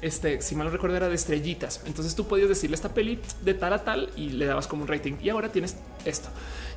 este, 0.00 0.40
si 0.42 0.54
mal 0.54 0.70
recuerdo, 0.70 0.96
era 0.96 1.08
de 1.08 1.14
estrellitas. 1.14 1.82
Entonces 1.86 2.14
tú 2.14 2.26
podías 2.26 2.48
decirle 2.48 2.76
esta 2.76 2.94
peli 2.94 3.18
de 3.42 3.54
tal 3.54 3.72
a 3.72 3.84
tal 3.84 4.10
y 4.16 4.30
le 4.30 4.46
dabas 4.46 4.66
como 4.66 4.82
un 4.82 4.88
rating. 4.88 5.14
Y 5.20 5.28
ahora 5.28 5.50
tienes 5.50 5.76
esto. 6.04 6.28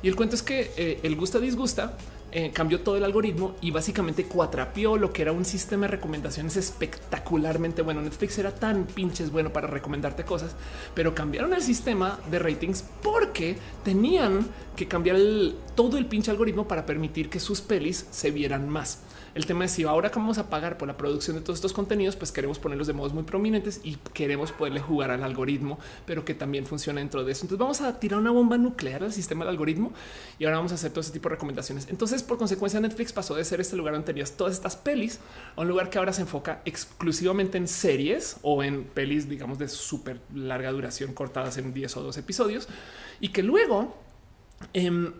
Y 0.02 0.08
el 0.08 0.16
cuento 0.16 0.34
es 0.34 0.42
que 0.42 0.72
eh, 0.76 1.00
el 1.02 1.16
gusta 1.16 1.38
disgusta 1.38 1.96
eh, 2.34 2.50
cambió 2.50 2.80
todo 2.80 2.96
el 2.96 3.04
algoritmo 3.04 3.56
y 3.60 3.70
básicamente 3.70 4.24
cuatrapió 4.24 4.96
lo 4.96 5.12
que 5.12 5.20
era 5.20 5.32
un 5.32 5.44
sistema 5.44 5.86
de 5.86 5.92
recomendaciones 5.92 6.56
espectacularmente 6.56 7.82
bueno. 7.82 8.00
Netflix 8.00 8.38
era 8.38 8.54
tan 8.54 8.84
pinches 8.86 9.30
bueno 9.30 9.52
para 9.52 9.66
recomendarte 9.66 10.24
cosas, 10.24 10.56
pero 10.94 11.14
cambiaron 11.14 11.52
el 11.52 11.60
sistema 11.60 12.18
de 12.30 12.38
ratings 12.38 12.84
porque 13.02 13.58
tenían 13.84 14.46
que 14.74 14.88
cambiar 14.88 15.18
todo 15.74 15.98
el 15.98 16.06
pinche 16.06 16.30
algoritmo 16.30 16.66
para 16.66 16.86
permitir 16.86 17.28
que 17.28 17.38
sus 17.38 17.60
pelis 17.60 18.06
se 18.10 18.30
vieran 18.30 18.66
más. 18.66 19.00
El 19.34 19.46
tema 19.46 19.64
es 19.64 19.70
si 19.70 19.84
ahora 19.84 20.10
que 20.10 20.18
vamos 20.18 20.38
a 20.38 20.50
pagar 20.50 20.76
por 20.76 20.88
la 20.88 20.96
producción 20.96 21.36
de 21.36 21.42
todos 21.42 21.58
estos 21.58 21.72
contenidos, 21.72 22.16
pues 22.16 22.32
queremos 22.32 22.58
ponerlos 22.58 22.86
de 22.86 22.92
modos 22.92 23.14
muy 23.14 23.22
prominentes 23.22 23.80
y 23.82 23.96
queremos 24.12 24.52
poderle 24.52 24.80
jugar 24.80 25.10
al 25.10 25.22
algoritmo, 25.22 25.78
pero 26.04 26.24
que 26.24 26.34
también 26.34 26.66
funciona 26.66 27.00
dentro 27.00 27.24
de 27.24 27.32
eso. 27.32 27.44
Entonces 27.44 27.58
vamos 27.58 27.80
a 27.80 27.98
tirar 27.98 28.20
una 28.20 28.30
bomba 28.30 28.58
nuclear 28.58 29.02
al 29.02 29.12
sistema 29.12 29.44
del 29.44 29.52
algoritmo 29.52 29.92
y 30.38 30.44
ahora 30.44 30.58
vamos 30.58 30.72
a 30.72 30.74
hacer 30.74 30.90
todo 30.90 31.00
ese 31.00 31.12
tipo 31.12 31.28
de 31.28 31.36
recomendaciones. 31.36 31.88
Entonces, 31.88 32.22
por 32.22 32.36
consecuencia, 32.36 32.78
Netflix 32.80 33.12
pasó 33.12 33.34
de 33.34 33.44
ser 33.44 33.60
este 33.60 33.76
lugar 33.76 33.94
donde 33.94 34.06
tenías 34.06 34.32
todas 34.32 34.52
estas 34.52 34.76
pelis 34.76 35.20
a 35.56 35.62
un 35.62 35.68
lugar 35.68 35.88
que 35.88 35.98
ahora 35.98 36.12
se 36.12 36.22
enfoca 36.22 36.60
exclusivamente 36.64 37.56
en 37.56 37.68
series 37.68 38.36
o 38.42 38.62
en 38.62 38.84
pelis, 38.84 39.28
digamos, 39.28 39.58
de 39.58 39.68
súper 39.68 40.20
larga 40.34 40.70
duración 40.72 41.14
cortadas 41.14 41.56
en 41.56 41.72
10 41.72 41.96
o 41.96 42.02
12 42.02 42.20
episodios 42.20 42.68
y 43.20 43.28
que 43.28 43.42
luego 43.42 43.96
em, 44.74 45.12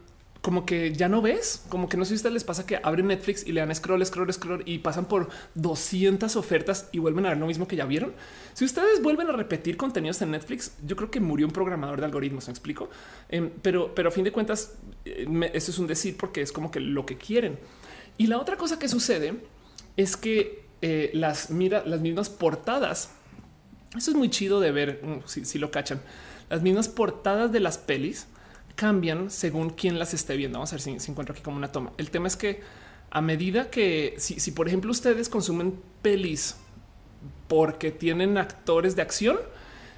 como 0.42 0.66
que 0.66 0.92
ya 0.92 1.08
no 1.08 1.22
ves, 1.22 1.64
como 1.68 1.88
que 1.88 1.96
no 1.96 2.04
sé 2.04 2.10
si 2.10 2.14
a 2.14 2.16
ustedes 2.16 2.32
les 2.34 2.44
pasa 2.44 2.66
que 2.66 2.80
abren 2.82 3.06
Netflix 3.06 3.46
y 3.46 3.52
le 3.52 3.60
dan 3.60 3.72
scroll, 3.72 4.04
scroll, 4.04 4.32
scroll 4.32 4.62
y 4.66 4.80
pasan 4.80 5.04
por 5.04 5.28
200 5.54 6.34
ofertas 6.34 6.88
y 6.90 6.98
vuelven 6.98 7.24
a 7.26 7.28
ver 7.28 7.38
lo 7.38 7.46
mismo 7.46 7.68
que 7.68 7.76
ya 7.76 7.86
vieron. 7.86 8.12
Si 8.52 8.64
ustedes 8.64 9.00
vuelven 9.00 9.28
a 9.28 9.32
repetir 9.32 9.76
contenidos 9.76 10.20
en 10.20 10.32
Netflix, 10.32 10.72
yo 10.84 10.96
creo 10.96 11.12
que 11.12 11.20
murió 11.20 11.46
un 11.46 11.52
programador 11.52 12.00
de 12.00 12.06
algoritmos, 12.06 12.48
me 12.48 12.50
explico. 12.50 12.90
Em, 13.28 13.50
pero, 13.62 13.94
pero 13.94 14.08
a 14.08 14.12
fin 14.12 14.24
de 14.24 14.32
cuentas, 14.32 14.74
eh, 15.04 15.50
eso 15.54 15.70
es 15.70 15.78
un 15.78 15.86
decir 15.86 16.16
porque 16.16 16.42
es 16.42 16.50
como 16.50 16.72
que 16.72 16.80
lo 16.80 17.06
que 17.06 17.16
quieren. 17.16 17.60
Y 18.18 18.26
la 18.26 18.38
otra 18.38 18.56
cosa 18.56 18.80
que 18.80 18.88
sucede 18.88 19.34
es 19.96 20.16
que 20.16 20.64
eh, 20.82 21.12
las 21.14 21.50
mira, 21.50 21.84
las 21.86 22.00
mismas 22.00 22.28
portadas. 22.28 23.10
Eso 23.96 24.10
es 24.10 24.16
muy 24.16 24.28
chido 24.28 24.58
de 24.58 24.72
ver 24.72 25.00
mm, 25.04 25.20
si 25.24 25.58
lo 25.60 25.70
cachan. 25.70 26.02
Las 26.50 26.62
mismas 26.62 26.88
portadas 26.88 27.52
de 27.52 27.60
las 27.60 27.78
pelis 27.78 28.26
cambian 28.74 29.30
según 29.30 29.70
quién 29.70 29.98
las 29.98 30.14
esté 30.14 30.36
viendo. 30.36 30.58
Vamos 30.58 30.72
a 30.72 30.76
ver 30.76 30.82
si, 30.82 30.98
se 30.98 31.10
encuentro 31.10 31.32
aquí 31.32 31.42
como 31.42 31.56
una 31.56 31.72
toma. 31.72 31.92
El 31.98 32.10
tema 32.10 32.26
es 32.26 32.36
que 32.36 32.60
a 33.10 33.20
medida 33.20 33.70
que 33.70 34.14
si, 34.18 34.40
si 34.40 34.52
por 34.52 34.68
ejemplo 34.68 34.90
ustedes 34.90 35.28
consumen 35.28 35.80
pelis 36.00 36.56
porque 37.48 37.90
tienen 37.90 38.38
actores 38.38 38.96
de 38.96 39.02
acción, 39.02 39.38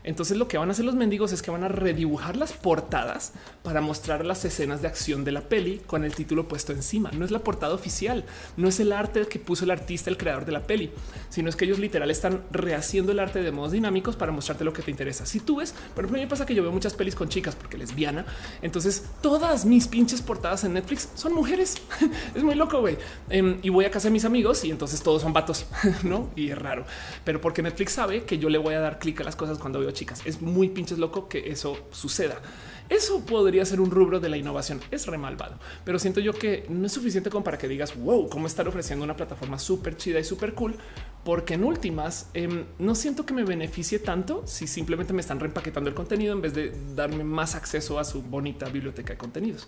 entonces 0.05 0.37
lo 0.37 0.49
que 0.49 0.59
van 0.59 0.69
a 0.69 0.73
hacer 0.73 0.85
los 0.85 0.95
mendigos 0.95 1.33
es 1.33 1.41
que 1.41 1.51
van 1.51 1.65
a 1.65 1.69
redibujar 1.69 2.37
las 2.37 2.53
portadas 2.53 3.33
para 3.63 3.81
mostrar 3.81 4.25
las 4.25 4.45
escenas 4.45 4.83
de 4.83 4.89
acción 4.89 5.25
de 5.25 5.33
la 5.33 5.41
peli 5.41 5.81
con 5.87 6.05
el 6.05 6.15
título 6.15 6.47
puesto 6.47 6.73
encima. 6.73 7.11
No 7.13 7.25
es 7.25 7.31
la 7.31 7.39
portada 7.39 7.75
oficial, 7.75 8.25
no 8.59 8.69
es 8.69 8.79
el 8.81 8.93
arte 8.93 9.27
que 9.27 9.39
puso 9.39 9.65
el 9.65 9.71
artista, 9.71 10.11
el 10.11 10.19
creador 10.19 10.45
de 10.45 10.53
la 10.53 10.61
peli, 10.61 10.91
sino 11.31 11.49
es 11.49 11.57
que 11.57 11.65
ellos 11.65 11.79
literal 11.79 12.11
están 12.11 12.43
rehaciendo 12.51 13.13
el 13.13 13.19
arte 13.19 13.43
de 13.43 13.51
modos 13.51 13.73
dinámicos 13.73 14.15
para 14.17 14.31
mostrarte 14.31 14.65
lo 14.65 14.75
que 14.75 14.83
te 14.83 14.91
interesa. 14.91 15.25
Si 15.25 15.41
tú 15.41 15.57
ves, 15.57 15.75
por 15.95 16.05
ejemplo, 16.05 16.21
me 16.21 16.29
pasa 16.29 16.45
que 16.45 16.55
yo 16.55 16.63
veo 16.63 16.73
muchas 16.73 16.93
pelis 16.93 17.15
con 17.15 17.31
chicas 17.31 17.57
porque 17.57 17.79
lesbiana, 17.79 18.27
entonces 18.61 19.07
todas 19.23 19.65
mis 19.65 19.89
pinches 19.89 20.21
portadas 20.21 20.65
en 20.65 20.75
Netflix 20.75 21.09
son 21.15 21.33
mujeres. 21.33 21.81
es 22.35 22.43
muy 22.43 22.55
loco, 22.55 22.81
güey. 22.81 22.99
Em, 23.31 23.59
y 23.63 23.71
voy 23.71 23.87
a 23.87 23.91
casa 23.91 24.09
de 24.09 24.13
mis 24.13 24.27
amigos 24.27 24.65
y 24.65 24.71
entonces 24.71 25.03
todos 25.03 25.23
son 25.23 25.33
vatos, 25.33 25.65
¿no? 26.03 26.31
Y 26.37 26.51
es 26.51 26.59
raro, 26.59 26.85
pero 27.25 27.41
porque 27.41 27.63
Netflix 27.63 27.93
sabe 27.93 28.25
que 28.25 28.39
yo 28.39 28.51
le 28.51 28.59
voy 28.59 28.75
a 28.75 28.81
dar 28.81 28.99
clic 28.99 29.23
a 29.23 29.25
las 29.25 29.37
cosas 29.37 29.59
cuando 29.59 29.81
veo 29.81 29.94
chicas. 29.95 30.21
Es 30.27 30.43
muy 30.43 30.69
pinches 30.69 30.99
loco 30.99 31.29
que 31.29 31.51
eso 31.51 31.79
suceda. 31.91 32.41
Eso 32.89 33.25
podría 33.25 33.65
ser 33.65 33.81
un 33.81 33.91
rubro 33.91 34.21
de 34.21 34.29
la 34.29 34.37
innovación. 34.37 34.81
Es 34.91 35.07
re 35.07 35.17
malvado, 35.17 35.59
pero 35.85 35.99
siento 35.99 36.21
yo 36.21 36.33
que 36.35 36.67
no 36.69 36.87
es 36.87 36.93
suficiente 36.93 37.31
como 37.31 37.43
para 37.43 37.57
que 37.57 37.67
digas 37.67 37.97
wow, 37.97 38.29
cómo 38.29 38.47
estar 38.47 38.69
ofreciendo 38.69 39.05
una 39.05 39.17
plataforma 39.17 39.59
súper 39.59 39.97
chida 39.97 40.21
y 40.21 40.25
súper 40.25 40.55
cool, 40.55 40.77
porque 41.25 41.55
en 41.55 41.65
últimas 41.65 42.29
em, 42.35 42.65
no 42.79 42.95
siento 42.95 43.25
que 43.25 43.33
me 43.33 43.45
beneficie 43.45 43.99
tanto 43.99 44.43
si 44.47 44.67
simplemente 44.67 45.13
me 45.13 45.23
están 45.23 45.41
reempaquetando 45.41 45.89
el 45.89 45.95
contenido 45.95 46.35
en 46.35 46.43
vez 46.43 46.53
de 46.53 46.73
darme 46.95 47.25
más 47.25 47.55
acceso 47.55 47.99
a 47.99 48.05
su 48.05 48.23
bonita 48.23 48.69
biblioteca 48.69 49.15
de 49.15 49.19
contenidos. 49.19 49.67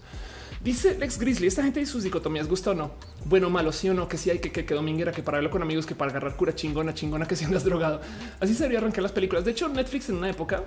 Dice 0.62 0.98
Lex 0.98 1.18
Grizzly, 1.18 1.46
esta 1.46 1.62
gente 1.62 1.80
y 1.80 1.86
sus 1.86 2.02
dicotomías 2.02 2.48
gusta 2.48 2.72
o 2.72 2.74
no, 2.74 2.92
bueno, 3.24 3.48
malo, 3.50 3.72
sí 3.72 3.88
o 3.88 3.94
no, 3.94 4.08
que 4.08 4.18
sí 4.18 4.30
hay 4.30 4.40
que 4.40 4.52
que, 4.52 4.64
que 4.64 4.74
dominguera, 4.74 5.12
que 5.12 5.22
para 5.22 5.38
verlo 5.38 5.50
con 5.50 5.62
amigos, 5.62 5.86
que 5.86 5.94
para 5.94 6.10
agarrar 6.10 6.36
cura 6.36 6.54
chingona, 6.54 6.92
chingona, 6.92 7.26
que 7.26 7.36
si 7.36 7.44
andas 7.44 7.64
drogado. 7.64 8.00
Así 8.40 8.54
sería 8.54 8.78
arrancar 8.78 9.02
las 9.02 9.12
películas. 9.12 9.44
De 9.44 9.52
hecho, 9.52 9.68
Netflix 9.68 10.08
en 10.08 10.16
una 10.16 10.30
época 10.30 10.64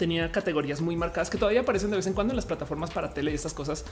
tenía 0.00 0.32
categorías 0.32 0.80
muy 0.80 0.96
marcadas 0.96 1.28
que 1.28 1.36
todavía 1.36 1.60
aparecen 1.60 1.90
de 1.90 1.96
vez 1.96 2.06
en 2.06 2.14
cuando 2.14 2.32
en 2.32 2.36
las 2.36 2.46
plataformas 2.46 2.90
para 2.90 3.12
tele 3.12 3.32
y 3.32 3.34
estas 3.34 3.52
cosas. 3.52 3.84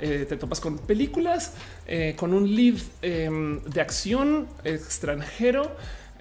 Eh, 0.00 0.26
te 0.28 0.36
topas 0.36 0.58
con 0.58 0.76
películas, 0.76 1.54
eh, 1.86 2.14
con 2.18 2.34
un 2.34 2.52
live 2.52 2.82
em, 3.00 3.62
de 3.62 3.80
acción 3.80 4.48
extranjero. 4.64 5.70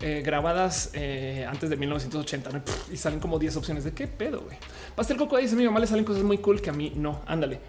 Eh, 0.04 0.24
grabadas 0.26 0.94
antes 1.48 1.70
de 1.70 1.78
1980 1.78 2.64
y 2.92 2.98
salen 2.98 3.20
como 3.20 3.38
10 3.38 3.58
opciones 3.58 3.84
de 3.84 3.92
qué 3.94 4.08
pedo. 4.08 4.42
güey. 4.42 4.58
Pastel 4.96 5.16
Coco 5.16 5.38
dice 5.38 5.56
mi 5.56 5.64
mamá 5.64 5.80
le 5.80 5.86
salen 5.86 6.06
cosas 6.06 6.24
muy 6.24 6.40
cool 6.40 6.60
que 6.60 6.72
a 6.72 6.74
mí 6.74 6.92
no. 6.96 7.22
Ándale. 7.28 7.60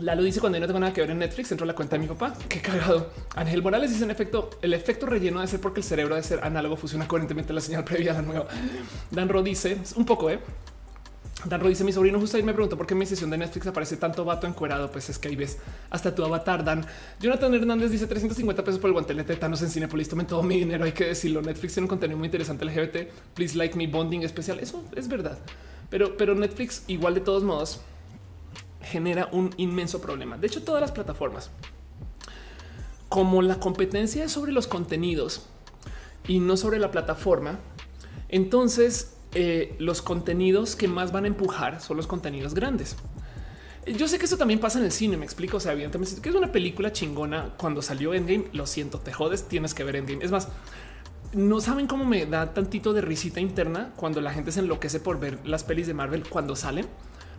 Lalo 0.00 0.22
dice 0.22 0.40
cuando 0.40 0.56
yo 0.56 0.60
no 0.60 0.66
tengo 0.66 0.80
nada 0.80 0.92
que 0.92 1.02
ver 1.02 1.10
en 1.10 1.18
Netflix, 1.18 1.50
entro 1.52 1.64
a 1.64 1.66
la 1.66 1.74
cuenta 1.74 1.96
de 1.96 2.00
mi 2.00 2.08
papá. 2.08 2.34
Qué 2.48 2.60
cagado. 2.60 3.10
Ángel 3.36 3.62
Morales 3.62 3.90
dice 3.90 4.04
en 4.04 4.10
efecto, 4.10 4.50
el 4.62 4.72
efecto 4.72 5.06
relleno 5.06 5.38
debe 5.38 5.50
ser 5.50 5.60
porque 5.60 5.80
el 5.80 5.84
cerebro 5.84 6.16
de 6.16 6.22
ser 6.22 6.42
análogo 6.42 6.76
funciona 6.76 7.06
coherentemente 7.06 7.52
la 7.52 7.60
señal 7.60 7.84
previa 7.84 8.12
a 8.12 8.14
la 8.14 8.22
nueva. 8.22 8.46
Dan 9.10 9.28
Ro 9.28 9.42
dice 9.42 9.78
un 9.96 10.06
poco, 10.06 10.30
eh. 10.30 10.40
Dan 11.44 11.66
dice 11.66 11.84
mi 11.84 11.92
sobrino 11.92 12.20
justo 12.20 12.36
ahí 12.36 12.42
me 12.42 12.52
preguntó 12.52 12.76
por 12.76 12.86
qué 12.86 12.94
mi 12.94 13.06
sesión 13.06 13.30
de 13.30 13.38
Netflix 13.38 13.66
aparece 13.66 13.96
tanto 13.96 14.24
vato 14.24 14.46
encuerado. 14.46 14.90
Pues 14.90 15.08
es 15.08 15.18
que 15.18 15.28
ahí 15.28 15.36
ves 15.36 15.58
hasta 15.90 16.14
tu 16.14 16.24
avatar. 16.24 16.64
Dan 16.64 16.84
Jonathan 17.18 17.54
Hernández 17.54 17.90
dice 17.90 18.06
350 18.06 18.62
pesos 18.62 18.78
por 18.78 18.88
el 18.88 18.92
guantelete 18.92 19.34
de 19.34 19.38
Thanos 19.38 19.62
en 19.62 19.70
Cinepolis. 19.70 20.08
Tomen 20.08 20.26
todo 20.26 20.42
mi 20.42 20.58
dinero. 20.58 20.84
Hay 20.84 20.92
que 20.92 21.06
decirlo. 21.06 21.40
Netflix 21.40 21.74
tiene 21.74 21.84
un 21.84 21.88
contenido 21.88 22.18
muy 22.18 22.26
interesante 22.26 22.64
LGBT. 22.64 23.10
Please 23.34 23.56
like 23.56 23.76
me 23.76 23.86
bonding 23.86 24.22
especial. 24.22 24.60
Eso 24.60 24.84
es 24.94 25.08
verdad, 25.08 25.38
pero, 25.88 26.14
pero 26.16 26.34
Netflix 26.34 26.84
igual 26.88 27.14
de 27.14 27.20
todos 27.20 27.42
modos 27.42 27.80
genera 28.82 29.28
un 29.32 29.54
inmenso 29.56 30.00
problema. 30.00 30.36
De 30.38 30.46
hecho, 30.46 30.62
todas 30.62 30.80
las 30.80 30.92
plataformas, 30.92 31.50
como 33.08 33.42
la 33.42 33.58
competencia 33.58 34.24
es 34.24 34.32
sobre 34.32 34.52
los 34.52 34.66
contenidos 34.66 35.46
y 36.26 36.40
no 36.40 36.56
sobre 36.56 36.78
la 36.78 36.90
plataforma, 36.90 37.58
entonces 38.28 39.14
eh, 39.34 39.74
los 39.78 40.02
contenidos 40.02 40.76
que 40.76 40.88
más 40.88 41.12
van 41.12 41.24
a 41.24 41.28
empujar 41.28 41.80
son 41.80 41.96
los 41.96 42.06
contenidos 42.06 42.54
grandes. 42.54 42.96
Yo 43.86 44.08
sé 44.08 44.18
que 44.18 44.26
eso 44.26 44.36
también 44.36 44.60
pasa 44.60 44.78
en 44.78 44.84
el 44.84 44.92
cine, 44.92 45.16
me 45.16 45.24
explico. 45.24 45.56
O 45.56 45.60
sea, 45.60 45.72
evidentemente, 45.72 46.20
que 46.20 46.28
es 46.28 46.34
una 46.34 46.52
película 46.52 46.92
chingona 46.92 47.54
cuando 47.56 47.80
salió 47.82 48.12
Endgame, 48.14 48.46
lo 48.52 48.66
siento, 48.66 48.98
te 49.00 49.12
jodes, 49.12 49.48
tienes 49.48 49.74
que 49.74 49.84
ver 49.84 49.96
Endgame. 49.96 50.24
Es 50.24 50.30
más, 50.30 50.48
no 51.32 51.60
saben 51.60 51.86
cómo 51.86 52.04
me 52.04 52.26
da 52.26 52.52
tantito 52.52 52.92
de 52.92 53.00
risita 53.00 53.40
interna 53.40 53.92
cuando 53.96 54.20
la 54.20 54.32
gente 54.32 54.52
se 54.52 54.60
enloquece 54.60 55.00
por 55.00 55.18
ver 55.18 55.38
las 55.44 55.64
pelis 55.64 55.86
de 55.86 55.94
Marvel 55.94 56.28
cuando 56.28 56.56
salen 56.56 56.86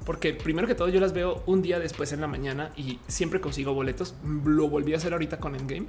porque 0.06 0.34
primero 0.34 0.68
que 0.68 0.76
todo 0.76 0.90
yo 0.90 0.99
las 0.99 1.14
veo 1.14 1.44
un 1.45 1.61
día 1.61 1.80
después 1.80 2.11
en 2.11 2.22
la 2.22 2.28
mañana 2.28 2.72
y 2.76 2.99
siempre 3.07 3.40
consigo 3.40 3.73
boletos. 3.73 4.15
Lo 4.45 4.68
volví 4.68 4.94
a 4.94 4.98
hacer 4.98 5.14
ahorita 5.14 5.40
con 5.40 5.56
Endgame. 5.56 5.88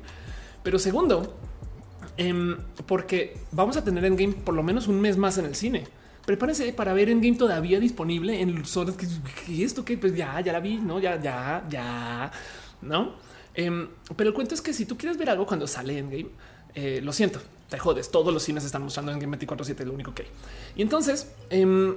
Pero 0.63 0.79
segundo, 0.79 1.37
em, 2.17 2.57
porque 2.87 3.39
vamos 3.53 3.77
a 3.77 3.85
tener 3.85 4.05
Endgame 4.05 4.35
por 4.35 4.55
lo 4.55 4.63
menos 4.63 4.87
un 4.87 5.01
mes 5.01 5.17
más 5.17 5.39
en 5.39 5.47
el 5.47 5.55
cine. 5.55 5.85
Prepárense 6.27 6.73
para 6.73 6.93
ver 6.93 7.09
Endgame 7.09 7.37
todavía 7.37 7.81
disponible 7.81 8.41
en 8.41 8.65
zonas 8.65 8.97
que, 8.97 9.65
esto 9.65 9.85
que 9.85 9.97
pues 9.97 10.15
ya, 10.15 10.41
ya 10.41 10.53
la 10.53 10.61
vi, 10.61 10.77
no, 10.77 11.01
ya, 11.01 11.21
ya, 11.21 11.65
ya, 11.69 12.31
no. 12.83 13.15
Em, 13.55 13.89
pero 14.17 14.29
el 14.29 14.35
cuento 14.35 14.55
es 14.55 14.63
que 14.63 14.73
si 14.73 14.87
tú 14.87 14.97
quieres 14.97 15.19
ver 15.19 15.31
algo 15.31 15.47
cuando 15.47 15.67
sale 15.67 15.99
Endgame, 15.99 16.29
eh, 16.75 17.01
lo 17.03 17.13
siento, 17.13 17.41
te 17.69 17.79
jodes. 17.79 18.11
Todos 18.11 18.33
los 18.33 18.43
cines 18.43 18.65
están 18.65 18.83
mostrando 18.83 19.11
Endgame 19.11 19.39
24/7, 19.39 19.85
lo 19.85 19.95
único 19.95 20.15
que 20.15 20.23
hay. 20.23 20.29
Y 20.77 20.83
entonces, 20.83 21.33
em, 21.51 21.97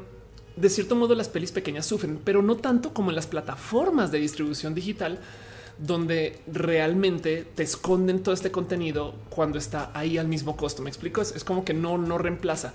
de 0.55 0.69
cierto 0.69 0.95
modo 0.95 1.15
las 1.15 1.29
pelis 1.29 1.51
pequeñas 1.51 1.85
sufren, 1.85 2.19
pero 2.23 2.41
no 2.41 2.55
tanto 2.57 2.93
como 2.93 3.09
en 3.11 3.15
las 3.15 3.27
plataformas 3.27 4.11
de 4.11 4.19
distribución 4.19 4.73
digital, 4.73 5.19
donde 5.77 6.39
realmente 6.47 7.45
te 7.55 7.63
esconden 7.63 8.23
todo 8.23 8.33
este 8.33 8.51
contenido 8.51 9.13
cuando 9.29 9.57
está 9.57 9.91
ahí 9.93 10.17
al 10.17 10.27
mismo 10.27 10.55
costo. 10.55 10.81
Me 10.81 10.89
explico, 10.89 11.21
es, 11.21 11.43
como 11.43 11.65
que 11.65 11.73
no, 11.73 11.97
no 11.97 12.17
reemplaza. 12.17 12.73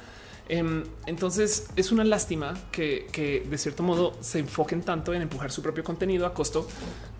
Em, 0.48 0.82
entonces 1.06 1.68
es 1.76 1.92
una 1.92 2.04
lástima 2.04 2.54
que, 2.72 3.46
de 3.48 3.58
cierto 3.58 3.82
modo 3.82 4.14
se 4.20 4.40
enfoquen 4.40 4.82
tanto 4.82 5.14
en 5.14 5.22
empujar 5.22 5.52
su 5.52 5.62
propio 5.62 5.84
contenido 5.84 6.26
a 6.26 6.34
costo 6.34 6.66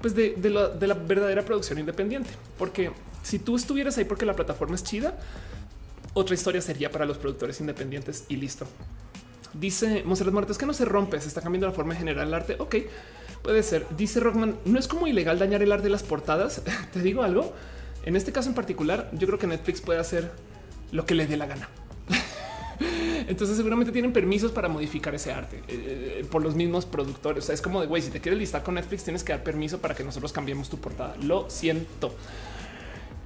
pues 0.03 0.17
de, 0.17 0.35
de 0.35 0.87
la 0.87 0.95
verdadera 0.95 1.45
producción 1.45 1.79
independiente. 1.79 2.31
Porque 2.59 2.91
si 3.23 3.39
tú 3.39 3.57
estuvieras 3.57 3.97
ahí 3.99 4.05
porque 4.05 4.27
la 4.27 4.35
plataforma 4.35 4.75
es 4.75 4.85
chida, 4.85 5.19
otra 6.13 6.35
historia 6.35 6.61
sería 6.61 6.91
para 6.91 7.07
los 7.07 7.19
productores 7.19 7.61
independientes 7.61 8.25
y 8.29 8.37
listo. 8.37 8.67
Dice 9.55 10.03
Monserrat 10.05 10.33
Muertes 10.33 10.59
que 10.59 10.67
no 10.67 10.73
se 10.73 10.85
rompe, 10.85 11.21
se 11.21 11.29
está 11.29 11.41
cambiando 11.41 11.67
la 11.67 11.73
forma 11.73 11.95
de 11.95 12.01
generar 12.01 12.27
el 12.27 12.35
arte. 12.35 12.57
Ok, 12.59 12.77
puede 13.43 13.63
ser. 13.63 13.87
Dice 13.97 14.21
Rockman, 14.21 14.57
no 14.65 14.79
es 14.79 14.89
como 14.89 15.07
ilegal 15.07 15.39
dañar 15.39 15.63
el 15.63 15.73
arte 15.73 15.85
de 15.85 15.91
las 15.91 16.03
portadas. 16.03 16.63
Te 16.93 17.01
digo 17.01 17.23
algo. 17.23 17.53
En 18.05 18.17
este 18.17 18.33
caso 18.33 18.49
en 18.49 18.55
particular, 18.55 19.11
yo 19.13 19.27
creo 19.27 19.39
que 19.39 19.47
Netflix 19.47 19.81
puede 19.81 19.99
hacer 19.99 20.31
lo 20.93 21.05
que 21.05 21.15
le 21.15 21.27
dé 21.27 21.37
la 21.37 21.47
gana. 21.47 21.69
Entonces 23.29 23.57
seguramente 23.57 23.93
tienen 23.93 24.13
permisos 24.13 24.53
para 24.53 24.69
modificar 24.69 25.15
ese 25.15 25.33
arte 25.33 25.59
eh, 25.69 26.21
eh, 26.21 26.27
por 26.31 26.43
los 26.43 26.55
mismos 26.55 26.87
productores. 26.87 27.49
Es 27.51 27.61
como 27.61 27.81
de 27.81 27.87
güey, 27.87 28.03
si 28.03 28.11
te 28.11 28.21
quieres 28.21 28.39
listar 28.39 28.63
con 28.63 28.75
Netflix, 28.75 29.05
tienes 29.05 29.23
que 29.23 29.33
dar 29.33 29.43
permiso 29.43 29.79
para 29.79 29.95
que 29.95 30.05
nosotros 30.05 30.33
cambiemos 30.33 30.71
tu 30.71 30.79
portada. 30.79 31.17
Lo 31.23 31.51
siento. 31.51 32.15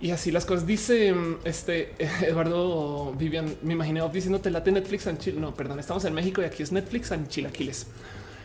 Y 0.04 0.10
así 0.10 0.30
las 0.30 0.44
cosas. 0.44 0.66
Dice 0.66 1.14
mm, 1.14 1.38
este 1.44 1.94
Eduardo 2.26 3.14
Vivian, 3.14 3.56
me 3.62 3.72
imaginé 3.72 4.06
diciendo 4.12 4.38
te 4.38 4.50
late 4.50 4.70
Netflix 4.70 5.06
en 5.06 5.16
Chile. 5.16 5.40
No, 5.40 5.54
perdón, 5.54 5.80
estamos 5.80 6.04
en 6.04 6.12
México 6.12 6.42
y 6.42 6.44
aquí 6.44 6.62
es 6.62 6.72
Netflix 6.72 7.10
en 7.10 7.26
Chilaquiles. 7.26 7.86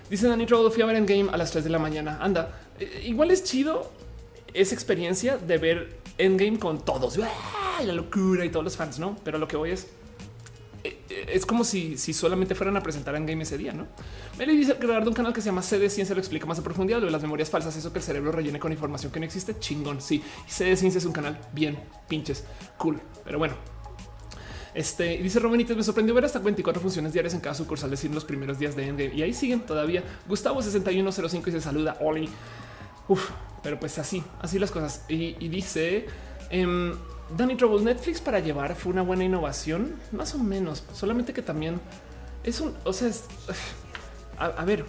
Dice 0.10 0.30
Dani 0.30 0.46
Rodo, 0.46 0.72
fui 0.72 0.84
a 0.84 0.86
ver 0.86 0.96
en 0.96 1.06
game 1.06 1.28
a 1.30 1.36
las 1.36 1.52
3 1.52 1.66
de 1.66 1.70
la 1.70 1.78
mañana. 1.78 2.18
Anda, 2.22 2.62
eh, 2.80 3.04
igual 3.06 3.30
es 3.32 3.44
chido. 3.44 3.92
esa 4.54 4.74
experiencia 4.74 5.38
de 5.38 5.58
ver 5.58 5.98
Endgame 6.18 6.60
con 6.60 6.86
todos, 6.86 7.18
la 7.18 7.94
locura 7.94 8.46
y 8.46 8.50
todos 8.50 8.64
los 8.64 8.78
fans, 8.78 8.98
no? 8.98 9.18
Pero 9.26 9.38
lo 9.38 9.50
que 9.50 9.58
voy 9.58 9.72
es 9.72 9.88
es 11.10 11.46
como 11.46 11.64
si, 11.64 11.98
si 11.98 12.14
solamente 12.14 12.56
fueran 12.56 12.78
a 12.78 12.84
presentar 12.84 13.16
Endgame 13.16 13.44
ese 13.44 13.58
día, 13.58 13.74
no? 13.74 13.88
Meli 14.38 14.56
dice 14.56 14.76
de 14.76 15.08
un 15.08 15.14
canal 15.14 15.34
que 15.34 15.42
se 15.42 15.48
llama 15.48 15.62
CD 15.62 15.90
Ciencia 15.90 16.16
lo 16.16 16.22
explica 16.22 16.46
más 16.46 16.60
a 16.60 16.64
profundidad 16.64 17.00
lo 17.00 17.06
de 17.06 17.12
las 17.12 17.22
memorias 17.22 17.50
falsas, 17.50 17.76
eso 17.76 17.92
que 17.92 18.00
el 18.00 18.06
cerebro 18.06 18.32
rellene 18.32 18.60
con 18.60 18.72
información 18.72 19.12
que 19.12 19.20
no 19.20 19.26
existe. 19.26 19.58
Chingón. 19.60 20.02
Sí, 20.02 20.24
CD 20.48 20.76
Ciencia 20.76 21.00
es 21.00 21.06
un 21.06 21.14
canal 21.14 21.40
bien 21.54 21.80
pinches 22.08 22.46
cool, 22.78 23.02
pero 23.24 23.38
bueno, 23.38 23.56
este 24.74 25.18
dice 25.18 25.40
Romanites, 25.40 25.76
me 25.76 25.84
sorprendió 25.84 26.14
ver 26.14 26.26
hasta 26.26 26.40
24 26.40 26.82
funciones 26.82 27.14
diarias 27.14 27.34
en 27.34 27.40
cada 27.40 27.56
sucursal 27.56 27.90
decir 27.90 28.14
los 28.14 28.24
primeros 28.24 28.60
días 28.60 28.76
de 28.76 28.88
Endgame 28.88 29.16
y 29.16 29.22
ahí 29.24 29.34
siguen 29.34 29.62
todavía. 29.62 30.04
Gustavo 30.28 30.62
6105 30.62 31.50
y 31.50 31.54
se 31.54 31.62
saluda 31.62 31.98
Oli. 32.02 32.30
Uf, 33.08 33.30
pero 33.64 33.80
pues 33.80 33.98
así, 33.98 34.24
así 34.40 34.60
las 34.60 34.72
cosas. 34.72 35.06
Y, 35.10 35.34
dice 35.50 36.06
em, 36.50 36.94
Danny 37.38 37.56
Trouble 37.56 37.84
Netflix 37.84 38.22
para 38.22 38.40
llevar 38.40 38.76
fue 38.76 38.92
una 38.92 39.02
buena 39.02 39.24
innovación, 39.24 39.96
más 40.12 40.34
o 40.36 40.40
menos, 40.40 40.84
solamente 40.94 41.34
que 41.34 41.42
también 41.42 41.80
es 42.44 42.60
un, 42.60 42.76
o 42.84 42.94
sea, 42.94 43.12
a, 44.40 44.66
ver, 44.66 44.86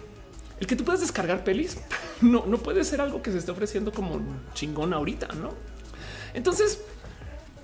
el 0.59 0.67
que 0.67 0.75
tú 0.75 0.83
puedas 0.83 1.01
descargar 1.01 1.43
pelis 1.43 1.77
no, 2.21 2.45
no 2.45 2.57
puede 2.57 2.83
ser 2.83 3.01
algo 3.01 3.21
que 3.21 3.31
se 3.31 3.37
esté 3.37 3.51
ofreciendo 3.51 3.91
como 3.91 4.19
chingón 4.53 4.93
ahorita, 4.93 5.27
no? 5.35 5.49
Entonces, 6.33 6.81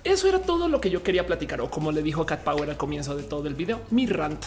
eso 0.04 0.28
era 0.28 0.40
todo 0.40 0.68
lo 0.68 0.80
que 0.80 0.90
yo 0.90 1.04
quería 1.04 1.26
platicar, 1.26 1.62
o 1.62 1.70
como 1.70 1.92
le 1.92 2.02
dijo 2.02 2.26
Cat 2.26 2.44
Power 2.44 2.70
al 2.70 2.78
comienzo 2.78 3.16
de 3.16 3.24
todo 3.24 3.48
el 3.48 3.56
video, 3.56 3.82
mi 3.92 4.06
rant. 4.06 4.46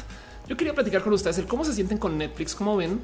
Yo 0.49 0.57
quería 0.57 0.75
platicar 0.75 1.03
con 1.03 1.13
ustedes 1.13 1.39
el 1.39 1.47
cómo 1.47 1.65
se 1.65 1.73
sienten 1.73 1.99
con 1.99 2.19
Netflix, 2.19 2.55
cómo 2.55 2.77
ven. 2.77 3.01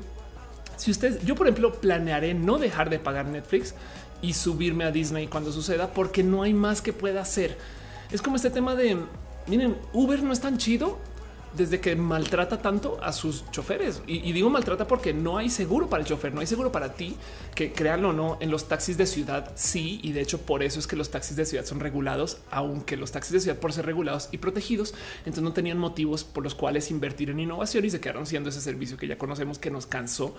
Si 0.77 0.91
ustedes, 0.91 1.25
yo 1.25 1.35
por 1.35 1.47
ejemplo, 1.47 1.73
planearé 1.73 2.35
no 2.35 2.59
dejar 2.59 2.91
de 2.91 2.99
pagar 2.99 3.27
Netflix 3.27 3.75
y 4.23 4.33
subirme 4.33 4.85
a 4.85 4.91
Disney 4.91 5.27
cuando 5.27 5.53
suceda, 5.53 5.93
porque 5.93 6.23
no 6.23 6.43
hay 6.43 6.55
más 6.55 6.83
que 6.83 6.93
pueda 6.93 7.21
hacer. 7.21 7.57
Es 8.11 8.23
como 8.23 8.37
este 8.37 8.51
tema 8.51 8.75
de 8.75 8.99
miren, 9.47 9.77
Uber 9.93 10.23
no 10.23 10.33
es 10.33 10.41
tan 10.41 10.59
chido 10.59 10.99
desde 11.57 11.81
que 11.81 11.97
maltrata 11.97 12.61
tanto 12.61 13.03
a 13.03 13.13
sus 13.13 13.51
choferes. 13.51 14.03
Y, 14.07 14.31
digo 14.33 14.51
maltrata 14.51 14.87
porque 14.87 15.15
no 15.15 15.39
hay 15.39 15.49
seguro 15.49 15.89
para 15.89 16.03
el 16.03 16.07
chofer, 16.07 16.35
no 16.35 16.41
hay 16.41 16.47
seguro 16.47 16.71
para 16.71 16.93
ti, 16.93 17.17
que 17.55 17.73
créanlo 17.73 18.11
o 18.11 18.13
no, 18.13 18.37
en 18.41 18.51
los 18.51 18.69
taxis 18.69 18.99
de 18.99 19.07
ciudad 19.07 19.53
sí, 19.55 19.99
y 20.03 20.13
de 20.13 20.21
hecho 20.21 20.43
por 20.43 20.63
eso 20.63 20.79
es 20.79 20.87
que 20.87 20.97
los 20.97 21.11
taxis 21.11 21.37
de 21.37 21.47
ciudad 21.47 21.65
son 21.65 21.81
regulados, 21.81 22.39
aunque 22.51 22.99
los 22.99 23.11
taxis 23.11 23.33
de 23.33 23.41
ciudad 23.41 23.59
por 23.59 23.73
ser 23.73 23.87
regulados 23.87 24.29
y 24.33 24.39
protegidos, 24.39 24.93
entonces 25.21 25.43
no 25.43 25.55
tenían 25.55 25.79
motivos 25.79 26.25
por 26.25 26.45
los 26.45 26.55
cuales 26.55 26.91
invertir 26.91 27.31
en 27.31 27.41
innovación 27.41 27.87
y 27.87 27.91
se 27.91 28.01
quedaron 28.01 28.27
siendo 28.27 28.51
ese 28.51 28.61
servicio 28.61 28.99
que 28.99 29.07
ya 29.07 29.17
conocemos 29.17 29.59
que 29.59 29.71
nos 29.71 29.87
cansó. 29.87 30.35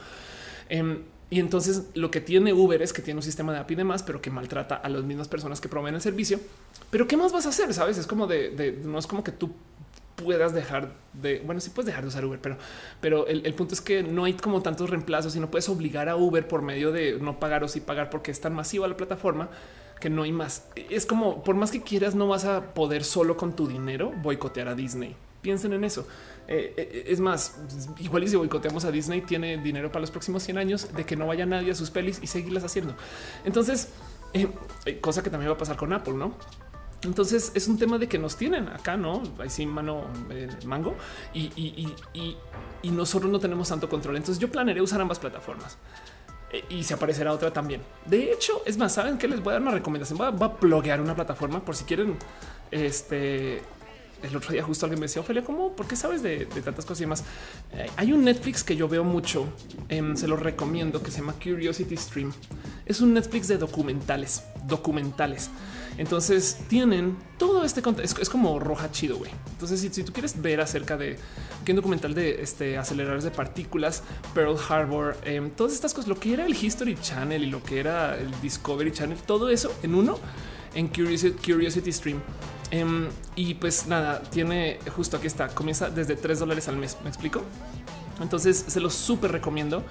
Em, 0.70 1.02
y 1.30 1.40
entonces 1.40 1.84
lo 1.94 2.10
que 2.10 2.22
tiene 2.22 2.54
Uber 2.54 2.82
es 2.82 2.94
que 2.94 3.02
tiene 3.02 3.18
un 3.18 3.24
sistema 3.24 3.52
de 3.52 3.60
API 3.60 3.74
y 3.74 3.78
demás, 3.78 4.04
pero 4.04 4.22
que 4.22 4.30
maltrata 4.30 4.76
a 4.76 4.90
las 4.90 5.04
mismas 5.04 5.28
personas 5.28 5.60
que 5.60 5.68
proveen 5.68 5.96
el 5.96 6.02
servicio. 6.02 6.40
Pero 6.90 7.08
¿qué 7.08 7.18
más 7.18 7.34
vas 7.34 7.46
a 7.46 7.50
hacer? 7.50 7.74
Sabes? 7.74 7.98
Es 7.98 8.08
como 8.08 8.28
de 8.28 8.80
no 8.84 8.98
es 8.98 9.08
como 9.08 9.24
que 9.24 9.32
tú 9.32 9.52
puedas 10.18 10.52
dejar 10.54 10.94
de, 11.14 11.42
bueno, 11.46 11.62
sí 11.62 11.70
puedes 11.70 11.86
dejar 11.86 12.02
de 12.02 12.08
usar 12.10 12.26
Uber, 12.26 12.40
pero, 12.42 12.58
pero 13.00 13.28
el, 13.28 13.54
punto 13.54 13.76
es 13.76 13.82
que 13.82 14.02
no 14.02 14.26
hay 14.26 14.34
como 14.34 14.62
tantos 14.62 14.90
reemplazos 14.90 15.36
y 15.36 15.40
no 15.40 15.52
puedes 15.52 15.70
obligar 15.70 16.10
a 16.10 16.16
Uber 16.16 16.48
por 16.48 16.64
medio 16.64 16.92
de 16.92 17.20
no 17.20 17.40
pagar 17.40 17.64
o 17.64 17.68
sí 17.68 17.82
pagar 17.82 18.10
porque 18.10 18.32
es 18.32 18.42
tan 18.42 18.54
masiva 18.54 18.88
la 18.88 18.98
plataforma 18.98 19.50
que 20.02 20.10
no 20.10 20.24
hay 20.24 20.32
más. 20.32 20.66
Es 20.90 21.06
como 21.06 21.44
por 21.44 21.56
más 21.56 21.72
que 21.72 21.82
quieras, 21.82 22.16
no 22.16 22.28
vas 22.28 22.46
a 22.46 22.74
poder 22.74 23.04
solo 23.04 23.38
con 23.38 23.56
tu 23.56 23.68
dinero 23.68 24.12
boicotear 24.22 24.68
a 24.70 24.76
Disney. 24.76 25.16
Piensen 25.42 25.74
en 25.74 25.84
eso. 25.84 26.08
Eh, 26.48 26.74
eh, 26.78 27.04
es 27.08 27.20
más, 27.20 27.58
igual 28.00 28.24
y 28.24 28.28
si 28.30 28.38
boicoteamos 28.38 28.86
a 28.86 28.92
Disney, 28.92 29.22
tiene 29.22 29.58
dinero 29.58 29.92
para 29.92 30.02
los 30.02 30.12
próximos 30.12 30.44
100 30.44 30.58
años 30.58 30.94
de 30.94 31.06
que 31.06 31.16
no 31.16 31.28
vaya 31.28 31.46
nadie 31.46 31.72
a 31.72 31.76
sus 31.76 31.92
pelis 31.92 32.20
y 32.22 32.28
seguirlas 32.28 32.64
haciendo. 32.64 32.96
Entonces, 33.44 33.90
eh, 34.34 34.48
cosa 35.02 35.22
que 35.24 35.30
también 35.30 35.52
va 35.52 35.56
a 35.56 35.58
pasar 35.58 35.76
con 35.76 35.92
Apple, 35.92 36.14
no? 36.14 36.34
Entonces 37.04 37.52
es 37.54 37.68
un 37.68 37.78
tema 37.78 37.98
de 38.00 38.08
que 38.08 38.18
nos 38.18 38.38
tienen 38.38 38.70
acá, 38.70 38.98
no 38.98 39.22
ahí 39.38 39.50
sí, 39.52 39.68
mano 39.68 40.06
mango 40.66 40.96
y, 41.32 41.94
nosotros 42.84 43.32
no 43.32 43.40
tenemos 43.40 43.70
tanto 43.70 43.88
control. 43.88 44.16
Entonces 44.16 44.40
yo 44.40 44.50
planearé 44.50 44.82
usar 44.82 45.00
ambas 45.00 45.20
plataformas 45.20 45.78
y 46.70 46.84
se 46.84 46.96
aparecerá 46.96 47.34
otra 47.34 47.52
también. 47.54 47.82
De 48.06 48.32
hecho, 48.32 48.64
es 48.66 48.78
más, 48.78 48.94
saben 48.94 49.20
que 49.20 49.28
les 49.28 49.44
voy 49.44 49.52
a 49.52 49.54
dar 49.54 49.62
una 49.62 49.72
recomendación. 49.72 50.18
Voy 50.18 50.28
a, 50.28 50.30
voy 50.32 50.50
a 50.50 50.54
bloguear 50.60 51.00
una 51.00 51.14
plataforma 51.14 51.64
por 51.64 51.76
si 51.76 51.84
quieren 51.84 52.18
este 52.72 53.62
el 54.24 54.36
otro 54.36 54.52
día 54.52 54.64
justo 54.64 54.86
alguien 54.86 55.00
me 55.00 55.06
decía, 55.06 55.22
Ophelia, 55.22 55.44
¿cómo? 55.44 55.76
¿Por 55.76 55.88
qué 55.88 55.96
sabes 55.96 56.24
de, 56.24 56.46
tantas 56.46 56.86
cosas 56.86 57.00
y 57.00 57.04
demás? 57.04 57.24
Eh, 57.74 57.90
hay 57.98 58.14
un 58.14 58.24
Netflix 58.24 58.64
que 58.64 58.76
yo 58.76 58.88
veo 58.88 59.04
mucho, 59.04 59.48
em, 59.90 60.16
se 60.16 60.28
lo 60.28 60.36
recomiendo, 60.36 61.02
que 61.02 61.12
se 61.12 61.20
llama 61.20 61.34
Curiosity 61.34 61.96
Stream. 61.98 62.34
Es 62.86 63.02
un 63.02 63.14
Netflix 63.14 63.48
de 63.48 63.58
documentales, 63.58 64.44
documentales. 64.66 65.50
Entonces 65.98 66.60
tienen 66.68 67.18
todo 67.38 67.64
este 67.64 67.82
contenido. 67.82 68.22
Es, 68.22 68.30
como 68.30 68.60
roja 68.60 68.92
chido, 68.92 69.18
güey. 69.18 69.32
Entonces, 69.52 69.80
si, 69.82 70.04
tú 70.04 70.14
quieres 70.14 70.40
ver 70.42 70.62
acerca 70.62 70.96
de 70.96 71.18
qué 71.66 71.74
documental 71.74 72.14
de 72.14 72.42
este 72.42 72.78
aceleradores 72.78 73.24
de 73.24 73.32
partículas, 73.32 74.04
Pearl 74.34 74.58
Harbor, 74.70 75.18
em, 75.24 75.50
todas 75.50 75.74
estas 75.74 75.94
cosas, 75.94 76.08
lo 76.08 76.20
que 76.20 76.34
era 76.34 76.46
el 76.46 76.54
History 76.54 76.96
Channel 77.02 77.44
y 77.44 77.48
lo 77.48 77.64
que 77.64 77.80
era 77.80 78.18
el 78.18 78.30
Discovery 78.42 78.92
Channel, 78.92 79.18
todo 79.26 79.50
eso 79.50 79.74
en 79.82 79.96
uno 79.96 80.20
en 80.76 80.88
Curiosity 80.88 81.92
Stream. 81.92 82.22
Em, 82.72 83.08
y 83.36 83.54
pues 83.54 83.88
nada, 83.88 84.22
tiene 84.22 84.80
justo 84.96 85.18
aquí 85.18 85.28
está, 85.28 85.48
comienza 85.50 85.90
desde 85.90 86.16
3 86.16 86.40
dólares 86.40 86.68
al 86.68 86.78
mes. 86.78 86.98
Me 87.04 87.10
explico. 87.10 87.44
Entonces 88.22 88.66
se 88.68 88.80
los 88.80 88.94
súper 88.94 89.32
recomiendo. 89.32 89.84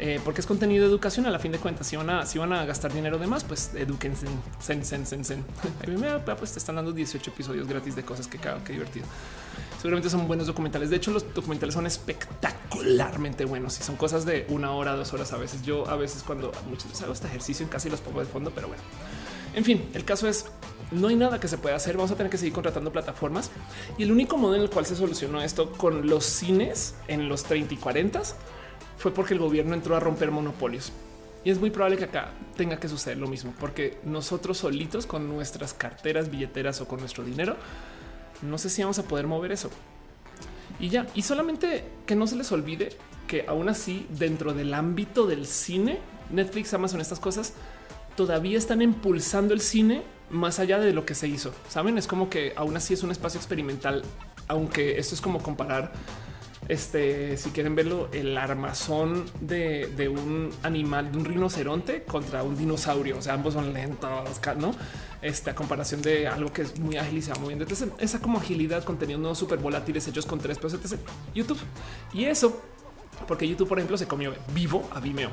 Eh, 0.00 0.20
porque 0.24 0.40
es 0.40 0.46
contenido 0.46 0.82
de 0.82 0.90
educación 0.90 1.24
a 1.26 1.30
la 1.30 1.38
fin 1.38 1.52
de 1.52 1.58
cuentas. 1.58 1.86
Si 1.86 1.96
van 1.96 2.10
a, 2.10 2.26
si 2.26 2.38
van 2.38 2.52
a 2.52 2.64
gastar 2.64 2.92
dinero 2.92 3.18
de 3.18 3.28
más, 3.28 3.44
pues 3.44 3.70
eduquense. 3.74 4.26
Sen, 4.58 4.84
sen, 4.84 5.06
sen, 5.06 5.24
sen. 5.24 5.44
A 6.28 6.36
pues 6.36 6.52
te 6.52 6.58
están 6.58 6.76
dando 6.76 6.92
18 6.92 7.30
episodios 7.30 7.68
gratis 7.68 7.94
de 7.94 8.02
cosas 8.02 8.26
que 8.26 8.38
cago, 8.38 8.62
qué 8.64 8.72
divertido. 8.72 9.06
Seguramente 9.78 10.10
son 10.10 10.26
buenos 10.26 10.48
documentales. 10.48 10.90
De 10.90 10.96
hecho, 10.96 11.12
los 11.12 11.32
documentales 11.32 11.74
son 11.74 11.86
espectacularmente 11.86 13.44
buenos 13.44 13.78
y 13.78 13.84
son 13.84 13.96
cosas 13.96 14.24
de 14.24 14.46
una 14.48 14.72
hora, 14.72 14.96
dos 14.96 15.12
horas 15.12 15.32
a 15.32 15.36
veces. 15.36 15.62
Yo 15.62 15.88
a 15.88 15.94
veces 15.94 16.24
cuando 16.24 16.50
muchas 16.68 16.88
veces 16.88 17.02
hago 17.02 17.12
este 17.12 17.28
ejercicio 17.28 17.68
y 17.84 17.88
los 17.88 18.00
pongo 18.00 18.20
de 18.20 18.26
fondo, 18.26 18.50
pero 18.52 18.66
bueno. 18.68 18.82
En 19.54 19.64
fin, 19.64 19.88
el 19.94 20.04
caso 20.04 20.26
es 20.26 20.46
no 20.90 21.08
hay 21.08 21.16
nada 21.16 21.40
que 21.40 21.48
se 21.48 21.58
pueda 21.58 21.76
hacer. 21.76 21.96
Vamos 21.96 22.10
a 22.10 22.16
tener 22.16 22.30
que 22.30 22.38
seguir 22.38 22.52
contratando 22.52 22.92
plataformas 22.92 23.50
y 23.98 24.02
el 24.02 24.12
único 24.12 24.36
modo 24.36 24.54
en 24.54 24.62
el 24.62 24.70
cual 24.70 24.86
se 24.86 24.96
solucionó 24.96 25.42
esto 25.42 25.72
con 25.72 26.08
los 26.08 26.24
cines 26.24 26.94
en 27.08 27.28
los 27.28 27.44
30 27.44 27.74
y 27.74 27.76
40 27.76 28.22
fue 28.96 29.12
porque 29.12 29.34
el 29.34 29.40
gobierno 29.40 29.74
entró 29.74 29.96
a 29.96 30.00
romper 30.00 30.30
monopolios. 30.30 30.92
Y 31.44 31.50
es 31.50 31.58
muy 31.58 31.70
probable 31.70 31.98
que 31.98 32.04
acá 32.04 32.32
tenga 32.56 32.78
que 32.78 32.88
suceder 32.88 33.18
lo 33.18 33.28
mismo, 33.28 33.52
porque 33.60 33.98
nosotros 34.04 34.56
solitos 34.58 35.04
con 35.04 35.28
nuestras 35.28 35.74
carteras, 35.74 36.30
billeteras 36.30 36.80
o 36.80 36.88
con 36.88 37.00
nuestro 37.00 37.22
dinero, 37.22 37.56
no 38.40 38.56
sé 38.56 38.70
si 38.70 38.82
vamos 38.82 38.98
a 38.98 39.02
poder 39.02 39.26
mover 39.26 39.52
eso. 39.52 39.68
Y 40.80 40.88
ya, 40.88 41.06
y 41.14 41.22
solamente 41.22 41.84
que 42.06 42.16
no 42.16 42.26
se 42.26 42.36
les 42.36 42.50
olvide 42.50 42.96
que 43.26 43.44
aún 43.46 43.68
así 43.68 44.06
dentro 44.10 44.54
del 44.54 44.72
ámbito 44.72 45.26
del 45.26 45.46
cine, 45.46 45.98
Netflix, 46.30 46.72
Amazon, 46.72 47.02
estas 47.02 47.20
cosas, 47.20 47.52
todavía 48.16 48.56
están 48.56 48.80
impulsando 48.80 49.52
el 49.54 49.60
cine 49.60 50.02
más 50.30 50.58
allá 50.58 50.78
de 50.78 50.92
lo 50.92 51.04
que 51.04 51.14
se 51.14 51.28
hizo. 51.28 51.52
Saben, 51.68 51.98
es 51.98 52.06
como 52.06 52.30
que 52.30 52.52
aún 52.56 52.76
así 52.76 52.94
es 52.94 53.02
un 53.02 53.10
espacio 53.10 53.38
experimental, 53.38 54.02
aunque 54.48 54.98
esto 54.98 55.14
es 55.14 55.20
como 55.20 55.42
comparar 55.42 55.92
este, 56.68 57.36
si 57.36 57.50
quieren 57.50 57.74
verlo, 57.74 58.08
el 58.12 58.36
armazón 58.38 59.26
de, 59.40 60.08
un 60.08 60.50
animal, 60.62 61.12
de 61.12 61.18
un 61.18 61.24
rinoceronte 61.24 62.04
contra 62.04 62.42
un 62.42 62.56
dinosaurio. 62.56 63.18
O 63.18 63.22
sea, 63.22 63.34
ambos 63.34 63.54
son 63.54 63.72
lentos, 63.72 64.10
no? 64.56 64.74
Esta 65.20 65.54
comparación 65.54 66.02
de 66.02 66.26
algo 66.26 66.52
que 66.52 66.62
es 66.62 66.78
muy 66.78 66.96
ágil 66.96 67.18
y 67.18 67.22
se 67.22 67.32
va 67.32 67.38
moviendo. 67.38 67.64
Entonces, 67.64 67.88
esa 67.98 68.20
como 68.20 68.38
agilidad, 68.38 68.84
conteniendo 68.84 69.34
súper 69.34 69.58
volátiles 69.58 70.06
hechos 70.08 70.26
con 70.26 70.38
tres 70.38 70.58
pesos, 70.58 70.80
etc. 70.82 71.00
YouTube. 71.34 71.58
Y 72.12 72.24
eso, 72.24 72.60
porque 73.28 73.46
YouTube, 73.46 73.68
por 73.68 73.78
ejemplo, 73.78 73.98
se 73.98 74.06
comió 74.06 74.34
vivo 74.54 74.88
a 74.92 75.00
Vimeo. 75.00 75.30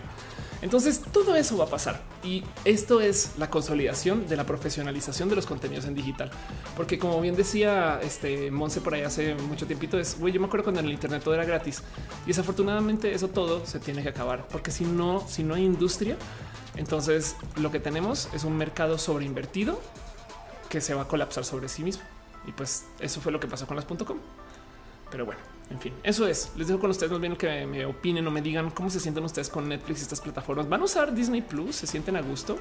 Entonces 0.62 1.02
todo 1.12 1.36
eso 1.36 1.58
va 1.58 1.66
a 1.66 1.70
pasar. 1.70 2.02
Y 2.24 2.44
esto 2.66 3.02
es 3.02 3.32
la 3.38 3.50
consolidación 3.50 4.28
de 4.28 4.36
la 4.36 4.46
profesionalización 4.46 5.30
de 5.30 5.36
los 5.36 5.46
contenidos 5.46 5.86
en 5.86 5.96
digital, 5.96 6.32
porque 6.78 7.00
como 7.00 7.20
bien 7.20 7.36
decía 7.36 8.00
este 8.02 8.52
Monse 8.52 8.82
por 8.82 8.94
ahí 8.94 9.02
hace 9.02 9.36
mucho 9.36 9.66
tiempito 9.66 9.98
es 9.98 10.20
güey, 10.20 10.34
yo 10.34 10.40
me 10.40 10.48
acuerdo 10.48 10.66
cuando 10.66 10.82
en 10.82 10.88
el 10.88 10.94
Internet 10.94 11.24
todo 11.24 11.34
era 11.34 11.46
gratis. 11.46 11.82
Y 12.26 12.30
desafortunadamente 12.30 13.14
eso 13.14 13.28
todo 13.28 13.66
se 13.66 13.80
tiene 13.80 14.04
que 14.04 14.10
acabar, 14.10 14.48
porque 14.50 14.72
si 14.72 14.86
no, 14.86 15.26
si 15.28 15.44
no 15.44 15.56
hay 15.56 15.66
industria, 15.66 16.16
entonces 16.76 17.36
lo 17.58 17.72
que 17.72 17.80
tenemos 17.80 18.30
es 18.34 18.44
un 18.44 18.58
mercado 18.58 18.98
sobreinvertido 18.98 19.80
que 20.70 20.80
se 20.80 20.94
va 20.94 21.04
a 21.04 21.08
colapsar 21.08 21.44
sobre 21.44 21.68
sí 21.68 21.84
mismo. 21.84 22.04
Y 22.48 22.52
pues 22.54 22.86
eso 23.00 23.22
fue 23.22 23.32
lo 23.32 23.40
que 23.40 23.48
pasó 23.48 23.68
con 23.68 23.76
las 23.76 23.86
.com. 23.86 24.18
Pero 25.12 25.26
bueno, 25.26 25.42
en 25.72 25.80
fin, 25.80 25.93
eso 26.03 26.27
es. 26.27 26.52
Les 26.57 26.68
dejo 26.68 26.80
con 26.80 26.89
ustedes 26.89 27.11
más 27.11 27.22
bien 27.22 27.35
que 27.38 27.65
me 27.65 27.85
opinen 27.85 28.27
o 28.27 28.31
me 28.31 28.41
digan 28.41 28.72
cómo 28.72 28.89
se 28.89 28.99
sienten 28.99 29.23
ustedes 29.23 29.48
con 29.48 29.69
Netflix 29.69 29.99
y 29.99 30.03
estas 30.03 30.19
plataformas. 30.19 30.68
¿Van 30.68 30.81
a 30.81 30.84
usar 30.84 31.14
Disney 31.14 31.41
Plus? 31.41 31.77
¿Se 31.77 31.88
sienten 31.88 32.18
a 32.18 32.22
gusto? 32.22 32.57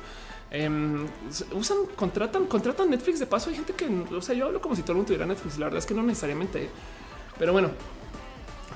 Em, 0.51 1.07
usan, 1.53 1.79
contratan, 1.97 2.47
contratan 2.47 2.89
Netflix 2.89 3.19
de 3.19 3.27
paso. 3.27 3.51
Hay 3.51 3.57
gente 3.57 3.73
que, 3.73 3.87
o 4.15 4.23
sea, 4.23 4.35
yo 4.35 4.47
hablo 4.47 4.61
como 4.61 4.77
si 4.77 4.83
todo 4.83 4.93
el 4.93 4.97
mundo 4.99 5.09
tuviera 5.09 5.27
Netflix. 5.27 5.59
La 5.59 5.67
verdad 5.67 5.79
es 5.79 5.87
que 5.87 5.95
no 5.95 6.03
necesariamente. 6.03 6.71
Pero 7.37 7.53
bueno, 7.53 7.71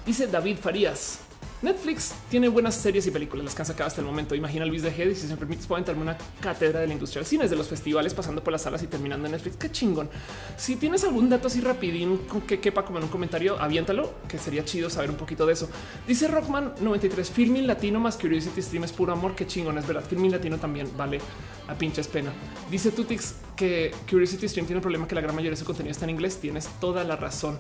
dice 0.05 0.27
David 0.27 0.59
Farías. 0.59 1.21
Netflix 1.63 2.15
tiene 2.31 2.49
buenas 2.49 2.75
series 2.75 3.07
y 3.07 3.11
películas, 3.11 3.45
las 3.45 3.55
que 3.55 3.63
han 3.63 3.67
sacado 3.67 3.89
hasta 3.89 4.01
el 4.01 4.07
momento. 4.07 4.35
Imagina 4.35 4.67
Luis 4.67 4.83
de 4.83 4.95
G. 4.95 5.11
Y 5.11 5.15
si 5.15 5.23
se 5.23 5.29
me 5.29 5.37
permites, 5.37 5.67
puedo 5.67 5.83
una 5.97 6.17
cátedra 6.41 6.81
de 6.81 6.87
la 6.87 6.93
industria 6.93 7.21
del 7.21 7.27
cine, 7.27 7.45
desde 7.45 7.57
los 7.57 7.69
festivales, 7.69 8.13
pasando 8.15 8.43
por 8.43 8.53
las 8.53 8.63
salas 8.63 8.83
y 8.83 8.87
terminando 8.87 9.27
en 9.27 9.33
Netflix. 9.33 9.57
Qué 9.57 9.71
chingón. 9.71 10.09
Si 10.57 10.77
tienes 10.77 11.05
algún 11.05 11.29
dato 11.29 11.47
así 11.49 11.61
rapidín 11.61 12.21
que 12.47 12.61
quepa 12.61 12.85
como 12.85 12.99
en 12.99 13.05
un 13.05 13.11
comentario, 13.11 13.59
aviéntalo, 13.59 14.13
que 14.29 14.39
sería 14.39 14.65
chido 14.65 14.91
saber 14.91 15.11
un 15.11 15.17
poquito 15.17 15.47
de 15.47 15.55
eso. 15.55 15.69
Dice 16.07 16.29
Rockman 16.29 16.75
93, 16.81 17.31
Filming 17.31 17.67
Latino 17.67 18.01
más 18.01 18.17
Curiosity 18.17 18.61
Stream 18.61 18.85
es 18.85 18.93
puro 18.93 19.13
amor. 19.13 19.35
Qué 19.35 19.47
chingón, 19.47 19.79
es 19.79 19.87
verdad. 19.87 20.05
Filming 20.07 20.33
Latino 20.33 20.59
también 20.59 20.91
vale 20.97 21.21
a 21.69 21.75
pinches 21.75 22.09
pena. 22.09 22.33
Dice 22.71 22.91
Tutix 22.91 23.35
que 23.57 23.95
Curiosity 24.11 24.49
Stream 24.49 24.67
tiene 24.67 24.79
el 24.79 24.83
problema 24.83 25.09
que 25.09 25.15
la 25.15 25.21
gran 25.21 25.35
mayoría 25.35 25.53
de 25.53 25.57
su 25.57 25.65
contenido 25.65 25.93
está 25.93 26.05
en 26.05 26.11
inglés. 26.11 26.39
Tienes 26.39 26.69
toda 26.81 27.05
la 27.05 27.17
razón. 27.17 27.59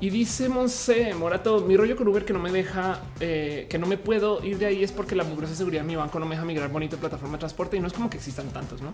Y 0.00 0.10
dice 0.10 0.48
Monse 0.48 1.12
Morato, 1.14 1.60
mi 1.62 1.76
rollo 1.76 1.96
con 1.96 2.06
Uber 2.06 2.24
que 2.24 2.32
no 2.32 2.38
me 2.38 2.52
deja, 2.52 3.00
eh, 3.18 3.66
que 3.68 3.78
no 3.78 3.86
me 3.86 3.98
puedo 3.98 4.44
ir 4.44 4.56
de 4.58 4.66
ahí 4.66 4.84
es 4.84 4.92
porque 4.92 5.16
la 5.16 5.24
mugrosa 5.24 5.56
seguridad 5.56 5.82
de 5.82 5.88
mi 5.88 5.96
banco 5.96 6.20
no 6.20 6.26
me 6.26 6.36
deja 6.36 6.44
migrar 6.44 6.70
bonito 6.70 6.96
plataforma 6.98 7.36
de 7.36 7.40
transporte 7.40 7.76
y 7.76 7.80
no 7.80 7.88
es 7.88 7.92
como 7.92 8.08
que 8.08 8.16
existan 8.16 8.48
tantos, 8.50 8.80
¿no? 8.80 8.92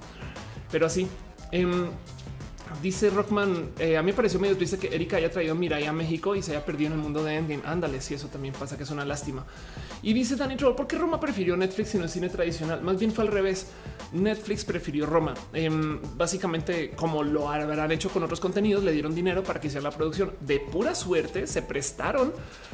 Pero 0.71 0.87
así. 0.87 1.07
Em, 1.53 1.89
Dice 2.82 3.11
Rockman, 3.11 3.70
eh, 3.78 3.97
a 3.97 4.03
mí 4.03 4.12
me 4.12 4.16
pareció 4.16 4.39
medio 4.41 4.57
triste 4.57 4.78
que 4.78 4.95
Erika 4.95 5.16
haya 5.16 5.31
traído 5.31 5.55
Mirai 5.55 5.86
a 5.86 5.93
México 5.93 6.35
y 6.35 6.43
se 6.43 6.53
haya 6.53 6.65
perdido 6.65 6.89
en 6.89 6.99
el 6.99 6.99
mundo 6.99 7.23
de 7.23 7.36
Endgame. 7.36 7.62
Ándale, 7.65 8.01
si 8.01 8.15
eso 8.15 8.28
también 8.28 8.55
pasa, 8.55 8.77
que 8.77 8.82
es 8.82 8.91
una 8.91 9.05
lástima. 9.05 9.45
Y 10.03 10.12
dice 10.12 10.36
Danny 10.36 10.57
Troll, 10.57 10.74
¿por 10.74 10.86
qué 10.86 10.99
Roma 10.99 11.20
prefirió 11.20 11.57
Netflix 11.57 11.95
y 11.95 11.99
no 11.99 12.05
el 12.05 12.11
cine 12.11 12.28
tradicional? 12.28 12.82
Más 12.82 12.99
bien 12.99 13.12
fue 13.12 13.24
al 13.24 13.31
revés. 13.31 13.69
Netflix 14.12 14.65
prefirió 14.65 15.07
Roma. 15.07 15.35
Em, 15.53 16.01
básicamente, 16.16 16.91
como 16.91 17.23
lo 17.23 17.49
habrán 17.49 17.91
hecho 17.93 18.11
con 18.11 18.23
otros 18.23 18.41
contenidos, 18.41 18.85
le 18.85 18.93
dieron 18.93 19.15
dinero 19.15 19.43
para 19.43 19.61
que 19.61 19.69
hiciera 19.69 19.82
la 19.82 19.97
producción. 19.97 20.32
De 20.41 20.61
pura 20.61 20.95
suerte, 20.95 21.47
se 21.47 21.62
prestaron 21.62 22.32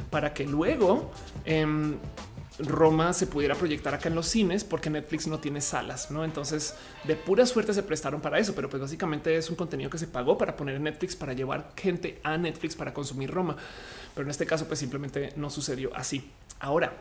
para 0.09 0.33
que 0.33 0.45
luego... 0.45 1.11
Em, 1.45 1.95
Roma 2.59 3.13
se 3.13 3.27
pudiera 3.27 3.55
proyectar 3.55 3.93
acá 3.93 4.09
en 4.09 4.15
los 4.15 4.27
cines 4.27 4.63
porque 4.63 4.89
Netflix 4.89 5.27
no 5.27 5.39
tiene 5.39 5.61
salas, 5.61 6.11
¿no? 6.11 6.23
Entonces, 6.25 6.75
de 7.05 7.15
pura 7.15 7.45
suerte 7.45 7.73
se 7.73 7.83
prestaron 7.83 8.21
para 8.21 8.39
eso, 8.39 8.53
pero 8.53 8.69
pues 8.69 8.81
básicamente 8.81 9.35
es 9.35 9.49
un 9.49 9.55
contenido 9.55 9.89
que 9.89 9.97
se 9.97 10.07
pagó 10.07 10.37
para 10.37 10.55
poner 10.55 10.75
en 10.75 10.83
Netflix, 10.83 11.15
para 11.15 11.33
llevar 11.33 11.71
gente 11.75 12.19
a 12.23 12.37
Netflix 12.37 12.75
para 12.75 12.93
consumir 12.93 13.31
Roma. 13.31 13.55
Pero 14.13 14.25
en 14.25 14.31
este 14.31 14.45
caso, 14.45 14.67
pues 14.67 14.79
simplemente 14.79 15.33
no 15.37 15.49
sucedió 15.49 15.95
así. 15.95 16.29
Ahora, 16.59 16.93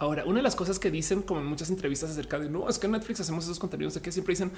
Ahora, 0.00 0.24
una 0.24 0.36
de 0.36 0.42
las 0.42 0.54
cosas 0.54 0.78
que 0.78 0.92
dicen, 0.92 1.22
como 1.22 1.40
en 1.40 1.46
muchas 1.46 1.70
entrevistas 1.70 2.10
acerca 2.10 2.38
de 2.38 2.48
no 2.48 2.68
es 2.68 2.78
que 2.78 2.86
en 2.86 2.92
Netflix 2.92 3.18
hacemos 3.20 3.44
esos 3.44 3.58
contenidos 3.58 3.94
de 3.94 4.00
que 4.00 4.12
siempre 4.12 4.32
dicen 4.32 4.52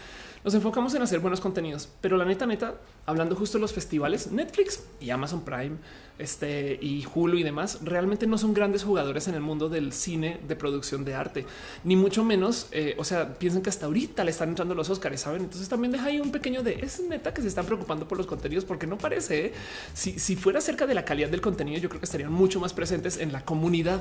nos 0.44 0.52
enfocamos 0.52 0.94
en 0.94 1.00
hacer 1.00 1.20
buenos 1.20 1.40
contenidos, 1.40 1.88
pero 2.02 2.18
la 2.18 2.26
neta, 2.26 2.44
neta, 2.44 2.74
hablando 3.06 3.34
justo 3.34 3.56
de 3.56 3.62
los 3.62 3.72
festivales, 3.72 4.30
Netflix 4.30 4.82
y 5.00 5.08
Amazon 5.08 5.42
Prime 5.42 5.76
este, 6.20 6.78
y 6.80 7.06
Hulu 7.12 7.38
y 7.38 7.42
demás 7.42 7.78
realmente 7.82 8.26
no 8.26 8.38
son 8.38 8.54
grandes 8.54 8.84
jugadores 8.84 9.28
en 9.28 9.34
el 9.34 9.40
mundo 9.40 9.68
del 9.68 9.92
cine 9.92 10.38
de 10.46 10.56
producción 10.56 11.04
de 11.04 11.14
arte, 11.14 11.46
ni 11.84 11.96
mucho 11.96 12.24
menos. 12.24 12.68
Eh, 12.72 12.94
o 12.98 13.04
sea, 13.04 13.34
piensan 13.34 13.62
que 13.62 13.70
hasta 13.70 13.86
ahorita 13.86 14.24
le 14.24 14.30
están 14.30 14.50
entrando 14.50 14.74
los 14.74 14.90
Oscars, 14.90 15.20
saben? 15.20 15.42
Entonces 15.42 15.68
también 15.68 15.92
deja 15.92 16.06
ahí 16.06 16.20
un 16.20 16.30
pequeño 16.30 16.62
de 16.62 16.74
es 16.74 17.00
neta 17.00 17.34
que 17.34 17.42
se 17.42 17.48
están 17.48 17.66
preocupando 17.66 18.06
por 18.06 18.18
los 18.18 18.26
contenidos, 18.26 18.64
porque 18.64 18.86
no 18.86 18.98
parece. 18.98 19.46
¿eh? 19.46 19.52
Si, 19.94 20.18
si 20.18 20.36
fuera 20.36 20.58
acerca 20.58 20.86
de 20.86 20.94
la 20.94 21.04
calidad 21.04 21.28
del 21.28 21.40
contenido, 21.40 21.78
yo 21.80 21.88
creo 21.88 22.00
que 22.00 22.06
estarían 22.06 22.32
mucho 22.32 22.60
más 22.60 22.72
presentes 22.72 23.18
en 23.18 23.32
la 23.32 23.44
comunidad 23.44 24.00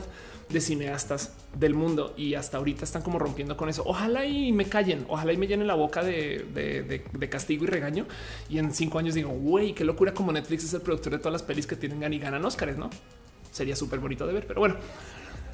de 0.50 0.62
cineastas 0.62 1.34
del 1.58 1.76
mundo 1.76 2.14
y 2.18 2.34
hasta 2.34 2.58
ahorita 2.58 2.84
están 2.84 3.02
como 3.02 3.20
rompiendo 3.20 3.56
con 3.56 3.70
eso. 3.70 3.84
Ojalá 3.86 4.26
y 4.26 4.52
me 4.52 4.66
callen, 4.66 5.06
ojalá 5.08 5.34
y 5.34 5.38
me 5.38 5.48
llenen 5.48 5.68
la 5.68 5.76
boca 5.76 6.04
de, 6.04 6.46
de 7.12 7.30
castigo 7.30 7.64
y 7.64 7.68
regaño. 7.68 8.06
Y 8.50 8.58
en 8.58 8.74
cinco 8.74 9.00
años 9.00 9.16
digo, 9.16 9.30
güey, 9.30 9.74
qué 9.74 9.84
locura 9.84 10.14
como 10.14 10.32
Netflix 10.32 10.64
es 10.64 10.74
el 10.74 10.82
productor 10.82 11.14
de 11.14 11.20
todas 11.20 11.34
las 11.34 11.44
pelis 11.44 11.68
que 11.68 11.76
tienen 11.76 12.04
y 12.14 12.20
ganan 12.20 12.44
Oscars, 12.46 12.78
¿no? 12.78 12.90
Sería 13.52 13.76
súper 13.76 14.00
bonito 14.00 14.26
de 14.28 14.34
ver, 14.34 14.48
pero 14.48 14.60
bueno. 14.60 14.76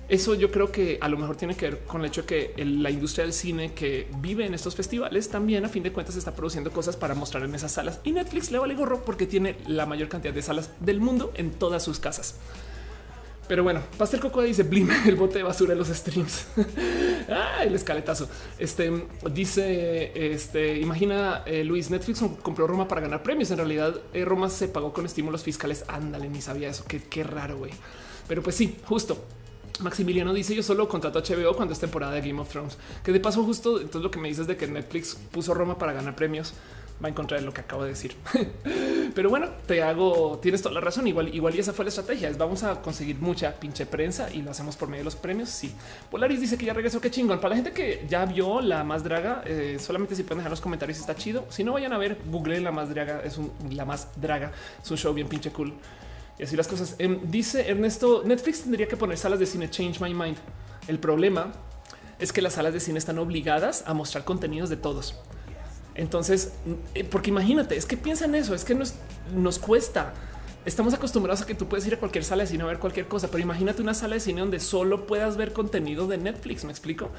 Eso 0.07 0.36
yo 0.36 0.52
creo 0.52 0.72
que 0.72 0.99
a 1.02 1.10
lo 1.10 1.18
mejor 1.18 1.36
tiene 1.36 1.56
que 1.56 1.68
ver 1.68 1.80
con 1.86 2.02
el 2.02 2.07
hecho 2.07 2.22
de 2.22 2.27
que 2.27 2.64
la 2.64 2.91
industria 2.91 3.23
del 3.23 3.34
cine 3.34 3.73
que 3.73 4.07
vive 4.19 4.45
en 4.45 4.53
estos 4.53 4.76
festivales 4.76 5.30
también 5.30 5.65
a 5.65 5.69
fin 5.69 5.82
de 5.82 5.91
cuentas 5.91 6.15
está 6.15 6.36
produciendo 6.36 6.72
cosas 6.72 6.95
para 6.95 7.15
mostrar 7.15 7.41
en 7.41 7.56
esas 7.56 7.72
salas 7.72 8.02
y 8.03 8.11
Netflix 8.11 8.52
le 8.52 8.60
vale 8.60 8.76
gorro 8.76 9.03
porque 9.03 9.26
tiene 9.26 9.57
la 9.65 9.88
mayor 9.88 10.07
cantidad 10.07 10.32
de 10.32 10.44
salas 10.44 10.69
del 10.80 10.99
mundo 11.02 11.34
en 11.36 11.49
todas 11.49 11.82
sus 11.82 11.99
casas. 11.99 12.36
Pero 13.47 13.63
bueno, 13.63 13.81
Pastel 13.97 14.19
Coco 14.19 14.41
dice 14.41 14.63
Blim, 14.63 14.89
el 15.05 15.15
bote 15.15 15.38
de 15.38 15.43
basura 15.43 15.73
de 15.73 15.76
los 15.76 15.89
streams. 15.89 16.47
ah, 17.30 17.63
el 17.63 17.76
escaletazo. 17.76 18.27
Este 18.57 18.91
dice: 19.31 20.34
Este 20.34 20.80
imagina 20.80 21.43
eh, 21.45 21.63
Luis 21.63 21.91
Netflix 21.91 22.23
compró 22.41 22.65
Roma 22.65 22.88
para 22.88 23.01
ganar 23.01 23.22
premios. 23.22 23.51
En 23.51 23.57
realidad, 23.57 23.99
eh, 24.13 24.26
Roma 24.26 24.49
se 24.49 24.67
pagó 24.67 24.93
con 24.93 25.05
estímulos 25.05 25.43
fiscales. 25.43 25.85
Ándale, 25.88 26.27
ni 26.27 26.41
sabía 26.41 26.69
eso. 26.69 26.85
Qué, 26.88 27.03
qué 27.03 27.23
raro, 27.23 27.57
güey. 27.57 27.72
Pero 28.27 28.41
pues 28.41 28.55
sí, 28.55 28.77
justo. 28.85 29.23
Maximiliano 29.81 30.34
dice 30.34 30.55
yo 30.55 30.63
solo 30.63 30.88
contrato 30.88 31.19
HBO 31.19 31.53
cuando 31.53 31.73
es 31.73 31.80
temporada 31.80 32.13
de 32.13 32.22
Game 32.22 32.39
of 32.39 32.49
Thrones, 32.49 32.77
que 33.03 33.11
de 33.11 33.19
paso 33.19 33.43
justo 33.43 33.76
entonces 33.81 34.01
lo 34.01 34.09
que 34.09 34.19
me 34.19 34.30
dices 34.30 34.47
de 34.47 34.55
que 34.55 34.67
Netflix 34.67 35.17
puso 35.31 35.53
Roma 35.53 35.77
para 35.77 35.91
ganar 35.91 36.15
premios 36.15 36.53
va 37.03 37.07
a 37.07 37.11
encontrar 37.11 37.41
lo 37.43 37.53
que 37.53 37.61
acabo 37.61 37.84
de 37.84 37.89
decir. 37.89 38.15
Pero 39.15 39.30
bueno, 39.30 39.49
te 39.67 39.84
hago, 39.84 40.39
tienes 40.41 40.61
toda 40.61 40.76
la 40.76 40.81
razón. 40.81 41.07
Igual, 41.07 41.34
igual 41.34 41.55
y 41.55 41.59
esa 41.59 41.73
fue 41.73 41.85
la 41.85 41.89
estrategia. 41.89 42.30
Es 42.30 42.38
vamos 42.38 42.63
a 42.63 42.81
conseguir 42.81 43.17
mucha 43.19 43.53
pinche 43.53 43.85
prensa 43.85 44.31
y 44.31 44.41
lo 44.41 44.51
hacemos 44.51 44.76
por 44.76 44.88
medio 44.88 45.01
de 45.01 45.05
los 45.05 45.15
premios. 45.15 45.49
Sí. 45.49 45.73
Polaris 46.09 46.39
dice 46.39 46.57
que 46.57 46.65
ya 46.65 46.73
regresó. 46.73 47.01
Qué 47.01 47.11
chingón. 47.11 47.39
Para 47.39 47.49
la 47.49 47.55
gente 47.55 47.72
que 47.72 48.05
ya 48.07 48.26
vio 48.26 48.61
la 48.61 48.84
más 48.84 49.03
draga, 49.03 49.43
eh, 49.45 49.77
solamente 49.80 50.15
si 50.15 50.23
pueden 50.23 50.39
dejar 50.39 50.51
los 50.51 50.61
comentarios, 50.61 50.99
está 50.99 51.15
chido. 51.15 51.45
Si 51.49 51.63
no 51.63 51.73
vayan 51.73 51.93
a 51.93 51.97
ver, 51.97 52.17
google 52.26 52.59
la 52.61 52.72
más 52.72 52.89
draga. 52.89 53.22
Es 53.23 53.38
un, 53.38 53.51
la 53.72 53.85
más 53.85 54.09
draga. 54.15 54.51
Es 54.81 54.89
un 54.89 54.97
show 54.97 55.13
bien 55.13 55.27
pinche 55.27 55.51
cool. 55.51 55.73
Y 56.39 56.43
así 56.43 56.55
las 56.55 56.67
cosas. 56.67 56.95
Em, 56.99 57.19
dice 57.30 57.69
Ernesto, 57.69 58.23
Netflix 58.26 58.61
tendría 58.61 58.88
que 58.88 58.97
poner 58.97 59.17
salas 59.17 59.39
de 59.39 59.45
cine 59.45 59.69
Change 59.69 59.99
My 60.01 60.13
Mind. 60.13 60.38
El 60.88 60.99
problema 60.99 61.51
es 62.19 62.31
que 62.31 62.41
las 62.41 62.53
salas 62.53 62.73
de 62.73 62.80
cine 62.80 62.99
están 62.99 63.19
obligadas 63.19 63.84
a 63.85 63.93
mostrar 63.93 64.23
contenidos 64.23 64.69
de 64.69 64.77
todos. 64.77 65.15
Entonces, 65.95 66.51
eh, 66.93 67.03
porque 67.05 67.30
imagínate, 67.30 67.76
es 67.77 67.85
que 67.85 67.97
piensan 67.97 68.35
eso, 68.35 68.53
es 68.53 68.65
que 68.65 68.76
nos, 68.76 68.93
nos 69.34 69.59
cuesta. 69.59 70.13
Estamos 70.65 70.93
acostumbrados 70.93 71.41
a 71.41 71.45
que 71.45 71.55
tú 71.55 71.67
puedes 71.67 71.85
ir 71.88 71.93
a 71.93 71.97
cualquier 71.97 72.23
sala 72.23 72.43
de 72.43 72.47
cine 72.47 72.63
a 72.63 72.67
ver 72.67 72.80
cualquier 72.80 73.07
cosa, 73.07 73.30
pero 73.30 73.41
imagínate 73.41 73.81
una 73.81 73.93
sala 73.93 74.15
de 74.15 74.19
cine 74.19 74.41
donde 74.41 74.59
solo 74.59 75.05
puedas 75.05 75.38
ver 75.38 75.53
contenido 75.53 76.07
de 76.07 76.17
Netflix. 76.17 76.65
Me 76.65 76.72
explico. 76.72 77.11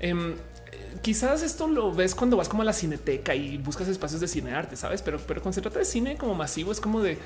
Em, 0.00 0.36
quizás 1.02 1.42
esto 1.42 1.66
lo 1.66 1.92
ves 1.92 2.14
cuando 2.14 2.36
vas 2.36 2.48
como 2.48 2.62
a 2.62 2.64
la 2.64 2.72
cineteca 2.72 3.34
y 3.34 3.58
buscas 3.58 3.88
espacios 3.88 4.20
de 4.20 4.28
cine 4.28 4.52
arte, 4.52 4.76
sabes? 4.76 5.02
Pero, 5.02 5.18
pero 5.26 5.42
cuando 5.42 5.54
se 5.54 5.60
trata 5.60 5.80
de 5.80 5.84
cine 5.84 6.16
como 6.16 6.34
masivo, 6.34 6.72
es 6.72 6.80
como 6.80 7.02
de, 7.02 7.18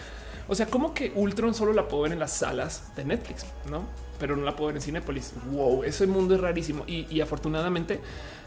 o 0.48 0.54
sea, 0.54 0.66
como 0.66 0.94
que 0.94 1.12
Ultron 1.14 1.54
solo 1.54 1.72
la 1.72 1.86
puedo 1.86 2.04
ver 2.04 2.12
en 2.12 2.18
las 2.18 2.32
salas 2.32 2.94
de 2.96 3.04
Netflix, 3.04 3.44
no? 3.70 3.84
Pero 4.18 4.36
no 4.36 4.44
la 4.44 4.56
puedo 4.56 4.68
ver 4.68 4.76
en 4.76 4.82
Cinepolis. 4.82 5.32
Wow, 5.52 5.84
ese 5.84 6.06
mundo 6.08 6.34
es 6.34 6.40
rarísimo 6.40 6.82
y 6.88 7.20
afortunadamente 7.20 8.00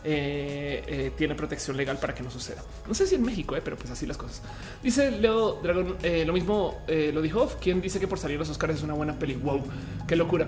eh, 0.04 0.84
eh, 0.88 1.12
tiene 1.16 1.36
protección 1.36 1.78
legal 1.78 1.98
para 1.98 2.16
que 2.16 2.24
no 2.24 2.32
suceda. 2.32 2.64
No 2.88 2.94
sé 2.94 3.06
si 3.08 3.16
en 3.16 3.24
México, 3.24 3.56
eh, 3.56 3.62
pero 3.64 3.78
pues 3.78 3.92
así 3.92 4.06
las 4.06 4.18
cosas. 4.18 4.42
Dice 4.82 5.12
Leo 5.12 5.60
Dragón, 5.62 5.98
lo 6.26 6.34
mismo 6.34 6.82
lo 6.88 7.22
dijo, 7.22 7.48
quien 7.62 7.82
dice 7.82 8.00
que 8.00 8.08
por 8.08 8.20
salir 8.20 8.40
los 8.40 8.50
Oscars 8.50 8.76
es 8.76 8.84
una 8.84 8.94
buena 8.94 9.18
peli. 9.18 9.36
Wow, 9.36 9.64
qué 10.08 10.16
locura. 10.16 10.48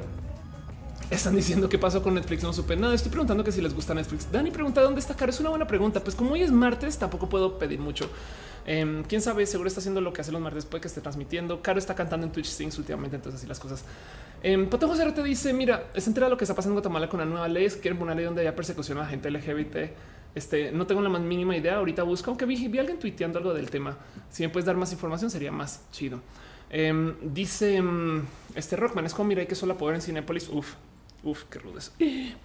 Están 1.13 1.35
diciendo 1.35 1.69
qué 1.69 1.77
pasó 1.77 2.01
con 2.01 2.15
Netflix. 2.15 2.41
No 2.41 2.51
supe 2.53 2.75
nada. 2.75 2.95
Estoy 2.95 3.11
preguntando 3.11 3.43
que 3.43 3.51
si 3.51 3.61
les 3.61 3.73
gusta 3.73 3.93
Netflix. 3.93 4.31
Dani 4.31 4.49
pregunta 4.49 4.81
dónde 4.81 4.99
está 4.99 5.15
Caro. 5.15 5.29
Es 5.29 5.39
una 5.39 5.49
buena 5.49 5.67
pregunta. 5.67 6.03
Pues 6.03 6.15
como 6.15 6.31
hoy 6.31 6.41
es 6.41 6.51
martes, 6.51 6.97
tampoco 6.97 7.29
puedo 7.29 7.59
pedir 7.59 7.79
mucho. 7.79 8.09
Em, 8.65 9.03
quién 9.03 9.21
sabe, 9.21 9.45
seguro 9.45 9.67
está 9.67 9.79
haciendo 9.79 10.01
lo 10.01 10.11
que 10.11 10.21
hace 10.21 10.31
los 10.31 10.41
martes, 10.41 10.65
puede 10.65 10.81
que 10.81 10.87
esté 10.87 11.01
transmitiendo. 11.01 11.61
Caro 11.61 11.77
está 11.77 11.93
cantando 11.93 12.25
en 12.25 12.31
Twitch 12.31 12.55
Things 12.55 12.77
últimamente, 12.79 13.17
entonces 13.17 13.41
así 13.41 13.47
las 13.47 13.59
cosas. 13.59 13.83
Eh, 14.41 14.57
Pato 14.69 14.87
José 14.87 15.09
te 15.11 15.21
dice: 15.21 15.53
Mira, 15.53 15.91
es 15.93 16.07
entera 16.07 16.29
lo 16.29 16.37
que 16.37 16.45
está 16.45 16.55
pasando 16.55 16.71
en 16.71 16.81
Guatemala 16.81 17.07
con 17.07 17.19
la 17.19 17.25
nueva 17.25 17.47
ley. 17.47 17.65
Es 17.65 17.75
quieren 17.75 18.01
una 18.01 18.15
ley 18.15 18.25
donde 18.25 18.41
haya 18.41 18.55
persecución 18.55 18.97
a 18.97 19.01
la 19.01 19.07
gente 19.07 19.29
LGBT. 19.29 19.91
Este 20.33 20.71
no 20.71 20.87
tengo 20.87 21.01
la 21.01 21.09
más 21.09 21.21
mínima 21.21 21.55
idea. 21.55 21.77
Ahorita 21.77 22.01
busco, 22.03 22.31
aunque 22.31 22.45
vi, 22.45 22.67
vi 22.67 22.79
a 22.79 22.81
alguien 22.81 22.97
tuiteando 22.97 23.37
algo 23.37 23.53
del 23.53 23.69
tema. 23.69 23.97
Si 24.31 24.41
me 24.41 24.49
puedes 24.49 24.65
dar 24.65 24.77
más 24.77 24.91
información, 24.91 25.29
sería 25.29 25.51
más 25.51 25.81
chido. 25.91 26.21
Em, 26.71 27.13
dice 27.21 27.75
em, 27.75 28.23
este 28.55 28.75
Rockman: 28.75 29.05
Es 29.05 29.13
como 29.13 29.27
mira, 29.27 29.45
que 29.45 29.53
solo 29.55 29.77
poder 29.77 29.95
en 29.97 30.01
Cinepolis. 30.01 30.49
Uf, 30.49 30.73
Uf, 31.23 31.45
qué 31.45 31.59
rudes. 31.59 31.93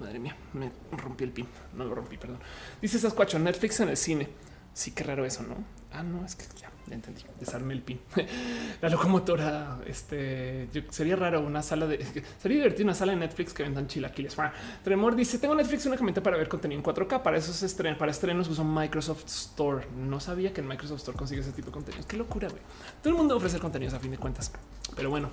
Madre 0.00 0.18
mía, 0.18 0.36
me 0.52 0.70
rompí 0.92 1.24
el 1.24 1.32
pin. 1.32 1.46
No 1.74 1.84
lo 1.84 1.94
rompí, 1.94 2.16
perdón. 2.16 2.38
Dice 2.80 2.98
Sasquatch, 2.98 3.34
Netflix 3.34 3.80
en 3.80 3.88
el 3.88 3.96
cine. 3.96 4.28
Sí, 4.72 4.92
qué 4.92 5.02
raro 5.02 5.24
eso, 5.24 5.42
¿no? 5.42 5.56
Ah, 5.90 6.04
no, 6.04 6.24
es 6.24 6.36
que 6.36 6.44
ya, 6.60 6.70
entendí. 6.88 7.22
Desarme 7.40 7.74
el 7.74 7.82
pin. 7.82 7.98
la 8.80 8.88
locomotora, 8.88 9.80
este, 9.86 10.68
sería 10.90 11.16
raro 11.16 11.40
una 11.40 11.62
sala 11.62 11.88
de... 11.88 12.04
Sería 12.40 12.58
divertido 12.58 12.84
una 12.84 12.94
sala 12.94 13.10
de 13.10 13.18
Netflix 13.18 13.52
que 13.52 13.64
vendan 13.64 13.88
chilaquiles. 13.88 14.36
Tremor 14.84 15.16
dice, 15.16 15.40
tengo 15.40 15.56
Netflix 15.56 15.86
únicamente 15.86 16.20
para 16.20 16.36
ver 16.36 16.48
contenido 16.48 16.78
en 16.78 16.84
4K. 16.84 17.22
Para 17.22 17.38
esos 17.38 17.60
estrenos, 17.64 17.98
para 17.98 18.12
estrenos 18.12 18.48
uso 18.48 18.62
Microsoft 18.62 19.24
Store. 19.26 19.84
No 19.96 20.20
sabía 20.20 20.52
que 20.52 20.60
en 20.60 20.68
Microsoft 20.68 20.98
Store 20.98 21.18
consigue 21.18 21.40
ese 21.40 21.50
tipo 21.50 21.66
de 21.66 21.72
contenidos. 21.72 22.06
Qué 22.06 22.16
locura, 22.16 22.48
güey. 22.48 22.62
Todo 23.02 23.12
el 23.12 23.16
mundo 23.16 23.36
ofrece 23.36 23.58
contenidos 23.58 23.94
a 23.94 23.98
fin 23.98 24.12
de 24.12 24.18
cuentas. 24.18 24.52
Pero 24.94 25.10
bueno, 25.10 25.30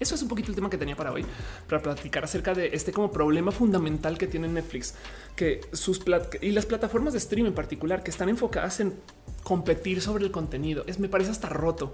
eso 0.00 0.14
es 0.14 0.22
un 0.22 0.28
poquito 0.28 0.50
el 0.50 0.54
tema 0.54 0.70
que 0.70 0.78
tenía 0.78 0.96
para 0.96 1.12
hoy, 1.12 1.24
para 1.68 1.82
platicar 1.82 2.24
acerca 2.24 2.54
de 2.54 2.70
este 2.72 2.92
como 2.92 3.10
problema 3.10 3.50
fundamental 3.50 4.16
que 4.16 4.26
tiene 4.26 4.48
Netflix, 4.48 4.94
que 5.34 5.60
sus 5.72 6.02
y 6.40 6.52
las 6.52 6.66
plataformas 6.66 7.12
de 7.12 7.20
stream 7.20 7.46
en 7.46 7.54
particular 7.54 8.02
que 8.02 8.10
están 8.10 8.28
enfocadas 8.28 8.80
en 8.80 8.94
competir 9.42 10.00
sobre 10.00 10.24
el 10.24 10.30
contenido. 10.30 10.84
Es 10.86 10.98
me 10.98 11.08
parece 11.08 11.30
hasta 11.30 11.48
roto, 11.48 11.92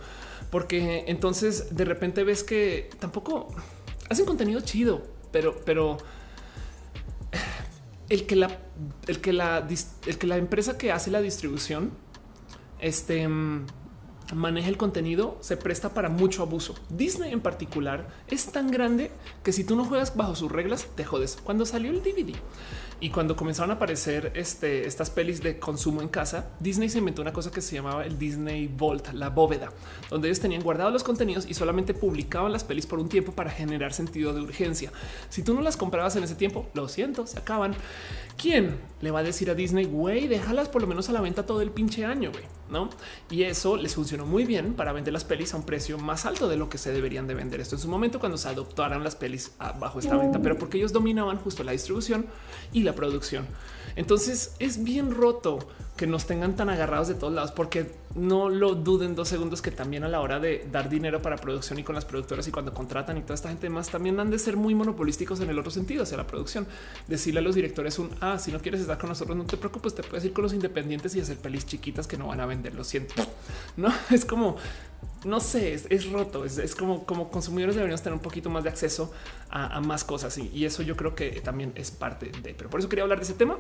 porque 0.51 1.05
entonces 1.09 1.75
de 1.75 1.85
repente 1.85 2.25
ves 2.25 2.43
que 2.43 2.91
tampoco 2.99 3.49
hacen 4.09 4.27
contenido 4.27 4.61
chido, 4.61 5.03
pero, 5.33 5.61
pero 5.65 5.97
el 8.09 8.27
que 8.27 8.37
la, 8.37 8.59
el 9.07 9.21
que 9.21 9.33
la, 9.33 9.67
el 10.07 10.19
que 10.19 10.27
la 10.27 10.37
empresa 10.37 10.77
que 10.77 10.93
hace 10.93 11.11
la 11.11 11.21
distribución, 11.21 11.93
este 12.81 13.29
maneja 14.33 14.69
el 14.69 14.77
contenido 14.77 15.37
se 15.41 15.57
presta 15.57 15.93
para 15.93 16.09
mucho 16.09 16.43
abuso. 16.43 16.75
Disney 16.89 17.33
en 17.33 17.41
particular 17.41 18.09
es 18.29 18.47
tan 18.47 18.71
grande 18.71 19.11
que 19.43 19.53
si 19.53 19.65
tú 19.65 19.77
no 19.77 19.85
juegas 19.85 20.17
bajo 20.17 20.35
sus 20.35 20.51
reglas, 20.51 20.87
te 20.95 21.05
jodes. 21.05 21.39
Cuando 21.43 21.67
salió 21.67 21.91
el 21.91 22.03
DVD 22.03 22.35
y 23.01 23.11
cuando 23.11 23.37
comenzaron 23.37 23.71
a 23.71 23.75
aparecer 23.75 24.33
este, 24.35 24.87
estas 24.87 25.11
pelis 25.11 25.43
de 25.43 25.59
consumo 25.59 26.01
en 26.01 26.09
casa, 26.09 26.51
Disney 26.61 26.89
se 26.89 26.99
inventó 26.99 27.23
una 27.23 27.33
cosa 27.33 27.51
que 27.51 27.61
se 27.61 27.75
llamaba 27.75 28.07
el 28.07 28.19
Disney 28.19 28.69
Vault, 28.69 29.13
la 29.13 29.31
bóveda, 29.31 29.71
donde 30.09 30.29
ellos 30.29 30.41
tenían 30.41 30.63
guardados 30.63 30.93
los 30.93 31.05
contenidos 31.05 31.47
y 31.47 31.55
solamente 31.55 31.93
publicaban 31.93 32.53
las 32.53 32.65
pelis 32.65 32.87
por 32.87 32.99
un 32.99 33.09
tiempo 33.09 33.33
para 33.33 33.51
generar 33.51 33.93
sentido 33.93 34.33
de 34.33 34.41
urgencia. 34.41 34.91
Si 35.29 35.43
tú 35.43 35.55
no 35.55 35.61
las 35.61 35.77
comprabas 35.77 36.17
en 36.17 36.25
ese 36.25 36.35
tiempo, 36.35 36.67
lo 36.73 36.89
siento, 36.89 37.27
se 37.27 37.39
acaban. 37.39 37.75
¿Quién 38.37 38.77
le 39.01 39.11
va 39.11 39.21
a 39.21 39.23
decir 39.23 39.51
a 39.51 39.55
Disney, 39.55 39.85
güey, 39.85 40.29
déjalas 40.29 40.69
por 40.69 40.83
lo 40.83 40.89
menos 40.89 41.09
a 41.09 41.13
la 41.13 41.21
venta 41.21 41.47
todo 41.47 41.61
el 41.61 41.71
pinche 41.71 42.05
año, 42.05 42.31
güey? 42.31 42.45
¿No? 42.71 42.89
Y 43.31 43.43
eso 43.43 43.77
les 43.77 43.95
funcionó 43.95 44.27
muy 44.27 44.45
bien 44.45 44.75
para 44.75 44.93
vender 44.93 45.13
las 45.13 45.25
pelis 45.25 45.55
a 45.55 45.59
un 45.59 45.65
precio 45.65 45.99
más 45.99 46.25
alto 46.25 46.49
de 46.49 46.57
lo 46.57 46.69
que 46.69 46.79
se 46.79 46.93
deberían 46.93 47.27
de 47.27 47.35
vender. 47.35 47.61
Esto 47.61 47.77
en 47.77 47.83
su 47.83 47.89
momento 47.89 48.19
cuando 48.19 48.39
se 48.39 48.49
adoptaran 48.49 49.05
las 49.05 49.15
pelis 49.15 49.53
bajo 49.79 49.99
esta 49.99 50.17
venta, 50.17 50.41
pero 50.41 50.59
porque 50.59 50.79
ellos 50.79 50.93
dominaban 50.93 51.37
justo 51.39 51.63
la 51.63 51.73
distribución 51.73 52.27
y 52.73 52.83
la 52.83 52.95
producción. 52.95 53.47
Entonces 53.97 54.57
es 54.59 54.83
bien 54.83 55.13
roto 55.13 55.59
que 55.97 56.07
nos 56.07 56.27
tengan 56.27 56.57
tan 56.57 56.69
agarrados 56.69 57.07
de 57.09 57.15
todos 57.15 57.33
lados, 57.33 57.53
porque 57.53 57.93
no 58.17 58.49
lo 58.49 58.75
duden 58.75 59.15
dos 59.15 59.29
segundos 59.29 59.63
que 59.63 59.71
también 59.71 60.03
a 60.03 60.09
la 60.09 60.21
hora 60.21 60.41
de 60.41 60.67
dar 60.71 60.89
dinero 60.89 61.23
para 61.23 61.37
producción 61.37 61.79
y 61.79 61.85
con 61.85 61.95
las 61.95 62.05
productoras 62.05 62.47
y 62.49 62.51
cuando 62.51 62.75
contratan 62.75 63.17
y 63.17 63.23
toda 63.23 63.35
esta 63.35 63.49
gente 63.49 63.69
más 63.71 63.91
también 63.91 64.19
han 64.19 64.31
de 64.31 64.39
ser 64.39 64.57
muy 64.57 64.75
monopolísticos 64.75 65.41
en 65.41 65.51
el 65.51 65.59
otro 65.59 65.71
sentido 65.71 66.03
hacia 66.03 66.17
la 66.17 66.27
producción. 66.27 66.67
Decirle 67.07 67.41
a 67.41 67.43
los 67.43 67.55
directores 67.55 67.99
un 67.99 68.11
ah, 68.21 68.39
si 68.39 68.51
no 68.51 68.61
quieres 68.61 68.81
estar 68.81 68.99
con 68.99 69.09
nosotros, 69.09 69.37
no 69.37 69.45
te 69.45 69.57
preocupes, 69.57 69.95
te 69.95 70.03
puedes 70.03 70.25
ir 70.25 70.33
con 70.33 70.43
los 70.43 70.53
independientes 70.53 71.15
y 71.15 71.21
hacer 71.21 71.37
pelis 71.39 71.67
chiquitas 71.67 72.07
que 72.07 72.17
no 72.17 72.27
van 72.29 72.41
a 72.41 72.47
vender. 72.47 72.75
Lo 72.75 72.85
siento. 72.85 73.15
No 73.77 73.93
es 74.11 74.25
como 74.25 74.57
no 75.25 75.41
sé, 75.41 75.75
es, 75.75 76.11
roto. 76.11 76.45
Es, 76.45 76.75
como, 76.75 77.05
como 77.05 77.31
consumidores 77.31 77.77
deberíamos 77.77 78.03
tener 78.03 78.15
un 78.15 78.23
poquito 78.23 78.51
más 78.51 78.65
de 78.65 78.71
acceso 78.71 79.13
a, 79.51 79.81
más 79.81 80.05
cosas 80.05 80.37
y, 80.39 80.65
eso 80.65 80.83
yo 80.83 80.97
creo 80.97 81.15
que 81.15 81.41
también 81.41 81.73
es 81.75 81.91
parte 81.91 82.31
de. 82.43 82.55
Pero 82.55 82.71
por 82.71 82.81
eso 82.81 82.89
quería 82.89 83.03
hablar 83.03 83.19
de 83.19 83.25
ese 83.25 83.35
tema. 83.35 83.59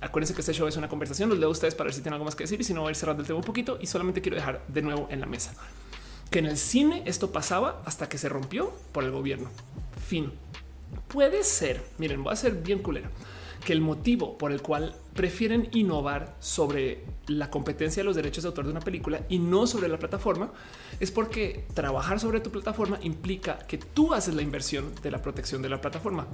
Acuérdense 0.00 0.34
que 0.34 0.40
este 0.40 0.52
show 0.52 0.66
es 0.66 0.76
una 0.76 0.88
conversación. 0.88 1.28
Los 1.28 1.38
leo 1.38 1.48
a 1.48 1.52
ustedes 1.52 1.74
para 1.74 1.86
ver 1.88 1.94
si 1.94 2.00
tienen 2.00 2.14
algo 2.14 2.24
más 2.24 2.34
que 2.34 2.44
decir 2.44 2.60
y 2.60 2.64
si 2.64 2.74
no, 2.74 2.80
voy 2.80 2.88
a 2.88 2.90
ir 2.90 2.96
cerrando 2.96 3.22
el 3.22 3.26
tema 3.26 3.38
un 3.38 3.44
poquito 3.44 3.78
y 3.80 3.86
solamente 3.86 4.20
quiero 4.20 4.36
dejar 4.36 4.64
de 4.68 4.82
nuevo 4.82 5.08
en 5.10 5.20
la 5.20 5.26
mesa 5.26 5.54
que 6.30 6.40
en 6.40 6.46
el 6.46 6.56
cine 6.56 7.04
esto 7.06 7.30
pasaba 7.30 7.80
hasta 7.84 8.08
que 8.08 8.18
se 8.18 8.28
rompió 8.28 8.72
por 8.90 9.04
el 9.04 9.12
gobierno. 9.12 9.50
Fin. 10.08 10.32
Puede 11.06 11.44
ser. 11.44 11.80
Miren, 11.98 12.24
voy 12.24 12.32
a 12.32 12.36
ser 12.36 12.54
bien 12.54 12.80
culera 12.80 13.08
que 13.64 13.72
el 13.72 13.80
motivo 13.80 14.36
por 14.36 14.52
el 14.52 14.60
cual 14.60 14.94
prefieren 15.14 15.68
innovar 15.72 16.36
sobre 16.38 17.02
la 17.26 17.50
competencia 17.50 18.02
de 18.02 18.04
los 18.04 18.14
derechos 18.14 18.44
de 18.44 18.48
autor 18.48 18.66
de 18.66 18.72
una 18.72 18.80
película 18.80 19.22
y 19.28 19.38
no 19.38 19.66
sobre 19.66 19.88
la 19.88 19.98
plataforma 19.98 20.52
es 21.00 21.10
porque 21.10 21.64
trabajar 21.72 22.20
sobre 22.20 22.40
tu 22.40 22.50
plataforma 22.50 22.98
implica 23.02 23.58
que 23.66 23.78
tú 23.78 24.12
haces 24.12 24.34
la 24.34 24.42
inversión 24.42 24.92
de 25.02 25.10
la 25.10 25.22
protección 25.22 25.62
de 25.62 25.70
la 25.70 25.80
plataforma. 25.80 26.26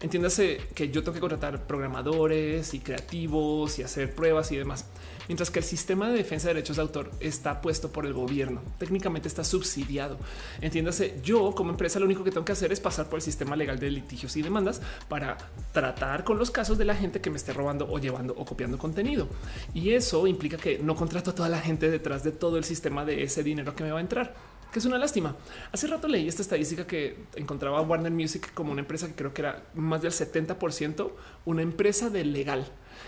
Entiéndase 0.00 0.58
que 0.74 0.90
yo 0.90 1.02
tengo 1.02 1.14
que 1.14 1.20
contratar 1.20 1.66
programadores 1.66 2.74
y 2.74 2.80
creativos 2.80 3.78
y 3.78 3.82
hacer 3.82 4.14
pruebas 4.14 4.52
y 4.52 4.56
demás 4.56 4.84
mientras 5.28 5.50
que 5.50 5.58
el 5.58 5.64
sistema 5.64 6.08
de 6.08 6.16
defensa 6.16 6.48
de 6.48 6.54
derechos 6.54 6.76
de 6.76 6.82
autor 6.82 7.10
está 7.20 7.60
puesto 7.60 7.90
por 7.90 8.06
el 8.06 8.12
gobierno. 8.12 8.62
Técnicamente 8.78 9.28
está 9.28 9.44
subsidiado. 9.44 10.18
Entiéndase, 10.60 11.20
yo 11.22 11.54
como 11.54 11.70
empresa 11.70 11.98
lo 11.98 12.06
único 12.06 12.24
que 12.24 12.30
tengo 12.30 12.44
que 12.44 12.52
hacer 12.52 12.72
es 12.72 12.80
pasar 12.80 13.08
por 13.08 13.18
el 13.18 13.22
sistema 13.22 13.56
legal 13.56 13.78
de 13.78 13.90
litigios 13.90 14.36
y 14.36 14.42
demandas 14.42 14.80
para 15.08 15.36
tratar 15.72 16.24
con 16.24 16.38
los 16.38 16.50
casos 16.50 16.78
de 16.78 16.84
la 16.84 16.94
gente 16.94 17.20
que 17.20 17.30
me 17.30 17.36
esté 17.36 17.52
robando 17.52 17.88
o 17.90 17.98
llevando 17.98 18.34
o 18.36 18.44
copiando 18.44 18.78
contenido. 18.78 19.28
Y 19.74 19.90
eso 19.90 20.26
implica 20.26 20.56
que 20.56 20.78
no 20.78 20.96
contrato 20.96 21.30
a 21.30 21.34
toda 21.34 21.48
la 21.48 21.60
gente 21.60 21.90
detrás 21.90 22.22
de 22.24 22.32
todo 22.32 22.58
el 22.58 22.64
sistema 22.64 23.04
de 23.04 23.22
ese 23.22 23.42
dinero 23.42 23.74
que 23.74 23.84
me 23.84 23.90
va 23.90 23.98
a 23.98 24.02
entrar 24.02 24.56
que 24.72 24.80
es 24.80 24.84
una 24.84 24.98
lástima. 24.98 25.34
Hace 25.72 25.86
rato 25.86 26.06
leí 26.06 26.28
esta 26.28 26.42
estadística 26.42 26.86
que 26.86 27.16
encontraba 27.36 27.80
Warner 27.80 28.12
Music 28.12 28.52
como 28.52 28.72
una 28.72 28.82
empresa 28.82 29.06
que 29.06 29.14
creo 29.14 29.32
que 29.32 29.40
era 29.40 29.62
más 29.74 30.02
del 30.02 30.12
70% 30.12 31.12
una 31.46 31.62
empresa 31.62 32.10
de 32.10 32.24
legal. 32.26 32.66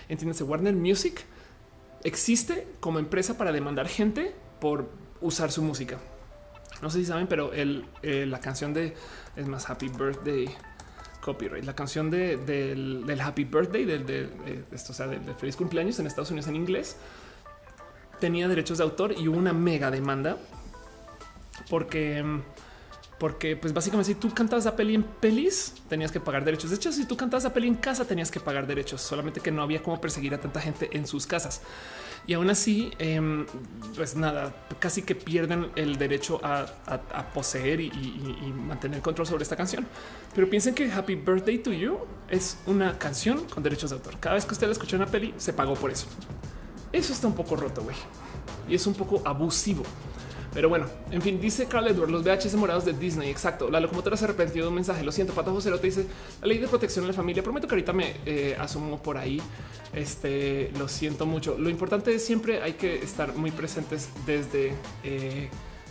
Entiéndase, 0.08 0.44
Warner 0.44 0.74
Music 0.74 1.26
existe 2.04 2.66
como 2.80 2.98
empresa 2.98 3.36
para 3.36 3.52
demandar 3.52 3.88
gente 3.88 4.34
por 4.60 4.90
usar 5.20 5.50
su 5.52 5.62
música. 5.62 5.98
No 6.82 6.90
sé 6.90 7.00
si 7.00 7.06
saben, 7.06 7.26
pero 7.26 7.52
el, 7.52 7.86
eh, 8.02 8.26
la 8.26 8.40
canción 8.40 8.72
de 8.72 8.94
es 9.36 9.46
más 9.46 9.68
Happy 9.68 9.88
Birthday 9.88 10.48
copyright, 11.20 11.64
la 11.64 11.74
canción 11.74 12.10
de, 12.10 12.36
del, 12.36 13.20
Happy 13.20 13.44
Birthday 13.44 13.84
del 13.84 14.06
de, 14.06 14.64
esto, 14.72 14.92
o 14.92 14.94
sea, 14.94 15.08
del, 15.08 15.34
feliz 15.34 15.56
cumpleaños 15.56 15.98
en 15.98 16.06
Estados 16.06 16.30
Unidos 16.30 16.48
en 16.48 16.56
inglés 16.56 16.96
tenía 18.20 18.48
derechos 18.48 18.78
de 18.78 18.84
autor 18.84 19.12
y 19.12 19.28
hubo 19.28 19.36
una 19.36 19.52
mega 19.52 19.90
demanda 19.90 20.38
porque 21.68 22.24
porque 23.18 23.56
pues 23.56 23.72
básicamente 23.72 24.12
si 24.12 24.18
tú 24.18 24.32
cantas 24.32 24.66
a 24.66 24.76
peli 24.76 24.94
en 24.94 25.02
pelis 25.02 25.74
tenías 25.88 26.12
que 26.12 26.20
pagar 26.20 26.44
derechos. 26.44 26.70
De 26.70 26.76
hecho, 26.76 26.92
si 26.92 27.04
tú 27.04 27.16
cantas 27.16 27.44
a 27.44 27.52
peli 27.52 27.66
en 27.66 27.74
casa 27.74 28.04
tenías 28.04 28.30
que 28.30 28.40
pagar 28.40 28.66
derechos, 28.66 29.00
solamente 29.00 29.40
que 29.40 29.50
no 29.50 29.62
había 29.62 29.82
cómo 29.82 30.00
perseguir 30.00 30.34
a 30.34 30.40
tanta 30.40 30.60
gente 30.60 30.88
en 30.92 31.06
sus 31.06 31.26
casas. 31.26 31.60
Y 32.26 32.34
aún 32.34 32.50
así, 32.50 32.92
em, 32.98 33.46
pues 33.96 34.14
nada, 34.14 34.54
casi 34.78 35.02
que 35.02 35.14
pierden 35.14 35.70
el 35.76 35.96
derecho 35.96 36.40
a, 36.42 36.66
poseer 37.32 37.80
y, 37.80 37.90
mantener 38.54 39.00
control 39.00 39.26
sobre 39.26 39.42
esta 39.42 39.56
canción. 39.56 39.86
Pero 40.34 40.48
piensen 40.48 40.74
que 40.74 40.90
Happy 40.92 41.14
Birthday 41.14 41.58
to 41.58 41.72
You 41.72 41.98
es 42.28 42.58
una 42.66 42.98
canción 42.98 43.44
con 43.46 43.62
derechos 43.62 43.90
de 43.90 43.96
autor. 43.96 44.18
Cada 44.20 44.34
vez 44.34 44.44
que 44.44 44.52
usted 44.52 44.66
la 44.66 44.72
escucha 44.72 44.96
en 44.96 45.02
una 45.02 45.10
peli, 45.10 45.34
se 45.38 45.52
pagó 45.52 45.74
por 45.74 45.90
eso. 45.90 46.06
Eso 46.92 47.12
está 47.12 47.26
un 47.26 47.34
poco 47.34 47.56
roto, 47.56 47.82
güey. 47.82 47.96
Y 48.68 48.74
es 48.74 48.86
un 48.86 48.94
poco 48.94 49.22
abusivo. 49.24 49.84
Pero 50.54 50.68
bueno, 50.68 50.86
en 51.10 51.20
fin, 51.22 51.40
dice 51.40 51.66
Carl 51.66 51.86
Edward, 51.86 52.10
los 52.10 52.24
VHS 52.24 52.54
morados 52.54 52.84
de 52.84 52.92
Disney. 52.92 53.30
Exacto. 53.30 53.70
La 53.70 53.80
locomotora 53.80 54.16
se 54.16 54.24
arrepentió 54.24 54.62
de 54.62 54.68
un 54.68 54.74
mensaje. 54.74 55.04
Lo 55.04 55.12
siento, 55.12 55.34
Pato 55.34 55.52
José 55.52 55.70
te 55.70 55.86
dice 55.86 56.06
la 56.40 56.46
ley 56.46 56.58
de 56.58 56.68
protección 56.68 57.04
de 57.04 57.08
la 57.08 57.14
familia. 57.14 57.42
Prometo 57.42 57.66
que 57.66 57.74
ahorita 57.74 57.92
me 57.92 58.16
eh, 58.24 58.56
asumo 58.58 59.02
por 59.02 59.18
ahí. 59.18 59.40
Este 59.92 60.70
lo 60.78 60.88
siento 60.88 61.26
mucho. 61.26 61.56
Lo 61.58 61.68
importante 61.68 62.14
es 62.14 62.24
siempre 62.24 62.62
hay 62.62 62.74
que 62.74 62.96
estar 62.96 63.34
muy 63.34 63.50
presentes 63.50 64.08
desde 64.26 64.74
eh, 65.04 65.48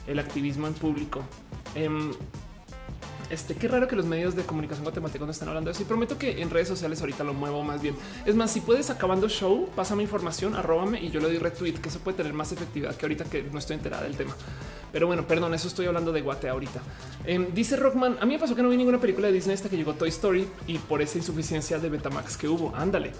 el 0.07 0.19
activismo 0.19 0.67
en 0.67 0.73
público. 0.73 1.23
Em, 1.75 2.11
este 3.29 3.55
qué 3.55 3.67
raro 3.67 3.87
que 3.87 3.95
los 3.95 4.05
medios 4.05 4.35
de 4.35 4.43
comunicación 4.43 4.85
matemática 4.85 5.25
no 5.25 5.31
están 5.31 5.49
hablando 5.49 5.69
de 5.69 5.73
eso. 5.73 5.83
Y 5.83 5.85
prometo 5.85 6.17
que 6.17 6.41
en 6.41 6.49
redes 6.49 6.67
sociales 6.67 6.99
ahorita 7.01 7.23
lo 7.23 7.33
muevo 7.33 7.63
más 7.63 7.81
bien. 7.81 7.95
Es 8.25 8.35
más, 8.35 8.51
si 8.51 8.61
puedes 8.61 8.89
acabando 8.89 9.29
show, 9.29 9.69
pásame 9.75 10.03
información, 10.03 10.55
arróbame 10.55 11.01
y 11.01 11.09
yo 11.09 11.19
le 11.19 11.27
doy 11.27 11.37
retweet, 11.37 11.73
que 11.73 11.89
eso 11.89 11.99
puede 11.99 12.17
tener 12.17 12.33
más 12.33 12.51
efectividad 12.51 12.95
que 12.95 13.05
ahorita 13.05 13.25
que 13.25 13.43
no 13.43 13.59
estoy 13.59 13.75
enterada 13.75 14.03
del 14.03 14.15
tema. 14.15 14.35
Pero 14.91 15.07
bueno, 15.07 15.27
perdón, 15.27 15.53
eso 15.53 15.67
estoy 15.67 15.85
hablando 15.85 16.11
de 16.11 16.21
guate 16.21 16.49
ahorita. 16.49 16.81
Em, 17.25 17.53
dice 17.53 17.75
Rockman, 17.75 18.17
a 18.21 18.25
mí 18.25 18.33
me 18.33 18.39
pasó 18.39 18.55
que 18.55 18.63
no 18.63 18.69
vi 18.69 18.77
ninguna 18.77 18.99
película 18.99 19.27
de 19.27 19.33
Disney 19.33 19.53
hasta 19.53 19.69
que 19.69 19.77
llegó 19.77 19.93
Toy 19.93 20.09
Story 20.09 20.47
y 20.65 20.77
por 20.77 21.01
esa 21.01 21.17
insuficiencia 21.17 21.77
de 21.77 21.89
Betamax 21.89 22.37
que 22.37 22.47
hubo. 22.47 22.73
Ándale. 22.75 23.11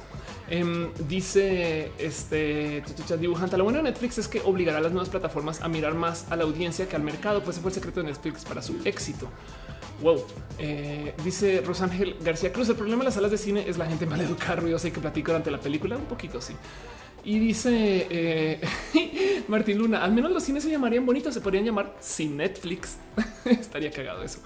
Em, 0.50 0.90
dice 1.10 1.92
este 1.98 2.84
dibujante. 3.20 3.58
Lo 3.58 3.66
bueno 3.66 3.80
de 3.80 3.84
Netflix 3.84 4.18
es 4.18 4.28
que 4.30 4.42
obligará 4.42 4.78
a 4.78 4.82
las 4.82 4.92
nuevas 4.94 5.10
plataformas 5.10 5.62
a 5.62 5.68
mirar 5.68 5.94
más 5.94 6.26
a 6.30 6.38
la 6.38 6.46
audiencia 6.46 6.88
que 6.88 6.96
al 6.96 7.04
mercado. 7.04 7.44
Pues 7.44 7.58
ese 7.58 7.62
fue 7.62 7.70
el 7.70 7.76
secreto 7.76 8.02
de 8.02 8.08
Netflix 8.08 8.46
para 8.46 8.62
su 8.62 8.78
éxito. 8.86 9.28
Wow. 10.02 10.24
Eh, 10.60 11.14
dice 11.24 11.62
Rosángel 11.62 12.16
García 12.22 12.52
Cruz. 12.52 12.70
El 12.70 12.76
problema 12.76 13.00
de 13.00 13.06
las 13.06 13.16
salas 13.16 13.32
de 13.32 13.38
cine 13.38 13.66
es 13.68 13.78
la 13.78 13.86
gente 13.86 14.06
mal 14.06 14.22
educada, 14.22 14.58
ruidosa 14.58 14.88
y 14.88 14.92
que 14.92 15.00
platica 15.00 15.32
durante 15.32 15.52
la 15.52 15.60
película. 15.60 15.98
Un 15.98 16.06
poquito, 16.06 16.42
sí. 16.42 16.54
Y 17.24 17.40
dice 17.40 18.08
eh, 18.10 18.62
Martín 19.48 19.78
Luna, 19.78 20.04
al 20.04 20.14
menos 20.14 20.32
los 20.32 20.44
cines 20.44 20.64
se 20.64 20.70
llamarían 20.70 21.06
bonitos, 21.06 21.34
se 21.34 21.42
podrían 21.42 21.66
llamar 21.66 21.96
sin 22.00 22.38
Netflix. 22.38 22.98
Estaría 23.46 23.92
cagado 23.92 24.24
eso. 24.24 24.40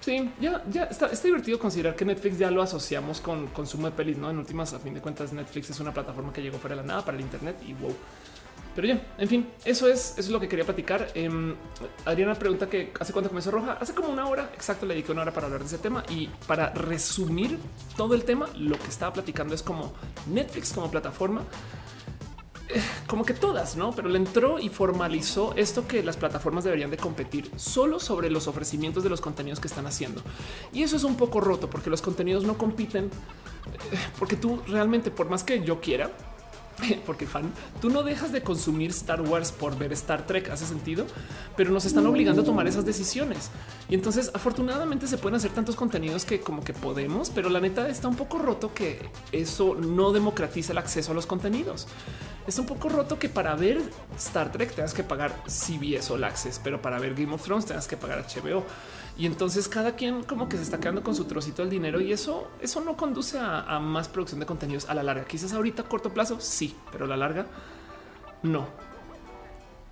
Sí, 0.00 0.30
ya, 0.40 0.62
ya 0.70 0.84
está, 0.84 1.08
divertido 1.08 1.58
considerar 1.58 1.96
que 1.96 2.04
Netflix 2.04 2.38
ya 2.38 2.48
lo 2.48 2.62
asociamos 2.62 3.20
con 3.20 3.48
consumo 3.48 3.86
de 3.88 3.92
pelis, 3.92 4.16
¿no? 4.16 4.30
En 4.30 4.38
últimas, 4.38 4.72
a 4.72 4.78
fin 4.78 4.94
de 4.94 5.00
cuentas, 5.00 5.32
Netflix 5.32 5.70
es 5.70 5.80
una 5.80 5.92
plataforma 5.92 6.32
que 6.32 6.40
llegó 6.40 6.58
fuera 6.58 6.76
de 6.76 6.82
la 6.82 6.86
nada 6.86 7.04
para 7.04 7.16
el 7.16 7.24
Internet 7.24 7.56
y 7.66 7.72
wow. 7.74 7.92
Pero 8.76 8.88
ya, 8.88 9.06
en 9.16 9.26
fin, 9.26 9.48
eso 9.64 9.88
es, 9.88 10.10
eso 10.12 10.20
es 10.20 10.28
lo 10.28 10.38
que 10.38 10.48
quería 10.48 10.66
platicar. 10.66 11.08
Em, 11.14 11.56
Adriana 12.04 12.34
pregunta 12.34 12.68
que 12.68 12.92
hace 13.00 13.10
cuánto 13.12 13.30
comenzó 13.30 13.50
Roja. 13.50 13.78
Hace 13.80 13.94
como 13.94 14.10
una 14.10 14.26
hora 14.26 14.50
exacto, 14.52 14.84
le 14.84 14.92
dediqué 14.92 15.12
una 15.12 15.22
hora 15.22 15.32
para 15.32 15.46
hablar 15.46 15.62
de 15.62 15.66
ese 15.66 15.78
tema 15.78 16.04
y 16.10 16.28
para 16.46 16.70
resumir 16.74 17.58
todo 17.96 18.14
el 18.14 18.24
tema, 18.24 18.48
lo 18.58 18.78
que 18.78 18.88
estaba 18.88 19.14
platicando 19.14 19.54
es 19.54 19.62
como 19.62 19.94
Netflix 20.26 20.74
como 20.74 20.90
plataforma 20.90 21.42
eh, 22.68 22.82
como 23.06 23.24
que 23.24 23.32
todas, 23.32 23.76
no? 23.76 23.92
Pero 23.92 24.08
le 24.08 24.18
entró 24.18 24.58
y 24.58 24.68
formalizó 24.68 25.54
esto 25.56 25.86
que 25.86 26.02
las 26.02 26.16
plataformas 26.16 26.64
deberían 26.64 26.90
de 26.90 26.96
competir 26.96 27.50
solo 27.56 28.00
sobre 28.00 28.28
los 28.28 28.48
ofrecimientos 28.48 29.02
de 29.04 29.08
los 29.08 29.20
contenidos 29.20 29.58
que 29.60 29.68
están 29.68 29.86
haciendo. 29.86 30.20
Y 30.72 30.82
eso 30.82 30.96
es 30.96 31.04
un 31.04 31.16
poco 31.16 31.40
roto 31.40 31.70
porque 31.70 31.88
los 31.88 32.02
contenidos 32.02 32.44
no 32.44 32.58
compiten, 32.58 33.06
eh, 33.06 33.98
porque 34.18 34.36
tú 34.36 34.60
realmente, 34.66 35.10
por 35.10 35.30
más 35.30 35.44
que 35.44 35.62
yo 35.62 35.80
quiera, 35.80 36.10
porque 37.06 37.26
fan, 37.26 37.52
tú 37.80 37.90
no 37.90 38.02
dejas 38.02 38.32
de 38.32 38.42
consumir 38.42 38.90
Star 38.90 39.22
Wars 39.22 39.52
por 39.52 39.76
ver 39.78 39.92
Star 39.92 40.26
Trek, 40.26 40.50
hace 40.50 40.66
sentido, 40.66 41.06
pero 41.56 41.70
nos 41.70 41.84
están 41.84 42.06
obligando 42.06 42.42
a 42.42 42.44
tomar 42.44 42.66
esas 42.66 42.84
decisiones. 42.84 43.50
Y 43.88 43.94
entonces, 43.94 44.30
afortunadamente, 44.34 45.06
se 45.06 45.18
pueden 45.18 45.36
hacer 45.36 45.52
tantos 45.52 45.76
contenidos 45.76 46.24
que 46.24 46.40
como 46.40 46.62
que 46.62 46.72
podemos, 46.72 47.30
pero 47.30 47.48
la 47.48 47.60
neta 47.60 47.88
está 47.88 48.08
un 48.08 48.16
poco 48.16 48.38
roto 48.38 48.74
que 48.74 49.08
eso 49.32 49.74
no 49.74 50.12
democratiza 50.12 50.72
el 50.72 50.78
acceso 50.78 51.12
a 51.12 51.14
los 51.14 51.26
contenidos. 51.26 51.86
Es 52.46 52.58
un 52.58 52.66
poco 52.66 52.88
roto 52.88 53.18
que 53.18 53.28
para 53.28 53.54
ver 53.56 53.80
Star 54.16 54.52
Trek 54.52 54.72
tengas 54.74 54.94
que 54.94 55.02
pagar 55.02 55.34
CBS 55.46 56.12
o 56.12 56.24
Access, 56.24 56.60
pero 56.62 56.80
para 56.80 56.98
ver 56.98 57.14
Game 57.14 57.32
of 57.34 57.42
Thrones 57.42 57.66
tengas 57.66 57.88
que 57.88 57.96
pagar 57.96 58.24
HBO. 58.24 58.64
Y 59.18 59.24
entonces 59.24 59.66
cada 59.68 59.96
quien 59.96 60.24
como 60.24 60.48
que 60.48 60.58
se 60.58 60.62
está 60.62 60.78
quedando 60.78 61.02
con 61.02 61.14
su 61.14 61.24
trocito 61.24 61.62
del 61.62 61.70
dinero 61.70 62.00
y 62.00 62.12
eso, 62.12 62.48
eso 62.60 62.82
no 62.82 62.96
conduce 62.96 63.38
a, 63.38 63.78
más 63.80 64.08
producción 64.08 64.40
de 64.40 64.46
contenidos 64.46 64.88
a 64.88 64.94
la 64.94 65.02
larga. 65.02 65.24
Quizás 65.24 65.52
ahorita 65.54 65.82
a 65.82 65.88
corto 65.88 66.12
plazo 66.12 66.38
sí, 66.38 66.76
pero 66.92 67.06
a 67.06 67.08
la 67.08 67.16
larga 67.16 67.46
no. 68.42 68.66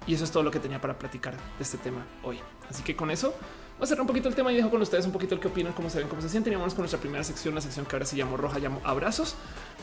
Y 0.06 0.12
eso 0.12 0.24
es 0.24 0.30
todo 0.30 0.42
lo 0.42 0.50
que 0.50 0.60
tenía 0.60 0.78
para 0.78 0.98
platicar 0.98 1.34
de 1.34 1.62
este 1.62 1.78
tema 1.78 2.04
hoy. 2.22 2.38
Así 2.68 2.82
que 2.82 2.94
con 2.94 3.10
eso 3.10 3.34
voy 3.78 3.84
a 3.84 3.86
cerrar 3.86 4.02
un 4.02 4.06
poquito 4.06 4.28
el 4.28 4.34
tema 4.34 4.52
y 4.52 4.56
dejo 4.56 4.68
con 4.68 4.82
ustedes 4.82 5.06
un 5.06 5.12
poquito 5.12 5.34
el 5.34 5.40
que 5.40 5.48
opinan, 5.48 5.72
cómo 5.72 5.88
se 5.88 6.00
ven, 6.00 6.08
cómo 6.08 6.20
se 6.20 6.28
sienten. 6.28 6.52
Y 6.52 6.56
con 6.56 6.76
nuestra 6.76 7.00
primera 7.00 7.24
sección, 7.24 7.54
la 7.54 7.62
sección 7.62 7.86
que 7.86 7.96
ahora 7.96 8.04
se 8.04 8.16
llama 8.16 8.36
roja, 8.36 8.58
llamo 8.58 8.82
abrazos, 8.84 9.36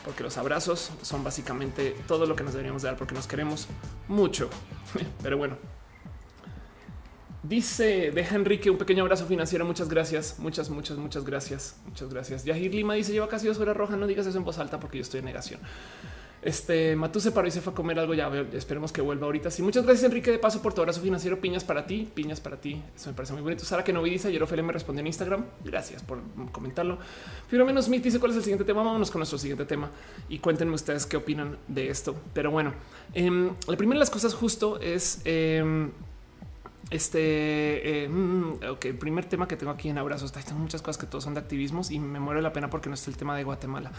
porque 0.04 0.22
los 0.22 0.38
abrazos 0.38 0.92
son 1.02 1.24
básicamente 1.24 1.96
todo 2.06 2.26
lo 2.26 2.36
que 2.36 2.44
nos 2.44 2.52
deberíamos 2.52 2.82
dar 2.82 2.96
porque 2.96 3.16
nos 3.16 3.26
queremos 3.26 3.66
mucho. 4.06 4.48
Pero 5.24 5.36
bueno, 5.36 5.56
Dice, 7.42 8.12
deja 8.12 8.36
Enrique 8.36 8.70
un 8.70 8.78
pequeño 8.78 9.02
abrazo 9.02 9.26
financiero. 9.26 9.64
Muchas 9.64 9.88
gracias. 9.88 10.36
Muchas, 10.38 10.70
muchas, 10.70 10.96
muchas 10.96 11.24
gracias. 11.24 11.76
Muchas 11.86 12.08
gracias. 12.08 12.44
Yahir 12.44 12.72
Lima 12.72 12.94
dice 12.94 13.12
lleva 13.12 13.28
casi 13.28 13.48
dos 13.48 13.58
horas 13.58 13.76
roja. 13.76 13.96
No 13.96 14.06
digas 14.06 14.26
eso 14.26 14.38
en 14.38 14.44
voz 14.44 14.58
alta 14.58 14.78
porque 14.78 14.98
yo 14.98 15.02
estoy 15.02 15.18
en 15.18 15.26
negación. 15.26 15.60
Este 16.42 16.96
Matú 16.96 17.20
se 17.20 17.30
paró 17.30 17.46
y 17.46 17.52
se 17.52 17.60
fue 17.60 17.72
a 17.72 17.76
comer 17.76 17.98
algo. 17.98 18.14
Ya 18.14 18.28
esperemos 18.52 18.92
que 18.92 19.00
vuelva 19.00 19.26
ahorita. 19.26 19.50
Sí, 19.50 19.62
muchas 19.62 19.84
gracias, 19.84 20.04
Enrique, 20.04 20.30
de 20.30 20.38
paso 20.38 20.62
por 20.62 20.72
tu 20.72 20.80
abrazo 20.80 21.00
financiero. 21.00 21.40
Piñas 21.40 21.64
para 21.64 21.86
ti, 21.86 22.08
piñas 22.14 22.40
para 22.40 22.60
ti. 22.60 22.82
Eso 22.94 23.10
me 23.10 23.16
parece 23.16 23.32
muy 23.32 23.42
bonito. 23.42 23.64
Sara 23.64 23.82
que 23.82 23.92
no 23.92 24.02
vi 24.02 24.10
dice 24.10 24.28
ayer 24.28 24.42
Ophelia 24.42 24.62
me 24.62 24.72
respondió 24.72 25.00
en 25.00 25.08
Instagram. 25.08 25.44
Gracias 25.64 26.02
por 26.02 26.20
comentarlo. 26.52 26.98
menos 27.50 27.86
Smith 27.86 28.04
dice 28.04 28.20
cuál 28.20 28.32
es 28.32 28.36
el 28.36 28.44
siguiente 28.44 28.64
tema. 28.64 28.82
Vámonos 28.84 29.10
con 29.10 29.18
nuestro 29.18 29.38
siguiente 29.38 29.64
tema 29.64 29.90
y 30.28 30.38
cuéntenme 30.38 30.74
ustedes 30.74 31.06
qué 31.06 31.16
opinan 31.16 31.58
de 31.66 31.88
esto. 31.88 32.14
Pero 32.34 32.52
bueno, 32.52 32.72
em, 33.14 33.50
la 33.66 33.76
primera 33.76 33.96
de 33.96 34.00
las 34.00 34.10
cosas 34.10 34.34
justo 34.34 34.80
es 34.80 35.20
em, 35.24 35.90
este, 36.92 38.04
eh, 38.04 38.08
mm, 38.08 38.64
ok, 38.70 38.86
primer 38.98 39.24
tema 39.24 39.48
que 39.48 39.56
tengo 39.56 39.72
aquí 39.72 39.88
en 39.88 39.98
abrazos, 39.98 40.32
tengo 40.32 40.60
muchas 40.60 40.82
cosas 40.82 40.98
que 40.98 41.06
todos 41.06 41.24
son 41.24 41.34
de 41.34 41.40
activismos 41.40 41.90
y 41.90 41.98
me 41.98 42.20
muero 42.20 42.40
la 42.40 42.52
pena 42.52 42.70
porque 42.70 42.88
no 42.88 42.94
es 42.94 43.08
el 43.08 43.16
tema 43.16 43.36
de 43.36 43.44
Guatemala. 43.44 43.90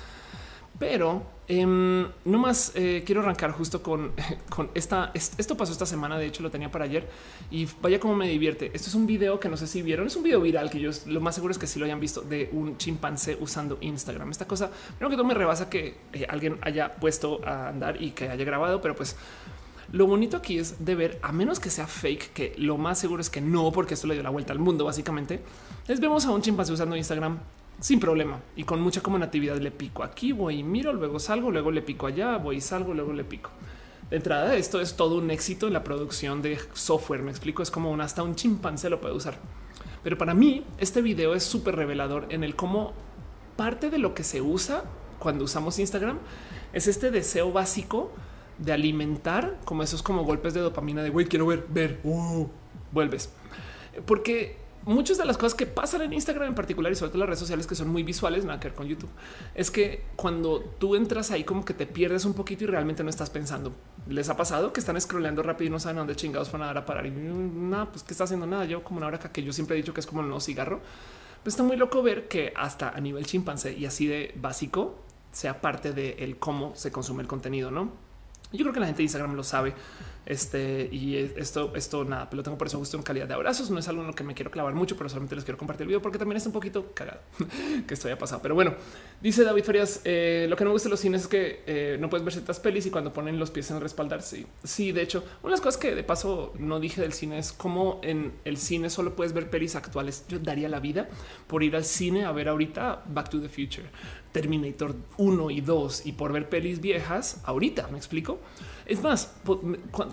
Pero 0.79 1.21
eh, 1.47 1.65
no 1.65 2.37
más 2.39 2.71
eh, 2.73 3.03
quiero 3.05 3.21
arrancar 3.21 3.51
justo 3.51 3.83
con, 3.83 4.11
con 4.49 4.69
esta. 4.73 5.11
Esto 5.13 5.55
pasó 5.55 5.71
esta 5.71 5.85
semana. 5.85 6.17
De 6.17 6.25
hecho, 6.25 6.41
lo 6.41 6.49
tenía 6.49 6.71
para 6.71 6.85
ayer 6.85 7.07
y 7.51 7.67
vaya 7.81 7.99
como 7.99 8.15
me 8.15 8.27
divierte. 8.27 8.71
Esto 8.73 8.89
es 8.89 8.95
un 8.95 9.05
video 9.05 9.39
que 9.39 9.49
no 9.49 9.57
sé 9.57 9.67
si 9.67 9.83
vieron. 9.83 10.07
Es 10.07 10.15
un 10.15 10.23
video 10.23 10.41
viral 10.41 10.71
que 10.71 10.79
yo 10.79 10.89
lo 11.05 11.21
más 11.21 11.35
seguro 11.35 11.51
es 11.51 11.59
que 11.59 11.67
sí 11.67 11.77
lo 11.77 11.85
hayan 11.85 11.99
visto 11.99 12.21
de 12.21 12.49
un 12.51 12.77
chimpancé 12.77 13.37
usando 13.39 13.77
Instagram. 13.81 14.31
Esta 14.31 14.47
cosa, 14.47 14.71
creo 14.97 15.09
que 15.11 15.17
no 15.17 15.23
me 15.23 15.35
rebasa 15.35 15.69
que 15.69 15.95
eh, 16.11 16.25
alguien 16.27 16.57
haya 16.61 16.95
puesto 16.95 17.39
a 17.45 17.69
andar 17.69 18.01
y 18.01 18.11
que 18.11 18.29
haya 18.29 18.43
grabado, 18.43 18.81
pero 18.81 18.95
pues 18.95 19.15
lo 19.93 20.07
bonito 20.07 20.37
aquí 20.37 20.57
es 20.57 20.83
de 20.83 20.95
ver, 20.95 21.19
a 21.21 21.31
menos 21.31 21.59
que 21.59 21.69
sea 21.69 21.85
fake, 21.85 22.33
que 22.33 22.55
lo 22.57 22.79
más 22.79 22.97
seguro 22.97 23.21
es 23.21 23.29
que 23.29 23.41
no, 23.41 23.71
porque 23.71 23.93
esto 23.93 24.07
le 24.07 24.15
dio 24.15 24.23
la 24.23 24.31
vuelta 24.31 24.51
al 24.51 24.57
mundo. 24.57 24.85
Básicamente, 24.85 25.39
les 25.87 25.99
vemos 25.99 26.25
a 26.25 26.31
un 26.31 26.41
chimpancé 26.41 26.73
usando 26.73 26.95
Instagram 26.95 27.37
sin 27.79 27.99
problema 27.99 28.39
y 28.55 28.63
con 28.63 28.81
mucha 28.81 29.01
como 29.01 29.19
natividad. 29.19 29.57
Le 29.57 29.69
pico 29.69 30.01
aquí, 30.01 30.31
voy 30.31 30.57
y 30.57 30.63
miro, 30.63 30.93
luego 30.93 31.19
salgo, 31.19 31.51
luego 31.51 31.69
le 31.69 31.83
pico 31.83 32.07
allá, 32.07 32.37
voy 32.37 32.55
y 32.55 32.61
salgo, 32.61 32.95
luego 32.95 33.13
le 33.13 33.23
pico. 33.23 33.51
De 34.09 34.15
entrada, 34.15 34.55
esto 34.55 34.81
es 34.81 34.95
todo 34.95 35.15
un 35.15 35.29
éxito 35.29 35.67
en 35.67 35.73
la 35.73 35.83
producción 35.83 36.41
de 36.41 36.57
software. 36.73 37.21
Me 37.21 37.29
explico, 37.29 37.61
es 37.61 37.69
como 37.69 37.93
hasta 38.01 38.23
un 38.23 38.33
chimpancé 38.33 38.89
lo 38.89 38.99
puede 38.99 39.13
usar. 39.13 39.37
Pero 40.03 40.17
para 40.17 40.33
mí, 40.33 40.65
este 40.79 41.03
video 41.03 41.35
es 41.35 41.43
súper 41.43 41.75
revelador 41.75 42.25
en 42.29 42.43
el 42.43 42.55
cómo 42.55 42.93
parte 43.55 43.91
de 43.91 43.99
lo 43.99 44.15
que 44.15 44.23
se 44.23 44.41
usa 44.41 44.85
cuando 45.19 45.43
usamos 45.43 45.77
Instagram 45.77 46.17
es 46.73 46.87
este 46.87 47.11
deseo 47.11 47.51
básico 47.51 48.11
de 48.57 48.73
alimentar 48.73 49.59
como 49.65 49.83
esos 49.83 50.03
como 50.03 50.23
golpes 50.23 50.53
de 50.53 50.61
dopamina 50.61 51.03
de 51.03 51.09
güey, 51.09 51.25
quiero 51.27 51.45
ver, 51.47 51.65
ver, 51.69 51.99
uh, 52.03 52.47
vuelves. 52.91 53.29
Porque 54.05 54.57
muchas 54.85 55.17
de 55.17 55.25
las 55.25 55.37
cosas 55.37 55.55
que 55.55 55.65
pasan 55.65 56.01
en 56.01 56.13
Instagram 56.13 56.49
en 56.49 56.55
particular 56.55 56.91
y 56.91 56.95
sobre 56.95 57.11
todo 57.11 57.19
las 57.19 57.29
redes 57.29 57.39
sociales 57.39 57.67
que 57.67 57.75
son 57.75 57.89
muy 57.89 58.03
visuales, 58.03 58.45
nada 58.45 58.59
que 58.59 58.69
ver 58.69 58.75
con 58.75 58.87
YouTube, 58.87 59.09
es 59.55 59.71
que 59.71 60.03
cuando 60.15 60.59
tú 60.79 60.95
entras 60.95 61.31
ahí 61.31 61.43
como 61.43 61.63
que 61.63 61.73
te 61.73 61.85
pierdes 61.85 62.25
un 62.25 62.33
poquito 62.33 62.63
y 62.63 62.67
realmente 62.67 63.03
no 63.03 63.09
estás 63.09 63.29
pensando. 63.29 63.73
Les 64.07 64.29
ha 64.29 64.37
pasado 64.37 64.73
que 64.73 64.79
están 64.79 64.99
scrolleando 64.99 65.43
rápido 65.43 65.67
y 65.67 65.71
no 65.71 65.79
saben 65.79 65.97
dónde 65.97 66.15
chingados 66.15 66.51
van 66.51 66.63
a 66.63 66.65
dar 66.67 66.77
a 66.79 66.85
parar 66.85 67.05
y 67.05 67.11
nada, 67.11 67.89
pues 67.91 68.03
que 68.03 68.13
está 68.13 68.25
haciendo 68.25 68.45
nada. 68.45 68.65
Yo 68.65 68.83
como 68.83 68.97
una 68.97 69.07
hora 69.07 69.19
que 69.19 69.43
yo 69.43 69.53
siempre 69.53 69.75
he 69.75 69.81
dicho 69.81 69.93
que 69.93 70.01
es 70.01 70.07
como 70.07 70.21
un 70.21 70.27
nuevo 70.27 70.41
cigarro. 70.41 70.81
Pues 71.43 71.53
está 71.53 71.63
muy 71.63 71.75
loco 71.75 72.01
ver 72.01 72.27
que 72.27 72.53
hasta 72.55 72.89
a 72.89 72.99
nivel 73.01 73.25
chimpancé 73.25 73.73
y 73.73 73.85
así 73.85 74.07
de 74.07 74.33
básico 74.35 74.95
sea 75.31 75.61
parte 75.61 75.91
de 75.91 76.15
el 76.19 76.37
cómo 76.37 76.73
se 76.75 76.91
consume 76.91 77.21
el 77.21 77.27
contenido, 77.27 77.69
no? 77.69 77.91
Yo 78.53 78.59
creo 78.59 78.73
que 78.73 78.79
la 78.79 78.85
gente 78.85 78.97
de 78.97 79.03
Instagram 79.03 79.35
lo 79.35 79.43
sabe. 79.43 79.73
Este 80.25 80.87
y 80.89 81.17
esto, 81.17 81.73
esto 81.75 82.05
nada, 82.05 82.29
pero 82.29 82.37
lo 82.37 82.43
tengo 82.43 82.57
por 82.57 82.67
eso 82.67 82.77
justo 82.77 82.95
en 82.95 83.03
calidad 83.03 83.27
de 83.27 83.33
abrazos. 83.33 83.69
No 83.69 83.79
es 83.79 83.87
algo 83.89 84.01
en 84.01 84.07
lo 84.07 84.15
que 84.15 84.23
me 84.23 84.33
quiero 84.33 84.51
clavar 84.51 84.73
mucho, 84.73 84.95
pero 84.95 85.09
solamente 85.09 85.35
les 85.35 85.43
quiero 85.43 85.57
compartir 85.57 85.81
el 85.81 85.87
video 85.89 86.01
porque 86.01 86.17
también 86.17 86.37
está 86.37 86.47
un 86.47 86.53
poquito 86.53 86.93
cagado 86.93 87.19
que 87.87 87.93
esto 87.93 88.07
haya 88.07 88.17
pasado. 88.17 88.41
Pero 88.41 88.55
bueno, 88.55 88.75
dice 89.21 89.43
David 89.43 89.63
Farias: 89.63 90.01
eh, 90.05 90.45
Lo 90.49 90.55
que 90.55 90.63
no 90.63 90.69
me 90.69 90.73
gusta 90.73 90.87
de 90.87 90.91
los 90.91 91.01
cines 91.01 91.23
es 91.23 91.27
que 91.27 91.63
eh, 91.65 91.97
no 91.99 92.09
puedes 92.09 92.23
ver 92.23 92.33
ciertas 92.33 92.59
pelis 92.59 92.85
y 92.85 92.89
cuando 92.89 93.11
ponen 93.11 93.37
los 93.37 93.51
pies 93.51 93.69
en 93.71 93.81
respaldar. 93.81 94.21
Sí, 94.21 94.45
sí. 94.63 94.93
De 94.93 95.01
hecho, 95.01 95.25
una 95.41 95.49
de 95.49 95.51
las 95.51 95.61
cosas 95.61 95.77
que 95.77 95.93
de 95.93 96.03
paso 96.03 96.53
no 96.57 96.79
dije 96.79 97.01
del 97.01 97.11
cine 97.11 97.39
es 97.39 97.51
como 97.51 97.99
en 98.01 98.33
el 98.45 98.57
cine 98.57 98.89
solo 98.89 99.15
puedes 99.15 99.33
ver 99.33 99.49
pelis 99.49 99.75
actuales. 99.75 100.23
Yo 100.29 100.39
daría 100.39 100.69
la 100.69 100.79
vida 100.79 101.09
por 101.47 101.63
ir 101.63 101.75
al 101.75 101.83
cine 101.83 102.23
a 102.23 102.31
ver 102.31 102.47
ahorita 102.47 103.03
Back 103.07 103.29
to 103.29 103.41
the 103.41 103.49
Future, 103.49 103.89
Terminator 104.33 104.95
1 105.17 105.51
y 105.51 105.61
2 105.61 106.05
y 106.07 106.11
por 106.11 106.33
ver 106.33 106.49
pelis 106.49 106.81
viejas 106.81 107.41
ahorita. 107.45 107.87
Me 107.87 107.97
explico. 107.97 108.39
Es 108.85 109.01
más, 109.01 109.33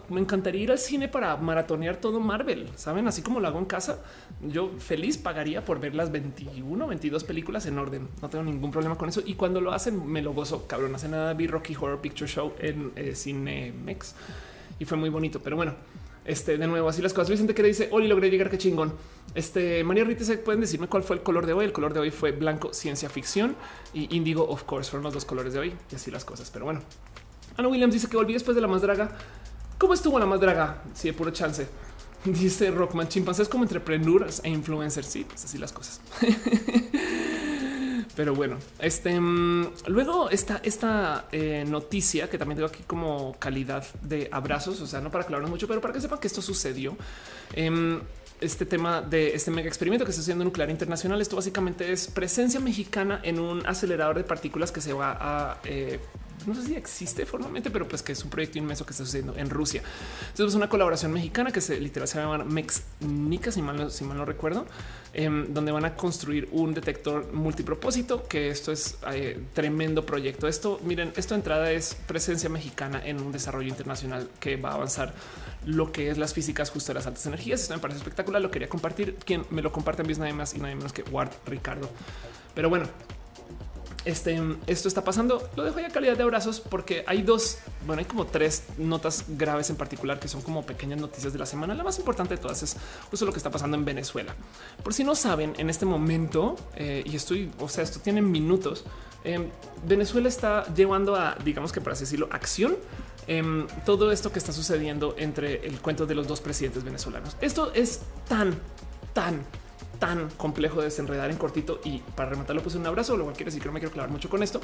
me 0.08 0.20
encantaría 0.20 0.62
ir 0.62 0.70
al 0.70 0.78
cine 0.78 1.08
para 1.08 1.36
maratonear 1.36 1.96
todo 1.96 2.20
Marvel, 2.20 2.68
saben? 2.76 3.08
Así 3.08 3.20
como 3.20 3.40
lo 3.40 3.48
hago 3.48 3.58
en 3.58 3.64
casa. 3.64 4.04
Yo 4.42 4.70
feliz 4.78 5.18
pagaría 5.18 5.64
por 5.64 5.80
ver 5.80 5.96
las 5.96 6.12
21, 6.12 6.86
22 6.86 7.24
películas 7.24 7.66
en 7.66 7.78
orden. 7.78 8.06
No 8.22 8.28
tengo 8.28 8.44
ningún 8.44 8.70
problema 8.70 8.96
con 8.96 9.08
eso. 9.08 9.22
Y 9.24 9.34
cuando 9.34 9.60
lo 9.60 9.72
hacen, 9.72 10.06
me 10.06 10.22
lo 10.22 10.32
gozo. 10.34 10.68
Cabrón, 10.68 10.94
hace 10.94 11.08
nada 11.08 11.34
vi 11.34 11.48
Rocky 11.48 11.74
Horror 11.74 12.00
Picture 12.00 12.30
Show 12.30 12.52
en 12.60 12.92
eh, 12.94 13.16
Cinemex 13.16 14.14
y 14.78 14.84
fue 14.84 14.96
muy 14.96 15.08
bonito. 15.08 15.40
Pero 15.40 15.56
bueno, 15.56 15.74
este 16.30 16.56
de 16.58 16.66
nuevo, 16.66 16.88
así 16.88 17.02
las 17.02 17.12
cosas. 17.12 17.30
Vicente 17.30 17.54
que 17.54 17.62
dice: 17.62 17.88
Oli, 17.92 18.08
logré 18.08 18.30
llegar, 18.30 18.50
qué 18.50 18.58
chingón. 18.58 18.94
Este 19.34 19.84
María 19.84 20.04
Rita, 20.04 20.24
¿se 20.24 20.38
pueden 20.38 20.60
decirme 20.60 20.88
cuál 20.88 21.02
fue 21.02 21.16
el 21.16 21.22
color 21.22 21.46
de 21.46 21.52
hoy? 21.52 21.64
El 21.64 21.72
color 21.72 21.92
de 21.94 22.00
hoy 22.00 22.10
fue 22.10 22.32
blanco, 22.32 22.72
ciencia 22.72 23.08
ficción 23.08 23.56
y 23.92 24.14
índigo, 24.16 24.48
of 24.48 24.64
course, 24.64 24.90
fueron 24.90 25.04
los 25.04 25.14
dos 25.14 25.24
colores 25.24 25.52
de 25.52 25.60
hoy 25.60 25.74
y 25.90 25.94
así 25.94 26.10
las 26.10 26.24
cosas. 26.24 26.50
Pero 26.50 26.64
bueno, 26.64 26.80
Ana 27.56 27.68
Williams 27.68 27.94
dice 27.94 28.08
que 28.08 28.16
volví 28.16 28.32
después 28.32 28.54
de 28.54 28.60
la 28.60 28.68
más 28.68 28.82
draga. 28.82 29.16
¿Cómo 29.78 29.94
estuvo 29.94 30.18
la 30.18 30.26
más 30.26 30.40
draga? 30.40 30.82
Sí, 30.94 31.08
de 31.08 31.14
puro 31.14 31.30
chance. 31.30 31.66
Dice 32.24 32.70
Rockman 32.70 33.08
chimpancés 33.08 33.48
como 33.48 33.64
entrepreneurs 33.64 34.42
e 34.44 34.50
influencers. 34.50 35.06
Sí, 35.06 35.24
pues 35.24 35.44
así 35.44 35.56
las 35.56 35.72
cosas. 35.72 36.00
Pero 38.16 38.34
bueno, 38.34 38.58
este 38.80 39.18
mm, 39.18 39.72
luego 39.86 40.30
está 40.30 40.60
esta 40.62 41.26
eh, 41.32 41.64
noticia 41.66 42.28
que 42.28 42.38
también 42.38 42.56
tengo 42.56 42.68
aquí 42.68 42.82
como 42.86 43.36
calidad 43.38 43.84
de 44.02 44.28
abrazos, 44.32 44.80
o 44.80 44.86
sea, 44.86 45.00
no 45.00 45.10
para 45.10 45.24
aclararnos 45.24 45.50
mucho, 45.50 45.68
pero 45.68 45.80
para 45.80 45.94
que 45.94 46.00
sepan 46.00 46.18
que 46.18 46.26
esto 46.26 46.42
sucedió. 46.42 46.96
Em, 47.54 48.00
este 48.40 48.64
tema 48.64 49.02
de 49.02 49.34
este 49.34 49.50
mega 49.50 49.68
experimento 49.68 50.04
que 50.04 50.10
está 50.10 50.22
haciendo 50.22 50.44
nuclear 50.44 50.70
internacional. 50.70 51.20
Esto 51.20 51.36
básicamente 51.36 51.92
es 51.92 52.08
presencia 52.08 52.58
mexicana 52.58 53.20
en 53.22 53.38
un 53.38 53.66
acelerador 53.66 54.16
de 54.16 54.24
partículas 54.24 54.72
que 54.72 54.80
se 54.80 54.92
va 54.92 55.16
a 55.20 55.58
eh, 55.64 56.00
no 56.46 56.54
sé 56.54 56.64
si 56.64 56.74
existe 56.74 57.26
formalmente, 57.26 57.70
pero 57.70 57.86
pues 57.88 58.02
que 58.02 58.12
es 58.12 58.24
un 58.24 58.30
proyecto 58.30 58.58
inmenso 58.58 58.84
que 58.84 58.92
está 58.92 59.04
sucediendo 59.04 59.36
en 59.36 59.50
Rusia. 59.50 59.82
Entonces 60.22 60.48
es 60.48 60.54
una 60.54 60.68
colaboración 60.68 61.12
mexicana 61.12 61.50
que 61.52 61.60
se 61.60 61.80
literal 61.80 62.08
se 62.08 62.18
llama 62.18 62.44
Mexnica, 62.44 63.52
si 63.52 63.62
mal, 63.62 63.90
si 63.90 64.04
mal 64.04 64.16
no 64.16 64.24
recuerdo, 64.24 64.66
em, 65.12 65.52
donde 65.52 65.72
van 65.72 65.84
a 65.84 65.94
construir 65.94 66.48
un 66.52 66.74
detector 66.74 67.32
multipropósito, 67.32 68.26
que 68.26 68.48
esto 68.48 68.72
es 68.72 68.98
eh, 69.12 69.40
tremendo 69.54 70.04
proyecto. 70.06 70.48
Esto, 70.48 70.80
miren, 70.84 71.12
esto 71.16 71.34
entrada 71.34 71.70
es 71.72 71.94
presencia 72.06 72.48
mexicana 72.48 73.00
en 73.04 73.20
un 73.20 73.32
desarrollo 73.32 73.68
internacional 73.68 74.28
que 74.38 74.56
va 74.56 74.70
a 74.70 74.74
avanzar 74.74 75.14
lo 75.64 75.92
que 75.92 76.10
es 76.10 76.18
las 76.18 76.32
físicas 76.34 76.70
justo 76.70 76.92
de 76.92 76.94
las 76.94 77.06
altas 77.06 77.26
energías. 77.26 77.60
Esto 77.62 77.74
me 77.74 77.80
parece 77.80 77.98
espectacular. 77.98 78.40
Lo 78.40 78.50
quería 78.50 78.68
compartir. 78.68 79.16
Quien 79.24 79.44
me 79.50 79.62
lo 79.62 79.72
comparte 79.72 80.02
es 80.10 80.18
nadie 80.18 80.32
más 80.32 80.54
y 80.54 80.58
nadie 80.58 80.74
menos 80.74 80.92
que 80.92 81.02
Ward 81.02 81.30
Ricardo. 81.46 81.90
Pero 82.54 82.68
bueno, 82.68 82.86
este, 84.04 84.40
esto 84.66 84.88
está 84.88 85.04
pasando. 85.04 85.48
Lo 85.56 85.64
dejo 85.64 85.80
ya 85.80 85.88
calidad 85.88 86.16
de 86.16 86.22
abrazos 86.22 86.60
porque 86.60 87.04
hay 87.06 87.22
dos, 87.22 87.58
bueno, 87.86 88.00
hay 88.00 88.06
como 88.06 88.26
tres 88.26 88.64
notas 88.78 89.24
graves 89.28 89.70
en 89.70 89.76
particular 89.76 90.18
que 90.18 90.28
son 90.28 90.42
como 90.42 90.64
pequeñas 90.64 91.00
noticias 91.00 91.32
de 91.32 91.38
la 91.38 91.46
semana. 91.46 91.74
La 91.74 91.84
más 91.84 91.98
importante 91.98 92.34
de 92.34 92.40
todas 92.40 92.62
es 92.62 92.76
justo 93.10 93.26
lo 93.26 93.32
que 93.32 93.38
está 93.38 93.50
pasando 93.50 93.76
en 93.76 93.84
Venezuela. 93.84 94.34
Por 94.82 94.94
si 94.94 95.04
no 95.04 95.14
saben, 95.14 95.54
en 95.58 95.70
este 95.70 95.86
momento, 95.86 96.56
eh, 96.76 97.02
y 97.04 97.16
estoy, 97.16 97.50
o 97.58 97.68
sea, 97.68 97.84
esto 97.84 98.00
tiene 98.00 98.22
minutos, 98.22 98.84
eh, 99.24 99.50
Venezuela 99.86 100.28
está 100.28 100.64
llevando 100.74 101.14
a, 101.14 101.36
digamos 101.44 101.72
que 101.72 101.80
para 101.80 101.92
así 101.92 102.04
decirlo, 102.04 102.28
acción 102.30 102.76
em, 103.26 103.66
todo 103.84 104.12
esto 104.12 104.32
que 104.32 104.38
está 104.38 104.52
sucediendo 104.52 105.14
entre 105.18 105.66
el 105.66 105.78
cuento 105.80 106.06
de 106.06 106.14
los 106.14 106.26
dos 106.26 106.40
presidentes 106.40 106.84
venezolanos. 106.84 107.36
Esto 107.40 107.72
es 107.74 108.00
tan, 108.28 108.54
tan, 109.12 109.44
tan 110.00 110.28
complejo 110.30 110.78
de 110.78 110.86
desenredar 110.86 111.30
en 111.30 111.36
cortito 111.36 111.80
y 111.84 111.98
para 112.16 112.30
rematarlo 112.30 112.62
pues 112.62 112.74
un 112.74 112.84
abrazo, 112.86 113.16
lo 113.16 113.24
cual 113.24 113.36
quiere 113.36 113.50
decir 113.50 113.62
que 113.62 113.68
no 113.68 113.72
me 113.72 113.78
quiero 113.78 113.92
clavar 113.92 114.10
mucho 114.10 114.28
con 114.28 114.42
esto, 114.42 114.60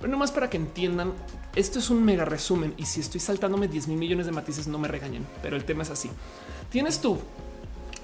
pero 0.00 0.10
nomás 0.10 0.32
para 0.32 0.50
que 0.50 0.56
entiendan, 0.56 1.12
esto 1.54 1.78
es 1.78 1.90
un 1.90 2.04
mega 2.04 2.24
resumen 2.24 2.74
y 2.76 2.86
si 2.86 3.00
estoy 3.00 3.20
saltándome 3.20 3.68
10 3.68 3.86
mil 3.88 3.98
millones 3.98 4.26
de 4.26 4.32
matices 4.32 4.66
no 4.66 4.78
me 4.78 4.88
regañen, 4.88 5.24
pero 5.42 5.54
el 5.56 5.64
tema 5.64 5.84
es 5.84 5.90
así. 5.90 6.10
Tienes 6.70 7.00
tú 7.00 7.18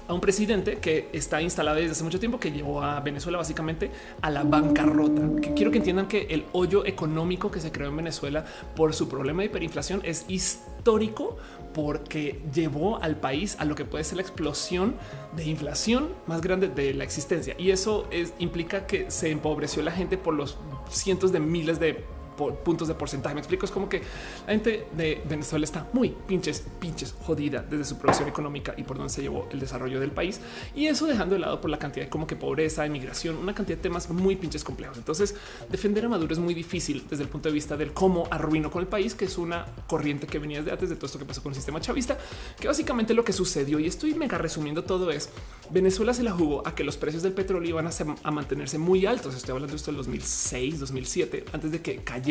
a 0.07 0.13
un 0.13 0.21
presidente 0.21 0.77
que 0.77 1.09
está 1.13 1.41
instalado 1.41 1.77
desde 1.77 1.91
hace 1.91 2.03
mucho 2.03 2.19
tiempo, 2.19 2.39
que 2.39 2.51
llevó 2.51 2.81
a 2.81 2.99
Venezuela 2.99 3.37
básicamente 3.37 3.89
a 4.21 4.29
la 4.29 4.43
bancarrota. 4.43 5.41
Que 5.41 5.53
quiero 5.53 5.71
que 5.71 5.77
entiendan 5.77 6.07
que 6.07 6.27
el 6.29 6.45
hoyo 6.51 6.85
económico 6.85 7.49
que 7.49 7.59
se 7.59 7.71
creó 7.71 7.89
en 7.89 7.97
Venezuela 7.97 8.45
por 8.75 8.93
su 8.93 9.09
problema 9.09 9.41
de 9.41 9.47
hiperinflación 9.47 10.01
es 10.03 10.25
histórico 10.27 11.37
porque 11.75 12.41
llevó 12.53 13.03
al 13.03 13.17
país 13.17 13.57
a 13.59 13.65
lo 13.65 13.75
que 13.75 13.83
puede 13.83 14.05
ser 14.05 14.15
la 14.15 14.21
explosión 14.21 14.95
de 15.35 15.43
inflación 15.43 16.07
más 16.25 16.39
grande 16.39 16.69
de 16.69 16.93
la 16.93 17.03
existencia. 17.03 17.53
Y 17.59 17.71
eso 17.71 18.07
es, 18.11 18.33
implica 18.39 18.87
que 18.87 19.11
se 19.11 19.29
empobreció 19.29 19.83
la 19.83 19.91
gente 19.91 20.17
por 20.17 20.35
los 20.35 20.57
cientos 20.89 21.33
de 21.33 21.41
miles 21.41 21.77
de 21.77 22.05
puntos 22.35 22.87
de 22.87 22.95
porcentaje. 22.95 23.35
Me 23.35 23.41
explico. 23.41 23.65
Es 23.65 23.71
como 23.71 23.89
que 23.89 24.01
la 24.45 24.53
gente 24.53 24.87
de 24.95 25.21
Venezuela 25.27 25.63
está 25.63 25.87
muy 25.93 26.15
pinches, 26.27 26.63
pinches 26.79 27.13
jodida 27.13 27.63
desde 27.67 27.85
su 27.85 27.97
producción 27.97 28.29
económica 28.29 28.73
y 28.77 28.83
por 28.83 28.97
donde 28.97 29.11
se 29.11 29.21
llevó 29.21 29.47
el 29.51 29.59
desarrollo 29.59 29.99
del 29.99 30.11
país. 30.11 30.39
Y 30.75 30.87
eso 30.87 31.05
dejando 31.05 31.35
de 31.35 31.39
lado 31.39 31.61
por 31.61 31.69
la 31.69 31.79
cantidad 31.79 32.05
de 32.05 32.09
como 32.09 32.27
que 32.27 32.35
pobreza, 32.35 32.85
emigración, 32.85 33.37
una 33.37 33.53
cantidad 33.53 33.77
de 33.77 33.83
temas 33.83 34.09
muy 34.09 34.35
pinches 34.35 34.63
complejos. 34.63 34.97
Entonces, 34.97 35.35
defender 35.69 36.05
a 36.05 36.09
Maduro 36.09 36.33
es 36.33 36.39
muy 36.39 36.53
difícil 36.53 37.05
desde 37.09 37.23
el 37.23 37.29
punto 37.29 37.49
de 37.49 37.53
vista 37.53 37.77
del 37.77 37.93
cómo 37.93 38.27
arruinó 38.31 38.71
con 38.71 38.81
el 38.81 38.87
país, 38.87 39.15
que 39.15 39.25
es 39.25 39.37
una 39.37 39.65
corriente 39.87 40.27
que 40.27 40.39
venía 40.39 40.61
de 40.61 40.71
antes 40.71 40.89
de 40.89 40.95
todo 40.95 41.05
esto 41.07 41.19
que 41.19 41.25
pasó 41.25 41.41
con 41.41 41.51
el 41.51 41.55
sistema 41.55 41.79
chavista, 41.79 42.17
que 42.59 42.67
básicamente 42.67 43.13
lo 43.13 43.23
que 43.23 43.33
sucedió, 43.33 43.79
y 43.79 43.87
estoy 43.87 44.13
mega 44.15 44.37
resumiendo 44.37 44.83
todo 44.83 45.11
es, 45.11 45.29
Venezuela 45.69 46.13
se 46.13 46.23
la 46.23 46.31
jugó 46.31 46.67
a 46.67 46.75
que 46.75 46.83
los 46.83 46.97
precios 46.97 47.23
del 47.23 47.33
petróleo 47.33 47.69
iban 47.69 47.87
a, 47.87 47.91
a 48.23 48.31
mantenerse 48.31 48.77
muy 48.77 49.05
altos. 49.05 49.35
Estoy 49.35 49.53
hablando 49.53 49.71
de 49.71 49.77
esto 49.77 49.91
del 49.91 49.97
2006, 49.97 50.79
2007, 50.79 51.45
antes 51.53 51.71
de 51.71 51.81
que 51.81 51.97
cayera 51.97 52.24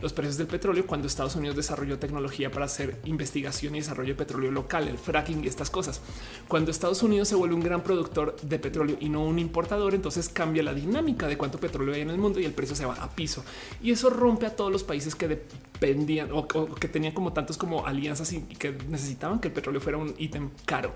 los 0.00 0.12
precios 0.12 0.36
del 0.36 0.46
petróleo 0.46 0.86
cuando 0.86 1.06
Estados 1.06 1.36
Unidos 1.36 1.56
desarrolló 1.56 1.98
tecnología 1.98 2.50
para 2.50 2.66
hacer 2.66 3.00
investigación 3.04 3.74
y 3.74 3.78
desarrollo 3.78 4.10
de 4.10 4.14
petróleo 4.14 4.50
local, 4.50 4.88
el 4.88 4.98
fracking 4.98 5.44
y 5.44 5.48
estas 5.48 5.70
cosas. 5.70 6.00
Cuando 6.48 6.70
Estados 6.70 7.02
Unidos 7.02 7.28
se 7.28 7.34
vuelve 7.34 7.54
un 7.54 7.62
gran 7.62 7.82
productor 7.82 8.36
de 8.40 8.58
petróleo 8.58 8.96
y 9.00 9.08
no 9.08 9.24
un 9.24 9.38
importador, 9.38 9.94
entonces 9.94 10.28
cambia 10.28 10.62
la 10.62 10.74
dinámica 10.74 11.26
de 11.26 11.38
cuánto 11.38 11.58
petróleo 11.58 11.94
hay 11.94 12.02
en 12.02 12.10
el 12.10 12.18
mundo 12.18 12.40
y 12.40 12.44
el 12.44 12.52
precio 12.52 12.76
se 12.76 12.84
va 12.84 12.94
a 12.94 13.10
piso. 13.10 13.44
Y 13.82 13.90
eso 13.92 14.10
rompe 14.10 14.46
a 14.46 14.54
todos 14.54 14.70
los 14.70 14.84
países 14.84 15.14
que 15.14 15.28
dependían 15.28 16.30
o, 16.32 16.46
que 16.46 16.88
tenían 16.88 17.12
como 17.12 17.32
tantos 17.32 17.56
como 17.56 17.86
alianzas 17.86 18.32
y 18.32 18.42
que 18.42 18.72
necesitaban 18.88 19.38
que 19.40 19.48
el 19.48 19.54
petróleo 19.54 19.80
fuera 19.80 19.98
un 19.98 20.14
ítem 20.18 20.50
caro. 20.64 20.92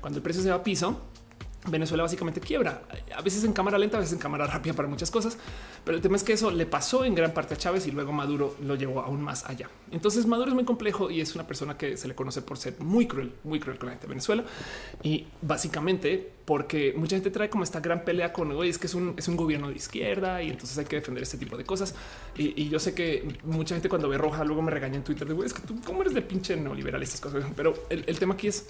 Cuando 0.00 0.18
el 0.18 0.22
precio 0.22 0.42
se 0.42 0.50
va 0.50 0.56
a 0.56 0.62
piso, 0.62 1.00
Venezuela 1.70 2.02
básicamente 2.02 2.40
quiebra, 2.40 2.82
a 3.14 3.22
veces 3.22 3.44
en 3.44 3.52
cámara 3.52 3.78
lenta, 3.78 3.96
a 3.96 4.00
veces 4.00 4.14
en 4.14 4.18
cámara 4.18 4.46
rápida 4.46 4.74
para 4.74 4.88
muchas 4.88 5.10
cosas, 5.10 5.38
pero 5.84 5.96
el 5.96 6.02
tema 6.02 6.16
es 6.16 6.22
que 6.22 6.32
eso 6.32 6.50
le 6.50 6.66
pasó 6.66 7.04
en 7.04 7.14
gran 7.14 7.32
parte 7.32 7.54
a 7.54 7.56
Chávez 7.56 7.86
y 7.86 7.90
luego 7.90 8.12
Maduro 8.12 8.56
lo 8.62 8.74
llevó 8.74 9.00
aún 9.00 9.22
más 9.22 9.44
allá. 9.44 9.68
Entonces 9.90 10.26
Maduro 10.26 10.50
es 10.50 10.54
muy 10.54 10.64
complejo 10.64 11.10
y 11.10 11.20
es 11.20 11.34
una 11.34 11.46
persona 11.46 11.76
que 11.76 11.96
se 11.96 12.08
le 12.08 12.14
conoce 12.14 12.42
por 12.42 12.58
ser 12.58 12.74
muy 12.80 13.06
cruel, 13.06 13.32
muy 13.44 13.60
cruel 13.60 13.78
con 13.78 13.86
la 13.86 13.92
gente 13.92 14.06
de 14.06 14.10
Venezuela 14.10 14.44
y 15.02 15.26
básicamente 15.42 16.32
porque 16.44 16.94
mucha 16.96 17.16
gente 17.16 17.30
trae 17.30 17.50
como 17.50 17.62
esta 17.62 17.80
gran 17.80 18.04
pelea 18.04 18.32
con 18.32 18.50
hoy 18.52 18.70
es 18.70 18.78
que 18.78 18.86
es 18.86 18.94
un, 18.94 19.14
es 19.18 19.28
un 19.28 19.36
gobierno 19.36 19.68
de 19.68 19.74
izquierda 19.74 20.42
y 20.42 20.48
entonces 20.48 20.78
hay 20.78 20.86
que 20.86 20.96
defender 20.96 21.22
este 21.22 21.36
tipo 21.36 21.58
de 21.58 21.64
cosas. 21.64 21.94
Y, 22.36 22.68
yo 22.68 22.78
sé 22.78 22.94
que 22.94 23.36
mucha 23.44 23.74
gente 23.74 23.88
cuando 23.90 24.08
ve 24.08 24.16
roja 24.16 24.44
luego 24.44 24.62
me 24.62 24.70
regaña 24.70 24.96
en 24.96 25.04
Twitter 25.04 25.28
de 25.28 25.44
es 25.44 25.52
que 25.52 25.62
tú 25.62 25.78
cómo 25.84 26.00
eres 26.00 26.14
de 26.14 26.22
pinche 26.22 26.56
neoliberal 26.56 27.02
estas 27.02 27.20
cosas, 27.20 27.44
pero 27.54 27.74
el 27.90 28.18
tema 28.18 28.34
aquí 28.34 28.48
es 28.48 28.66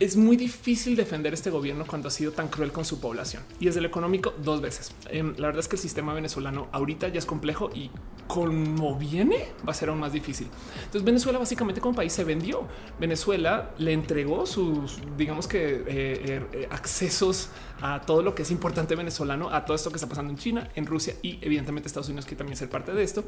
es 0.00 0.16
muy 0.16 0.36
difícil 0.38 0.96
defender 0.96 1.34
este 1.34 1.50
gobierno 1.50 1.84
cuando 1.86 2.08
ha 2.08 2.10
sido 2.10 2.32
tan 2.32 2.48
cruel 2.48 2.72
con 2.72 2.86
su 2.86 3.00
población 3.00 3.42
y 3.60 3.66
desde 3.66 3.80
el 3.80 3.84
económico 3.84 4.32
dos 4.42 4.62
veces. 4.62 4.92
Em, 5.10 5.34
la 5.36 5.48
verdad 5.48 5.60
es 5.60 5.68
que 5.68 5.76
el 5.76 5.82
sistema 5.82 6.14
venezolano 6.14 6.68
ahorita 6.72 7.08
ya 7.08 7.18
es 7.18 7.26
complejo 7.26 7.70
y 7.74 7.90
como 8.26 8.96
viene 8.96 9.48
va 9.66 9.72
a 9.72 9.74
ser 9.74 9.90
aún 9.90 10.00
más 10.00 10.14
difícil. 10.14 10.48
Entonces 10.76 11.04
Venezuela 11.04 11.38
básicamente 11.38 11.82
como 11.82 11.94
país 11.94 12.14
se 12.14 12.24
vendió. 12.24 12.66
Venezuela 12.98 13.74
le 13.76 13.92
entregó 13.92 14.46
sus, 14.46 14.98
digamos 15.18 15.46
que 15.46 15.74
eh, 15.74 15.84
eh, 15.88 16.46
eh, 16.52 16.68
accesos 16.70 17.50
a 17.82 18.00
todo 18.00 18.22
lo 18.22 18.34
que 18.34 18.42
es 18.42 18.50
importante 18.50 18.94
venezolano, 18.94 19.50
a 19.50 19.66
todo 19.66 19.74
esto 19.74 19.90
que 19.90 19.96
está 19.96 20.08
pasando 20.08 20.32
en 20.32 20.38
China, 20.38 20.70
en 20.76 20.86
Rusia 20.86 21.14
y 21.22 21.38
evidentemente 21.42 21.88
Estados 21.88 22.08
Unidos 22.08 22.24
que 22.24 22.36
también 22.36 22.56
ser 22.56 22.70
parte 22.70 22.92
de 22.92 23.02
esto. 23.02 23.22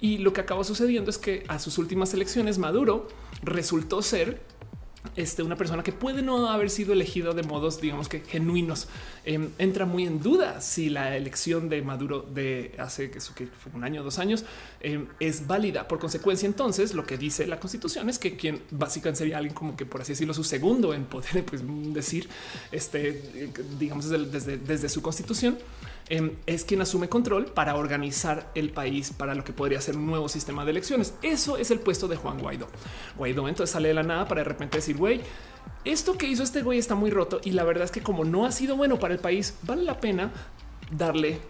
Y 0.00 0.18
lo 0.18 0.32
que 0.32 0.40
acabó 0.40 0.64
sucediendo 0.64 1.10
es 1.10 1.18
que 1.18 1.44
a 1.48 1.58
sus 1.58 1.76
últimas 1.76 2.14
elecciones 2.14 2.56
Maduro 2.56 3.08
resultó 3.42 4.00
ser 4.00 4.55
este, 5.14 5.42
una 5.42 5.56
persona 5.56 5.82
que 5.82 5.92
puede 5.92 6.22
no 6.22 6.48
haber 6.48 6.70
sido 6.70 6.92
elegida 6.92 7.32
de 7.32 7.42
modos, 7.42 7.80
digamos 7.80 8.08
que 8.08 8.20
genuinos, 8.20 8.88
em, 9.24 9.50
entra 9.58 9.86
muy 9.86 10.06
en 10.06 10.22
duda 10.22 10.60
si 10.60 10.88
la 10.88 11.16
elección 11.16 11.68
de 11.68 11.82
Maduro 11.82 12.22
de 12.22 12.74
hace 12.78 13.10
que, 13.10 13.20
fue 13.20 13.72
un 13.74 13.84
año, 13.84 14.02
dos 14.02 14.18
años, 14.18 14.44
em, 14.80 15.06
es 15.20 15.46
válida. 15.46 15.88
Por 15.88 15.98
consecuencia, 15.98 16.46
entonces, 16.46 16.94
lo 16.94 17.06
que 17.06 17.16
dice 17.16 17.46
la 17.46 17.60
constitución 17.60 18.08
es 18.08 18.18
que 18.18 18.36
quien 18.36 18.62
básicamente 18.70 19.18
sería 19.18 19.38
alguien 19.38 19.54
como 19.54 19.76
que 19.76 19.86
por 19.86 20.00
así 20.00 20.12
decirlo, 20.12 20.34
su 20.34 20.44
segundo 20.44 20.94
en 20.94 21.04
poder, 21.04 21.44
pues 21.46 21.62
decir, 21.92 22.28
este, 22.72 23.50
digamos, 23.78 24.08
desde, 24.08 24.58
desde 24.58 24.88
su 24.88 25.02
constitución, 25.02 25.58
Em, 26.08 26.36
es 26.46 26.64
quien 26.64 26.80
asume 26.80 27.08
control 27.08 27.46
para 27.46 27.74
organizar 27.74 28.52
el 28.54 28.70
país 28.70 29.12
para 29.12 29.34
lo 29.34 29.42
que 29.42 29.52
podría 29.52 29.80
ser 29.80 29.96
un 29.96 30.06
nuevo 30.06 30.28
sistema 30.28 30.64
de 30.64 30.70
elecciones. 30.70 31.14
Eso 31.22 31.56
es 31.56 31.72
el 31.72 31.80
puesto 31.80 32.06
de 32.06 32.14
Juan 32.14 32.38
Guaidó. 32.38 32.68
Guaidó 33.16 33.48
entonces 33.48 33.72
sale 33.72 33.88
de 33.88 33.94
la 33.94 34.04
nada 34.04 34.28
para 34.28 34.42
de 34.42 34.44
repente 34.44 34.78
decir, 34.78 34.96
güey, 34.96 35.20
esto 35.84 36.16
que 36.16 36.28
hizo 36.28 36.44
este 36.44 36.62
güey 36.62 36.78
está 36.78 36.94
muy 36.94 37.10
roto 37.10 37.40
y 37.42 37.50
la 37.52 37.64
verdad 37.64 37.84
es 37.84 37.90
que 37.90 38.02
como 38.02 38.24
no 38.24 38.46
ha 38.46 38.52
sido 38.52 38.76
bueno 38.76 39.00
para 39.00 39.14
el 39.14 39.20
país, 39.20 39.54
vale 39.62 39.82
la 39.82 40.00
pena 40.00 40.32
darle 40.92 41.40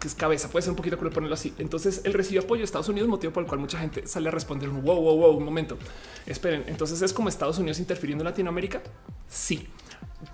que 0.00 0.08
es 0.08 0.14
cabeza, 0.14 0.48
puede 0.50 0.62
ser 0.62 0.70
un 0.70 0.76
poquito 0.76 0.98
cruel 0.98 1.12
ponerlo 1.12 1.34
así. 1.34 1.54
Entonces 1.58 2.00
él 2.04 2.12
recibió 2.12 2.42
apoyo 2.42 2.60
de 2.60 2.64
Estados 2.64 2.88
Unidos, 2.88 3.08
motivo 3.08 3.32
por 3.32 3.44
el 3.44 3.48
cual 3.48 3.60
mucha 3.60 3.78
gente 3.78 4.06
sale 4.08 4.28
a 4.28 4.32
responder 4.32 4.68
un 4.68 4.82
wow, 4.82 5.00
wow, 5.00 5.16
wow, 5.16 5.36
un 5.36 5.44
momento. 5.44 5.78
Esperen, 6.26 6.64
entonces 6.66 7.00
es 7.02 7.12
como 7.12 7.28
Estados 7.28 7.58
Unidos 7.58 7.78
interfiriendo 7.78 8.22
en 8.22 8.30
Latinoamérica. 8.30 8.82
Sí. 9.28 9.68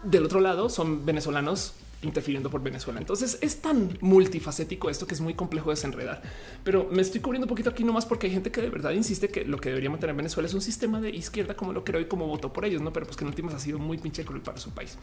Del 0.02 0.24
otro 0.24 0.40
lado 0.40 0.70
son 0.70 1.05
venezolanos 1.05 1.74
interfiriendo 2.02 2.51
por 2.51 2.62
Venezuela. 2.62 2.98
Entonces 3.01 3.39
es 3.40 3.60
tan 3.60 3.98
multifacético 4.01 4.89
esto 4.89 5.06
que 5.06 5.14
es 5.14 5.20
muy 5.20 5.35
complejo 5.35 5.70
de 5.70 5.77
desenredar. 5.77 6.22
Pero 6.64 6.89
me 6.90 7.02
estoy 7.02 7.20
cubriendo 7.20 7.44
un 7.44 7.48
poquito 7.48 7.70
aquí 7.70 7.85
nomás 7.85 8.06
porque 8.06 8.27
hay 8.27 8.32
gente 8.32 8.51
que 8.51 8.62
de 8.62 8.70
verdad 8.70 8.93
insiste 8.93 9.28
que 9.28 9.44
lo 9.44 9.59
que 9.59 9.68
debería 9.68 9.90
mantener 9.90 10.16
Venezuela 10.16 10.48
es 10.48 10.55
un 10.55 10.62
sistema 10.62 11.01
de 11.01 11.10
izquierda 11.10 11.55
como 11.55 11.72
lo 11.72 11.85
creo 11.85 12.01
y 12.01 12.06
como 12.06 12.27
votó 12.27 12.52
por 12.52 12.64
ellos, 12.64 12.81
no? 12.81 12.93
Pero 12.93 13.06
pues 13.06 13.16
que 13.16 13.24
en 13.24 13.28
últimas 13.28 13.55
ha 13.55 13.59
sido 13.59 13.78
muy 13.78 13.98
pinche 13.98 14.24
cruel 14.24 14.43
para 14.43 14.59
su 14.59 14.70
país. 14.70 14.97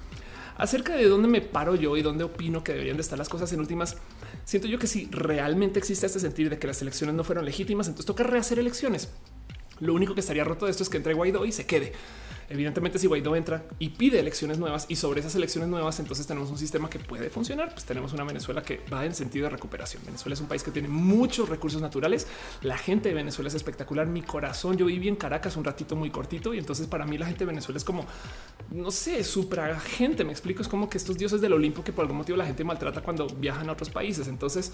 Acerca 0.57 0.95
de 0.95 1.07
dónde 1.07 1.27
me 1.27 1.41
paro 1.41 1.75
yo 1.75 1.95
y 1.97 2.01
dónde 2.01 2.23
opino 2.23 2.63
que 2.63 2.71
deberían 2.71 2.97
de 2.97 3.01
estar 3.01 3.17
las 3.17 3.29
cosas 3.29 3.51
en 3.53 3.59
últimas, 3.59 3.97
siento 4.43 4.67
yo 4.67 4.79
que 4.79 4.87
si 4.87 5.07
realmente 5.11 5.79
existe 5.79 6.05
este 6.05 6.19
sentido 6.19 6.49
de 6.49 6.57
que 6.57 6.67
las 6.67 6.81
elecciones 6.81 7.15
no 7.15 7.23
fueron 7.23 7.45
legítimas, 7.45 7.87
entonces 7.87 8.07
toca 8.07 8.23
rehacer 8.23 8.57
elecciones. 8.57 9.09
Lo 9.79 9.93
único 9.93 10.15
que 10.15 10.21
estaría 10.21 10.43
roto 10.43 10.65
de 10.65 10.71
esto 10.71 10.81
es 10.81 10.89
que 10.89 10.97
entre 10.97 11.13
Guaidó 11.13 11.45
y 11.45 11.51
se 11.51 11.67
quede. 11.67 11.93
Evidentemente, 12.49 12.97
si 12.97 13.07
Guaidó 13.07 13.35
entra 13.35 13.65
y 13.77 13.89
pide 13.89 14.19
elecciones 14.19 14.57
nuevas 14.57 14.85
y 14.87 14.95
sobre 14.95 15.19
esas 15.19 15.35
elecciones 15.35 15.69
nuevas, 15.69 15.99
entonces 15.99 16.25
tenemos 16.25 16.49
un 16.49 16.57
sistema 16.57 16.89
que 16.89 16.97
puede 16.97 17.29
funcionar. 17.29 17.73
Pues 17.73 17.83
tenemos 17.83 18.13
una 18.13 18.23
Venezuela 18.23 18.61
que 18.61 18.81
va 18.91 19.05
en 19.05 19.13
sentido 19.13 19.45
de 19.45 19.49
recuperación. 19.49 20.01
Venezuela 20.05 20.33
es 20.33 20.39
un 20.39 20.47
país 20.47 20.63
que 20.63 20.71
tiene 20.71 20.87
muchos 20.87 21.49
recursos 21.49 21.81
naturales. 21.81 22.25
La 22.61 22.77
gente 22.77 23.09
de 23.09 23.15
Venezuela 23.15 23.49
es 23.49 23.55
espectacular. 23.55 24.07
Mi 24.07 24.21
corazón, 24.21 24.77
yo 24.77 24.85
viví 24.85 25.09
en 25.09 25.17
Caracas 25.17 25.57
un 25.57 25.65
ratito 25.65 25.97
muy 25.97 26.09
cortito 26.09 26.53
y 26.53 26.57
entonces 26.57 26.87
para 26.87 27.05
mí 27.05 27.17
la 27.17 27.25
gente 27.25 27.39
de 27.39 27.47
Venezuela 27.47 27.77
es 27.77 27.83
como, 27.83 28.05
no 28.71 28.91
sé, 28.91 29.25
supra 29.25 29.77
gente. 29.79 30.23
Me 30.23 30.31
explico, 30.31 30.61
es 30.61 30.69
como 30.69 30.89
que 30.89 30.97
estos 30.97 31.17
dioses 31.17 31.41
del 31.41 31.51
Olimpo 31.51 31.83
que 31.83 31.91
por 31.91 32.03
algún 32.03 32.17
motivo 32.17 32.37
la 32.37 32.45
gente 32.45 32.63
maltrata 32.63 33.01
cuando 33.01 33.27
viajan 33.27 33.67
a 33.67 33.73
otros 33.73 33.89
países. 33.89 34.29
Entonces 34.29 34.71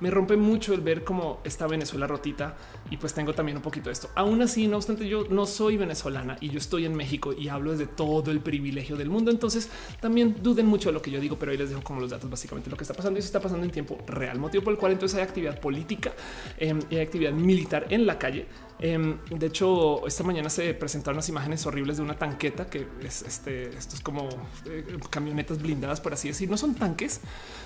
me 0.00 0.10
rompe 0.10 0.36
mucho 0.36 0.74
el 0.74 0.82
ver 0.82 1.04
cómo 1.04 1.40
está 1.44 1.66
Venezuela 1.66 2.06
rotita 2.06 2.54
y 2.90 2.98
pues 2.98 3.14
tengo 3.14 3.32
también 3.32 3.56
un 3.56 3.62
poquito 3.62 3.88
de 3.88 3.94
esto. 3.94 4.10
Aún 4.14 4.42
así, 4.42 4.68
no 4.68 4.76
obstante, 4.76 5.08
yo 5.08 5.24
no 5.30 5.46
soy 5.46 5.78
venezolana 5.78 6.36
y 6.40 6.50
yo 6.50 6.58
estoy 6.58 6.84
en 6.84 6.94
México 6.94 7.13
y 7.36 7.48
hablo 7.48 7.72
desde 7.72 7.86
todo 7.86 8.30
el 8.30 8.40
privilegio 8.40 8.96
del 8.96 9.10
mundo. 9.10 9.30
Entonces 9.30 9.68
también 10.00 10.36
duden 10.42 10.66
mucho 10.66 10.88
de 10.88 10.94
lo 10.94 11.02
que 11.02 11.10
yo 11.10 11.20
digo, 11.20 11.38
pero 11.38 11.52
ahí 11.52 11.58
les 11.58 11.70
dejo 11.70 11.82
como 11.82 12.00
los 12.00 12.10
datos 12.10 12.28
básicamente 12.30 12.70
lo 12.70 12.76
que 12.76 12.84
está 12.84 12.94
pasando 12.94 13.18
y 13.18 13.20
eso 13.20 13.26
está 13.26 13.40
pasando 13.40 13.64
en 13.64 13.70
tiempo 13.70 13.98
real, 14.06 14.38
motivo 14.38 14.64
por 14.64 14.72
el 14.72 14.78
cual 14.78 14.92
entonces 14.92 15.18
hay 15.18 15.24
actividad 15.24 15.60
política 15.60 16.12
em, 16.58 16.80
y 16.90 16.98
actividad 16.98 17.32
militar 17.32 17.86
en 17.90 18.06
la 18.06 18.18
calle. 18.18 18.46
Em, 18.80 19.18
de 19.30 19.46
hecho, 19.46 20.06
esta 20.06 20.24
mañana 20.24 20.50
se 20.50 20.74
presentaron 20.74 21.16
unas 21.16 21.28
imágenes 21.28 21.64
horribles 21.66 21.96
de 21.96 22.02
una 22.02 22.18
tanqueta 22.18 22.68
que 22.68 22.86
es 23.02 23.22
este, 23.22 23.68
esto 23.68 23.94
es 23.94 24.00
como 24.00 24.28
eh, 24.66 24.98
camionetas 25.10 25.60
blindadas, 25.60 26.00
por 26.00 26.12
así 26.12 26.28
decir. 26.28 26.50
No 26.50 26.56
son 26.56 26.74
tanques, 26.74 27.20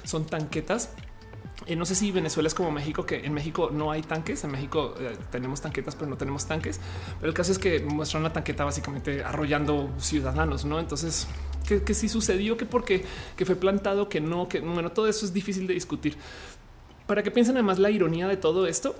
son 0.05 0.27
tanquetas 0.27 0.91
eh, 1.67 1.77
no 1.77 1.85
sé 1.85 1.95
si 1.95 2.11
Venezuela 2.12 2.47
es 2.47 2.55
como 2.55 2.70
México, 2.70 3.05
que 3.05 3.27
en 3.27 3.35
México 3.35 3.70
no 3.73 3.91
hay 3.91 4.03
tanques. 4.03 4.45
En 4.45 4.51
México 4.51 4.95
eh, 4.99 5.17
tenemos 5.31 5.61
tanquetas, 5.61 5.97
pero 5.97 6.09
no 6.09 6.17
tenemos 6.17 6.47
tanques. 6.47 6.81
Pero 7.19 7.28
el 7.28 7.35
caso 7.35 7.53
es 7.53 7.59
que 7.59 7.81
muestran 7.81 8.23
una 8.23 8.33
tanqueta 8.33 8.65
básicamente 8.65 9.25
arrollando 9.25 9.91
ciudadanos, 9.99 10.65
no? 10.65 10.78
Entonces, 10.78 11.27
que, 11.67 11.83
que 11.83 11.95
sí 11.95 12.09
sucedió, 12.09 12.57
que 12.57 12.65
porque 12.65 13.05
que 13.37 13.45
fue 13.45 13.57
plantado, 13.57 14.09
que 14.09 14.20
no, 14.20 14.49
que 14.49 14.61
bueno, 14.61 14.93
todo 14.93 15.09
eso 15.09 15.27
es 15.27 15.33
difícil 15.33 15.67
de 15.67 15.75
discutir. 15.75 16.17
para 17.07 17.23
que 17.23 17.31
piensen 17.31 17.57
además 17.57 17.78
la 17.78 17.91
ironía 17.91 18.28
de 18.28 18.37
todo 18.37 18.67
esto. 18.67 18.95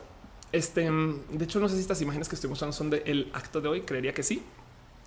Este, 0.51 0.91
de 0.91 1.45
hecho, 1.45 1.61
no 1.61 1.69
sé 1.69 1.77
si 1.77 1.83
estas 1.83 2.01
imágenes 2.01 2.29
que 2.29 2.35
estoy 2.35 2.51
mostrando 2.51 2.73
son 2.73 2.91
del 2.91 3.31
acto 3.35 3.61
de 3.61 3.69
hoy. 3.69 3.81
Creería 3.83 4.15
que 4.15 4.23
sí. 4.23 4.43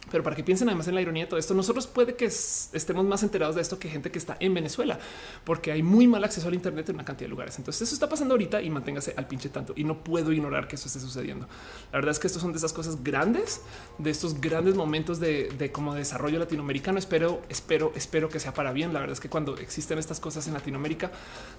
Pero 0.10 0.24
para 0.24 0.36
que 0.36 0.44
piensen 0.44 0.68
además 0.68 0.88
en 0.88 0.96
la 0.96 1.02
ironía 1.02 1.24
de 1.24 1.30
todo 1.30 1.40
esto, 1.40 1.54
nosotros 1.54 1.88
puede 1.88 2.16
que 2.16 2.26
estemos 2.26 3.06
más 3.06 3.24
enterados 3.24 3.56
de 3.56 3.62
esto 3.62 3.78
que 3.80 3.88
gente 3.88 4.12
que 4.12 4.18
está 4.18 4.36
en 4.40 4.54
Venezuela, 4.54 5.00
porque 5.46 5.72
hay 5.72 5.84
muy 5.84 6.08
mal 6.08 6.24
acceso 6.24 6.48
al 6.48 6.54
Internet 6.54 6.90
en 6.90 6.96
una 6.96 7.06
cantidad 7.06 7.28
de 7.28 7.30
lugares. 7.30 7.58
Entonces 7.58 7.84
eso 7.84 7.94
está 7.94 8.10
pasando 8.10 8.34
ahorita 8.34 8.62
y 8.62 8.70
manténgase 8.70 9.14
al 9.16 9.28
pinche 9.28 9.50
tanto. 9.50 9.74
Y 9.76 9.84
no 9.84 10.04
puedo 10.04 10.32
ignorar 10.32 10.68
que 10.68 10.76
eso 10.76 10.88
esté 10.88 11.00
sucediendo. 11.00 11.48
La 11.92 12.00
verdad 12.00 12.12
es 12.12 12.20
que 12.20 12.28
estos 12.28 12.42
son 12.42 12.52
de 12.52 12.58
esas 12.58 12.74
cosas 12.74 13.04
grandes, 13.04 13.62
de 14.00 14.10
estos 14.10 14.42
grandes 14.42 14.76
momentos 14.76 15.20
de, 15.20 15.72
como 15.72 15.94
desarrollo 15.94 16.40
latinoamericano. 16.40 16.98
Espero, 16.98 17.42
espero, 17.48 17.94
espero 17.96 18.28
que 18.30 18.40
sea 18.40 18.54
para 18.54 18.74
bien. 18.74 18.94
La 18.94 19.00
verdad 19.00 19.14
es 19.14 19.20
que 19.20 19.30
cuando 19.30 19.58
existen 19.58 19.98
estas 19.98 20.20
cosas 20.20 20.48
en 20.48 20.54
Latinoamérica, 20.54 21.12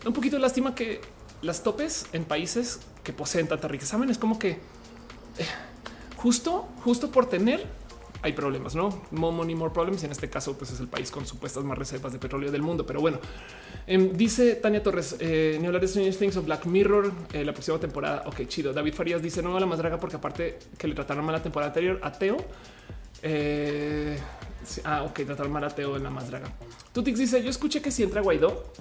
da 0.02 0.08
un 0.08 0.14
poquito 0.14 0.36
de 0.36 0.42
lástima 0.42 0.74
que 0.74 1.00
las 1.42 1.62
topes 1.62 2.06
en 2.12 2.24
países 2.24 2.80
que 3.02 3.12
poseen 3.12 3.48
tanta 3.48 3.68
riqueza, 3.68 3.92
saben, 3.92 4.10
es 4.10 4.18
como 4.18 4.38
que 4.38 4.50
eh, 5.38 5.46
justo, 6.16 6.68
justo 6.84 7.10
por 7.10 7.26
tener 7.26 7.66
hay 8.22 8.32
problemas, 8.32 8.74
no 8.74 9.02
more 9.10 9.36
money, 9.36 9.54
more 9.54 9.72
problems. 9.72 10.02
Y 10.02 10.06
en 10.06 10.12
este 10.12 10.30
caso, 10.30 10.56
pues 10.56 10.70
es 10.70 10.80
el 10.80 10.88
país 10.88 11.10
con 11.10 11.26
supuestas 11.26 11.64
más 11.64 11.76
reservas 11.76 12.12
de 12.12 12.18
petróleo 12.18 12.50
del 12.50 12.62
mundo. 12.62 12.86
Pero 12.86 13.00
bueno, 13.00 13.18
em, 13.86 14.12
dice 14.12 14.54
Tania 14.54 14.82
Torres, 14.82 15.16
eh, 15.18 15.58
ni 15.60 15.66
hablar 15.66 15.82
de 15.82 15.88
Stranger 15.88 16.14
Things 16.14 16.36
o 16.36 16.42
Black 16.42 16.66
Mirror 16.66 17.12
eh, 17.32 17.44
la 17.44 17.52
próxima 17.52 17.78
temporada. 17.78 18.22
Ok, 18.26 18.46
chido. 18.46 18.72
David 18.72 18.94
Farías 18.94 19.22
dice 19.22 19.42
no 19.42 19.56
a 19.56 19.60
la 19.60 19.66
más 19.66 19.78
draga 19.78 19.98
porque 19.98 20.16
aparte 20.16 20.58
que 20.78 20.86
le 20.88 20.94
trataron 20.94 21.24
mal 21.24 21.34
la 21.34 21.42
temporada 21.42 21.70
anterior 21.70 21.98
a 22.02 22.12
Teo. 22.12 22.36
Eh, 23.22 24.18
ah, 24.84 25.02
ok, 25.02 25.24
trataron 25.26 25.52
mal 25.52 25.64
a 25.64 25.70
Teo 25.70 25.96
en 25.96 26.04
la 26.04 26.10
más 26.10 26.28
draga. 26.30 26.46
Tutix 26.92 27.18
dice: 27.18 27.42
Yo 27.42 27.50
escuché 27.50 27.82
que 27.82 27.90
si 27.90 28.02
entra 28.02 28.20
Guaidó, 28.20 28.72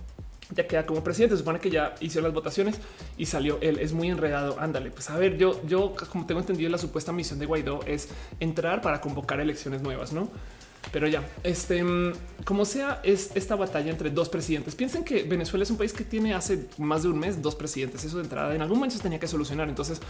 ya 0.55 0.67
queda 0.67 0.85
como 0.85 1.03
presidente. 1.03 1.37
Supone 1.37 1.59
que 1.59 1.69
ya 1.69 1.95
hizo 1.99 2.21
las 2.21 2.33
votaciones 2.33 2.79
y 3.17 3.25
salió 3.25 3.57
él. 3.61 3.79
Es 3.79 3.93
muy 3.93 4.09
enredado. 4.09 4.59
Ándale, 4.59 4.91
pues 4.91 5.09
a 5.09 5.17
ver, 5.17 5.37
yo, 5.37 5.61
yo 5.65 5.93
como 6.11 6.25
tengo 6.25 6.39
entendido, 6.39 6.69
la 6.69 6.77
supuesta 6.77 7.11
misión 7.11 7.39
de 7.39 7.45
Guaidó 7.45 7.81
es 7.85 8.09
entrar 8.39 8.81
para 8.81 9.01
convocar 9.01 9.39
elecciones 9.39 9.81
nuevas, 9.81 10.13
no? 10.13 10.29
Pero 10.91 11.07
ya, 11.07 11.23
este, 11.43 11.83
mm, 11.83 12.13
como 12.43 12.65
sea, 12.65 12.99
es 13.03 13.31
esta 13.35 13.55
batalla 13.55 13.91
entre 13.91 14.09
dos 14.09 14.29
presidentes. 14.29 14.75
Piensen 14.75 15.03
que 15.03 15.23
Venezuela 15.23 15.63
es 15.63 15.71
un 15.71 15.77
país 15.77 15.93
que 15.93 16.03
tiene 16.03 16.33
hace 16.33 16.67
más 16.77 17.03
de 17.03 17.09
un 17.09 17.19
mes 17.19 17.41
dos 17.41 17.55
presidentes. 17.55 18.03
Eso 18.03 18.17
de 18.17 18.23
entrada 18.23 18.53
en 18.53 18.61
algún 18.61 18.77
momento 18.77 18.97
se 18.97 19.03
tenía 19.03 19.19
que 19.19 19.27
solucionar. 19.27 19.69
Entonces, 19.69 20.01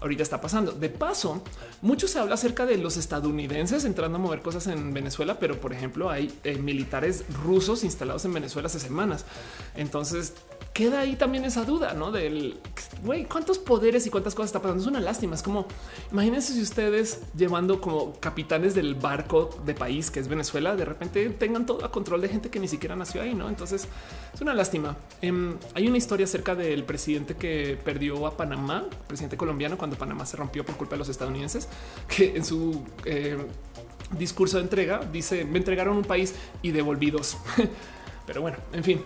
ahorita 0.00 0.22
está 0.22 0.40
pasando. 0.40 0.72
De 0.72 0.88
paso, 0.88 1.42
mucho 1.80 2.08
se 2.08 2.18
habla 2.18 2.34
acerca 2.34 2.66
de 2.66 2.76
los 2.78 2.96
estadounidenses 2.96 3.84
entrando 3.84 4.16
a 4.16 4.20
mover 4.20 4.40
cosas 4.40 4.66
en 4.66 4.92
Venezuela, 4.92 5.38
pero 5.38 5.60
por 5.60 5.72
ejemplo, 5.72 6.10
hay 6.10 6.32
eh, 6.44 6.56
militares 6.56 7.24
rusos 7.42 7.84
instalados 7.84 8.24
en 8.24 8.34
Venezuela 8.34 8.66
hace 8.66 8.80
semanas. 8.80 9.24
Entonces, 9.76 10.34
queda 10.72 11.00
ahí 11.00 11.16
también 11.16 11.44
esa 11.44 11.64
duda, 11.64 11.92
¿no? 11.94 12.10
Del, 12.10 12.58
güey, 13.04 13.24
¿cuántos 13.24 13.58
poderes 13.58 14.06
y 14.06 14.10
cuántas 14.10 14.34
cosas 14.34 14.48
está 14.48 14.62
pasando? 14.62 14.82
Es 14.82 14.88
una 14.88 15.00
lástima. 15.00 15.34
Es 15.34 15.42
como, 15.42 15.66
imagínense 16.10 16.54
si 16.54 16.62
ustedes 16.62 17.20
llevando 17.36 17.80
como 17.80 18.14
capitanes 18.20 18.74
del 18.74 18.94
barco 18.94 19.50
de 19.64 19.74
país 19.74 20.10
que 20.10 20.20
es 20.20 20.28
Venezuela, 20.28 20.74
de 20.74 20.84
repente 20.84 21.28
tengan 21.30 21.66
todo 21.66 21.84
a 21.84 21.90
control 21.90 22.22
de 22.22 22.28
gente 22.28 22.50
que 22.50 22.58
ni 22.58 22.68
siquiera 22.68 22.96
nació 22.96 23.22
ahí, 23.22 23.34
¿no? 23.34 23.48
Entonces, 23.48 23.86
es 24.32 24.40
una 24.40 24.54
lástima. 24.54 24.96
Em, 25.20 25.56
hay 25.74 25.88
una 25.88 25.98
historia 25.98 26.24
acerca 26.24 26.54
del 26.54 26.84
presidente 26.84 27.36
que 27.36 27.78
perdió 27.84 28.26
a 28.26 28.36
Panamá, 28.36 28.86
presidente 29.06 29.36
colombiano, 29.36 29.76
cuando 29.76 29.96
Panamá 29.96 30.24
se 30.24 30.36
rompió 30.36 30.64
por 30.64 30.76
culpa 30.76 30.94
de 30.94 30.98
los 30.98 31.08
estadounidenses, 31.08 31.68
que 32.08 32.36
en 32.36 32.44
su... 32.44 32.82
Eh, 33.04 33.38
discurso 34.18 34.58
de 34.58 34.64
entrega 34.64 35.00
dice 35.10 35.46
me 35.46 35.56
entregaron 35.56 35.96
un 35.96 36.04
país 36.04 36.34
y 36.60 36.70
devolví 36.70 37.10
dos. 37.10 37.38
Pero 38.32 38.40
bueno, 38.40 38.56
en 38.72 38.82
fin, 38.82 39.02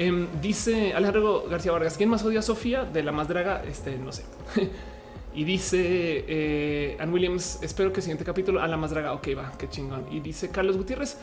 Em, 0.00 0.28
dice 0.40 0.94
Alejandro 0.94 1.44
García 1.50 1.72
Vargas, 1.72 1.98
¿quién 1.98 2.08
más 2.08 2.24
odia 2.24 2.38
a 2.38 2.42
Sofía? 2.42 2.86
De 2.86 3.02
la 3.02 3.12
más 3.12 3.28
draga, 3.28 3.62
este 3.68 3.98
no 3.98 4.12
sé. 4.12 4.24
y 5.34 5.44
dice 5.44 6.24
eh, 6.26 6.96
Ann 6.98 7.12
Williams, 7.12 7.58
espero 7.60 7.92
que 7.92 7.98
el 7.98 8.02
siguiente 8.04 8.24
capítulo 8.24 8.62
a 8.62 8.66
la 8.66 8.78
más 8.78 8.92
draga. 8.92 9.12
Ok, 9.12 9.28
va, 9.36 9.52
qué 9.58 9.68
chingón. 9.68 10.06
Y 10.10 10.20
dice 10.20 10.48
Carlos 10.48 10.78
Gutiérrez, 10.78 11.18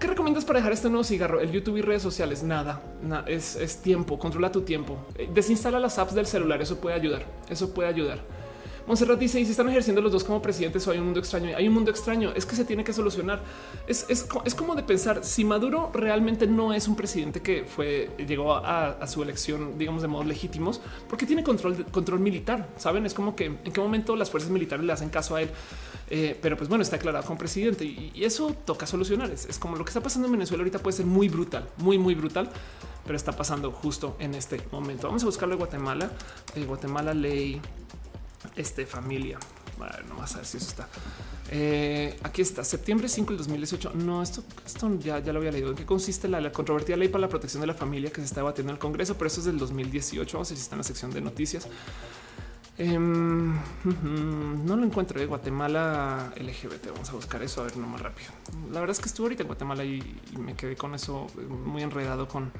¿qué 0.00 0.06
recomiendas 0.06 0.46
para 0.46 0.60
dejar 0.60 0.72
este 0.72 0.88
nuevo 0.88 1.04
cigarro? 1.04 1.38
El 1.38 1.50
YouTube 1.50 1.76
y 1.76 1.82
redes 1.82 2.00
sociales. 2.00 2.42
Nada, 2.42 2.80
es, 3.26 3.56
es 3.56 3.82
tiempo. 3.82 4.18
Controla 4.18 4.50
tu 4.50 4.62
tiempo. 4.62 4.96
Eh, 5.16 5.28
desinstala 5.30 5.78
las 5.78 5.98
apps 5.98 6.14
del 6.14 6.26
celular. 6.26 6.62
Eso 6.62 6.80
puede 6.80 6.96
ayudar. 6.96 7.26
Eso 7.50 7.74
puede 7.74 7.90
ayudar. 7.90 8.20
Monserrat 8.86 9.18
dice, 9.18 9.40
y 9.40 9.44
si 9.44 9.52
están 9.52 9.68
ejerciendo 9.68 10.02
los 10.02 10.12
dos 10.12 10.24
como 10.24 10.42
presidentes 10.42 10.86
o 10.86 10.90
hay 10.90 10.98
un 10.98 11.04
mundo 11.04 11.20
extraño, 11.20 11.56
hay 11.56 11.68
un 11.68 11.74
mundo 11.74 11.90
extraño, 11.90 12.32
es 12.34 12.44
que 12.44 12.54
se 12.54 12.64
tiene 12.64 12.84
que 12.84 12.92
solucionar. 12.92 13.42
Es, 13.86 14.06
es, 14.08 14.26
es 14.44 14.54
como 14.54 14.74
de 14.74 14.82
pensar, 14.82 15.24
si 15.24 15.44
Maduro 15.44 15.90
realmente 15.94 16.46
no 16.46 16.72
es 16.72 16.86
un 16.86 16.96
presidente 16.96 17.40
que 17.40 17.64
fue, 17.64 18.10
llegó 18.26 18.54
a, 18.54 19.06
su 19.06 19.22
elección, 19.22 19.78
digamos, 19.78 20.02
de 20.02 20.08
modos 20.08 20.26
legítimos, 20.26 20.80
porque 21.08 21.26
tiene 21.26 21.42
control, 21.42 21.86
control 21.86 22.20
militar, 22.20 22.68
¿saben? 22.76 23.06
Es 23.06 23.14
como 23.14 23.34
que 23.34 23.46
en 23.46 23.72
qué 23.72 23.80
momento 23.80 24.16
las 24.16 24.30
fuerzas 24.30 24.50
militares 24.50 24.84
le 24.84 24.92
hacen 24.92 25.08
caso 25.08 25.36
a 25.36 25.42
él. 25.42 25.50
Eh, 26.10 26.38
pero 26.42 26.56
pues 26.56 26.68
bueno, 26.68 26.82
está 26.82 26.96
declarado 26.96 27.24
como 27.24 27.38
presidente 27.38 27.84
y, 27.84 28.12
eso 28.16 28.54
toca 28.64 28.86
solucionar. 28.86 29.30
Es, 29.30 29.46
es 29.46 29.58
como 29.58 29.76
lo 29.76 29.84
que 29.84 29.90
está 29.90 30.02
pasando 30.02 30.26
en 30.26 30.32
Venezuela 30.32 30.62
ahorita 30.62 30.78
puede 30.78 30.96
ser 30.96 31.06
muy 31.06 31.28
brutal, 31.28 31.68
muy, 31.78 31.98
muy 31.98 32.14
brutal 32.14 32.50
pero 33.04 33.16
está 33.16 33.32
pasando 33.32 33.70
justo 33.70 34.16
en 34.18 34.34
este 34.34 34.60
momento. 34.72 35.08
Vamos 35.08 35.22
a 35.22 35.26
buscarlo 35.26 35.54
en 35.54 35.58
Guatemala. 35.58 36.10
Eh, 36.54 36.64
Guatemala 36.64 37.12
ley 37.14 37.60
este 38.56 38.86
familia. 38.86 39.38
Bueno, 39.78 39.94
no 40.08 40.16
vas 40.16 40.34
a 40.34 40.38
ver 40.38 40.46
si 40.46 40.58
eso 40.58 40.68
está. 40.68 40.88
Eh, 41.50 42.16
aquí 42.22 42.42
está, 42.42 42.64
septiembre 42.64 43.08
5 43.08 43.30
del 43.30 43.38
2018. 43.38 43.92
No, 43.94 44.22
esto, 44.22 44.44
esto 44.64 44.90
ya, 44.98 45.18
ya 45.18 45.32
lo 45.32 45.40
había 45.40 45.52
leído. 45.52 45.70
¿En 45.70 45.76
qué 45.76 45.84
consiste 45.84 46.28
la, 46.28 46.52
controvertida 46.52 46.96
ley 46.96 47.08
para 47.08 47.22
la 47.22 47.28
protección 47.28 47.60
de 47.60 47.66
la 47.66 47.74
familia 47.74 48.10
que 48.10 48.20
se 48.20 48.26
está 48.26 48.40
debatiendo 48.40 48.70
en 48.70 48.76
el 48.76 48.80
Congreso? 48.80 49.14
Pero 49.14 49.26
eso 49.26 49.40
es 49.40 49.46
del 49.46 49.58
2018. 49.58 50.36
Vamos 50.36 50.48
a 50.48 50.50
ver 50.50 50.58
si 50.58 50.62
está 50.62 50.74
en 50.74 50.78
la 50.78 50.84
sección 50.84 51.10
de 51.10 51.20
noticias. 51.20 51.68
Em, 52.76 53.54
no 54.64 54.76
lo 54.76 54.84
encuentro 54.84 55.20
de 55.20 55.26
Guatemala 55.26 56.32
LGBT. 56.36 56.90
Vamos 56.92 57.08
a 57.10 57.12
buscar 57.12 57.42
eso 57.42 57.60
a 57.60 57.64
ver 57.64 57.76
no 57.76 57.86
más 57.86 58.00
rápido. 58.00 58.30
La 58.72 58.80
verdad 58.80 58.96
es 58.96 59.00
que 59.00 59.06
estuve 59.06 59.26
ahorita 59.26 59.42
en 59.42 59.46
Guatemala 59.46 59.84
y, 59.84 60.02
me 60.38 60.54
quedé 60.54 60.76
con 60.76 60.94
eso 60.94 61.28
muy 61.48 61.82
enredado 61.82 62.26
con 62.26 62.50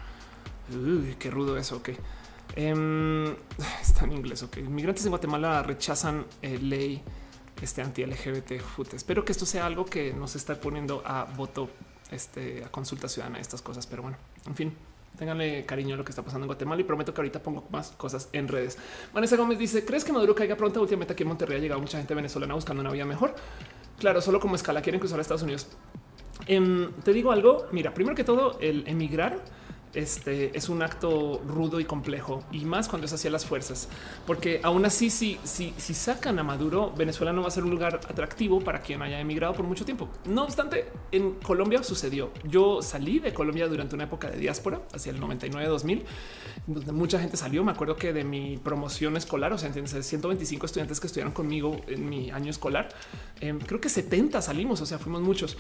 qué 1.19 1.31
rudo 1.31 1.57
eso. 1.57 1.77
Ok. 1.77 1.91
Em, 2.57 3.35
está 3.83 4.05
en 4.05 4.13
inglés. 4.13 4.43
Ok, 4.43 4.59
inmigrantes 4.59 5.05
en 5.05 5.11
Guatemala 5.11 5.63
rechazan 5.63 6.27
eh, 6.43 6.59
ley 6.59 7.03
este 7.61 7.83
anti 7.83 8.05
LGBT. 8.05 8.53
Espero 8.93 9.25
que 9.25 9.33
esto 9.33 9.47
sea 9.47 9.67
algo 9.67 9.85
que 9.85 10.13
nos 10.13 10.37
está 10.37 10.61
poniendo 10.61 11.03
a 11.05 11.25
voto, 11.25 11.71
este, 12.11 12.65
a 12.65 12.69
consulta 12.71 13.09
ciudadana, 13.09 13.39
estas 13.39 13.63
cosas. 13.63 13.87
Pero 13.87 14.03
bueno, 14.03 14.19
en 14.47 14.55
fin, 14.55 14.77
Ténganle 15.17 15.65
cariño 15.65 15.95
a 15.95 15.99
lo 15.99 16.05
que 16.05 16.11
está 16.11 16.23
pasando 16.23 16.45
en 16.45 16.49
Guatemala 16.49 16.81
y 16.81 16.85
prometo 16.85 17.15
que 17.15 17.21
ahorita 17.21 17.41
pongo 17.41 17.65
más 17.71 17.93
cosas 17.93 18.29
en 18.33 18.49
redes. 18.49 18.77
Vanessa 19.13 19.37
Gómez 19.37 19.59
dice: 19.59 19.85
¿Crees 19.85 20.05
que 20.05 20.13
Maduro 20.13 20.35
caiga 20.35 20.57
pronto? 20.57 20.81
Últimamente 20.81 21.13
aquí 21.13 21.23
en 21.23 21.29
Monterrey 21.29 21.59
ha 21.59 21.61
llegado 21.61 21.81
mucha 21.81 21.99
gente 21.99 22.15
venezolana 22.15 22.55
buscando 22.55 22.81
una 22.81 22.91
vida 22.91 23.05
mejor. 23.05 23.35
Claro, 23.99 24.21
solo 24.21 24.41
como 24.41 24.57
escala 24.57 24.83
quieren 24.83 24.99
cruzar 24.99 25.21
a 25.21 25.23
Estados 25.23 25.43
Unidos. 25.43 25.69
Em, 26.49 26.91
te 27.05 27.13
digo 27.13 27.31
algo. 27.31 27.67
Mira, 27.71 27.95
primero 27.95 28.17
que 28.17 28.25
todo, 28.25 28.59
el 28.61 28.89
emigrar 28.89 29.39
este 29.95 30.57
es 30.57 30.69
un 30.69 30.83
acto 30.83 31.41
rudo 31.47 31.81
y 31.81 31.85
complejo 31.85 32.45
y 32.53 32.65
más 32.65 32.89
cuando 32.89 33.07
es 33.07 33.13
hacia 33.13 33.31
las 33.31 33.45
fuerzas, 33.47 33.89
porque 34.27 34.61
aún 34.63 34.85
así, 34.85 35.11
si, 35.11 35.39
si, 35.45 35.75
si 35.77 35.95
sacan 35.95 36.39
a 36.39 36.43
Maduro, 36.43 36.93
Venezuela 36.97 37.33
no 37.33 37.43
va 37.43 37.49
a 37.49 37.51
ser 37.51 37.65
un 37.65 37.71
lugar 37.71 38.01
atractivo 38.09 38.61
para 38.61 38.81
quien 38.81 39.03
haya 39.03 39.21
emigrado 39.21 39.55
por 39.55 39.65
mucho 39.65 39.85
tiempo. 39.85 40.09
No 40.27 40.45
obstante, 40.45 40.87
en 41.13 41.35
Colombia 41.35 41.83
sucedió. 41.83 42.31
Yo 42.45 42.83
salí 42.83 43.19
de 43.19 43.33
Colombia 43.33 43.69
durante 43.69 43.95
una 43.95 44.05
época 44.05 44.31
de 44.31 44.39
diáspora 44.39 44.83
hacia 44.93 45.11
el 45.11 45.21
99 45.21 45.69
2000, 45.69 46.05
donde 46.67 46.93
mucha 46.93 47.19
gente 47.19 47.37
salió. 47.37 47.65
Me 47.65 47.73
acuerdo 47.73 47.97
que 47.97 48.13
de 48.13 48.25
mi 48.25 48.59
promoción 48.59 49.17
escolar, 49.17 49.53
o 49.53 49.59
sea, 49.59 49.73
125 49.73 50.67
estudiantes 50.67 51.01
que 51.01 51.07
estudiaron 51.07 51.33
conmigo 51.33 51.81
en 51.87 52.09
mi 52.09 52.31
año 52.31 52.51
escolar, 52.51 52.89
em, 53.41 53.59
creo 53.59 53.81
que 53.81 53.89
70 53.89 54.43
salimos, 54.43 54.81
o 54.81 54.87
sea, 54.87 54.99
fuimos 54.99 55.23
muchos. 55.23 55.57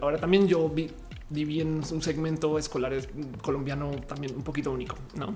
Ahora 0.00 0.18
también 0.18 0.46
yo 0.46 0.68
vi 0.68 0.90
viví 1.30 1.60
en 1.60 1.82
un 1.90 2.02
segmento 2.02 2.58
escolar 2.58 2.92
colombiano 3.42 3.90
también 4.06 4.34
un 4.36 4.42
poquito 4.42 4.70
único, 4.70 4.96
no? 5.14 5.34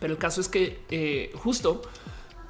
Pero 0.00 0.12
el 0.12 0.18
caso 0.18 0.40
es 0.40 0.48
que 0.48 0.80
eh, 0.90 1.32
justo 1.34 1.82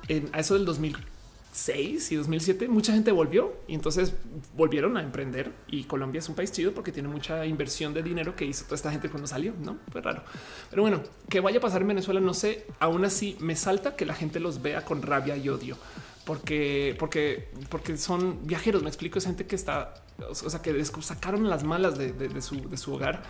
en 0.08 0.30
a 0.32 0.40
eso 0.40 0.54
del 0.54 0.64
2006 0.64 2.12
y 2.12 2.16
2007 2.16 2.68
mucha 2.68 2.92
gente 2.92 3.12
volvió 3.12 3.54
y 3.68 3.74
entonces 3.74 4.14
volvieron 4.56 4.96
a 4.96 5.02
emprender 5.02 5.52
y 5.68 5.84
Colombia 5.84 6.20
es 6.20 6.28
un 6.28 6.34
país 6.34 6.50
chido 6.50 6.72
porque 6.72 6.92
tiene 6.92 7.08
mucha 7.08 7.44
inversión 7.46 7.94
de 7.94 8.02
dinero 8.02 8.34
que 8.34 8.44
hizo 8.44 8.64
toda 8.64 8.76
esta 8.76 8.90
gente 8.90 9.10
cuando 9.10 9.26
salió, 9.26 9.52
no 9.62 9.78
fue 9.90 10.00
raro. 10.00 10.24
Pero 10.70 10.82
bueno, 10.82 11.02
que 11.28 11.40
vaya 11.40 11.58
a 11.58 11.60
pasar 11.60 11.82
en 11.82 11.88
Venezuela, 11.88 12.20
no 12.20 12.34
sé. 12.34 12.66
Aún 12.78 13.04
así 13.04 13.36
me 13.40 13.54
salta 13.54 13.96
que 13.96 14.06
la 14.06 14.14
gente 14.14 14.40
los 14.40 14.62
vea 14.62 14.84
con 14.84 15.02
rabia 15.02 15.36
y 15.36 15.48
odio 15.48 15.76
porque, 16.24 16.96
porque, 16.98 17.48
porque 17.68 17.96
son 17.96 18.46
viajeros. 18.46 18.82
Me 18.82 18.88
explico, 18.88 19.18
es 19.18 19.24
gente 19.24 19.46
que 19.46 19.56
está 19.56 19.94
o 20.30 20.34
sea, 20.34 20.62
que 20.62 20.84
sacaron 21.00 21.48
las 21.48 21.64
malas 21.64 21.98
de, 21.98 22.42
su, 22.42 22.92
hogar. 22.94 23.22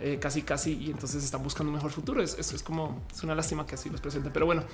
Eh, 0.00 0.18
casi, 0.20 0.42
casi, 0.42 0.72
y 0.72 0.90
entonces 0.90 1.22
están 1.22 1.42
buscando 1.44 1.70
un 1.70 1.76
mejor 1.76 1.92
futuro. 1.92 2.20
Es, 2.20 2.36
es, 2.36 2.62
como 2.62 3.02
es 3.14 3.22
una 3.22 3.34
lástima 3.34 3.64
que 3.64 3.76
así 3.76 3.88
los 3.88 4.00
presenten. 4.00 4.32
Pero 4.32 4.44
bueno, 4.44 4.64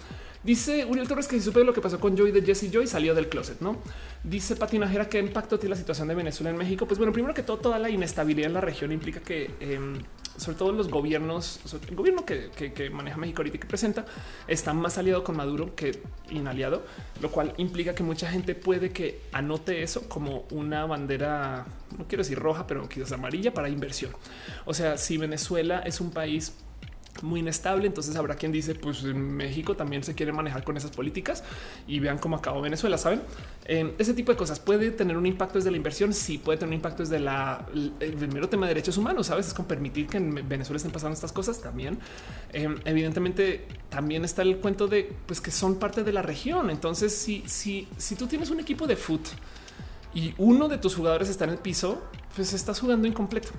dice 0.42 0.86
Uriel 0.86 1.06
Torres 1.06 1.28
que 1.28 1.36
si 1.36 1.42
supe 1.42 1.62
lo 1.62 1.74
que 1.74 1.82
pasó 1.82 2.00
con 2.00 2.16
Joy 2.16 2.32
de 2.32 2.42
Jesse 2.42 2.70
Joy 2.72 2.86
salió 2.86 3.14
del 3.14 3.28
closet, 3.28 3.60
no? 3.60 3.76
Dice 4.24 4.56
Patinajera 4.56 5.10
qué 5.10 5.18
impacto 5.18 5.58
tiene 5.58 5.74
la 5.74 5.78
situación 5.78 6.08
de 6.08 6.14
Venezuela 6.14 6.50
en 6.50 6.56
México. 6.56 6.86
Pues 6.86 6.98
bueno, 6.98 7.12
primero 7.12 7.34
que 7.34 7.42
todo, 7.42 7.58
toda 7.58 7.78
la 7.78 7.90
inestabilidad 7.90 8.48
en 8.48 8.54
la 8.54 8.62
región 8.62 8.92
implica 8.92 9.20
que 9.20 9.54
em, 9.60 9.98
sobre 10.36 10.56
todo 10.56 10.72
los 10.72 10.88
gobiernos, 10.88 11.60
el 11.88 11.96
gobierno 11.96 12.24
que, 12.24 12.90
maneja 12.90 13.16
México 13.16 13.40
ahorita 13.40 13.56
y 13.56 13.60
que 13.60 13.66
presenta, 13.66 14.06
está 14.46 14.72
más 14.72 14.98
aliado 14.98 15.22
con 15.24 15.36
Maduro 15.36 15.74
que 15.74 16.02
inaliado, 16.30 16.82
lo 17.20 17.30
cual 17.30 17.54
implica 17.58 17.94
que 17.94 18.02
mucha 18.02 18.30
gente 18.30 18.54
puede 18.54 18.90
que 18.90 19.20
anote 19.32 19.82
eso 19.82 20.08
como 20.08 20.46
una 20.50 20.86
bandera, 20.86 21.66
no 21.98 22.06
quiero 22.06 22.22
decir 22.22 22.38
roja, 22.38 22.66
pero 22.66 22.88
quizás 22.88 23.12
amarilla 23.12 23.52
para 23.52 23.68
inversión. 23.68 24.12
O 24.64 24.74
sea, 24.74 24.96
si 24.96 25.18
Venezuela 25.18 25.80
es 25.80 26.00
un 26.00 26.10
país 26.10 26.54
muy 27.22 27.40
inestable. 27.40 27.86
Entonces 27.86 28.16
habrá 28.16 28.34
quien 28.36 28.52
dice, 28.52 28.74
pues 28.74 29.04
en 29.04 29.36
México 29.36 29.76
también 29.76 30.02
se 30.02 30.14
quiere 30.14 30.32
manejar 30.32 30.64
con 30.64 30.76
esas 30.76 30.90
políticas 30.90 31.44
y 31.86 32.00
vean 32.00 32.18
cómo 32.18 32.36
acabó 32.36 32.60
Venezuela. 32.60 32.98
Saben, 32.98 33.22
ese 33.66 34.14
tipo 34.14 34.32
de 34.32 34.38
cosas 34.38 34.60
puede 34.60 34.90
tener 34.90 35.16
un 35.16 35.26
impacto 35.26 35.58
desde 35.58 35.70
la 35.70 35.76
inversión. 35.76 36.12
Sí, 36.12 36.38
puede 36.38 36.58
tener 36.58 36.70
un 36.70 36.74
impacto 36.74 37.02
desde 37.02 37.20
la, 37.20 37.66
el 37.74 38.12
primero 38.14 38.48
tema 38.48 38.66
de 38.66 38.74
derechos 38.74 38.96
humanos. 38.96 39.26
Sabes, 39.28 39.48
es 39.48 39.54
con 39.54 39.66
permitir 39.66 40.06
que 40.06 40.16
en 40.16 40.48
Venezuela 40.48 40.76
estén 40.76 40.92
pasando 40.92 41.14
estas 41.14 41.32
cosas 41.32 41.60
también. 41.60 41.98
Eh, 42.52 42.68
evidentemente, 42.84 43.66
también 43.88 44.24
está 44.24 44.42
el 44.42 44.58
cuento 44.58 44.86
de 44.86 45.12
pues 45.26 45.40
que 45.40 45.50
son 45.50 45.78
parte 45.78 46.04
de 46.04 46.12
la 46.12 46.22
región. 46.22 46.70
Entonces, 46.70 47.14
si, 47.14 47.42
si, 47.46 47.88
si 47.96 48.16
tú 48.16 48.26
tienes 48.26 48.50
un 48.50 48.60
equipo 48.60 48.86
de 48.86 48.96
foot 48.96 49.28
y 50.14 50.34
uno 50.38 50.68
de 50.68 50.78
tus 50.78 50.94
jugadores 50.96 51.28
está 51.28 51.44
en 51.44 51.50
el 51.50 51.58
piso, 51.58 52.02
pues 52.34 52.52
estás 52.52 52.80
jugando 52.80 53.06
incompleto 53.06 53.50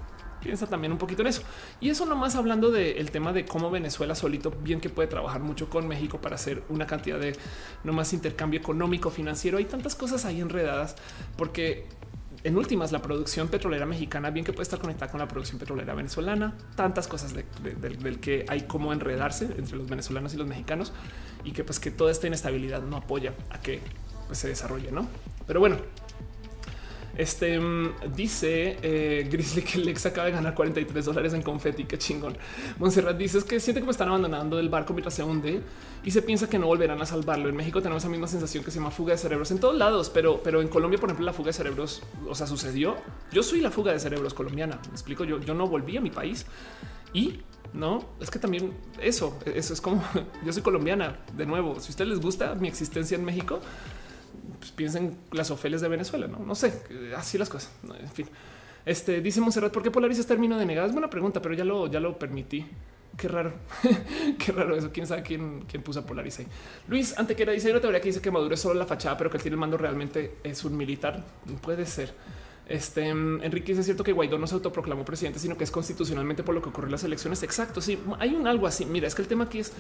piensa 0.42 0.68
también 0.68 0.92
un 0.92 0.98
poquito 0.98 1.22
en 1.22 1.28
eso. 1.28 1.44
Y 1.80 1.90
eso 1.90 2.06
nomás 2.06 2.36
hablando 2.36 2.72
del 2.72 3.12
tema 3.12 3.34
de 3.34 3.46
cómo 3.46 3.72
Venezuela 3.72 4.16
solito 4.16 4.52
bien 4.52 4.82
que 4.82 4.90
puede 4.90 5.08
trabajar 5.08 5.42
mucho 5.42 5.70
con 5.70 5.88
México 5.88 6.20
para 6.20 6.36
hacer 6.36 6.64
una 6.70 6.88
cantidad 6.88 7.20
de 7.20 7.36
no 7.84 7.94
más 7.94 8.14
intercambio 8.14 8.60
económico, 8.60 9.10
financiero. 9.10 9.58
Hay 9.58 9.66
tantas 9.66 9.96
cosas 9.96 10.26
ahí 10.26 10.42
enredadas 10.42 10.96
porque 11.38 11.88
en 12.44 12.58
últimas 12.58 12.92
la 12.92 13.02
producción 13.02 13.48
petrolera 13.50 13.86
mexicana 13.86 14.32
bien 14.32 14.46
que 14.46 14.54
puede 14.54 14.64
estar 14.64 14.80
conectada 14.80 15.12
con 15.12 15.20
la 15.20 15.28
producción 15.28 15.60
petrolera 15.60 15.94
venezolana, 15.94 16.56
tantas 16.76 17.08
cosas 17.08 17.34
del 17.34 18.20
que 18.20 18.46
hay 18.48 18.62
como 18.62 18.94
enredarse 18.94 19.46
entre 19.58 19.78
los 19.78 19.88
venezolanos 19.88 20.34
y 20.34 20.38
los 20.38 20.48
mexicanos 20.48 20.92
y 21.44 21.52
que 21.52 21.64
pues 21.64 21.80
que 21.80 21.92
toda 21.92 22.12
esta 22.12 22.28
inestabilidad 22.28 22.82
no 22.82 22.98
apoya 22.98 23.34
a 23.52 23.60
que 23.60 23.80
pues, 24.28 24.40
se 24.40 24.48
desarrolle, 24.48 24.92
¿no? 24.92 25.08
Pero 25.46 25.60
bueno, 25.60 25.78
este 27.22 27.60
mm, 27.60 28.14
dice 28.16 28.78
eh, 28.82 29.28
Grizzly 29.30 29.62
que 29.62 29.78
Lex 29.78 30.08
acaba 30.08 30.26
de 30.26 30.34
ganar 30.34 30.56
43 30.56 31.06
dólares 31.06 31.34
en 31.34 31.42
confeti. 31.42 31.86
Qué 31.86 31.98
chingón. 31.98 32.38
Montserrat 32.80 33.18
dice 33.18 33.40
que 33.44 33.60
siente 33.60 33.80
como 33.80 33.92
están 33.92 34.10
abandonando 34.10 34.60
el 34.60 34.70
barco 34.70 34.94
mientras 34.94 35.14
se 35.14 35.24
hunde 35.24 35.62
y 36.04 36.12
se 36.12 36.22
piensa 36.22 36.50
que 36.50 36.58
no 36.58 36.66
volverán 36.66 37.02
a 37.02 37.06
salvarlo. 37.06 37.48
En 37.48 37.56
México 37.56 37.82
tenemos 37.82 38.04
esa 38.04 38.10
misma 38.10 38.28
sensación 38.28 38.64
que 38.64 38.72
se 38.72 38.80
llama 38.80 38.92
fuga 38.92 39.14
de 39.14 39.20
cerebros 39.20 39.52
en 39.52 39.60
todos 39.60 39.78
lados, 39.78 40.10
pero, 40.10 40.42
pero 40.44 40.62
en 40.62 40.68
Colombia, 40.68 41.00
por 41.00 41.10
ejemplo, 41.10 41.26
la 41.26 41.34
fuga 41.34 41.48
de 41.48 41.54
cerebros, 41.54 42.02
o 42.28 42.34
sea, 42.34 42.48
sucedió. 42.48 42.96
Yo 43.32 43.44
soy 43.44 43.62
la 43.62 43.70
fuga 43.70 43.94
de 43.94 44.00
cerebros 44.00 44.34
colombiana. 44.34 44.80
Me 44.88 44.94
explico. 44.94 45.24
Yo, 45.24 45.40
yo 45.40 45.54
no 45.54 45.68
volví 45.68 45.98
a 45.98 46.02
mi 46.02 46.10
país 46.10 46.46
y 47.14 47.40
no 47.74 48.04
es 48.20 48.30
que 48.30 48.40
también 48.40 48.74
eso, 49.02 49.38
eso 49.46 49.74
es 49.74 49.80
como 49.80 50.04
yo 50.46 50.52
soy 50.52 50.64
colombiana. 50.64 51.18
De 51.38 51.46
nuevo, 51.46 51.80
si 51.80 51.88
a 51.88 51.92
ustedes 51.92 52.10
les 52.10 52.20
gusta 52.20 52.56
mi 52.56 52.68
existencia 52.68 53.16
en 53.16 53.24
México, 53.24 53.60
pues, 54.60 54.72
piensen 54.72 55.18
las 55.32 55.52
Ofelias 55.52 55.82
de 55.82 55.88
Venezuela, 55.88 56.28
no, 56.28 56.40
no 56.40 56.56
sé, 56.56 56.84
así 57.16 57.38
las 57.38 57.50
cosas. 57.50 57.72
En 58.00 58.10
fin, 58.10 58.28
este 58.86 59.22
dice 59.22 59.42
Monserrat, 59.42 59.72
¿por 59.72 59.84
qué 59.84 59.92
polariza 59.92 60.24
término 60.26 60.58
de 60.58 60.66
negada? 60.66 60.88
Es 60.88 60.94
buena 60.94 61.10
pregunta, 61.10 61.42
pero 61.42 61.56
ya 61.56 61.66
lo, 61.66 61.88
ya 61.88 62.00
lo 62.00 62.18
permití. 62.18 62.66
Qué 63.18 63.28
raro, 63.28 63.54
qué 64.40 64.52
raro 64.52 64.76
eso. 64.76 64.92
Quién 64.92 65.06
sabe 65.06 65.22
quién, 65.22 65.66
quién 65.68 65.84
puso 65.84 66.00
a 66.00 66.06
polarizar. 66.06 66.46
Luis 66.88 67.18
Antequera 67.18 67.52
dice: 67.52 67.70
una 67.70 67.82
teoría 67.82 68.00
que 68.00 68.08
dice 68.08 68.22
que 68.22 68.32
Maduro 68.32 68.54
es 68.54 68.62
solo 68.62 68.76
la 68.76 68.86
fachada, 68.86 69.18
pero 69.18 69.30
que 69.30 69.38
el 69.38 69.44
tiene 69.44 69.56
el 69.56 69.60
mando 69.60 69.78
realmente 69.78 70.38
es 70.44 70.64
un 70.64 70.78
militar. 70.78 71.24
Puede 71.62 71.86
ser. 71.86 72.14
Este 72.68 73.10
Enrique 73.10 73.74
dice: 73.74 73.82
Es 73.82 73.86
cierto 73.86 74.04
que 74.04 74.14
Guaidó 74.14 74.38
no 74.38 74.48
se 74.48 74.56
autoproclamó 74.56 75.04
presidente, 75.04 75.40
sino 75.40 75.58
que 75.58 75.66
es 75.66 75.72
constitucionalmente 75.72 76.42
por 76.42 76.56
lo 76.56 76.62
que 76.62 76.70
ocurrió 76.70 76.88
en 76.88 76.94
las 76.94 77.04
elecciones. 77.04 77.44
Exacto. 77.44 77.82
Sí, 77.82 78.00
hay 78.18 78.34
un 78.34 78.48
algo 78.48 78.66
así. 78.66 78.86
Mira, 78.86 79.08
es 79.08 79.14
que 79.14 79.22
el 79.22 79.28
tema 79.28 79.44
aquí 79.44 79.60
es 79.60 79.74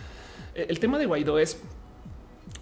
el 0.53 0.79
tema 0.79 0.97
de 0.99 1.05
Guaidó 1.05 1.39
es 1.39 1.61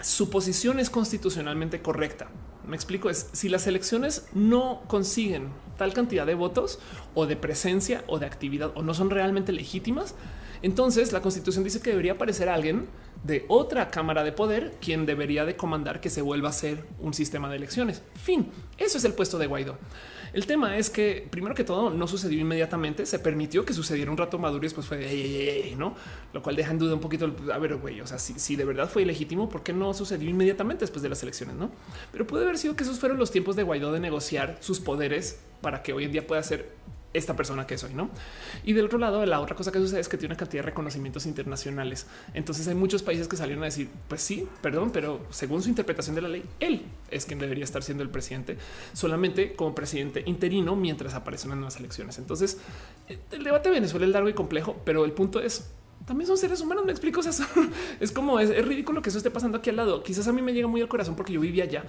su 0.02 0.30
posición 0.30 0.80
es 0.80 0.90
constitucionalmente 0.90 1.82
correcta. 1.82 2.30
Me 2.68 2.76
explico, 2.76 3.10
es 3.10 3.30
si 3.34 3.50
las 3.50 3.68
elecciones 3.68 4.28
no 4.34 4.84
consiguen 4.88 5.50
tal 5.78 5.94
cantidad 5.94 6.26
de 6.26 6.36
votos 6.36 6.80
o 7.16 7.26
de 7.26 7.36
presencia 7.36 8.03
o 8.08 8.19
de 8.19 8.26
actividad 8.26 8.72
o 8.76 8.84
no 8.84 8.94
son 8.94 9.10
realmente 9.10 9.52
legítimas, 9.52 10.16
entonces 10.61 11.11
la 11.11 11.22
constitución 11.22 11.64
dice 11.64 11.82
que 11.82 11.90
debería 11.90 12.14
aparecer 12.14 12.50
alguien 12.50 12.88
de 13.23 13.45
otra 13.48 13.89
cámara 13.89 14.23
de 14.23 14.31
poder 14.31 14.77
quien 14.81 15.06
debería 15.06 15.45
de 15.45 15.56
comandar 15.56 15.99
que 16.01 16.09
se 16.09 16.22
vuelva 16.22 16.49
a 16.49 16.53
ser 16.53 16.85
un 16.99 17.14
sistema 17.14 17.49
de 17.49 17.57
elecciones. 17.57 18.01
Fin, 18.15 18.49
eso 18.77 18.98
es 18.98 19.03
el 19.03 19.14
puesto 19.14 19.38
de 19.38 19.48
Guaidó. 19.48 19.77
El 20.31 20.45
tema 20.45 20.77
es 20.77 20.89
que 20.89 21.27
primero 21.30 21.56
que 21.56 21.64
todo 21.64 21.89
no 21.89 22.07
sucedió 22.07 22.39
inmediatamente, 22.39 23.06
se 23.06 23.19
permitió 23.19 23.65
que 23.65 23.73
sucediera 23.73 24.11
un 24.11 24.17
rato 24.17 24.38
maduro 24.38 24.64
y 24.64 24.67
después 24.67 24.85
fue 24.85 24.98
de 24.98 25.73
no, 25.77 25.95
lo 26.33 26.43
cual 26.43 26.56
deja 26.56 26.72
en 26.72 26.77
duda 26.77 26.93
un 26.93 26.99
poquito. 26.99 27.33
A 27.51 27.57
ver, 27.57 27.77
güey, 27.77 27.99
o 28.01 28.07
sea, 28.07 28.19
si, 28.19 28.56
de 28.56 28.65
verdad 28.65 28.89
fue 28.89 29.01
ilegítimo, 29.01 29.49
¿por 29.49 29.64
qué 29.64 29.73
no 29.73 29.93
sucedió 29.93 30.30
inmediatamente 30.30 30.81
después 30.81 31.01
de 31.01 31.09
las 31.09 31.23
elecciones? 31.23 31.56
No, 31.56 31.72
pero 32.11 32.27
puede 32.27 32.43
haber 32.43 32.57
sido 32.57 32.75
que 32.75 32.83
esos 32.83 32.99
fueron 32.99 33.17
los 33.17 33.31
tiempos 33.31 33.56
de 33.56 33.64
Guaidó 33.64 33.91
de 33.91 33.99
negociar 33.99 34.57
sus 34.59 34.80
poderes 34.80 35.39
para 35.61 35.81
que 35.81 35.93
hoy 35.93 36.06
en 36.06 36.11
día 36.11 36.27
pueda 36.27 36.43
ser 36.43 36.75
esta 37.13 37.35
persona 37.35 37.65
que 37.65 37.77
soy, 37.77 37.93
¿no? 37.93 38.09
Y 38.63 38.73
del 38.73 38.85
otro 38.85 38.99
lado, 38.99 39.25
la 39.25 39.39
otra 39.39 39.55
cosa 39.55 39.71
que 39.71 39.79
sucede 39.79 39.99
es 39.99 40.09
que 40.09 40.17
tiene 40.17 40.33
una 40.33 40.38
cantidad 40.39 40.63
de 40.63 40.67
reconocimientos 40.67 41.25
internacionales. 41.25 42.05
Entonces 42.33 42.67
hay 42.67 42.75
muchos 42.75 43.01
países 43.01 43.27
que 43.27 43.35
salieron 43.35 43.63
a 43.63 43.65
decir, 43.65 43.89
pues 44.07 44.21
sí, 44.21 44.47
perdón, 44.61 44.91
pero 44.91 45.25
según 45.31 45.61
su 45.61 45.69
interpretación 45.69 46.15
de 46.15 46.21
la 46.21 46.27
ley, 46.27 46.45
él 46.59 46.85
es 47.09 47.25
quien 47.25 47.39
debería 47.39 47.63
estar 47.63 47.81
siendo 47.81 48.03
el 48.03 48.09
presidente, 48.09 48.57
solamente 48.93 49.53
como 49.53 49.73
presidente 49.73 50.23
interino 50.25 50.75
mientras 50.75 51.13
aparecen 51.15 51.49
las 51.49 51.57
nuevas 51.57 51.77
elecciones. 51.77 52.17
Entonces, 52.19 52.57
el 53.31 53.43
debate 53.43 53.69
de 53.69 53.75
Venezuela 53.75 54.05
es 54.05 54.11
largo 54.11 54.29
y 54.29 54.33
complejo, 54.33 54.79
pero 54.85 55.03
el 55.03 55.11
punto 55.13 55.41
es, 55.41 55.71
también 56.05 56.27
son 56.27 56.38
seres 56.38 56.61
humanos, 56.61 56.85
me 56.85 56.91
explico, 56.91 57.21
es 57.99 58.11
como, 58.11 58.39
es, 58.39 58.51
es 58.51 58.65
ridículo 58.67 59.01
que 59.01 59.09
eso 59.09 59.17
esté 59.17 59.31
pasando 59.31 59.57
aquí 59.57 59.71
al 59.71 59.77
lado. 59.77 60.03
Quizás 60.03 60.27
a 60.27 60.33
mí 60.33 60.41
me 60.43 60.53
llega 60.53 60.67
muy 60.67 60.81
al 60.81 60.88
corazón 60.88 61.15
porque 61.15 61.33
yo 61.33 61.39
vivía 61.39 61.63
allá, 61.63 61.85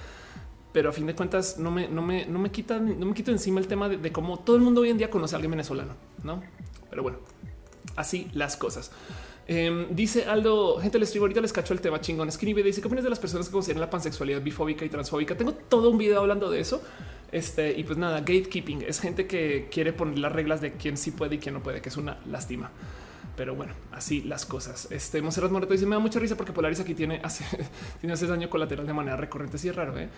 pero 0.73 0.91
a 0.91 0.93
fin 0.93 1.07
de 1.07 1.15
cuentas 1.15 1.59
no 1.59 1.71
me, 1.71 1.89
no 1.89 2.03
me, 2.03 2.27
no 2.27 2.39
me 2.39 2.51
quita, 2.51 2.79
no 2.79 3.07
me 3.07 3.15
quito 3.15 3.31
encima 3.31 3.61
el 3.61 3.67
tema 3.67 3.89
de, 3.89 4.13
cómo 4.13 4.39
todo 4.39 4.57
el 4.57 4.63
mundo 4.63 4.83
hoy 4.83 4.91
en 4.91 4.99
día 4.99 5.11
conoce 5.11 5.35
a 5.35 5.37
alguien 5.37 5.51
venezolano, 5.51 5.95
no? 6.23 6.43
Pero 6.89 7.03
bueno, 7.03 7.19
así 7.97 8.29
las 8.33 8.57
cosas. 8.57 8.91
Em, 9.47 9.89
dice 9.91 10.27
Aldo, 10.27 10.79
gente, 10.79 10.99
les 10.99 11.09
escribo 11.09 11.25
ahorita, 11.25 11.41
les 11.41 11.53
cacho 11.53 11.75
el 11.75 11.81
tema 11.81 12.01
chingón. 12.01 12.29
Escribe, 12.29 12.63
dice 12.63 12.81
qué 12.81 12.87
opinas 12.87 13.03
de 13.03 13.11
las 13.11 13.19
personas 13.19 13.49
que 13.49 13.53
consideran 13.53 13.81
la 13.81 13.91
pansexualidad 13.91 14.41
bifóbica 14.43 14.85
y 14.85 14.89
transfóbica. 14.89 15.37
Tengo 15.37 15.53
todo 15.53 15.91
un 15.91 15.99
video 15.99 16.21
hablando 16.21 16.51
de 16.51 16.61
eso. 16.61 16.81
Este, 17.33 17.79
y 17.79 17.85
pues 17.85 17.99
nada, 17.99 18.21
gatekeeping 18.21 18.83
es 18.83 19.01
gente 19.01 19.27
que 19.27 19.69
quiere 19.71 19.93
poner 19.93 20.19
las 20.19 20.33
reglas 20.33 20.61
de 20.61 20.73
quién 20.75 20.97
sí 20.97 21.13
puede 21.13 21.37
y 21.37 21.39
quién 21.39 21.55
no 21.55 21.63
puede, 21.63 21.81
que 21.81 21.89
es 21.89 21.97
una 21.97 22.19
lástima. 22.27 22.71
Pero 23.41 23.55
bueno, 23.55 23.73
así 23.91 24.21
las 24.21 24.45
cosas. 24.45 24.89
Este 24.91 25.23
Monserrat 25.23 25.51
Moreto 25.51 25.73
dice: 25.73 25.87
Me 25.87 25.97
da 25.97 25.99
mucha 25.99 26.21
risa 26.21 26.37
porque 26.37 26.53
Polaris 26.53 26.79
aquí 26.79 26.93
tiene 26.93 27.23
hace, 27.25 27.43
tiene 28.01 28.13
ese 28.13 28.27
daño 28.27 28.51
colateral 28.51 28.87
de 28.87 28.93
manera 28.93 29.17
recurrente. 29.17 29.57
Sí, 29.57 29.71
es 29.71 29.75
raro. 29.75 29.99
¿eh? 29.99 30.11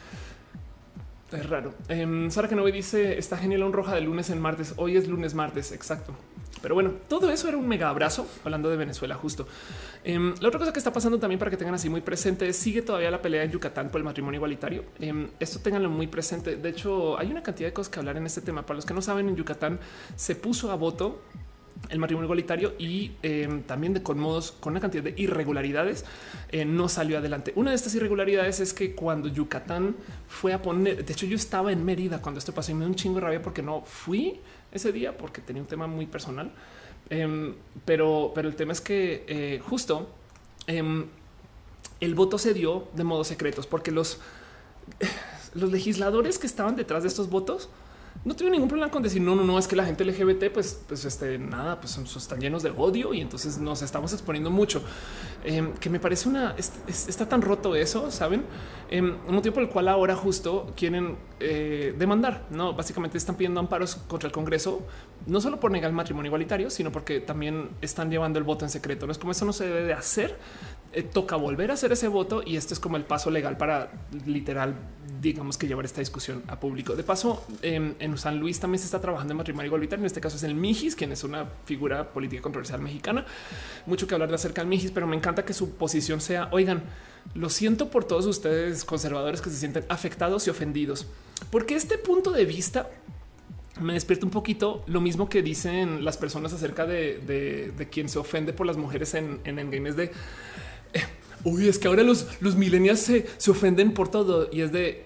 Es 1.31 1.49
raro. 1.49 1.73
Eh, 1.89 2.27
Sara 2.31 2.49
no 2.49 2.65
dice 2.65 3.17
está 3.17 3.37
genial 3.37 3.63
un 3.63 3.73
roja 3.73 3.95
de 3.95 4.01
lunes 4.01 4.29
en 4.31 4.41
martes. 4.41 4.75
Hoy 4.77 4.97
es 4.97 5.07
lunes 5.07 5.35
martes. 5.35 5.71
Exacto. 5.71 6.17
Pero 6.63 6.75
bueno, 6.75 6.95
todo 7.09 7.31
eso 7.31 7.47
era 7.47 7.57
un 7.57 7.69
mega 7.69 7.89
abrazo 7.91 8.27
hablando 8.45 8.69
de 8.69 8.77
Venezuela 8.77 9.15
justo. 9.15 9.47
Em, 10.03 10.35
la 10.41 10.49
otra 10.49 10.59
cosa 10.59 10.73
que 10.73 10.81
está 10.81 10.93
pasando 10.93 11.21
también 11.21 11.39
para 11.39 11.51
que 11.51 11.57
tengan 11.57 11.77
así 11.77 11.89
muy 11.89 12.01
presente 12.01 12.49
es 12.49 12.57
sigue 12.57 12.83
todavía 12.83 13.13
la 13.13 13.23
pelea 13.23 13.45
en 13.45 13.53
Yucatán 13.53 13.89
por 13.89 14.01
el 14.01 14.05
matrimonio 14.05 14.39
igualitario. 14.39 14.85
Em, 14.99 15.29
esto 15.39 15.61
tenganlo 15.61 15.91
muy 15.91 16.09
presente. 16.09 16.57
De 16.57 16.69
hecho, 16.69 17.17
hay 17.21 17.31
una 17.31 17.45
cantidad 17.45 17.69
de 17.69 17.73
cosas 17.73 17.89
que 17.89 18.01
hablar 18.01 18.17
en 18.17 18.27
este 18.27 18.41
tema. 18.41 18.67
Para 18.67 18.79
los 18.79 18.85
que 18.85 18.95
no 18.95 19.01
saben, 19.01 19.29
en 19.29 19.37
Yucatán 19.37 19.79
se 20.17 20.35
puso 20.35 20.73
a 20.73 20.75
voto 20.75 21.23
el 21.91 21.99
matrimonio 21.99 22.27
igualitario 22.27 22.75
y 22.79 23.13
em, 23.23 23.63
también 23.63 23.93
de 23.93 24.03
con 24.03 24.19
modos 24.19 24.53
con 24.53 24.73
una 24.73 24.81
cantidad 24.81 25.03
de 25.03 25.15
irregularidades 25.17 26.05
eh, 26.51 26.65
no 26.65 26.89
salió 26.89 27.19
adelante. 27.19 27.53
Una 27.57 27.71
de 27.71 27.77
estas 27.77 27.95
irregularidades 27.95 28.61
es 28.61 28.73
que 28.73 28.95
cuando 28.95 29.29
Yucatán 29.29 29.97
fue 30.29 30.53
a 30.53 30.63
poner, 30.63 31.05
de 31.05 31.13
hecho 31.13 31.27
yo 31.27 31.37
estaba 31.37 31.73
en 31.73 31.85
Mérida 31.85 32.21
cuando 32.23 32.39
esto 32.39 32.53
pasó 32.53 32.71
y 32.71 32.75
me 32.75 32.81
dio 32.81 32.89
un 32.89 32.95
chingo 32.95 33.17
de 33.17 33.21
rabia 33.23 33.43
porque 33.43 33.63
no 33.63 33.83
fui 33.83 34.41
ese 34.71 34.93
día 34.93 35.17
porque 35.17 35.41
tenía 35.41 35.63
un 35.63 35.69
tema 35.69 35.87
muy 35.87 36.07
personal. 36.07 36.53
Em, 37.11 37.55
pero, 37.85 38.33
pero 38.35 38.49
el 38.49 38.57
tema 38.57 38.73
es 38.73 38.81
que 38.81 39.25
eh, 39.27 39.61
justo 39.63 40.09
em, 40.67 41.07
el 42.01 42.15
voto 42.15 42.39
se 42.39 42.55
dio 42.55 42.89
de 42.95 43.05
modos 43.05 43.29
secretos 43.29 43.67
porque 43.67 43.91
los, 43.91 44.21
los 45.55 45.71
legisladores 45.71 46.39
que 46.39 46.47
estaban 46.47 46.77
detrás 46.77 47.03
de 47.03 47.09
estos 47.09 47.29
votos 47.29 47.69
no 48.25 48.37
tengo 48.37 48.51
ningún 48.53 48.69
problema 48.69 48.91
con 48.91 49.03
decir 49.03 49.21
no, 49.21 49.35
no, 49.35 49.43
no, 49.43 49.59
es 49.59 49.67
que 49.67 49.75
la 49.75 49.85
gente 49.85 50.05
LGBT, 50.05 50.53
pues, 50.53 50.81
pues 50.87 51.05
este 51.05 51.39
nada, 51.39 51.81
pues 51.81 51.99
están 51.99 52.41
llenos 52.41 52.63
de 52.63 52.71
odio 52.71 53.13
y 53.15 53.21
entonces 53.21 53.59
nos 53.59 53.83
estamos 53.83 54.13
exponiendo 54.13 54.51
mucho. 54.51 54.83
Em, 55.45 55.73
que 55.75 55.91
me 55.91 55.99
parece 55.99 56.29
una 56.29 56.55
está 56.57 57.29
tan 57.29 57.43
roto 57.43 57.75
eso, 57.75 58.11
saben? 58.13 58.45
Um, 58.93 59.17
un 59.27 59.35
motivo 59.35 59.55
por 59.55 59.63
el 59.65 59.69
cual 59.71 59.89
ahora 59.89 60.15
justo 60.15 60.73
quieren 60.77 61.17
eh, 61.41 61.95
demandar, 61.99 62.47
no 62.51 62.75
básicamente 62.75 63.19
están 63.19 63.37
pidiendo 63.37 63.59
amparos 63.59 63.97
contra 63.97 64.29
el 64.29 64.33
Congreso, 64.33 64.87
no 65.27 65.41
solo 65.41 65.59
por 65.59 65.73
negar 65.73 65.91
el 65.91 65.97
matrimonio 65.97 66.29
igualitario, 66.29 66.71
sino 66.71 66.93
porque 66.93 67.21
también 67.21 67.71
están 67.81 68.11
llevando 68.11 68.39
el 68.39 68.45
voto 68.45 68.65
en 68.65 68.71
secreto. 68.71 69.07
No 69.07 69.13
es 69.13 69.19
como 69.19 69.33
eso 69.33 69.45
no 69.45 69.53
se 69.53 69.67
debe 69.67 69.83
de 69.83 69.95
hacer 69.95 70.39
eh, 70.95 71.03
toca 71.03 71.37
volver 71.37 71.71
a 71.71 71.75
hacer 71.75 71.93
ese 71.93 72.09
voto 72.09 72.43
y 72.45 72.57
este 72.57 72.75
es 72.75 72.81
como 72.81 72.97
el 72.97 73.05
paso 73.05 73.31
legal 73.31 73.57
para 73.57 73.93
literal, 74.27 74.75
digamos 75.21 75.57
que 75.57 75.67
llevar 75.67 75.85
esta 75.85 76.01
discusión 76.01 76.43
a 76.49 76.61
público. 76.61 76.95
De 76.95 77.03
paso, 77.03 77.47
en, 77.63 77.97
San 78.19 78.39
Luis 78.39 78.61
también 78.61 78.79
se 78.79 78.85
está 78.85 79.01
trabajando 79.01 79.33
en 79.33 79.39
matrimonio 79.39 79.67
igualitario. 79.67 80.03
En 80.03 80.07
este 80.07 80.21
caso 80.21 80.37
es 80.37 80.43
el 80.43 80.55
Mijis, 80.55 80.95
quien 80.95 81.13
es 81.13 81.25
una 81.25 81.47
figura 81.65 82.13
política 82.13 82.43
controversial 82.43 82.81
mexicana. 82.81 83.25
Mucho 83.87 84.07
que 84.07 84.15
hablar 84.15 84.29
de 84.29 84.35
acerca 84.35 84.61
del 84.61 84.69
Mijis, 84.69 84.91
pero 84.91 85.07
me 85.07 85.17
encanta 85.17 85.45
que 85.45 85.55
su 85.55 85.77
posición 85.77 86.21
sea, 86.21 86.49
oigan, 86.53 86.83
lo 87.35 87.49
siento 87.49 87.91
por 87.91 88.05
todos 88.05 88.27
ustedes 88.27 88.85
conservadores 88.85 89.41
que 89.41 89.49
se 89.49 89.57
sienten 89.57 89.85
afectados 89.89 90.47
y 90.47 90.51
ofendidos, 90.51 91.07
porque 91.51 91.75
este 91.75 91.97
punto 91.99 92.33
de 92.33 92.45
vista 92.45 92.91
me 93.81 93.95
despierta 93.95 94.27
un 94.27 94.31
poquito 94.31 94.85
lo 94.87 95.01
mismo 95.01 95.29
que 95.29 95.43
dicen 95.43 96.05
las 96.05 96.19
personas 96.19 96.53
acerca 96.53 96.87
de, 96.87 97.73
de, 97.77 97.89
quien 97.89 98.09
se 98.09 98.19
ofende 98.19 98.53
por 98.53 98.67
las 98.67 98.77
mujeres 98.77 99.15
en, 99.15 99.41
en 99.45 99.59
Endgame. 99.59 99.93
de, 99.93 100.05
eh, 100.05 100.11
uy, 101.45 101.69
es 101.69 101.79
que 101.79 101.89
ahora 101.89 102.03
los, 102.03 102.27
los 102.41 102.57
millennials 102.57 103.01
se, 103.01 103.27
se 103.37 103.51
ofenden 103.51 103.95
por 103.95 104.09
todo 104.09 104.49
y 104.53 104.61
es 104.61 104.73
de, 104.73 105.05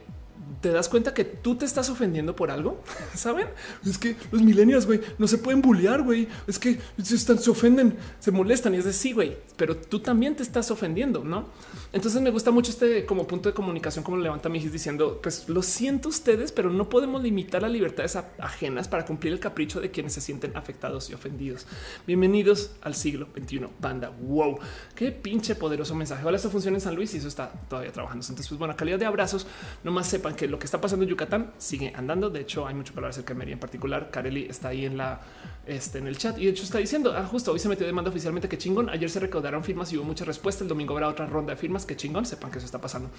te 0.61 0.71
das 0.71 0.89
cuenta 0.89 1.13
que 1.15 1.25
tú 1.25 1.57
te 1.57 1.65
estás 1.65 1.91
ofendiendo 1.91 2.37
por 2.37 2.51
algo. 2.51 2.83
Saben? 3.15 3.49
Es 3.85 3.99
que 3.99 4.17
los 4.31 4.43
millennials, 4.43 4.87
güey, 4.87 5.01
no 5.19 5.27
se 5.27 5.39
pueden 5.39 5.63
bullear, 5.63 6.03
güey. 6.03 6.29
Es 6.47 6.59
que 6.59 6.79
se, 7.03 7.17
están, 7.17 7.39
se 7.39 7.51
ofenden, 7.51 7.97
se 8.21 8.31
molestan 8.31 8.75
y 8.75 8.79
es 8.79 8.85
de 8.85 8.93
sí, 8.93 9.13
güey, 9.13 9.37
pero 9.57 9.77
tú 9.77 10.01
también 10.01 10.37
te 10.37 10.43
estás 10.43 10.71
ofendiendo, 10.71 11.25
no? 11.25 11.49
Entonces 11.93 12.21
me 12.21 12.31
gusta 12.31 12.51
mucho 12.51 12.71
este 12.71 13.07
como 13.07 13.27
punto 13.27 13.49
de 13.49 13.55
comunicación, 13.55 14.05
como 14.05 14.17
levanta 14.19 14.49
Mijis 14.49 14.73
diciendo, 14.73 15.21
pues 15.23 15.49
lo 15.49 15.63
siento 15.63 16.09
ustedes, 16.09 16.53
pero 16.53 16.71
no 16.71 16.89
podemos 16.89 17.23
limitar 17.23 17.63
las 17.63 17.71
libertades 17.71 18.17
ajenas 18.39 18.89
para 18.89 19.05
cumplir 19.05 19.33
el 19.33 19.41
capricho 19.41 19.81
de 19.81 19.91
quienes 19.91 20.13
se 20.13 20.21
sienten 20.21 20.57
afectados 20.57 21.11
y 21.11 21.15
ofendidos. 21.15 21.67
Bienvenidos 22.07 22.73
al 22.83 22.95
siglo 22.95 23.29
XXI, 23.37 23.67
banda. 23.81 24.13
Wow, 24.21 24.59
qué 24.95 25.11
pinche 25.11 25.55
poderoso 25.55 25.95
mensaje. 25.95 26.23
Ahora 26.23 26.37
esto 26.37 26.51
funciona 26.51 26.77
en 26.77 26.81
San 26.81 26.95
Luis 26.95 27.15
y 27.15 27.19
eso 27.19 27.29
está 27.29 27.51
todavía 27.69 27.93
trabajando. 27.93 28.25
Entonces, 28.25 28.49
pues 28.49 28.59
bueno, 28.59 28.77
calidad 28.77 28.99
de 28.99 29.07
abrazos. 29.07 29.47
Nomás 29.83 30.07
sepan 30.07 30.36
que 30.37 30.47
lo 30.47 30.59
que 30.59 30.67
está 30.67 30.81
pasando 30.81 31.05
en 31.05 31.11
Yucatán 31.11 31.53
sigue 31.59 31.93
andando. 31.97 32.31
De 32.31 32.41
hecho, 32.41 32.67
hay 32.67 32.75
mucho 32.75 32.93
que 32.93 32.99
hablar 32.99 33.11
acerca 33.11 33.35
de 33.35 33.39
Mérida 33.39 33.55
en 33.55 33.61
particular. 33.61 34.11
Kareli 34.11 34.47
está 34.49 34.69
ahí 34.69 34.85
en 34.85 34.97
la 34.97 35.21
este, 35.67 35.99
en 35.99 36.07
el 36.07 36.17
chat 36.17 36.39
y 36.39 36.45
de 36.45 36.51
hecho 36.51 36.63
está 36.63 36.79
diciendo 36.79 37.13
ah, 37.17 37.25
justo 37.25 37.51
hoy 37.51 37.59
se 37.59 37.69
metió 37.69 37.85
demanda 37.85 38.11
oficialmente 38.11 38.49
que 38.49 38.57
chingón. 38.57 38.89
Ayer 38.89 39.11
se 39.11 39.19
recaudaron 39.19 39.65
firmas 39.65 39.93
y 39.93 39.97
hubo 39.97 40.05
mucha 40.05 40.25
respuesta. 40.25 40.63
El 40.63 40.69
domingo 40.69 40.95
habrá 40.95 41.09
otra 41.09 41.27
ronda 41.27 41.55
de 41.55 41.57
firmas 41.57 41.85
que 41.87 41.97
chingón. 41.97 42.25
Sepan 42.25 42.51
que 42.51 42.59
eso 42.59 42.67
está 42.67 42.81
pasando. 42.81 43.11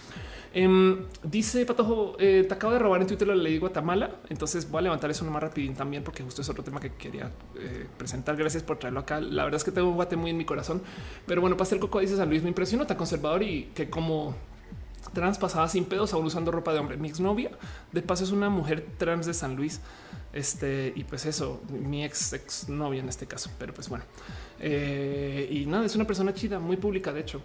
Em, 0.54 1.06
dice 1.24 1.66
Patojo, 1.66 2.16
eh, 2.20 2.46
te 2.48 2.54
acabo 2.54 2.74
de 2.74 2.80
robar 2.80 3.02
en 3.02 3.08
Twitter 3.08 3.28
la 3.28 3.36
ley 3.36 3.58
Guatemala. 3.58 4.16
Entonces 4.30 4.70
voy 4.70 4.80
a 4.80 4.82
levantar 4.84 5.10
eso 5.12 5.26
más 5.26 5.42
rapidín 5.42 5.74
también 5.74 6.04
porque 6.04 6.24
justo 6.24 6.42
es 6.42 6.50
otro 6.50 6.64
tema 6.64 6.80
que 6.80 6.94
quería 6.94 7.32
eh, 7.60 7.88
presentar. 7.98 8.36
Gracias 8.38 8.64
por 8.64 8.78
traerlo 8.78 9.02
acá. 9.02 9.20
La 9.20 9.44
verdad 9.44 9.58
es 9.58 9.64
que 9.64 9.72
tengo 9.72 9.90
un 9.90 9.96
guate 9.96 10.16
muy 10.16 10.32
en 10.32 10.38
mi 10.38 10.46
corazón, 10.46 10.82
pero 11.26 11.42
bueno, 11.42 11.58
Pastel 11.58 11.80
Coco 11.80 12.00
dice 12.00 12.16
San 12.16 12.30
Luis 12.30 12.44
me 12.44 12.50
impresionó, 12.50 12.86
tan 12.86 12.98
conservador 12.98 13.44
y 13.44 13.72
que 13.76 13.90
como 13.90 14.36
trans 15.14 15.38
pasada 15.38 15.68
sin 15.68 15.86
pedos, 15.86 16.14
aún 16.14 16.26
usando 16.26 16.52
ropa 16.52 16.74
de 16.74 16.80
hombre. 16.80 16.98
Mi 16.98 17.08
exnovia, 17.08 17.52
de 17.92 18.02
paso, 18.02 18.24
es 18.24 18.32
una 18.32 18.50
mujer 18.50 18.86
trans 18.98 19.26
de 19.26 19.34
San 19.34 19.56
Luis. 19.56 19.82
Este, 20.34 20.94
y 20.96 21.04
pues 21.04 21.26
eso, 21.26 21.62
mi 21.70 22.04
ex 22.04 22.34
ex 22.34 22.70
novia 22.70 23.00
en 23.00 23.10
este 23.10 23.26
caso, 23.26 23.50
pero 23.58 23.74
pues 23.74 23.90
bueno. 23.90 24.06
Eh, 24.60 25.48
y 25.50 25.66
nada, 25.66 25.86
es 25.86 25.96
una 25.96 26.06
persona 26.06 26.34
chida, 26.34 26.60
muy 26.60 26.78
pública, 26.78 27.12
de 27.14 27.22
hecho. 27.22 27.42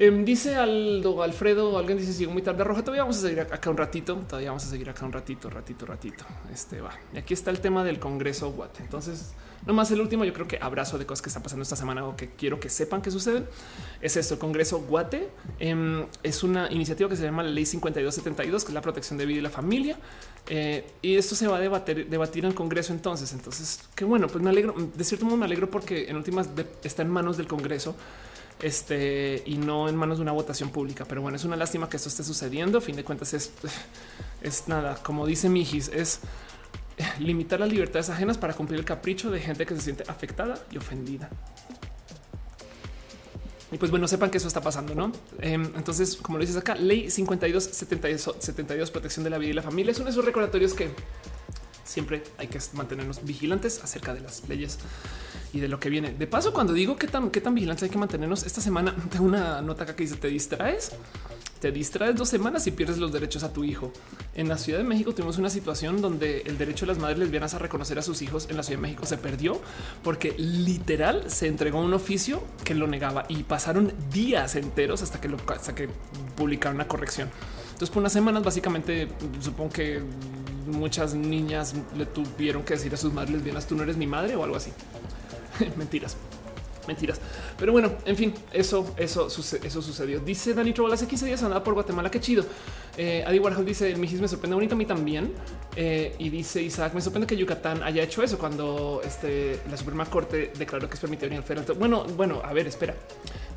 Em, 0.00 0.24
dice 0.24 0.54
Aldo 0.54 1.24
Alfredo, 1.24 1.76
alguien 1.76 1.98
dice 1.98 2.12
sigo 2.12 2.32
muy 2.32 2.42
tarde 2.42 2.62
roja. 2.62 2.82
Todavía 2.82 3.02
vamos 3.02 3.18
a 3.18 3.20
seguir 3.20 3.40
acá 3.40 3.68
un 3.68 3.76
ratito. 3.76 4.14
Todavía 4.28 4.50
vamos 4.50 4.64
a 4.64 4.68
seguir 4.68 4.88
acá 4.88 5.04
un 5.04 5.12
ratito, 5.12 5.50
ratito, 5.50 5.86
ratito. 5.86 6.24
Este 6.52 6.80
va. 6.80 6.92
Y 7.12 7.18
aquí 7.18 7.34
está 7.34 7.50
el 7.50 7.60
tema 7.60 7.82
del 7.82 7.98
Congreso 7.98 8.52
Guate. 8.52 8.80
Entonces, 8.82 9.34
Nomás 9.66 9.90
el 9.90 10.00
último, 10.00 10.24
yo 10.24 10.32
creo 10.32 10.48
que 10.48 10.58
abrazo 10.60 10.98
de 10.98 11.06
cosas 11.06 11.22
que 11.22 11.28
están 11.28 11.42
pasando 11.42 11.62
esta 11.62 11.76
semana 11.76 12.06
o 12.06 12.16
que 12.16 12.28
quiero 12.28 12.58
que 12.60 12.68
sepan 12.68 13.02
que 13.02 13.10
suceden. 13.10 13.46
Es 14.00 14.16
esto, 14.16 14.34
el 14.34 14.40
Congreso 14.40 14.80
Guate 14.80 15.28
em, 15.58 16.06
es 16.22 16.42
una 16.42 16.70
iniciativa 16.72 17.08
que 17.08 17.16
se 17.16 17.24
llama 17.24 17.42
la 17.42 17.50
Ley 17.50 17.66
5272, 17.66 18.64
que 18.64 18.70
es 18.70 18.74
la 18.74 18.80
protección 18.82 19.18
de 19.18 19.26
vida 19.26 19.38
y 19.38 19.42
la 19.42 19.50
familia. 19.50 19.98
Eh, 20.48 20.86
y 21.02 21.16
esto 21.16 21.34
se 21.34 21.46
va 21.46 21.58
a 21.58 21.60
debatir, 21.60 22.06
en 22.08 22.44
el 22.44 22.54
Congreso 22.54 22.92
entonces. 22.92 23.32
Entonces, 23.32 23.80
qué 23.94 24.04
bueno, 24.04 24.28
pues 24.28 24.42
me 24.42 24.50
alegro, 24.50 24.74
de 24.94 25.04
cierto 25.04 25.26
modo 25.26 25.36
me 25.36 25.44
alegro 25.44 25.70
porque 25.70 26.08
en 26.08 26.16
últimas 26.16 26.48
está 26.82 27.02
en 27.02 27.10
manos 27.10 27.36
del 27.36 27.46
Congreso 27.46 27.94
este 28.62 29.42
y 29.46 29.56
no 29.56 29.88
en 29.88 29.96
manos 29.96 30.18
de 30.18 30.22
una 30.22 30.32
votación 30.32 30.70
pública. 30.70 31.04
Pero 31.04 31.22
bueno, 31.22 31.36
es 31.36 31.44
una 31.44 31.56
lástima 31.56 31.88
que 31.88 31.96
esto 31.96 32.08
esté 32.08 32.24
sucediendo. 32.24 32.78
A 32.78 32.80
fin 32.80 32.96
de 32.96 33.04
cuentas, 33.04 33.34
es, 33.34 33.52
es 34.42 34.68
nada, 34.68 34.96
como 35.02 35.26
dice 35.26 35.48
Mijis, 35.48 35.88
es 35.88 36.20
limitar 37.18 37.60
las 37.60 37.70
libertades 37.70 38.10
ajenas 38.10 38.38
para 38.38 38.54
cumplir 38.54 38.78
el 38.78 38.84
capricho 38.84 39.30
de 39.30 39.40
gente 39.40 39.66
que 39.66 39.74
se 39.74 39.80
siente 39.82 40.04
afectada 40.08 40.58
y 40.70 40.78
ofendida. 40.78 41.28
Y 43.70 43.76
pues 43.76 43.90
bueno, 43.90 44.08
sepan 44.08 44.30
que 44.30 44.38
eso 44.38 44.48
está 44.48 44.62
pasando, 44.62 44.94
¿no? 44.94 45.12
Em, 45.40 45.70
entonces, 45.76 46.16
como 46.16 46.38
lo 46.38 46.42
dices 46.42 46.56
acá, 46.56 46.74
ley 46.74 47.10
52, 47.10 47.64
72, 47.64 48.90
protección 48.90 49.24
de 49.24 49.30
la 49.30 49.36
vida 49.36 49.50
y 49.50 49.52
la 49.52 49.62
familia, 49.62 49.92
es 49.92 49.98
uno 49.98 50.06
de 50.06 50.12
esos 50.12 50.24
recordatorios 50.24 50.72
que 50.72 50.88
siempre 51.88 52.22
hay 52.36 52.48
que 52.48 52.58
mantenernos 52.74 53.24
vigilantes 53.24 53.82
acerca 53.82 54.14
de 54.14 54.20
las 54.20 54.48
leyes 54.48 54.78
y 55.52 55.60
de 55.60 55.68
lo 55.68 55.80
que 55.80 55.88
viene. 55.88 56.12
De 56.12 56.26
paso, 56.26 56.52
cuando 56.52 56.72
digo 56.72 56.96
qué 56.96 57.06
tan, 57.06 57.30
qué 57.30 57.40
tan 57.40 57.54
vigilantes 57.54 57.84
hay 57.84 57.90
que 57.90 57.98
mantenernos, 57.98 58.44
esta 58.44 58.60
semana 58.60 58.94
tengo 59.10 59.24
una 59.24 59.62
nota 59.62 59.84
acá 59.84 59.96
que 59.96 60.02
dice, 60.02 60.16
¿te 60.16 60.28
distraes? 60.28 60.92
te 61.60 61.72
distraes 61.72 62.14
dos 62.14 62.28
semanas 62.28 62.66
y 62.66 62.70
pierdes 62.70 62.98
los 62.98 63.12
derechos 63.12 63.42
a 63.42 63.52
tu 63.52 63.64
hijo. 63.64 63.92
En 64.34 64.48
la 64.48 64.58
Ciudad 64.58 64.78
de 64.78 64.84
México 64.84 65.12
tuvimos 65.12 65.38
una 65.38 65.50
situación 65.50 66.00
donde 66.00 66.42
el 66.42 66.56
derecho 66.56 66.86
de 66.86 66.92
las 66.92 66.98
madres 66.98 67.18
lesbianas 67.18 67.54
a 67.54 67.58
reconocer 67.58 67.98
a 67.98 68.02
sus 68.02 68.22
hijos 68.22 68.46
en 68.48 68.56
la 68.56 68.62
Ciudad 68.62 68.78
de 68.78 68.82
México 68.82 69.06
se 69.06 69.18
perdió 69.18 69.60
porque 70.02 70.34
literal 70.38 71.24
se 71.28 71.48
entregó 71.48 71.80
un 71.80 71.94
oficio 71.94 72.42
que 72.64 72.74
lo 72.74 72.86
negaba 72.86 73.24
y 73.28 73.42
pasaron 73.42 73.92
días 74.12 74.54
enteros 74.54 75.02
hasta 75.02 75.20
que, 75.20 75.34
hasta 75.48 75.74
que 75.74 75.88
publicaron 76.36 76.76
una 76.76 76.86
corrección. 76.86 77.28
Entonces, 77.78 77.90
por 77.90 78.00
unas 78.00 78.12
semanas, 78.12 78.42
básicamente, 78.42 79.08
supongo 79.40 79.72
que 79.72 80.02
muchas 80.68 81.14
niñas 81.14 81.74
le 81.96 82.06
tuvieron 82.06 82.62
que 82.62 82.74
decir 82.74 82.92
a 82.94 82.96
sus 82.96 83.12
madres 83.12 83.34
lesbianas, 83.34 83.66
tú 83.66 83.74
no 83.74 83.82
eres 83.82 83.96
mi 83.96 84.06
madre 84.06 84.36
o 84.36 84.44
algo 84.44 84.56
así. 84.56 84.72
Mentiras. 85.76 86.16
Mentiras. 86.86 87.20
Pero 87.58 87.72
bueno, 87.72 87.92
en 88.06 88.16
fin, 88.16 88.34
eso, 88.52 88.94
eso, 88.96 89.26
eso 89.26 89.82
sucedió. 89.82 90.20
Dice 90.20 90.54
Dani 90.54 90.72
Trobal 90.72 90.94
hace 90.94 91.06
15 91.06 91.26
días 91.26 91.42
andaba 91.42 91.62
por 91.62 91.74
Guatemala. 91.74 92.10
Qué 92.10 92.20
chido. 92.20 92.44
Eh, 92.98 93.22
Adi 93.24 93.38
Warhol 93.38 93.64
dice 93.64 93.88
el 93.92 93.98
mijis 93.98 94.20
me 94.20 94.26
sorprende 94.26 94.56
bonito 94.56 94.74
a 94.74 94.78
mí 94.78 94.84
también. 94.84 95.32
Eh, 95.76 96.16
y 96.18 96.28
dice 96.28 96.60
Isaac, 96.60 96.92
me 96.92 97.00
sorprende 97.00 97.28
que 97.28 97.36
Yucatán 97.36 97.84
haya 97.84 98.02
hecho 98.02 98.20
eso 98.24 98.36
cuando 98.36 99.00
este, 99.04 99.60
la 99.70 99.76
Suprema 99.76 100.04
Corte 100.06 100.52
declaró 100.58 100.88
que 100.88 100.94
es 100.94 101.00
permitido 101.00 101.32
el 101.32 101.42
federal. 101.44 101.76
Bueno, 101.78 102.04
bueno, 102.16 102.42
a 102.44 102.52
ver, 102.52 102.66
espera. 102.66 102.94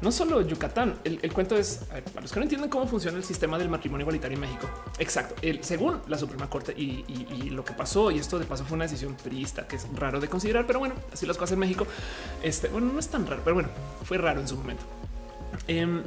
No 0.02 0.12
solo 0.12 0.42
Yucatán, 0.42 1.00
el, 1.04 1.34
cuento 1.34 1.58
es 1.58 1.80
para 2.14 2.22
los 2.22 2.32
que 2.32 2.40
no 2.40 2.44
entienden 2.44 2.70
cómo 2.70 2.86
funciona 2.88 3.18
el 3.18 3.24
sistema 3.24 3.58
del 3.58 3.70
matrimonio 3.70 4.04
igualitario 4.04 4.36
en 4.36 4.42
México. 4.42 4.70
Exacto. 5.00 5.36
El, 5.42 5.64
según 5.64 6.00
la 6.08 6.18
Suprema 6.18 6.48
Corte 6.48 6.74
y, 6.78 7.50
lo 7.50 7.66
que 7.66 7.74
pasó, 7.74 8.12
y 8.12 8.20
esto 8.20 8.38
de 8.38 8.46
paso 8.46 8.64
fue 8.66 8.76
una 8.76 8.86
decisión 8.86 9.16
priista 9.16 9.68
que 9.68 9.78
es 9.78 9.88
raro 9.96 10.20
de 10.20 10.28
considerar, 10.28 10.68
pero 10.68 10.78
bueno, 10.78 10.94
así 11.12 11.26
las 11.26 11.38
cosas 11.38 11.54
en 11.54 11.60
México. 11.60 11.88
Este, 12.44 12.68
bueno, 12.68 12.92
no 12.94 13.00
es 13.00 13.08
tan 13.08 13.26
raro, 13.26 13.42
pero 13.44 13.56
bueno, 13.56 13.70
fue 14.04 14.20
raro 14.20 14.42
en 14.42 14.48
su 14.48 14.56
momento. 14.58 14.84
Em, 15.68 16.04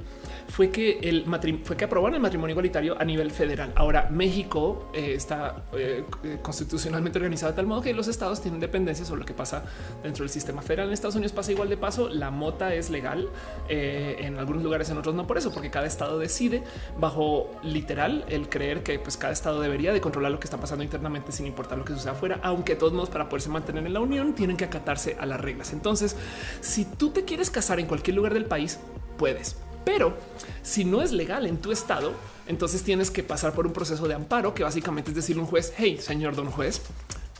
fue 0.48 0.70
que 0.70 0.98
el 1.00 1.24
fue 1.64 1.76
que 1.76 1.84
aprobaron 1.84 2.14
el 2.14 2.20
matrimonio 2.20 2.52
igualitario 2.52 3.00
a 3.00 3.04
nivel 3.04 3.30
federal. 3.30 3.72
Ahora 3.74 4.08
México 4.10 4.90
eh, 4.94 5.14
está 5.14 5.64
eh, 5.72 6.04
constitucionalmente 6.42 7.18
organizado 7.18 7.52
de 7.52 7.56
tal 7.56 7.66
modo 7.66 7.82
que 7.82 7.94
los 7.94 8.08
estados 8.08 8.40
tienen 8.40 8.60
dependencia 8.60 9.04
sobre 9.04 9.20
lo 9.20 9.26
que 9.26 9.34
pasa 9.34 9.64
dentro 10.02 10.22
del 10.22 10.30
sistema 10.30 10.62
federal. 10.62 10.88
En 10.88 10.92
Estados 10.92 11.16
Unidos 11.16 11.32
pasa 11.32 11.52
igual 11.52 11.68
de 11.68 11.76
paso. 11.76 12.08
La 12.08 12.30
mota 12.30 12.74
es 12.74 12.90
legal 12.90 13.28
eh, 13.68 14.16
en 14.20 14.38
algunos 14.38 14.62
lugares, 14.62 14.90
en 14.90 14.98
otros 14.98 15.14
no 15.14 15.26
por 15.26 15.38
eso, 15.38 15.50
porque 15.50 15.70
cada 15.70 15.86
estado 15.86 16.18
decide 16.18 16.62
bajo 16.98 17.50
literal 17.62 18.24
el 18.28 18.48
creer 18.48 18.82
que 18.82 18.98
pues 18.98 19.16
cada 19.16 19.32
estado 19.32 19.60
debería 19.60 19.92
de 19.92 20.00
controlar 20.00 20.30
lo 20.30 20.38
que 20.38 20.44
está 20.44 20.58
pasando 20.58 20.84
internamente 20.84 21.32
sin 21.32 21.46
importar 21.46 21.78
lo 21.78 21.84
que 21.84 21.94
suceda 21.94 22.12
afuera, 22.12 22.38
aunque 22.42 22.74
de 22.74 22.78
todos 22.78 22.92
modos 22.92 23.10
para 23.10 23.28
poderse 23.28 23.48
mantener 23.48 23.86
en 23.86 23.94
la 23.94 24.00
unión 24.00 24.34
tienen 24.34 24.56
que 24.56 24.64
acatarse 24.64 25.16
a 25.18 25.26
las 25.26 25.40
reglas. 25.40 25.72
Entonces, 25.72 26.16
si 26.60 26.84
tú 26.84 27.10
te 27.10 27.24
quieres 27.24 27.50
casar 27.50 27.80
en 27.80 27.86
cualquier 27.86 28.16
lugar 28.16 28.34
del 28.34 28.44
país, 28.44 28.78
puedes. 29.16 29.56
Pero 29.84 30.16
si 30.62 30.84
no 30.84 31.02
es 31.02 31.12
legal 31.12 31.46
en 31.46 31.58
tu 31.58 31.72
estado, 31.72 32.12
entonces 32.46 32.82
tienes 32.82 33.10
que 33.10 33.22
pasar 33.22 33.52
por 33.52 33.66
un 33.66 33.72
proceso 33.72 34.06
de 34.08 34.14
amparo 34.14 34.54
que 34.54 34.62
básicamente 34.62 35.10
es 35.10 35.16
decir 35.16 35.38
un 35.38 35.46
juez, 35.46 35.72
hey, 35.76 35.98
señor 36.00 36.36
don 36.36 36.50
juez, 36.50 36.82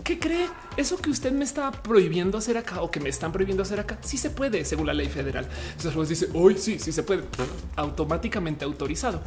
¿qué 0.02 0.18
cree? 0.18 0.48
Eso 0.76 0.96
que 0.98 1.10
usted 1.10 1.32
me 1.32 1.44
está 1.44 1.70
prohibiendo 1.70 2.38
hacer 2.38 2.56
acá 2.58 2.82
o 2.82 2.90
que 2.90 3.00
me 3.00 3.08
están 3.08 3.32
prohibiendo 3.32 3.62
hacer 3.62 3.80
acá, 3.80 3.98
sí 4.02 4.18
se 4.18 4.30
puede 4.30 4.64
según 4.64 4.86
la 4.86 4.94
ley 4.94 5.08
federal. 5.08 5.46
Entonces 5.66 5.86
el 5.86 5.94
juez 5.94 6.08
dice, 6.08 6.28
hoy 6.34 6.58
sí, 6.58 6.78
sí 6.78 6.92
se 6.92 7.02
puede, 7.02 7.24
automáticamente 7.76 8.64
autorizado. 8.64 9.22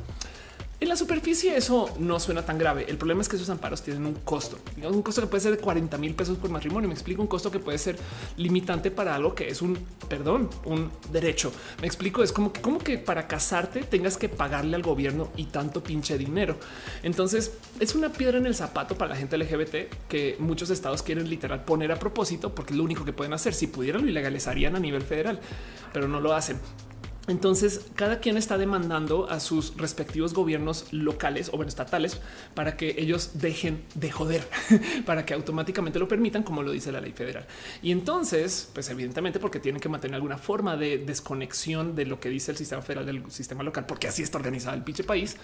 En 0.79 0.89
la 0.89 0.95
superficie 0.95 1.57
eso 1.57 1.89
no 1.97 2.19
suena 2.19 2.45
tan 2.45 2.59
grave. 2.59 2.85
El 2.87 2.97
problema 2.97 3.21
es 3.21 3.27
que 3.27 3.35
esos 3.35 3.49
amparos 3.49 3.81
tienen 3.81 4.05
un 4.05 4.13
costo, 4.13 4.59
un 4.83 5.01
costo 5.01 5.21
que 5.21 5.27
puede 5.27 5.41
ser 5.41 5.53
de 5.53 5.57
40 5.57 5.97
mil 5.97 6.13
pesos 6.13 6.37
por 6.37 6.51
matrimonio. 6.51 6.87
Me 6.87 6.93
explico 6.93 7.19
un 7.19 7.27
costo 7.27 7.49
que 7.49 7.57
puede 7.57 7.79
ser 7.79 7.97
limitante 8.37 8.91
para 8.91 9.15
algo 9.15 9.33
que 9.33 9.47
es 9.47 9.63
un 9.63 9.75
perdón, 10.07 10.51
un 10.65 10.91
derecho. 11.11 11.51
Me 11.81 11.87
explico. 11.87 12.21
Es 12.21 12.31
como 12.31 12.53
que, 12.53 12.61
como 12.61 12.77
que 12.77 12.99
para 12.99 13.27
casarte 13.27 13.85
tengas 13.85 14.17
que 14.17 14.29
pagarle 14.29 14.75
al 14.75 14.83
gobierno 14.83 15.29
y 15.35 15.45
tanto 15.45 15.81
pinche 15.81 16.15
dinero. 16.15 16.57
Entonces 17.01 17.53
es 17.79 17.95
una 17.95 18.11
piedra 18.11 18.37
en 18.37 18.45
el 18.45 18.53
zapato 18.53 18.95
para 18.95 19.09
la 19.09 19.15
gente 19.15 19.35
LGBT 19.35 20.07
que 20.07 20.35
muchos 20.37 20.69
estados 20.69 21.01
quieren 21.01 21.27
literal 21.27 21.65
poner 21.65 21.91
a 21.91 21.97
propósito 21.97 22.53
porque 22.53 22.73
es 22.73 22.77
lo 22.77 22.83
único 22.83 23.03
que 23.03 23.13
pueden 23.13 23.33
hacer. 23.33 23.55
Si 23.55 23.65
pudieran 23.65 24.03
lo 24.03 24.09
ilegalizarían 24.09 24.75
a 24.75 24.79
nivel 24.79 25.01
federal, 25.01 25.39
pero 25.91 26.07
no 26.07 26.19
lo 26.19 26.35
hacen. 26.35 26.59
Entonces, 27.27 27.81
cada 27.95 28.19
quien 28.19 28.37
está 28.37 28.57
demandando 28.57 29.29
a 29.29 29.41
sus 29.41 29.75
respectivos 29.75 30.33
gobiernos 30.33 30.85
locales 30.91 31.49
o 31.53 31.61
estatales 31.63 32.21
para 32.53 32.77
que 32.77 32.95
ellos 32.97 33.31
dejen 33.33 33.83
de 33.95 34.11
joder, 34.11 34.47
para 35.05 35.25
que 35.25 35.33
automáticamente 35.33 35.99
lo 35.99 36.07
permitan, 36.07 36.43
como 36.43 36.63
lo 36.63 36.71
dice 36.71 36.91
la 36.91 37.01
ley 37.01 37.11
federal. 37.11 37.45
Y 37.81 37.91
entonces, 37.91 38.69
pues 38.73 38.89
evidentemente, 38.89 39.39
porque 39.39 39.59
tienen 39.59 39.81
que 39.81 39.89
mantener 39.89 40.15
alguna 40.15 40.37
forma 40.37 40.77
de 40.77 40.99
desconexión 40.99 41.95
de 41.95 42.05
lo 42.05 42.19
que 42.19 42.29
dice 42.29 42.51
el 42.51 42.57
sistema 42.57 42.81
federal 42.81 43.05
del 43.05 43.29
sistema 43.29 43.61
local, 43.61 43.85
porque 43.85 44.07
así 44.07 44.23
está 44.23 44.37
organizado 44.37 44.77
el 44.77 44.83
pinche 44.83 45.03
país, 45.03 45.35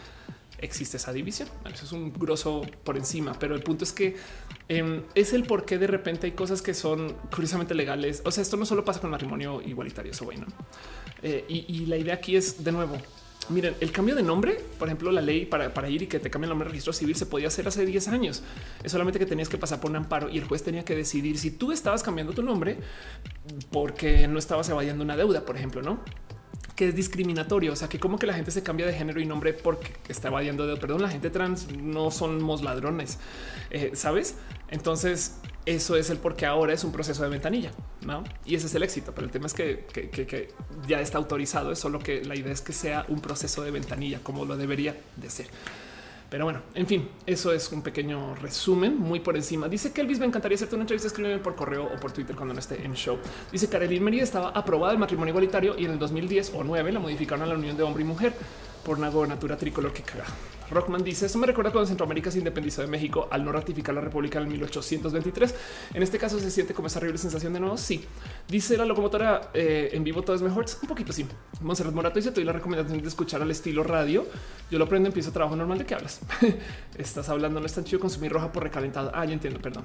existe 0.64 0.98
esa 0.98 1.14
división. 1.14 1.50
Eso 1.72 1.86
es 1.86 1.92
un 1.92 2.12
grosso 2.14 2.62
por 2.84 2.98
encima, 2.98 3.34
pero 3.38 3.56
el 3.56 3.62
punto 3.62 3.84
es 3.84 3.92
que 3.92 4.16
em, 4.70 5.04
es 5.14 5.34
el 5.34 5.44
por 5.44 5.66
qué 5.66 5.78
de 5.78 5.88
repente 5.88 6.28
hay 6.28 6.32
cosas 6.32 6.62
que 6.62 6.74
son 6.74 7.14
curiosamente 7.34 7.76
legales. 7.76 8.22
O 8.26 8.32
sea, 8.32 8.42
esto 8.42 8.58
no 8.58 8.66
solo 8.66 8.86
pasa 8.86 9.00
con 9.00 9.10
matrimonio 9.12 9.62
igualitario, 9.62 10.12
eso 10.12 10.26
bueno. 10.26 10.46
Eh, 11.22 11.46
y, 11.48 11.86
la 11.86 11.98
idea 11.98 12.16
aquí 12.16 12.36
es 12.36 12.64
de 12.64 12.72
nuevo. 12.72 12.98
Miren, 13.50 13.76
el 13.82 13.92
cambio 13.92 14.16
de 14.16 14.24
nombre, 14.24 14.58
por 14.80 14.88
ejemplo, 14.88 15.12
la 15.12 15.22
ley 15.22 15.46
para, 15.46 15.74
para 15.74 15.90
ir 15.90 16.04
y 16.04 16.08
que 16.08 16.18
te 16.18 16.30
cambien 16.30 16.46
el 16.46 16.50
nombre 16.52 16.68
de 16.68 16.72
registro 16.72 16.94
civil 16.94 17.16
se 17.16 17.26
podía 17.26 17.50
hacer 17.50 17.68
hace 17.68 17.86
10 17.86 18.08
años. 18.08 18.42
Es 18.84 18.92
solamente 18.94 19.20
que 19.20 19.26
tenías 19.26 19.50
que 19.50 19.58
pasar 19.58 19.82
por 19.82 19.92
un 19.92 19.98
amparo 19.98 20.30
y 20.30 20.38
el 20.38 20.46
juez 20.46 20.64
tenía 20.64 20.86
que 20.86 20.96
decidir 20.96 21.38
si 21.38 21.52
tú 21.52 21.74
estabas 21.74 22.04
cambiando 22.04 22.34
tu 22.34 22.42
nombre 22.42 22.78
porque 23.70 24.30
no 24.30 24.40
estabas 24.40 24.70
evadiendo 24.70 25.04
una 25.04 25.18
deuda, 25.18 25.46
por 25.46 25.58
ejemplo, 25.58 25.82
no? 25.82 26.00
Que 26.76 26.90
es 26.90 26.96
discriminatorio. 26.96 27.74
O 27.74 27.76
sea, 27.76 27.90
que 27.90 28.00
como 28.00 28.18
que 28.18 28.28
la 28.28 28.34
gente 28.34 28.52
se 28.52 28.64
cambia 28.64 28.86
de 28.86 28.94
género 28.94 29.20
y 29.20 29.26
nombre 29.26 29.54
porque 29.54 29.94
está 30.10 30.30
evadiendo 30.30 30.66
de 30.68 30.78
perdón. 30.78 31.02
La 31.02 31.10
gente 31.10 31.30
trans 31.30 31.68
no 31.72 32.12
somos 32.12 32.62
ladrones, 32.64 33.20
eh, 33.70 33.92
sabes? 33.94 34.36
Entonces, 34.70 35.38
eso 35.66 35.96
es 35.96 36.10
el 36.10 36.18
por 36.18 36.36
qué 36.36 36.46
ahora 36.46 36.74
es 36.74 36.84
un 36.84 36.92
proceso 36.92 37.24
de 37.24 37.30
ventanilla, 37.30 37.72
no? 38.06 38.24
Y 38.46 38.56
ese 38.56 38.68
es 38.68 38.76
el 38.76 38.84
éxito. 38.84 39.14
Pero 39.14 39.26
el 39.26 39.32
tema 39.32 39.46
es 39.46 39.54
que, 39.54 39.86
que 39.94 40.50
ya 40.88 41.00
está 41.00 41.18
autorizado. 41.18 41.72
Es 41.72 41.80
solo 41.80 42.00
que 42.00 42.24
la 42.24 42.36
idea 42.36 42.52
es 42.52 42.62
que 42.62 42.74
sea 42.74 43.06
un 43.08 43.22
proceso 43.22 43.64
de 43.64 43.72
ventanilla 43.72 44.20
como 44.24 44.46
lo 44.46 44.58
debería 44.58 44.96
de 45.16 45.30
ser. 45.30 45.48
Pero 46.34 46.46
bueno, 46.46 46.64
en 46.74 46.88
fin, 46.88 47.10
eso 47.28 47.54
es 47.54 47.72
un 47.72 47.84
pequeño 47.84 48.34
resumen 48.34 48.98
muy 48.98 49.20
por 49.20 49.36
encima. 49.36 49.70
Dice 49.70 49.94
que 49.94 50.02
Elvis 50.02 50.18
me 50.18 50.26
encantaría 50.26 50.56
hacerte 50.56 50.74
una 50.74 50.82
entrevista. 50.82 51.06
Escríbeme 51.06 51.38
por 51.38 51.56
correo 51.56 51.86
o 51.86 52.00
por 52.00 52.12
Twitter 52.12 52.36
cuando 52.36 52.56
no 52.56 52.60
esté 52.60 52.84
en 52.84 52.96
show. 52.96 53.20
Dice 53.52 53.70
Karelin 53.70 54.04
Merida 54.04 54.24
estaba 54.24 54.50
aprobada 54.50 54.94
el 54.94 54.98
matrimonio 54.98 55.30
igualitario 55.30 55.76
y 55.78 55.86
en 55.86 55.92
el 55.92 56.00
2010 56.00 56.54
o 56.56 56.64
9 56.64 56.92
la 56.92 57.00
modificaron 57.00 57.44
a 57.44 57.46
la 57.46 57.54
unión 57.54 57.78
de 57.78 57.84
hombre 57.84 58.02
y 58.02 58.08
mujer 58.08 58.34
por 58.84 58.98
una 58.98 59.10
gobernatura 59.10 59.56
tricolor 59.58 59.94
que 59.94 60.02
caga. 60.02 60.26
Rockman 60.74 61.04
dice 61.04 61.26
eso 61.28 61.38
me 61.38 61.48
recuerda 61.48 61.72
cuando 61.72 61.88
Centroamérica 61.88 62.32
se 62.32 62.40
independizó 62.40 62.82
de 62.82 62.88
México 62.88 63.28
al 63.32 63.44
no 63.46 63.52
ratificar 63.52 63.96
la 63.96 64.02
República 64.02 64.40
en 64.40 64.48
1823. 64.50 65.56
En 65.94 66.04
este 66.04 66.18
caso 66.18 66.40
se 66.40 66.52
siente 66.52 66.74
como 66.74 66.88
esa 66.88 67.00
horrible 67.00 67.18
sensación 67.18 67.54
de 67.54 67.60
nuevo. 67.60 67.78
Sí, 67.78 68.04
dice 68.48 68.78
la 68.78 68.86
locomotora 68.86 69.52
eh, 69.54 69.90
en 69.94 70.04
vivo 70.04 70.22
todo 70.22 70.36
es 70.36 70.42
mejor. 70.42 70.66
Un 70.82 70.88
poquito 70.88 71.14
sí. 71.14 71.26
Monserrat 71.62 71.94
Morato 71.94 72.16
dice: 72.16 72.30
Te 72.32 72.36
doy 72.36 72.46
la 72.46 72.54
recomendación 72.54 73.02
de 73.02 73.08
escuchar 73.08 73.42
al 73.42 73.52
estilo 73.52 73.84
radio. 73.84 74.26
Yo 74.70 74.80
lo 74.80 74.88
prendo, 74.88 75.08
empiezo 75.08 75.32
trabajo 75.32 75.56
normal. 75.56 75.78
¿De 75.78 75.86
qué 75.86 75.96
hablas? 75.96 76.22
Estás 76.98 77.30
hablando, 77.30 77.60
no 77.60 77.66
es 77.66 77.74
tan 77.74 77.84
chido 77.84 78.00
consumir 78.00 78.32
roja 78.32 78.52
por 78.52 78.64
recalentado. 78.64 79.12
Ah, 79.14 79.26
ya 79.26 79.34
entiendo, 79.34 79.60
perdón. 79.62 79.84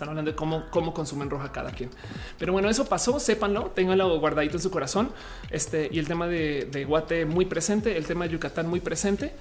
Están 0.00 0.08
hablando 0.08 0.30
de 0.30 0.34
cómo, 0.34 0.64
cómo 0.70 0.94
consumen 0.94 1.28
roja 1.28 1.52
cada 1.52 1.72
quien. 1.72 1.90
Pero 2.38 2.54
bueno, 2.54 2.70
eso 2.70 2.86
pasó, 2.86 3.20
sépanlo, 3.20 3.70
tenganlo 3.74 4.18
guardadito 4.18 4.56
en 4.56 4.62
su 4.62 4.70
corazón. 4.70 5.10
Este 5.50 5.90
y 5.92 5.98
el 5.98 6.08
tema 6.08 6.26
de, 6.26 6.66
de 6.72 6.86
Guate 6.86 7.26
muy 7.26 7.44
presente, 7.44 7.98
el 7.98 8.06
tema 8.06 8.24
de 8.24 8.30
Yucatán 8.30 8.66
muy 8.66 8.80
presente 8.80 9.34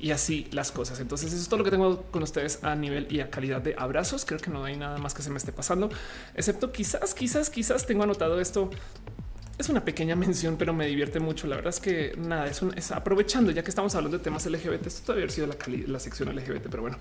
y 0.00 0.12
así 0.12 0.48
las 0.52 0.72
cosas. 0.72 1.00
Entonces, 1.00 1.34
eso 1.34 1.42
es 1.42 1.48
todo 1.50 1.58
lo 1.58 1.64
que 1.64 1.70
tengo 1.70 2.00
con 2.04 2.22
ustedes 2.22 2.64
a 2.64 2.74
nivel 2.74 3.08
y 3.10 3.20
a 3.20 3.28
calidad 3.28 3.60
de 3.60 3.74
abrazos. 3.76 4.24
Creo 4.24 4.40
que 4.40 4.48
no 4.48 4.64
hay 4.64 4.78
nada 4.78 4.96
más 4.96 5.12
que 5.12 5.20
se 5.20 5.28
me 5.28 5.36
esté 5.36 5.52
pasando, 5.52 5.90
excepto 6.34 6.72
quizás, 6.72 7.12
quizás, 7.12 7.50
quizás 7.50 7.84
tengo 7.84 8.02
anotado 8.02 8.40
esto 8.40 8.70
es 9.58 9.70
una 9.70 9.84
pequeña 9.84 10.16
mención, 10.16 10.56
pero 10.58 10.74
me 10.74 10.86
divierte 10.86 11.18
mucho. 11.18 11.46
La 11.46 11.56
verdad 11.56 11.70
es 11.70 11.80
que 11.80 12.14
nada, 12.18 12.46
es, 12.46 12.60
es 12.76 12.92
aprovechando 12.92 13.50
ya 13.50 13.62
que 13.62 13.70
estamos 13.70 13.94
hablando 13.94 14.18
de 14.18 14.24
temas 14.24 14.44
LGBT. 14.44 14.86
Esto 14.86 15.12
debe 15.12 15.22
haber 15.22 15.32
sido 15.32 15.46
la, 15.46 15.98
sección 15.98 16.34
LGBT, 16.34 16.68
pero 16.70 16.82
bueno, 16.82 16.98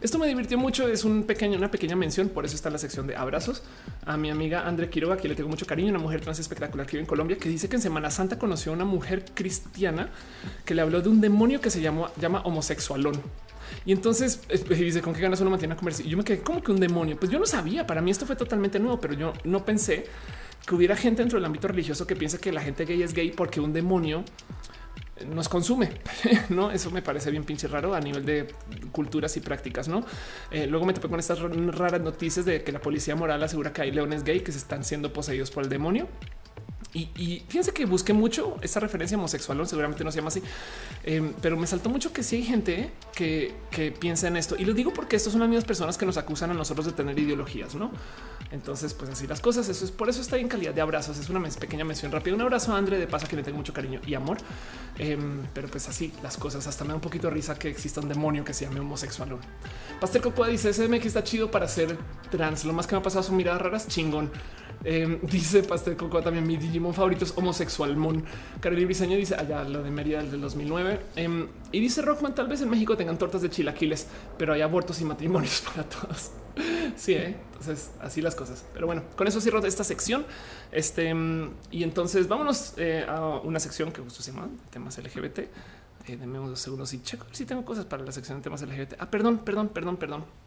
esto 0.00 0.18
me 0.18 0.28
divirtió 0.28 0.56
mucho. 0.56 0.88
Es 0.88 1.04
un 1.04 1.26
una 1.56 1.70
pequeña 1.70 1.96
mención. 1.96 2.28
Por 2.28 2.44
eso 2.44 2.54
está 2.54 2.70
la 2.70 2.78
sección 2.78 3.08
de 3.08 3.16
abrazos 3.16 3.62
a 4.04 4.16
mi 4.16 4.30
amiga 4.30 4.66
André 4.68 4.88
Quiroga, 4.88 5.16
que 5.16 5.26
le 5.26 5.34
tengo 5.34 5.48
mucho 5.48 5.66
cariño, 5.66 5.90
una 5.90 5.98
mujer 5.98 6.20
trans 6.20 6.38
espectacular 6.38 6.86
que 6.86 6.92
vive 6.92 7.00
en 7.00 7.06
Colombia, 7.06 7.38
que 7.38 7.48
dice 7.48 7.68
que 7.68 7.76
en 7.76 7.82
Semana 7.82 8.10
Santa 8.10 8.38
conoció 8.38 8.70
a 8.70 8.76
una 8.76 8.84
mujer 8.84 9.24
cristiana 9.34 10.10
que 10.64 10.74
le 10.74 10.82
habló 10.82 11.00
de 11.00 11.08
un 11.08 11.20
demonio 11.20 11.60
que 11.60 11.70
se 11.70 11.80
llama, 11.80 12.10
homosexualón. 12.44 13.20
Y 13.84 13.90
entonces 13.90 14.42
dice 14.68 15.02
con 15.02 15.12
qué 15.12 15.20
ganas 15.22 15.40
uno 15.40 15.50
mantiene 15.50 15.74
a 15.74 15.76
conversación. 15.76 16.08
Yo 16.08 16.16
me 16.16 16.22
quedé 16.22 16.38
como 16.38 16.62
que 16.62 16.70
un 16.70 16.78
demonio. 16.78 17.16
Pues 17.18 17.32
yo 17.32 17.40
no 17.40 17.46
sabía. 17.46 17.84
Para 17.84 18.00
mí 18.00 18.12
esto 18.12 18.24
fue 18.24 18.36
totalmente 18.36 18.78
nuevo, 18.78 19.00
pero 19.00 19.14
yo 19.14 19.32
no 19.42 19.64
pensé 19.64 20.06
que 20.66 20.74
hubiera 20.74 20.96
gente 20.96 21.22
dentro 21.22 21.38
del 21.38 21.44
ámbito 21.44 21.68
religioso 21.68 22.06
que 22.06 22.16
piensa 22.16 22.38
que 22.38 22.52
la 22.52 22.60
gente 22.60 22.84
gay 22.84 23.02
es 23.02 23.12
gay 23.14 23.30
porque 23.30 23.60
un 23.60 23.72
demonio 23.72 24.24
nos 25.24 25.48
consume. 25.48 25.90
No, 26.48 26.70
eso 26.70 26.90
me 26.90 27.02
parece 27.02 27.30
bien 27.30 27.44
pinche 27.44 27.68
raro 27.68 27.94
a 27.94 28.00
nivel 28.00 28.24
de 28.24 28.48
culturas 28.92 29.36
y 29.36 29.40
prácticas. 29.40 29.88
No, 29.88 30.04
eh, 30.50 30.66
luego 30.66 30.86
me 30.86 30.92
topé 30.92 31.08
con 31.08 31.18
estas 31.18 31.40
raras 31.40 32.00
noticias 32.00 32.44
de 32.44 32.62
que 32.62 32.72
la 32.72 32.80
policía 32.80 33.16
moral 33.16 33.42
asegura 33.42 33.72
que 33.72 33.82
hay 33.82 33.90
leones 33.90 34.24
gay 34.24 34.40
que 34.40 34.52
se 34.52 34.58
están 34.58 34.84
siendo 34.84 35.12
poseídos 35.12 35.50
por 35.50 35.64
el 35.64 35.70
demonio. 35.70 36.08
Y, 36.96 37.42
fíjense 37.46 37.72
que 37.72 37.84
busqué 37.84 38.14
mucho 38.14 38.56
esa 38.62 38.80
referencia 38.80 39.18
homosexual, 39.18 39.66
seguramente 39.66 40.02
no 40.02 40.10
se 40.10 40.16
llama 40.16 40.28
así, 40.28 40.42
em, 41.04 41.34
pero 41.42 41.56
me 41.58 41.66
saltó 41.66 41.90
mucho 41.90 42.10
que 42.10 42.22
si 42.22 42.36
hay 42.36 42.42
gente 42.42 42.90
que, 43.14 43.54
piensa 44.00 44.28
en 44.28 44.38
esto. 44.38 44.56
Y 44.58 44.64
lo 44.64 44.72
digo 44.72 44.92
porque 44.94 45.16
estos 45.16 45.32
son 45.32 45.40
las 45.40 45.50
mismas 45.50 45.66
personas 45.66 45.98
que 45.98 46.06
nos 46.06 46.16
acusan 46.16 46.50
a 46.50 46.54
nosotros 46.54 46.86
de 46.86 46.92
tener 46.92 47.18
ideologías, 47.18 47.74
¿no? 47.74 47.90
Entonces, 48.50 48.94
pues 48.94 49.10
así 49.10 49.26
las 49.26 49.40
cosas. 49.40 49.68
Eso 49.68 49.84
es 49.84 49.90
por 49.90 50.08
eso 50.08 50.22
está 50.22 50.38
en 50.38 50.48
calidad 50.48 50.72
de 50.72 50.80
abrazos. 50.80 51.18
Es 51.18 51.28
una 51.28 51.46
pequeña 51.46 51.84
mención 51.84 52.10
rápida. 52.10 52.34
Un 52.34 52.40
abrazo 52.40 52.72
a 52.72 52.78
André 52.78 52.98
de 52.98 53.06
paso 53.06 53.26
que 53.28 53.36
le 53.36 53.42
tengo 53.42 53.58
mucho 53.58 53.74
cariño 53.74 54.00
y 54.06 54.14
amor. 54.14 54.38
Em, 54.98 55.42
pero 55.52 55.68
pues 55.68 55.88
así 55.88 56.12
las 56.22 56.38
cosas. 56.38 56.66
Hasta 56.66 56.84
me 56.84 56.88
da 56.88 56.94
un 56.94 57.02
poquito 57.02 57.28
de 57.28 57.34
risa 57.34 57.58
que 57.58 57.68
exista 57.68 58.00
un 58.00 58.08
demonio 58.08 58.44
que 58.44 58.54
se 58.54 58.64
llame 58.64 58.80
homosexual. 58.80 59.36
Pastel 60.00 60.22
Cocoa 60.22 60.48
dice 60.48 60.72
que 60.72 61.08
está 61.08 61.22
chido 61.22 61.50
para 61.50 61.68
ser 61.68 61.98
trans. 62.30 62.64
Lo 62.64 62.72
más 62.72 62.86
que 62.86 62.94
me 62.94 63.00
ha 63.00 63.02
pasado 63.02 63.22
son 63.22 63.36
miradas 63.36 63.60
raras. 63.60 63.88
Chingón. 63.88 64.30
Em, 64.86 65.18
dice 65.26 65.64
Pastel 65.64 65.96
Cocoa 65.96 66.22
también 66.22 66.46
mi 66.46 66.56
Digimon 66.56 66.94
favorito 66.94 67.24
es 67.24 67.36
homosexual. 67.36 67.96
Mon 67.96 68.24
Carolina 68.60 68.86
Briseño 68.86 69.16
dice 69.16 69.34
allá 69.34 69.64
lo 69.64 69.82
de 69.82 69.90
Mérida 69.90 70.22
del 70.22 70.40
2009. 70.40 71.00
Em, 71.16 71.48
y 71.72 71.80
dice 71.80 72.02
Rockman, 72.02 72.34
tal 72.36 72.46
vez 72.46 72.62
en 72.62 72.70
México 72.70 72.96
tengan 72.96 73.18
tortas 73.18 73.42
de 73.42 73.50
chilaquiles, 73.50 74.06
pero 74.38 74.52
hay 74.52 74.60
abortos 74.62 75.00
y 75.00 75.04
matrimonios 75.04 75.60
para 75.66 75.88
todos. 75.88 76.30
sí, 76.94 77.14
¿eh? 77.14 77.36
entonces 77.48 77.90
así 78.00 78.22
las 78.22 78.36
cosas. 78.36 78.64
Pero 78.72 78.86
bueno, 78.86 79.02
con 79.16 79.26
eso 79.26 79.40
cierro 79.40 79.58
esta 79.66 79.82
sección. 79.82 80.24
Este 80.70 81.12
y 81.72 81.82
entonces 81.82 82.28
vámonos 82.28 82.74
eh, 82.76 83.04
a 83.08 83.40
una 83.40 83.58
sección 83.58 83.90
que 83.90 84.00
justo 84.02 84.22
se 84.22 84.30
llama 84.30 84.48
temas 84.70 84.96
LGBT. 84.98 85.40
Eh, 86.08 86.16
deme 86.16 86.38
unos 86.38 86.60
segundos 86.60 86.94
y 86.94 87.02
checo 87.02 87.26
si 87.32 87.44
tengo 87.44 87.64
cosas 87.64 87.86
para 87.86 88.04
la 88.04 88.12
sección 88.12 88.38
de 88.38 88.44
temas 88.44 88.62
LGBT. 88.62 88.94
Ah, 89.00 89.10
perdón, 89.10 89.38
perdón, 89.38 89.68
perdón, 89.68 89.96
perdón 89.96 90.45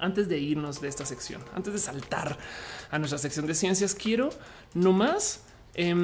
antes 0.00 0.28
de 0.28 0.38
irnos 0.38 0.80
de 0.80 0.88
esta 0.88 1.04
sección, 1.04 1.42
antes 1.54 1.72
de 1.72 1.78
saltar 1.78 2.36
a 2.90 2.98
nuestra 2.98 3.18
sección 3.18 3.46
de 3.46 3.54
ciencias, 3.54 3.94
quiero 3.94 4.30
nomás 4.74 5.42
eh, 5.74 5.94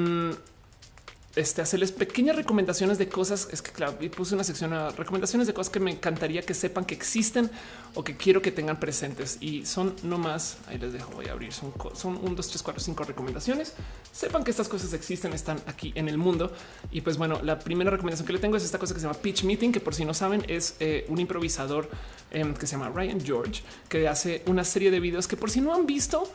este, 1.37 1.61
hacerles 1.61 1.91
pequeñas 1.91 2.35
recomendaciones 2.35 2.97
de 2.97 3.07
cosas. 3.07 3.47
Es 3.51 3.61
que 3.61 3.71
claro, 3.71 3.97
puse 4.15 4.35
una 4.35 4.43
sección 4.43 4.73
a 4.73 4.89
recomendaciones 4.89 5.47
de 5.47 5.53
cosas 5.53 5.71
que 5.71 5.79
me 5.79 5.91
encantaría 5.91 6.41
que 6.41 6.53
sepan 6.53 6.85
que 6.85 6.95
existen 6.95 7.49
o 7.93 8.03
que 8.03 8.17
quiero 8.17 8.41
que 8.41 8.51
tengan 8.51 8.79
presentes. 8.79 9.37
Y 9.39 9.65
son 9.65 9.95
nomás, 10.03 10.57
ahí 10.67 10.77
les 10.77 10.93
dejo, 10.93 11.11
voy 11.11 11.27
a 11.27 11.33
abrir, 11.33 11.53
son, 11.53 11.73
son 11.93 12.17
un, 12.17 12.35
dos, 12.35 12.49
tres, 12.49 12.63
cuatro, 12.63 12.83
cinco 12.83 13.03
recomendaciones. 13.03 13.73
Sepan 14.11 14.43
que 14.43 14.51
estas 14.51 14.67
cosas 14.67 14.93
existen, 14.93 15.33
están 15.33 15.61
aquí 15.67 15.93
en 15.95 16.09
el 16.09 16.17
mundo. 16.17 16.51
Y 16.91 17.01
pues 17.01 17.17
bueno, 17.17 17.39
la 17.43 17.59
primera 17.59 17.91
recomendación 17.91 18.25
que 18.25 18.33
le 18.33 18.39
tengo 18.39 18.57
es 18.57 18.63
esta 18.63 18.79
cosa 18.79 18.93
que 18.93 18.99
se 18.99 19.07
llama 19.07 19.19
Pitch 19.19 19.43
Meeting, 19.43 19.71
que 19.71 19.79
por 19.79 19.93
si 19.93 20.05
no 20.05 20.13
saben 20.13 20.43
es 20.47 20.75
eh, 20.79 21.05
un 21.07 21.19
improvisador 21.19 21.89
em, 22.31 22.53
que 22.53 22.65
se 22.65 22.77
llama 22.77 22.89
Ryan 22.89 23.21
George, 23.23 23.61
que 23.89 24.07
hace 24.07 24.43
una 24.47 24.63
serie 24.63 24.91
de 24.91 24.99
videos 24.99 25.27
que 25.27 25.37
por 25.37 25.51
si 25.51 25.61
no 25.61 25.73
han 25.73 25.85
visto, 25.85 26.29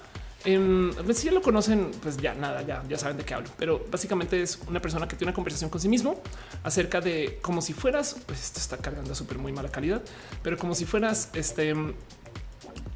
eh, 0.44 1.14
si 1.14 1.26
ya 1.26 1.32
lo 1.32 1.42
conocen, 1.42 1.90
pues 2.02 2.16
ya 2.16 2.34
nada, 2.34 2.62
ya, 2.62 2.82
ya 2.88 2.98
saben 2.98 3.16
de 3.16 3.24
qué 3.24 3.34
hablo. 3.34 3.48
Pero 3.58 3.84
básicamente 3.90 4.42
es 4.42 4.58
una 4.68 4.80
persona 4.80 5.06
que 5.06 5.16
tiene 5.16 5.30
una 5.30 5.34
conversación 5.34 5.70
con 5.70 5.80
sí 5.80 5.88
mismo 5.88 6.20
acerca 6.62 7.00
de 7.00 7.38
como 7.42 7.62
si 7.62 7.72
fueras, 7.72 8.16
pues 8.26 8.42
esto 8.42 8.58
está 8.58 8.76
cargando 8.78 9.14
súper 9.14 9.38
muy 9.38 9.52
mala 9.52 9.70
calidad, 9.70 10.02
pero 10.42 10.58
como 10.58 10.74
si 10.74 10.84
fueras 10.84 11.30
este 11.34 11.74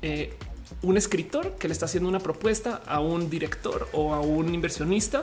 eh, 0.02 0.34
un 0.82 0.96
escritor 0.96 1.54
que 1.56 1.68
le 1.68 1.72
está 1.72 1.86
haciendo 1.86 2.08
una 2.08 2.20
propuesta 2.20 2.82
a 2.86 3.00
un 3.00 3.30
director 3.30 3.88
o 3.92 4.14
a 4.14 4.20
un 4.20 4.52
inversionista 4.54 5.22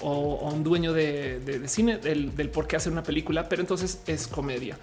o, 0.00 0.50
un 0.50 0.64
dueño 0.64 0.92
de, 0.92 1.62
cine 1.66 1.98
del, 1.98 2.34
del 2.34 2.48
por 2.48 2.66
qué 2.66 2.76
hacer 2.76 2.92
una 2.92 3.02
película, 3.02 3.48
pero 3.48 3.62
entonces 3.62 4.00
es 4.06 4.26
comedia. 4.26 4.76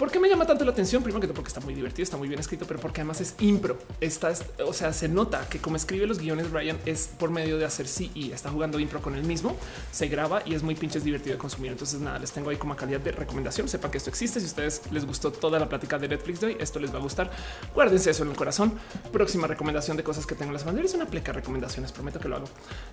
¿Por 0.00 0.10
qué 0.10 0.18
me 0.18 0.30
llama 0.30 0.46
tanto 0.46 0.64
la 0.64 0.70
atención? 0.70 1.02
Primero 1.02 1.20
que 1.20 1.26
todo 1.26 1.34
porque 1.34 1.48
está 1.48 1.60
muy 1.60 1.74
divertido, 1.74 2.04
está 2.04 2.16
muy 2.16 2.26
bien 2.26 2.40
escrito, 2.40 2.64
pero 2.66 2.80
porque 2.80 3.02
además 3.02 3.20
es 3.20 3.34
impro. 3.38 3.76
Está, 4.00 4.32
o 4.64 4.72
sea, 4.72 4.94
se 4.94 5.10
nota 5.10 5.46
que 5.46 5.58
como 5.58 5.76
escribe 5.76 6.06
los 6.06 6.18
guiones 6.18 6.50
Brian 6.50 6.78
es 6.86 7.10
por 7.18 7.28
medio 7.30 7.58
de 7.58 7.66
hacer 7.66 7.86
sí 7.86 8.10
y 8.14 8.32
está 8.32 8.48
jugando 8.48 8.80
impro 8.80 9.02
con 9.02 9.14
él 9.14 9.24
mismo, 9.24 9.58
se 9.92 10.08
graba 10.08 10.40
y 10.46 10.54
es 10.54 10.62
muy 10.62 10.74
pinches 10.74 11.04
divertido 11.04 11.34
de 11.34 11.38
consumir. 11.38 11.72
Entonces 11.72 12.00
nada, 12.00 12.18
les 12.18 12.32
tengo 12.32 12.48
ahí 12.48 12.56
como 12.56 12.74
calidad 12.76 13.00
de 13.00 13.12
recomendación. 13.12 13.68
Sepan 13.68 13.90
que 13.90 13.98
esto 13.98 14.08
existe. 14.08 14.40
Si 14.40 14.46
ustedes 14.46 14.80
les 14.90 15.04
gustó 15.04 15.32
toda 15.32 15.58
la 15.58 15.68
plática 15.68 15.98
de 15.98 16.08
Netflix 16.08 16.40
de 16.40 16.46
hoy, 16.46 16.56
esto 16.58 16.80
les 16.80 16.94
va 16.94 16.96
a 16.96 17.02
gustar. 17.02 17.30
Guárdense 17.74 18.08
eso 18.08 18.22
en 18.22 18.30
el 18.30 18.36
corazón. 18.36 18.72
Próxima 19.12 19.48
recomendación 19.48 19.98
de 19.98 20.02
cosas 20.02 20.24
que 20.24 20.34
tengo 20.34 20.48
en 20.48 20.54
las 20.54 20.64
banderas 20.64 20.92
es 20.92 20.96
una 20.96 21.08
pleca 21.08 21.32
de 21.32 21.40
recomendaciones. 21.40 21.92
Prometo 21.92 22.18
que 22.18 22.28
lo 22.30 22.36
hago. 22.36 22.46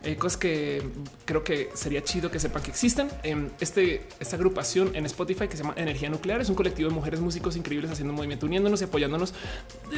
Eh, 0.04 0.18
cosas 0.18 0.36
que 0.36 0.84
creo 1.24 1.42
que 1.42 1.70
sería 1.74 2.04
chido 2.04 2.30
que 2.30 2.42
sepan 2.42 2.64
que 2.64 2.72
existen. 2.72 3.10
en 3.24 3.50
este, 3.62 4.10
esta 4.20 4.36
agrupación 4.36 4.94
en 4.94 5.06
Spotify 5.06 5.48
que 5.48 5.56
se 5.56 5.64
llama 5.64 5.74
Energía 5.78 6.10
Nuclear 6.10 6.42
es 6.42 6.50
un 6.50 6.56
colectivo 6.56 6.90
de 6.90 6.97
mujeres 6.98 7.22
músicos 7.22 7.56
increíbles 7.56 7.92
haciendo 7.92 8.14
movimiento, 8.14 8.46
uniéndonos 8.46 8.82
y 8.82 8.86
apoyándonos. 8.86 9.34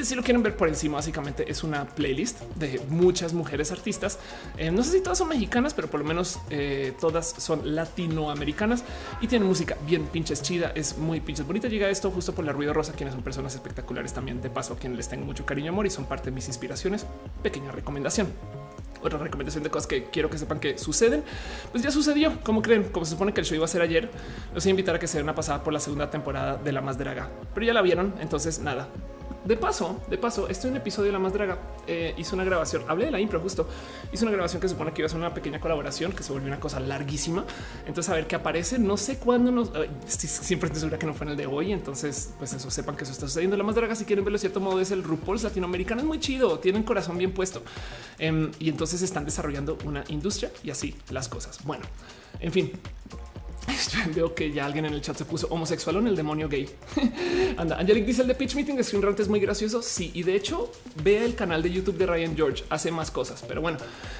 Si 0.03 0.15
lo 0.15 0.23
quieren 0.23 0.43
ver 0.43 0.55
por 0.55 0.67
encima, 0.67 0.97
básicamente 0.97 1.49
es 1.49 1.63
una 1.63 1.85
playlist 1.85 2.41
de 2.55 2.81
muchas 2.89 3.33
mujeres 3.33 3.71
artistas. 3.71 4.19
Eh, 4.57 4.69
no 4.71 4.83
sé 4.83 4.91
si 4.91 5.01
todas 5.01 5.17
son 5.17 5.29
mexicanas, 5.29 5.73
pero 5.73 5.89
por 5.89 6.01
lo 6.01 6.05
menos 6.05 6.39
eh, 6.49 6.93
todas 6.99 7.27
son 7.37 7.75
latinoamericanas 7.75 8.83
y 9.21 9.27
tienen 9.27 9.47
música 9.47 9.77
bien 9.87 10.05
pinches 10.05 10.41
chida. 10.41 10.71
Es 10.75 10.97
muy 10.97 11.19
pinches 11.21 11.47
bonita. 11.47 11.67
Llega 11.67 11.89
esto 11.89 12.11
justo 12.11 12.33
por 12.33 12.45
la 12.45 12.51
ruido 12.51 12.73
rosa, 12.73 12.93
quienes 12.93 13.13
son 13.13 13.23
personas 13.23 13.55
espectaculares 13.55 14.13
también. 14.13 14.41
De 14.41 14.49
paso, 14.49 14.73
a 14.73 14.77
quienes 14.77 14.97
les 14.97 15.09
tengo 15.09 15.25
mucho 15.25 15.45
cariño 15.45 15.67
y 15.67 15.69
amor 15.69 15.85
y 15.87 15.89
son 15.89 16.05
parte 16.05 16.25
de 16.25 16.31
mis 16.31 16.47
inspiraciones. 16.47 17.05
Pequeña 17.41 17.71
recomendación 17.71 18.27
otra 19.01 19.19
recomendación 19.19 19.63
de 19.63 19.69
cosas 19.69 19.87
que 19.87 20.05
quiero 20.05 20.29
que 20.29 20.37
sepan 20.37 20.59
que 20.59 20.77
suceden, 20.77 21.23
pues 21.71 21.83
ya 21.83 21.91
sucedió. 21.91 22.39
Como 22.43 22.61
creen? 22.61 22.83
Como 22.83 23.05
se 23.05 23.11
supone 23.11 23.33
que 23.33 23.41
el 23.41 23.45
show 23.45 23.55
iba 23.55 23.65
a 23.65 23.67
ser 23.67 23.81
ayer, 23.81 24.09
los 24.53 24.63
voy 24.63 24.69
a 24.69 24.71
invitar 24.71 24.95
a 24.95 24.99
que 24.99 25.07
se 25.07 25.17
den 25.17 25.25
una 25.25 25.35
pasada 25.35 25.63
por 25.63 25.73
la 25.73 25.79
segunda 25.79 26.09
temporada 26.09 26.57
de 26.57 26.71
La 26.71 26.81
Más 26.81 26.97
Draga, 26.97 27.29
pero 27.53 27.65
ya 27.65 27.73
la 27.73 27.81
vieron. 27.81 28.13
Entonces, 28.19 28.59
nada, 28.59 28.87
de 29.45 29.55
paso, 29.55 30.01
de 30.09 30.17
paso, 30.17 30.47
este 30.49 30.67
es 30.67 30.71
un 30.71 30.77
episodio 30.77 31.07
de 31.07 31.13
La 31.13 31.19
Más 31.19 31.33
Draga. 31.33 31.59
Eh, 31.87 32.13
hizo 32.17 32.35
una 32.35 32.43
grabación, 32.43 32.83
hablé 32.87 33.05
de 33.05 33.11
la 33.11 33.19
impro 33.19 33.39
justo. 33.39 33.67
Hizo 34.11 34.25
una 34.25 34.31
grabación 34.31 34.61
que 34.61 34.67
supone 34.67 34.91
que 34.91 35.01
iba 35.01 35.07
a 35.07 35.09
ser 35.09 35.17
una 35.17 35.33
pequeña 35.33 35.59
colaboración 35.59 36.11
que 36.11 36.23
se 36.23 36.33
volvió 36.33 36.47
una 36.47 36.59
cosa 36.59 36.79
larguísima. 36.79 37.45
Entonces, 37.85 38.09
a 38.11 38.15
ver 38.15 38.27
qué 38.27 38.35
aparece. 38.35 38.77
No 38.79 38.97
sé 38.97 39.17
cuándo 39.17 39.51
nos 39.51 39.71
siempre 40.07 40.67
estoy 40.67 40.81
segura 40.81 40.99
que 40.99 41.05
no 41.05 41.13
fue 41.13 41.25
en 41.25 41.31
el 41.31 41.37
de 41.37 41.45
hoy. 41.45 41.71
Entonces, 41.71 42.33
pues 42.37 42.53
eso 42.53 42.69
sepan 42.69 42.95
que 42.95 43.03
eso 43.03 43.13
está 43.13 43.27
sucediendo. 43.27 43.55
La 43.55 43.63
Más 43.63 43.75
Draga, 43.75 43.95
si 43.95 44.05
quieren 44.05 44.25
verlo 44.25 44.35
de 44.35 44.41
cierto 44.41 44.59
modo, 44.59 44.81
es 44.81 44.91
el 44.91 45.03
RuPaul's 45.03 45.43
latinoamericano. 45.43 46.01
Es 46.01 46.07
muy 46.07 46.19
chido, 46.19 46.59
tienen 46.59 46.83
corazón 46.83 47.17
bien 47.17 47.31
puesto 47.31 47.61
em, 48.17 48.51
y 48.59 48.69
entonces 48.69 49.01
están 49.01 49.25
desarrollando 49.25 49.77
una 49.85 50.03
industria 50.09 50.51
y 50.63 50.69
así 50.69 50.95
las 51.09 51.29
cosas. 51.29 51.63
Bueno, 51.63 51.85
en 52.39 52.51
fin, 52.51 52.71
Veo 54.15 54.33
que 54.33 54.51
ya 54.51 54.65
alguien 54.65 54.85
en 54.85 54.93
el 54.93 55.01
chat 55.01 55.15
se 55.15 55.25
puso 55.25 55.47
homosexual 55.47 55.97
en 55.97 56.07
el 56.07 56.15
demonio 56.15 56.49
gay. 56.49 56.69
Anda, 57.57 57.77
Angelic 57.77 58.05
dice 58.05 58.21
el 58.21 58.27
de 58.27 58.35
Pitch 58.35 58.55
Meeting 58.55 58.75
de 58.75 58.83
Screen 58.83 59.03
Rant 59.03 59.19
es 59.19 59.27
muy 59.27 59.39
gracioso. 59.39 59.81
Sí, 59.81 60.11
y 60.13 60.23
de 60.23 60.35
hecho, 60.35 60.71
vea 61.03 61.23
el 61.23 61.35
canal 61.35 61.61
de 61.61 61.71
YouTube 61.71 61.97
de 61.97 62.05
Ryan 62.05 62.35
George, 62.35 62.63
hace 62.69 62.91
más 62.91 63.11
cosas. 63.11 63.43
Pero 63.47 63.61
bueno, 63.61 63.77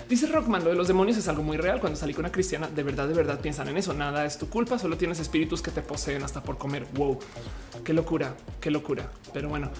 dice 0.07 0.27
Rockman, 0.27 0.63
lo 0.63 0.69
de 0.69 0.75
los 0.75 0.87
demonios 0.87 1.17
es 1.17 1.27
algo 1.27 1.43
muy 1.43 1.57
real. 1.57 1.79
Cuando 1.79 1.97
salí 1.97 2.13
con 2.13 2.25
una 2.25 2.31
cristiana, 2.31 2.67
de 2.67 2.83
verdad, 2.83 3.07
de 3.07 3.13
verdad 3.13 3.39
piensan 3.39 3.67
en 3.69 3.77
eso. 3.77 3.93
Nada 3.93 4.25
es 4.25 4.37
tu 4.37 4.49
culpa, 4.49 4.79
solo 4.79 4.97
tienes 4.97 5.19
espíritus 5.19 5.61
que 5.61 5.71
te 5.71 5.81
poseen 5.81 6.23
hasta 6.23 6.43
por 6.43 6.57
comer. 6.57 6.85
Wow, 6.93 7.19
qué 7.83 7.93
locura, 7.93 8.35
qué 8.59 8.71
locura. 8.71 9.11
Pero 9.33 9.49
bueno. 9.49 9.71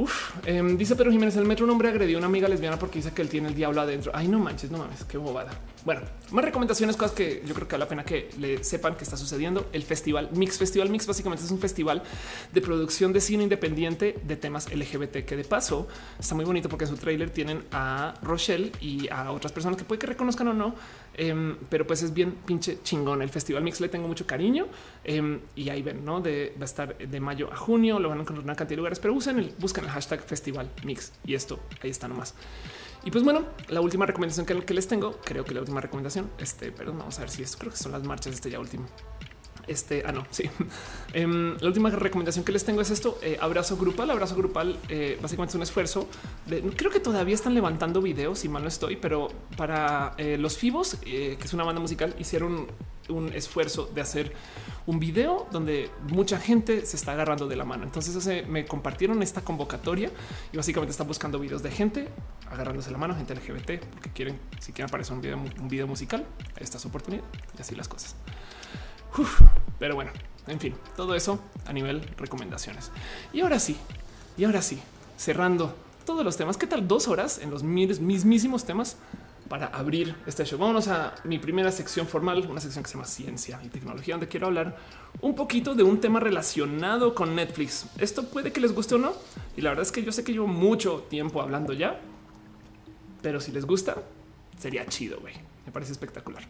Uf, 0.00 0.32
em, 0.46 0.78
dice 0.78 0.96
Pedro 0.96 1.10
Jiménez, 1.10 1.36
el 1.36 1.44
metro 1.44 1.66
un 1.66 1.72
hombre 1.72 1.90
agredió 1.90 2.16
a 2.16 2.20
una 2.20 2.26
amiga 2.26 2.48
lesbiana 2.48 2.78
porque 2.78 3.00
dice 3.00 3.12
que 3.12 3.20
él 3.20 3.28
tiene 3.28 3.48
el 3.48 3.54
diablo 3.54 3.82
adentro. 3.82 4.10
Ay, 4.14 4.28
no 4.28 4.38
manches, 4.38 4.70
no 4.70 4.78
mames, 4.78 5.04
qué 5.04 5.18
bobada. 5.18 5.50
Bueno, 5.84 6.00
más 6.30 6.42
recomendaciones, 6.42 6.96
cosas 6.96 7.12
que 7.12 7.42
yo 7.46 7.54
creo 7.54 7.68
que 7.68 7.72
vale 7.72 7.84
la 7.84 7.88
pena 7.88 8.02
que 8.02 8.30
le 8.38 8.64
sepan 8.64 8.94
que 8.94 9.04
está 9.04 9.18
sucediendo. 9.18 9.68
El 9.74 9.82
festival 9.82 10.30
Mix 10.32 10.56
Festival 10.56 10.88
Mix 10.88 11.06
básicamente 11.06 11.44
es 11.44 11.50
un 11.50 11.58
festival 11.58 12.02
de 12.50 12.60
producción 12.62 13.12
de 13.12 13.20
cine 13.20 13.42
independiente 13.42 14.16
de 14.22 14.36
temas 14.36 14.72
LGBT 14.72 15.26
que 15.26 15.36
de 15.36 15.44
paso 15.44 15.86
está 16.18 16.34
muy 16.34 16.46
bonito 16.46 16.70
porque 16.70 16.86
en 16.86 16.90
su 16.90 16.96
trailer 16.96 17.28
tienen 17.28 17.64
a 17.70 18.14
Rochelle 18.22 18.72
y 18.80 19.06
a 19.10 19.32
otras 19.32 19.52
personas 19.52 19.76
que 19.76 19.84
puede 19.84 19.98
que 19.98 20.06
reconozcan 20.06 20.48
o 20.48 20.54
no, 20.54 20.74
em, 21.14 21.56
pero 21.68 21.86
pues 21.86 22.02
es 22.02 22.12
bien 22.12 22.32
pinche 22.46 22.78
chingón. 22.82 23.22
El 23.22 23.28
Festival 23.28 23.62
Mix 23.62 23.80
le 23.80 23.88
tengo 23.88 24.08
mucho 24.08 24.26
cariño 24.26 24.66
em, 25.04 25.40
y 25.56 25.68
ahí 25.68 25.82
ven, 25.82 26.04
no 26.04 26.20
de 26.20 26.54
va 26.56 26.62
a 26.62 26.64
estar 26.64 26.96
de 26.96 27.20
mayo 27.20 27.52
a 27.52 27.56
junio, 27.56 27.98
lo 27.98 28.08
van 28.08 28.18
a 28.18 28.20
encontrar 28.22 28.42
en 28.42 28.50
una 28.50 28.56
cantidad 28.56 28.76
de 28.76 28.78
lugares, 28.78 29.00
pero 29.00 29.14
usen 29.14 29.38
el, 29.38 29.54
buscan 29.58 29.84
el 29.84 29.90
hashtag 29.90 30.20
Festival 30.22 30.70
Mix 30.84 31.12
y 31.24 31.34
esto 31.34 31.60
ahí 31.82 31.90
está 31.90 32.08
nomás. 32.08 32.34
Y 33.02 33.10
pues 33.10 33.24
bueno, 33.24 33.44
la 33.68 33.80
última 33.80 34.04
recomendación 34.04 34.44
que, 34.44 34.74
les 34.74 34.86
tengo, 34.86 35.18
creo 35.24 35.44
que 35.44 35.54
la 35.54 35.60
última 35.60 35.80
recomendación, 35.80 36.30
este, 36.38 36.70
perdón, 36.70 36.98
vamos 36.98 37.16
a 37.18 37.22
ver 37.22 37.30
si 37.30 37.42
esto 37.42 37.56
creo 37.58 37.72
que 37.72 37.78
son 37.78 37.92
las 37.92 38.02
marchas, 38.02 38.34
este 38.34 38.50
ya 38.50 38.60
último. 38.60 38.86
Este, 39.66 40.02
ah, 40.06 40.12
no, 40.12 40.26
sí. 40.30 40.50
Em, 41.12 41.56
la 41.58 41.66
última 41.66 41.90
recomendación 41.90 42.44
que 42.44 42.52
les 42.52 42.64
tengo 42.64 42.80
es 42.80 42.90
esto: 42.90 43.18
eh, 43.22 43.36
abrazo 43.40 43.76
grupal. 43.76 44.10
Abrazo 44.10 44.36
grupal 44.36 44.78
eh, 44.88 45.18
básicamente 45.20 45.52
es 45.52 45.56
un 45.56 45.62
esfuerzo. 45.62 46.08
De, 46.46 46.60
creo 46.62 46.90
que 46.90 47.00
todavía 47.00 47.34
están 47.34 47.54
levantando 47.54 48.00
videos, 48.00 48.38
si 48.38 48.48
mal 48.48 48.62
no 48.62 48.68
estoy, 48.68 48.96
pero 48.96 49.28
para 49.56 50.14
eh, 50.18 50.36
los 50.38 50.56
Fibos, 50.56 50.94
que 50.94 51.38
es 51.42 51.52
una 51.52 51.64
banda 51.64 51.80
musical, 51.80 52.14
hicieron 52.18 52.68
un 53.08 53.32
esfuerzo 53.32 53.90
de 53.92 54.00
hacer 54.00 54.32
un 54.86 55.00
video 55.00 55.48
donde 55.50 55.90
mucha 56.10 56.38
gente 56.38 56.86
se 56.86 56.96
está 56.96 57.12
agarrando 57.12 57.48
de 57.48 57.56
la 57.56 57.64
mano. 57.64 57.82
Entonces 57.84 58.46
me 58.48 58.64
compartieron 58.66 59.20
esta 59.22 59.40
convocatoria 59.40 60.10
y 60.52 60.56
básicamente 60.56 60.92
están 60.92 61.08
buscando 61.08 61.40
videos 61.40 61.62
de 61.62 61.72
gente 61.72 62.08
agarrándose 62.50 62.90
la 62.90 62.98
mano, 62.98 63.14
gente 63.14 63.34
LGBT, 63.34 63.84
porque 63.92 64.10
quieren, 64.10 64.38
si 64.58 64.72
quieren 64.72 64.90
aparecer 64.90 65.14
un 65.14 65.20
video, 65.20 65.36
un 65.36 65.68
video 65.68 65.86
musical, 65.86 66.24
esta 66.56 66.76
es 66.76 66.82
su 66.82 66.88
oportunidad 66.88 67.24
y 67.56 67.60
así 67.60 67.74
las 67.74 67.88
cosas. 67.88 68.16
Pero 69.78 69.94
bueno, 69.94 70.10
en 70.46 70.60
fin, 70.60 70.74
todo 70.96 71.14
eso 71.14 71.40
a 71.66 71.72
nivel 71.72 72.02
recomendaciones. 72.16 72.90
Y 73.32 73.40
ahora 73.40 73.58
sí, 73.58 73.76
y 74.36 74.44
ahora 74.44 74.62
sí, 74.62 74.80
cerrando 75.16 75.74
todos 76.04 76.24
los 76.24 76.36
temas. 76.36 76.56
¿Qué 76.56 76.66
tal 76.66 76.88
dos 76.88 77.08
horas 77.08 77.38
en 77.38 77.50
los 77.50 77.62
mismísimos 77.62 78.64
temas? 78.64 78.96
para 79.50 79.66
abrir 79.66 80.14
este 80.28 80.44
show. 80.44 80.60
Vámonos 80.60 80.86
a 80.86 81.16
mi 81.24 81.40
primera 81.40 81.72
sección 81.72 82.06
formal, 82.06 82.46
una 82.48 82.60
sección 82.60 82.84
que 82.84 82.88
se 82.88 82.94
llama 82.94 83.08
ciencia 83.08 83.60
y 83.64 83.68
tecnología, 83.68 84.14
donde 84.14 84.28
quiero 84.28 84.46
hablar 84.46 84.78
un 85.22 85.34
poquito 85.34 85.74
de 85.74 85.82
un 85.82 86.00
tema 86.00 86.20
relacionado 86.20 87.16
con 87.16 87.34
Netflix. 87.34 87.86
Esto 87.98 88.26
puede 88.26 88.52
que 88.52 88.60
les 88.60 88.72
guste 88.72 88.94
o 88.94 88.98
no. 88.98 89.12
Y 89.56 89.62
la 89.62 89.70
verdad 89.70 89.82
es 89.82 89.90
que 89.90 90.04
yo 90.04 90.12
sé 90.12 90.22
que 90.22 90.32
llevo 90.32 90.46
mucho 90.46 91.04
tiempo 91.10 91.42
hablando 91.42 91.72
ya, 91.72 92.00
pero 93.22 93.40
si 93.40 93.50
les 93.50 93.64
gusta, 93.64 93.96
sería 94.56 94.86
chido, 94.86 95.18
güey. 95.18 95.34
Me 95.66 95.72
parece 95.72 95.90
espectacular. 95.90 96.44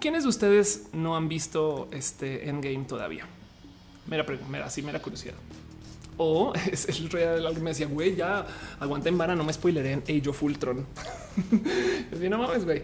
¿Quiénes 0.00 0.22
de 0.22 0.28
ustedes 0.28 0.88
no 0.92 1.16
han 1.16 1.28
visto 1.28 1.88
este 1.90 2.48
Endgame 2.48 2.84
todavía? 2.84 3.26
Mera, 4.06 4.24
mera, 4.48 4.66
así 4.66 4.80
mera 4.80 5.02
curiosidad. 5.02 5.34
O 6.16 6.52
es 6.72 6.88
el 6.88 7.10
rey 7.10 7.26
del 7.26 7.46
algo 7.46 7.60
me 7.60 7.70
decía, 7.70 7.86
güey, 7.86 8.14
ya 8.14 8.46
aguanta 8.78 9.08
en 9.08 9.18
vara, 9.18 9.34
no 9.34 9.42
me 9.42 9.52
spoileré 9.52 9.92
en 9.92 10.02
Age 10.02 10.28
of 10.28 10.42
Ultron. 10.42 10.86
No 12.30 12.38
mames, 12.38 12.64
güey. 12.64 12.82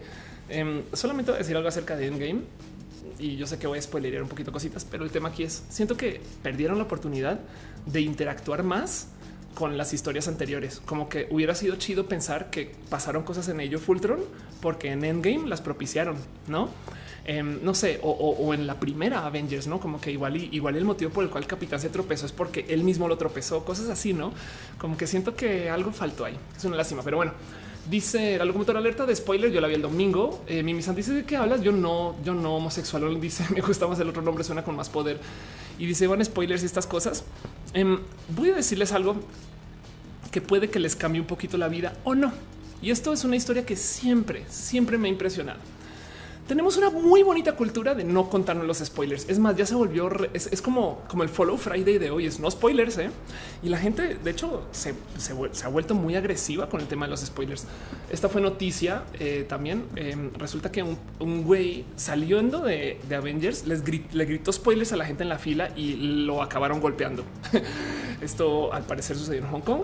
Em, 0.48 0.82
solamente 0.92 1.30
voy 1.30 1.36
a 1.36 1.42
decir 1.42 1.56
algo 1.56 1.68
acerca 1.68 1.96
de 1.96 2.06
Endgame 2.06 2.42
y 3.18 3.36
yo 3.36 3.46
sé 3.46 3.58
que 3.58 3.66
voy 3.66 3.78
a 3.78 3.82
spoilerear 3.82 4.22
un 4.22 4.28
poquito 4.28 4.52
cositas, 4.52 4.84
pero 4.84 5.04
el 5.04 5.10
tema 5.10 5.30
aquí 5.30 5.42
es 5.44 5.64
siento 5.68 5.96
que 5.96 6.20
perdieron 6.42 6.78
la 6.78 6.84
oportunidad 6.84 7.40
de 7.86 8.00
interactuar 8.00 8.62
más 8.62 9.08
con 9.54 9.78
las 9.78 9.92
historias 9.92 10.28
anteriores. 10.28 10.80
Como 10.84 11.08
que 11.08 11.28
hubiera 11.30 11.54
sido 11.54 11.76
chido 11.76 12.06
pensar 12.06 12.50
que 12.50 12.74
pasaron 12.90 13.22
cosas 13.22 13.48
en 13.48 13.60
ello 13.60 13.78
Fultron 13.78 14.20
porque 14.60 14.90
en 14.90 15.04
Endgame 15.04 15.48
las 15.48 15.60
propiciaron, 15.60 16.16
no? 16.48 16.70
Em, 17.26 17.64
no 17.64 17.74
sé, 17.74 18.00
o, 18.02 18.52
en 18.52 18.66
la 18.66 18.78
primera 18.78 19.24
Avengers, 19.24 19.66
no 19.66 19.80
como 19.80 19.98
que 19.98 20.12
igual 20.12 20.36
y 20.36 20.50
igual 20.52 20.76
el 20.76 20.84
motivo 20.84 21.10
por 21.10 21.24
el 21.24 21.30
cual 21.30 21.44
el 21.44 21.48
capitán 21.48 21.80
se 21.80 21.88
tropezó 21.88 22.26
es 22.26 22.32
porque 22.32 22.66
él 22.68 22.84
mismo 22.84 23.08
lo 23.08 23.16
tropezó, 23.16 23.64
cosas 23.64 23.88
así, 23.88 24.12
no 24.12 24.32
como 24.78 24.98
que 24.98 25.06
siento 25.06 25.34
que 25.34 25.70
algo 25.70 25.90
faltó 25.92 26.26
ahí. 26.26 26.36
Es 26.56 26.64
una 26.64 26.76
lástima, 26.76 27.02
pero 27.02 27.16
bueno. 27.16 27.32
Dice 27.88 28.38
la 28.38 28.46
locutora 28.46 28.78
alerta 28.78 29.04
de 29.04 29.14
spoiler. 29.14 29.52
Yo 29.52 29.60
la 29.60 29.68
vi 29.68 29.74
el 29.74 29.82
domingo. 29.82 30.42
Eh, 30.46 30.62
Mimi 30.62 30.80
San 30.80 30.94
dice 30.94 31.12
de 31.12 31.24
qué 31.24 31.36
hablas. 31.36 31.60
Yo 31.60 31.70
no, 31.70 32.16
yo 32.24 32.32
no 32.32 32.56
homosexual. 32.56 33.20
Dice 33.20 33.44
me 33.50 33.60
gusta 33.60 33.86
más 33.86 34.00
el 34.00 34.08
otro 34.08 34.22
nombre, 34.22 34.42
suena 34.42 34.64
con 34.64 34.74
más 34.74 34.88
poder 34.88 35.20
y 35.78 35.86
dice 35.86 36.06
van 36.06 36.24
spoilers 36.24 36.62
y 36.62 36.66
estas 36.66 36.86
cosas. 36.86 37.24
Em, 37.72 37.98
voy 38.34 38.50
a 38.50 38.54
decirles 38.54 38.92
algo 38.92 39.16
que 40.30 40.40
puede 40.40 40.70
que 40.70 40.78
les 40.78 40.96
cambie 40.96 41.20
un 41.20 41.26
poquito 41.26 41.58
la 41.58 41.68
vida 41.68 41.96
o 42.04 42.14
no. 42.14 42.32
Y 42.82 42.90
esto 42.90 43.12
es 43.12 43.24
una 43.24 43.36
historia 43.36 43.64
que 43.64 43.76
siempre, 43.76 44.44
siempre 44.48 44.98
me 44.98 45.08
ha 45.08 45.10
impresionado 45.10 45.58
tenemos 46.46 46.76
una 46.76 46.90
muy 46.90 47.22
bonita 47.22 47.52
cultura 47.52 47.94
de 47.94 48.04
no 48.04 48.28
contarnos 48.28 48.66
los 48.66 48.78
spoilers. 48.78 49.28
Es 49.28 49.38
más, 49.38 49.56
ya 49.56 49.64
se 49.64 49.74
volvió, 49.74 50.10
es, 50.32 50.60
como, 50.60 51.02
como 51.08 51.22
el 51.22 51.28
follow 51.28 51.56
Friday 51.56 51.98
de 51.98 52.10
hoy, 52.10 52.26
es 52.26 52.38
no 52.38 52.50
spoilers. 52.50 52.98
¿eh? 52.98 53.10
Y 53.62 53.68
la 53.68 53.78
gente, 53.78 54.16
de 54.16 54.30
hecho, 54.30 54.66
se, 54.72 54.94
ha 55.64 55.68
vuelto 55.68 55.94
muy 55.94 56.16
agresiva 56.16 56.68
con 56.68 56.80
el 56.80 56.86
tema 56.86 57.06
de 57.06 57.10
los 57.10 57.20
spoilers. 57.20 57.66
Esta 58.10 58.28
fue 58.28 58.40
noticia 58.40 59.04
eh, 59.18 59.46
también. 59.48 59.84
Em, 59.96 60.32
resulta 60.34 60.70
que 60.70 60.82
un, 60.82 61.44
güey 61.44 61.84
saliendo 61.96 62.60
de, 62.60 63.00
de 63.08 63.14
Avengers 63.14 63.66
les 63.66 63.82
le 64.12 64.24
gritó 64.24 64.52
spoilers 64.52 64.92
a 64.92 64.96
la 64.96 65.04
gente 65.04 65.22
en 65.22 65.28
la 65.28 65.38
fila 65.38 65.70
y 65.76 65.94
lo 66.24 66.42
acabaron 66.42 66.80
golpeando. 66.80 67.24
Esto 68.20 68.72
al 68.72 68.84
parecer 68.84 69.16
sucedió 69.16 69.40
en 69.40 69.50
Hong 69.50 69.60
Kong. 69.60 69.82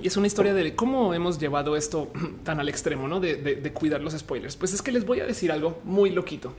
Y 0.00 0.06
es 0.06 0.16
una 0.16 0.26
historia 0.26 0.54
de 0.54 0.74
cómo 0.74 1.12
hemos 1.12 1.38
llevado 1.38 1.76
esto 1.76 2.10
tan 2.44 2.60
al 2.60 2.68
extremo, 2.68 3.08
¿no? 3.08 3.20
De, 3.20 3.72
cuidar 3.74 4.00
los 4.00 4.14
spoilers. 4.16 4.56
Pues 4.56 4.72
es 4.72 4.82
que 4.82 4.92
les 4.92 5.04
voy 5.04 5.20
a 5.20 5.26
decir 5.26 5.50
algo 5.52 5.80
muy 5.84 6.10
loquito. 6.10 6.54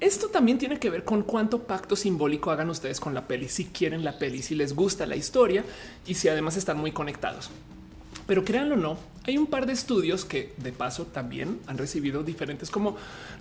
esto 0.00 0.28
también 0.28 0.58
tiene 0.58 0.78
que 0.78 0.90
ver 0.90 1.04
con 1.04 1.22
cuánto 1.22 1.64
pacto 1.64 1.96
simbólico 1.96 2.50
hagan 2.50 2.70
ustedes 2.70 3.00
con 3.00 3.12
la 3.14 3.26
peli, 3.28 3.48
si 3.48 3.66
quieren 3.66 4.02
la 4.02 4.18
peli, 4.18 4.42
si 4.42 4.54
les 4.54 4.74
gusta 4.74 5.04
la 5.06 5.16
historia 5.16 5.64
y 6.06 6.14
si 6.14 6.28
además 6.28 6.56
están 6.56 6.78
muy 6.78 6.92
conectados. 6.92 7.50
Pero 8.26 8.44
créanlo 8.44 8.76
o 8.76 8.78
no, 8.78 8.96
hay 9.24 9.36
un 9.36 9.46
par 9.46 9.66
de 9.66 9.72
estudios 9.72 10.24
que 10.24 10.54
de 10.56 10.72
paso 10.72 11.06
también 11.06 11.58
han 11.66 11.76
recibido 11.78 12.22
diferentes 12.22 12.70
como 12.70 12.96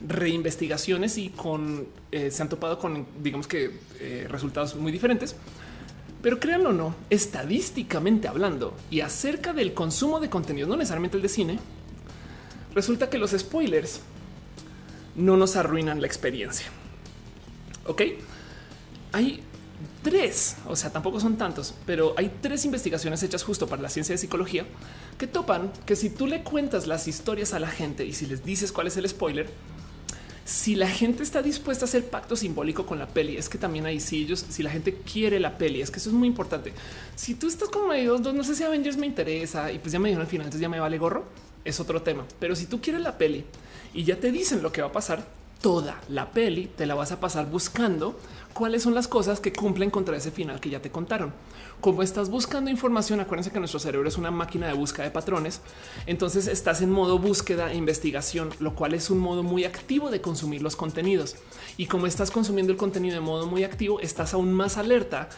reinvestigaciones 0.05 1.17
y 1.17 1.29
con 1.29 1.87
eh, 2.11 2.31
se 2.31 2.41
han 2.41 2.49
topado 2.49 2.79
con 2.79 3.05
digamos 3.21 3.47
que 3.47 3.71
eh, 3.99 4.27
resultados 4.29 4.75
muy 4.75 4.91
diferentes. 4.91 5.35
Pero 6.21 6.39
créanlo 6.39 6.69
o 6.69 6.73
no, 6.73 6.95
estadísticamente 7.09 8.27
hablando 8.27 8.75
y 8.91 9.01
acerca 9.01 9.53
del 9.53 9.73
consumo 9.73 10.19
de 10.19 10.29
contenido, 10.29 10.67
no 10.67 10.75
necesariamente 10.75 11.17
el 11.17 11.23
de 11.23 11.29
cine, 11.29 11.59
resulta 12.73 13.09
que 13.09 13.17
los 13.17 13.31
spoilers 13.31 14.01
no 15.15 15.37
nos 15.37 15.55
arruinan 15.55 16.01
la 16.01 16.07
experiencia. 16.07 16.67
Ok, 17.85 18.01
hay 19.13 19.41
tres, 20.03 20.57
o 20.67 20.75
sea, 20.75 20.91
tampoco 20.91 21.19
son 21.19 21.37
tantos, 21.37 21.73
pero 21.85 22.13
hay 22.17 22.31
tres 22.41 22.65
investigaciones 22.65 23.23
hechas 23.23 23.43
justo 23.43 23.67
para 23.67 23.81
la 23.81 23.89
ciencia 23.89 24.13
de 24.13 24.17
psicología 24.17 24.65
que 25.17 25.27
topan 25.27 25.71
que 25.85 25.95
si 25.95 26.09
tú 26.09 26.27
le 26.27 26.43
cuentas 26.43 26.87
las 26.87 27.07
historias 27.07 27.53
a 27.53 27.59
la 27.59 27.69
gente 27.69 28.05
y 28.05 28.13
si 28.13 28.25
les 28.25 28.43
dices 28.43 28.71
cuál 28.71 28.87
es 28.87 28.97
el 28.97 29.07
spoiler, 29.07 29.49
si 30.49 30.75
la 30.75 30.87
gente 30.87 31.21
está 31.21 31.43
dispuesta 31.43 31.85
a 31.85 31.87
hacer 31.87 32.09
pacto 32.09 32.35
simbólico 32.35 32.83
con 32.83 32.97
la 32.97 33.07
peli, 33.07 33.37
es 33.37 33.49
que 33.49 33.59
también 33.59 33.85
hay 33.85 33.99
si 33.99 34.23
ellos, 34.23 34.43
si 34.49 34.63
la 34.63 34.71
gente 34.71 34.95
quiere 34.95 35.39
la 35.39 35.59
peli, 35.59 35.79
es 35.79 35.91
que 35.91 35.99
eso 35.99 36.09
es 36.09 36.15
muy 36.15 36.27
importante. 36.27 36.73
Si 37.15 37.35
tú 37.35 37.47
estás 37.47 37.69
como 37.69 37.89
medio, 37.89 38.17
no 38.17 38.43
sé 38.43 38.55
si 38.55 38.63
Avengers 38.63 38.97
me 38.97 39.05
interesa 39.05 39.71
y 39.71 39.77
pues 39.77 39.93
ya 39.93 39.99
me 39.99 40.09
dijeron 40.09 40.25
al 40.25 40.27
final, 40.27 40.45
entonces 40.45 40.61
ya 40.61 40.67
me 40.67 40.79
vale 40.79 40.97
gorro, 40.97 41.25
es 41.63 41.79
otro 41.79 42.01
tema. 42.01 42.25
Pero 42.39 42.55
si 42.55 42.65
tú 42.65 42.81
quieres 42.81 43.03
la 43.03 43.15
peli 43.15 43.45
y 43.93 44.05
ya 44.05 44.19
te 44.19 44.31
dicen 44.31 44.63
lo 44.63 44.71
que 44.71 44.81
va 44.81 44.87
a 44.87 44.91
pasar, 44.91 45.23
toda 45.61 46.01
la 46.09 46.31
peli 46.31 46.65
te 46.75 46.87
la 46.87 46.95
vas 46.95 47.11
a 47.11 47.19
pasar 47.19 47.47
buscando 47.47 48.19
cuáles 48.53 48.81
son 48.81 48.95
las 48.95 49.07
cosas 49.07 49.39
que 49.39 49.53
cumplen 49.53 49.91
contra 49.91 50.17
ese 50.17 50.31
final 50.31 50.59
que 50.59 50.71
ya 50.71 50.81
te 50.81 50.89
contaron. 50.89 51.31
Como 51.81 52.03
estás 52.03 52.29
buscando 52.29 52.69
información, 52.69 53.21
acuérdense 53.21 53.51
que 53.51 53.59
nuestro 53.59 53.79
cerebro 53.79 54.09
es 54.09 54.17
una 54.17 54.31
máquina 54.31 54.67
de 54.67 54.73
búsqueda 54.73 55.05
de 55.05 55.11
patrones. 55.11 55.61
Entonces 56.07 56.47
estás 56.47 56.81
en 56.81 56.91
modo 56.91 57.19
búsqueda 57.19 57.71
e 57.71 57.77
investigación, 57.77 58.49
lo 58.59 58.75
cual 58.75 58.93
es 58.93 59.09
un 59.09 59.19
modo 59.19 59.43
muy 59.43 59.63
activo 59.63 60.11
de 60.11 60.19
consumir 60.19 60.61
los 60.61 60.75
contenidos. 60.75 61.37
Y 61.77 61.85
como 61.85 62.05
estás 62.05 62.31
consumiendo 62.31 62.73
el 62.73 62.77
contenido 62.77 63.15
de 63.15 63.21
modo 63.21 63.47
muy 63.47 63.63
activo, 63.63 64.01
estás 64.01 64.33
aún 64.33 64.51
más 64.51 64.75
alerta 64.75 65.29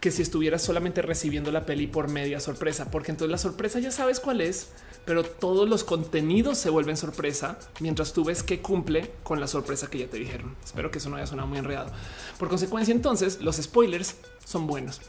que 0.00 0.10
si 0.10 0.22
estuvieras 0.22 0.62
solamente 0.62 1.02
recibiendo 1.02 1.50
la 1.50 1.66
peli 1.66 1.86
por 1.86 2.08
media 2.08 2.40
sorpresa, 2.40 2.90
porque 2.90 3.10
entonces 3.10 3.30
la 3.30 3.38
sorpresa 3.38 3.80
ya 3.80 3.90
sabes 3.90 4.20
cuál 4.20 4.40
es, 4.40 4.68
pero 5.04 5.24
todos 5.24 5.68
los 5.68 5.84
contenidos 5.84 6.58
se 6.58 6.70
vuelven 6.70 6.96
sorpresa 6.96 7.58
mientras 7.80 8.12
tú 8.12 8.24
ves 8.24 8.42
que 8.42 8.60
cumple 8.60 9.10
con 9.22 9.40
la 9.40 9.46
sorpresa 9.46 9.88
que 9.88 9.98
ya 9.98 10.06
te 10.06 10.18
dijeron. 10.18 10.54
Espero 10.64 10.90
que 10.90 10.98
eso 10.98 11.10
no 11.10 11.16
haya 11.16 11.26
sonado 11.26 11.48
muy 11.48 11.58
enredado. 11.58 11.90
Por 12.38 12.48
consecuencia, 12.48 12.94
entonces 12.94 13.40
los 13.40 13.56
spoilers 13.56 14.16
son 14.44 14.66
buenos. 14.66 15.00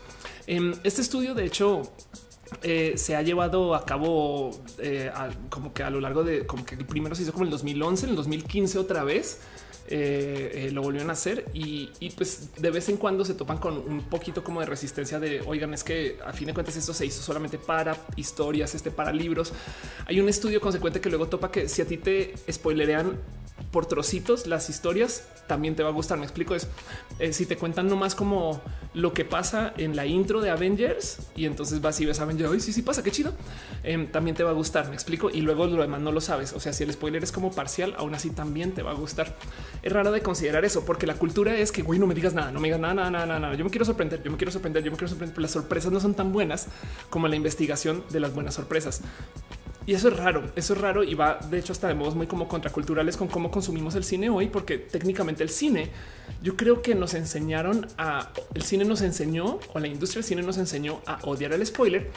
En 0.48 0.74
em, 0.74 0.74
este 0.84 1.02
estudio, 1.02 1.36
de 1.36 1.46
hecho, 1.46 1.84
eh, 2.64 2.94
se 2.96 3.16
ha 3.16 3.22
llevado 3.22 3.76
a 3.76 3.86
cabo 3.86 4.52
eh, 4.80 5.12
como 5.50 5.74
que 5.74 5.84
a 5.84 5.90
lo 5.90 6.00
largo 6.00 6.24
de 6.24 6.48
como 6.48 6.66
que 6.66 6.76
el 6.76 6.86
primero 6.86 7.14
se 7.16 7.24
hizo 7.24 7.32
como 7.32 7.46
el 7.46 7.52
2011, 7.52 8.06
en 8.06 8.10
el 8.12 8.16
2015 8.16 8.80
otra 8.80 9.04
vez. 9.04 9.40
Eh, 9.92 10.68
eh, 10.68 10.72
lo 10.72 10.84
volvieron 10.84 11.10
a 11.10 11.14
hacer 11.14 11.46
y, 11.52 11.90
pues 12.16 12.52
de 12.56 12.70
vez 12.70 12.90
en 12.90 12.98
cuando 12.98 13.26
se 13.26 13.34
topan 13.34 13.58
con 13.58 13.76
un 13.76 14.04
poquito 14.04 14.44
como 14.44 14.60
de 14.60 14.68
resistencia 14.68 15.20
de 15.20 15.42
oigan, 15.42 15.74
es 15.74 15.84
que 15.84 16.20
a 16.24 16.32
fin 16.32 16.46
de 16.46 16.54
cuentas 16.54 16.76
esto 16.76 16.94
se 16.94 17.08
hizo 17.08 17.24
solamente 17.24 17.58
para 17.58 17.98
historias, 18.16 18.76
este 18.76 18.92
para 18.92 19.12
libros. 19.12 19.52
Hay 20.06 20.20
un 20.20 20.30
estudio 20.30 20.62
consecuente 20.62 21.02
que 21.02 21.10
luego 21.10 21.28
topa 21.28 21.50
que 21.50 21.68
si 21.68 21.82
a 21.82 21.86
ti 21.86 21.98
te 21.98 22.36
spoilerean 22.52 23.18
por 23.72 23.86
trocitos 23.86 24.48
las 24.48 24.70
historias, 24.70 25.28
también 25.48 25.76
te 25.76 25.84
va 25.84 25.90
a 25.90 25.92
gustar. 25.92 26.18
Me 26.18 26.26
explico 26.26 26.56
es 26.56 26.68
eh, 27.20 27.34
si 27.34 27.46
te 27.46 27.58
cuentan 27.58 27.88
nomás 27.88 28.16
como 28.16 28.62
lo 28.94 29.14
que 29.14 29.26
pasa 29.26 29.74
en 29.78 29.96
la 29.96 30.06
intro 30.06 30.42
de 30.42 30.50
Avengers 30.50 31.20
y 31.36 31.46
entonces 31.46 31.82
vas 31.82 32.00
y 32.00 32.06
ves 32.06 32.20
Avengers. 32.20 32.54
y 32.56 32.60
sí, 32.62 32.74
sí 32.74 32.82
pasa, 32.82 33.04
qué 33.04 33.12
chido. 33.12 33.34
Em, 33.84 34.08
también 34.08 34.36
te 34.36 34.44
va 34.44 34.52
a 34.52 34.54
gustar. 34.54 34.88
Me 34.88 34.94
explico 34.94 35.30
y 35.30 35.42
luego 35.42 35.68
lo 35.68 35.82
demás 35.82 36.02
no 36.02 36.12
lo 36.12 36.22
sabes. 36.22 36.54
O 36.54 36.60
sea, 36.60 36.72
si 36.74 36.84
el 36.84 36.94
spoiler 36.94 37.24
es 37.24 37.32
como 37.32 37.52
parcial, 37.52 37.96
aún 37.98 38.16
así 38.16 38.30
también 38.30 38.72
te 38.74 38.84
va 38.84 38.92
a 38.92 38.96
gustar. 38.96 39.36
Es 39.84 39.92
raro 39.92 40.12
de 40.12 40.22
considerar 40.22 40.66
eso 40.66 40.86
porque 40.86 41.08
la 41.08 41.16
cultura 41.16 41.58
es 41.58 41.72
que 41.72 41.82
güey, 41.82 42.00
no 42.00 42.08
me 42.08 42.16
digas 42.16 42.34
nada, 42.34 42.52
no 42.52 42.60
me 42.60 42.68
digas 42.68 42.80
nada, 42.80 42.94
nada, 42.94 43.26
nada, 43.26 43.40
nada. 43.40 43.56
Yo 43.56 43.66
me 43.66 43.72
quiero 43.72 43.86
sorprender, 43.86 44.24
yo 44.24 44.32
me 44.32 44.38
quiero 44.38 44.52
sorprender, 44.52 44.84
yo 44.84 44.92
me 44.92 44.98
quiero 44.98 45.10
sorprender. 45.10 45.34
Pero 45.34 45.42
las 45.42 45.52
sorpresas 45.52 45.92
no 45.92 46.00
son 46.00 46.14
tan 46.14 46.32
buenas 46.32 46.68
como 47.10 47.28
la 47.28 47.36
investigación 47.36 48.04
de 48.10 48.20
las 48.20 48.34
buenas 48.34 48.54
sorpresas. 48.54 49.02
Y 49.86 49.94
eso 49.94 50.10
es 50.10 50.18
raro, 50.18 50.52
eso 50.56 50.74
es 50.74 50.82
raro 50.82 51.04
y 51.04 51.16
va 51.16 51.40
de 51.50 51.58
hecho 51.58 51.74
hasta 51.74 51.88
de 51.88 51.96
modos 51.96 52.14
muy 52.14 52.28
como 52.28 52.48
contraculturales 52.48 53.18
con 53.18 53.28
cómo 53.28 53.50
consumimos 53.50 53.96
el 53.96 54.04
cine 54.04 54.30
hoy, 54.30 54.48
porque 54.48 54.78
técnicamente 54.78 55.42
el 55.42 55.50
cine, 55.50 55.90
yo 56.44 56.56
creo 56.56 56.82
que 56.82 56.94
nos 56.96 57.14
enseñaron 57.14 57.88
a, 57.98 58.30
el 58.54 58.62
cine 58.62 58.86
nos 58.86 59.02
enseñó 59.02 59.60
o 59.74 59.80
la 59.80 59.88
industria 59.88 60.20
del 60.20 60.28
cine 60.28 60.42
nos 60.44 60.58
enseñó 60.58 61.02
a 61.06 61.20
odiar 61.24 61.54
el 61.54 61.66
spoiler. 61.66 62.12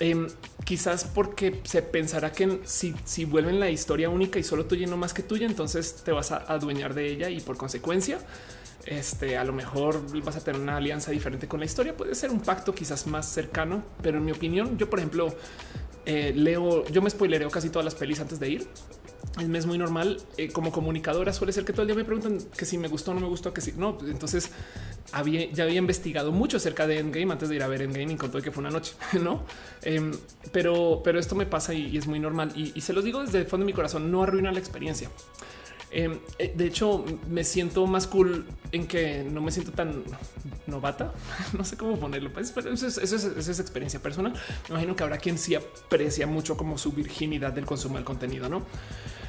Em, 0.00 0.26
quizás 0.64 1.04
porque 1.04 1.60
se 1.64 1.80
pensará 1.80 2.32
que 2.32 2.60
si, 2.64 2.94
si 3.04 3.24
vuelven 3.24 3.60
la 3.60 3.70
historia 3.70 4.08
única 4.08 4.38
y 4.38 4.42
solo 4.42 4.66
tuya 4.66 4.86
y 4.86 4.90
no 4.90 4.96
más 4.96 5.14
que 5.14 5.22
tuya, 5.22 5.46
entonces 5.46 6.02
te 6.04 6.12
vas 6.12 6.32
a 6.32 6.38
adueñar 6.38 6.94
de 6.94 7.08
ella 7.08 7.30
y 7.30 7.40
por 7.40 7.56
consecuencia 7.56 8.18
este 8.86 9.36
a 9.36 9.44
lo 9.44 9.52
mejor 9.52 10.00
vas 10.24 10.36
a 10.36 10.40
tener 10.42 10.60
una 10.60 10.76
alianza 10.76 11.10
diferente 11.10 11.46
con 11.46 11.60
la 11.60 11.66
historia. 11.66 11.96
Puede 11.96 12.14
ser 12.14 12.30
un 12.30 12.40
pacto 12.40 12.74
quizás 12.74 13.06
más 13.06 13.26
cercano, 13.26 13.82
pero 14.02 14.18
en 14.18 14.24
mi 14.24 14.32
opinión, 14.32 14.76
yo, 14.76 14.90
por 14.90 14.98
ejemplo, 14.98 15.34
eh, 16.06 16.32
leo, 16.34 16.84
yo 16.86 17.02
me 17.02 17.10
spoilereo 17.10 17.50
casi 17.50 17.70
todas 17.70 17.84
las 17.84 17.94
pelis 17.94 18.20
antes 18.20 18.40
de 18.40 18.48
ir. 18.48 18.68
Es 19.40 19.66
muy 19.66 19.78
normal. 19.78 20.18
Eh, 20.36 20.48
como 20.48 20.72
comunicadora 20.72 21.32
suele 21.32 21.52
ser 21.52 21.64
que 21.64 21.72
todo 21.72 21.82
el 21.82 21.88
día 21.88 21.96
me 21.96 22.04
preguntan 22.04 22.38
que 22.56 22.66
si 22.66 22.76
me 22.76 22.88
gustó 22.88 23.12
o 23.12 23.14
no 23.14 23.20
me 23.20 23.28
gustó, 23.28 23.54
que 23.54 23.60
si 23.60 23.72
no. 23.72 23.96
Entonces 24.06 24.50
había, 25.12 25.50
ya 25.50 25.64
había 25.64 25.78
investigado 25.78 26.32
mucho 26.32 26.58
acerca 26.58 26.86
de 26.86 26.98
Endgame 26.98 27.32
antes 27.32 27.48
de 27.48 27.56
ir 27.56 27.62
a 27.62 27.68
ver 27.68 27.82
Endgame 27.82 28.12
y 28.12 28.16
con 28.16 28.30
todo 28.30 28.42
que 28.42 28.50
fue 28.50 28.60
una 28.60 28.70
noche, 28.70 28.94
no? 29.22 29.44
Em, 29.82 30.12
pero, 30.52 31.00
pero 31.02 31.18
esto 31.18 31.34
me 31.34 31.46
pasa 31.46 31.72
y, 31.72 31.96
es 31.96 32.06
muy 32.06 32.20
normal. 32.20 32.52
Y, 32.54 32.72
y, 32.74 32.80
se 32.82 32.92
los 32.92 33.04
digo 33.04 33.22
desde 33.22 33.38
el 33.38 33.46
fondo 33.46 33.64
de 33.64 33.72
mi 33.72 33.74
corazón, 33.74 34.10
no 34.10 34.22
arruina 34.22 34.52
la 34.52 34.58
experiencia. 34.58 35.08
Em, 35.94 36.18
eh, 36.38 36.52
de 36.56 36.66
hecho, 36.66 37.04
me 37.28 37.44
siento 37.44 37.86
más 37.86 38.06
cool 38.06 38.46
en 38.72 38.86
que 38.86 39.24
no 39.24 39.42
me 39.42 39.52
siento 39.52 39.72
tan 39.72 40.02
novata. 40.66 41.12
No 41.56 41.64
sé 41.64 41.76
cómo 41.76 41.98
ponerlo, 41.98 42.32
pues, 42.32 42.50
pero 42.52 42.72
eso 42.72 42.86
es, 42.86 43.60
experiencia 43.60 44.00
personal. 44.00 44.32
Me 44.32 44.70
imagino 44.70 44.96
que 44.96 45.02
habrá 45.02 45.18
quien 45.18 45.36
sí 45.36 45.54
aprecia 45.54 46.26
mucho 46.26 46.56
como 46.56 46.78
su 46.78 46.92
virginidad 46.92 47.52
del 47.52 47.66
consumo 47.66 47.96
del 47.96 48.04
contenido, 48.04 48.48
no? 48.48 48.62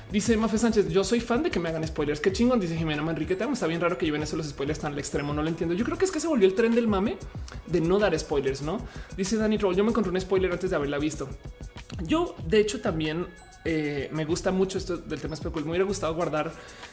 Dice 0.10 0.38
Mafe 0.38 0.58
Sánchez, 0.58 0.90
yo 0.90 1.04
soy 1.04 1.20
fan 1.20 1.44
de 1.44 1.50
que 1.52 1.60
me 1.60 1.70
hagan 1.70 1.86
spoilers. 1.86 2.22
Qué 2.22 2.32
chingón, 2.32 2.60
dice 2.60 2.78
Jimena 2.78 3.02
Manrique. 3.02 3.34
Está 3.34 3.68
bien 3.68 3.82
raro 3.82 3.98
que 3.98 4.06
lleven 4.06 4.22
eso 4.22 4.38
los 4.38 4.48
spoilers 4.48 4.80
tan 4.80 4.94
al 4.94 5.00
extremo. 5.00 5.34
No 5.34 5.42
lo 5.42 5.50
entiendo. 5.50 5.76
Yo 5.76 5.84
creo 5.84 5.98
que 5.98 6.06
es 6.06 6.12
que 6.12 6.20
se 6.20 6.28
volvió 6.28 6.48
el 6.48 6.54
tren 6.54 6.76
del 6.76 6.88
mame 6.88 7.18
de 7.66 7.82
no 7.82 7.98
dar 8.00 8.18
spoilers, 8.18 8.62
no? 8.62 8.78
Dice 9.18 9.38
Danny 9.38 9.58
Troll. 9.58 9.76
Yo 9.76 9.84
me 9.84 9.90
encontré 9.90 10.12
un 10.12 10.22
spoiler 10.22 10.52
antes 10.52 10.70
de 10.70 10.76
haberla 10.76 11.00
visto. 11.00 11.28
Yo, 12.06 12.36
de 12.48 12.60
hecho, 12.60 12.80
también 12.80 13.26
eh, 13.66 14.10
me 14.12 14.26
gusta 14.26 14.52
mucho 14.52 14.78
esto 14.78 14.98
del 14.98 15.22
tema 15.22 15.36
especul. 15.36 15.64
Me 15.64 15.72
hubiera 15.72 15.86
gustado 15.86 16.14
guardar 16.14 16.52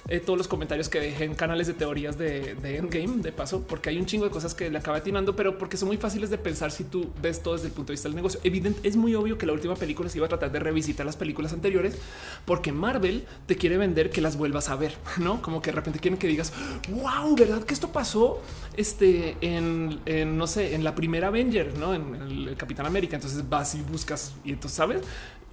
eh, 0.09 0.21
todos 0.21 0.39
los 0.39 0.49
comentarios 0.49 0.89
que 0.89 1.01
dejé 1.01 1.25
en 1.25 1.35
canales 1.35 1.67
de 1.67 1.75
teorías 1.75 2.17
de, 2.17 2.57
Endgame 2.63 3.23
de 3.23 3.33
paso, 3.33 3.65
porque 3.67 3.91
hay 3.91 3.99
un 3.99 4.07
chingo 4.07 4.25
de 4.25 4.31
cosas 4.31 4.55
que 4.55 4.71
le 4.71 4.79
acaba 4.79 4.99
atinando, 4.99 5.35
pero 5.35 5.59
porque 5.59 5.77
son 5.77 5.89
muy 5.89 5.97
fáciles 5.97 6.31
de 6.31 6.39
pensar 6.39 6.71
si 6.71 6.85
tú 6.85 7.11
ves 7.21 7.43
todo 7.43 7.55
desde 7.55 7.69
el 7.69 7.73
punto 7.73 7.89
de 7.89 7.95
vista 7.95 8.09
del 8.09 8.17
negocio. 8.17 8.41
Evidente, 8.45 8.89
es 8.89 8.97
muy 8.97 9.15
obvio 9.15 9.37
que 9.37 9.47
la 9.47 9.53
última 9.53 9.75
película 9.75 10.09
se 10.09 10.19
iba 10.19 10.27
a 10.27 10.29
tratar 10.29 10.53
de 10.53 10.61
revisitar 10.61 11.05
las 11.05 11.17
películas 11.17 11.53
anteriores, 11.53 11.97
porque 12.45 12.73
Marvel 12.73 13.27
te 13.47 13.57
quiere 13.57 13.77
vender 13.77 14.11
que 14.11 14.21
las 14.21 14.37
vuelvas 14.37 14.69
a 14.69 14.77
ver, 14.77 14.95
no 15.19 15.43
como 15.43 15.61
que 15.63 15.71
de 15.71 15.77
repente 15.77 15.99
quieren 15.99 16.19
que 16.19 16.29
digas 16.29 16.53
wow, 16.89 17.35
verdad 17.37 17.65
que 17.65 17.75
esto 17.75 17.89
pasó 17.93 18.41
este 18.77 19.37
en, 19.41 20.01
no 20.37 20.47
sé, 20.47 20.75
en 20.75 20.85
la 20.85 20.95
primera 20.95 21.29
Avenger, 21.29 21.77
no 21.79 21.95
en 21.95 22.15
el 22.15 22.57
Capitán 22.57 22.87
América. 22.87 23.17
Entonces 23.17 23.49
vas 23.49 23.75
y 23.75 23.83
buscas 23.83 24.33
y 24.45 24.53
entonces 24.53 24.77
sabes 24.77 25.03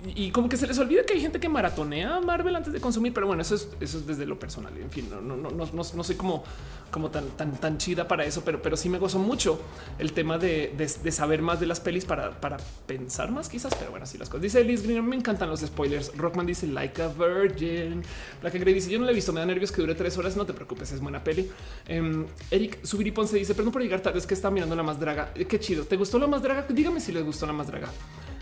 y 0.06 0.30
como 0.30 0.48
que 0.48 0.58
se 0.58 0.68
les 0.68 0.78
olvida 0.78 1.04
que 1.04 1.14
hay 1.14 1.22
gente 1.22 1.40
que 1.40 1.50
maratonea 1.50 2.20
Marvel 2.20 2.56
antes 2.56 2.72
de 2.72 2.80
consumir, 2.80 3.14
pero 3.14 3.26
bueno, 3.26 3.42
eso 3.42 3.56
es, 3.56 3.68
eso 3.80 3.98
es 3.98 4.06
desde 4.06 4.28
lo 4.28 4.38
personal. 4.38 4.78
En 4.78 4.92
fin, 4.92 5.10
no, 5.10 5.22
no, 5.22 5.36
no, 5.36 5.50
no, 5.50 5.68
no 5.74 6.04
soy 6.04 6.16
como, 6.16 6.44
como 6.92 7.10
tan, 7.10 7.30
tan, 7.32 7.60
tan 7.60 7.80
chida 7.80 8.08
para 8.08 8.24
eso, 8.24 8.44
pero, 8.46 8.62
pero 8.62 8.78
sí 8.78 8.90
me 8.90 9.00
gozo 9.00 9.18
mucho 9.18 9.60
el 9.98 10.14
tema 10.14 10.38
de, 10.38 10.72
de, 10.78 11.12
saber 11.12 11.42
más 11.42 11.60
de 11.60 11.66
las 11.66 11.80
pelis 11.80 12.06
para, 12.06 12.40
para 12.40 12.58
pensar 12.86 13.32
más, 13.32 13.50
quizás. 13.50 13.74
Pero 13.74 13.90
bueno, 13.90 14.04
así 14.04 14.20
las 14.20 14.30
cosas. 14.30 14.44
Dice 14.44 14.64
Liz 14.64 14.84
Green, 14.84 15.04
me 15.04 15.16
encantan 15.16 15.50
los 15.50 15.62
spoilers. 15.62 16.16
Rockman 16.16 16.46
dice 16.46 16.68
like 16.68 17.02
a 17.02 17.08
virgin. 17.08 18.04
La 18.44 18.52
que 18.52 18.60
dice 18.60 18.92
yo 18.92 19.00
no 19.00 19.06
le 19.06 19.14
he 19.14 19.16
visto, 19.16 19.34
me 19.34 19.40
da 19.40 19.48
nervios 19.48 19.72
que 19.72 19.82
dure 19.82 19.96
tres 19.96 20.16
horas. 20.20 20.38
No 20.38 20.46
te 20.46 20.54
preocupes, 20.54 20.92
es 20.92 21.02
buena 21.02 21.24
peli. 21.24 21.50
Um, 21.90 22.28
Eric 22.52 22.84
Subiripon 22.84 23.28
se 23.28 23.38
dice, 23.38 23.56
perdón 23.56 23.74
por 23.74 23.82
llegar 23.82 24.02
tarde, 24.02 24.20
es 24.20 24.28
que 24.28 24.36
está 24.36 24.52
mirando 24.52 24.76
la 24.76 24.84
más 24.84 25.00
draga. 25.00 25.34
Qué 25.34 25.60
chido. 25.60 25.86
¿Te 25.86 25.96
gustó 25.98 26.20
la 26.20 26.28
más 26.28 26.44
draga? 26.44 26.68
Dígame 26.70 27.00
si 27.00 27.12
les 27.12 27.26
gustó 27.26 27.48
la 27.48 27.54
más 27.54 27.66
draga 27.66 27.90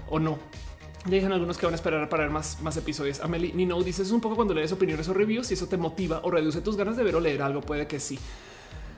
o 0.10 0.20
no. 0.20 0.38
Ya 1.08 1.28
algunos 1.28 1.58
que 1.60 1.68
van 1.68 1.74
a 1.74 1.76
esperar 1.76 2.10
para 2.10 2.24
ver 2.24 2.32
más, 2.32 2.60
más 2.62 2.76
episodios. 2.78 3.20
Amelie 3.20 3.54
Nino 3.54 3.82
dice 3.84 4.02
es 4.02 4.10
un 4.10 4.22
poco 4.22 4.36
cuando 4.36 4.56
lees 4.56 4.72
opiniones 4.72 5.08
o 5.08 5.14
reviews 5.14 5.52
y 5.52 5.54
eso 5.54 5.68
te 5.68 5.78
motiva 5.78 6.22
o 6.24 6.32
reduce 6.32 6.62
tus 6.62 6.76
ganas 6.76 6.98
de 6.98 7.04
ver 7.04 7.16
o 7.16 7.20
leer 7.20 7.44
algo. 7.44 7.62
Puede 7.62 7.86
que 7.86 8.00
sí. 8.00 8.18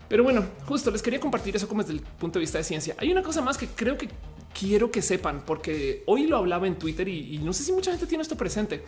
Pero 0.07 0.23
bueno, 0.23 0.45
justo 0.65 0.89
les 0.89 1.01
quería 1.01 1.19
compartir 1.19 1.57
eso 1.57 1.67
como 1.67 1.81
desde 1.81 1.95
el 1.95 2.01
punto 2.01 2.39
de 2.39 2.41
vista 2.41 2.59
de 2.59 2.63
ciencia. 2.63 2.95
Hay 2.97 3.11
una 3.11 3.23
cosa 3.23 3.41
más 3.41 3.57
que 3.57 3.67
creo 3.67 3.97
que 3.97 4.07
quiero 4.57 4.89
que 4.91 5.01
sepan, 5.01 5.43
porque 5.45 6.03
hoy 6.07 6.25
lo 6.25 6.37
hablaba 6.37 6.67
en 6.67 6.75
Twitter 6.77 7.07
y, 7.07 7.37
no 7.39 7.53
sé 7.53 7.63
si 7.63 7.71
mucha 7.71 7.91
gente 7.91 8.07
tiene 8.07 8.23
esto 8.23 8.35
presente. 8.35 8.83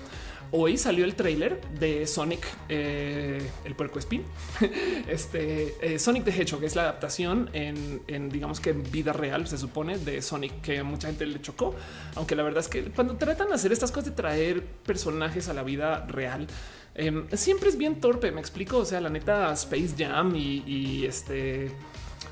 Hoy 0.52 0.78
salió 0.78 1.06
el 1.06 1.14
trailer 1.14 1.62
de 1.80 2.08
Sonic, 2.08 2.46
eh, 2.70 3.40
el 3.64 3.76
puerco 3.76 4.00
spin, 4.00 4.24
este 5.08 5.76
eh, 5.82 6.00
Sonic 6.00 6.24
the 6.24 6.32
Hedgehog, 6.32 6.62
que 6.62 6.66
es 6.66 6.76
la 6.76 6.84
adaptación 6.84 7.52
en, 7.54 8.30
digamos 8.30 8.60
que 8.60 8.72
en 8.72 8.90
vida 8.92 9.14
real, 9.14 9.48
se 9.48 9.60
supone, 9.60 10.00
de 10.00 10.22
Sonic, 10.24 10.62
que 10.62 10.82
mucha 10.82 11.08
gente 11.08 11.26
le 11.28 11.40
chocó. 11.40 11.76
Aunque 12.16 12.36
la 12.36 12.42
verdad 12.42 12.62
es 12.62 12.68
que 12.68 12.86
cuando 12.86 13.16
tratan 13.18 13.50
de 13.50 13.54
hacer 13.54 13.72
estas 13.72 13.92
cosas 13.92 14.06
de 14.06 14.12
traer 14.16 14.66
personajes 14.66 15.50
a 15.50 15.54
la 15.54 15.62
vida 15.62 16.06
real, 16.08 16.48
em, 16.96 17.28
siempre 17.34 17.70
es 17.70 17.78
bien 17.78 18.02
torpe. 18.02 18.32
Me 18.32 18.40
explico. 18.42 18.78
O 18.78 18.86
sea, 18.86 19.02
la 19.02 19.10
neta, 19.10 19.54
Space 19.54 19.94
Jam 19.98 20.36
y 20.36 21.06
este 21.06 21.72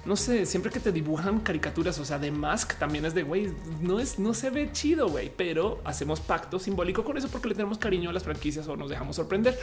no 0.08 0.16
sé, 0.16 0.46
siempre 0.46 0.72
que 0.72 0.80
te 0.80 0.94
dibujan 0.94 1.42
caricaturas, 1.42 2.00
o 2.00 2.06
sea, 2.06 2.18
de 2.18 2.32
Mask 2.32 2.76
también 2.80 3.06
es 3.06 3.14
de 3.14 3.24
güey, 3.24 3.52
no 3.82 4.00
es, 4.00 4.18
no 4.18 4.34
se 4.34 4.50
ve 4.50 4.72
chido, 4.72 5.10
güey, 5.10 5.30
pero 5.36 5.82
hacemos 5.84 6.22
pacto 6.22 6.60
simbólico 6.60 7.04
con 7.04 7.18
eso 7.18 7.28
porque 7.28 7.50
le 7.50 7.56
tenemos 7.56 7.78
cariño 7.78 8.10
a 8.10 8.14
las 8.14 8.24
franquicias 8.24 8.68
o 8.70 8.78
nos 8.78 8.90
dejamos 8.90 9.18
sorprender. 9.18 9.60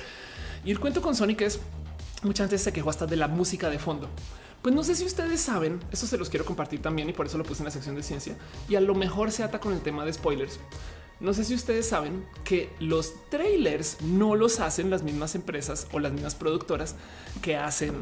Y 0.62 0.70
el 0.70 0.78
cuento 0.78 1.00
con 1.00 1.16
Sonic 1.16 1.40
es 1.40 1.60
mucha 2.23 2.44
gente 2.44 2.58
se 2.58 2.74
quejó 2.74 2.90
hasta 2.90 3.06
de 3.06 3.16
la 3.16 3.26
música 3.26 3.70
de 3.70 3.78
fondo. 3.78 4.08
Pues 4.60 4.74
no 4.74 4.84
sé 4.84 4.94
si 4.94 5.06
ustedes 5.06 5.40
saben, 5.40 5.81
eso 5.90 6.06
se 6.06 6.18
los 6.18 6.28
quiero 6.28 6.44
compartir 6.44 6.82
también 6.82 7.08
y 7.08 7.14
por 7.14 7.26
eso 7.26 7.39
lo 7.39 7.44
puse 7.44 7.62
en 7.62 7.66
la 7.66 7.70
sección 7.70 7.94
de 7.94 8.02
ciencia 8.02 8.36
y 8.68 8.74
a 8.74 8.82
lo 8.82 8.94
mejor 8.94 9.32
se 9.32 9.44
ata 9.44 9.60
con 9.60 9.73
el 9.73 9.81
tema 9.81 10.05
de 10.05 10.12
spoilers. 10.12 10.60
No 11.20 11.32
sé 11.32 11.44
si 11.44 11.55
ustedes 11.55 11.89
saben 11.89 12.23
que 12.44 12.68
los 12.81 13.14
trailers 13.31 14.02
no 14.02 14.34
los 14.34 14.60
hacen 14.60 14.90
las 14.90 15.02
mismas 15.02 15.34
empresas 15.34 15.86
o 15.92 16.00
las 16.00 16.12
mismas 16.12 16.34
productoras 16.34 16.97
que 17.40 17.56
hacen 17.56 17.94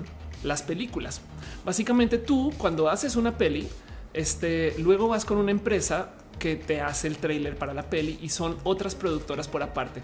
las 0.42 0.62
películas. 0.62 1.20
Básicamente 1.64 2.18
tú 2.18 2.52
cuando 2.58 2.88
haces 2.88 3.16
una 3.16 3.36
peli, 3.36 3.68
este, 4.14 4.74
luego 4.78 5.08
vas 5.08 5.24
con 5.24 5.38
una 5.38 5.50
empresa 5.50 6.14
que 6.38 6.56
te 6.56 6.80
hace 6.80 7.06
el 7.08 7.18
trailer 7.18 7.56
para 7.56 7.72
la 7.72 7.88
peli 7.88 8.18
y 8.20 8.28
son 8.28 8.56
otras 8.64 8.94
productoras 8.94 9.48
por 9.48 9.62
aparte. 9.62 10.02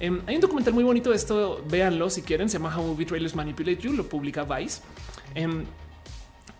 Em, 0.00 0.20
hay 0.26 0.36
un 0.36 0.40
documental 0.40 0.74
muy 0.74 0.84
bonito 0.84 1.10
de 1.10 1.16
esto, 1.16 1.64
véanlo 1.68 2.08
si 2.10 2.22
quieren, 2.22 2.48
se 2.48 2.58
llama 2.58 2.76
How 2.76 2.84
Movie 2.84 3.06
Trailers 3.06 3.34
Manipulate 3.34 3.82
You, 3.82 3.92
lo 3.92 4.08
publica 4.08 4.44
Vice. 4.44 4.80
Em, 5.34 5.64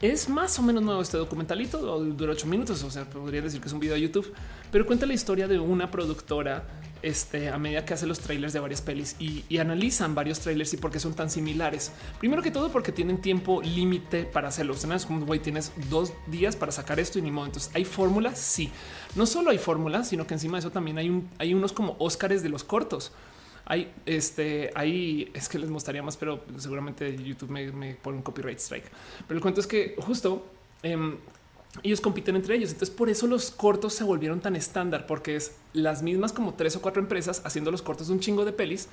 es 0.01 0.29
más 0.29 0.59
o 0.59 0.63
menos 0.63 0.83
nuevo 0.83 1.03
este 1.03 1.17
documentalito, 1.17 1.79
dura 2.01 2.33
ocho 2.33 2.47
minutos, 2.47 2.83
o 2.85 2.91
sea, 2.91 3.05
podría 3.09 3.43
decir 3.43 3.61
que 3.61 3.67
es 3.67 3.73
un 3.73 3.81
video 3.81 3.95
de 3.95 4.03
YouTube, 4.03 4.33
pero 4.71 4.87
cuenta 4.87 5.07
la 5.07 5.15
historia 5.15 5.49
de 5.49 5.59
una 5.59 5.91
productora 5.91 6.69
este, 7.03 7.49
a 7.49 7.59
medida 7.59 7.85
que 7.85 7.95
hace 7.95 8.07
los 8.07 8.21
trailers 8.21 8.53
de 8.53 8.61
varias 8.61 8.83
pelis 8.83 9.17
y, 9.19 9.45
analizan 9.59 10.15
varios 10.15 10.41
trailers 10.41 10.73
y 10.75 10.77
por 10.77 10.91
qué 10.91 11.01
son 11.01 11.15
tan 11.15 11.31
similares. 11.31 11.93
Primero 12.19 12.43
que 12.43 12.51
todo, 12.51 12.71
porque 12.71 12.93
tienen 12.93 13.21
tiempo 13.21 13.61
límite 13.63 14.25
para 14.25 14.49
hacerlo. 14.49 14.75
Es 14.75 15.07
como 15.07 15.27
güey, 15.27 15.41
tienes 15.41 15.73
dos 15.91 16.13
días 16.27 16.57
para 16.57 16.73
sacar 16.73 17.01
esto 17.01 17.19
y 17.19 17.23
ni 17.23 17.31
modo. 17.31 17.47
Entonces, 17.47 17.71
hay 17.75 17.85
fórmulas. 17.85 18.39
Sí, 18.39 18.71
no 19.17 19.27
solo 19.27 19.51
hay 19.51 19.59
fórmulas, 19.59 20.09
sino 20.09 20.27
que 20.27 20.35
encima 20.35 20.59
de 20.59 20.61
eso 20.61 20.71
también 20.71 20.99
hay 21.39 21.55
unos 21.55 21.73
como 21.73 21.97
Óscares 21.99 22.43
de 22.43 22.49
los 22.49 22.65
cortos. 22.65 23.13
Hay 23.71 23.93
este, 24.07 24.71
hay 24.75 25.31
es 25.35 25.47
que 25.49 25.59
les 25.59 25.69
mostraría 25.69 26.03
más, 26.03 26.17
pero 26.17 26.43
seguramente 26.57 27.15
YouTube 27.23 27.51
me, 27.51 27.95
pone 27.97 28.17
un 28.17 28.23
copyright 28.23 28.59
strike. 28.59 28.91
Pero 29.27 29.37
el 29.37 29.43
cuento 29.43 29.61
es 29.61 29.67
que 29.67 29.95
justo 29.99 30.47
em, 30.83 31.19
ellos 31.83 32.01
compiten 32.01 32.37
entre 32.37 32.57
ellos. 32.57 32.71
Entonces, 32.71 32.95
por 32.95 33.09
eso 33.09 33.27
los 33.27 33.51
cortos 33.51 33.95
se 33.95 34.05
volvieron 34.05 34.41
tan 34.41 34.57
estándar, 34.57 35.07
porque 35.07 35.37
es 35.37 35.57
las 35.73 36.03
mismas 36.03 36.33
como 36.33 36.55
tres 36.55 36.77
o 36.77 36.83
cuatro 36.83 37.03
empresas 37.03 37.43
haciendo 37.45 37.71
los 37.71 37.83
cortos 37.83 38.09
de 38.09 38.15
un 38.15 38.21
chingo 38.21 38.45
de 38.45 38.53
pelis 38.53 38.89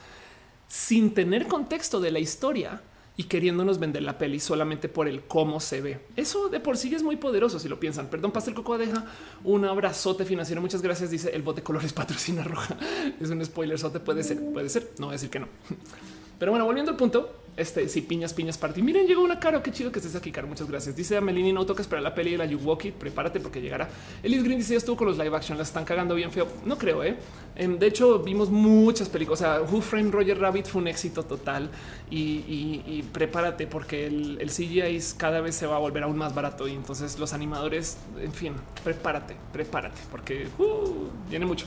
sin 0.68 1.14
tener 1.14 1.48
contexto 1.48 2.00
de 2.00 2.12
la 2.12 2.20
historia 2.20 2.82
y 3.18 3.24
queriéndonos 3.26 3.80
vender 3.80 4.04
la 4.04 4.18
peli 4.18 4.40
solamente 4.40 4.90
por 4.90 5.08
el 5.08 5.24
cómo 5.24 5.60
se 5.60 5.80
ve. 5.82 6.00
Eso 6.16 6.50
de 6.50 6.60
por 6.60 6.78
sí 6.78 6.94
es 6.94 7.04
muy 7.04 7.16
poderoso 7.16 7.60
si 7.60 7.70
lo 7.70 7.80
piensan. 7.80 8.08
Perdón, 8.08 8.32
Pastel 8.32 8.54
Coco 8.54 8.78
deja 8.78 9.06
un 9.44 9.64
abrazote 9.64 10.26
financiero. 10.26 10.62
Muchas 10.62 10.82
gracias. 10.82 11.12
Dice 11.12 11.34
el 11.34 11.42
bote 11.42 11.64
colores 11.64 11.94
patrocina 11.94 12.44
roja. 12.44 12.78
Es 13.20 13.30
un 13.30 13.44
spoiler. 13.46 13.80
Sote 13.80 14.00
puede 14.00 14.24
ser, 14.24 14.44
puede 14.52 14.70
ser. 14.70 14.92
No 15.00 15.08
voy 15.08 15.14
a 15.14 15.18
decir 15.18 15.30
que 15.30 15.40
no. 15.40 15.48
Pero 16.40 16.52
bueno, 16.52 16.66
volviendo 16.66 16.92
al 16.92 16.98
punto, 16.98 17.45
este 17.58 17.88
si 17.88 18.01
piñas, 18.01 18.34
piñas 18.34 18.58
para 18.58 18.74
ti. 18.74 18.82
Miren, 18.82 19.08
llegó 19.08 19.24
una 19.24 19.40
cara. 19.40 19.61
Qué 19.64 19.72
chido 19.72 19.92
que 19.92 20.00
estés 20.00 20.16
aquí, 20.16 20.32
Caro. 20.32 20.48
Muchas 20.48 20.67
gracias. 20.67 20.95
Dice 20.95 21.16
a 21.17 21.22
Melini, 21.22 21.53
no 21.53 21.66
toques 21.66 21.88
para 21.88 22.01
la 22.01 22.14
peli 22.14 22.32
de 22.32 22.38
la 22.38 22.45
It. 22.45 22.93
Prepárate 22.95 23.40
porque 23.40 23.61
llegará. 23.61 23.90
Elis 24.24 24.43
Green 24.43 24.58
dice: 24.58 24.75
estuvo 24.75 24.98
con 24.98 25.08
los 25.08 25.17
live 25.17 25.35
action. 25.35 25.58
La 25.58 25.64
están 25.64 25.85
cagando 25.85 26.16
bien 26.16 26.32
feo. 26.32 26.48
No 26.66 26.77
creo, 26.77 27.03
eh. 27.03 27.17
Em, 27.56 27.80
de 27.80 27.88
hecho, 27.88 28.19
vimos 28.19 28.50
muchas 28.50 29.08
películas. 29.08 29.42
O 29.42 29.43
sea, 29.43 29.61
Who 29.61 29.82
Framed 29.82 30.11
Roger 30.11 30.40
Rabbit 30.40 30.66
fue 30.66 30.82
un 30.82 30.88
éxito 30.88 31.24
total 31.24 31.69
y, 32.09 33.03
prepárate 33.14 33.67
porque 33.67 34.08
el, 34.08 34.38
el, 34.42 34.50
CGI 34.50 35.00
cada 35.17 35.42
vez 35.42 35.56
se 35.56 35.66
va 35.66 35.77
a 35.77 35.80
volver 35.80 36.03
aún 36.03 36.17
más 36.17 36.35
barato. 36.35 36.67
Y 36.67 36.74
entonces 36.74 37.17
los 37.17 37.34
animadores, 37.34 37.98
en 38.19 38.34
fin, 38.34 38.53
prepárate, 38.84 39.35
prepárate 39.53 40.01
porque 40.11 40.48
uh, 40.58 41.08
viene 41.30 41.45
mucho. 41.45 41.66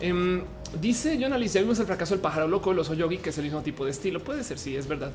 Em, 0.00 0.42
dice 0.80 1.18
John 1.20 1.32
Alice, 1.32 1.58
vimos 1.60 1.78
el 1.80 1.86
fracaso 1.86 2.14
del 2.14 2.20
pájaro 2.20 2.48
loco, 2.48 2.72
el 2.72 2.78
oso 2.78 2.94
yogi, 2.94 3.18
que 3.18 3.30
es 3.30 3.38
el 3.38 3.44
mismo 3.44 3.62
tipo 3.62 3.84
de 3.84 3.90
estilo. 3.90 4.20
Puede 4.20 4.44
ser, 4.44 4.58
sí, 4.58 4.76
es 4.76 4.86
verdad. 4.86 5.12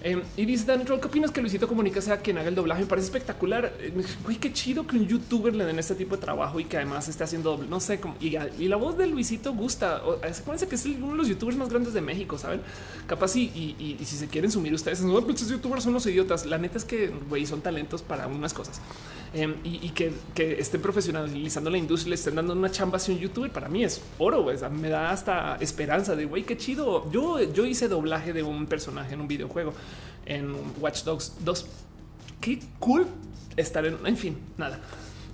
Em, 0.00 0.22
y 0.36 0.44
dice 0.44 0.64
Dan 0.64 0.84
¿qué 0.84 0.92
opinas 0.92 1.32
que 1.32 1.40
Luisito 1.40 1.66
Comunica 1.66 2.00
sea 2.00 2.18
quien 2.18 2.38
haga 2.38 2.48
el 2.48 2.54
doblaje? 2.54 2.82
Me 2.82 2.86
parece 2.86 3.06
espectacular. 3.06 3.72
Eh, 3.80 3.92
qué 4.40 4.52
chido 4.52 4.86
que 4.86 4.96
un 4.96 5.08
youtuber 5.08 5.54
le 5.54 5.64
den 5.64 5.78
este 5.78 5.96
tipo 5.96 6.14
de 6.14 6.22
trabajo 6.22 6.60
y 6.60 6.64
que 6.64 6.76
además 6.76 7.08
esté 7.08 7.24
haciendo 7.24 7.50
doble. 7.50 7.68
No 7.68 7.80
sé 7.80 7.98
cómo. 7.98 8.14
Y, 8.20 8.30
la 8.68 8.76
voz 8.76 8.96
de 8.96 9.08
Luisito 9.08 9.52
gusta. 9.52 9.96
Acuérdense 9.96 10.68
que 10.68 10.76
es 10.76 10.86
uno 10.86 11.12
de 11.12 11.16
los 11.16 11.28
youtubers 11.28 11.56
más 11.56 11.68
grandes 11.68 11.94
de 11.94 12.00
México, 12.00 12.38
saben? 12.38 12.60
Capaz 13.08 13.34
y, 13.34 13.50
y, 13.78 14.04
si 14.04 14.16
se 14.16 14.28
quieren 14.28 14.52
sumir 14.52 14.72
ustedes, 14.72 15.00
no, 15.00 15.18
esos 15.18 15.48
youtubers 15.48 15.82
son 15.82 15.94
los 15.94 16.06
idiotas. 16.06 16.46
La 16.46 16.58
neta 16.58 16.78
es 16.78 16.84
que 16.84 17.10
güey, 17.28 17.44
son 17.46 17.60
talentos 17.60 18.02
para 18.02 18.28
unas 18.28 18.54
cosas 18.54 18.80
em, 19.34 19.56
y, 19.64 19.90
que, 19.90 20.12
estén 20.36 20.80
profesionalizando 20.80 21.70
la 21.70 21.78
industria, 21.78 22.10
le 22.10 22.14
estén 22.14 22.34
dando 22.34 22.52
una 22.52 22.70
chamba 22.70 22.98
a 22.98 23.10
un 23.10 23.18
youtuber. 23.18 23.50
Para 23.50 23.68
mí 23.68 23.84
es 23.84 24.00
oro. 24.18 24.46
me 24.70 24.88
da 24.88 25.10
hasta 25.10 25.56
esperanza 25.60 26.16
de 26.16 26.24
güey, 26.24 26.44
qué 26.44 26.56
chido. 26.56 27.10
Yo, 27.10 27.40
yo 27.40 27.64
hice 27.64 27.88
doblaje 27.88 28.32
de 28.32 28.42
un 28.42 28.66
personaje 28.66 29.14
en 29.14 29.20
un 29.20 29.28
videojuego 29.28 29.72
en 30.26 30.54
Watch 30.80 31.02
Dogs 31.04 31.36
2. 31.44 31.66
Qué 32.40 32.60
cool 32.78 33.06
estar 33.56 33.84
en, 33.84 33.98
en 34.06 34.16
fin, 34.16 34.38
nada. 34.56 34.80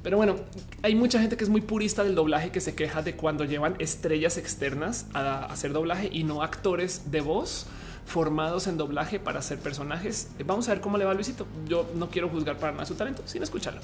Pero 0.03 0.19
bueno, 0.19 0.37
hay 0.83 0.95
mucha 0.95 1.19
gente 1.19 1.39
que 1.39 1.45
es 1.45 1.51
muy 1.51 1.63
purista 1.63 2.05
del 2.05 2.15
doblaje 2.15 2.51
que 2.51 2.61
se 2.61 2.75
queja 2.75 3.01
de 3.01 3.17
cuando 3.17 3.45
llevan 3.45 3.75
estrellas 3.79 4.37
externas 4.37 5.07
a 5.15 5.47
hacer 5.47 5.73
doblaje 5.73 6.11
y 6.13 6.25
no 6.25 6.43
actores 6.43 7.11
de 7.11 7.23
voz 7.23 7.67
formados 8.07 8.67
en 8.67 8.77
doblaje 8.77 9.19
para 9.19 9.39
hacer 9.39 9.59
personajes. 9.59 10.29
Vamos 10.45 10.69
a 10.69 10.73
ver 10.73 10.81
cómo 10.81 10.99
le 10.99 11.05
va 11.05 11.15
Luisito. 11.15 11.47
Yo 11.67 11.91
no 11.95 12.11
quiero 12.11 12.29
juzgar 12.29 12.59
para 12.59 12.73
nada 12.73 12.87
su 12.87 12.95
talento 12.95 13.23
sin 13.27 13.43
escucharlo, 13.43 13.81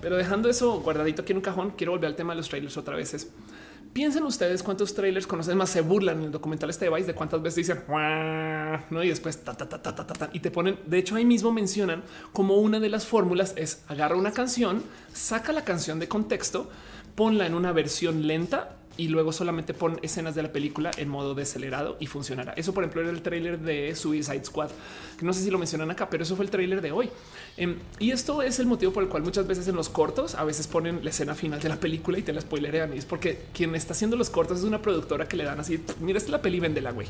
pero 0.00 0.16
dejando 0.16 0.48
eso 0.48 0.80
guardadito 0.80 1.22
aquí 1.22 1.32
en 1.32 1.38
un 1.38 1.42
cajón, 1.42 1.72
quiero 1.76 1.92
volver 1.92 2.06
al 2.06 2.16
tema 2.16 2.32
de 2.32 2.38
los 2.38 2.48
trailers 2.48 2.76
otra 2.76 2.96
vez. 2.96 3.28
Piensen 3.92 4.22
ustedes 4.24 4.62
cuántos 4.62 4.94
trailers 4.94 5.26
conocen 5.26 5.56
más 5.56 5.70
se 5.70 5.80
burlan 5.80 6.18
en 6.18 6.24
el 6.26 6.30
documental 6.30 6.68
este 6.70 6.88
de 6.88 7.02
de 7.02 7.14
cuántas 7.14 7.40
veces 7.42 7.56
dicen 7.56 7.82
no 8.90 9.02
y 9.02 9.08
después 9.08 9.42
ta, 9.42 9.54
ta, 9.54 9.68
ta, 9.68 9.82
ta, 9.82 9.94
ta, 9.94 10.06
ta, 10.06 10.30
y 10.32 10.40
te 10.40 10.50
ponen. 10.50 10.78
De 10.86 10.98
hecho, 10.98 11.16
ahí 11.16 11.24
mismo 11.24 11.52
mencionan 11.52 12.02
como 12.32 12.56
una 12.56 12.80
de 12.80 12.88
las 12.90 13.06
fórmulas 13.06 13.54
es 13.56 13.82
agarra 13.88 14.16
una 14.16 14.32
canción, 14.32 14.82
saca 15.12 15.52
la 15.52 15.64
canción 15.64 15.98
de 15.98 16.06
contexto, 16.06 16.70
ponla 17.14 17.46
en 17.46 17.54
una 17.54 17.72
versión 17.72 18.26
lenta 18.26 18.77
y 18.98 19.08
luego 19.08 19.32
solamente 19.32 19.72
pon 19.74 19.98
escenas 20.02 20.34
de 20.34 20.42
la 20.42 20.52
película 20.52 20.90
en 20.96 21.08
modo 21.08 21.34
decelerado 21.34 21.96
y 22.00 22.06
funcionará. 22.06 22.52
Eso, 22.54 22.74
por 22.74 22.82
ejemplo, 22.82 23.00
era 23.00 23.10
el 23.10 23.22
tráiler 23.22 23.60
de 23.60 23.94
Suicide 23.94 24.44
Squad, 24.44 24.70
no 25.22 25.32
sé 25.32 25.42
si 25.44 25.50
lo 25.50 25.58
mencionan 25.58 25.90
acá, 25.90 26.10
pero 26.10 26.24
eso 26.24 26.34
fue 26.34 26.44
el 26.44 26.50
tráiler 26.50 26.82
de 26.82 26.90
hoy. 26.90 27.08
Em, 27.56 27.76
y 28.00 28.10
esto 28.10 28.42
es 28.42 28.58
el 28.58 28.66
motivo 28.66 28.92
por 28.92 29.04
el 29.04 29.08
cual 29.08 29.22
muchas 29.22 29.46
veces 29.46 29.68
en 29.68 29.76
los 29.76 29.88
cortos 29.88 30.34
a 30.34 30.44
veces 30.44 30.66
ponen 30.66 31.00
la 31.04 31.10
escena 31.10 31.36
final 31.36 31.60
de 31.60 31.68
la 31.68 31.76
película 31.76 32.18
y 32.18 32.22
te 32.22 32.32
la 32.32 32.40
spoilerean. 32.40 32.92
Y 32.92 32.98
es 32.98 33.04
porque 33.04 33.38
quien 33.54 33.74
está 33.76 33.92
haciendo 33.92 34.16
los 34.16 34.30
cortos 34.30 34.58
es 34.58 34.64
una 34.64 34.82
productora 34.82 35.28
que 35.28 35.36
le 35.36 35.44
dan 35.44 35.60
así, 35.60 35.80
mira, 36.00 36.18
esta 36.18 36.28
es 36.28 36.32
la 36.32 36.42
peli, 36.42 36.58
la 36.58 36.90
güey. 36.90 37.06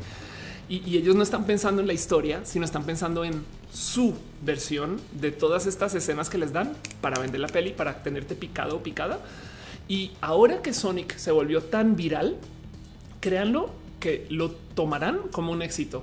Y, 0.69 0.83
y, 0.87 0.99
ellos 0.99 1.17
no 1.17 1.23
están 1.23 1.47
pensando 1.47 1.81
en 1.81 1.87
la 1.87 1.95
historia, 1.95 2.45
sino 2.45 2.67
están 2.67 2.85
pensando 2.85 3.25
en 3.25 3.43
su 3.73 4.15
versión 4.45 5.01
de 5.13 5.33
todas 5.33 5.65
estas 5.65 5.95
escenas 5.95 6.29
que 6.29 6.37
les 6.37 6.53
dan 6.53 6.77
para 7.01 7.19
vender 7.19 7.41
la 7.41 7.49
peli, 7.49 7.73
para 7.73 8.03
tenerte 8.03 8.35
picado 8.35 8.77
o 8.77 8.83
picada. 8.83 9.19
Y 9.89 10.13
ahora 10.21 10.61
que 10.61 10.75
Sonic 10.75 11.17
se 11.17 11.33
volvió 11.33 11.63
tan 11.63 11.97
viral, 11.97 12.37
créanlo 13.21 13.71
que 14.01 14.27
lo 14.29 14.51
tomarán 14.51 15.21
como 15.33 15.51
un 15.51 15.63
éxito. 15.63 16.03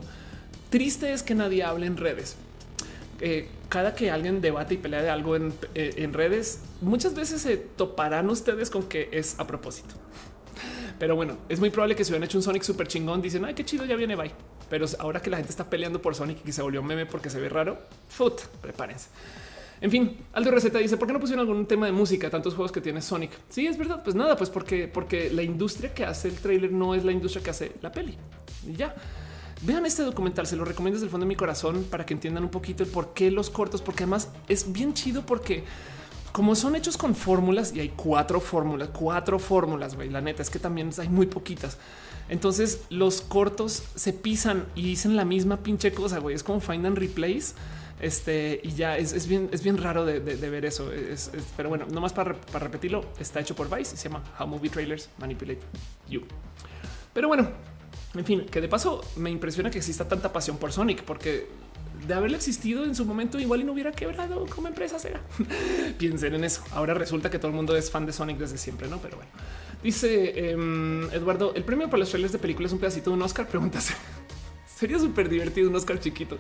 Triste 0.70 1.14
es 1.14 1.24
que 1.24 1.36
nadie 1.36 1.64
hable 1.64 1.86
en 1.86 1.96
redes. 1.96 2.36
Eh, 3.22 3.48
cada 3.70 3.96
que 3.96 4.12
alguien 4.12 4.42
debate 4.42 4.74
y 4.74 4.78
pelea 4.78 5.02
de 5.02 5.10
algo 5.10 5.36
en, 5.36 5.54
eh, 5.76 5.94
en, 5.98 6.14
redes, 6.14 6.62
muchas 6.82 7.14
veces 7.14 7.42
se 7.42 7.58
toparán 7.58 8.30
ustedes 8.30 8.70
con 8.70 8.84
que 8.84 9.10
es 9.12 9.40
a 9.40 9.48
propósito. 9.48 9.96
Pero 11.00 11.16
bueno, 11.16 11.38
es 11.50 11.60
muy 11.60 11.70
probable 11.70 11.96
que 11.96 12.04
si 12.04 12.12
hubieran 12.12 12.26
hecho 12.26 12.38
un 12.38 12.44
Sonic 12.44 12.64
súper 12.64 12.88
chingón, 12.88 13.22
dicen, 13.22 13.46
ay, 13.46 13.54
qué 13.54 13.64
chido, 13.64 13.86
ya 13.86 13.96
viene, 13.96 14.16
bye. 14.16 14.32
Pero 14.70 14.86
ahora 15.00 15.22
que 15.22 15.30
la 15.30 15.38
gente 15.38 15.52
está 15.52 15.70
peleando 15.70 16.02
por 16.02 16.16
Sonic 16.16 16.40
y 16.40 16.44
que 16.44 16.52
se 16.52 16.62
volvió 16.62 16.82
meme 16.82 17.06
porque 17.06 17.30
se 17.30 17.40
ve 17.40 17.50
raro, 17.50 17.78
foot, 18.10 18.42
prepárense. 18.62 19.10
En 19.86 19.92
fin, 19.92 20.18
Aldo 20.34 20.50
Receta 20.50 20.80
dice 20.80 20.98
por 20.98 21.06
qué 21.06 21.14
no 21.14 21.20
pusieron 21.20 21.48
algún 21.48 21.68
tema 21.68 21.86
de 21.86 21.92
música, 21.92 22.28
tantos 22.32 22.56
juegos 22.56 22.72
que 22.72 22.82
tiene 22.82 23.04
Sonic. 23.04 23.30
Sí, 23.50 23.68
es 23.68 23.78
verdad. 23.78 24.02
Pues 24.04 24.16
nada, 24.16 24.36
pues 24.36 24.50
porque, 24.50 24.88
porque 24.88 25.30
la 25.30 25.44
industria 25.44 25.94
que 25.94 26.04
hace 26.04 26.28
el 26.28 26.38
trailer 26.38 26.72
no 26.72 26.96
es 26.96 27.06
la 27.06 27.12
industria 27.12 27.44
que 27.44 27.52
hace 27.52 27.72
la 27.84 27.92
peli. 27.92 28.18
Y 28.68 28.74
ya 28.74 28.96
vean 29.62 29.86
este 29.86 30.02
documental. 30.02 30.48
Se 30.48 30.56
lo 30.56 30.66
recomiendo 30.66 30.96
desde 30.96 31.06
el 31.06 31.12
fondo 31.12 31.26
de 31.26 31.28
mi 31.28 31.36
corazón 31.36 31.86
para 31.88 32.04
que 32.04 32.16
entiendan 32.16 32.44
un 32.46 32.50
poquito 32.50 32.82
el 32.82 32.90
por 32.90 33.14
qué 33.14 33.30
los 33.30 33.52
cortos, 33.52 33.84
porque 33.84 34.06
además 34.06 34.30
es 34.48 34.74
bien 34.74 34.96
chido 34.96 35.24
porque 35.24 35.64
como 36.32 36.56
son 36.56 36.76
hechos 36.76 36.98
con 36.98 37.14
fórmulas 37.14 37.72
y 37.76 37.80
hay 37.80 37.90
cuatro 37.90 38.42
fórmulas, 38.42 38.90
cuatro 38.90 39.38
fórmulas, 39.38 39.96
güey, 39.96 40.10
la 40.10 40.20
neta 40.20 40.42
es 40.42 40.50
que 40.50 40.58
también 40.58 40.90
hay 40.98 41.10
muy 41.10 41.28
poquitas. 41.28 41.78
Entonces 42.28 42.82
los 42.90 43.22
cortos 43.22 43.84
se 43.94 44.14
pisan 44.14 44.66
y 44.74 44.82
dicen 44.82 45.16
la 45.16 45.26
misma 45.26 45.58
pinche 45.58 45.94
cosa, 45.94 46.18
güey. 46.18 46.36
Es 46.36 46.42
como 46.42 46.60
find 46.60 46.88
and 46.88 46.98
replace. 46.98 47.54
Este 48.00 48.60
y 48.62 48.72
ya 48.72 48.98
es, 48.98 49.28
bien, 49.28 49.50
es 49.52 49.64
bien 49.64 49.78
raro 49.78 50.06
de, 50.06 50.20
ver 50.20 50.66
eso. 50.66 50.92
pero 51.56 51.70
bueno, 51.70 51.86
nomás 51.90 52.14
para, 52.14 52.34
para 52.34 52.66
repetirlo, 52.66 53.06
está 53.20 53.40
hecho 53.40 53.56
por 53.56 53.70
Vice 53.70 53.96
y 53.96 53.98
se 53.98 54.10
llama 54.10 54.24
How 54.40 54.48
Movie 54.48 54.70
Trailers 54.70 55.10
Manipulate 55.18 55.62
You. 56.10 56.24
Pero 57.14 57.30
bueno, 57.30 57.50
en 58.14 58.26
fin, 58.26 58.46
que 58.46 58.62
de 58.62 58.68
paso 58.68 59.02
me 59.16 59.30
impresiona 59.30 59.70
que 59.70 59.78
exista 59.78 60.08
tanta 60.08 60.32
pasión 60.32 60.58
por 60.58 60.72
Sonic, 60.72 61.04
porque 61.04 61.48
de 62.08 62.14
haberle 62.14 62.38
existido 62.38 62.84
en 62.84 62.94
su 62.94 63.06
momento 63.06 63.40
igual 63.40 63.62
y 63.62 63.64
no 63.64 63.74
hubiera 63.74 63.92
quebrado 63.92 64.46
como 64.48 64.68
empresa 64.68 65.00
será. 65.00 65.22
Piensen 65.98 66.36
en 66.36 66.44
eso. 66.44 66.64
Ahora 66.72 66.94
resulta 66.94 67.30
que 67.30 67.40
todo 67.40 67.50
el 67.50 67.56
mundo 67.56 67.76
es 67.76 67.90
fan 67.90 68.06
de 68.06 68.14
Sonic 68.14 68.38
desde 68.38 68.58
siempre, 68.58 68.88
no? 68.88 69.00
Pero 69.00 69.18
bueno, 69.18 69.32
dice 69.82 70.52
em, 70.52 71.10
Eduardo, 71.12 71.54
el 71.56 71.64
premio 71.64 71.88
para 71.88 72.00
los 72.00 72.10
trailers 72.10 72.34
de 72.34 72.40
películas 72.40 72.70
es 72.70 72.74
un 72.74 72.80
pedacito 72.80 73.10
de 73.10 73.16
un 73.16 73.22
Oscar. 73.22 73.48
Pregúntase. 73.48 73.94
Sería 74.76 75.00
súper 75.00 75.30
divertido 75.30 75.70
un 75.70 75.76
Oscar 75.76 76.00
chiquito. 76.00 76.38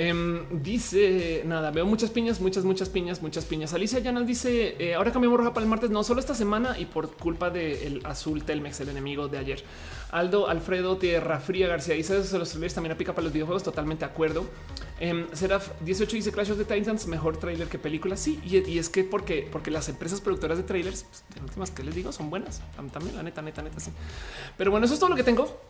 Em, 0.00 0.62
dice 0.62 1.42
nada, 1.44 1.72
veo 1.72 1.84
muchas 1.84 2.10
piñas, 2.10 2.40
muchas, 2.40 2.62
muchas 2.62 2.88
piñas, 2.88 3.20
muchas 3.20 3.44
piñas. 3.44 3.74
Alicia 3.74 3.98
Llanas 3.98 4.28
dice 4.28 4.76
eh, 4.78 4.94
ahora 4.94 5.10
cambiamos 5.10 5.36
roja 5.40 5.52
para 5.52 5.64
el 5.64 5.68
martes. 5.68 5.90
No 5.90 6.04
solo 6.04 6.20
esta 6.20 6.36
semana 6.36 6.78
y 6.78 6.84
por 6.84 7.16
culpa 7.16 7.50
del 7.50 8.00
azul 8.04 8.44
Telmex, 8.44 8.78
el 8.78 8.90
enemigo 8.90 9.26
de 9.26 9.38
ayer. 9.38 9.64
Aldo 10.12 10.48
Alfredo 10.48 10.98
Tierra 10.98 11.40
Fría 11.40 11.66
García 11.66 11.96
dice 11.96 12.16
eso 12.16 12.38
los 12.38 12.48
trailers 12.50 12.74
también 12.74 12.92
aplica 12.92 13.12
para 13.12 13.24
los 13.24 13.32
videojuegos. 13.32 13.64
Totalmente 13.64 14.04
de 14.04 14.12
acuerdo. 14.12 14.46
Eh, 15.00 15.26
Seraf 15.32 15.70
18 15.80 16.14
dice 16.14 16.30
Clash 16.30 16.52
of 16.52 16.58
the 16.58 16.64
Titans 16.64 17.08
mejor 17.08 17.36
trailer 17.36 17.66
que 17.66 17.80
película. 17.80 18.16
Sí, 18.16 18.40
y, 18.44 18.78
es 18.78 18.88
que 18.90 19.02
porque, 19.02 19.48
porque 19.50 19.72
las 19.72 19.88
empresas 19.88 20.20
productoras 20.20 20.58
de 20.58 20.62
trailers, 20.62 21.06
pues, 21.08 21.24
en 21.36 21.42
últimas 21.42 21.72
que 21.72 21.82
les 21.82 21.96
digo, 21.96 22.12
son 22.12 22.30
buenas. 22.30 22.62
También 22.92 23.16
la 23.16 23.24
neta, 23.24 23.42
neta, 23.42 23.62
neta, 23.62 23.80
sí. 23.80 23.90
Pero 24.56 24.70
bueno, 24.70 24.86
eso 24.86 24.94
es 24.94 25.00
todo 25.00 25.10
lo 25.10 25.16
que 25.16 25.24
tengo. 25.24 25.60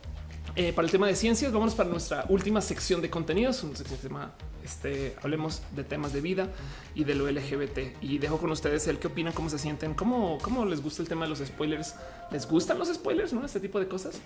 Eh, 0.61 0.73
para 0.73 0.87
el 0.87 0.91
tema 0.91 1.07
de 1.07 1.15
ciencias, 1.15 1.53
vamos 1.53 1.77
para 1.77 1.89
nuestra 1.89 2.25
última 2.29 2.61
sección 2.61 3.01
de 3.01 3.09
contenidos, 3.09 3.63
un 3.63 3.75
tema, 3.75 4.33
este, 4.65 5.15
hablemos 5.23 5.63
de 5.71 5.85
temas 5.85 6.13
de 6.13 6.21
vida 6.21 6.49
y 6.97 7.05
de 7.05 7.15
lo 7.15 7.31
LGBT. 7.31 8.03
Y 8.03 8.19
dejo 8.19 8.39
con 8.39 8.51
ustedes 8.51 8.89
el 8.89 8.99
qué 8.99 9.07
opinan, 9.07 9.33
cómo 9.33 9.49
se 9.51 9.57
sienten, 9.61 9.95
cómo, 9.95 10.37
cómo 10.43 10.65
les 10.65 10.83
gusta 10.83 11.01
el 11.01 11.07
tema 11.07 11.27
de 11.27 11.29
los 11.29 11.39
spoilers. 11.39 11.95
¿Les 12.33 12.49
gustan 12.49 12.77
los 12.77 12.93
spoilers? 12.93 13.33
¿No? 13.33 13.45
Este 13.45 13.61
tipo 13.61 13.79
de 13.79 13.87
cosas. 13.87 14.21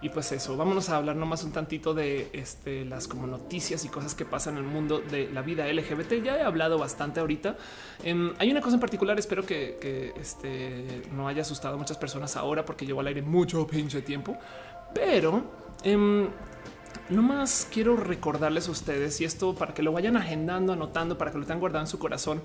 Y 0.00 0.08
pues 0.08 0.32
eso, 0.32 0.56
vámonos 0.56 0.88
a 0.88 0.96
hablar 0.96 1.14
nomás 1.14 1.44
un 1.44 1.52
tantito 1.52 1.92
de 1.92 2.30
este, 2.32 2.86
las 2.86 3.06
como 3.06 3.26
noticias 3.26 3.84
y 3.84 3.90
cosas 3.90 4.14
que 4.14 4.24
pasan 4.24 4.56
en 4.56 4.64
el 4.64 4.70
mundo 4.70 5.00
de 5.00 5.30
la 5.30 5.42
vida 5.42 5.70
LGBT. 5.70 6.24
Ya 6.24 6.38
he 6.38 6.42
hablado 6.42 6.78
bastante 6.78 7.20
ahorita. 7.20 7.54
Em, 8.02 8.32
hay 8.38 8.50
una 8.50 8.62
cosa 8.62 8.76
en 8.76 8.80
particular, 8.80 9.18
espero 9.18 9.44
que, 9.44 10.14
este, 10.18 11.02
no 11.12 11.28
haya 11.28 11.42
asustado 11.42 11.74
a 11.74 11.78
muchas 11.78 11.98
personas 11.98 12.34
ahora 12.34 12.64
porque 12.64 12.86
llevo 12.86 13.00
al 13.00 13.08
aire 13.08 13.20
mucho 13.20 13.66
pinche 13.66 14.00
tiempo, 14.00 14.38
pero 14.94 15.65
Em, 15.82 16.28
no 17.08 17.22
más 17.22 17.68
quiero 17.70 17.96
recordarles 17.96 18.68
a 18.68 18.72
ustedes 18.72 19.20
y 19.20 19.24
esto 19.24 19.54
para 19.54 19.74
que 19.74 19.82
lo 19.82 19.92
vayan 19.92 20.16
agendando, 20.16 20.72
anotando, 20.72 21.16
para 21.18 21.30
que 21.30 21.38
lo 21.38 21.44
tengan 21.44 21.60
guardado 21.60 21.84
en 21.84 21.88
su 21.88 21.98
corazón. 21.98 22.42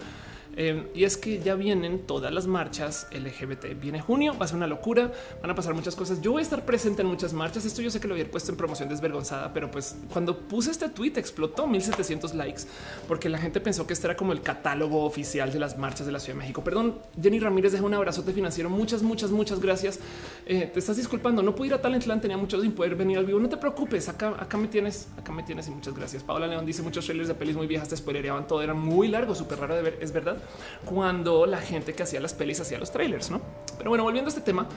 Em, 0.55 0.87
y 0.93 1.05
es 1.05 1.15
que 1.15 1.39
ya 1.41 1.55
vienen 1.55 1.99
todas 2.05 2.31
las 2.33 2.45
marchas 2.45 3.07
LGBT. 3.11 3.79
Viene 3.79 4.01
junio, 4.01 4.35
va 4.37 4.45
a 4.45 4.47
ser 4.47 4.57
una 4.57 4.67
locura, 4.67 5.11
van 5.41 5.49
a 5.49 5.55
pasar 5.55 5.73
muchas 5.73 5.95
cosas. 5.95 6.21
Yo 6.21 6.33
voy 6.33 6.41
a 6.41 6.43
estar 6.43 6.65
presente 6.65 7.01
en 7.01 7.07
muchas 7.07 7.33
marchas. 7.33 7.65
Esto 7.65 7.81
yo 7.81 7.89
sé 7.89 7.99
que 7.99 8.07
lo 8.07 8.15
había 8.15 8.29
puesto 8.29 8.51
en 8.51 8.57
promoción 8.57 8.89
desvergonzada, 8.89 9.53
pero 9.53 9.71
pues 9.71 9.95
cuando 10.11 10.37
puse 10.37 10.71
este 10.71 10.89
tweet 10.89 11.13
explotó 11.15 11.67
1700 11.67 12.33
likes 12.33 12.63
porque 13.07 13.29
la 13.29 13.37
gente 13.37 13.61
pensó 13.61 13.87
que 13.87 13.93
este 13.93 14.07
era 14.07 14.17
como 14.17 14.33
el 14.33 14.41
catálogo 14.41 15.05
oficial 15.05 15.53
de 15.53 15.59
las 15.59 15.77
marchas 15.77 16.05
de 16.05 16.11
la 16.11 16.19
Ciudad 16.19 16.35
de 16.35 16.41
México. 16.41 16.63
Perdón, 16.63 16.99
Jenny 17.21 17.39
Ramírez, 17.39 17.71
deja 17.71 17.85
un 17.85 17.93
abrazote 17.93 18.33
financiero. 18.33 18.69
Muchas, 18.69 19.03
muchas, 19.03 19.31
muchas 19.31 19.59
gracias. 19.59 19.99
Eh, 20.45 20.69
te 20.73 20.79
estás 20.79 20.97
disculpando. 20.97 21.41
No 21.41 21.55
pude 21.55 21.67
ir 21.67 21.73
a 21.75 21.81
Talentland, 21.81 22.21
tenía 22.21 22.37
mucho 22.37 22.59
sin 22.61 22.73
poder 22.73 22.95
venir 22.95 23.17
al 23.17 23.25
vivo. 23.25 23.39
No 23.39 23.47
te 23.47 23.57
preocupes. 23.57 24.09
Acá, 24.09 24.35
acá 24.37 24.57
me 24.57 24.67
tienes, 24.67 25.07
acá 25.17 25.31
me 25.31 25.43
tienes 25.43 25.67
y 25.69 25.71
muchas 25.71 25.95
gracias. 25.95 26.23
Paola 26.23 26.47
León 26.47 26.65
dice 26.65 26.81
muchos 26.81 27.05
trailers 27.05 27.29
de 27.29 27.35
pelis 27.35 27.55
muy 27.55 27.67
viejas 27.67 27.87
te 27.87 27.95
spoilereaban 27.95 28.47
todo. 28.47 28.61
Era 28.61 28.73
muy 28.73 29.07
largo, 29.07 29.33
súper 29.33 29.59
raro 29.59 29.75
de 29.75 29.81
ver. 29.81 29.97
Es 30.01 30.11
verdad 30.11 30.40
cuando 30.85 31.45
la 31.45 31.59
gente 31.61 31.93
que 31.93 32.03
hacía 32.03 32.19
las 32.19 32.33
pelis 32.33 32.59
hacía 32.59 32.77
los 32.79 32.91
trailers, 32.91 33.29
¿no? 33.29 33.41
Pero 33.77 33.89
bueno, 33.89 34.03
volviendo 34.03 34.27
a 34.27 34.31
este 34.31 34.41
tema, 34.41 34.67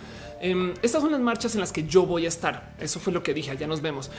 em, 0.41 0.73
estas 0.83 1.03
son 1.03 1.13
las 1.13 1.21
marchas 1.21 1.55
en 1.55 1.61
las 1.61 1.73
que 1.73 1.85
yo 1.85 2.07
voy 2.07 2.25
a 2.25 2.29
estar. 2.29 2.75
Eso 2.81 3.01
fue 3.01 3.13
lo 3.13 3.23
que 3.23 3.35
dije, 3.35 3.55
ya 3.57 3.67
nos 3.67 3.83
vemos. 3.83 4.11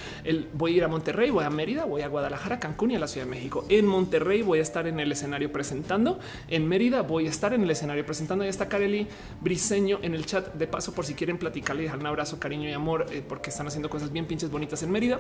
Voy 0.54 0.74
a 0.74 0.78
ir 0.78 0.84
a 0.84 0.88
Monterrey, 0.88 1.32
voy 1.32 1.44
a 1.44 1.50
Mérida, 1.50 1.86
voy 1.86 2.02
a 2.04 2.08
Guadalajara, 2.08 2.60
Cancún 2.60 2.92
y 2.92 2.96
a 2.96 3.00
la 3.00 3.08
Ciudad 3.08 3.26
de 3.26 3.32
México. 3.32 3.66
En 3.70 3.88
Monterrey 3.88 4.42
voy 4.42 4.60
a 4.60 4.62
estar 4.62 4.86
en 4.88 5.00
el 5.00 5.12
escenario 5.12 5.52
presentando. 5.52 6.20
En 6.48 6.68
Mérida 6.68 7.02
voy 7.02 7.28
a 7.28 7.30
estar 7.30 7.54
en 7.54 7.64
el 7.64 7.72
escenario 7.72 8.06
presentando. 8.06 8.46
Y 8.46 8.48
está 8.48 8.70
Kareli 8.70 9.08
Briseño 9.42 10.00
en 10.02 10.14
el 10.14 10.26
chat. 10.26 10.54
De 10.54 10.68
paso, 10.68 10.94
por 10.94 11.06
si 11.06 11.16
quieren 11.16 11.38
platicarle 11.38 11.82
y 11.82 11.86
dejar 11.86 12.00
un 12.00 12.08
abrazo, 12.08 12.40
cariño 12.40 12.70
y 12.70 12.74
amor, 12.74 13.08
eh, 13.10 13.24
porque 13.28 13.50
están 13.50 13.68
haciendo 13.68 13.90
cosas 13.90 14.12
bien 14.12 14.26
pinches 14.26 14.52
bonitas 14.52 14.84
en 14.84 14.92
Mérida. 14.92 15.20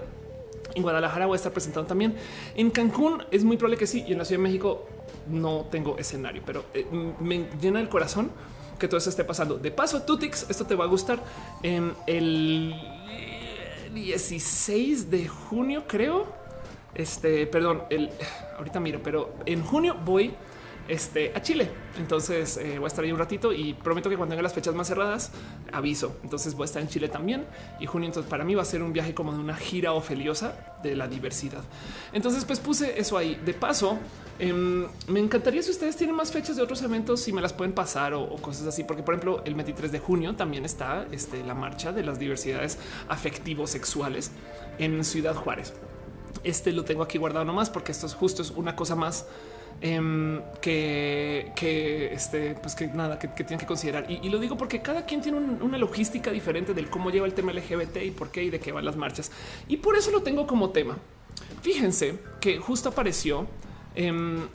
En 0.75 0.83
Guadalajara 0.83 1.25
voy 1.25 1.35
a 1.35 1.37
estar 1.37 1.51
presentando 1.51 1.87
también. 1.87 2.15
En 2.55 2.69
Cancún 2.69 3.23
es 3.31 3.43
muy 3.43 3.57
probable 3.57 3.77
que 3.77 3.87
sí. 3.87 4.03
Y 4.07 4.13
en 4.13 4.17
la 4.17 4.25
Ciudad 4.25 4.39
de 4.39 4.43
México 4.43 4.87
no 5.27 5.65
tengo 5.71 5.97
escenario, 5.97 6.43
pero 6.45 6.65
eh, 6.73 6.85
me 7.19 7.47
llena 7.61 7.79
el 7.79 7.89
corazón 7.89 8.31
que 8.79 8.87
todo 8.87 8.97
eso 8.97 9.09
esté 9.09 9.23
pasando. 9.23 9.57
De 9.57 9.71
paso, 9.71 10.03
Tutix, 10.03 10.49
esto 10.49 10.65
te 10.65 10.75
va 10.75 10.85
a 10.85 10.87
gustar. 10.87 11.19
En 11.63 11.93
el 12.07 12.75
16 13.93 15.09
de 15.09 15.27
junio, 15.27 15.83
creo. 15.87 16.27
Este, 16.93 17.45
perdón, 17.47 17.83
el 17.89 18.09
ahorita 18.57 18.79
miro, 18.79 19.01
pero 19.03 19.33
en 19.45 19.63
junio 19.63 19.97
voy 20.05 20.33
este, 20.87 21.31
a 21.35 21.41
Chile. 21.41 21.69
Entonces 21.97 22.57
eh, 22.57 22.75
voy 22.77 22.85
a 22.85 22.87
estar 22.87 23.03
ahí 23.03 23.11
un 23.11 23.19
ratito 23.19 23.53
y 23.53 23.73
prometo 23.73 24.09
que 24.09 24.17
cuando 24.17 24.33
tenga 24.33 24.43
las 24.43 24.53
fechas 24.53 24.75
más 24.75 24.87
cerradas 24.87 25.31
aviso. 25.71 26.17
Entonces 26.23 26.53
voy 26.53 26.63
a 26.63 26.65
estar 26.65 26.81
en 26.81 26.87
Chile 26.87 27.09
también 27.09 27.45
y 27.79 27.85
junio. 27.85 28.07
Entonces 28.07 28.29
para 28.29 28.43
mí 28.43 28.55
va 28.55 28.61
a 28.61 28.65
ser 28.65 28.83
un 28.83 28.93
viaje 28.93 29.13
como 29.13 29.31
de 29.33 29.39
una 29.39 29.55
gira 29.55 29.93
ofeliosa 29.93 30.75
de 30.83 30.95
la 30.95 31.07
diversidad. 31.07 31.63
Entonces 32.13 32.45
pues 32.45 32.59
puse 32.59 32.99
eso 32.99 33.17
ahí. 33.17 33.39
De 33.45 33.53
paso, 33.53 33.97
em, 34.39 34.85
me 35.07 35.19
encantaría 35.19 35.63
si 35.63 35.71
ustedes 35.71 35.95
tienen 35.95 36.15
más 36.15 36.31
fechas 36.31 36.55
de 36.55 36.61
otros 36.61 36.81
eventos 36.81 37.27
y 37.27 37.33
me 37.33 37.41
las 37.41 37.53
pueden 37.53 37.73
pasar 37.73 38.13
o, 38.13 38.35
cosas 38.35 38.67
así, 38.67 38.83
porque 38.83 39.03
por 39.03 39.15
ejemplo 39.15 39.41
el 39.45 39.55
23 39.55 39.91
de 39.91 39.99
junio 39.99 40.35
también 40.35 40.65
está 40.65 41.07
este, 41.11 41.43
la 41.43 41.55
marcha 41.55 41.91
de 41.91 42.03
las 42.03 42.19
diversidades 42.19 42.77
afectivos 43.07 43.71
sexuales 43.71 44.31
en 44.77 45.03
Ciudad 45.03 45.35
Juárez. 45.35 45.73
Este 46.43 46.71
lo 46.73 46.83
tengo 46.83 47.01
aquí 47.01 47.17
guardado 47.17 47.45
nomás 47.45 47.69
porque 47.69 47.91
esto 47.91 48.05
es 48.05 48.13
justo 48.13 48.41
es 48.41 48.51
una 48.51 48.75
cosa 48.75 48.95
más 48.95 49.25
Em, 49.81 50.41
que, 50.61 51.51
que, 51.55 52.13
este, 52.13 52.55
pues 52.55 52.75
que 52.75 52.87
nada, 52.87 53.19
que, 53.19 53.27
tienen 53.27 53.59
que 53.59 53.65
considerar. 53.65 54.09
Y, 54.09 54.29
lo 54.29 54.39
digo 54.39 54.57
porque 54.57 54.81
cada 54.81 55.05
quien 55.05 55.21
tiene 55.21 55.37
una 55.37 55.77
logística 55.77 56.31
diferente 56.31 56.73
del 56.73 56.89
cómo 56.89 57.11
lleva 57.11 57.27
el 57.27 57.33
tema 57.33 57.51
LGBT 57.51 57.97
y 58.03 58.11
por 58.11 58.31
qué 58.31 58.43
y 58.43 58.49
de 58.49 58.59
qué 58.59 58.71
van 58.71 58.85
las 58.85 58.95
marchas. 58.95 59.31
Y 59.67 59.77
por 59.77 59.97
eso 59.97 60.11
lo 60.11 60.21
tengo 60.21 60.47
como 60.47 60.69
tema. 60.69 60.97
Fíjense 61.61 62.19
que 62.39 62.57
justo 62.57 62.89
apareció 62.89 63.47
em, 63.95 64.47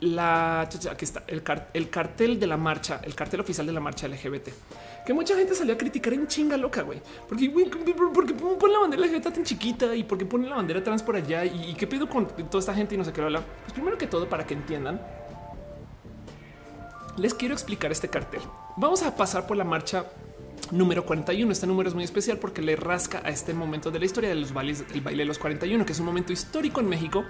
la 0.00 0.60
aquí 0.60 1.04
está 1.04 1.24
el, 1.26 1.42
el, 1.72 1.90
cartel 1.90 2.38
de 2.38 2.46
la 2.46 2.56
marcha, 2.56 3.00
el 3.04 3.14
cartel 3.14 3.40
oficial 3.40 3.66
de 3.66 3.72
la 3.72 3.80
marcha 3.80 4.06
LGBT, 4.06 4.50
que 5.08 5.14
mucha 5.14 5.34
gente 5.34 5.54
salió 5.54 5.72
a 5.72 5.78
criticar 5.78 6.12
en 6.12 6.26
chinga 6.26 6.58
loca, 6.58 6.82
güey, 6.82 7.00
porque 7.26 7.48
porque 8.12 8.34
ponen 8.34 8.72
la 8.74 8.78
bandera 8.80 9.06
LGBT 9.06 9.32
tan 9.32 9.42
chiquita 9.42 9.96
y 9.96 10.02
porque 10.02 10.26
ponen 10.26 10.50
la 10.50 10.56
bandera 10.56 10.84
trans 10.84 11.02
por 11.02 11.16
allá 11.16 11.46
y, 11.46 11.72
qué 11.78 11.86
pedo 11.86 12.10
con 12.10 12.26
toda 12.26 12.58
esta 12.58 12.74
gente 12.74 12.94
y 12.94 12.98
no 12.98 13.06
sé 13.06 13.12
qué 13.14 13.22
hablar. 13.22 13.42
Pues 13.62 13.72
primero 13.72 13.96
que 13.96 14.06
todo, 14.06 14.28
para 14.28 14.46
que 14.46 14.52
entiendan, 14.52 15.00
les 17.16 17.32
quiero 17.32 17.54
explicar 17.54 17.90
este 17.90 18.08
cartel. 18.08 18.42
Vamos 18.76 19.02
a 19.02 19.16
pasar 19.16 19.46
por 19.46 19.56
la 19.56 19.64
marcha 19.64 20.04
número 20.72 21.06
41. 21.06 21.52
Este 21.52 21.66
número 21.66 21.88
es 21.88 21.94
muy 21.94 22.04
especial 22.04 22.36
porque 22.36 22.60
le 22.60 22.76
rasca 22.76 23.22
a 23.24 23.30
este 23.30 23.54
momento 23.54 23.90
de 23.90 24.00
la 24.00 24.04
historia 24.04 24.28
de 24.28 24.34
los 24.34 24.52
bailes, 24.52 24.84
el 24.92 25.00
baile 25.00 25.22
de 25.22 25.28
los 25.28 25.38
41, 25.38 25.86
que 25.86 25.92
es 25.92 26.00
un 26.00 26.04
momento 26.04 26.34
histórico 26.34 26.80
en 26.80 26.88
México, 26.90 27.24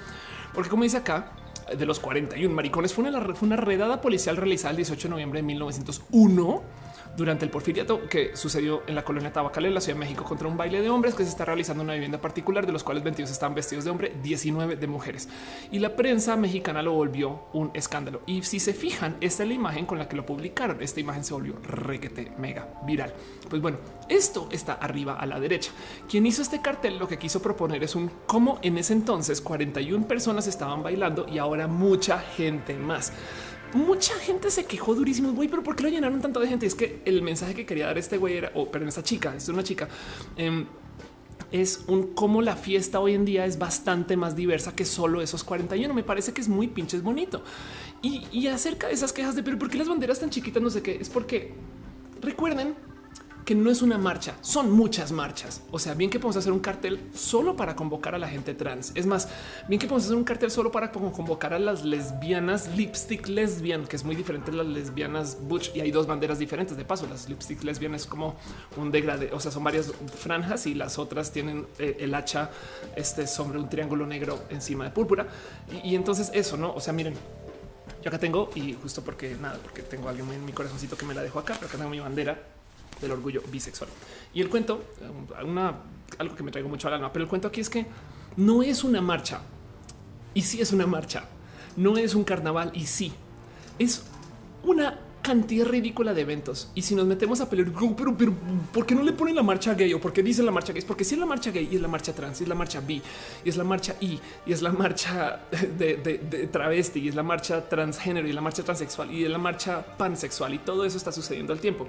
porque 0.53 0.69
como 0.69 0.83
dice 0.83 0.97
acá, 0.97 1.31
de 1.77 1.87
los 1.87 2.01
41 2.01 2.53
maricones 2.53 2.93
fue 2.93 3.05
una, 3.05 3.21
fue 3.37 3.47
una 3.47 3.57
redada 3.57 4.01
policial 4.01 4.37
realizada 4.37 4.71
el 4.73 4.79
18 4.79 5.07
de 5.07 5.11
noviembre 5.11 5.39
de 5.39 5.47
1901 5.47 6.88
durante 7.19 7.45
el 7.45 7.51
porfiriato 7.51 8.07
que 8.09 8.37
sucedió 8.37 8.85
en 8.87 8.95
la 8.95 9.05
colonia 9.05 9.33
Tabacalera, 9.33 9.75
la 9.75 9.81
Ciudad 9.81 9.97
de 9.97 10.05
México, 10.05 10.25
contra 10.25 10.47
un 10.47 10.57
baile 10.57 10.81
de 10.81 10.89
hombres 10.89 11.17
que 11.17 11.25
se 11.25 11.31
está 11.31 11.45
realizando 11.45 11.83
en 11.83 11.89
una 11.89 11.95
vivienda 11.95 12.21
particular, 12.21 12.65
de 12.65 12.71
los 12.71 12.85
cuales 12.85 13.03
22 13.03 13.29
están 13.29 13.57
vestidos 13.57 13.85
de 13.85 13.91
hombre, 13.91 14.15
19 14.23 14.77
de 14.77 14.87
mujeres. 14.87 15.29
Y 15.73 15.81
la 15.81 15.97
prensa 15.97 16.37
mexicana 16.37 16.81
lo 16.81 16.93
volvió 16.93 17.47
un 17.53 17.73
escándalo. 17.75 18.23
Y 18.25 18.43
si 18.45 18.61
se 18.61 18.73
fijan, 18.73 19.17
esta 19.21 19.43
es 19.43 19.49
la 19.49 19.55
imagen 19.55 19.85
con 19.85 19.99
la 19.99 20.09
que 20.09 20.15
lo 20.15 20.25
publicaron. 20.25 20.81
Esta 20.81 21.01
imagen 21.01 21.25
se 21.25 21.35
volvió 21.35 21.57
requete 21.61 22.31
mega 22.39 22.69
viral. 22.87 23.13
Pues 23.51 23.61
bueno, 23.61 23.79
esto 24.09 24.49
está 24.53 24.75
arriba 24.75 25.15
a 25.15 25.27
la 25.27 25.41
derecha. 25.41 25.73
Quien 26.09 26.25
hizo 26.25 26.41
este 26.43 26.63
cartel 26.63 26.99
lo 26.99 27.09
que 27.09 27.19
quiso 27.19 27.43
proponer 27.43 27.83
es 27.83 27.97
un 27.97 28.13
cómo 28.27 28.61
en 28.63 28.79
ese 28.79 28.93
entonces 28.93 29.41
41 29.41 30.07
personas 30.07 30.47
estaban 30.47 30.85
bailando 30.85 31.27
y 31.29 31.39
ahora 31.39 31.67
mucha 31.67 32.21
gente 32.21 32.75
más 32.75 33.13
mucha 33.75 34.15
gente 34.15 34.51
se 34.51 34.65
quejó 34.65 34.95
durísimo, 34.95 35.33
güey, 35.33 35.49
pero 35.49 35.63
¿por 35.63 35.77
qué 35.77 35.85
lo 35.85 35.89
llenaron 35.89 36.21
tanto 36.21 36.41
de 36.41 36.49
gente? 36.49 36.67
Es 36.67 36.75
que 36.75 37.01
el 37.05 37.23
mensaje 37.23 37.55
que 37.55 37.67
quería 37.67 37.87
dar 37.87 37.99
este 37.99 38.17
güey 38.17 38.37
era, 38.37 38.53
o 38.55 38.71
pero 38.71 38.87
esta 38.89 39.03
chica, 39.03 39.35
es 39.37 39.49
una 39.49 39.63
chica, 39.63 39.89
em, 40.37 40.67
es 41.51 41.85
un 41.87 42.15
cómo 42.15 42.43
la 42.43 42.57
fiesta 42.57 43.01
hoy 43.01 43.15
en 43.15 43.25
día 43.25 43.47
es 43.47 43.59
bastante 43.59 44.17
más 44.17 44.37
diversa 44.37 44.75
que 44.75 44.85
solo 44.85 45.23
esos 45.23 45.45
41. 45.45 45.95
Me 45.95 46.03
parece 46.03 46.33
que 46.33 46.41
es 46.41 46.49
muy 46.49 46.69
pinches 46.69 47.03
bonito. 47.03 47.43
Y, 48.03 48.27
y 48.33 48.49
acerca 48.49 48.89
de 48.89 48.95
esas 48.95 49.13
quejas 49.13 49.35
de 49.35 49.43
pero 49.43 49.59
por 49.59 49.71
qué 49.71 49.79
las 49.79 49.89
banderas 49.89 50.21
tan 50.21 50.31
chiquitas, 50.31 50.63
no 50.63 50.71
sé 50.71 50.83
qué, 50.83 50.99
es 51.01 51.09
porque 51.09 51.55
recuerden 52.21 52.75
que 53.49 53.55
no 53.55 53.71
es 53.71 53.81
una 53.81 53.97
marcha, 53.97 54.35
son 54.43 54.71
muchas 54.71 55.11
marchas. 55.11 55.63
O 55.71 55.79
sea, 55.79 55.95
bien 55.95 56.11
que 56.11 56.19
podemos 56.19 56.37
hacer 56.37 56.53
un 56.53 56.61
cartel 56.61 57.01
solo 57.15 57.57
para 57.57 57.75
convocar 57.75 58.15
a 58.15 58.19
la 58.19 58.29
gente 58.29 58.53
trans. 58.53 58.93
Es 58.95 59.07
más, 59.07 59.27
bien 59.69 59.81
que 59.81 59.87
podemos 59.87 60.05
hacer 60.05 60.19
un 60.19 60.25
cartel 60.25 60.51
solo 60.51 60.71
para 60.71 60.93
convocar 60.93 61.55
a 61.55 61.59
las 61.59 61.83
lesbianas 61.83 62.69
lipstick 62.77 63.27
lesbian, 63.27 63.87
que 63.87 63.97
es 63.97 64.05
muy 64.05 64.17
diferente 64.17 64.51
de 64.51 64.59
las 64.59 64.67
lesbianas 64.67 65.39
butch. 65.49 65.75
Y 65.75 65.81
hay 65.81 65.91
dos 65.91 66.07
banderas 66.07 66.39
diferentes. 66.39 66.77
De 66.77 66.85
paso, 66.85 67.07
las 67.07 67.27
lipstick 67.27 67.63
lesbian 67.63 67.95
es 67.95 68.05
como 68.05 68.37
un 68.77 68.91
degradé. 68.91 69.31
O 69.33 69.41
sea, 69.41 69.51
son 69.51 69.65
varias 69.65 69.95
franjas 70.15 70.67
y 70.67 70.75
las 70.75 70.99
otras 70.99 71.33
tienen 71.33 71.67
eh, 71.79 71.97
el 72.01 72.15
hacha 72.15 72.51
este 72.97 73.27
sobre 73.27 73.59
un 73.59 73.71
triángulo 73.71 74.07
negro 74.07 74.41
encima 74.51 74.85
de 74.85 74.91
púrpura. 74.91 75.27
Y, 75.73 75.93
y 75.93 75.95
entonces 75.95 76.31
eso, 76.35 76.59
no? 76.59 76.75
O 76.75 76.81
sea, 76.81 76.93
miren, 76.93 77.15
yo 78.03 78.11
acá 78.11 78.19
tengo 78.19 78.51
y 78.55 78.75
justo 78.75 79.03
porque 79.03 79.37
nada, 79.41 79.59
porque 79.63 79.81
tengo 79.81 80.11
alguien 80.11 80.31
en 80.33 80.45
mi 80.45 80.53
corazoncito 80.53 80.99
que 80.99 81.07
me 81.07 81.15
la 81.15 81.23
dejo 81.23 81.39
acá, 81.39 81.55
pero 81.55 81.69
acá 81.69 81.79
tengo 81.79 81.89
mi 81.89 82.01
bandera 82.01 82.58
del 83.01 83.13
orgullo 83.13 83.43
bisexual. 83.51 83.91
Y 84.35 84.41
el 84.41 84.49
cuento, 84.49 84.85
una, 85.45 85.75
algo 86.19 86.35
que 86.35 86.43
me 86.43 86.51
traigo 86.51 86.69
mucho 86.69 86.89
al 86.89 86.95
alma, 86.95 87.13
pero 87.13 87.25
el 87.25 87.29
cuento 87.29 87.49
aquí 87.49 87.61
es 87.61 87.71
que 87.71 87.87
no 88.37 88.63
es 88.63 88.85
una 88.85 89.01
marcha. 89.01 89.41
Y 90.35 90.43
sí 90.43 90.61
es 90.61 90.73
una 90.73 90.87
marcha. 90.87 91.25
No 91.77 91.97
es 91.97 92.15
un 92.15 92.25
carnaval 92.25 92.71
y 92.75 92.87
sí. 92.87 93.13
Es 93.79 94.03
una 94.63 95.01
cantidad 95.23 95.67
ridícula 95.67 96.15
de 96.15 96.23
eventos. 96.23 96.71
Y 96.75 96.83
si 96.83 96.95
nos 96.95 97.07
metemos 97.07 97.41
a 97.41 97.51
pelear, 97.51 97.71
pero, 97.97 98.17
pero, 98.17 98.33
¿por 98.73 98.87
qué 98.87 98.95
no 98.95 99.03
le 99.03 99.13
ponen 99.13 99.35
la 99.35 99.43
marcha 99.43 99.75
gay? 99.75 99.93
¿O 99.93 100.01
por 100.01 100.13
qué 100.13 100.23
dicen 100.23 100.47
la 100.47 100.53
marcha 100.53 100.73
gay? 100.73 100.79
Es 100.79 100.85
porque 100.85 101.05
si 101.05 101.15
es 101.15 101.21
la 101.21 101.27
marcha 101.27 101.51
gay 101.51 101.69
y 101.71 101.77
es 101.77 101.83
la 101.83 101.89
marcha 101.89 102.15
trans, 102.15 102.41
y 102.41 102.45
es 102.45 102.49
la 102.49 102.55
marcha 102.55 102.81
bi, 102.81 103.03
y 103.45 103.49
es 103.49 103.57
la 103.57 103.65
marcha 103.65 103.95
I, 104.01 104.19
y 104.47 104.53
es 104.53 104.63
la 104.63 104.73
marcha 104.73 105.41
de, 105.77 105.97
de 105.97 106.47
travesti, 106.47 107.01
y 107.01 107.09
es 107.09 107.15
la 107.15 107.23
marcha 107.23 107.69
transgénero, 107.69 108.27
y 108.27 108.33
la 108.33 108.41
marcha 108.41 108.63
transexual, 108.63 109.13
y 109.13 109.25
es 109.25 109.31
la 109.31 109.39
marcha 109.39 109.85
pansexual, 109.99 110.55
y 110.55 110.59
todo 110.59 110.85
eso 110.85 110.97
está 110.97 111.13
sucediendo 111.13 111.53
al 111.53 111.61
tiempo. 111.61 111.89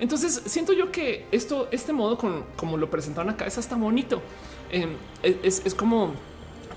Entonces 0.00 0.42
siento 0.46 0.72
yo 0.72 0.90
que 0.90 1.26
esto, 1.32 1.68
este 1.70 1.92
modo 1.92 2.18
con, 2.18 2.44
como 2.56 2.76
lo 2.76 2.90
presentaron 2.90 3.30
acá 3.30 3.46
es 3.46 3.58
hasta 3.58 3.76
bonito. 3.76 4.22
Em, 4.70 4.96
es, 5.22 5.74
como 5.74 6.14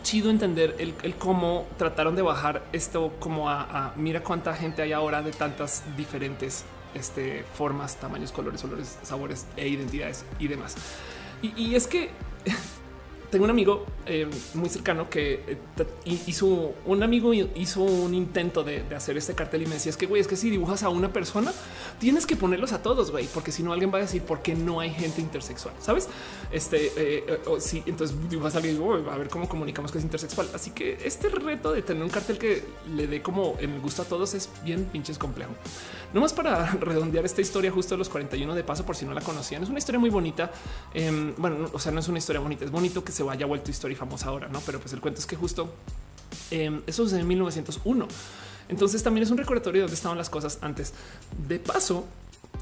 chido 0.04 0.30
entender 0.30 0.76
el, 0.80 1.16
cómo 1.16 1.68
trataron 1.78 2.16
de 2.16 2.22
bajar 2.22 2.64
esto 2.72 3.14
como 3.20 3.50
a, 3.50 3.94
mira 3.96 4.22
cuánta 4.22 4.54
gente 4.54 4.82
hay 4.82 4.94
ahora 4.94 5.22
de 5.22 5.32
tantas 5.32 5.84
diferentes 5.98 6.64
este, 6.94 7.44
formas, 7.54 7.96
tamaños, 7.98 8.32
colores, 8.32 8.64
olores, 8.64 8.98
sabores 9.02 9.48
e 9.58 9.68
identidades 9.68 10.26
y 10.40 10.48
demás. 10.48 10.76
y 11.42 11.76
es 11.76 11.88
que 11.88 12.12
tengo 13.30 13.46
un 13.46 13.52
amigo 13.52 13.86
eh, 14.06 14.28
muy 14.54 14.70
cercano 14.70 15.10
que 15.10 15.42
eh, 15.48 16.18
hizo 16.28 16.74
un 16.86 17.04
amigo 17.04 17.34
hizo 17.34 17.82
un 17.82 18.14
intento 18.14 18.64
de, 18.64 18.84
hacer 18.96 19.18
este 19.18 19.34
cartel 19.34 19.64
y 19.64 19.66
me 19.66 19.74
decía 19.74 19.90
es 19.90 19.98
que 19.98 20.06
güey, 20.06 20.22
es 20.22 20.28
que 20.28 20.36
si 20.36 20.50
dibujas 20.50 20.84
a 20.84 20.90
una 20.90 21.12
persona 21.12 21.52
tienes 22.00 22.26
que 22.26 22.36
ponerlos 22.36 22.72
a 22.74 22.82
todos, 22.82 23.12
güey, 23.12 23.28
porque 23.34 23.52
si 23.52 23.64
no 23.64 23.74
alguien 23.74 23.92
va 23.94 23.98
a 23.98 24.02
decir 24.02 24.22
por 24.22 24.42
qué 24.42 24.56
no 24.56 24.80
hay 24.80 24.92
gente 24.92 25.22
intersexual, 25.22 25.74
sabes? 25.80 26.08
Este 26.52 26.92
eh, 26.98 27.40
o 27.48 27.60
si 27.60 27.84
entonces 27.86 28.16
dibujas 28.30 28.56
a 28.56 28.58
alguien 28.60 28.80
a 29.10 29.18
ver 29.18 29.30
cómo 29.30 29.50
comunicamos 29.50 29.92
que 29.92 29.98
es 29.98 30.04
intersexual. 30.04 30.50
Así 30.54 30.72
que 30.72 30.98
este 31.04 31.30
reto 31.30 31.72
de 31.72 31.82
tener 31.82 32.04
un 32.04 32.10
cartel 32.10 32.38
que 32.38 32.64
le 32.96 33.08
dé 33.08 33.22
como 33.22 33.56
el 33.60 33.80
gusto 33.80 34.02
a 34.02 34.06
todos 34.06 34.34
es 34.34 34.50
bien 34.64 34.86
pinches 34.86 35.18
complejo. 35.18 35.52
No 36.16 36.22
más 36.22 36.32
para 36.32 36.66
redondear 36.80 37.26
esta 37.26 37.42
historia 37.42 37.70
justo 37.70 37.94
a 37.94 37.98
los 37.98 38.08
41 38.08 38.56
de 38.56 38.64
paso, 38.64 38.86
por 38.86 38.96
si 38.96 39.06
no 39.06 39.14
la 39.14 39.20
conocían. 39.20 39.62
Es 39.64 39.70
una 39.70 39.80
historia 39.80 40.00
muy 40.00 40.10
bonita. 40.10 40.50
Em, 40.94 41.36
bueno, 41.36 41.70
o 41.74 41.78
sea, 41.78 41.92
no 41.92 42.00
es 42.00 42.08
una 42.08 42.20
historia 42.20 42.40
bonita, 42.40 42.64
es 42.64 42.72
bonito 42.72 43.04
que 43.04 43.12
se 43.12 43.30
haya 43.30 43.46
vuelto 43.46 43.70
historia 43.70 43.98
famosa 43.98 44.30
ahora, 44.30 44.48
no? 44.48 44.62
Pero 44.62 44.80
pues 44.80 44.94
el 44.94 45.02
cuento 45.02 45.20
es 45.20 45.26
que 45.26 45.36
justo 45.36 45.74
eh, 46.52 46.80
eso 46.88 47.04
es 47.04 47.12
de 47.12 47.22
1901. 47.22 48.08
Entonces 48.70 49.04
también 49.04 49.24
es 49.24 49.32
un 49.32 49.38
recordatorio 49.38 49.82
de 49.82 49.84
dónde 49.84 49.96
estaban 49.96 50.18
las 50.18 50.30
cosas 50.30 50.58
antes. 50.62 50.94
De 51.50 51.60
paso, 51.60 52.06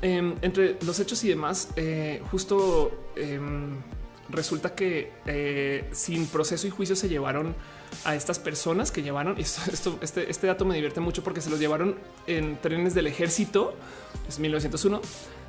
em, 0.02 0.34
entre 0.42 0.80
los 0.84 1.00
hechos 1.00 1.24
y 1.24 1.30
demás, 1.30 1.68
eh, 1.76 2.24
justo 2.32 3.12
em, 3.16 3.76
resulta 4.30 4.74
que 4.74 5.12
eh, 5.28 5.88
sin 5.92 6.26
proceso 6.26 6.66
y 6.66 6.72
juicio 6.72 6.96
se 6.96 7.08
llevaron 7.08 7.54
a 8.06 8.16
estas 8.16 8.40
personas 8.40 8.92
que 8.92 9.02
llevaron 9.02 9.38
esto, 9.38 9.98
este, 10.02 10.30
este 10.30 10.48
dato 10.48 10.66
me 10.66 10.76
divierte 10.76 11.00
mucho 11.00 11.24
porque 11.24 11.42
se 11.42 11.50
los 11.50 11.60
llevaron 11.60 11.96
en 12.28 12.58
trenes 12.62 12.94
del 12.94 13.08
ejército, 13.08 13.74
es 14.28 14.40
1901, 14.40 15.02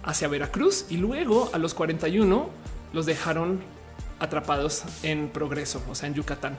hacia 0.02 0.28
Veracruz 0.28 0.86
y 0.90 0.96
luego 0.96 1.50
a 1.52 1.58
los 1.58 1.74
41 1.74 2.48
los 2.92 3.06
dejaron 3.06 3.60
atrapados 4.18 4.84
en 5.02 5.28
progreso, 5.28 5.82
o 5.90 5.94
sea, 5.94 6.08
en 6.08 6.14
Yucatán. 6.14 6.56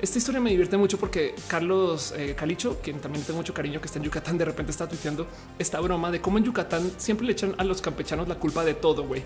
Esta 0.00 0.18
historia 0.18 0.40
me 0.40 0.50
divierte 0.50 0.76
mucho 0.76 0.98
porque 0.98 1.34
Carlos 1.48 2.14
eh, 2.16 2.34
Calicho, 2.36 2.80
quien 2.82 3.00
también 3.00 3.24
tengo 3.24 3.38
mucho 3.38 3.54
cariño 3.54 3.80
que 3.80 3.86
está 3.86 3.98
en 3.98 4.04
Yucatán, 4.04 4.38
de 4.38 4.44
repente 4.44 4.70
está 4.70 4.88
tuiteando 4.88 5.26
esta 5.58 5.80
broma 5.80 6.10
de 6.10 6.20
cómo 6.20 6.38
en 6.38 6.44
Yucatán 6.44 6.90
siempre 6.98 7.26
le 7.26 7.32
echan 7.32 7.54
a 7.58 7.64
los 7.64 7.82
campechanos 7.82 8.28
la 8.28 8.36
culpa 8.36 8.64
de 8.64 8.74
todo, 8.74 9.04
güey. 9.04 9.22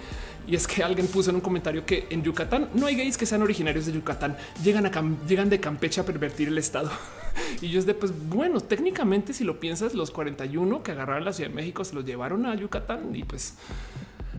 Y 0.46 0.56
es 0.56 0.66
que 0.66 0.82
alguien 0.82 1.06
puso 1.06 1.30
en 1.30 1.36
un 1.36 1.42
comentario 1.42 1.84
que 1.84 2.06
en 2.10 2.22
Yucatán 2.22 2.70
no 2.74 2.86
hay 2.86 2.96
gays 2.96 3.18
que 3.18 3.26
sean 3.26 3.42
originarios 3.42 3.86
de 3.86 3.92
Yucatán, 3.92 4.36
llegan, 4.62 4.86
a 4.86 5.26
llegan 5.26 5.50
de 5.50 5.60
Campeche 5.60 6.00
a 6.00 6.04
pervertir 6.04 6.48
el 6.48 6.58
estado. 6.58 6.90
y 7.60 7.68
yo 7.68 7.78
es 7.78 7.86
de, 7.86 7.94
pues 7.94 8.12
bueno, 8.28 8.60
técnicamente 8.60 9.32
si 9.32 9.44
lo 9.44 9.60
piensas, 9.60 9.94
los 9.94 10.10
41 10.10 10.82
que 10.82 10.92
agarraron 10.92 11.24
la 11.24 11.32
Ciudad 11.32 11.50
de 11.50 11.56
México 11.56 11.84
se 11.84 11.94
los 11.94 12.04
llevaron 12.04 12.46
a 12.46 12.54
Yucatán 12.54 13.14
y 13.14 13.24
pues 13.24 13.54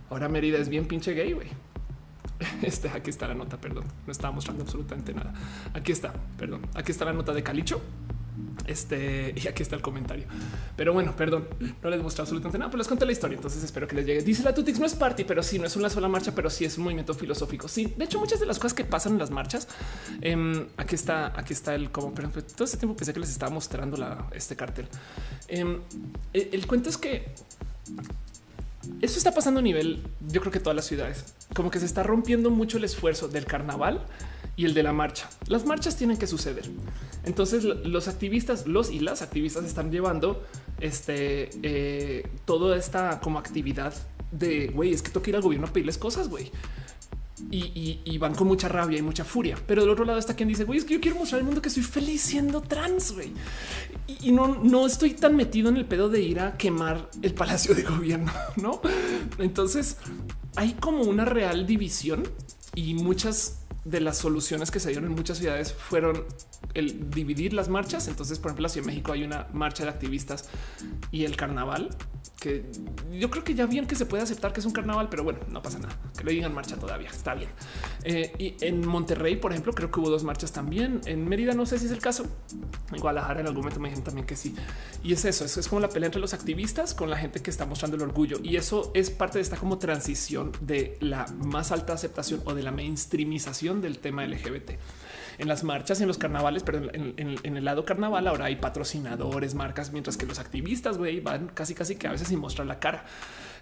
ahora 0.10 0.30
Mérida 0.30 0.58
es 0.58 0.70
bien 0.70 0.88
pinche 0.88 1.14
gay, 1.14 1.34
güey. 1.34 1.48
Este 2.62 2.90
aquí 2.90 3.10
está 3.10 3.28
la 3.28 3.34
nota, 3.34 3.58
perdón, 3.58 3.86
no 4.06 4.12
estaba 4.12 4.34
mostrando 4.34 4.64
absolutamente 4.64 5.14
nada. 5.14 5.34
Aquí 5.74 5.92
está, 5.92 6.14
perdón, 6.38 6.62
aquí 6.74 6.92
está 6.92 7.06
la 7.06 7.14
nota 7.14 7.34
de 7.34 7.44
Calicho. 7.44 7.82
Este 8.66 9.34
y 9.44 9.48
aquí 9.48 9.64
está 9.64 9.76
el 9.76 9.82
comentario, 9.82 10.26
pero 10.76 10.94
bueno, 10.94 11.16
perdón, 11.16 11.48
no 11.60 11.90
les 11.90 12.02
mostrado 12.02 12.24
absolutamente 12.24 12.58
nada, 12.58 12.70
pero 12.70 12.80
les 12.80 12.88
conté 12.88 13.06
la 13.06 13.12
historia. 13.12 13.36
Entonces 13.36 13.64
espero 13.64 13.88
que 13.88 13.96
les 13.96 14.06
llegue. 14.06 14.22
Dice 14.22 14.44
la 14.44 14.54
Tutix 14.54 14.80
no 14.80 14.86
es 14.86 14.96
party, 14.96 15.24
pero 15.24 15.44
sí, 15.44 15.60
no 15.60 15.66
es 15.66 15.76
una 15.76 15.90
sola 15.90 16.08
marcha, 16.08 16.34
pero 16.34 16.50
sí 16.50 16.66
es 16.66 16.78
un 16.78 16.86
movimiento 16.86 17.14
filosófico. 17.14 17.68
Sí, 17.68 17.94
de 17.98 18.06
hecho, 18.06 18.20
muchas 18.20 18.40
de 18.40 18.46
las 18.46 18.58
cosas 18.58 18.74
que 18.74 18.86
pasan 18.86 19.14
en 19.14 19.20
las 19.20 19.32
marchas, 19.32 19.68
em, 20.22 20.68
aquí 20.78 20.96
está, 20.96 21.38
aquí 21.40 21.54
está 21.54 21.76
el 21.76 21.92
como, 21.92 22.14
pero 22.14 22.30
todo 22.30 22.64
este 22.64 22.78
tiempo 22.78 22.96
pensé 22.96 23.14
que 23.14 23.20
les 23.20 23.30
estaba 23.30 23.52
mostrando 23.52 23.98
este 24.32 24.56
cartel. 24.56 24.88
Em, 25.48 25.80
el, 26.32 26.50
el 26.54 26.68
cuento 26.68 26.90
es 26.90 26.98
que 26.98 27.34
eso 29.02 29.18
está 29.18 29.34
pasando 29.34 29.60
a 29.60 29.64
nivel, 29.64 30.04
yo 30.28 30.42
creo 30.42 30.52
que 30.52 30.60
todas 30.60 30.76
las 30.76 30.86
ciudades, 30.86 31.26
como 31.54 31.72
que 31.72 31.80
se 31.80 31.86
está 31.86 32.04
rompiendo 32.04 32.50
mucho 32.50 32.78
el 32.78 32.84
esfuerzo 32.84 33.28
del 33.28 33.46
carnaval 33.46 34.06
y 34.56 34.66
el 34.66 34.74
de 34.74 34.84
la 34.84 34.94
marcha. 34.94 35.30
Las 35.48 35.66
marchas 35.66 35.96
tienen 35.96 36.18
que 36.18 36.28
suceder. 36.28 36.70
Entonces 37.26 37.64
los 37.64 38.08
activistas, 38.08 38.68
los 38.68 38.92
y 38.92 39.00
las 39.00 39.22
activistas 39.22 39.66
están 39.66 39.92
llevando 39.92 40.44
este 40.80 41.50
eh, 41.64 42.28
toda 42.46 42.78
esta 42.78 43.20
como 43.20 43.40
actividad 43.40 43.94
de 44.32 44.68
güey, 44.68 44.94
es 44.94 45.02
que 45.02 45.12
que 45.22 45.30
ir 45.30 45.36
al 45.36 45.42
gobierno 45.42 45.68
a 45.68 45.74
pedirles 45.74 45.98
cosas, 45.98 46.28
güey 46.28 46.52
y, 47.52 48.18
van 48.18 48.36
con 48.36 48.48
mucha 48.48 48.68
rabia 48.68 48.98
y 48.98 49.02
mucha 49.02 49.24
furia. 49.24 49.58
Pero 49.68 49.82
del 49.82 49.90
otro 49.90 50.06
lado 50.06 50.20
está 50.20 50.36
quien 50.36 50.50
dice, 50.50 50.64
güey, 50.64 50.80
es 50.80 50.86
que 50.86 50.96
yo 50.96 51.02
quiero 51.02 51.18
mostrar 51.18 51.40
al 51.40 51.46
mundo 51.46 51.62
que 51.62 51.70
soy 51.70 51.84
feliz 51.84 52.22
siendo 52.22 52.62
trans, 52.62 53.14
güey. 53.14 53.32
Y, 54.22 54.32
no, 54.32 54.60
no 54.64 54.86
estoy 54.86 55.14
tan 55.14 55.36
metido 55.36 55.70
en 55.70 55.78
el 55.78 55.86
pedo 55.86 56.10
de 56.10 56.22
ir 56.22 56.40
a 56.40 56.58
quemar 56.58 57.10
el 57.22 57.34
palacio 57.34 57.76
de 57.76 57.84
gobierno, 57.84 58.32
¿no? 58.56 58.82
Entonces 59.38 59.98
hay 60.56 60.74
como 60.74 61.04
una 61.04 61.26
real 61.26 61.66
división 61.66 62.24
y 62.76 62.94
muchas 62.96 63.63
de 63.86 64.00
las 64.00 64.18
soluciones 64.18 64.72
que 64.72 64.80
se 64.80 64.90
dieron 64.90 65.06
en 65.06 65.16
muchas 65.16 65.38
ciudades 65.38 65.74
fueron 65.74 66.26
el 66.74 67.10
dividir 67.10 67.54
las 67.54 67.70
marchas. 67.70 68.08
Entonces, 68.08 68.40
por 68.40 68.50
ejemplo, 68.50 68.62
en 68.62 68.64
la 68.64 68.70
Ciudad 68.70 68.86
de 68.86 68.92
México 68.92 69.12
hay 69.12 69.24
una 69.24 69.48
marcha 69.54 69.84
de 69.84 69.90
activistas 69.90 70.50
y 71.12 71.26
el 71.26 71.36
carnaval 71.36 71.90
que 72.40 72.66
yo 73.12 73.30
creo 73.30 73.44
que 73.46 73.56
ya 73.56 73.66
bien 73.66 73.88
que 73.88 73.96
se 73.96 74.06
puede 74.06 74.22
aceptar 74.22 74.52
que 74.52 74.60
es 74.60 74.66
un 74.66 74.74
carnaval, 74.74 75.08
pero 75.10 75.24
bueno, 75.24 75.40
no 75.50 75.62
pasa 75.62 75.80
nada. 75.80 75.96
Que 76.18 76.26
le 76.26 76.34
digan 76.34 76.54
marcha 76.54 76.76
todavía 76.76 77.10
está 77.10 77.36
bien. 77.36 77.50
Eh, 78.04 78.34
y 78.38 78.66
en 78.66 78.86
Monterrey, 78.86 79.38
por 79.38 79.52
ejemplo, 79.52 79.74
creo 79.74 79.90
que 79.90 80.00
hubo 80.02 80.10
dos 80.10 80.26
marchas 80.26 80.52
también. 80.52 81.00
En 81.06 81.26
Mérida, 81.28 81.54
no 81.54 81.66
sé 81.66 81.80
si 81.80 81.86
es 81.86 81.92
el 81.92 82.00
caso. 82.00 82.26
En 82.92 83.00
Guadalajara, 83.00 83.40
en 83.40 83.48
algún 83.48 83.62
momento 83.62 83.80
me 83.80 83.88
dijeron 83.88 84.04
también 84.04 84.28
que 84.28 84.36
sí. 84.36 84.54
Y 85.04 85.14
es 85.14 85.24
eso. 85.24 85.46
Eso 85.46 85.60
es 85.60 85.70
como 85.70 85.80
la 85.80 85.88
pelea 85.88 86.08
entre 86.08 86.20
los 86.20 86.34
activistas 86.34 86.94
con 86.94 87.10
la 87.10 87.18
gente 87.18 87.42
que 87.42 87.50
está 87.50 87.66
mostrando 87.66 87.96
el 87.96 88.04
orgullo. 88.04 88.40
Y 88.44 88.58
eso 88.58 88.92
es 88.94 89.10
parte 89.10 89.38
de 89.38 89.44
esta 89.44 89.56
como 89.56 89.78
transición 89.78 90.52
de 90.60 90.98
la 91.00 91.26
más 91.46 91.72
alta 91.72 91.94
aceptación 91.94 92.42
o 92.44 92.54
de 92.54 92.64
la 92.64 92.72
mainstreamización 92.72 93.73
del 93.82 94.00
tema 94.00 94.26
LGBT 94.26 94.72
en 95.38 95.48
las 95.48 95.64
marchas, 95.64 96.02
en 96.02 96.08
los 96.08 96.18
carnavales, 96.18 96.64
pero 96.64 96.92
en, 96.94 97.58
el 97.58 97.66
lado 97.66 97.86
carnaval 97.86 98.28
ahora 98.28 98.46
hay 98.46 98.56
patrocinadores, 98.58 99.56
marcas, 99.56 99.92
mientras 99.92 100.18
que 100.18 100.26
los 100.26 100.40
activistas 100.40 100.98
güey, 100.98 101.20
van 101.20 101.48
casi 101.48 101.74
casi 101.74 101.96
que 101.96 102.08
a 102.08 102.12
veces 102.12 102.28
sin 102.28 102.40
mostrar 102.40 102.68
la 102.68 102.80
cara. 102.80 103.06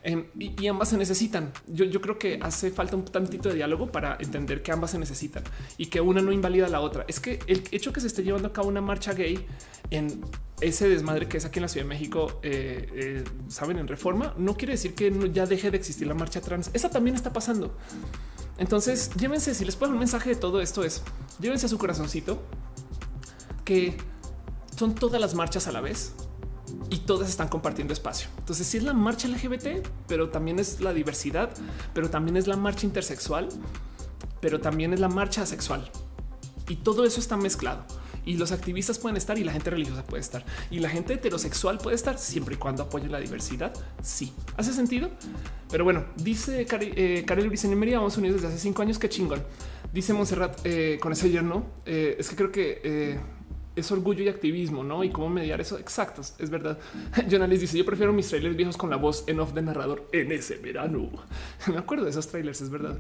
Em, 0.03 0.25
y, 0.38 0.65
ambas 0.67 0.90
se 0.90 0.98
necesitan. 0.98 1.51
Yo, 1.67 1.85
yo, 1.85 2.01
creo 2.01 2.17
que 2.17 2.40
hace 2.41 2.72
falta 2.72 2.95
un 2.95 3.06
tantito 3.06 3.49
de 3.49 3.56
diálogo 3.56 3.91
para 3.91 4.17
entender 4.19 4.64
que 4.64 4.72
ambas 4.72 4.91
se 4.91 4.98
necesitan 4.98 5.43
y 5.77 5.88
que 5.88 6.01
una 6.01 6.22
no 6.22 6.31
invalida 6.31 6.65
a 6.65 6.69
la 6.69 6.81
otra. 6.81 7.06
Es 7.07 7.19
que 7.19 7.40
el 7.45 7.64
hecho 7.72 7.93
que 7.93 7.99
se 7.99 8.07
esté 8.07 8.23
llevando 8.23 8.48
a 8.48 8.53
cabo 8.53 8.67
una 8.67 8.81
marcha 8.81 9.14
gay 9.14 9.45
en 9.91 10.22
ese 10.59 10.90
desmadre 10.90 11.27
que 11.27 11.38
es 11.38 11.45
aquí 11.45 11.59
en 11.59 11.64
la 11.64 11.67
Ciudad 11.67 11.85
de 11.85 11.90
México, 11.90 12.40
eh, 12.41 12.88
eh, 12.93 13.23
saben, 13.48 13.77
en 13.77 13.88
reforma, 13.88 14.33
no 14.38 14.57
quiere 14.57 14.73
decir 14.73 14.95
que 14.95 15.11
ya 15.31 15.45
deje 15.45 15.69
de 15.69 15.77
existir 15.77 16.07
la 16.07 16.15
marcha 16.15 16.41
trans. 16.41 16.72
Esa 16.73 16.90
también 16.90 17.15
está 17.15 17.31
pasando. 17.31 17.75
Entonces, 18.61 19.09
llévense, 19.15 19.56
si 19.56 19.65
les 19.65 19.75
puedo 19.75 19.91
un 19.91 19.98
mensaje 19.98 20.30
de 20.30 20.35
todo 20.35 20.61
esto 20.61 20.83
es, 20.83 21.01
llévense 21.40 21.65
a 21.65 21.69
su 21.69 21.80
corazoncito 21.80 22.43
que 23.65 23.98
son 24.77 24.93
todas 24.93 25.19
las 25.19 25.33
marchas 25.33 25.65
a 25.65 25.72
la 25.72 25.81
vez 25.81 26.14
y 26.91 26.99
todas 26.99 27.27
están 27.27 27.48
compartiendo 27.48 27.91
espacio. 27.91 28.30
Entonces, 28.38 28.67
si 28.67 28.77
es 28.77 28.83
la 28.83 28.93
marcha 28.93 29.27
LGBT, 29.27 29.88
pero 30.07 30.30
también 30.30 30.59
es 30.59 30.80
la 30.80 30.93
diversidad, 30.93 31.49
pero 31.95 32.11
también 32.11 32.38
es 32.38 32.45
la 32.45 32.56
marcha 32.56 32.85
intersexual, 32.85 33.49
pero 34.41 34.61
también 34.61 34.93
es 34.93 34.99
la 34.99 35.09
marcha 35.09 35.43
sexual. 35.48 35.90
Y 36.69 36.75
todo 36.75 37.03
eso 37.03 37.19
está 37.19 37.38
mezclado 37.38 37.83
y 38.25 38.38
los 38.38 38.51
activistas 38.51 39.00
pueden 39.00 39.17
estar 39.17 39.38
y 39.38 39.43
la 39.43 39.51
gente 39.51 39.69
religiosa 39.69 40.03
puede 40.03 40.22
estar 40.22 40.43
y 40.69 40.80
la 40.80 40.90
gente 40.90 41.14
heterosexual 41.14 41.77
puede 41.77 41.95
estar 41.95 42.17
siempre 42.17 42.56
y 42.56 42.58
cuando 42.58 42.83
apoye 42.83 43.08
la 43.08 43.19
diversidad. 43.19 43.74
Sí, 44.01 44.33
hace 44.58 44.74
sentido. 44.74 45.09
Pero 45.69 45.83
bueno, 45.83 46.06
dice 46.17 46.67
eh, 46.69 47.24
Karel 47.25 47.48
Bricenemería, 47.48 47.98
vamos 47.98 48.17
unidos 48.17 48.41
desde 48.41 48.53
hace 48.53 48.61
cinco 48.61 48.82
años. 48.82 49.00
Qué 49.00 49.09
chingón. 49.09 49.41
Dice 49.93 50.14
Monserrat 50.14 50.59
eh, 50.64 50.98
con 51.01 51.14
ese 51.14 51.30
yerno. 51.30 51.66
Eh, 51.85 52.16
es 52.19 52.30
que 52.30 52.35
creo 52.35 52.51
que 52.51 53.19
es 53.75 53.91
orgullo 53.91 54.24
y 54.24 54.27
activismo, 54.27 54.83
¿no? 54.83 55.03
Y 55.03 55.09
cómo 55.09 55.30
mediar 55.30 55.61
eso. 55.61 55.77
Exactos, 55.77 56.35
es 56.40 56.50
verdad. 56.50 56.77
Jonalis 57.30 57.61
dice, 57.61 57.77
yo 57.77 57.85
prefiero 57.85 58.11
mis 58.14 58.27
trailers 58.27 58.56
viejos 58.56 58.77
con 58.77 58.90
la 58.90 58.98
voz 58.98 59.24
en 59.27 59.40
off 59.40 59.53
de 59.53 59.61
narrador 59.61 60.08
en 60.11 60.32
ese 60.32 60.58
verano. 60.58 61.09
Me 61.67 61.77
acuerdo 61.77 62.03
de 62.03 62.11
esos 62.11 62.27
trailers, 62.27 62.61
es 62.61 62.69
verdad. 62.69 62.98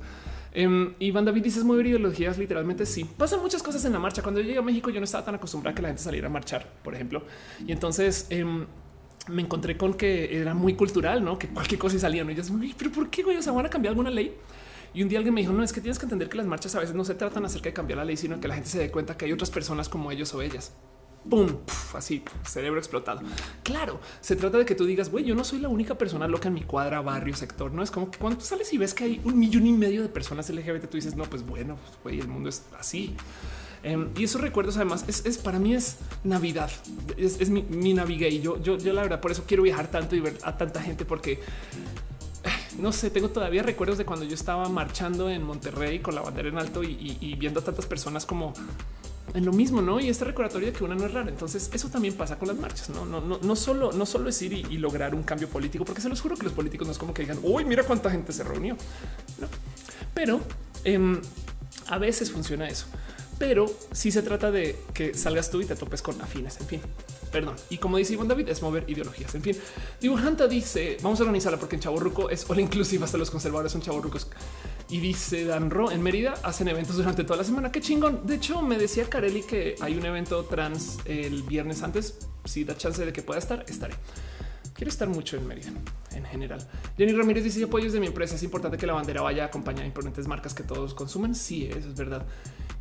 Um, 0.55 0.93
y 0.99 1.11
Van 1.11 1.23
David 1.23 1.43
dice, 1.43 1.59
es 1.59 1.65
muy 1.65 1.79
ideologías, 1.81 2.37
literalmente 2.37 2.85
sí. 2.85 3.05
Pasan 3.05 3.41
muchas 3.41 3.63
cosas 3.63 3.83
en 3.85 3.93
la 3.93 3.99
marcha. 3.99 4.21
Cuando 4.21 4.41
yo 4.41 4.47
llegué 4.47 4.59
a 4.59 4.63
México 4.63 4.89
yo 4.89 4.99
no 4.99 5.05
estaba 5.05 5.23
tan 5.23 5.35
acostumbrada 5.35 5.71
a 5.71 5.75
que 5.75 5.81
la 5.81 5.87
gente 5.89 6.03
saliera 6.03 6.27
a 6.27 6.31
marchar, 6.31 6.67
por 6.83 6.93
ejemplo. 6.93 7.23
Y 7.65 7.71
entonces... 7.71 8.27
Em, 8.29 8.65
me 9.27 9.43
encontré 9.43 9.77
con 9.77 9.93
que 9.93 10.41
era 10.41 10.53
muy 10.53 10.73
cultural, 10.73 11.23
no 11.23 11.37
que 11.37 11.47
cualquier 11.47 11.79
cosa 11.79 11.95
y 11.95 11.99
salían. 11.99 12.29
Y 12.31 12.35
yo, 12.35 12.43
pero 12.77 12.91
¿por 12.91 13.09
qué 13.09 13.23
güey? 13.23 13.37
O 13.37 13.41
sea, 13.41 13.53
van 13.53 13.65
a 13.65 13.69
cambiar 13.69 13.91
alguna 13.91 14.09
ley. 14.09 14.35
Y 14.93 15.03
un 15.03 15.09
día 15.09 15.19
alguien 15.19 15.33
me 15.33 15.41
dijo, 15.41 15.53
no, 15.53 15.63
es 15.63 15.71
que 15.71 15.79
tienes 15.79 15.99
que 15.99 16.05
entender 16.05 16.27
que 16.27 16.37
las 16.37 16.45
marchas 16.45 16.75
a 16.75 16.79
veces 16.79 16.95
no 16.95 17.05
se 17.05 17.15
tratan 17.15 17.45
acerca 17.45 17.69
de 17.69 17.73
cambiar 17.73 17.97
la 17.97 18.05
ley, 18.05 18.17
sino 18.17 18.39
que 18.39 18.47
la 18.47 18.55
gente 18.55 18.69
se 18.69 18.79
dé 18.79 18.91
cuenta 18.91 19.15
que 19.15 19.25
hay 19.25 19.31
otras 19.31 19.49
personas 19.49 19.87
como 19.87 20.11
ellos 20.11 20.33
o 20.33 20.41
ellas. 20.41 20.73
Pum, 21.29 21.47
así 21.93 22.23
cerebro 22.43 22.79
explotado. 22.79 23.21
Claro, 23.63 23.99
se 24.21 24.35
trata 24.35 24.57
de 24.57 24.65
que 24.65 24.75
tú 24.75 24.85
digas, 24.85 25.11
güey, 25.11 25.23
yo 25.23 25.35
no 25.35 25.43
soy 25.43 25.59
la 25.59 25.69
única 25.69 25.95
persona 25.95 26.27
loca 26.27 26.47
en 26.47 26.55
mi 26.55 26.63
cuadra, 26.63 27.01
barrio, 27.01 27.35
sector. 27.35 27.71
No 27.71 27.83
es 27.83 27.91
como 27.91 28.09
que 28.09 28.17
cuando 28.17 28.39
tú 28.39 28.45
sales 28.45 28.71
y 28.73 28.77
ves 28.77 28.93
que 28.93 29.03
hay 29.03 29.21
un 29.23 29.37
millón 29.37 29.67
y 29.67 29.73
medio 29.73 30.01
de 30.01 30.09
personas 30.09 30.49
LGBT, 30.49 30.87
tú 30.89 30.97
dices, 30.97 31.15
no, 31.15 31.23
pues 31.25 31.45
bueno, 31.45 31.77
güey, 32.03 32.19
el 32.19 32.27
mundo 32.27 32.49
es 32.49 32.63
así. 32.77 33.15
Em, 33.83 34.09
y 34.15 34.23
esos 34.23 34.41
recuerdos, 34.41 34.75
además, 34.77 35.05
es, 35.07 35.37
para 35.37 35.57
mí 35.59 35.73
es 35.73 35.97
Navidad, 36.23 36.69
es, 37.17 37.49
mi, 37.49 37.63
mi 37.63 37.91
y 37.91 38.41
Yo, 38.41 38.61
yo, 38.61 38.77
yo, 38.77 38.93
la 38.93 39.01
verdad, 39.01 39.21
por 39.21 39.31
eso 39.31 39.43
quiero 39.47 39.63
viajar 39.63 39.89
tanto 39.89 40.15
y 40.15 40.19
ver 40.19 40.37
a 40.43 40.57
tanta 40.57 40.81
gente, 40.81 41.03
porque 41.05 41.39
no 42.77 42.91
sé, 42.91 43.09
tengo 43.09 43.29
todavía 43.29 43.63
recuerdos 43.63 43.97
de 43.97 44.05
cuando 44.05 44.25
yo 44.25 44.33
estaba 44.33 44.67
marchando 44.69 45.29
en 45.29 45.43
Monterrey 45.43 45.99
con 45.99 46.15
la 46.15 46.21
bandera 46.21 46.49
en 46.49 46.57
alto 46.57 46.83
y, 46.83 47.35
viendo 47.39 47.59
a 47.59 47.63
tantas 47.63 47.85
personas 47.85 48.25
como 48.25 48.53
en 49.33 49.45
lo 49.45 49.53
mismo, 49.53 49.81
¿no? 49.81 49.99
Y 49.99 50.09
este 50.09 50.25
recordatorio 50.25 50.67
de 50.67 50.73
que 50.73 50.83
una 50.83 50.95
no 50.95 51.05
es 51.05 51.13
rara. 51.13 51.29
Entonces 51.29 51.69
eso 51.73 51.89
también 51.89 52.15
pasa 52.15 52.37
con 52.37 52.47
las 52.47 52.57
marchas, 52.57 52.89
¿no? 52.89 53.05
No, 53.05 53.21
no, 53.21 53.39
no 53.41 53.55
solo, 53.55 53.91
no 53.91 54.05
solo 54.05 54.29
es 54.29 54.41
ir 54.41 54.53
y, 54.53 54.77
lograr 54.77 55.13
un 55.13 55.23
cambio 55.23 55.47
político, 55.47 55.85
porque 55.85 56.01
se 56.01 56.09
los 56.09 56.21
juro 56.21 56.35
que 56.35 56.43
los 56.43 56.53
políticos 56.53 56.87
no 56.87 56.91
es 56.91 56.97
como 56.97 57.13
que 57.13 57.21
digan, 57.21 57.39
uy, 57.43 57.65
mira 57.65 57.83
cuánta 57.83 58.09
gente 58.09 58.33
se 58.33 58.43
reunió. 58.43 58.75
No. 59.39 59.47
Pero 60.13 60.41
em, 60.83 61.21
a 61.87 61.97
veces 61.97 62.31
funciona 62.31 62.67
eso. 62.67 62.87
Pero 63.41 63.65
si 63.91 64.11
se 64.11 64.21
trata 64.21 64.51
de 64.51 64.75
que 64.93 65.15
salgas 65.15 65.49
tú 65.49 65.61
y 65.61 65.65
te 65.65 65.75
topes 65.75 66.03
con 66.03 66.21
afines, 66.21 66.61
en 66.61 66.67
fin. 66.67 66.81
Perdón. 67.31 67.55
Y 67.71 67.79
como 67.79 67.97
dice 67.97 68.13
Iván 68.13 68.27
David, 68.27 68.47
es 68.49 68.61
mover 68.61 68.87
ideologías. 68.87 69.33
En 69.33 69.41
fin, 69.41 69.57
Dibujanta 69.99 70.47
dice 70.47 70.97
vamos 71.01 71.19
a 71.21 71.23
organizarla 71.23 71.57
porque 71.57 71.75
en 71.75 71.81
Chaborruco 71.81 72.29
es 72.29 72.47
all 72.47 72.59
inclusive. 72.59 73.03
Hasta 73.03 73.17
los 73.17 73.31
conservadores 73.31 73.71
son 73.71 73.81
chaborrucos. 73.81 74.27
Y 74.89 74.99
dice 74.99 75.45
Danro 75.45 75.89
en 75.89 76.03
Mérida 76.03 76.35
hacen 76.43 76.67
eventos 76.67 76.97
durante 76.97 77.23
toda 77.23 77.37
la 77.37 77.43
semana. 77.43 77.71
Qué 77.71 77.81
chingón. 77.81 78.27
De 78.27 78.35
hecho, 78.35 78.61
me 78.61 78.77
decía 78.77 79.09
Carelli 79.09 79.41
que 79.41 79.73
hay 79.81 79.97
un 79.97 80.05
evento 80.05 80.45
trans 80.45 80.99
el 81.05 81.41
viernes 81.41 81.81
antes. 81.81 82.19
Si 82.45 82.63
da 82.63 82.77
chance 82.77 83.03
de 83.03 83.11
que 83.11 83.23
pueda 83.23 83.39
estar, 83.39 83.65
estaré. 83.67 83.95
Quiero 84.73 84.89
estar 84.89 85.07
mucho 85.07 85.37
en 85.37 85.47
Mérida 85.47 85.71
en 86.15 86.25
general. 86.25 86.59
Jenny 86.97 87.13
Ramírez 87.13 87.43
dice 87.43 87.63
apoyos 87.63 87.93
de 87.93 87.99
mi 87.99 88.07
empresa. 88.07 88.35
Es 88.35 88.43
importante 88.43 88.77
que 88.77 88.85
la 88.85 88.93
bandera 88.93 89.21
vaya 89.21 89.45
acompañada 89.45 89.83
de 89.83 89.87
importantes 89.87 90.27
marcas 90.27 90.53
que 90.53 90.63
todos 90.63 90.93
consumen. 90.93 91.35
Sí, 91.35 91.65
eso 91.65 91.89
es 91.89 91.95
verdad. 91.95 92.25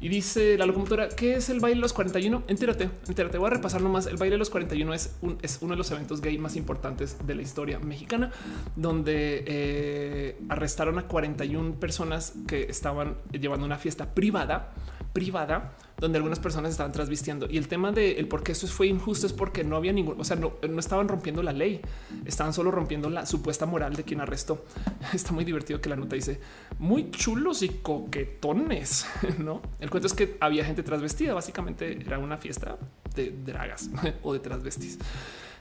Y 0.01 0.09
dice 0.09 0.57
la 0.57 0.67
locomotora, 0.67 1.09
¿qué 1.09 1.35
es 1.35 1.51
el 1.51 1.60
baile 1.60 1.77
de 1.77 1.83
los 1.83 1.93
41? 1.93 2.44
Entérate, 2.49 2.91
entérate. 3.07 3.39
Voy 3.39 3.49
a 3.49 3.51
repasar 3.51 3.83
nomás. 3.83 4.07
El 4.07 4.17
baile 4.17 4.35
de 4.35 4.39
los 4.39 4.51
41 4.51 4.94
es, 4.94 5.17
un, 5.20 5.39
es 5.43 5.59
uno 5.60 5.73
de 5.73 5.77
los 5.77 5.91
eventos 5.91 6.20
gay 6.20 6.39
más 6.39 6.57
importantes 6.57 7.17
de 7.27 7.35
la 7.35 7.43
historia 7.43 7.78
mexicana, 7.78 8.33
donde 8.77 9.44
eh, 9.47 10.41
arrestaron 10.49 10.99
a 10.99 11.02
41 11.07 11.75
personas 11.75 12.33
que 12.47 12.62
estaban 12.62 13.17
llevando 13.31 13.67
una 13.67 13.77
fiesta 13.77 14.15
privada, 14.15 14.73
privada 15.12 15.75
donde 16.01 16.17
algunas 16.17 16.41
personas 16.41 16.73
estaban 16.73 16.93
transvistiendo. 16.93 17.47
Y 17.49 17.59
el 17.59 17.69
tema 17.69 17.93
de 17.93 18.12
el 18.12 18.27
por 18.27 18.43
qué 18.43 18.53
esto 18.53 18.67
fue 18.67 18.89
injusto 18.89 19.27
es 19.27 19.33
porque 19.33 19.62
no 19.62 19.77
había 19.77 19.93
ningún, 19.93 20.20
o 20.20 20.25
sea, 20.25 20.37
no, 20.37 20.55
no 20.69 20.81
estaban 20.81 21.07
rompiendo 21.07 21.43
la 21.43 21.53
ley, 21.53 21.81
estaban 22.25 22.53
solo 22.53 22.70
rompiendo 22.70 23.11
la 23.11 23.27
supuesta 23.27 23.67
moral 23.67 23.95
de 23.95 24.05
quien 24.05 24.20
arrestó. 24.20 24.65
Está 25.15 25.33
muy 25.33 25.45
divertido 25.45 25.81
que 25.81 25.91
la 25.91 25.97
nota 25.97 26.17
dice 26.17 26.41
muy 26.79 27.11
chulos 27.11 27.62
y 27.62 27.69
coquetones, 27.69 29.07
no? 29.39 29.61
El 29.79 29.91
cuento 29.91 30.07
es 30.07 30.15
que 30.15 30.37
había 30.41 30.65
gente 30.65 30.83
transvestida. 30.83 31.35
Básicamente 31.35 31.99
era 32.05 32.19
una 32.19 32.39
fiesta 32.39 32.79
de 33.15 33.35
dragas 33.45 33.91
o 34.23 34.33
de 34.33 34.41
transvestis. 34.41 34.99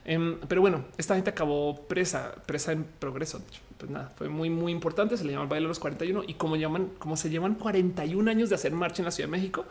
Em, 0.04 0.38
pero 0.48 0.62
bueno, 0.62 0.84
esta 0.96 1.14
gente 1.14 1.30
acabó 1.30 1.86
presa, 1.86 2.34
presa 2.46 2.72
en 2.72 2.84
progreso. 2.84 3.42
Pues 3.78 3.90
nada, 3.90 4.10
fue 4.16 4.28
muy, 4.28 4.50
muy 4.50 4.72
importante. 4.72 5.16
Se 5.16 5.24
le 5.24 5.32
llama 5.32 5.44
el 5.44 5.48
baile 5.50 5.64
de 5.64 5.68
los 5.68 5.78
41 5.78 6.22
y 6.26 6.34
como 6.34 6.56
llaman, 6.56 6.90
como 6.98 7.16
se 7.16 7.30
llevan 7.30 7.54
41 7.54 8.30
años 8.30 8.48
de 8.48 8.54
hacer 8.54 8.72
marcha 8.72 9.02
en 9.02 9.06
la 9.06 9.10
Ciudad 9.10 9.28
de 9.28 9.32
México, 9.32 9.66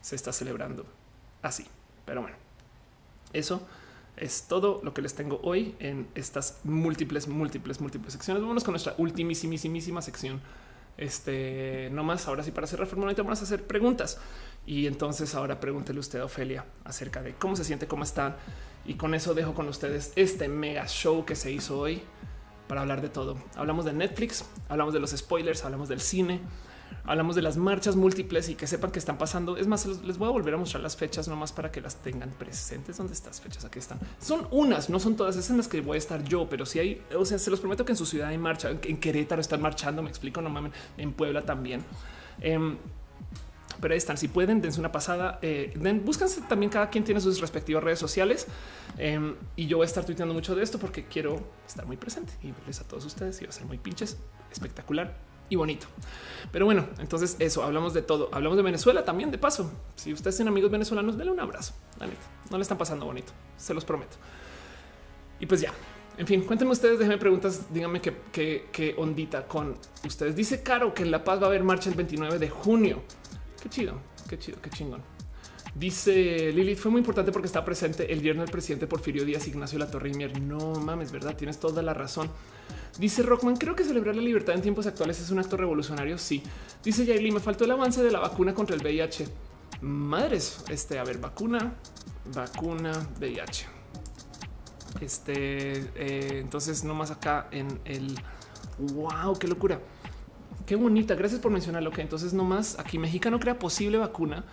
se 0.00 0.16
está 0.16 0.32
celebrando 0.32 0.86
así. 1.42 1.66
Pero 2.04 2.22
bueno, 2.22 2.36
eso 3.32 3.66
es 4.16 4.44
todo 4.48 4.80
lo 4.82 4.94
que 4.94 5.02
les 5.02 5.14
tengo 5.14 5.40
hoy 5.42 5.76
en 5.78 6.08
estas 6.14 6.60
múltiples, 6.64 7.28
múltiples, 7.28 7.80
múltiples 7.80 8.12
secciones. 8.12 8.42
Vámonos 8.42 8.64
con 8.64 8.72
nuestra 8.72 8.94
ultimísimísima 8.98 10.02
sección. 10.02 10.40
Este 10.96 11.90
no 11.92 12.02
más 12.02 12.26
ahora 12.26 12.42
sí 12.42 12.50
para 12.50 12.64
hacer 12.64 12.80
reforma, 12.80 13.12
vamos 13.12 13.40
a 13.40 13.44
hacer 13.44 13.64
preguntas 13.64 14.18
y 14.66 14.88
entonces 14.88 15.32
ahora 15.36 15.60
pregúntele 15.60 16.00
usted 16.00 16.18
a 16.18 16.24
Ofelia 16.24 16.64
acerca 16.84 17.22
de 17.22 17.34
cómo 17.34 17.54
se 17.54 17.62
siente, 17.62 17.86
cómo 17.86 18.02
están 18.02 18.34
y 18.84 18.94
con 18.94 19.14
eso 19.14 19.32
dejo 19.32 19.54
con 19.54 19.68
ustedes 19.68 20.12
este 20.16 20.48
mega 20.48 20.88
show 20.88 21.24
que 21.24 21.36
se 21.36 21.52
hizo 21.52 21.78
hoy 21.78 22.02
para 22.66 22.80
hablar 22.80 23.00
de 23.00 23.08
todo. 23.08 23.38
Hablamos 23.54 23.84
de 23.84 23.92
Netflix, 23.92 24.44
hablamos 24.68 24.92
de 24.92 24.98
los 24.98 25.10
spoilers, 25.10 25.64
hablamos 25.64 25.88
del 25.88 26.00
cine, 26.00 26.40
hablamos 27.04 27.36
de 27.36 27.42
las 27.42 27.56
marchas 27.56 27.96
múltiples 27.96 28.48
y 28.48 28.54
que 28.54 28.66
sepan 28.66 28.90
que 28.90 28.98
están 28.98 29.18
pasando. 29.18 29.56
Es 29.56 29.66
más, 29.66 29.86
les 29.86 30.18
voy 30.18 30.28
a 30.28 30.30
volver 30.30 30.54
a 30.54 30.56
mostrar 30.56 30.82
las 30.82 30.96
fechas 30.96 31.26
nomás 31.28 31.52
para 31.52 31.72
que 31.72 31.80
las 31.80 31.96
tengan 31.96 32.30
presentes. 32.30 32.96
¿Dónde 32.96 33.14
estas 33.14 33.40
fechas? 33.40 33.64
Aquí 33.64 33.78
están. 33.78 33.98
Son 34.20 34.46
unas, 34.50 34.90
no 34.90 35.00
son 35.00 35.16
todas. 35.16 35.36
Es 35.36 35.48
en 35.50 35.56
las 35.56 35.68
que 35.68 35.80
voy 35.80 35.96
a 35.96 35.98
estar 35.98 36.22
yo, 36.24 36.48
pero 36.48 36.66
si 36.66 36.78
hay, 36.78 37.02
o 37.16 37.24
sea, 37.24 37.38
se 37.38 37.50
los 37.50 37.60
prometo 37.60 37.84
que 37.84 37.92
en 37.92 37.96
su 37.96 38.06
ciudad 38.06 38.28
hay 38.28 38.38
marcha. 38.38 38.70
En 38.70 38.98
Querétaro 38.98 39.40
están 39.40 39.62
marchando, 39.62 40.02
me 40.02 40.10
explico, 40.10 40.42
no 40.42 40.50
mames, 40.50 40.72
en 40.96 41.12
Puebla 41.12 41.42
también. 41.42 41.82
Em, 42.40 42.76
pero 43.80 43.94
ahí 43.94 43.98
están. 43.98 44.18
Si 44.18 44.28
pueden, 44.28 44.60
dense 44.60 44.80
una 44.80 44.92
pasada. 44.92 45.38
Eh, 45.42 45.72
búsquense 46.04 46.42
también. 46.42 46.70
Cada 46.70 46.90
quien 46.90 47.04
tiene 47.04 47.20
sus 47.20 47.40
respectivas 47.40 47.82
redes 47.82 47.98
sociales 47.98 48.46
em, 48.96 49.34
y 49.56 49.66
yo 49.66 49.78
voy 49.78 49.84
a 49.84 49.86
estar 49.86 50.04
tuiteando 50.04 50.34
mucho 50.34 50.54
de 50.54 50.62
esto 50.62 50.78
porque 50.78 51.04
quiero 51.06 51.40
estar 51.66 51.86
muy 51.86 51.96
presente 51.96 52.32
y 52.42 52.52
verles 52.52 52.80
a 52.80 52.84
todos 52.84 53.04
ustedes 53.04 53.40
y 53.40 53.44
va 53.44 53.50
a 53.50 53.52
ser 53.52 53.66
muy 53.66 53.78
pinches 53.78 54.18
espectacular 54.50 55.27
y 55.48 55.56
bonito. 55.56 55.86
Pero 56.52 56.64
bueno, 56.64 56.86
entonces 56.98 57.36
eso 57.38 57.62
hablamos 57.62 57.94
de 57.94 58.02
todo. 58.02 58.28
Hablamos 58.32 58.56
de 58.56 58.62
Venezuela 58.62 59.04
también. 59.04 59.30
De 59.30 59.38
paso, 59.38 59.70
si 59.96 60.12
ustedes 60.12 60.36
tienen 60.36 60.52
amigos 60.52 60.70
venezolanos, 60.70 61.16
denle 61.16 61.32
un 61.32 61.40
abrazo. 61.40 61.74
No 62.50 62.56
le 62.56 62.62
están 62.62 62.78
pasando 62.78 63.06
bonito, 63.06 63.32
se 63.56 63.74
los 63.74 63.84
prometo. 63.84 64.16
Y 65.40 65.46
pues 65.46 65.60
ya, 65.60 65.72
en 66.18 66.26
fin, 66.26 66.42
cuéntenme 66.42 66.72
ustedes, 66.72 66.98
déjenme 66.98 67.18
preguntas, 67.18 67.72
díganme 67.72 68.00
qué, 68.00 68.66
qué, 68.72 68.94
ondita 68.98 69.46
con 69.46 69.76
ustedes. 70.04 70.34
Dice 70.34 70.64
Caro 70.64 70.92
que 70.92 71.04
en 71.04 71.12
La 71.12 71.22
Paz 71.22 71.40
va 71.40 71.44
a 71.44 71.46
haber 71.46 71.62
marcha 71.62 71.88
el 71.88 71.94
29 71.94 72.40
de 72.40 72.50
junio. 72.50 73.02
Qué 73.62 73.68
chido, 73.68 74.00
qué 74.28 74.36
chido, 74.36 74.60
qué 74.60 74.68
chingón. 74.70 75.00
Dice 75.76 76.50
Lilith, 76.52 76.78
fue 76.78 76.90
muy 76.90 76.98
importante 76.98 77.30
porque 77.30 77.46
está 77.46 77.64
presente 77.64 78.12
el 78.12 78.18
viernes 78.18 78.46
del 78.46 78.50
presidente 78.50 78.88
Porfirio 78.88 79.24
Díaz, 79.24 79.46
Ignacio 79.46 79.78
La 79.78 79.88
Torre 79.88 80.10
Mier. 80.10 80.40
No 80.40 80.74
mames, 80.74 81.12
verdad, 81.12 81.36
tienes 81.36 81.60
toda 81.60 81.82
la 81.82 81.94
razón. 81.94 82.28
Dice 82.98 83.22
Rockman, 83.22 83.56
creo 83.56 83.76
que 83.76 83.84
celebrar 83.84 84.16
la 84.16 84.22
libertad 84.22 84.56
en 84.56 84.62
tiempos 84.62 84.86
actuales 84.86 85.20
es 85.20 85.30
un 85.30 85.38
acto 85.38 85.56
revolucionario. 85.56 86.18
Sí. 86.18 86.42
Dice 86.82 87.06
Yaeli, 87.06 87.30
me 87.30 87.40
faltó 87.40 87.64
el 87.64 87.70
avance 87.70 88.02
de 88.02 88.10
la 88.10 88.18
vacuna 88.18 88.54
contra 88.54 88.74
el 88.74 88.82
VIH. 88.82 89.28
Madres, 89.82 90.64
este, 90.68 90.98
a 90.98 91.04
ver, 91.04 91.18
vacuna, 91.18 91.74
vacuna, 92.34 92.92
VIH. 93.20 93.66
Este, 95.00 95.78
eh, 95.94 96.40
entonces, 96.40 96.82
nomás 96.82 97.12
acá 97.12 97.46
en 97.52 97.80
el 97.84 98.18
wow, 98.78 99.38
qué 99.38 99.46
locura. 99.46 99.80
Qué 100.66 100.74
bonita. 100.74 101.14
Gracias 101.14 101.40
por 101.40 101.52
mencionarlo. 101.52 101.92
Que 101.92 102.02
entonces, 102.02 102.32
nomás 102.32 102.78
aquí 102.80 102.98
Mexicano 102.98 103.38
crea 103.38 103.60
posible 103.60 103.98
vacuna 103.98 104.44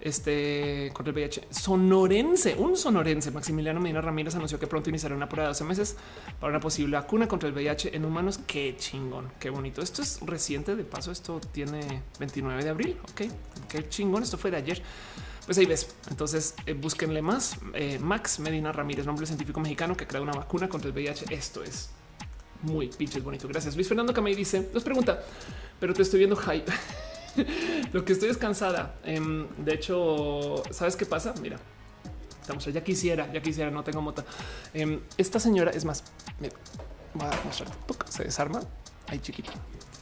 este 0.00 0.90
contra 0.92 1.10
el 1.10 1.16
VIH. 1.16 1.48
Sonorense, 1.50 2.54
un 2.54 2.76
sonorense, 2.76 3.30
Maximiliano 3.30 3.80
Medina 3.80 4.00
Ramírez 4.00 4.34
anunció 4.34 4.58
que 4.58 4.66
pronto 4.66 4.90
iniciará 4.90 5.14
una 5.14 5.28
prueba 5.28 5.44
de 5.44 5.50
12 5.50 5.64
meses 5.64 5.96
para 6.40 6.50
una 6.50 6.60
posible 6.60 6.96
vacuna 6.96 7.26
contra 7.28 7.48
el 7.48 7.54
VIH 7.54 7.96
en 7.96 8.04
humanos. 8.04 8.40
Qué 8.46 8.74
chingón, 8.78 9.30
qué 9.38 9.50
bonito. 9.50 9.82
Esto 9.82 10.02
es 10.02 10.20
reciente, 10.20 10.76
de 10.76 10.84
paso, 10.84 11.12
esto 11.12 11.40
tiene 11.52 12.02
29 12.18 12.64
de 12.64 12.70
abril. 12.70 12.96
Ok, 13.10 13.22
qué 13.68 13.88
chingón. 13.88 14.22
Esto 14.22 14.38
fue 14.38 14.50
de 14.50 14.58
ayer. 14.58 14.82
Pues 15.46 15.58
ahí 15.58 15.66
ves. 15.66 15.94
Entonces 16.10 16.54
eh, 16.66 16.74
búsquenle 16.74 17.22
más. 17.22 17.56
Eh, 17.74 17.98
Max 18.00 18.40
Medina 18.40 18.72
Ramírez, 18.72 19.06
nombre 19.06 19.26
científico 19.26 19.60
mexicano 19.60 19.96
que 19.96 20.06
crea 20.06 20.20
una 20.20 20.32
vacuna 20.32 20.68
contra 20.68 20.88
el 20.88 20.94
VIH. 20.94 21.26
Esto 21.30 21.62
es 21.62 21.90
muy 22.62 22.88
pinches 22.88 23.22
bonito. 23.22 23.48
Gracias. 23.48 23.74
Luis 23.76 23.88
Fernando 23.88 24.12
Camey 24.12 24.34
dice: 24.34 24.68
Nos 24.74 24.82
pregunta, 24.82 25.22
pero 25.78 25.94
te 25.94 26.02
estoy 26.02 26.18
viendo 26.18 26.36
hype. 26.36 26.70
Lo 27.92 28.04
que 28.04 28.12
estoy 28.12 28.28
es 28.28 28.38
cansada. 28.38 28.96
Em, 29.04 29.46
de 29.58 29.74
hecho, 29.74 30.62
¿sabes 30.70 30.96
qué 30.96 31.06
pasa? 31.06 31.34
Mira, 31.40 31.58
estamos 32.40 32.64
ya 32.64 32.82
quisiera, 32.82 33.32
ya 33.32 33.40
quisiera, 33.42 33.70
no 33.70 33.82
tengo 33.84 34.02
mota. 34.02 34.24
Em, 34.74 35.00
esta 35.18 35.40
señora 35.40 35.70
es 35.72 35.84
más, 35.84 36.04
voy 37.14 37.26
a 37.26 37.44
mostrar, 37.44 37.68
se 38.08 38.24
desarma 38.24 38.60
ahí 39.08 39.18
chiquito 39.20 39.52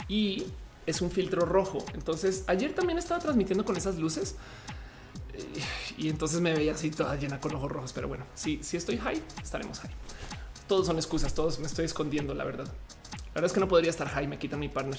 y 0.09 0.47
es 0.87 1.01
un 1.01 1.11
filtro 1.11 1.45
rojo. 1.45 1.79
Entonces, 1.95 2.45
ayer 2.47 2.75
también 2.75 2.99
estaba 2.99 3.21
transmitiendo 3.21 3.65
con 3.65 3.77
esas 3.77 3.97
luces 3.97 4.37
eh, 5.33 5.63
y 5.97 6.09
entonces 6.09 6.41
me 6.41 6.55
veía 6.55 6.73
así 6.73 6.91
toda 6.91 7.17
llena 7.17 7.41
con 7.41 7.55
ojos 7.55 7.71
rojos. 7.71 7.93
Pero 7.93 8.09
bueno, 8.09 8.25
si, 8.35 8.63
si 8.63 8.77
estoy 8.77 8.99
high, 8.99 9.23
estaremos 9.43 9.81
high. 9.81 9.91
Todos 10.67 10.87
son 10.87 10.97
excusas, 10.97 11.35
todos 11.35 11.59
me 11.59 11.67
estoy 11.67 11.85
escondiendo, 11.85 12.35
la 12.35 12.45
verdad. 12.45 12.67
La 13.35 13.41
verdad 13.41 13.47
es 13.47 13.53
que 13.53 13.61
no 13.61 13.67
podría 13.67 13.91
estar 13.91 14.07
high, 14.07 14.29
me 14.29 14.39
quitan 14.39 14.61
mi 14.61 14.69
partner. 14.69 14.97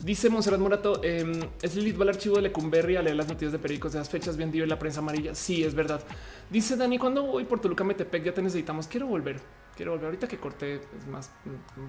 Dice 0.00 0.28
Monserrat 0.28 0.60
Morato, 0.60 1.02
em, 1.02 1.40
es 1.62 1.74
Lilith 1.74 1.98
va 1.98 2.02
al 2.02 2.10
archivo 2.10 2.36
de 2.36 2.42
Lecumberri 2.42 2.96
a 2.96 3.02
leer 3.02 3.16
las 3.16 3.28
noticias 3.28 3.50
de 3.50 3.58
periódicos 3.58 3.94
de 3.94 3.98
las 3.98 4.10
fechas 4.10 4.36
bien 4.36 4.50
en 4.54 4.68
la 4.68 4.78
prensa 4.78 5.00
amarilla. 5.00 5.34
Sí, 5.34 5.64
es 5.64 5.74
verdad. 5.74 6.02
Dice 6.50 6.76
Dani, 6.76 6.98
cuando 6.98 7.22
voy 7.22 7.44
por 7.44 7.60
Toluca 7.60 7.84
Metepec 7.84 8.24
ya 8.24 8.34
te 8.34 8.42
necesitamos. 8.42 8.86
Quiero 8.88 9.06
volver. 9.06 9.40
Quiero 9.74 9.92
volver 9.92 10.06
ahorita 10.06 10.28
que 10.28 10.36
corté 10.36 10.74
es 10.74 11.06
más, 11.10 11.30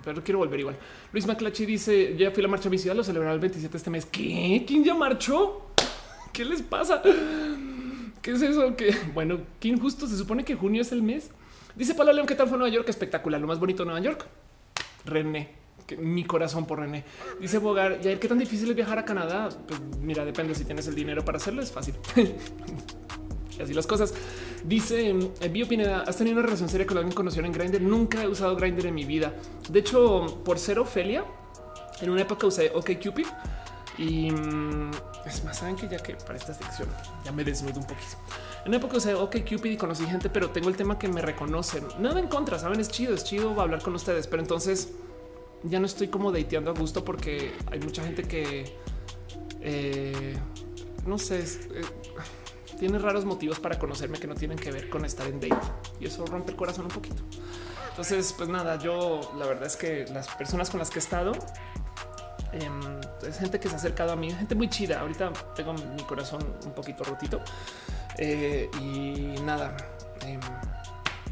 pero 0.06 0.24
quiero 0.24 0.38
volver 0.38 0.60
igual. 0.62 0.78
Luis 1.12 1.28
Maclachi 1.28 1.66
dice: 1.66 2.16
Ya 2.16 2.32
fui 2.32 2.42
a 2.42 2.44
la 2.44 2.50
marcha 2.50 2.70
a 2.70 2.94
lo 2.94 3.04
celebrará 3.04 3.34
el 3.34 3.40
27 3.40 3.70
de 3.70 3.78
este 3.78 3.90
mes. 3.90 4.06
¿Qué? 4.06 4.64
¿Quién 4.66 4.86
ya 4.86 4.94
marchó? 4.94 5.72
¿Qué 6.32 6.46
les 6.46 6.62
pasa? 6.62 7.02
¿Qué 8.22 8.32
es 8.32 8.42
eso? 8.42 8.76
Que 8.78 8.96
bueno, 9.14 9.42
¿quién 9.60 9.80
justo 9.80 10.08
se 10.08 10.16
supone 10.16 10.46
que 10.46 10.56
junio 10.56 10.82
es 10.82 10.94
el 10.94 11.02
mes? 11.02 11.32
Dice 11.76 11.94
Pablo 11.94 12.14
León, 12.14 12.28
¿qué 12.28 12.36
tal 12.36 12.48
fue 12.48 12.58
Nueva 12.58 12.74
York? 12.74 12.88
Espectacular, 12.88 13.42
lo 13.42 13.48
más 13.48 13.60
bonito 13.60 13.84
de 13.84 13.88
Nueva 13.88 14.06
York. 14.06 14.26
René, 15.06 15.59
mi 15.98 16.24
corazón 16.24 16.66
por 16.66 16.80
René. 16.80 17.04
Dice 17.40 17.58
Bogar, 17.58 18.00
¿y 18.04 18.16
qué 18.18 18.28
tan 18.28 18.38
difícil 18.38 18.70
es 18.70 18.76
viajar 18.76 19.00
a 19.00 19.06
Canadá? 19.06 19.50
Pues 19.68 19.80
mira, 20.02 20.26
depende 20.26 20.56
si 20.56 20.66
tienes 20.66 20.88
el 20.88 20.96
dinero 20.96 21.24
para 21.24 21.38
hacerlo, 21.38 21.62
es 21.62 21.72
fácil. 21.72 21.96
así 23.64 23.74
las 23.74 23.88
cosas. 23.88 24.14
Dice 24.64 25.10
eh, 25.42 25.50
Bio 25.50 25.68
Pineda, 25.68 26.02
¿has 26.02 26.18
tenido 26.18 26.38
una 26.38 26.46
relación 26.46 26.70
seria 26.70 26.86
con 26.86 26.98
alguien 26.98 27.16
conocido 27.16 27.46
en 27.46 27.52
Grindr? 27.52 27.82
Nunca 27.82 28.24
he 28.24 28.28
usado 28.28 28.56
Grindr 28.56 28.88
en 28.88 28.96
mi 28.96 29.06
vida. 29.06 29.34
De 29.70 29.80
hecho, 29.80 30.42
por 30.44 30.60
ser 30.60 30.80
Ofelia, 30.80 31.26
en 32.02 32.10
una 32.10 32.22
época 32.22 32.48
usé 32.48 32.72
OK 32.74 32.92
Cupid 33.04 33.28
y 33.98 34.32
mm, 34.32 34.92
es 35.26 35.44
más, 35.44 35.58
saben 35.58 35.76
que 35.76 35.88
ya 35.88 35.98
que 35.98 36.16
para 36.16 36.38
esta 36.38 36.54
sección 36.54 36.88
ya 37.24 37.32
me 37.32 37.44
desnudo 37.44 37.80
un 37.80 37.88
poquito. 37.88 38.18
En 38.64 38.70
una 38.70 38.78
época 38.78 38.98
usé 38.98 39.14
OK 39.14 39.38
Cupid 39.48 39.72
y 39.72 39.78
conocí 39.78 40.06
gente, 40.06 40.30
pero 40.30 40.50
tengo 40.50 40.70
el 40.70 40.76
tema 40.76 40.98
que 40.98 41.08
me 41.08 41.22
reconocen. 41.22 41.86
Nada 42.00 42.20
en 42.20 42.28
contra, 42.28 42.60
saben, 42.60 42.80
es 42.80 42.90
chido, 42.90 43.14
es 43.14 43.24
chido 43.24 43.60
hablar 43.60 43.82
con 43.82 43.96
ustedes, 43.96 44.28
pero 44.28 44.42
entonces 44.42 44.90
ya 45.64 45.80
no 45.80 45.86
estoy 45.86 46.08
como 46.08 46.32
dateando 46.32 46.72
a 46.72 46.74
gusto 46.74 47.04
porque 47.04 47.54
hay 47.72 47.80
mucha 47.80 48.04
gente 48.04 48.24
que 48.24 48.76
eh, 49.62 50.38
no 51.06 51.18
sé, 51.18 51.40
eh, 51.40 51.82
tiene 52.80 53.00
raros 53.00 53.26
motivos 53.26 53.60
para 53.60 53.78
conocerme 53.78 54.20
que 54.20 54.28
no 54.28 54.36
tienen 54.36 54.58
que 54.58 54.72
ver 54.72 54.90
con 54.90 55.06
estar 55.06 55.28
en 55.28 55.40
date 55.40 55.68
y 56.00 56.06
eso 56.06 56.26
rompe 56.26 56.52
el 56.52 56.58
corazón 56.58 56.86
un 56.86 56.92
poquito. 56.92 57.22
Entonces, 57.90 58.34
pues 58.38 58.48
nada, 58.48 58.78
yo 58.78 59.20
la 59.38 59.46
verdad 59.46 59.66
es 59.66 59.76
que 59.76 60.06
las 60.14 60.28
personas 60.30 60.70
con 60.70 60.80
las 60.80 60.90
que 60.90 61.00
he 61.00 61.02
estado 61.02 61.34
em, 62.54 63.02
es 63.28 63.38
gente 63.38 63.60
que 63.60 63.68
se 63.68 63.76
ha 63.76 63.78
acercado 63.78 64.14
a 64.14 64.16
mí, 64.16 64.32
gente 64.32 64.56
muy 64.56 64.70
chida. 64.70 65.02
Ahorita 65.02 65.34
tengo 65.56 65.74
mi 65.74 66.04
corazón 66.04 66.42
un 66.66 66.72
poquito 66.72 67.04
rotito 67.04 67.42
eh, 68.18 68.70
y 68.80 69.42
nada. 69.42 69.76
Em, 70.22 70.40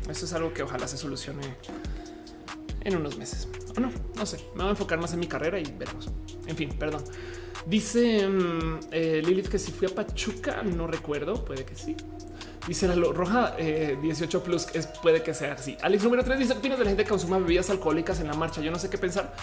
esto 0.09 0.25
es 0.25 0.33
algo 0.33 0.53
que 0.53 0.63
ojalá 0.63 0.87
se 0.87 0.97
solucione 0.97 1.55
en 2.81 2.95
unos 2.95 3.17
meses. 3.17 3.47
O 3.75 3.79
no, 3.79 3.91
no 4.15 4.25
sé. 4.25 4.37
Me 4.53 4.61
voy 4.61 4.67
a 4.67 4.69
enfocar 4.71 4.99
más 4.99 5.13
en 5.13 5.19
mi 5.19 5.27
carrera 5.27 5.59
y 5.59 5.63
veremos. 5.77 6.09
En 6.45 6.55
fin, 6.55 6.69
perdón. 6.77 7.03
Dice 7.65 8.27
mm, 8.27 8.79
eh, 8.91 9.21
Lilith 9.25 9.49
que 9.49 9.59
si 9.59 9.71
fui 9.71 9.87
a 9.87 9.93
Pachuca, 9.93 10.63
no 10.63 10.87
recuerdo, 10.87 11.43
puede 11.43 11.65
que 11.65 11.75
sí. 11.75 11.95
Dice 12.67 12.87
la 12.87 12.95
roja 12.95 13.55
18 13.57 13.57
eh, 14.37 14.41
plus, 14.41 14.67
es, 14.73 14.87
puede 14.87 15.23
que 15.23 15.33
sea 15.33 15.53
así. 15.53 15.77
Alex 15.81 16.03
número 16.03 16.23
3 16.23 16.39
dice: 16.39 16.53
opinas 16.53 16.77
de 16.77 16.83
la 16.83 16.89
gente 16.89 17.03
que 17.03 17.09
consuma 17.09 17.37
bebidas 17.37 17.69
alcohólicas 17.69 18.19
en 18.19 18.27
la 18.27 18.33
marcha? 18.33 18.61
Yo 18.61 18.71
no 18.71 18.79
sé 18.79 18.89
qué 18.89 18.97
pensar. 18.97 19.33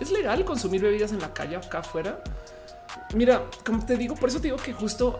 ¿Es 0.00 0.10
legal 0.10 0.44
consumir 0.44 0.80
bebidas 0.80 1.12
en 1.12 1.20
la 1.20 1.32
calle 1.32 1.56
acá 1.56 1.80
afuera? 1.80 2.22
Mira, 3.14 3.44
como 3.64 3.84
te 3.84 3.96
digo, 3.96 4.14
por 4.14 4.28
eso 4.28 4.38
te 4.38 4.48
digo 4.48 4.56
que 4.56 4.72
justo 4.72 5.18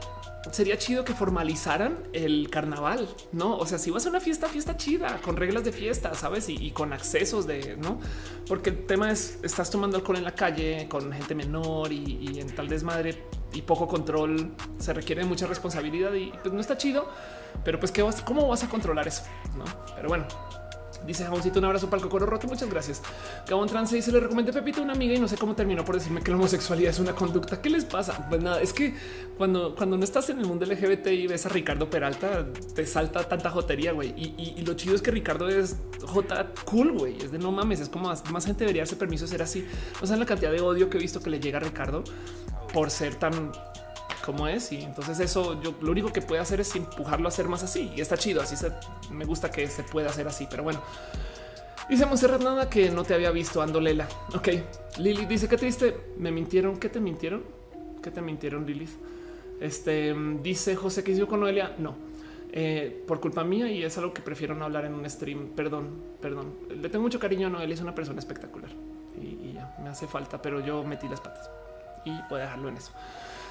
sería 0.51 0.79
chido 0.79 1.05
que 1.05 1.15
formalizaran 1.15 1.99
el 2.13 2.49
carnaval, 2.51 3.09
no? 3.33 3.57
O 3.57 3.67
sea, 3.67 3.79
si 3.79 3.91
vas 3.91 4.07
a 4.07 4.09
una 4.09 4.21
fiesta, 4.21 4.49
fiesta 4.49 4.77
chida, 4.77 5.21
con 5.23 5.37
reglas 5.37 5.65
de 5.65 5.73
fiesta, 5.73 6.15
sabes? 6.15 6.49
Y, 6.49 6.71
con 6.71 6.93
accesos 6.93 7.47
de 7.47 7.77
no, 7.77 8.01
porque 8.47 8.71
el 8.71 8.87
tema 8.87 9.11
es 9.11 9.39
estás 9.43 9.71
tomando 9.71 9.97
alcohol 9.97 10.17
en 10.17 10.25
la 10.25 10.35
calle 10.35 10.87
con 10.89 11.13
gente 11.13 11.35
menor 11.35 11.93
y, 11.93 12.41
en 12.41 12.55
tal 12.55 12.69
desmadre 12.69 13.23
y 13.53 13.63
poco 13.63 13.87
control. 13.87 14.53
Se 14.79 14.93
requiere 14.93 15.25
mucha 15.25 15.47
responsabilidad 15.47 16.15
y 16.15 16.33
pues 16.43 16.55
no 16.55 16.61
está 16.61 16.79
chido, 16.79 17.09
pero 17.65 17.79
pues 17.79 17.93
qué 17.93 18.03
vas, 18.03 18.23
cómo 18.23 18.49
vas 18.49 18.65
a 18.65 18.69
controlar 18.69 19.07
eso, 19.09 19.25
no? 19.57 19.65
Pero 19.95 20.09
bueno, 20.09 20.27
Dice 21.07 21.25
Jamoncito, 21.25 21.59
un 21.59 21.65
abrazo 21.65 21.89
para 21.89 21.99
el 21.99 22.03
cocoro 22.05 22.27
roto. 22.27 22.47
Muchas 22.47 22.69
gracias. 22.69 23.03
Gabón 23.49 23.69
Trance 23.69 23.97
dice: 23.97 24.13
Le 24.13 24.21
recomendé 24.21 24.53
Pepito 24.53 24.81
a 24.81 24.85
una 24.85 24.93
amiga 24.93 25.15
y 25.15 25.21
no 25.21 25.29
sé 25.29 25.37
cómo 25.37 25.55
terminó 25.55 25.85
por 25.85 25.97
decirme 25.97 26.23
que 26.23 26.31
la 26.31 26.37
homosexualidad 26.37 26.91
es 26.91 26.99
una 26.99 27.15
conducta. 27.15 27.61
¿Qué 27.61 27.71
les 27.71 27.85
pasa? 27.85 28.27
Pues 28.29 28.43
nada, 28.43 28.61
es 28.61 28.73
que 28.73 28.95
cuando, 29.37 29.75
cuando 29.75 29.97
no 29.97 30.05
estás 30.05 30.29
en 30.31 30.39
el 30.39 30.47
mundo 30.47 30.67
LGBT 30.67 31.07
y 31.09 31.27
ves 31.27 31.47
a 31.47 31.49
Ricardo 31.49 31.89
Peralta, 31.89 32.47
te 32.75 32.87
salta 32.87 33.27
tanta 33.29 33.51
jotería, 33.51 33.93
güey. 33.93 34.15
Y, 34.17 34.63
lo 34.63 34.75
chido 34.75 34.95
es 34.95 35.03
que 35.03 35.11
Ricardo 35.11 35.49
es 35.49 35.77
J 36.05 36.53
cool, 36.65 36.93
güey. 36.93 37.17
Es 37.17 37.33
de 37.33 37.39
no 37.39 37.51
mames, 37.51 37.81
es 37.81 37.89
como 37.89 38.09
más, 38.09 38.45
gente 38.45 38.61
debería 38.61 38.83
darse 38.83 38.97
permiso 38.97 39.25
de 39.25 39.31
ser 39.31 39.43
así. 39.43 39.67
O 40.03 40.07
sea, 40.07 40.17
la 40.17 40.27
cantidad 40.27 40.53
de 40.53 40.61
odio 40.61 40.91
que 40.91 40.99
he 40.99 41.01
visto 41.01 41.21
que 41.23 41.31
le 41.31 41.41
llega 41.41 41.59
a 41.59 41.63
Ricardo 41.63 42.05
por 42.73 42.91
ser 42.91 43.15
tan 43.15 43.53
como 44.25 44.47
es. 44.49 44.73
Y 44.73 44.83
entonces 44.83 45.21
eso 45.21 45.61
yo 45.63 45.75
lo 45.81 45.91
único 45.91 46.13
que 46.13 46.23
puede 46.23 46.41
hacer 46.41 46.61
es 46.61 46.75
empujarlo 46.77 47.29
a 47.29 47.31
ser 47.31 47.49
más 47.49 47.63
así. 47.63 47.93
Y 47.97 48.01
está 48.01 48.17
chido. 48.17 48.43
Así 48.43 48.57
se, 48.57 48.73
me 49.11 49.25
gusta 49.25 49.51
que 49.51 49.67
se 49.69 49.83
pueda 49.83 50.11
hacer 50.11 50.27
así. 50.27 50.47
Pero 50.51 50.63
bueno, 50.63 50.81
dice 51.89 52.07
Monserrat 52.07 52.43
nada 52.43 52.69
que 52.69 52.91
no 52.91 53.05
te 53.05 53.15
había 53.15 53.31
visto. 53.31 53.63
Andolela. 53.63 54.09
Ok. 54.35 54.49
Lili 54.99 55.27
dice 55.27 55.49
que 55.49 55.57
triste. 55.57 55.97
Me 56.17 56.31
mintieron. 56.31 56.79
¿Qué 56.79 56.89
te 56.89 57.01
mintieron? 57.01 57.45
¿Qué 58.03 58.11
te 58.11 58.21
mintieron, 58.23 58.67
Lilith? 58.67 58.91
Este 59.61 60.15
dice 60.43 60.75
José 60.75 61.05
que 61.05 61.13
hizo 61.13 61.27
con 61.27 61.41
Noelia. 61.41 61.75
No, 61.79 61.95
eh, 62.53 63.05
por 63.07 63.21
culpa 63.21 63.45
mía 63.45 63.71
y 63.71 63.85
es 63.85 63.97
algo 63.99 64.13
que 64.15 64.23
prefiero 64.23 64.55
no 64.55 64.65
hablar 64.65 64.87
en 64.87 64.95
un 64.95 65.09
stream. 65.09 65.51
Perdón, 65.55 66.03
perdón. 66.21 66.55
Le 66.69 66.89
tengo 66.89 67.03
mucho 67.03 67.19
cariño 67.19 67.49
a 67.49 67.51
Noelia. 67.51 67.75
Es 67.75 67.81
una 67.81 67.95
persona 67.95 68.19
espectacular 68.19 68.71
y, 69.21 69.53
ya 69.53 69.77
me 69.83 69.91
hace 69.91 70.07
falta, 70.07 70.41
pero 70.41 70.61
yo 70.61 70.83
metí 70.83 71.09
las 71.09 71.21
patas 71.21 71.51
y 72.05 72.11
voy 72.29 72.41
a 72.41 72.45
dejarlo 72.45 72.69
en 72.69 72.77
eso. 72.77 72.93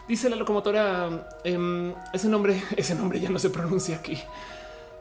Dice 0.10 0.28
la 0.28 0.36
locomotora, 0.36 1.30
em, 1.44 1.94
ese 2.12 2.28
nombre, 2.28 2.60
ese 2.76 2.96
nombre 2.96 3.20
ya 3.20 3.30
no 3.30 3.38
se 3.38 3.52
pronuncia 3.52 3.98
aquí. 3.98 4.18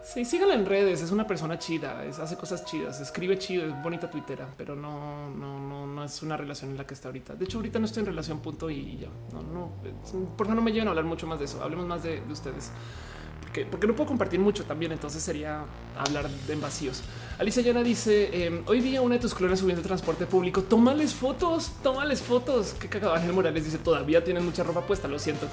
Sí, 0.02 0.26
síganla 0.26 0.54
en 0.54 0.66
redes, 0.66 1.00
es 1.00 1.10
una 1.10 1.26
persona 1.26 1.58
chida, 1.58 2.02
hace 2.02 2.36
cosas 2.36 2.66
chidas, 2.66 3.00
escribe 3.00 3.38
chido, 3.38 3.66
es 3.66 3.82
bonita 3.82 4.10
tuitera, 4.10 4.48
pero 4.56 4.76
no, 4.76 5.30
no, 5.30 5.58
no, 5.58 5.86
no 5.86 6.04
es 6.04 6.22
una 6.22 6.36
relación 6.36 6.72
en 6.72 6.76
la 6.76 6.86
que 6.86 6.92
está 6.92 7.08
ahorita. 7.08 7.34
De 7.36 7.46
hecho, 7.46 7.56
ahorita 7.56 7.78
no 7.78 7.86
estoy 7.86 8.00
en 8.00 8.06
relación, 8.06 8.40
punto 8.40 8.68
y 8.68 8.98
ya. 8.98 9.08
No, 9.32 9.42
no, 9.42 9.72
por 10.36 10.46
favor, 10.46 10.56
no 10.56 10.60
me 10.60 10.72
lleven 10.72 10.88
a 10.88 10.90
hablar 10.90 11.06
mucho 11.06 11.26
más 11.26 11.38
de 11.38 11.46
eso. 11.46 11.62
Hablemos 11.62 11.86
más 11.86 12.02
de 12.02 12.22
ustedes 12.30 12.70
porque, 13.64 13.86
no 13.86 13.94
puedo 13.94 14.08
compartir 14.08 14.40
mucho 14.40 14.64
también. 14.64 14.92
Entonces 14.92 15.22
sería 15.22 15.64
hablar 15.96 16.28
en 16.48 16.60
vacíos. 16.60 17.02
Alicia 17.38 17.62
Yana 17.62 17.82
dice: 17.82 18.46
em, 18.46 18.62
Hoy 18.66 18.80
vi 18.80 18.96
a 18.96 19.02
una 19.02 19.16
de 19.16 19.20
tus 19.20 19.34
clones 19.34 19.60
subiendo 19.60 19.82
transporte 19.82 20.26
público. 20.26 20.62
Tómales 20.62 21.14
fotos, 21.14 21.72
tómales 21.82 22.22
fotos. 22.22 22.74
Que 22.74 22.88
cagaba 22.88 23.16
Ángel 23.16 23.32
Morales 23.32 23.64
dice: 23.64 23.78
Todavía 23.78 24.22
tienen 24.24 24.44
mucha 24.44 24.62
ropa 24.62 24.82
puesta. 24.82 25.08
Lo 25.08 25.18
siento. 25.18 25.46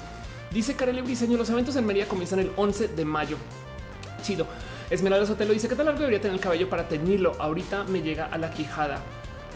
Dice 0.50 0.74
Karel 0.74 1.02
Briseño: 1.02 1.36
Los 1.36 1.50
eventos 1.50 1.76
en 1.76 1.86
Mérida 1.86 2.06
comienzan 2.06 2.38
el 2.38 2.50
11 2.56 2.88
de 2.88 3.04
mayo. 3.04 3.36
Chido. 4.22 4.46
Esmeralda 4.90 5.26
Sotelo 5.26 5.52
dice: 5.52 5.68
¿Qué 5.68 5.74
tal 5.74 5.86
largo 5.86 6.00
debería 6.00 6.20
tener 6.20 6.34
el 6.34 6.40
cabello 6.40 6.68
para 6.68 6.88
teñirlo? 6.88 7.34
Ahorita 7.38 7.84
me 7.84 8.02
llega 8.02 8.26
a 8.26 8.38
la 8.38 8.50
quijada. 8.50 9.00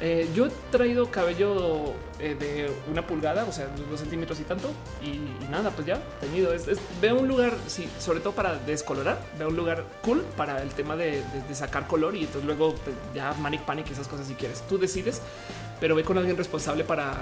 Eh, 0.02 0.30
yo 0.34 0.46
he 0.46 0.50
traído 0.70 1.10
cabello 1.10 1.92
eh, 2.18 2.34
de 2.34 2.70
una 2.90 3.06
pulgada, 3.06 3.44
o 3.44 3.52
sea, 3.52 3.68
dos 3.90 4.00
centímetros 4.00 4.40
y 4.40 4.44
tanto, 4.44 4.70
y, 5.02 5.20
nada, 5.50 5.70
pues 5.70 5.86
ya 5.86 6.00
tenido. 6.20 6.54
Es, 6.54 6.66
veo 7.02 7.18
un 7.18 7.28
lugar, 7.28 7.54
sí, 7.66 7.86
sobre 7.98 8.20
todo 8.20 8.32
para 8.32 8.56
descolorar, 8.56 9.20
veo 9.38 9.48
un 9.48 9.56
lugar 9.56 9.84
cool 10.02 10.22
para 10.38 10.62
el 10.62 10.70
tema 10.70 10.96
de, 10.96 11.22
sacar 11.52 11.86
color 11.86 12.16
y 12.16 12.20
entonces 12.20 12.44
luego 12.44 12.74
pues, 12.76 12.96
ya 13.14 13.34
manic 13.34 13.62
panic 13.62 13.90
y 13.90 13.92
esas 13.92 14.08
cosas 14.08 14.26
si 14.26 14.34
quieres. 14.34 14.62
Tú 14.68 14.78
decides, 14.78 15.20
pero 15.80 15.94
ve 15.94 16.02
con 16.02 16.16
alguien 16.16 16.36
responsable 16.36 16.82
para, 16.82 17.16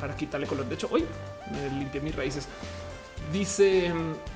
para 0.00 0.16
quitarle 0.16 0.46
color. 0.46 0.66
De 0.66 0.74
hecho, 0.74 0.88
hoy 0.90 1.04
me 1.52 1.78
limpié 1.78 2.00
mis 2.00 2.16
raíces. 2.16 2.48
Dice 3.30 3.92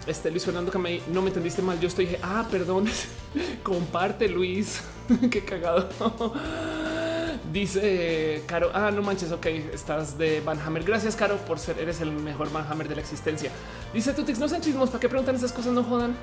este 0.06 0.30
Luis 0.30 0.44
Fernando 0.44 0.70
Camey, 0.70 1.02
no 1.08 1.22
me 1.22 1.28
entendiste 1.28 1.62
mal. 1.62 1.80
Yo 1.80 1.88
estoy, 1.88 2.14
ah, 2.22 2.46
perdón, 2.50 2.84
comparte 3.62 4.28
Luis, 4.28 4.82
qué 5.30 5.42
cagado. 5.42 5.88
Dice 7.52 8.42
Caro, 8.46 8.70
ah, 8.74 8.90
no 8.90 9.02
manches, 9.02 9.32
ok, 9.32 9.46
estás 9.72 10.18
de 10.18 10.40
Van 10.40 10.60
Hammer. 10.60 10.84
Gracias, 10.84 11.16
Caro, 11.16 11.36
por 11.36 11.58
ser, 11.58 11.78
eres 11.78 12.00
el 12.00 12.12
mejor 12.12 12.52
Van 12.52 12.66
Hammer 12.70 12.88
de 12.88 12.96
la 12.96 13.00
existencia. 13.00 13.50
Dice 13.92 14.12
Tutix, 14.12 14.38
no 14.38 14.48
sean 14.48 14.62
chismos, 14.62 14.90
¿para 14.90 15.00
qué 15.00 15.08
preguntan 15.08 15.36
esas 15.36 15.52
cosas? 15.52 15.72
No 15.72 15.82
jodan. 15.84 16.16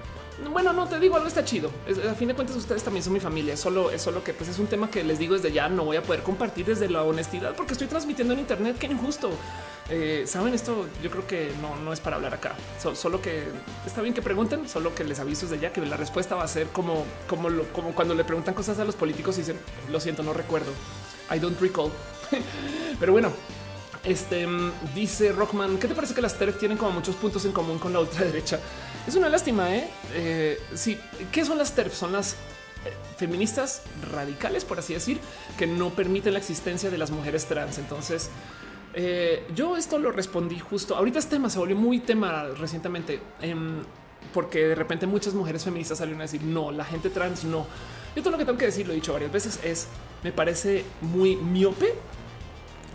Bueno, 0.51 0.73
no 0.73 0.87
te 0.87 0.99
digo 0.99 1.15
algo 1.15 1.27
está 1.27 1.43
chido. 1.43 1.69
a 2.09 2.13
fin 2.15 2.27
de 2.27 2.33
cuentas, 2.33 2.55
ustedes 2.55 2.83
también 2.83 3.03
son 3.03 3.13
mi 3.13 3.19
familia. 3.19 3.53
Es 3.53 3.59
solo 3.59 3.91
es 3.91 4.01
solo 4.01 4.23
que 4.23 4.33
pues, 4.33 4.49
es 4.49 4.59
un 4.59 4.67
tema 4.67 4.89
que 4.89 5.03
les 5.03 5.19
digo 5.19 5.35
desde 5.35 5.51
ya 5.51 5.69
no 5.69 5.83
voy 5.85 5.97
a 5.97 6.03
poder 6.03 6.23
compartir 6.23 6.65
desde 6.65 6.89
la 6.89 7.03
honestidad 7.03 7.55
porque 7.55 7.73
estoy 7.73 7.87
transmitiendo 7.87 8.33
en 8.33 8.39
Internet. 8.39 8.77
Qué 8.79 8.87
injusto. 8.87 9.31
Eh, 9.89 10.25
Saben 10.27 10.53
esto, 10.53 10.85
yo 11.01 11.09
creo 11.09 11.25
que 11.25 11.51
no, 11.61 11.75
no 11.77 11.91
es 11.93 11.99
para 11.99 12.15
hablar 12.15 12.33
acá. 12.33 12.55
solo 12.93 13.21
que 13.21 13.43
está 13.85 14.01
bien 14.01 14.13
que 14.13 14.21
pregunten, 14.21 14.67
solo 14.69 14.93
que 14.93 15.03
les 15.03 15.19
aviso 15.19 15.47
desde 15.47 15.59
ya 15.59 15.73
que 15.73 15.81
la 15.81 15.97
respuesta 15.97 16.35
va 16.35 16.43
a 16.43 16.47
ser 16.47 16.67
como, 16.67 17.05
como, 17.27 17.49
como 17.73 17.93
cuando 17.93 18.13
le 18.13 18.23
preguntan 18.23 18.53
cosas 18.53 18.77
a 18.79 18.85
los 18.85 18.95
políticos 18.95 19.37
y 19.37 19.41
dicen, 19.41 19.59
lo 19.91 19.99
siento, 19.99 20.23
no 20.23 20.33
recuerdo. 20.33 20.71
I 21.35 21.39
don't 21.39 21.59
recall. 21.59 21.91
Pero 22.99 23.11
bueno, 23.11 23.31
este 24.03 24.47
dice 24.95 25.31
Rockman, 25.31 25.77
¿qué 25.77 25.87
te 25.87 25.95
parece 25.95 26.13
que 26.13 26.21
las 26.21 26.37
TERF 26.37 26.57
tienen 26.59 26.77
como 26.77 26.91
muchos 26.91 27.15
puntos 27.15 27.43
en 27.45 27.51
común 27.51 27.79
con 27.79 27.91
la 27.91 27.99
ultraderecha? 27.99 28.59
Es 29.09 29.15
una 29.15 29.27
lástima, 29.27 29.75
¿eh? 29.75 29.89
eh 30.13 30.61
sí, 30.75 30.95
¿qué 31.31 31.43
son 31.43 31.57
las 31.57 31.73
TERF? 31.73 31.95
Son 31.95 32.13
las 32.13 32.33
eh, 32.33 32.37
feministas 33.17 33.81
radicales, 34.11 34.65
por 34.65 34.77
así 34.77 34.93
decir, 34.93 35.19
que 35.57 35.65
no 35.65 35.89
permiten 35.89 36.33
la 36.33 36.37
existencia 36.37 36.91
de 36.91 36.97
las 36.99 37.09
mujeres 37.09 37.47
trans. 37.47 37.79
Entonces, 37.79 38.29
eh, 38.93 39.47
yo 39.55 39.77
esto 39.77 39.97
lo 39.97 40.11
respondí 40.11 40.59
justo. 40.59 40.95
Ahorita 40.95 41.17
este 41.17 41.37
tema 41.37 41.49
se 41.49 41.57
volvió 41.57 41.75
muy 41.75 42.01
tema 42.01 42.49
recientemente, 42.55 43.19
em, 43.41 43.81
porque 44.31 44.67
de 44.67 44.75
repente 44.75 45.07
muchas 45.07 45.33
mujeres 45.33 45.63
feministas 45.63 45.97
salieron 45.97 46.21
a 46.21 46.25
decir 46.25 46.43
no, 46.43 46.71
la 46.71 46.85
gente 46.85 47.09
trans 47.09 47.45
no. 47.45 47.65
Yo 48.15 48.21
todo 48.21 48.33
lo 48.33 48.37
que 48.37 48.45
tengo 48.45 48.59
que 48.59 48.67
decir, 48.67 48.85
lo 48.85 48.93
he 48.93 48.95
dicho 48.95 49.13
varias 49.13 49.31
veces, 49.31 49.59
es 49.63 49.87
me 50.21 50.31
parece 50.31 50.85
muy 51.01 51.35
miope 51.35 51.95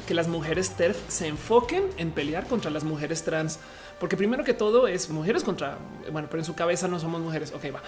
que 0.06 0.14
las 0.14 0.28
mujeres 0.28 0.76
TERF 0.76 0.96
se 1.08 1.26
enfoquen 1.26 1.84
en 1.96 2.10
pelear 2.12 2.46
contra 2.46 2.70
las 2.70 2.84
mujeres 2.84 3.24
trans, 3.24 3.58
porque 4.00 4.16
primero 4.16 4.44
que 4.44 4.54
todo 4.54 4.88
es 4.88 5.08
mujeres 5.10 5.44
contra, 5.44 5.78
bueno, 6.10 6.28
pero 6.30 6.40
en 6.40 6.44
su 6.44 6.54
cabeza 6.54 6.88
no 6.88 6.98
somos 6.98 7.20
mujeres, 7.20 7.52
ok, 7.52 7.74
va. 7.74 7.82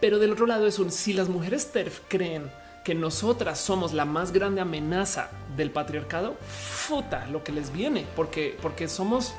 Pero 0.00 0.18
del 0.18 0.32
otro 0.32 0.46
lado 0.46 0.66
es 0.66 0.78
un, 0.78 0.90
si 0.90 1.12
las 1.12 1.28
mujeres 1.28 1.70
TERF 1.72 2.00
creen 2.08 2.50
que 2.84 2.94
nosotras 2.94 3.60
somos 3.60 3.92
la 3.92 4.04
más 4.04 4.32
grande 4.32 4.60
amenaza 4.60 5.30
del 5.56 5.70
patriarcado, 5.70 6.34
futa 6.34 7.26
lo 7.26 7.44
que 7.44 7.52
les 7.52 7.72
viene, 7.72 8.06
porque, 8.16 8.58
porque 8.60 8.88
somos 8.88 9.34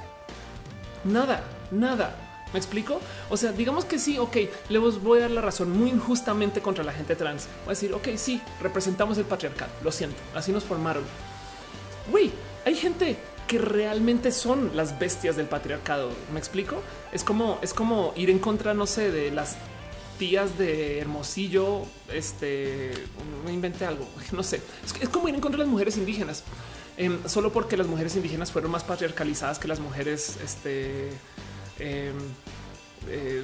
nada, 1.03 1.43
nada. 1.71 2.15
¿Me 2.53 2.59
explico? 2.59 3.01
O 3.31 3.37
sea, 3.37 3.51
digamos 3.51 3.83
que 3.83 3.97
sí, 3.97 4.19
ok, 4.19 4.37
le 4.69 4.77
voy 4.77 5.17
a 5.17 5.21
dar 5.21 5.31
la 5.31 5.41
razón 5.41 5.71
muy 5.71 5.89
injustamente 5.89 6.61
contra 6.61 6.83
la 6.83 6.93
gente 6.93 7.15
trans. 7.15 7.47
Voy 7.65 7.71
a 7.71 7.75
decir, 7.75 7.93
ok, 7.93 8.09
sí, 8.15 8.41
representamos 8.61 9.17
el 9.17 9.25
patriarcado, 9.25 9.71
lo 9.83 9.91
siento, 9.91 10.17
así 10.35 10.51
nos 10.51 10.63
formaron. 10.63 11.03
Güey, 12.11 12.31
hay 12.63 12.75
gente 12.75 13.17
que 13.53 13.59
realmente 13.59 14.31
son 14.31 14.75
las 14.75 14.97
bestias 14.97 15.35
del 15.35 15.45
patriarcado. 15.45 16.09
¿Me 16.33 16.39
explico? 16.39 16.81
Es 17.11 17.23
como, 17.23 17.59
es 17.61 17.71
como 17.75 18.11
ir 18.15 18.31
en 18.31 18.39
contra, 18.39 18.73
no 18.73 18.87
sé, 18.87 19.11
de 19.11 19.29
las 19.29 19.57
tías 20.17 20.57
de 20.57 20.97
Hermosillo, 20.97 21.83
este, 22.11 22.93
me 23.45 23.53
inventé 23.53 23.85
algo, 23.85 24.07
no 24.31 24.41
sé, 24.41 24.59
es, 24.99 25.09
como 25.09 25.27
ir 25.27 25.35
en 25.35 25.41
contra 25.41 25.59
de 25.59 25.65
las 25.65 25.71
mujeres 25.71 25.97
indígenas, 25.97 26.43
em, 26.97 27.19
solo 27.27 27.51
porque 27.51 27.77
las 27.77 27.85
mujeres 27.85 28.15
indígenas 28.15 28.51
fueron 28.51 28.71
más 28.71 28.83
patriarcalizadas 28.83 29.59
que 29.59 29.67
las 29.67 29.79
mujeres, 29.79 30.37
este, 30.43 31.09
em, 31.77 32.17
eh, 33.07 33.43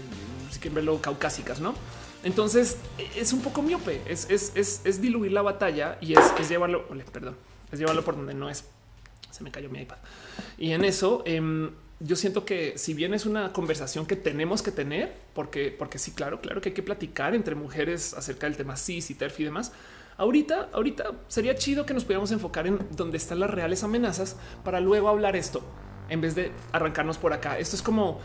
si 0.50 0.60
quieren 0.60 0.74
verlo, 0.74 1.00
caucásicas, 1.00 1.60
¿no? 1.60 1.76
Entonces 2.24 2.78
es 3.16 3.32
un 3.32 3.42
poco 3.42 3.62
miope, 3.62 4.02
es, 4.08 4.28
es, 4.30 5.02
diluir 5.02 5.34
la 5.34 5.44
batalla 5.44 6.00
y 6.02 6.14
es, 6.14 6.50
llevarlo, 6.50 6.88
perdón, 7.14 7.38
es 7.72 7.78
llevarlo 7.78 8.04
por 8.04 8.16
donde 8.16 8.34
no 8.34 8.50
es. 8.50 8.64
Se 9.32 9.44
me 9.44 9.52
cayó 9.52 9.70
mi 9.70 9.80
iPad. 9.80 9.98
Y 10.58 10.72
en 10.72 10.84
eso, 10.84 11.24
em, 11.26 11.72
yo 12.00 12.16
siento 12.16 12.46
que 12.46 12.78
si 12.78 12.94
bien 12.94 13.14
es 13.14 13.26
una 13.26 13.52
conversación 13.54 14.06
que 14.06 14.16
tenemos 14.16 14.62
que 14.62 14.72
tener, 14.72 15.14
porque, 15.34 15.76
porque 15.78 16.00
sí, 16.00 16.12
claro, 16.12 16.42
claro 16.42 16.62
que 16.62 16.70
hay 16.70 16.76
que 16.76 16.84
platicar 16.84 17.36
entre 17.36 17.56
mujeres 17.56 18.14
acerca 18.14 18.48
del 18.48 18.58
tema 18.58 18.76
cis 18.78 19.10
y 19.12 19.16
TERF 19.16 19.40
y 19.40 19.44
demás. 19.46 19.72
Ahorita, 20.18 20.70
ahorita 20.74 21.12
sería 21.28 21.56
chido 21.56 21.86
que 21.86 21.94
nos 21.94 22.04
pudiéramos 22.04 22.32
enfocar 22.32 22.68
en 22.68 22.80
dónde 22.92 23.18
están 23.18 23.40
las 23.40 23.50
reales 23.50 23.84
amenazas 23.84 24.36
para 24.64 24.80
luego 24.80 25.08
hablar 25.08 25.36
esto 25.36 25.62
en 26.10 26.22
vez 26.22 26.36
de 26.36 26.52
arrancarnos 26.72 27.18
por 27.18 27.34
acá. 27.34 27.58
Esto 27.58 27.76
es 27.76 27.82
como 27.82 28.20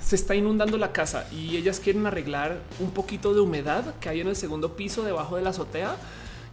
se 0.00 0.16
está 0.16 0.34
inundando 0.34 0.78
la 0.78 0.92
casa 0.92 1.26
y 1.32 1.56
ellas 1.56 1.80
quieren 1.80 2.06
arreglar 2.06 2.60
un 2.80 2.90
poquito 2.90 3.34
de 3.34 3.40
humedad 3.40 3.94
que 4.00 4.08
hay 4.08 4.20
en 4.20 4.28
el 4.28 4.36
segundo 4.36 4.76
piso 4.76 5.02
debajo 5.02 5.36
de 5.36 5.42
la 5.42 5.50
azotea 5.50 5.96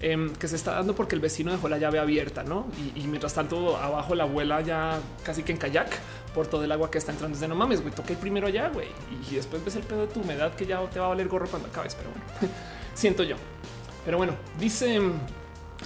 Em, 0.01 0.33
que 0.33 0.49
se 0.49 0.57
está 0.57 0.73
dando 0.73 0.93
porque 0.93 1.15
el 1.15 1.21
vecino 1.21 1.51
dejó 1.51 1.69
la 1.69 1.77
llave 1.77 1.99
abierta, 1.99 2.43
¿no? 2.43 2.67
Y, 2.95 3.07
mientras 3.07 3.33
tanto 3.33 3.77
abajo 3.77 4.13
la 4.13 4.23
abuela 4.23 4.59
ya 4.59 4.99
casi 5.23 5.41
que 5.43 5.53
en 5.53 5.57
kayak 5.57 5.87
por 6.33 6.47
todo 6.47 6.65
el 6.65 6.71
agua 6.73 6.91
que 6.91 6.97
está 6.97 7.13
entrando 7.13 7.47
no 7.47 7.55
mames, 7.55 7.81
güey, 7.81 7.93
toqué 7.93 8.15
primero 8.15 8.47
allá, 8.47 8.69
güey, 8.69 8.89
y 9.31 9.35
después 9.35 9.63
ves 9.63 9.77
el 9.77 9.83
pedo 9.83 10.01
de 10.01 10.07
tu 10.07 10.19
humedad 10.19 10.53
que 10.53 10.65
ya 10.65 10.81
te 10.89 10.99
va 10.99 11.05
a 11.05 11.09
valer 11.09 11.29
gorro 11.29 11.47
cuando 11.47 11.69
acabes, 11.69 11.95
pero 11.95 12.09
bueno, 12.09 12.53
siento 12.93 13.23
yo. 13.23 13.37
Pero 14.03 14.17
bueno, 14.17 14.33
dice 14.59 14.99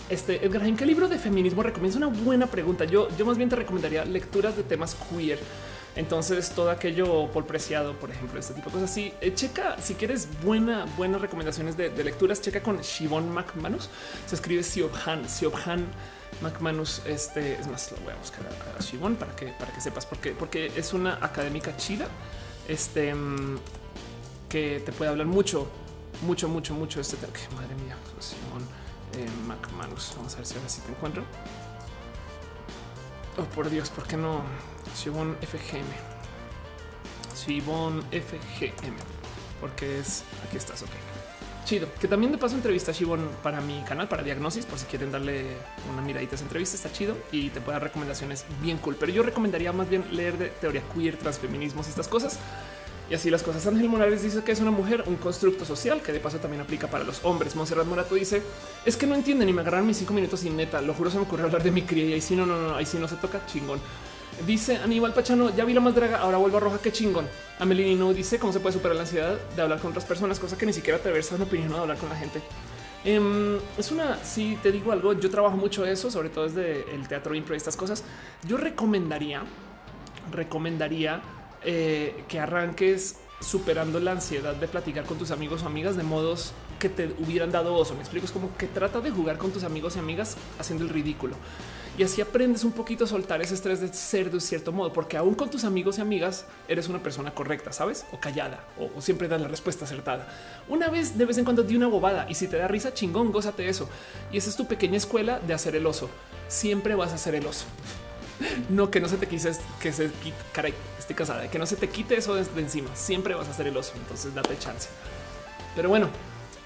este 0.09 0.43
Edgar 0.43 0.63
Haim, 0.63 0.75
¿qué 0.75 0.88
libro 0.88 1.07
de 1.07 1.19
feminismo 1.19 1.61
recomiendas? 1.61 1.97
Una 1.97 2.07
buena 2.07 2.47
pregunta. 2.47 2.85
Yo, 2.85 3.09
yo 3.15 3.25
más 3.27 3.38
bien 3.38 3.49
te 3.49 3.57
recomendaría 3.57 4.05
lecturas 4.05 4.57
de 4.57 4.63
temas 4.63 4.95
queer 4.95 5.39
entonces 5.95 6.51
todo 6.51 6.69
aquello 6.69 7.27
por 7.32 7.45
preciado, 7.45 7.93
por 8.00 8.11
ejemplo, 8.11 8.40
este 8.40 8.53
tipo 8.53 8.69
de 8.69 8.74
cosas 8.74 8.92
así. 8.92 9.14
Eh, 9.22 9.34
checa 9.34 9.76
si 9.82 9.95
quieres 9.95 10.27
buena, 10.43 10.85
buenas 10.98 11.22
recomendaciones 11.22 11.76
de, 11.77 11.90
lecturas. 12.03 12.42
Checa 12.42 12.61
con 12.61 12.80
Shivon 12.82 13.32
McManus. 13.32 13.90
Se 14.26 14.35
escribe 14.35 14.64
Siobhan, 14.64 15.27
Siobhan 15.27 15.88
McManus. 16.42 17.01
Este 17.06 17.53
es 17.53 17.68
más, 17.68 17.92
lo 17.92 17.98
voy 18.03 18.14
a 18.14 18.18
buscar 18.18 18.42
a, 18.77 18.82
Shivon 18.82 19.16
para 19.16 19.35
que, 19.35 19.48
para 19.48 19.74
que 19.74 19.82
sepas 19.82 20.06
por 20.06 20.19
qué, 20.19 20.32
porque 20.32 20.72
es 20.76 20.93
una 20.93 21.16
académica 21.22 21.76
chida. 21.76 22.08
Este 22.68 23.14
que 24.48 24.82
te 24.85 24.92
puede 24.92 25.11
hablar 25.11 25.27
mucho, 25.27 25.68
mucho, 26.22 26.48
mucho, 26.48 26.74
mucho. 26.74 27.01
Este 27.01 27.18
madre 27.56 27.76
mía, 27.76 27.98
Shivon 28.22 28.64
eh, 29.18 29.30
McManus. 29.48 30.14
Vamos 30.16 30.34
a 30.35 30.38
ver 30.38 30.45
si 30.45 30.56
ahora 30.56 30.69
sí 30.69 30.82
te 30.82 30.92
encuentro. 30.92 31.24
Oh, 33.40 33.43
por 33.56 33.69
Dios, 33.69 33.90
¿por 33.90 34.06
qué 34.06 34.18
no? 34.18 34.42
Shibon 34.98 35.38
FGM. 35.42 35.88
Shibon 37.38 38.01
FGM. 38.11 38.95
Porque 39.61 40.00
es. 40.00 40.24
Aquí 40.45 40.58
estás, 40.58 40.82
ok. 40.84 40.90
Chido. 41.64 41.88
Que 42.01 42.08
también 42.09 42.34
de 42.34 42.38
paso 42.38 42.56
entrevista 42.56 42.92
a 42.92 42.93
Shibon 42.93 43.30
para 43.42 43.61
mi 43.61 43.82
canal, 43.84 44.09
para 44.09 44.24
Diagnosis, 44.24 44.66
por 44.66 44.77
si 44.77 44.85
quieren 44.88 45.11
darle 45.11 45.45
una 45.92 46.01
miradita 46.01 46.34
a 46.34 46.35
esa 46.35 46.43
entrevista. 46.43 46.76
Está 46.76 46.92
chido 46.92 47.16
y 47.32 47.50
te 47.50 47.61
puede 47.61 47.76
dar 47.76 47.84
recomendaciones 47.84 48.45
bien 48.61 48.77
cool. 48.80 48.98
Pero 49.00 49.11
yo 49.11 49.24
recomendaría 49.24 49.72
más 49.72 49.90
bien 49.90 50.03
leer 50.11 50.38
de 50.38 50.50
teoría 50.50 50.82
queer, 50.93 51.16
transfeminismos, 51.16 51.88
estas 51.88 52.09
cosas. 52.09 52.40
Y 53.09 53.15
así 53.15 53.29
las 53.29 53.41
cosas. 53.41 53.65
Ángel 53.65 53.89
Morales 53.89 54.21
dice 54.21 54.43
que 54.43 54.51
es 54.51 54.59
una 54.59 54.71
mujer, 54.71 55.03
un 55.07 55.15
constructo 55.15 55.65
social 55.65 56.01
que 56.01 56.11
de 56.11 56.19
paso 56.19 56.38
también 56.38 56.61
aplica 56.61 56.88
para 56.88 57.03
los 57.03 57.25
hombres. 57.25 57.55
Monserrat 57.55 57.88
Morato 57.88 58.15
dice 58.15 58.43
es 58.85 58.95
que 58.95 59.07
no 59.07 59.15
entienden 59.15 59.49
y 59.49 59.53
me 59.53 59.61
agarraron 59.61 59.88
mis 59.88 59.97
cinco 59.97 60.13
minutos 60.13 60.41
sin 60.41 60.55
neta. 60.55 60.81
Lo 60.81 60.93
juro, 60.93 61.09
se 61.09 61.17
me 61.17 61.23
ocurrió 61.23 61.45
hablar 61.45 61.63
de 61.63 61.71
mi 61.71 61.81
cría 61.81 62.05
y 62.05 62.13
ahí 62.13 62.21
sí, 62.21 62.35
no, 62.35 62.45
no, 62.45 62.59
no, 62.59 62.75
ahí 62.75 62.85
sí 62.85 62.97
no 62.99 63.07
se 63.07 63.15
toca 63.15 63.45
chingón. 63.47 63.79
Dice 64.45 64.77
Aníbal 64.77 65.13
Pachano, 65.13 65.53
ya 65.53 65.65
vi 65.65 65.73
la 65.73 65.81
más 65.81 65.95
draga, 65.95 66.19
ahora 66.19 66.38
vuelvo 66.38 66.57
a 66.57 66.59
roja, 66.61 66.79
qué 66.81 66.91
chingón. 66.91 67.27
Amelini 67.59 67.95
no 67.95 68.13
dice 68.13 68.39
cómo 68.39 68.53
se 68.53 68.59
puede 68.59 68.73
superar 68.73 68.95
la 68.95 69.01
ansiedad 69.01 69.38
de 69.55 69.61
hablar 69.61 69.79
con 69.79 69.89
otras 69.89 70.05
personas, 70.05 70.39
cosa 70.39 70.57
que 70.57 70.65
ni 70.65 70.71
siquiera 70.71 70.99
te 70.99 71.11
versa 71.11 71.35
una 71.35 71.43
opinión 71.43 71.71
de 71.71 71.77
hablar 71.77 71.97
con 71.97 72.09
la 72.09 72.15
gente. 72.15 72.41
Em, 73.03 73.57
es 73.77 73.91
una, 73.91 74.23
si 74.23 74.57
te 74.61 74.71
digo 74.71 74.91
algo, 74.91 75.13
yo 75.13 75.29
trabajo 75.29 75.57
mucho 75.57 75.85
eso, 75.85 76.11
sobre 76.11 76.29
todo 76.29 76.45
desde 76.45 76.93
el 76.93 77.07
teatro 77.07 77.33
impro 77.35 77.53
y 77.53 77.57
estas 77.57 77.75
cosas. 77.75 78.03
Yo 78.47 78.55
recomendaría, 78.55 79.43
recomendaría 80.31 81.21
eh, 81.63 82.23
que 82.27 82.39
arranques 82.39 83.17
superando 83.41 83.99
la 83.99 84.11
ansiedad 84.11 84.55
de 84.55 84.67
platicar 84.67 85.05
con 85.05 85.17
tus 85.17 85.31
amigos 85.31 85.63
o 85.63 85.67
amigas 85.67 85.95
de 85.95 86.03
modos 86.03 86.53
que 86.77 86.89
te 86.89 87.13
hubieran 87.19 87.51
dado 87.51 87.73
oso. 87.75 87.93
Me 87.93 88.01
explico, 88.01 88.25
es 88.25 88.31
como 88.31 88.55
que 88.57 88.67
trata 88.67 89.01
de 89.01 89.11
jugar 89.11 89.38
con 89.38 89.51
tus 89.51 89.63
amigos 89.63 89.95
y 89.95 89.99
amigas 89.99 90.38
haciendo 90.57 90.83
el 90.83 90.89
ridículo. 90.89 91.35
Y 91.97 92.03
así 92.03 92.21
aprendes 92.21 92.63
un 92.63 92.71
poquito 92.71 93.03
a 93.03 93.07
soltar 93.07 93.41
ese 93.41 93.55
estrés 93.55 93.81
de 93.81 93.93
ser 93.93 94.31
de 94.31 94.39
cierto 94.39 94.71
modo, 94.71 94.93
porque 94.93 95.17
aún 95.17 95.35
con 95.35 95.49
tus 95.49 95.65
amigos 95.65 95.97
y 95.97 96.01
amigas 96.01 96.45
eres 96.69 96.88
una 96.88 97.03
persona 97.03 97.31
correcta, 97.31 97.73
sabes? 97.73 98.05
O 98.13 98.19
callada, 98.21 98.63
o, 98.79 99.01
siempre 99.01 99.27
das 99.27 99.41
la 99.41 99.49
respuesta 99.49 99.83
acertada. 99.83 100.25
Una 100.69 100.88
vez 100.88 101.17
de 101.17 101.25
vez 101.25 101.38
en 101.38 101.43
cuando 101.43 101.61
di 101.61 101.75
una 101.75 101.88
bobada 101.88 102.25
y 102.29 102.35
si 102.35 102.47
te 102.47 102.55
da 102.55 102.69
risa, 102.69 102.93
chingón, 102.93 103.33
gózate 103.33 103.67
eso. 103.67 103.89
Y 104.31 104.38
esa 104.38 104.49
es 104.49 104.55
tu 104.55 104.65
pequeña 104.65 104.95
escuela 104.95 105.39
de 105.39 105.53
hacer 105.53 105.75
el 105.75 105.85
oso. 105.85 106.09
Siempre 106.47 106.95
vas 106.95 107.11
a 107.11 107.15
hacer 107.15 107.35
el 107.35 107.45
oso. 107.45 107.65
No, 108.69 108.89
que 108.89 109.01
no 109.01 109.09
se 109.09 109.17
te 109.17 109.27
quise, 109.27 109.51
que 109.81 109.91
se 109.91 110.09
caray, 110.53 110.73
estoy 111.11 111.15
casada, 111.15 111.49
que 111.49 111.57
no 111.57 111.65
se 111.65 111.75
te 111.75 111.89
quite 111.89 112.17
eso 112.17 112.35
de, 112.35 112.45
encima. 112.61 112.95
Siempre 112.95 113.33
vas 113.33 113.47
a 113.47 113.51
hacer 113.51 113.67
el 113.67 113.75
oso, 113.75 113.93
entonces 113.95 114.33
date 114.33 114.57
chance. 114.59 114.89
Pero 115.75 115.89
bueno, 115.89 116.09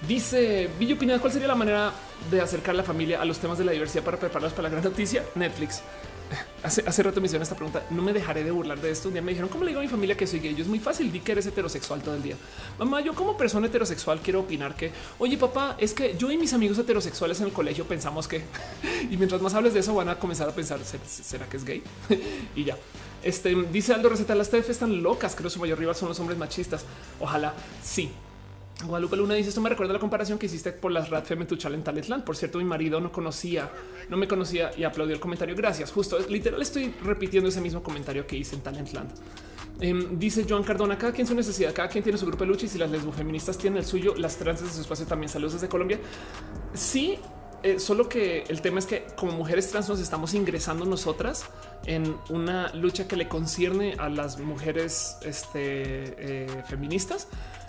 Dice 0.08 0.68
Villo 0.78 0.98
Pineda, 0.98 1.18
¿cuál 1.18 1.32
sería 1.32 1.48
la 1.48 1.54
manera 1.54 1.90
de 2.30 2.38
acercar 2.38 2.74
la 2.74 2.82
familia 2.82 3.22
a 3.22 3.24
los 3.24 3.38
temas 3.38 3.56
de 3.56 3.64
la 3.64 3.72
diversidad 3.72 4.04
para 4.04 4.18
prepararlos 4.18 4.52
para 4.52 4.64
la 4.64 4.68
gran 4.68 4.84
noticia? 4.84 5.24
Netflix. 5.34 5.80
hace, 6.62 6.82
hace 6.86 7.02
rato 7.02 7.22
me 7.22 7.26
hicieron 7.26 7.42
esta 7.42 7.54
pregunta. 7.54 7.84
No 7.88 8.02
me 8.02 8.12
dejaré 8.12 8.44
de 8.44 8.50
burlar 8.50 8.78
de 8.80 8.90
esto. 8.90 9.08
Un 9.08 9.14
día 9.14 9.22
me 9.22 9.30
dijeron, 9.30 9.48
¿cómo 9.48 9.64
le 9.64 9.70
digo 9.70 9.80
a 9.80 9.82
mi 9.82 9.88
familia 9.88 10.14
que 10.14 10.26
soy 10.26 10.40
gay? 10.40 10.54
Yo 10.54 10.62
es 10.62 10.68
muy 10.68 10.78
fácil. 10.78 11.10
Di 11.10 11.20
que 11.20 11.32
eres 11.32 11.46
heterosexual 11.46 12.02
todo 12.02 12.16
el 12.16 12.22
día. 12.22 12.36
Mamá, 12.78 13.00
yo 13.00 13.14
como 13.14 13.36
persona 13.36 13.66
heterosexual 13.66 14.20
quiero 14.20 14.40
opinar 14.40 14.74
que, 14.74 14.92
oye, 15.18 15.38
papá, 15.38 15.76
es 15.78 15.94
que 15.94 16.14
yo 16.18 16.30
y 16.30 16.36
mis 16.36 16.52
amigos 16.52 16.76
heterosexuales 16.76 17.40
en 17.40 17.46
el 17.46 17.52
colegio 17.52 17.86
pensamos 17.86 18.28
que, 18.28 18.44
y 19.10 19.16
mientras 19.16 19.40
más 19.40 19.54
hables 19.54 19.72
de 19.72 19.80
eso, 19.80 19.94
van 19.94 20.10
a 20.10 20.18
comenzar 20.18 20.48
a 20.50 20.52
pensar, 20.52 20.80
¿será 20.84 21.48
que 21.48 21.56
es 21.56 21.64
gay? 21.64 21.82
y 22.56 22.64
ya. 22.64 22.76
Este 23.24 23.54
dice 23.72 23.94
Aldo 23.94 24.10
Receta, 24.10 24.34
las 24.34 24.50
TF 24.50 24.68
están 24.68 25.02
locas. 25.02 25.34
Creo 25.34 25.44
que 25.44 25.50
su 25.50 25.58
mayor 25.58 25.78
rival 25.78 25.94
son 25.94 26.08
los 26.10 26.20
hombres 26.20 26.38
machistas. 26.38 26.84
Ojalá 27.18 27.54
sí. 27.82 28.10
Guadalupe 28.84 29.16
Luna 29.16 29.34
dice 29.34 29.48
esto 29.48 29.60
me 29.60 29.70
recuerda 29.70 29.92
la 29.92 30.00
comparación 30.00 30.38
que 30.38 30.46
hiciste 30.46 30.72
por 30.72 30.90
las 30.92 31.08
Rat 31.08 31.24
Femme 31.24 31.46
en 31.48 31.82
Talentland. 31.82 32.24
Por 32.24 32.36
cierto, 32.36 32.58
mi 32.58 32.64
marido 32.64 33.00
no 33.00 33.10
conocía, 33.12 33.70
no 34.10 34.16
me 34.16 34.28
conocía 34.28 34.72
y 34.76 34.84
aplaudió 34.84 35.14
el 35.14 35.20
comentario. 35.20 35.54
Gracias. 35.56 35.90
Justo 35.90 36.18
literal 36.28 36.60
estoy 36.60 36.94
repitiendo 37.02 37.48
ese 37.48 37.60
mismo 37.60 37.82
comentario 37.82 38.26
que 38.26 38.36
hice 38.36 38.56
en 38.56 38.62
Talentland. 38.62 39.10
Em, 39.80 40.18
dice 40.18 40.44
Joan 40.48 40.62
Cardona, 40.62 40.98
cada 40.98 41.12
quien 41.12 41.26
su 41.26 41.34
necesidad, 41.34 41.72
cada 41.72 41.88
quien 41.88 42.04
tiene 42.04 42.18
su 42.18 42.26
grupo 42.26 42.44
de 42.44 42.50
lucha 42.50 42.66
y 42.66 42.68
si 42.68 42.78
las 42.78 42.90
lesbofeministas 42.90 43.56
tienen 43.58 43.78
el 43.78 43.84
suyo, 43.84 44.14
las 44.16 44.36
trans 44.36 44.60
de 44.60 44.68
su 44.68 44.82
espacio 44.82 45.06
también. 45.06 45.28
Saludos 45.28 45.54
desde 45.54 45.68
Colombia. 45.68 45.98
Sí, 46.74 47.18
eh, 47.64 47.80
solo 47.80 48.08
que 48.08 48.44
el 48.48 48.60
tema 48.60 48.78
es 48.78 48.86
que 48.86 49.06
como 49.16 49.32
mujeres 49.32 49.70
trans 49.70 49.88
nos 49.88 49.98
estamos 49.98 50.34
ingresando 50.34 50.84
nosotras 50.84 51.46
en 51.86 52.16
una 52.28 52.72
lucha 52.74 53.08
que 53.08 53.16
le 53.16 53.26
concierne 53.26 53.94
a 53.98 54.10
las 54.10 54.38
mujeres 54.38 55.16
este, 55.22 55.54
eh, 56.18 56.62
feministas. 56.68 57.26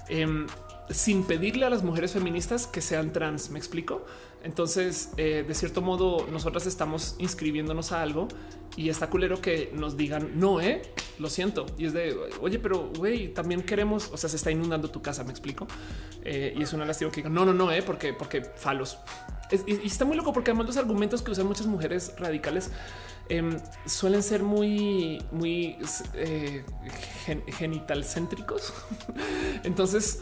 Em, 0.09 0.47
sin 0.89 1.23
pedirle 1.23 1.65
a 1.65 1.69
las 1.69 1.81
mujeres 1.81 2.11
feministas 2.11 2.67
que 2.67 2.81
sean 2.81 3.11
trans. 3.11 3.49
Me 3.49 3.57
explico. 3.57 4.05
Entonces, 4.45 5.09
eh, 5.17 5.43
de 5.45 5.53
cierto 5.53 5.81
modo, 5.81 6.27
nosotras 6.31 6.65
estamos 6.67 7.15
inscribiéndonos 7.19 7.91
a 7.91 8.01
algo 8.01 8.27
y 8.77 8.89
está 8.89 9.09
culero 9.09 9.41
que 9.41 9.71
nos 9.73 9.95
digan 9.95 10.31
no, 10.35 10.59
eh, 10.59 10.81
lo 11.17 11.29
siento. 11.29 11.65
Y 11.77 11.85
es 11.85 11.93
de 11.93 12.15
oye, 12.41 12.59
pero 12.59 12.91
güey, 12.97 13.33
también 13.33 13.63
queremos, 13.63 14.09
o 14.11 14.17
sea, 14.17 14.29
se 14.29 14.35
está 14.35 14.51
inundando 14.51 14.89
tu 14.89 15.01
casa. 15.01 15.23
Me 15.23 15.31
explico. 15.31 15.67
Eh, 16.23 16.53
y 16.55 16.63
es 16.63 16.73
una 16.73 16.85
lástima 16.85 17.11
que 17.11 17.17
digan 17.17 17.33
no, 17.33 17.45
no, 17.45 17.53
no, 17.53 17.71
eh, 17.71 17.81
porque, 17.81 18.13
porque 18.13 18.41
falos. 18.41 18.97
y, 19.65 19.87
está 19.87 20.05
muy 20.05 20.17
loco 20.17 20.33
porque 20.33 20.51
además 20.51 20.67
los 20.67 20.77
argumentos 20.77 21.21
que 21.21 21.31
usan 21.31 21.47
muchas 21.47 21.67
mujeres 21.67 22.13
radicales 22.17 22.71
em, 23.29 23.57
suelen 23.85 24.23
ser 24.23 24.43
muy, 24.43 25.23
muy 25.31 25.77
genital 27.57 28.03
céntricos. 28.03 28.73
Entonces, 29.63 30.21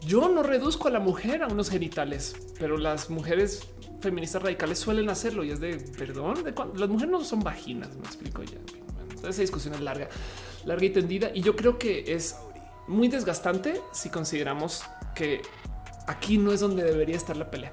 yo 0.00 0.28
no 0.28 0.42
reduzco 0.42 0.88
a 0.88 0.90
la 0.90 1.00
mujer 1.00 1.42
a 1.42 1.48
unos 1.48 1.70
genitales, 1.70 2.34
pero 2.58 2.76
las 2.76 3.10
mujeres 3.10 3.66
feministas 4.00 4.42
radicales 4.42 4.78
suelen 4.78 5.08
hacerlo 5.08 5.44
y 5.44 5.50
es 5.50 5.60
de 5.60 5.76
perdón. 5.96 6.44
Las 6.76 6.88
mujeres 6.88 7.10
no 7.10 7.24
son 7.24 7.40
vaginas. 7.40 7.94
Me 7.96 8.04
explico 8.04 8.42
ya. 8.42 8.58
esa 9.28 9.40
discusión 9.40 9.74
es 9.74 9.80
larga, 9.80 10.08
larga 10.64 10.84
y 10.84 10.90
tendida. 10.90 11.30
Y 11.34 11.40
yo 11.42 11.56
creo 11.56 11.78
que 11.78 12.12
es 12.14 12.36
muy 12.86 13.08
desgastante 13.08 13.80
si 13.92 14.10
consideramos 14.10 14.82
que 15.14 15.42
aquí 16.06 16.38
no 16.38 16.52
es 16.52 16.60
donde 16.60 16.84
debería 16.84 17.16
estar 17.16 17.36
la 17.36 17.50
pelea. 17.50 17.72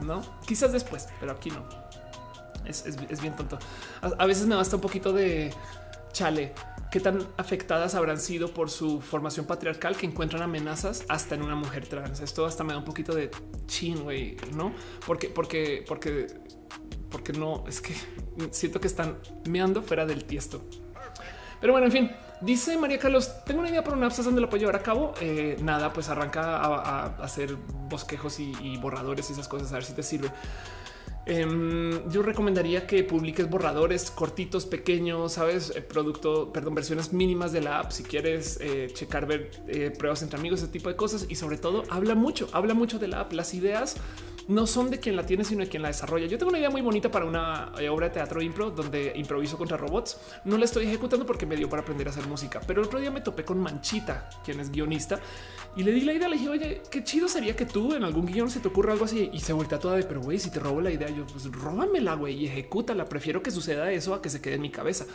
No, 0.00 0.22
quizás 0.46 0.72
después, 0.72 1.08
pero 1.18 1.32
aquí 1.32 1.50
no. 1.50 1.64
Es, 2.64 2.96
bien 3.20 3.36
tonto. 3.36 3.58
a 4.00 4.26
veces 4.26 4.46
me 4.46 4.56
basta 4.56 4.74
un 4.74 4.82
poquito 4.82 5.12
de 5.12 5.54
chale 6.12 6.52
qué 6.96 7.00
tan 7.00 7.28
afectadas 7.36 7.94
habrán 7.94 8.18
sido 8.18 8.54
por 8.54 8.70
su 8.70 9.02
formación 9.02 9.44
patriarcal 9.44 9.98
que 9.98 10.06
encuentran 10.06 10.40
amenazas 10.40 11.04
hasta 11.10 11.34
en 11.34 11.42
una 11.42 11.54
mujer 11.54 11.86
trans. 11.86 12.20
Esto 12.20 12.46
hasta 12.46 12.64
me 12.64 12.72
da 12.72 12.78
un 12.78 12.86
poquito 12.86 13.14
de 13.14 13.30
chin, 13.66 14.02
güey, 14.02 14.38
no? 14.54 14.72
Porque, 15.06 15.28
porque, 15.28 15.84
porque, 15.86 16.26
porque 17.10 17.34
no 17.34 17.64
es 17.68 17.82
que 17.82 17.94
siento 18.50 18.80
que 18.80 18.86
están 18.86 19.18
meando 19.46 19.82
fuera 19.82 20.06
del 20.06 20.24
tiesto. 20.24 20.64
Pero 21.60 21.74
bueno, 21.74 21.86
en 21.86 21.92
fin, 21.92 22.10
dice 22.40 22.78
María 22.78 22.98
Carlos: 22.98 23.44
Tengo 23.44 23.60
una 23.60 23.68
idea 23.68 23.84
para 23.84 23.94
una 23.94 24.08
donde 24.08 24.40
lo 24.40 24.48
puedo 24.48 24.60
llevar 24.60 24.76
a 24.76 24.82
cabo. 24.82 25.12
Eh, 25.20 25.58
nada, 25.60 25.92
pues 25.92 26.08
arranca 26.08 26.56
a, 26.56 27.04
hacer 27.22 27.56
bosquejos 27.90 28.40
y 28.40 28.78
borradores 28.78 29.28
y 29.28 29.34
esas 29.34 29.48
cosas, 29.48 29.70
a 29.70 29.74
ver 29.74 29.84
si 29.84 29.92
te 29.92 30.02
sirve. 30.02 30.30
Em, 31.28 32.08
yo 32.08 32.22
recomendaría 32.22 32.86
que 32.86 33.02
publiques 33.02 33.50
borradores 33.50 34.12
cortitos, 34.12 34.64
pequeños, 34.64 35.32
sabes, 35.32 35.72
eh, 35.74 35.82
producto, 35.82 36.52
perdón, 36.52 36.76
versiones 36.76 37.12
mínimas 37.12 37.50
de 37.50 37.62
la 37.62 37.80
app. 37.80 37.90
Si 37.90 38.04
quieres 38.04 38.60
eh, 38.60 38.88
checar, 38.92 39.26
ver 39.26 39.50
eh, 39.66 39.90
pruebas 39.90 40.22
entre 40.22 40.38
amigos, 40.38 40.62
ese 40.62 40.70
tipo 40.70 40.88
de 40.88 40.94
cosas. 40.94 41.26
Y 41.28 41.34
sobre 41.34 41.58
todo, 41.58 41.82
habla 41.90 42.14
mucho, 42.14 42.48
habla 42.52 42.74
mucho 42.74 43.00
de 43.00 43.08
la 43.08 43.20
app. 43.22 43.32
Las 43.32 43.54
ideas 43.54 43.96
no 44.48 44.66
son 44.66 44.90
de 44.90 45.00
quien 45.00 45.16
la 45.16 45.26
tiene, 45.26 45.44
sino 45.44 45.62
de 45.62 45.68
quien 45.68 45.82
la 45.82 45.88
desarrolla. 45.88 46.26
Yo 46.26 46.38
tengo 46.38 46.50
una 46.50 46.58
idea 46.58 46.70
muy 46.70 46.80
bonita 46.80 47.10
para 47.10 47.24
una 47.24 47.72
obra 47.90 48.08
de 48.08 48.14
teatro 48.14 48.40
impro 48.40 48.70
donde 48.70 49.12
improviso 49.16 49.58
contra 49.58 49.76
robots. 49.76 50.18
No 50.44 50.56
la 50.56 50.64
estoy 50.64 50.86
ejecutando 50.86 51.26
porque 51.26 51.46
me 51.46 51.56
dio 51.56 51.68
para 51.68 51.82
aprender 51.82 52.06
a 52.06 52.10
hacer 52.10 52.26
música, 52.26 52.60
pero 52.66 52.80
el 52.80 52.86
otro 52.86 53.00
día 53.00 53.10
me 53.10 53.20
topé 53.20 53.44
con 53.44 53.58
Manchita, 53.58 54.28
quien 54.44 54.60
es 54.60 54.70
guionista, 54.70 55.20
y 55.76 55.82
le 55.82 55.92
di 55.92 56.02
la 56.02 56.12
idea. 56.12 56.28
Le 56.28 56.36
dije, 56.36 56.48
oye, 56.48 56.82
qué 56.90 57.02
chido 57.02 57.28
sería 57.28 57.56
que 57.56 57.66
tú 57.66 57.94
en 57.94 58.04
algún 58.04 58.26
guion 58.26 58.48
se 58.50 58.60
te 58.60 58.68
ocurra 58.68 58.92
algo 58.92 59.04
así 59.04 59.30
y 59.32 59.40
se 59.40 59.52
voltea 59.52 59.78
toda 59.78 59.96
de, 59.96 60.04
pero 60.04 60.20
güey, 60.20 60.38
si 60.38 60.50
te 60.50 60.60
robo 60.60 60.80
la 60.80 60.90
idea, 60.90 61.08
yo 61.08 61.26
pues 61.26 61.50
róbamela, 61.50 62.14
güey, 62.14 62.34
y 62.36 62.46
ejecútala. 62.46 63.08
Prefiero 63.08 63.42
que 63.42 63.50
suceda 63.50 63.90
eso 63.90 64.14
a 64.14 64.22
que 64.22 64.30
se 64.30 64.40
quede 64.40 64.54
en 64.54 64.62
mi 64.62 64.70
cabeza. 64.70 65.06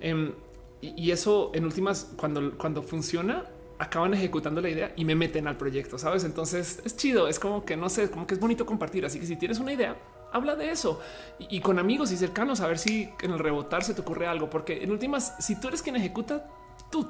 Em, 0.00 0.32
y, 0.80 1.12
eso 1.12 1.52
en 1.54 1.64
últimas, 1.64 2.10
cuando, 2.16 2.58
cuando 2.58 2.82
funciona, 2.82 3.44
acaban 3.82 4.14
ejecutando 4.14 4.60
la 4.60 4.68
idea 4.68 4.92
y 4.96 5.04
me 5.04 5.14
meten 5.14 5.48
al 5.48 5.56
proyecto, 5.56 5.98
sabes? 5.98 6.24
Entonces 6.24 6.80
es 6.84 6.96
chido, 6.96 7.28
es 7.28 7.38
como 7.38 7.64
que 7.64 7.76
no 7.76 7.88
sé, 7.88 8.10
como 8.10 8.26
que 8.26 8.34
es 8.34 8.40
bonito 8.40 8.64
compartir. 8.64 9.04
Así 9.04 9.18
que 9.18 9.26
si 9.26 9.36
tienes 9.36 9.58
una 9.58 9.72
idea, 9.72 9.96
habla 10.32 10.54
de 10.54 10.70
eso 10.70 11.00
y, 11.38 11.56
y, 11.56 11.60
con 11.60 11.78
amigos 11.78 12.12
y 12.12 12.16
cercanos 12.16 12.60
a 12.60 12.68
ver 12.68 12.78
si 12.78 13.10
en 13.20 13.32
el 13.32 13.38
rebotar 13.38 13.82
se 13.82 13.94
te 13.94 14.00
ocurre 14.00 14.26
algo, 14.26 14.48
porque 14.48 14.82
en 14.82 14.90
últimas, 14.90 15.34
si 15.40 15.56
tú 15.56 15.68
eres 15.68 15.82
quien 15.82 15.96
ejecuta, 15.96 16.46
tú 16.90 17.08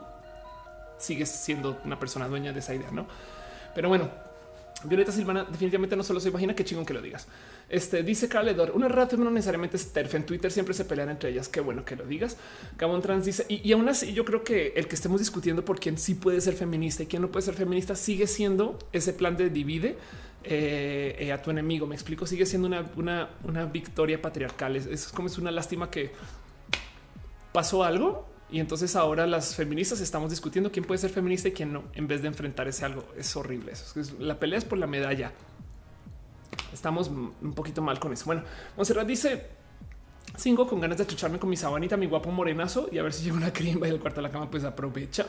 sigues 0.99 1.31
siendo 1.31 1.78
una 1.84 1.99
persona 1.99 2.26
dueña 2.28 2.52
de 2.52 2.60
esa 2.60 2.75
idea, 2.75 2.91
¿no? 2.91 3.07
Pero 3.75 3.89
bueno, 3.89 4.09
Violeta 4.84 5.12
Silvana 5.12 5.44
definitivamente 5.44 5.97
no 5.97 6.02
solo 6.02 6.20
se 6.20 6.31
imagina 6.31 6.55
que 6.55 6.65
chingón 6.65 6.86
que 6.86 6.94
lo 6.94 7.02
digas. 7.02 7.26
Este 7.68 8.02
dice 8.02 8.28
Carledor, 8.28 8.73
una 8.74 8.89
rato 8.89 9.16
no 9.16 9.31
necesariamente 9.31 9.76
es 9.76 9.92
TERF. 9.92 10.15
En 10.15 10.26
Twitter 10.26 10.50
siempre 10.50 10.74
se 10.74 10.84
pelean 10.84 11.10
entre 11.10 11.31
ellas. 11.31 11.49
Qué 11.49 11.60
bueno 11.60 11.84
que 11.84 11.97
lo 11.97 12.05
digas. 12.05 12.36
Gabón 12.78 13.02
Trans 13.02 13.24
dice, 13.24 13.47
y, 13.49 13.73
aún 13.73 13.89
así 13.89 14.12
yo 14.12 14.24
creo 14.24 14.44
que 14.44 14.74
el 14.76 14.89
que 14.89 14.94
estemos 14.94 15.20
discutiendo 15.20 15.65
por 15.65 15.81
quién 15.81 15.99
sí 15.99 16.15
puede 16.15 16.41
ser 16.41 16.55
feminista 16.55 17.02
y 17.02 17.07
quién 17.07 17.23
no 17.23 17.31
puede 17.31 17.47
ser 17.47 17.55
feminista 17.55 17.97
sigue 17.97 18.26
siendo 18.26 18.78
ese 18.92 19.12
plan 19.12 19.36
de 19.36 19.50
divide 19.50 19.97
eh, 20.44 21.16
eh, 21.18 21.32
a 21.32 21.41
tu 21.41 21.50
enemigo. 21.50 21.86
Me 21.86 21.94
explico, 21.94 22.26
sigue 22.26 22.47
siendo 22.47 22.68
una, 22.68 23.31
una, 23.44 23.65
victoria 23.66 24.20
patriarcal. 24.20 24.76
Es, 24.76 25.08
como 25.08 25.28
es 25.28 25.39
una 25.39 25.50
lástima 25.50 25.91
que 25.91 26.12
pasó 27.52 27.84
algo 27.84 28.28
y 28.50 28.60
entonces 28.60 28.97
ahora 28.97 29.26
las 29.26 29.55
feministas 29.57 30.00
estamos 30.00 30.31
discutiendo 30.31 30.70
quién 30.70 30.84
puede 30.84 30.99
ser 30.99 31.10
feminista 31.10 31.49
y 31.49 31.52
quién 31.52 31.73
no, 31.73 31.84
en 31.94 32.07
vez 32.07 32.20
de 32.23 32.28
enfrentar 32.28 32.68
ese 32.68 32.84
algo. 32.84 33.07
Es 33.16 33.34
horrible. 33.34 33.73
La 34.18 34.39
pelea 34.39 34.58
es 34.58 34.65
por 34.65 34.78
la 34.78 34.86
medalla. 34.86 35.32
Estamos 36.73 37.09
un 37.09 37.52
poquito 37.55 37.83
mal 37.83 37.99
con 37.99 38.12
eso. 38.12 38.25
Bueno, 38.26 38.42
Monserrat 38.76 39.07
dice 39.07 39.47
cinco 40.36 40.67
con 40.67 40.81
ganas 40.81 40.99
de 40.99 41.07
chucharme 41.07 41.39
con 41.39 41.51
mi 41.51 41.57
sabanita, 41.57 41.97
mi 41.97 42.07
guapo 42.07 42.31
morenazo 42.31 42.89
y 42.91 42.99
a 42.99 43.02
ver 43.02 43.12
si 43.12 43.25
llega 43.25 43.36
una 43.36 43.52
crimba 43.52 43.86
y 43.86 43.91
el 43.91 44.01
cuarto 44.01 44.20
de 44.20 44.28
la 44.28 44.31
cama, 44.31 44.51
pues 44.51 44.65
aprovecha. 44.65 45.26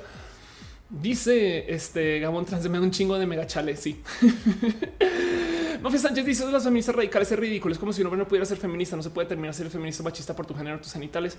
Dice 0.90 1.74
este 1.74 2.20
Gabón 2.20 2.46
Trans 2.46 2.70
me 2.70 2.80
un 2.80 2.92
chingo 2.92 3.18
de 3.18 3.26
mega 3.26 3.48
chale. 3.48 3.76
Sí. 3.76 4.02
Mafia 5.82 6.00
Sánchez 6.00 6.26
dice 6.26 6.52
las 6.52 6.64
feministas 6.64 6.96
radicales 6.96 7.32
es 7.32 7.40
ridículo. 7.40 7.74
Es 7.74 7.80
como 7.80 7.92
si 7.92 8.02
un 8.02 8.08
hombre 8.08 8.20
no 8.20 8.28
pudiera 8.28 8.46
ser 8.46 8.58
feminista. 8.58 8.96
No 8.96 9.02
se 9.02 9.10
puede 9.10 9.28
terminar 9.28 9.54
ser 9.54 9.70
feminista 9.70 10.04
machista 10.04 10.36
por 10.36 10.46
tu 10.46 10.54
género, 10.54 10.80
tus 10.80 10.94
genitales. 10.94 11.38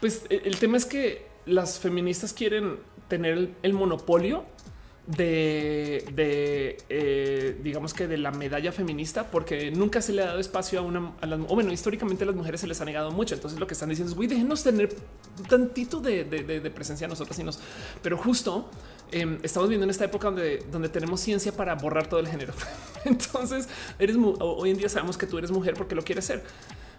Pues 0.00 0.24
e, 0.30 0.42
el 0.44 0.58
tema 0.58 0.78
es 0.78 0.86
que 0.86 1.26
las 1.44 1.78
feministas 1.78 2.32
quieren 2.32 2.78
tener 3.08 3.50
el 3.62 3.72
monopolio 3.74 4.44
de, 5.06 6.78
eh, 6.88 7.60
digamos 7.62 7.92
que 7.92 8.08
de 8.08 8.16
la 8.16 8.30
medalla 8.30 8.72
feminista, 8.72 9.30
porque 9.30 9.70
nunca 9.70 10.00
se 10.00 10.12
le 10.12 10.22
ha 10.22 10.26
dado 10.26 10.40
espacio 10.40 10.78
a 10.78 10.82
una, 10.82 11.12
o 11.48 11.54
bueno, 11.54 11.72
históricamente 11.72 12.24
a 12.24 12.26
las 12.26 12.36
mujeres 12.36 12.60
se 12.60 12.66
les 12.66 12.80
ha 12.80 12.84
negado 12.84 13.10
mucho. 13.10 13.34
Entonces 13.34 13.60
lo 13.60 13.66
que 13.66 13.74
están 13.74 13.90
diciendo 13.90 14.10
es, 14.10 14.16
güey, 14.16 14.28
déjenos 14.28 14.62
tener 14.62 14.94
tantito 15.48 16.00
de, 16.00 16.72
presencia 16.74 17.06
a 17.06 17.10
nosotros 17.10 17.38
y 17.38 17.44
nos, 17.44 17.58
pero 18.02 18.16
justo 18.16 18.70
em, 19.12 19.38
estamos 19.42 19.68
viendo 19.68 19.84
en 19.84 19.90
esta 19.90 20.04
época 20.04 20.28
donde, 20.28 20.64
donde 20.72 20.88
tenemos 20.88 21.20
ciencia 21.20 21.52
para 21.52 21.74
borrar 21.74 22.06
todo 22.06 22.20
el 22.20 22.28
género. 22.28 22.54
Entonces 23.04 23.68
eres, 23.98 24.16
hoy 24.40 24.70
en 24.70 24.78
día 24.78 24.88
sabemos 24.88 25.18
que 25.18 25.26
tú 25.26 25.36
eres 25.38 25.50
mujer 25.50 25.74
porque 25.74 25.94
lo 25.94 26.02
quieres 26.02 26.24
ser. 26.24 26.42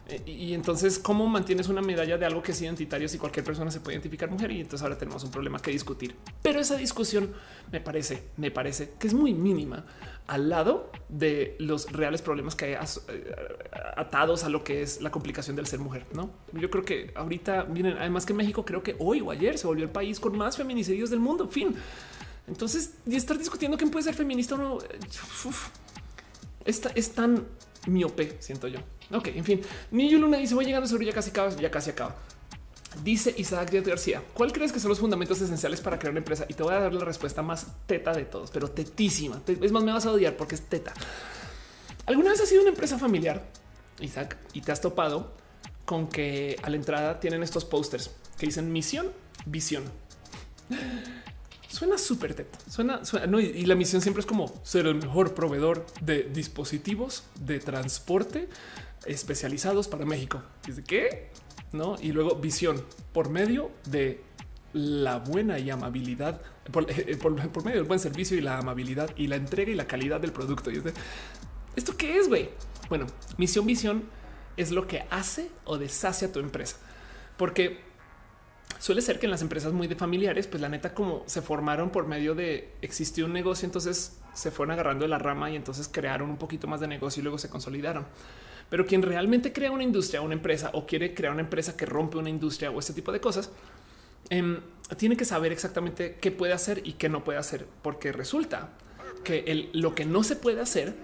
Eh, 0.07 0.21
y 0.25 0.53
entonces, 0.53 0.99
¿cómo 0.99 1.27
mantienes 1.27 1.67
una 1.67 1.81
medalla 1.81 2.17
de 2.17 2.25
algo 2.25 2.43
que 2.43 2.51
es 2.51 2.61
identitario 2.61 3.07
si 3.07 3.17
cualquier 3.17 3.43
persona 3.43 3.71
se 3.71 3.79
puede 3.79 3.95
identificar 3.95 4.29
mujer? 4.29 4.51
Y 4.51 4.61
entonces 4.61 4.83
ahora 4.83 4.97
tenemos 4.97 5.23
un 5.23 5.31
problema 5.31 5.59
que 5.59 5.71
discutir. 5.71 6.15
Pero 6.41 6.59
esa 6.59 6.75
discusión 6.75 7.33
me 7.71 7.81
parece, 7.81 8.23
me 8.37 8.51
parece 8.51 8.91
que 8.99 9.07
es 9.07 9.13
muy 9.13 9.33
mínima 9.33 9.83
al 10.27 10.49
lado 10.49 10.91
de 11.09 11.55
los 11.59 11.91
reales 11.91 12.21
problemas 12.21 12.55
que 12.55 12.65
hay 12.65 12.73
eh, 12.73 13.35
atados 13.95 14.43
a 14.43 14.49
lo 14.49 14.63
que 14.63 14.81
es 14.81 15.01
la 15.01 15.11
complicación 15.11 15.55
del 15.55 15.67
ser 15.67 15.79
mujer. 15.79 16.05
No, 16.13 16.31
yo 16.53 16.69
creo 16.69 16.83
que 16.83 17.11
ahorita 17.15 17.63
vienen, 17.63 17.97
además 17.97 18.25
que 18.25 18.33
México 18.33 18.65
creo 18.65 18.83
que 18.83 18.95
hoy 18.99 19.21
o 19.21 19.31
ayer 19.31 19.57
se 19.57 19.67
volvió 19.67 19.85
el 19.85 19.91
país 19.91 20.19
con 20.19 20.37
más 20.37 20.57
feminicidios 20.57 21.09
del 21.09 21.19
mundo. 21.19 21.47
Fin. 21.47 21.75
Entonces, 22.47 22.93
y 23.07 23.15
estar 23.15 23.37
discutiendo 23.37 23.75
quién 23.75 23.89
puede 23.89 24.03
ser 24.03 24.13
feminista 24.13 24.53
o 24.53 24.57
no, 24.57 24.77
eh, 24.79 24.99
es 26.65 27.11
tan 27.11 27.45
miope, 27.87 28.37
siento 28.39 28.67
yo. 28.67 28.79
Ok, 29.11 29.27
en 29.27 29.43
fin. 29.43 29.61
Niño 29.91 30.17
Luna 30.17 30.37
dice 30.37 30.55
voy 30.55 30.65
llegando 30.65 30.87
sobre 30.87 31.05
ya 31.05 31.13
casi 31.13 31.29
acaba, 31.29 31.49
ya 31.55 31.71
casi 31.71 31.91
acaba. 31.91 32.15
Dice 33.03 33.33
Isaac 33.37 33.71
Díaz 33.71 33.85
García, 33.85 34.23
¿cuál 34.33 34.53
crees 34.53 34.71
que 34.71 34.79
son 34.79 34.89
los 34.89 34.99
fundamentos 34.99 35.41
esenciales 35.41 35.81
para 35.81 35.99
crear 35.99 36.11
una 36.11 36.19
empresa? 36.19 36.45
Y 36.47 36.53
te 36.53 36.63
voy 36.63 36.73
a 36.73 36.79
dar 36.79 36.93
la 36.93 37.03
respuesta 37.03 37.41
más 37.41 37.67
teta 37.85 38.13
de 38.13 38.23
todos, 38.23 38.51
pero 38.51 38.69
tetísima. 38.69 39.41
Es 39.47 39.71
más, 39.71 39.83
me 39.83 39.91
vas 39.91 40.05
a 40.05 40.11
odiar 40.11 40.37
porque 40.37 40.55
es 40.55 40.61
teta. 40.61 40.93
¿Alguna 42.05 42.29
vez 42.29 42.39
has 42.39 42.47
sido 42.47 42.61
una 42.61 42.69
empresa 42.69 42.97
familiar, 42.97 43.43
Isaac, 43.99 44.37
y 44.53 44.61
te 44.61 44.71
has 44.71 44.79
topado 44.79 45.33
con 45.83 46.07
que 46.07 46.57
a 46.63 46.69
la 46.69 46.77
entrada 46.77 47.19
tienen 47.19 47.43
estos 47.43 47.65
posters 47.65 48.11
que 48.37 48.45
dicen 48.45 48.71
misión, 48.71 49.11
visión? 49.45 49.83
Suena 51.67 51.97
súper 51.97 52.33
teta. 52.33 52.57
Suena, 52.69 53.01
no, 53.27 53.41
y 53.41 53.65
la 53.65 53.75
misión 53.75 54.01
siempre 54.01 54.21
es 54.21 54.25
como 54.25 54.53
ser 54.63 54.87
el 54.87 54.95
mejor 54.95 55.33
proveedor 55.33 55.85
de 55.99 56.23
dispositivos 56.23 57.23
de 57.41 57.59
transporte 57.59 58.47
especializados 59.05 59.87
para 59.87 60.05
México. 60.05 60.41
¿Dice? 60.65 61.31
No, 61.71 61.95
y 62.01 62.11
luego 62.11 62.35
visión 62.35 62.83
por 63.13 63.29
medio 63.29 63.71
de 63.85 64.21
la 64.73 65.19
buena 65.19 65.57
y 65.57 65.69
amabilidad, 65.69 66.41
por, 66.71 66.85
eh, 66.89 67.17
medio 67.63 67.77
del 67.77 67.85
buen 67.85 67.99
servicio 67.99 68.37
y 68.37 68.41
la 68.41 68.57
amabilidad 68.57 69.09
y 69.15 69.27
la 69.27 69.37
entrega 69.37 69.71
y 69.71 69.75
la 69.75 69.87
calidad 69.87 70.19
del 70.19 70.31
producto. 70.31 70.71
Y 70.71 70.77
es 70.77 70.83
de, 70.83 70.93
¿esto 71.75 71.95
qué 71.97 72.17
es, 72.17 72.27
güey? 72.27 72.49
Bueno, 72.89 73.07
misión, 73.37 73.65
visión 73.65 74.03
es 74.57 74.71
lo 74.71 74.87
que 74.87 75.05
hace 75.09 75.49
o 75.63 75.77
deshace 75.77 76.25
a 76.25 76.31
tu 76.31 76.39
empresa. 76.39 76.77
Porque 77.37 77.79
suele 78.79 79.01
ser 79.01 79.19
que 79.19 79.25
en 79.25 79.31
las 79.31 79.41
empresas 79.41 79.73
muy 79.73 79.87
de 79.87 79.95
familiares, 79.95 80.47
pues 80.47 80.61
la 80.61 80.69
neta 80.69 80.93
como 80.93 81.23
se 81.25 81.41
formaron 81.41 81.89
por 81.89 82.07
medio 82.07 82.35
de 82.35 82.73
existió 82.81 83.25
un 83.25 83.33
negocio, 83.33 83.65
entonces 83.65 84.17
se 84.33 84.51
fueron 84.51 84.73
agarrando 84.73 85.03
de 85.03 85.09
la 85.09 85.17
rama 85.17 85.49
y 85.49 85.55
entonces 85.55 85.89
crearon 85.91 86.29
un 86.29 86.37
poquito 86.37 86.67
más 86.67 86.79
de 86.79 86.87
negocio 86.87 87.21
y 87.21 87.23
luego 87.23 87.37
se 87.37 87.49
consolidaron. 87.49 88.05
Pero 88.69 88.85
quien 88.85 89.01
realmente 89.01 89.53
crea 89.53 89.71
una 89.71 89.83
industria, 89.83 90.21
una 90.21 90.33
empresa 90.33 90.71
o 90.73 90.85
quiere 90.85 91.13
crear 91.13 91.33
una 91.33 91.41
empresa 91.41 91.77
que 91.77 91.85
rompe 91.85 92.17
una 92.17 92.29
industria 92.29 92.71
o 92.71 92.79
este 92.79 92.93
tipo 92.93 93.11
de 93.11 93.19
cosas, 93.19 93.51
em, 94.29 94.59
tiene 94.97 95.15
que 95.15 95.25
saber 95.25 95.51
exactamente 95.51 96.17
qué 96.19 96.31
puede 96.31 96.53
hacer 96.53 96.81
y 96.83 96.93
qué 96.93 97.09
no 97.09 97.23
puede 97.23 97.37
hacer, 97.37 97.67
porque 97.81 98.11
resulta 98.11 98.71
que 99.23 99.69
lo 99.73 99.93
que 99.95 100.05
no 100.05 100.23
se 100.23 100.35
puede 100.35 100.61
hacer, 100.61 100.95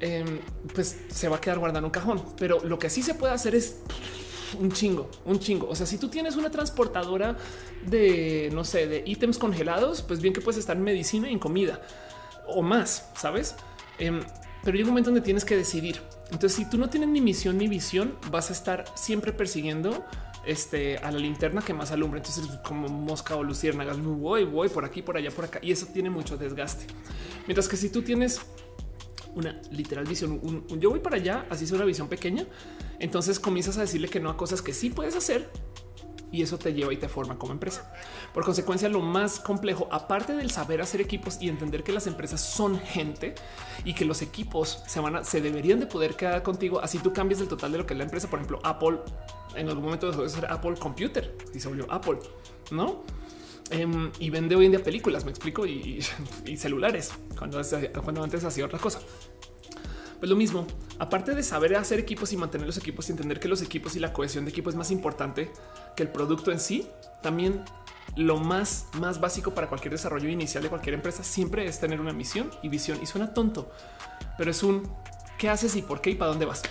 em, 0.00 0.40
pues 0.74 0.98
se 1.08 1.28
va 1.28 1.36
a 1.36 1.40
quedar 1.40 1.58
guardado 1.58 1.80
en 1.80 1.84
un 1.86 1.90
cajón. 1.90 2.22
Pero 2.38 2.60
lo 2.64 2.78
que 2.78 2.90
sí 2.90 3.02
se 3.02 3.14
puede 3.14 3.32
hacer 3.32 3.54
es 3.54 3.80
un 4.58 4.72
chingo, 4.72 5.10
un 5.24 5.38
chingo. 5.38 5.68
O 5.68 5.74
sea, 5.74 5.86
si 5.86 5.98
tú 5.98 6.08
tienes 6.08 6.36
una 6.36 6.50
transportadora 6.50 7.36
de, 7.86 8.50
no 8.52 8.64
sé, 8.64 8.86
de 8.86 9.02
ítems 9.06 9.38
congelados, 9.38 10.02
pues 10.02 10.20
bien 10.20 10.32
que 10.32 10.40
puedes 10.40 10.58
estar 10.58 10.76
en 10.76 10.82
medicina 10.82 11.28
y 11.28 11.32
en 11.32 11.38
comida 11.38 11.80
o 12.46 12.62
más, 12.62 13.08
¿sabes? 13.14 13.54
Em, 13.98 14.20
pero 14.62 14.76
llega 14.76 14.88
un 14.88 14.92
momento 14.92 15.10
donde 15.10 15.24
tienes 15.24 15.44
que 15.44 15.56
decidir. 15.56 16.00
Entonces, 16.30 16.54
si 16.54 16.64
tú 16.68 16.78
no 16.78 16.90
tienes 16.90 17.08
ni 17.08 17.20
misión 17.20 17.58
ni 17.58 17.68
visión, 17.68 18.16
vas 18.30 18.50
a 18.50 18.52
estar 18.52 18.84
siempre 18.94 19.32
persiguiendo 19.32 20.04
este, 20.44 20.98
a 20.98 21.10
la 21.10 21.18
linterna 21.18 21.62
que 21.62 21.74
más 21.74 21.90
alumbra. 21.90 22.18
Entonces, 22.18 22.46
como 22.64 22.88
mosca 22.88 23.36
o 23.36 23.42
luciérnagas, 23.42 24.00
voy, 24.00 24.44
voy 24.44 24.68
por 24.68 24.84
aquí, 24.84 25.02
por 25.02 25.16
allá, 25.16 25.30
por 25.30 25.44
acá. 25.44 25.58
Y 25.62 25.72
eso 25.72 25.86
tiene 25.86 26.10
mucho 26.10 26.36
desgaste. 26.36 26.86
Mientras 27.46 27.68
que 27.68 27.76
si 27.76 27.88
tú 27.88 28.02
tienes 28.02 28.40
una 29.34 29.60
literal 29.70 30.04
visión, 30.04 30.40
un, 30.42 30.80
yo 30.80 30.90
voy 30.90 31.00
para 31.00 31.16
allá, 31.16 31.46
así 31.50 31.64
es 31.64 31.72
una 31.72 31.84
visión 31.84 32.08
pequeña, 32.08 32.46
entonces 32.98 33.38
comienzas 33.38 33.78
a 33.78 33.82
decirle 33.82 34.08
que 34.08 34.20
no 34.20 34.30
a 34.30 34.36
cosas 34.36 34.62
que 34.62 34.72
sí 34.72 34.90
puedes 34.90 35.14
hacer 35.14 35.48
y 36.30 36.42
eso 36.42 36.58
te 36.58 36.72
lleva 36.74 36.92
y 36.92 36.96
te 36.96 37.08
forma 37.08 37.38
como 37.38 37.52
empresa. 37.52 37.92
Por 38.34 38.44
consecuencia, 38.44 38.88
lo 38.88 39.00
más 39.00 39.40
complejo, 39.40 39.88
aparte 39.90 40.34
del 40.34 40.50
saber 40.50 40.80
hacer 40.80 41.00
equipos 41.00 41.38
y 41.40 41.48
entender 41.48 41.82
que 41.82 41.92
las 41.92 42.06
empresas 42.06 42.40
son 42.40 42.78
gente 42.78 43.34
y 43.84 43.94
que 43.94 44.04
los 44.04 44.22
equipos 44.22 44.82
se 44.86 45.00
van 45.00 45.16
a, 45.16 45.24
se 45.24 45.40
deberían 45.40 45.80
de 45.80 45.86
poder 45.86 46.16
quedar 46.16 46.42
contigo. 46.42 46.80
Así 46.80 46.98
tú 46.98 47.12
cambias 47.12 47.40
el 47.40 47.48
total 47.48 47.72
de 47.72 47.78
lo 47.78 47.86
que 47.86 47.94
es 47.94 47.98
la 47.98 48.04
empresa. 48.04 48.28
Por 48.28 48.38
ejemplo, 48.38 48.60
Apple 48.62 48.98
en 49.54 49.68
algún 49.68 49.84
momento 49.84 50.08
dejó 50.08 50.22
de 50.22 50.28
ser 50.28 50.46
Apple 50.50 50.74
Computer 50.78 51.36
y 51.54 51.60
se 51.60 51.68
volvió 51.68 51.90
Apple, 51.90 52.18
no? 52.70 53.02
Em, 53.70 54.10
y 54.18 54.30
vende 54.30 54.56
hoy 54.56 54.66
en 54.66 54.72
día 54.72 54.82
películas, 54.82 55.24
me 55.24 55.30
explico, 55.30 55.66
y, 55.66 56.00
celulares 56.56 57.12
cuando, 57.38 57.60
cuando 58.02 58.22
antes 58.22 58.44
hacía 58.44 58.64
otra 58.64 58.78
cosa. 58.78 59.00
Pues 60.18 60.28
lo 60.28 60.36
mismo, 60.36 60.66
aparte 60.98 61.34
de 61.34 61.42
saber 61.42 61.76
hacer 61.76 62.00
equipos 62.00 62.32
y 62.32 62.36
mantener 62.36 62.66
los 62.66 62.76
equipos 62.76 63.08
y 63.08 63.12
entender 63.12 63.38
que 63.38 63.48
los 63.48 63.62
equipos 63.62 63.94
y 63.94 64.00
la 64.00 64.12
cohesión 64.12 64.44
de 64.44 64.50
equipo 64.50 64.68
es 64.68 64.76
más 64.76 64.90
importante 64.90 65.50
que 65.94 66.02
el 66.02 66.08
producto 66.08 66.50
en 66.50 66.58
sí, 66.58 66.88
también 67.22 67.62
lo 68.16 68.38
más, 68.38 68.86
más 68.94 69.20
básico 69.20 69.54
para 69.54 69.68
cualquier 69.68 69.92
desarrollo 69.92 70.28
inicial 70.28 70.62
de 70.62 70.68
cualquier 70.68 70.94
empresa 70.94 71.22
siempre 71.22 71.66
es 71.66 71.78
tener 71.78 72.00
una 72.00 72.12
misión 72.12 72.50
y 72.62 72.68
visión. 72.68 72.98
Y 73.00 73.06
suena 73.06 73.32
tonto, 73.32 73.70
pero 74.36 74.50
es 74.50 74.62
un 74.62 74.82
qué 75.38 75.48
haces 75.48 75.76
y 75.76 75.82
por 75.82 76.00
qué 76.00 76.10
y 76.10 76.14
para 76.16 76.30
dónde 76.30 76.46
vas. 76.46 76.62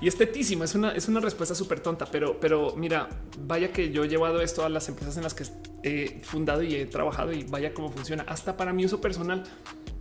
Y 0.00 0.08
es 0.08 0.20
es 0.20 0.74
una, 0.74 0.90
es 0.92 1.06
una 1.06 1.20
respuesta 1.20 1.54
súper 1.54 1.78
tonta, 1.78 2.06
pero, 2.06 2.40
pero 2.40 2.74
mira, 2.76 3.08
vaya 3.38 3.72
que 3.72 3.92
yo 3.92 4.02
he 4.02 4.08
llevado 4.08 4.40
esto 4.40 4.64
a 4.64 4.68
las 4.68 4.88
empresas 4.88 5.16
en 5.16 5.22
las 5.22 5.32
que 5.32 5.44
he 5.84 6.20
fundado 6.24 6.64
y 6.64 6.74
he 6.74 6.86
trabajado 6.86 7.32
y 7.32 7.44
vaya 7.44 7.72
cómo 7.72 7.88
funciona. 7.88 8.24
Hasta 8.26 8.56
para 8.56 8.72
mi 8.72 8.84
uso 8.84 9.00
personal, 9.00 9.44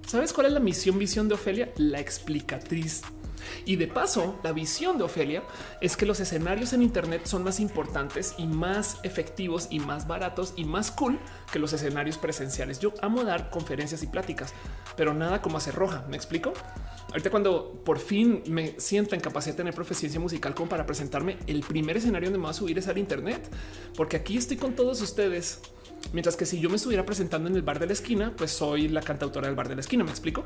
¿Sabes 0.08 0.34
cuál 0.34 0.48
es 0.48 0.54
la 0.54 0.60
misión 0.60 1.00
visión 1.00 1.28
de 1.28 1.36
Ofelia? 1.36 1.72
La 1.78 2.00
explicatriz. 2.00 3.02
Y 3.66 3.76
de 3.76 3.88
paso, 3.88 4.40
la 4.44 4.52
visión 4.52 4.98
de 4.98 5.04
Ofelia 5.04 5.44
es 5.80 5.98
que 5.98 6.06
los 6.06 6.20
escenarios 6.20 6.74
en 6.74 6.82
Internet 6.82 7.26
son 7.26 7.44
más 7.44 7.60
importantes 7.60 8.36
y 8.38 8.46
más 8.46 9.00
efectivos 9.04 9.68
y 9.70 9.80
más 9.80 10.08
baratos 10.08 10.54
y 10.56 10.66
más 10.66 10.92
cool 10.92 11.20
que 11.52 11.60
los 11.60 11.74
escenarios 11.74 12.18
presenciales. 12.18 12.80
Yo 12.80 12.94
amo 13.02 13.24
dar 13.24 13.50
conferencias 13.50 14.04
y 14.04 14.08
pláticas, 14.08 14.54
pero 14.96 15.14
nada 15.14 15.42
como 15.42 15.58
hacer 15.58 15.76
roja. 15.76 16.06
¿Me 16.10 16.18
explico? 16.18 16.54
Ahorita 17.10 17.30
cuando 17.30 17.82
por 17.84 18.00
fin 18.00 18.44
me 18.48 18.80
sienta 18.80 19.16
en 19.16 19.22
capacidad 19.22 19.54
de 19.54 19.58
tener 19.58 19.74
proficiencia 19.74 20.20
musical 20.20 20.56
como 20.56 20.70
para 20.70 20.86
presentarme, 20.86 21.38
el 21.48 21.62
primer 21.62 21.98
escenario 21.98 22.28
donde 22.28 22.40
me 22.40 22.46
va 22.46 22.52
a 22.52 22.54
subir 22.54 22.78
es 22.78 22.88
al 22.88 22.98
Internet, 22.98 23.50
porque 23.96 24.18
aquí 24.18 24.38
estoy 24.38 24.58
con 24.58 24.76
todos 24.76 25.02
ustedes 25.02 25.60
Mientras 26.14 26.36
que 26.36 26.46
si 26.46 26.60
yo 26.60 26.70
me 26.70 26.76
estuviera 26.76 27.06
presentando 27.06 27.50
en 27.50 27.56
el 27.56 27.62
bar 27.62 27.80
de 27.80 27.88
la 27.88 27.94
esquina, 27.94 28.34
pues 28.36 28.52
soy 28.52 28.90
la 28.90 29.02
cantautora 29.02 29.48
del 29.48 29.56
bar 29.56 29.70
de 29.70 29.76
la 29.76 29.82
esquina. 29.82 30.04
Me 30.04 30.12
explico. 30.12 30.46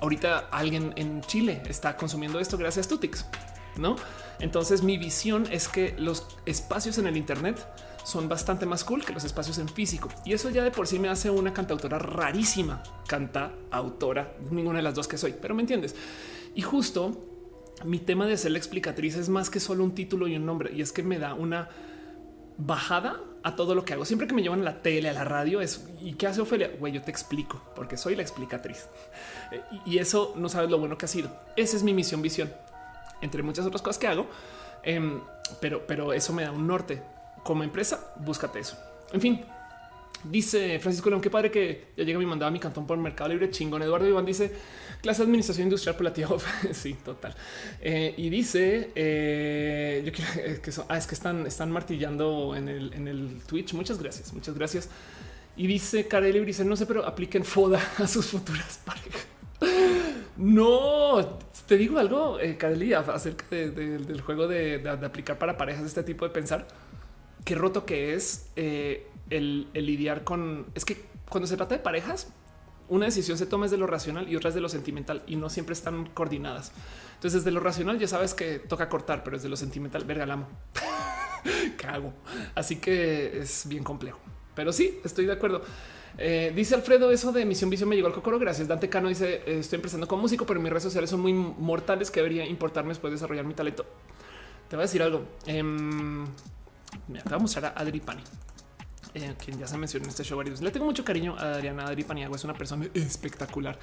Ahorita 0.00 0.48
alguien 0.50 0.92
en 0.96 1.20
Chile 1.22 1.62
está 1.66 1.96
consumiendo 1.96 2.38
esto 2.38 2.58
gracias 2.58 2.86
a 2.86 2.88
Tutix, 2.90 3.24
no? 3.76 3.96
Entonces 4.40 4.82
mi 4.82 4.98
visión 4.98 5.46
es 5.50 5.68
que 5.68 5.94
los 5.98 6.26
espacios 6.46 6.98
en 6.98 7.06
el 7.06 7.16
Internet 7.16 7.66
son 8.04 8.28
bastante 8.28 8.66
más 8.66 8.84
cool 8.84 9.04
que 9.04 9.12
los 9.12 9.24
espacios 9.24 9.58
en 9.58 9.68
físico. 9.68 10.08
Y 10.24 10.34
eso 10.34 10.50
ya 10.50 10.62
de 10.62 10.70
por 10.70 10.86
sí 10.86 10.98
me 10.98 11.08
hace 11.08 11.30
una 11.30 11.54
cantautora 11.54 11.98
rarísima, 11.98 12.82
canta 13.06 13.52
autora, 13.70 14.34
ninguna 14.50 14.78
de 14.78 14.82
las 14.82 14.94
dos 14.94 15.08
que 15.08 15.16
soy, 15.16 15.34
pero 15.40 15.54
me 15.54 15.62
entiendes. 15.62 15.94
Y 16.54 16.62
justo 16.62 17.24
mi 17.84 17.98
tema 17.98 18.26
de 18.26 18.36
ser 18.36 18.52
la 18.52 18.58
explicatriz 18.58 19.16
es 19.16 19.28
más 19.28 19.48
que 19.48 19.58
solo 19.58 19.82
un 19.84 19.94
título 19.94 20.28
y 20.28 20.36
un 20.36 20.44
nombre, 20.44 20.72
y 20.72 20.82
es 20.82 20.92
que 20.92 21.02
me 21.02 21.18
da 21.18 21.34
una 21.34 21.70
bajada 22.58 23.20
a 23.44 23.54
todo 23.54 23.74
lo 23.74 23.84
que 23.84 23.92
hago. 23.92 24.04
Siempre 24.04 24.26
que 24.26 24.34
me 24.34 24.42
llevan 24.42 24.62
a 24.62 24.64
la 24.64 24.82
tele, 24.82 25.10
a 25.10 25.12
la 25.12 25.22
radio, 25.22 25.60
es 25.60 25.86
y 26.00 26.14
qué 26.14 26.26
hace 26.26 26.40
Ofelia? 26.40 26.70
Güey, 26.78 26.92
yo 26.92 27.02
te 27.02 27.10
explico 27.10 27.62
porque 27.76 27.96
soy 27.96 28.16
la 28.16 28.22
explicatriz 28.22 28.88
eh, 29.52 29.60
y 29.84 29.98
eso 29.98 30.32
no 30.36 30.48
sabes 30.48 30.70
lo 30.70 30.78
bueno 30.78 30.98
que 30.98 31.04
ha 31.04 31.08
sido. 31.08 31.30
Esa 31.54 31.76
es 31.76 31.82
mi 31.82 31.92
misión, 31.92 32.22
visión, 32.22 32.50
entre 33.20 33.42
muchas 33.42 33.66
otras 33.66 33.82
cosas 33.82 33.98
que 33.98 34.08
hago. 34.08 34.26
Em, 34.82 35.20
pero, 35.60 35.86
pero 35.86 36.12
eso 36.12 36.32
me 36.32 36.42
da 36.42 36.52
un 36.52 36.66
norte 36.66 37.02
como 37.42 37.62
empresa. 37.62 38.12
Búscate 38.16 38.60
eso. 38.60 38.78
En 39.12 39.20
fin, 39.20 39.44
Dice 40.24 40.78
Francisco 40.78 41.10
León, 41.10 41.20
qué 41.20 41.30
padre 41.30 41.50
que 41.50 41.88
ya 41.96 42.04
llega 42.04 42.18
mi 42.18 42.26
mandado 42.26 42.48
a 42.48 42.50
mi 42.50 42.58
cantón 42.58 42.86
por 42.86 42.96
Mercado 42.98 43.30
Libre. 43.30 43.50
Chingón. 43.50 43.82
Eduardo 43.82 44.08
Iván 44.08 44.24
dice 44.24 44.50
clase 45.02 45.22
de 45.22 45.24
administración 45.24 45.66
industrial 45.66 45.96
por 45.96 46.04
la 46.04 46.12
tía. 46.12 46.28
sí, 46.72 46.94
total. 47.04 47.34
Eh, 47.80 48.14
y 48.16 48.30
dice 48.30 48.90
eh, 48.94 50.02
yo 50.04 50.12
quiero 50.12 50.62
que 50.62 50.70
ah, 50.88 50.96
es 50.96 51.06
que 51.06 51.14
están, 51.14 51.46
están 51.46 51.70
martillando 51.70 52.54
en 52.56 52.68
el, 52.68 52.92
en 52.94 53.08
el 53.08 53.40
Twitch. 53.46 53.74
Muchas 53.74 53.98
gracias. 53.98 54.32
Muchas 54.32 54.54
gracias. 54.54 54.88
Y 55.56 55.66
dice 55.66 56.08
Kareli 56.08 56.44
dice 56.44 56.64
no 56.64 56.76
sé, 56.76 56.86
pero 56.86 57.04
apliquen 57.04 57.44
foda 57.44 57.80
a 57.98 58.06
sus 58.06 58.26
futuras 58.26 58.80
parejas. 58.84 59.26
No 60.36 61.38
te 61.66 61.76
digo 61.76 61.98
algo, 61.98 62.38
eh, 62.40 62.58
acerca 63.06 63.46
del 63.50 64.20
juego 64.20 64.48
de, 64.48 64.78
de, 64.78 64.90
aplicar 64.90 65.38
para 65.38 65.56
parejas 65.56 65.84
este 65.86 66.02
tipo 66.02 66.26
de 66.26 66.32
pensar. 66.32 66.66
Qué 67.44 67.54
roto 67.54 67.84
que 67.84 68.14
es. 68.14 68.46
Eh, 68.56 69.06
el, 69.30 69.68
lidiar 69.74 70.24
con 70.24 70.66
es 70.74 70.84
que 70.84 71.04
cuando 71.28 71.46
se 71.46 71.56
trata 71.56 71.74
de 71.74 71.80
parejas, 71.80 72.28
una 72.88 73.06
decisión 73.06 73.38
se 73.38 73.46
toma 73.46 73.64
desde 73.64 73.78
lo 73.78 73.86
racional 73.86 74.28
y 74.28 74.36
otra 74.36 74.48
es 74.48 74.54
de 74.54 74.60
lo 74.60 74.68
sentimental 74.68 75.22
y 75.26 75.36
no 75.36 75.48
siempre 75.48 75.72
están 75.72 76.06
coordinadas. 76.06 76.72
Entonces, 77.14 77.44
desde 77.44 77.52
lo 77.52 77.60
racional 77.60 77.98
ya 77.98 78.06
sabes 78.06 78.34
que 78.34 78.58
toca 78.58 78.88
cortar, 78.88 79.24
pero 79.24 79.36
desde 79.36 79.48
lo 79.48 79.56
sentimental, 79.56 80.04
verga, 80.04 80.26
la 80.26 80.34
amo. 80.34 80.48
Cago. 81.78 82.12
Así 82.54 82.76
que 82.76 83.38
es 83.38 83.66
bien 83.66 83.84
complejo. 83.84 84.18
Pero 84.54 84.72
sí, 84.72 85.00
estoy 85.04 85.26
de 85.26 85.32
acuerdo. 85.32 85.62
Eh, 86.16 86.52
dice 86.54 86.74
Alfredo, 86.74 87.10
eso 87.10 87.32
de 87.32 87.44
misión 87.44 87.70
visión 87.70 87.88
me 87.88 87.96
llegó 87.96 88.06
al 88.06 88.14
cocoro. 88.14 88.38
Gracias. 88.38 88.68
Dante 88.68 88.88
Cano 88.88 89.08
dice: 89.08 89.42
Estoy 89.46 89.76
empezando 89.76 90.06
como 90.06 90.22
músico, 90.22 90.46
pero 90.46 90.60
mis 90.60 90.70
redes 90.70 90.84
sociales 90.84 91.10
son 91.10 91.20
muy 91.20 91.32
mortales 91.32 92.10
que 92.10 92.20
debería 92.20 92.46
importarme 92.46 92.90
después 92.90 93.10
de 93.10 93.16
desarrollar 93.16 93.44
mi 93.44 93.54
talento. 93.54 93.84
Te 94.68 94.76
voy 94.76 94.82
a 94.82 94.86
decir 94.86 95.02
algo. 95.02 95.24
Eh, 95.46 95.62
me 95.62 97.18
acabo 97.18 97.36
de 97.36 97.40
mostrar 97.40 97.66
a 97.66 97.80
Adri 97.80 98.00
Pani. 98.00 98.22
Eh, 99.14 99.34
quien 99.42 99.58
ya 99.58 99.66
se 99.66 99.78
mencionó 99.78 100.04
en 100.04 100.10
este 100.10 100.24
show 100.24 100.36
varios. 100.36 100.60
Le 100.60 100.70
tengo 100.70 100.86
mucho 100.86 101.04
cariño 101.04 101.36
a 101.38 101.54
Adriana 101.54 101.86
Adri 101.86 102.02
Paniagua, 102.04 102.36
es 102.36 102.44
una 102.44 102.54
persona 102.54 102.88
espectacular 102.94 103.78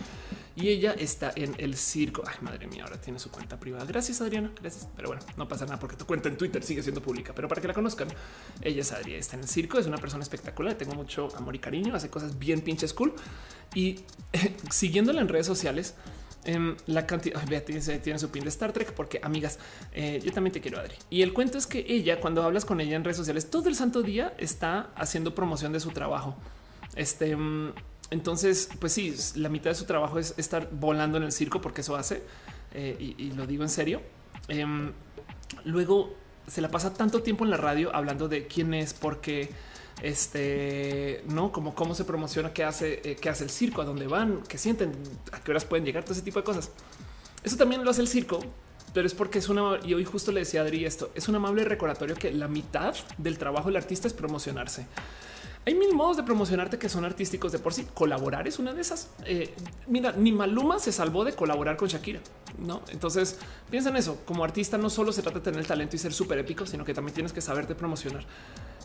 y 0.55 0.67
ella 0.67 0.93
está 0.93 1.31
en 1.35 1.55
el 1.57 1.75
circo. 1.75 2.23
Ay, 2.27 2.35
madre 2.41 2.67
mía, 2.67 2.83
ahora 2.83 2.99
tiene 2.99 3.17
su 3.17 3.31
cuenta 3.31 3.59
privada. 3.59 3.85
Gracias, 3.85 4.19
Adriana. 4.21 4.51
Gracias. 4.61 4.87
Pero 4.95 5.07
bueno, 5.07 5.23
no 5.37 5.47
pasa 5.47 5.65
nada 5.65 5.79
porque 5.79 5.95
tu 5.95 6.05
cuenta 6.05 6.27
en 6.27 6.37
Twitter 6.37 6.61
sigue 6.63 6.83
siendo 6.83 7.01
pública. 7.01 7.33
Pero 7.33 7.47
para 7.47 7.61
que 7.61 7.67
la 7.67 7.73
conozcan, 7.73 8.09
ella 8.61 8.81
es 8.81 8.91
Adriana, 8.91 9.19
está 9.19 9.37
en 9.37 9.43
el 9.43 9.47
circo, 9.47 9.79
es 9.79 9.87
una 9.87 9.97
persona 9.97 10.21
espectacular. 10.21 10.75
Tengo 10.75 10.95
mucho 10.95 11.29
amor 11.37 11.55
y 11.55 11.59
cariño, 11.59 11.95
hace 11.95 12.09
cosas 12.09 12.37
bien 12.37 12.61
pinches 12.61 12.93
cool 12.93 13.13
y 13.73 14.01
siguiéndola 14.69 15.21
en 15.21 15.29
redes 15.29 15.45
sociales 15.45 15.95
Em, 16.43 16.75
la 16.87 17.05
cantidad 17.05 17.39
tiene, 17.63 17.81
tiene 17.99 18.17
su 18.17 18.31
pin 18.31 18.43
de 18.43 18.49
Star 18.49 18.73
Trek 18.73 18.93
porque 18.93 19.19
amigas, 19.21 19.59
eh, 19.93 20.19
yo 20.23 20.31
también 20.31 20.51
te 20.51 20.59
quiero 20.59 20.79
Adri. 20.79 20.95
Y 21.09 21.21
el 21.21 21.33
cuento 21.33 21.57
es 21.57 21.67
que 21.67 21.85
ella, 21.87 22.19
cuando 22.19 22.41
hablas 22.43 22.65
con 22.65 22.81
ella 22.81 22.95
en 22.95 23.03
redes 23.03 23.17
sociales, 23.17 23.49
todo 23.49 23.69
el 23.69 23.75
santo 23.75 24.01
día 24.01 24.33
está 24.37 24.89
haciendo 24.95 25.35
promoción 25.35 25.71
de 25.71 25.79
su 25.79 25.91
trabajo. 25.91 26.35
Este, 26.95 27.31
em, 27.31 27.73
entonces, 28.09 28.69
pues 28.79 28.91
sí, 28.91 29.15
la 29.35 29.49
mitad 29.49 29.69
de 29.69 29.75
su 29.75 29.85
trabajo 29.85 30.17
es 30.17 30.33
estar 30.37 30.69
volando 30.71 31.17
en 31.17 31.23
el 31.23 31.31
circo 31.31 31.61
porque 31.61 31.81
eso 31.81 31.95
hace 31.95 32.23
eh, 32.73 33.15
y, 33.17 33.31
lo 33.31 33.45
digo 33.45 33.63
en 33.63 33.69
serio. 33.69 34.01
Em, 34.47 34.91
luego 35.63 36.15
se 36.47 36.61
la 36.61 36.69
pasa 36.69 36.93
tanto 36.93 37.21
tiempo 37.21 37.45
en 37.45 37.51
la 37.51 37.57
radio 37.57 37.95
hablando 37.95 38.27
de 38.27 38.47
quién 38.47 38.73
es, 38.73 38.93
por 38.93 39.21
qué 39.21 39.49
este 40.01 41.23
no 41.27 41.51
como 41.51 41.75
cómo 41.75 41.95
se 41.95 42.05
promociona, 42.05 42.53
qué 42.53 42.63
hace, 42.63 43.01
eh, 43.03 43.15
qué 43.15 43.29
hace 43.29 43.43
el 43.43 43.49
circo, 43.49 43.81
a 43.81 43.85
dónde 43.85 44.07
van, 44.07 44.41
qué 44.47 44.57
sienten, 44.57 44.93
a 45.31 45.39
qué 45.39 45.51
horas 45.51 45.65
pueden 45.65 45.85
llegar, 45.85 46.03
todo 46.03 46.13
ese 46.13 46.23
tipo 46.23 46.39
de 46.39 46.43
cosas. 46.43 46.71
Eso 47.43 47.57
también 47.57 47.83
lo 47.83 47.91
hace 47.91 48.01
el 48.01 48.07
circo, 48.07 48.39
pero 48.93 49.07
es 49.07 49.13
porque 49.13 49.39
es 49.39 49.49
una. 49.49 49.79
Y 49.83 49.93
hoy 49.93 50.05
justo 50.05 50.31
le 50.31 50.41
decía 50.41 50.61
a 50.61 50.63
Adri 50.63 50.85
esto: 50.85 51.11
es 51.15 51.27
un 51.27 51.35
amable 51.35 51.63
recordatorio 51.63 52.15
que 52.15 52.31
la 52.31 52.47
mitad 52.47 52.95
del 53.17 53.37
trabajo 53.37 53.67
del 53.67 53.77
artista 53.77 54.07
es 54.07 54.13
promocionarse. 54.13 54.85
Hay 55.63 55.75
mil 55.75 55.93
modos 55.93 56.17
de 56.17 56.23
promocionarte 56.23 56.79
que 56.79 56.89
son 56.89 57.05
artísticos 57.05 57.51
de 57.51 57.59
por 57.59 57.71
sí. 57.71 57.85
Colaborar 57.93 58.47
es 58.47 58.57
una 58.57 58.73
de 58.73 58.81
esas. 58.81 59.09
Eh, 59.25 59.53
mira, 59.85 60.11
ni 60.11 60.31
Maluma 60.31 60.79
se 60.79 60.91
salvó 60.91 61.23
de 61.23 61.33
colaborar 61.33 61.77
con 61.77 61.87
Shakira, 61.87 62.19
no? 62.57 62.81
Entonces 62.89 63.37
piensa 63.69 63.89
en 63.89 63.97
eso. 63.97 64.17
Como 64.25 64.43
artista, 64.43 64.79
no 64.79 64.89
solo 64.89 65.11
se 65.11 65.21
trata 65.21 65.37
de 65.37 65.43
tener 65.45 65.59
el 65.59 65.67
talento 65.67 65.95
y 65.95 65.99
ser 65.99 66.13
súper 66.13 66.39
épico, 66.39 66.65
sino 66.65 66.83
que 66.83 66.95
también 66.95 67.13
tienes 67.13 67.31
que 67.31 67.41
saberte 67.41 67.75
promocionar. 67.75 68.25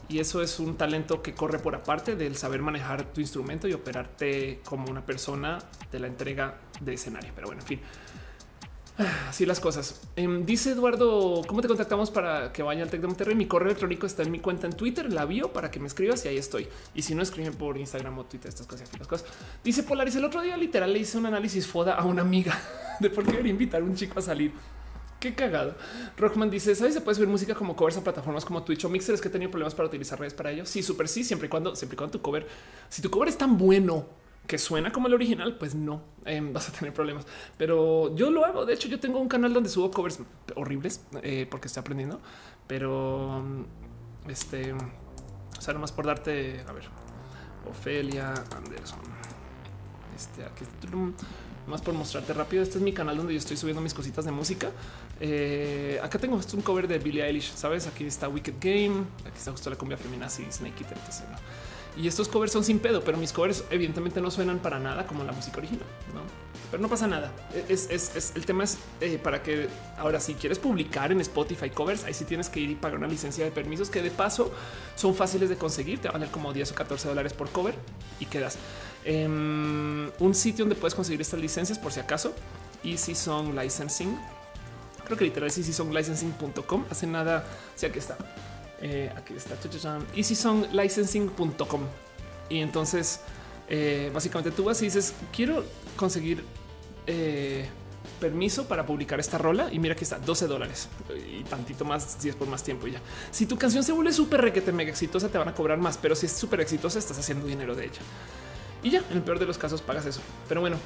Y 0.08 0.20
eso 0.20 0.40
es 0.40 0.60
un 0.60 0.76
talento 0.76 1.22
que 1.22 1.34
corre 1.34 1.58
por 1.58 1.74
aparte 1.74 2.14
del 2.14 2.36
saber 2.36 2.62
manejar 2.62 3.12
tu 3.12 3.20
instrumento 3.20 3.66
y 3.66 3.72
operarte 3.72 4.60
como 4.64 4.88
una 4.90 5.04
persona 5.04 5.58
de 5.90 5.98
la 5.98 6.06
entrega 6.06 6.58
de 6.80 6.94
escenario. 6.94 7.32
Pero 7.34 7.48
bueno, 7.48 7.62
en 7.62 7.66
fin. 7.66 7.80
Así 9.28 9.44
las 9.44 9.60
cosas. 9.60 10.00
Em, 10.16 10.44
dice 10.44 10.70
Eduardo, 10.70 11.42
¿cómo 11.46 11.60
te 11.60 11.68
contactamos 11.68 12.10
para 12.10 12.52
que 12.52 12.62
vaya 12.62 12.82
al 12.82 12.90
Tec 12.90 13.00
de 13.00 13.06
Monterrey? 13.06 13.34
Mi 13.34 13.46
correo 13.46 13.68
electrónico 13.68 14.06
está 14.06 14.22
en 14.22 14.30
mi 14.30 14.38
cuenta 14.38 14.66
en 14.66 14.72
Twitter, 14.72 15.12
la 15.12 15.24
bio 15.24 15.52
para 15.52 15.70
que 15.70 15.80
me 15.80 15.86
escribas 15.86 16.24
y 16.24 16.28
ahí 16.28 16.38
estoy. 16.38 16.68
Y 16.94 17.02
si 17.02 17.14
no 17.14 17.22
escriben 17.22 17.54
por 17.54 17.76
Instagram 17.76 18.18
o 18.18 18.24
Twitter, 18.24 18.48
estas 18.48 18.66
cosas, 18.66 18.88
las 18.98 19.06
cosas. 19.06 19.26
Dice 19.62 19.82
Polaris, 19.82 20.16
el 20.16 20.24
otro 20.24 20.40
día 20.40 20.56
literal 20.56 20.92
le 20.92 21.00
hice 21.00 21.18
un 21.18 21.26
análisis 21.26 21.66
foda 21.66 21.94
a 21.94 22.04
una 22.04 22.22
amiga 22.22 22.58
de 23.00 23.10
por 23.10 23.24
qué 23.24 23.46
invitar 23.46 23.82
a 23.82 23.84
un 23.84 23.94
chico 23.94 24.18
a 24.18 24.22
salir. 24.22 24.52
Qué 25.20 25.34
cagado. 25.34 25.74
Rockman 26.16 26.50
dice: 26.50 26.74
¿Sabes? 26.74 26.94
Se 26.94 27.00
puede 27.00 27.14
subir 27.14 27.28
música 27.28 27.54
como 27.54 27.74
covers 27.74 27.96
a 27.96 28.04
plataformas 28.04 28.44
como 28.44 28.62
Twitch 28.62 28.84
o 28.84 28.88
Mixer. 28.88 29.14
Es 29.14 29.20
que 29.20 29.28
he 29.28 29.30
tenido 29.30 29.50
problemas 29.50 29.74
para 29.74 29.88
utilizar 29.88 30.18
redes 30.18 30.34
para 30.34 30.50
ello. 30.50 30.66
Sí, 30.66 30.82
súper 30.82 31.08
sí, 31.08 31.24
siempre 31.24 31.46
y 31.46 31.48
cuando, 31.48 31.74
siempre 31.74 31.94
y 31.94 31.98
cuando 31.98 32.18
tu 32.18 32.22
cover, 32.22 32.46
si 32.88 33.02
tu 33.02 33.10
cover 33.10 33.28
es 33.28 33.38
tan 33.38 33.56
bueno 33.56 34.06
que 34.46 34.58
suena 34.58 34.92
como 34.92 35.08
el 35.08 35.14
original, 35.14 35.56
pues 35.58 35.74
no 35.74 36.02
em, 36.24 36.52
vas 36.52 36.68
a 36.68 36.72
tener 36.72 36.92
problemas. 36.92 37.26
Pero 37.56 38.14
yo 38.14 38.30
lo 38.30 38.44
hago. 38.44 38.66
De 38.66 38.74
hecho, 38.74 38.88
yo 38.88 39.00
tengo 39.00 39.18
un 39.18 39.28
canal 39.28 39.52
donde 39.52 39.68
subo 39.68 39.90
covers 39.90 40.20
horribles 40.54 41.04
eh, 41.22 41.46
porque 41.50 41.68
estoy 41.68 41.80
aprendiendo. 41.80 42.20
Pero 42.66 43.42
este, 44.28 44.72
o 44.72 45.60
sea, 45.60 45.72
nomás 45.72 45.92
por 45.92 46.06
darte, 46.06 46.64
a 46.66 46.72
ver, 46.72 46.84
Ofelia 47.68 48.34
Anderson. 48.54 49.00
Este 50.14 50.44
aquí 50.44 50.64
más 51.66 51.82
por 51.82 51.94
mostrarte 51.94 52.32
rápido. 52.32 52.62
Este 52.62 52.78
es 52.78 52.84
mi 52.84 52.92
canal 52.92 53.16
donde 53.16 53.32
yo 53.34 53.38
estoy 53.38 53.56
subiendo 53.56 53.82
mis 53.82 53.94
cositas 53.94 54.24
de 54.24 54.30
música. 54.30 54.70
Eh, 55.20 55.98
acá 56.02 56.18
tengo 56.18 56.36
un 56.36 56.62
cover 56.62 56.86
de 56.86 56.98
Billie 56.98 57.24
Eilish, 57.24 57.54
sabes? 57.54 57.86
Aquí 57.86 58.04
está 58.04 58.28
Wicked 58.28 58.54
Game, 58.60 59.04
aquí 59.26 59.38
está 59.38 59.50
justo 59.50 59.70
la 59.70 59.76
cumbia 59.76 59.96
feminazi, 59.96 60.44
Snake 60.50 60.82
Eater, 60.82 60.98
Y 61.96 62.06
estos 62.06 62.28
covers 62.28 62.52
son 62.52 62.64
sin 62.64 62.78
pedo, 62.78 63.02
pero 63.02 63.16
mis 63.16 63.32
covers 63.32 63.64
evidentemente 63.70 64.20
no 64.20 64.30
suenan 64.30 64.58
para 64.58 64.78
nada 64.78 65.06
como 65.06 65.24
la 65.24 65.32
música 65.32 65.58
original, 65.58 65.86
¿no? 66.14 66.20
Pero 66.70 66.82
no 66.82 66.88
pasa 66.88 67.06
nada. 67.06 67.32
Es, 67.68 68.32
el 68.34 68.44
tema 68.44 68.64
es 68.64 68.76
eh, 69.00 69.18
para 69.22 69.42
que 69.42 69.68
ahora 69.96 70.20
si 70.20 70.34
quieres 70.34 70.58
publicar 70.58 71.12
en 71.12 71.20
Spotify 71.20 71.70
covers, 71.70 72.04
ahí 72.04 72.12
sí 72.12 72.24
tienes 72.24 72.50
que 72.50 72.60
ir 72.60 72.70
y 72.70 72.74
pagar 72.74 72.98
una 72.98 73.06
licencia 73.06 73.44
de 73.44 73.52
permisos 73.52 73.88
que 73.88 74.02
de 74.02 74.10
paso 74.10 74.52
son 74.96 75.14
fáciles 75.14 75.48
de 75.48 75.56
conseguir. 75.56 76.00
Te 76.00 76.08
van 76.08 76.16
a 76.16 76.18
valer 76.18 76.32
como 76.32 76.52
10 76.52 76.72
o 76.72 76.74
14 76.74 77.08
dólares 77.08 77.32
por 77.32 77.50
cover 77.50 77.74
y 78.18 78.26
quedas. 78.26 78.58
en 79.04 80.10
un 80.18 80.34
sitio 80.34 80.64
donde 80.64 80.74
puedes 80.74 80.94
conseguir 80.94 81.20
estas 81.20 81.40
licencias 81.40 81.78
por 81.78 81.92
si 81.92 82.00
acaso. 82.00 82.34
Easy 82.82 83.14
Song 83.14 83.56
Licensing 83.56 84.18
creo 85.06 85.16
que 85.16 85.24
literal 85.24 85.48
es 85.48 85.56
easysonglicensing.com. 85.56 86.84
Hace 86.90 87.06
nada, 87.06 87.44
sí, 87.74 87.86
aquí 87.86 87.98
está. 87.98 88.18
Eh, 88.80 89.10
aquí 89.16 89.34
está 89.34 89.56
easysonglicensing.com. 90.14 91.80
Y 92.50 92.60
entonces, 92.60 93.20
eh, 93.68 94.10
básicamente 94.12 94.50
tú 94.50 94.64
vas 94.64 94.82
y 94.82 94.86
dices, 94.86 95.14
quiero 95.34 95.64
conseguir 95.96 96.44
eh, 97.06 97.66
permiso 98.20 98.66
para 98.68 98.84
publicar 98.84 99.20
esta 99.20 99.38
rola. 99.38 99.72
Y 99.72 99.78
mira 99.78 99.94
que 99.94 100.04
está 100.04 100.18
12 100.18 100.46
dólares 100.46 100.88
y 101.30 101.42
tantito 101.44 101.84
más 101.84 102.16
si 102.18 102.28
es 102.28 102.36
por 102.36 102.48
más 102.48 102.62
tiempo. 102.62 102.86
ya 102.86 103.00
si 103.30 103.46
tu 103.46 103.56
canción 103.56 103.82
se 103.82 103.92
vuelve 103.92 104.12
súper 104.12 104.40
requete 104.40 104.72
mega 104.72 104.90
exitosa, 104.90 105.28
te 105.28 105.38
van 105.38 105.48
a 105.48 105.54
cobrar 105.54 105.78
más, 105.78 105.96
pero 105.96 106.14
si 106.14 106.26
es 106.26 106.32
súper 106.32 106.60
exitosa, 106.60 106.98
estás 106.98 107.18
haciendo 107.18 107.46
dinero 107.46 107.74
de 107.74 107.84
ella. 107.84 108.00
Y 108.82 108.90
ya 108.90 109.02
en 109.10 109.16
el 109.16 109.22
peor 109.22 109.38
de 109.38 109.46
los 109.46 109.56
casos 109.56 109.80
pagas 109.80 110.06
eso. 110.06 110.20
Pero 110.48 110.60
bueno, 110.60 110.76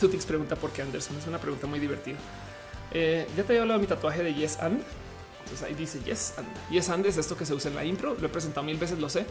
Tutix 0.00 0.24
pregunta 0.24 0.56
por 0.56 0.70
qué 0.70 0.82
Anderson. 0.82 1.18
Es 1.18 1.26
una 1.26 1.38
pregunta 1.38 1.66
muy 1.66 1.78
divertida. 1.78 2.18
Eh, 2.92 3.26
ya 3.36 3.44
te 3.44 3.52
había 3.52 3.62
hablado 3.62 3.78
de 3.78 3.86
mi 3.86 3.88
tatuaje 3.88 4.22
de 4.22 4.34
Yes 4.34 4.58
and. 4.60 4.82
Entonces 5.40 5.66
ahí 5.66 5.74
dice 5.74 6.00
Yes 6.04 6.34
and. 6.36 6.48
Yes 6.70 6.88
and 6.90 7.06
es 7.06 7.16
esto 7.16 7.36
que 7.36 7.46
se 7.46 7.54
usa 7.54 7.70
en 7.70 7.76
la 7.76 7.84
impro. 7.84 8.16
Lo 8.18 8.26
he 8.26 8.30
presentado 8.30 8.64
mil 8.64 8.76
veces, 8.78 8.98
lo 8.98 9.08
sé, 9.08 9.26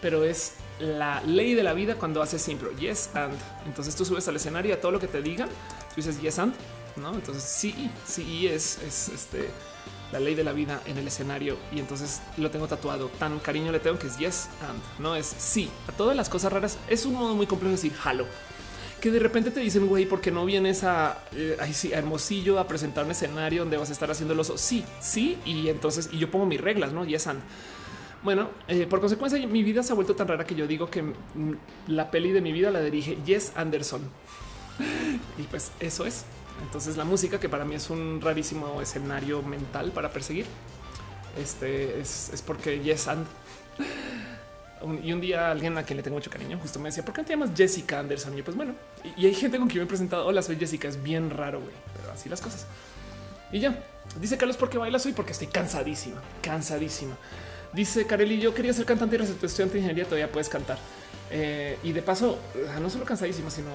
pero 0.00 0.24
es 0.24 0.54
la 0.78 1.22
ley 1.22 1.54
de 1.54 1.62
la 1.62 1.72
vida 1.72 1.96
cuando 1.96 2.22
haces 2.22 2.46
impro. 2.48 2.72
Yes 2.76 3.10
and. 3.14 3.34
Entonces 3.66 3.94
tú 3.94 4.04
subes 4.04 4.26
al 4.28 4.36
escenario 4.36 4.74
a 4.74 4.80
todo 4.80 4.92
lo 4.92 5.00
que 5.00 5.08
te 5.08 5.22
digan. 5.22 5.48
Tú 5.48 5.96
dices 5.96 6.20
Yes 6.20 6.38
and. 6.38 6.54
No, 6.96 7.14
entonces 7.14 7.42
sí, 7.42 7.90
sí 8.06 8.46
es, 8.46 8.78
es 8.82 9.08
este 9.08 9.48
la 10.12 10.20
ley 10.20 10.34
de 10.34 10.44
la 10.44 10.52
vida 10.52 10.82
en 10.84 10.98
el 10.98 11.06
escenario 11.06 11.56
y 11.72 11.80
entonces 11.80 12.20
lo 12.36 12.50
tengo 12.50 12.68
tatuado. 12.68 13.08
Tan 13.18 13.38
cariño 13.40 13.72
le 13.72 13.80
tengo 13.80 13.98
que 13.98 14.06
es 14.08 14.18
yes 14.18 14.48
and 14.68 14.78
no 15.00 15.16
es 15.16 15.26
sí 15.26 15.70
a 15.88 15.92
todas 15.92 16.14
las 16.14 16.28
cosas 16.28 16.52
raras. 16.52 16.78
Es 16.88 17.06
un 17.06 17.14
modo 17.14 17.34
muy 17.34 17.46
complejo 17.46 17.70
de 17.70 17.76
decir 17.76 17.94
halo 18.04 18.26
que 19.02 19.10
de 19.10 19.18
repente 19.18 19.50
te 19.50 19.58
dicen, 19.58 19.88
güey, 19.88 20.06
¿por 20.06 20.20
qué 20.20 20.30
no 20.30 20.44
vienes 20.44 20.84
a, 20.84 21.24
eh, 21.34 21.58
sí, 21.72 21.92
a 21.92 21.98
Hermosillo 21.98 22.60
a 22.60 22.68
presentar 22.68 23.04
un 23.04 23.10
escenario 23.10 23.62
donde 23.62 23.76
vas 23.76 23.90
a 23.90 23.92
estar 23.92 24.08
haciendo 24.08 24.32
el 24.32 24.38
oso? 24.38 24.56
Sí, 24.56 24.84
sí. 25.00 25.38
Y 25.44 25.68
entonces, 25.70 26.08
y 26.12 26.18
yo 26.18 26.30
pongo 26.30 26.46
mis 26.46 26.60
reglas, 26.60 26.92
¿no? 26.92 27.04
Y 27.04 27.16
es 27.16 27.28
Bueno, 28.22 28.50
eh, 28.68 28.86
por 28.86 29.00
consecuencia, 29.00 29.44
mi 29.44 29.64
vida 29.64 29.82
se 29.82 29.90
ha 29.90 29.96
vuelto 29.96 30.14
tan 30.14 30.28
rara 30.28 30.46
que 30.46 30.54
yo 30.54 30.68
digo 30.68 30.88
que 30.88 31.02
la 31.88 32.12
peli 32.12 32.30
de 32.30 32.40
mi 32.40 32.52
vida 32.52 32.70
la 32.70 32.80
dirige 32.80 33.18
Yes 33.26 33.50
Anderson. 33.56 34.02
y 35.36 35.42
pues 35.42 35.72
eso 35.80 36.06
es. 36.06 36.24
Entonces 36.62 36.96
la 36.96 37.04
música, 37.04 37.40
que 37.40 37.48
para 37.48 37.64
mí 37.64 37.74
es 37.74 37.90
un 37.90 38.20
rarísimo 38.20 38.80
escenario 38.80 39.42
mental 39.42 39.90
para 39.90 40.12
perseguir, 40.12 40.46
este 41.36 42.00
es, 42.00 42.30
es 42.32 42.40
porque 42.40 42.78
Yes 42.78 43.08
And 43.08 43.26
y 45.02 45.12
un 45.12 45.20
día 45.20 45.50
alguien 45.50 45.76
a 45.78 45.82
quien 45.82 45.96
le 45.96 46.02
tengo 46.02 46.16
mucho 46.16 46.30
cariño 46.30 46.58
justo 46.60 46.78
me 46.78 46.88
decía, 46.88 47.04
¿por 47.04 47.14
qué 47.14 47.22
no 47.22 47.26
te 47.26 47.32
llamas 47.32 47.50
Jessica 47.56 48.00
Anderson? 48.00 48.36
Y 48.36 48.42
pues 48.42 48.56
bueno, 48.56 48.74
y, 49.16 49.26
hay 49.26 49.34
gente 49.34 49.58
con 49.58 49.68
quien 49.68 49.80
me 49.80 49.84
he 49.84 49.88
presentado, 49.88 50.26
hola, 50.26 50.42
soy 50.42 50.56
Jessica, 50.56 50.88
es 50.88 51.02
bien 51.02 51.30
raro, 51.30 51.60
güey, 51.60 51.74
pero 51.96 52.12
así 52.12 52.28
las 52.28 52.40
cosas. 52.40 52.66
Y 53.52 53.60
ya, 53.60 53.84
dice 54.20 54.36
Carlos, 54.36 54.56
¿por 54.56 54.70
qué 54.70 54.78
bailas 54.78 55.04
hoy? 55.06 55.12
Porque 55.12 55.32
estoy 55.32 55.48
cansadísima, 55.48 56.20
cansadísima. 56.40 57.16
Dice 57.72 58.06
Kareli, 58.06 58.38
yo 58.38 58.54
quería 58.54 58.72
ser 58.72 58.84
cantante 58.84 59.16
y 59.16 59.18
resulta 59.18 59.46
estudiante 59.46 59.74
de 59.74 59.80
ingeniería, 59.80 60.04
todavía 60.04 60.30
puedes 60.30 60.48
cantar. 60.48 60.78
Eh, 61.30 61.78
y 61.82 61.92
de 61.92 62.02
paso, 62.02 62.38
no 62.80 62.90
solo 62.90 63.04
cansadísima, 63.04 63.50
sino 63.50 63.70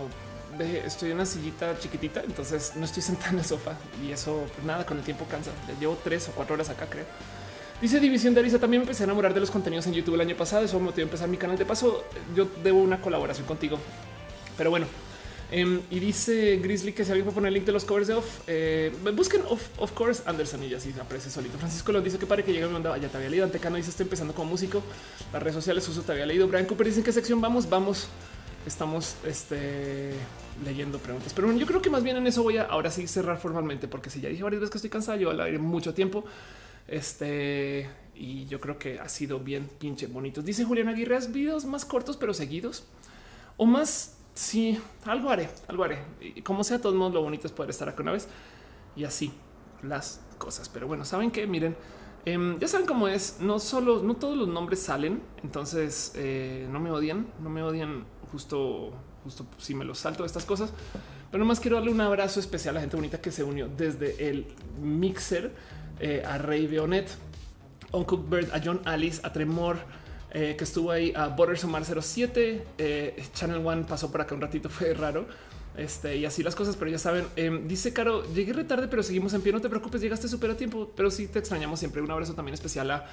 estoy 0.63 1.09
en 1.09 1.15
una 1.15 1.25
sillita 1.25 1.77
chiquitita, 1.79 2.21
entonces 2.21 2.73
no 2.75 2.85
estoy 2.85 3.03
sentada 3.03 3.31
en 3.31 3.39
el 3.39 3.45
sofá 3.45 3.75
y 4.03 4.11
eso 4.11 4.45
pues 4.53 4.65
nada 4.65 4.85
con 4.85 4.97
el 4.97 5.03
tiempo 5.03 5.25
cansa. 5.25 5.51
Llevo 5.79 5.97
tres 6.03 6.29
o 6.29 6.31
cuatro 6.31 6.55
horas 6.55 6.69
acá, 6.69 6.87
creo. 6.89 7.05
Dice 7.81 7.99
División 7.99 8.33
de 8.33 8.39
Arisa, 8.39 8.57
también 8.57 8.81
me 8.81 8.85
empecé 8.85 9.03
a 9.03 9.05
enamorar 9.05 9.35
de 9.35 9.39
los 9.39 9.51
contenidos 9.51 9.85
en 9.85 9.93
YouTube 9.93 10.15
el 10.15 10.21
año 10.21 10.35
pasado, 10.35 10.65
eso 10.65 10.79
me 10.79 10.85
motivó 10.85 11.03
a 11.03 11.09
empezar 11.09 11.29
mi 11.29 11.37
canal. 11.37 11.59
De 11.59 11.65
paso, 11.65 12.03
yo 12.35 12.47
debo 12.63 12.79
una 12.79 12.99
colaboración 12.99 13.45
contigo. 13.45 13.77
Pero 14.57 14.71
bueno, 14.71 14.87
em, 15.51 15.81
y 15.91 15.99
dice 15.99 16.57
Grizzly 16.57 16.93
que 16.93 17.05
si 17.05 17.11
alguien 17.11 17.25
puede 17.25 17.35
poner 17.35 17.49
el 17.49 17.53
link 17.53 17.65
de 17.65 17.73
los 17.73 17.85
covers 17.85 18.07
de 18.07 18.15
Off, 18.15 18.39
eh, 18.47 18.91
busquen 19.13 19.43
Off, 19.47 19.61
of 19.77 19.91
course 19.91 20.23
Anderson 20.25 20.63
y 20.63 20.69
ya 20.69 20.79
sí 20.79 20.91
aparece 20.99 21.29
solito. 21.29 21.59
Francisco 21.59 21.91
lo 21.91 22.01
dice 22.01 22.17
que 22.17 22.25
pare 22.25 22.43
que 22.43 22.51
llega 22.51 22.67
mi 22.67 22.73
onda. 22.73 22.97
Ya 22.97 23.09
te 23.09 23.17
había 23.17 23.29
leído. 23.29 23.45
Antecano 23.45 23.75
dice 23.75 23.91
estoy 23.91 24.05
empezando 24.05 24.33
como 24.33 24.49
músico. 24.49 24.81
Las 25.31 25.43
redes 25.43 25.53
sociales 25.53 25.87
uso 25.87 26.01
te 26.01 26.13
había 26.13 26.25
leído. 26.25 26.47
Brian 26.47 26.65
Cooper 26.65 26.87
dice 26.87 27.01
en 27.01 27.05
qué 27.05 27.11
sección 27.11 27.39
vamos. 27.41 27.69
Vamos, 27.69 28.07
estamos 28.65 29.17
este, 29.23 30.13
leyendo 30.65 30.97
preguntas, 30.97 31.31
pero 31.35 31.51
yo 31.51 31.67
creo 31.67 31.79
que 31.79 31.91
más 31.91 32.01
bien 32.01 32.17
en 32.17 32.25
eso 32.25 32.41
voy 32.41 32.57
a 32.57 32.63
ahora 32.63 32.89
sí 32.89 33.05
cerrar 33.05 33.37
formalmente, 33.37 33.87
porque 33.87 34.09
si 34.09 34.19
ya 34.19 34.29
dije 34.29 34.41
varias 34.41 34.61
veces 34.61 34.71
que 34.71 34.79
estoy 34.79 34.89
cansado, 34.89 35.19
yo 35.19 35.29
al 35.29 35.39
aire 35.41 35.59
mucho 35.59 35.93
tiempo. 35.93 36.25
Este 36.87 37.89
y 38.19 38.45
yo 38.45 38.59
creo 38.59 38.79
que 38.79 38.99
ha 38.99 39.09
sido 39.09 39.39
bien 39.39 39.69
pinche 39.79 40.07
bonito. 40.07 40.41
Dice 40.41 40.65
Julián 40.65 40.87
Aguirre, 40.87 41.15
¿has 41.15 41.31
videos 41.31 41.65
más 41.65 41.85
cortos 41.85 42.17
pero 42.17 42.33
seguidos? 42.33 42.85
O 43.57 43.65
más, 43.65 44.17
sí, 44.33 44.79
algo 45.05 45.29
haré, 45.29 45.49
algo 45.67 45.83
haré. 45.83 45.99
Como 46.43 46.63
sea, 46.63 46.81
todos 46.81 46.95
modos, 46.95 47.13
lo 47.13 47.21
bonito 47.21 47.47
es 47.47 47.53
poder 47.53 47.69
estar 47.69 47.87
acá 47.89 48.01
una 48.01 48.13
vez 48.13 48.27
y 48.95 49.03
así 49.03 49.31
las 49.83 50.21
cosas. 50.37 50.69
Pero 50.69 50.87
bueno, 50.87 51.05
saben 51.05 51.31
que 51.31 51.45
miren, 51.45 51.75
em, 52.25 52.57
ya 52.59 52.67
saben 52.67 52.87
cómo 52.87 53.07
es. 53.07 53.37
No 53.39 53.59
solo, 53.59 54.01
no 54.01 54.15
todos 54.15 54.35
los 54.37 54.47
nombres 54.47 54.81
salen. 54.81 55.21
Entonces 55.43 56.13
eh, 56.15 56.67
no 56.71 56.79
me 56.79 56.89
odian, 56.91 57.27
no 57.41 57.49
me 57.49 57.61
odian 57.61 58.05
justo, 58.31 58.93
justo 59.23 59.45
si 59.57 59.75
me 59.75 59.85
los 59.85 59.99
salto 59.99 60.23
de 60.23 60.27
estas 60.27 60.45
cosas. 60.45 60.73
Pero 61.29 61.43
nomás 61.43 61.59
quiero 61.59 61.77
darle 61.77 61.91
un 61.91 62.01
abrazo 62.01 62.39
especial 62.39 62.73
a 62.73 62.75
la 62.75 62.81
gente 62.81 62.95
bonita 62.95 63.21
que 63.21 63.31
se 63.31 63.43
unió 63.43 63.67
desde 63.67 64.29
el 64.29 64.47
mixer 64.81 65.53
eh, 65.99 66.23
a 66.25 66.37
Rey 66.37 66.67
Beonet, 66.67 67.09
a 67.91 67.97
Uncook 67.97 68.29
Bird, 68.29 68.49
a 68.53 68.61
John 68.63 68.81
Alice, 68.85 69.21
a 69.23 69.31
Tremor, 69.31 69.77
eh, 70.31 70.55
que 70.57 70.63
estuvo 70.63 70.91
ahí, 70.91 71.13
a 71.15 71.27
Border 71.27 71.57
Sumar 71.57 71.83
07, 71.85 73.15
Channel 73.33 73.65
One 73.65 73.83
pasó 73.83 74.11
por 74.11 74.21
acá 74.21 74.35
un 74.35 74.41
ratito, 74.41 74.69
fue 74.69 74.93
raro. 74.93 75.27
Este 75.77 76.17
y 76.17 76.25
así 76.25 76.43
las 76.43 76.55
cosas, 76.55 76.75
pero 76.75 76.89
ya 76.89 76.97
saben, 76.97 77.25
em, 77.35 77.67
dice 77.67 77.93
Caro, 77.93 78.23
llegué 78.33 78.53
retarde, 78.53 78.87
pero 78.87 79.03
seguimos 79.03 79.33
en 79.33 79.41
pie. 79.41 79.53
No 79.53 79.61
te 79.61 79.69
preocupes, 79.69 80.01
llegaste 80.01 80.27
súper 80.27 80.51
a 80.51 80.57
tiempo, 80.57 80.91
pero 80.95 81.11
sí 81.11 81.27
te 81.27 81.39
extrañamos 81.39 81.79
siempre. 81.79 82.01
Un 82.01 82.11
abrazo 82.11 82.33
también 82.33 82.53
especial 82.53 82.89
a 82.91 83.05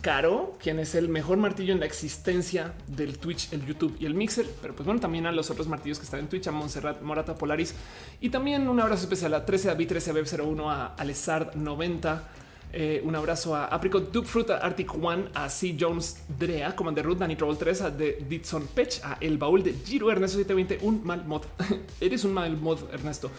Caro, 0.00 0.56
quien 0.62 0.78
es 0.78 0.94
el 0.94 1.08
mejor 1.08 1.38
martillo 1.38 1.72
en 1.72 1.80
la 1.80 1.86
existencia 1.86 2.74
del 2.86 3.18
Twitch, 3.18 3.52
el 3.52 3.64
YouTube 3.64 3.96
y 3.98 4.06
el 4.06 4.14
Mixer. 4.14 4.46
Pero 4.60 4.74
pues 4.74 4.84
bueno, 4.84 5.00
también 5.00 5.26
a 5.26 5.32
los 5.32 5.50
otros 5.50 5.66
martillos 5.66 5.98
que 5.98 6.04
están 6.04 6.20
en 6.20 6.28
Twitch, 6.28 6.46
a 6.46 6.52
Montserrat 6.52 7.02
Morata 7.02 7.34
Polaris 7.34 7.74
y 8.20 8.28
también 8.28 8.68
un 8.68 8.78
abrazo 8.80 9.04
especial 9.04 9.34
a 9.34 9.44
13 9.44 9.68
David, 9.68 9.88
13 9.88 10.12
Web 10.12 10.26
01, 10.26 10.70
a 10.70 10.94
Alessard 10.94 11.54
90 11.54 12.28
eh, 12.76 13.00
un 13.04 13.14
abrazo 13.14 13.54
a 13.54 13.66
Apricot 13.66 14.10
Duke 14.10 14.26
Fruit, 14.26 14.50
a 14.50 14.56
Arctic 14.56 14.92
One, 14.94 15.28
a 15.32 15.48
C. 15.48 15.76
Jones 15.78 16.16
Drea, 16.26 16.74
Commander 16.74 17.04
Ruth, 17.04 17.18
Danny 17.18 17.36
Trouble 17.36 17.56
3, 17.56 17.82
a 17.82 17.90
de 17.90 18.18
Ditson 18.28 18.66
Pech, 18.66 19.00
a 19.04 19.16
El 19.20 19.38
Baúl 19.38 19.62
de 19.62 19.74
Giro 19.84 20.10
Ernesto 20.10 20.38
720, 20.38 20.84
un 20.84 21.04
mal 21.04 21.24
mod. 21.24 21.44
Eres 22.00 22.24
un 22.24 22.32
mal 22.34 22.56
mod, 22.56 22.80
Ernesto. 22.92 23.30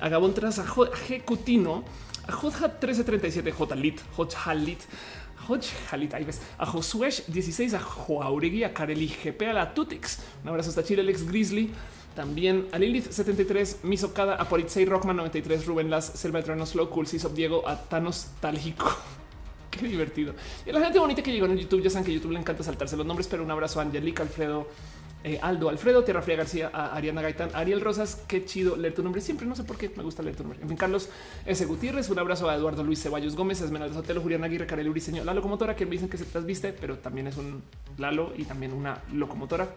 A 0.00 0.08
Gabón 0.08 0.34
Tras, 0.34 0.58
a 0.58 0.66
G. 0.66 1.22
Cutino, 1.24 1.84
a 2.26 2.32
Jotja 2.32 2.66
1337, 2.66 3.52
J. 3.52 3.76
Lit, 3.76 4.00
J. 4.16 4.36
Ahí 6.12 6.24
ves 6.24 6.40
a 6.58 6.66
Josué 6.66 7.10
16, 7.26 7.74
a 7.74 7.80
Joauregui, 7.80 8.64
a 8.64 8.74
Kareli 8.74 9.08
GP, 9.08 9.42
a 9.42 9.52
la 9.52 9.74
Tutix. 9.74 10.18
Un 10.42 10.48
abrazo 10.48 10.70
hasta 10.70 10.84
Chile, 10.84 11.02
Alex 11.02 11.26
Grizzly, 11.26 11.70
también 12.14 12.66
a 12.72 12.78
Lilith 12.78 13.10
73, 13.10 13.80
Misokada, 13.84 14.34
a 14.34 14.48
Politzei 14.48 14.84
Rockman 14.84 15.16
93, 15.16 15.66
Rubén 15.66 15.90
Las, 15.90 16.06
Selva 16.06 16.40
Eterno 16.40 16.66
Slow, 16.66 16.88
Cool, 16.90 17.06
Sisop 17.06 17.34
Diego, 17.34 17.66
a 17.66 17.76
Talgico. 18.40 18.96
Qué 19.70 19.86
divertido. 19.86 20.34
Y 20.66 20.70
a 20.70 20.72
la 20.72 20.80
gente 20.80 20.98
bonita 20.98 21.22
que 21.22 21.32
llegó 21.32 21.46
en 21.46 21.56
YouTube, 21.56 21.82
ya 21.82 21.90
saben 21.90 22.04
que 22.04 22.12
YouTube 22.12 22.32
le 22.32 22.40
encanta 22.40 22.64
saltarse 22.64 22.96
los 22.96 23.06
nombres, 23.06 23.28
pero 23.28 23.44
un 23.44 23.50
abrazo 23.50 23.78
a 23.78 23.84
Angelica, 23.84 24.22
Alfredo, 24.22 24.66
eh, 25.22 25.38
Aldo, 25.40 25.68
Alfredo, 25.68 26.02
Tierra 26.02 26.22
Fría 26.22 26.36
García, 26.36 26.70
a 26.72 26.96
Ariana 26.96 27.22
Gaitán, 27.22 27.50
Ariel 27.54 27.80
Rosas. 27.80 28.22
Qué 28.26 28.44
chido 28.44 28.76
leer 28.76 28.94
tu 28.94 29.02
nombre. 29.02 29.20
Siempre 29.20 29.46
no 29.46 29.54
sé 29.54 29.64
por 29.64 29.76
qué 29.76 29.92
me 29.94 30.02
gusta 30.02 30.22
leer 30.22 30.34
tu 30.34 30.42
nombre. 30.42 30.60
En 30.62 30.68
fin, 30.68 30.76
Carlos 30.76 31.10
S. 31.46 31.64
Gutiérrez, 31.66 32.08
un 32.08 32.18
abrazo 32.18 32.48
a 32.48 32.56
Eduardo 32.56 32.82
Luis 32.82 33.02
Ceballos 33.02 33.36
Gómez, 33.36 33.60
Esmeralda 33.60 33.94
Sotelo, 33.94 34.22
Julián 34.22 34.42
Aguirre, 34.44 34.66
Karel 34.66 34.88
Uriseño, 34.88 35.22
la 35.22 35.34
locomotora 35.34 35.76
que 35.76 35.84
me 35.84 35.92
dicen 35.92 36.08
que 36.08 36.18
se 36.18 36.24
trasviste, 36.24 36.72
pero 36.72 36.98
también 36.98 37.26
es 37.26 37.36
un 37.36 37.62
Lalo 37.98 38.32
y 38.36 38.44
también 38.44 38.72
una 38.72 39.02
locomotora 39.12 39.68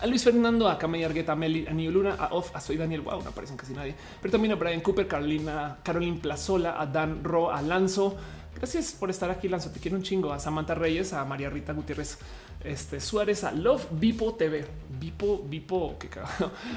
a 0.00 0.06
Luis 0.06 0.22
Fernando, 0.24 0.68
a 0.68 0.78
Camilla 0.78 1.06
Argueta, 1.06 1.32
a 1.32 1.36
Meli, 1.36 1.66
a 1.66 1.72
Luna, 1.72 2.14
a 2.14 2.34
Off, 2.34 2.54
a 2.54 2.60
Soy 2.60 2.76
Daniel. 2.76 3.02
Wow, 3.02 3.22
no 3.22 3.30
aparecen 3.30 3.56
casi 3.56 3.72
nadie, 3.72 3.94
pero 4.20 4.32
también 4.32 4.52
a 4.52 4.56
Brian 4.56 4.80
Cooper, 4.80 5.06
Carolina, 5.06 5.78
Caroline 5.82 6.18
Plazola, 6.20 6.80
a 6.80 6.86
Dan 6.86 7.22
Ro, 7.22 7.50
a 7.50 7.62
Lanzo. 7.62 8.16
Gracias 8.56 8.92
por 8.92 9.10
estar 9.10 9.30
aquí, 9.30 9.48
Lanzo. 9.48 9.70
Te 9.70 9.80
quiero 9.80 9.96
un 9.96 10.02
chingo. 10.02 10.32
A 10.32 10.38
Samantha 10.38 10.74
Reyes, 10.74 11.12
a 11.12 11.24
María 11.24 11.50
Rita 11.50 11.72
Gutiérrez, 11.72 12.18
este, 12.64 12.98
Suárez, 13.00 13.44
a 13.44 13.52
Love 13.52 13.86
Vipo 13.92 14.34
TV, 14.34 14.64
Vipo, 14.98 15.44
Vipo, 15.46 15.98
que 15.98 16.08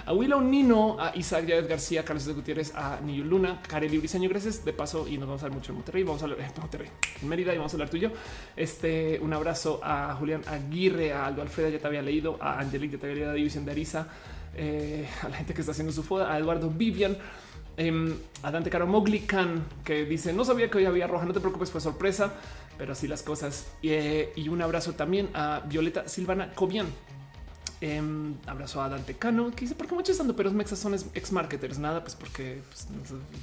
a 0.05 0.13
Willow 0.13 0.41
Nino, 0.41 0.97
a 0.99 1.15
Isaac 1.15 1.45
Yáez 1.45 1.67
García, 1.67 2.03
Carlos 2.03 2.27
Gutiérrez, 2.27 2.73
a 2.75 2.99
Niyu 3.01 3.23
Luna, 3.23 3.61
Kareli 3.65 3.97
Briseño, 3.97 4.29
gracias 4.29 4.65
de 4.65 4.73
paso 4.73 5.07
y 5.07 5.17
nos 5.17 5.27
vamos 5.27 5.43
a 5.43 5.45
ver 5.45 5.53
mucho 5.53 5.71
en 5.71 5.77
Monterrey, 5.77 6.03
vamos 6.03 6.21
a 6.21 6.25
hablar 6.25 6.41
en 6.41 6.61
Monterrey, 6.61 6.89
en 7.21 7.29
Mérida 7.29 7.53
y 7.53 7.57
vamos 7.57 7.73
a 7.73 7.75
hablar 7.75 7.89
tú 7.89 7.97
y 7.97 8.01
yo. 8.01 8.09
Este, 8.55 9.17
un 9.21 9.33
abrazo 9.33 9.79
a 9.81 10.13
Julián 10.15 10.41
Aguirre, 10.47 11.13
a 11.13 11.25
Aldo 11.25 11.41
Alfredo, 11.41 11.69
ya 11.69 11.79
te 11.79 11.87
había 11.87 12.01
leído, 12.01 12.37
a 12.41 12.59
Angelique, 12.59 12.97
ya 12.97 12.99
te 12.99 13.05
había 13.05 13.15
leído 13.15 13.31
a 13.31 13.35
División 13.35 13.63
de 13.63 13.71
Arisa, 13.71 14.07
eh, 14.55 15.07
a 15.23 15.29
la 15.29 15.37
gente 15.37 15.53
que 15.53 15.61
está 15.61 15.71
haciendo 15.71 15.93
su 15.93 16.03
foda, 16.03 16.33
a 16.33 16.37
Eduardo 16.37 16.69
Vivian, 16.69 17.17
eh, 17.77 18.15
a 18.43 18.51
Dante 18.51 18.69
Caro 18.69 18.87
Moglican, 18.87 19.63
que 19.85 20.03
dice, 20.03 20.33
no 20.33 20.43
sabía 20.43 20.69
que 20.69 20.79
hoy 20.79 20.85
había 20.85 21.07
roja, 21.07 21.25
no 21.25 21.33
te 21.33 21.39
preocupes, 21.39 21.71
fue 21.71 21.79
sorpresa 21.79 22.33
pero 22.77 22.93
así 22.93 23.07
las 23.07 23.23
cosas. 23.23 23.67
Eh, 23.83 24.31
y 24.35 24.49
un 24.49 24.61
abrazo 24.61 24.93
también 24.93 25.29
a 25.33 25.61
Violeta 25.67 26.07
Silvana 26.07 26.53
Cobian. 26.53 26.87
Em, 27.79 28.33
abrazo 28.47 28.81
a 28.81 28.89
Dante 28.89 29.13
Cano 29.13 29.51
que 29.51 29.61
dice 29.61 29.75
por 29.75 29.85
qué 29.85 29.93
muchos 29.93 30.13
estando 30.13 30.35
pero 30.35 30.49
mexas 30.49 30.79
son 30.79 30.95
ex 30.95 31.31
marketers 31.31 31.77
nada 31.77 32.01
pues 32.01 32.15
porque 32.15 32.59
pues, 32.69 32.87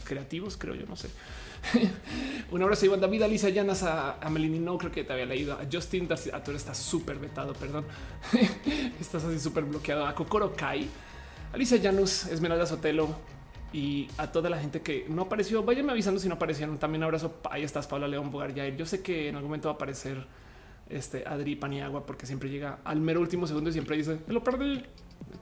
creativos 0.03 0.57
creo 0.57 0.75
yo 0.75 0.87
no 0.87 0.97
sé 0.97 1.09
un 2.51 2.61
abrazo 2.61 2.83
a 2.83 2.87
Iván 2.87 3.01
David 3.01 3.23
Alisa 3.23 3.51
Llanas 3.51 3.85
a, 3.85 4.15
a 4.15 4.31
Melini 4.31 4.59
no 4.59 4.77
creo 4.77 4.91
que 4.91 5.05
te 5.05 5.13
había 5.13 5.27
leído 5.27 5.53
a 5.55 5.61
Justin 5.73 6.09
a 6.11 6.17
ah, 6.37 6.43
tú 6.43 6.51
está 6.51 6.75
súper 6.75 7.21
vetado 7.21 7.53
perdón 7.53 7.85
estás 9.01 9.23
así 9.23 9.39
súper 9.39 9.63
bloqueado 9.63 10.05
a 10.05 10.17
Kokoro 10.17 10.53
Kai 10.57 10.89
Alisa 11.53 11.77
Llanos 11.77 12.27
Esmeralda 12.27 12.67
Sotelo 12.67 13.15
y 13.75 14.07
a 14.19 14.31
toda 14.31 14.49
la 14.49 14.57
gente 14.57 14.83
que 14.83 15.05
no 15.09 15.23
apareció, 15.23 15.65
váyanme 15.65 15.91
avisando 15.91 16.21
si 16.21 16.29
no 16.29 16.37
aparecieron. 16.37 16.79
También 16.79 17.03
abrazo. 17.03 17.41
Ahí 17.51 17.65
estás, 17.65 17.89
Paula 17.89 18.07
León 18.07 18.31
Bogar. 18.31 18.55
Yo 18.55 18.87
sé 18.87 19.03
que 19.03 19.29
en 19.29 19.35
algún 19.35 19.51
momento 19.51 19.67
va 19.67 19.73
a 19.73 19.75
aparecer 19.75 20.25
este 20.89 21.27
Adri 21.27 21.57
Paniagua 21.57 22.07
porque 22.07 22.25
siempre 22.25 22.49
llega 22.49 22.79
al 22.85 23.01
mero 23.01 23.21
último 23.21 23.49
segundo 23.49 23.71
y 23.71 23.73
siempre 23.73 23.97
dice 23.97 24.21
lo 24.29 24.45
perdí. 24.45 24.81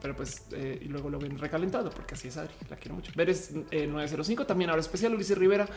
Pero 0.01 0.15
pues 0.15 0.47
eh, 0.51 0.79
y 0.81 0.85
luego 0.85 1.11
lo 1.11 1.19
ven 1.19 1.37
recalentado 1.37 1.91
porque 1.91 2.15
así 2.15 2.29
es 2.29 2.37
Adri. 2.37 2.55
La 2.71 2.75
quiero 2.77 2.95
mucho. 2.95 3.11
Veres 3.15 3.53
905 3.53 4.41
eh, 4.41 4.45
también 4.47 4.71
ahora 4.71 4.81
especial. 4.81 5.13
Ulises 5.13 5.37
Rivera. 5.37 5.67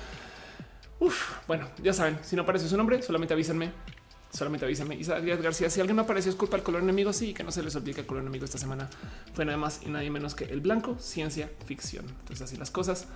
Uf, 0.98 1.46
bueno, 1.46 1.68
ya 1.82 1.92
saben, 1.92 2.18
si 2.22 2.36
no 2.36 2.42
aparece 2.42 2.68
su 2.70 2.76
nombre, 2.78 3.02
solamente 3.02 3.34
avísenme 3.34 3.70
solamente 4.30 4.66
avísame. 4.66 4.96
Isaac 4.96 5.24
García, 5.24 5.70
si 5.70 5.80
alguien 5.80 5.96
no 5.96 6.02
apareció, 6.02 6.30
es 6.30 6.36
culpa 6.36 6.56
del 6.56 6.64
color 6.64 6.82
enemigo. 6.82 7.12
Sí, 7.12 7.34
que 7.34 7.44
no 7.44 7.50
se 7.50 7.62
les 7.62 7.74
olvide 7.76 7.94
que 7.94 8.00
el 8.02 8.06
color 8.06 8.22
enemigo 8.22 8.44
esta 8.44 8.58
semana 8.58 8.88
fue 9.34 9.44
nada 9.44 9.58
más 9.58 9.80
y 9.84 9.88
nadie 9.88 10.10
menos 10.10 10.34
que 10.34 10.44
el 10.44 10.60
blanco, 10.60 10.96
ciencia 10.98 11.50
ficción. 11.64 12.06
Entonces, 12.08 12.42
así 12.42 12.56
las 12.56 12.70
cosas, 12.70 13.06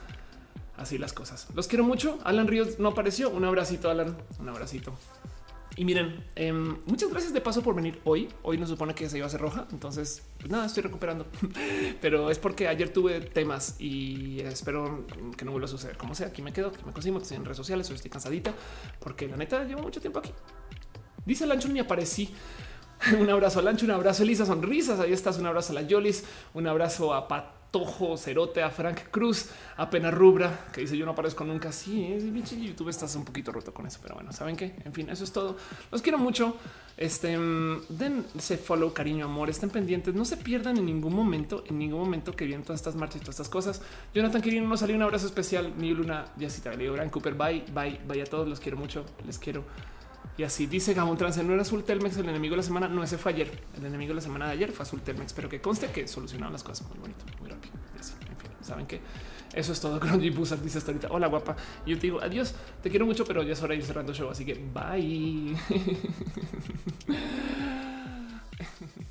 así 0.77 0.99
las 0.99 1.13
cosas. 1.13 1.49
Los 1.55 1.69
quiero 1.69 1.85
mucho. 1.85 2.19
Alan 2.25 2.47
Ríos 2.47 2.79
no 2.79 2.89
apareció. 2.91 3.31
Un 3.31 3.45
abracito, 3.45 3.91
Alan. 3.91 4.17
Un 4.39 4.49
abracito. 4.49 4.95
Y 5.77 5.85
miren, 5.85 6.25
em, 6.35 6.77
muchas 6.87 7.11
gracias 7.11 7.33
de 7.33 7.41
paso 7.41 7.63
por 7.63 7.75
venir 7.75 8.01
hoy. 8.05 8.29
Hoy 8.43 8.59
nos 8.59 8.69
supone 8.69 8.95
que 8.95 9.09
se 9.09 9.17
iba 9.17 9.27
a 9.27 9.29
hacer 9.29 9.41
roja. 9.41 9.67
Entonces, 9.73 10.23
pues 10.39 10.51
nada, 10.51 10.67
estoy 10.67 10.83
recuperando. 10.83 11.27
Pero 12.01 12.31
es 12.31 12.39
porque 12.39 12.69
ayer 12.69 12.93
tuve 12.93 13.21
temas 13.21 13.77
y 13.79 14.41
espero 14.41 15.07
que 15.37 15.45
no 15.45 15.53
vuelva 15.53 15.67
a 15.67 15.71
suceder. 15.71 15.97
Como 15.97 16.15
sea, 16.15 16.27
aquí 16.29 16.43
me 16.43 16.53
quedo, 16.53 16.69
aquí 16.69 16.85
me 16.85 16.93
consigo, 16.93 17.19
estoy 17.19 17.37
en 17.37 17.45
redes 17.45 17.57
sociales, 17.57 17.89
estoy 17.89 18.11
cansadita 18.11 18.53
porque 18.99 19.29
la 19.29 19.37
neta 19.37 19.65
llevo 19.65 19.83
mucho 19.83 20.01
tiempo 20.01 20.19
aquí. 20.19 20.33
Dice 21.25 21.47
Lancho 21.47 21.69
ni 21.69 21.81
aparecí. 21.81 22.31
Un 23.19 23.31
abrazo 23.31 23.61
a 23.61 23.63
Lancho, 23.63 23.87
un 23.87 23.93
abrazo 23.93 24.23
a 24.23 24.25
Elisa 24.25 24.45
Sonrisas. 24.45 25.01
Ahí 25.01 25.13
estás. 25.13 25.39
Un 25.39 25.47
abrazo 25.47 25.73
a 25.73 25.77
la 25.77 25.83
Yolis, 25.83 26.25
un 26.53 26.67
abrazo 26.67 27.15
a 27.15 27.29
Patojo 27.29 28.19
Cerote, 28.19 28.63
a 28.63 28.71
Frank 28.71 29.11
Cruz, 29.11 29.49
a 29.77 29.89
Pena 29.89 30.11
Rubra, 30.11 30.67
que 30.73 30.83
dice 30.83 30.99
yo 30.99 31.07
no 31.07 31.13
aparezco 31.13 31.45
nunca. 31.45 31.73
Sí, 31.73 32.15
YouTube 32.61 32.89
estás 32.89 33.15
un 33.17 33.25
poquito 33.25 33.53
roto 33.53 33.73
con 33.73 33.87
eso, 33.87 34.01
pero 34.03 34.17
bueno, 34.17 34.33
saben 34.33 34.57
qué? 34.57 34.75
En 34.85 34.93
fin, 34.93 35.09
eso 35.09 35.25
es 35.25 35.33
todo. 35.33 35.57
Los 35.91 36.03
quiero 36.03 36.19
mucho. 36.19 36.57
Este 36.97 37.39
dense 37.89 38.59
follow, 38.59 38.93
cariño, 38.93 39.25
amor, 39.25 39.49
estén 39.49 39.71
pendientes, 39.71 40.15
no 40.15 40.27
se 40.27 40.37
pierdan 40.37 40.77
en 40.77 40.85
ningún 40.85 41.15
momento, 41.15 41.65
en 41.67 41.79
ningún 41.79 42.01
momento 42.01 42.33
que 42.37 42.45
vienen 42.45 42.63
todas 42.63 42.81
estas 42.81 42.97
marchas 42.97 43.17
y 43.17 43.21
todas 43.21 43.37
estas 43.37 43.49
cosas. 43.49 43.81
Jonathan 44.13 44.43
Quirino 44.43 44.69
nos 44.69 44.81
salió 44.81 44.97
un 44.97 45.03
abrazo 45.03 45.27
especial. 45.27 45.73
Mi 45.79 45.95
Luna, 45.95 46.27
ya 46.37 46.51
sí 46.51 46.61
te 46.61 46.77
Gran 46.77 47.09
Cooper. 47.09 47.35
Bye, 47.35 47.65
bye, 47.73 48.01
bye 48.07 48.21
a 48.21 48.27
todos. 48.27 48.47
Los 48.47 48.61
quiero 48.61 48.77
mucho. 48.77 49.07
Les 49.25 49.39
quiero. 49.39 49.65
Y 50.41 50.43
así 50.43 50.67
dice 50.67 50.95
Gabón 50.95 51.19
Trance, 51.19 51.45
no 51.45 51.53
era 51.53 51.61
Azul 51.61 51.85
Telmex 51.85 52.17
el 52.17 52.27
enemigo 52.27 52.53
de 52.53 52.57
la 52.57 52.63
semana. 52.63 52.89
No, 52.89 53.05
ese 53.05 53.19
fue 53.19 53.33
ayer. 53.33 53.51
El 53.77 53.85
enemigo 53.85 54.13
de 54.13 54.15
la 54.15 54.21
semana 54.23 54.47
de 54.47 54.53
ayer 54.53 54.73
fue 54.73 54.85
Azul 54.85 55.03
Telmex, 55.03 55.35
pero 55.35 55.51
que 55.51 55.61
conste 55.61 55.89
que 55.89 56.09
solucionaron 56.09 56.51
las 56.51 56.63
cosas 56.63 56.89
muy 56.89 56.99
bonito, 56.99 57.23
muy 57.41 57.51
rápido. 57.51 57.75
en 57.75 58.39
fin, 58.39 58.51
saben 58.63 58.87
que 58.87 59.03
eso 59.53 59.75
es 59.75 59.81
todo. 59.83 60.01
Grungy 60.01 60.31
Buzzard 60.31 60.63
dice 60.63 60.79
hasta 60.79 60.93
ahorita. 60.93 61.09
Hola, 61.11 61.27
guapa. 61.27 61.57
yo 61.85 61.95
te 61.97 62.07
digo 62.07 62.23
adiós. 62.23 62.55
Te 62.83 62.89
quiero 62.89 63.05
mucho, 63.05 63.27
pero 63.27 63.43
ya 63.43 63.53
es 63.53 63.63
hora 63.63 63.73
de 63.73 63.81
ir 63.81 63.85
cerrando 63.85 64.13
el 64.13 64.19
show. 64.19 64.31
Así 64.31 64.47
que 64.47 64.55
bye. 64.55 65.55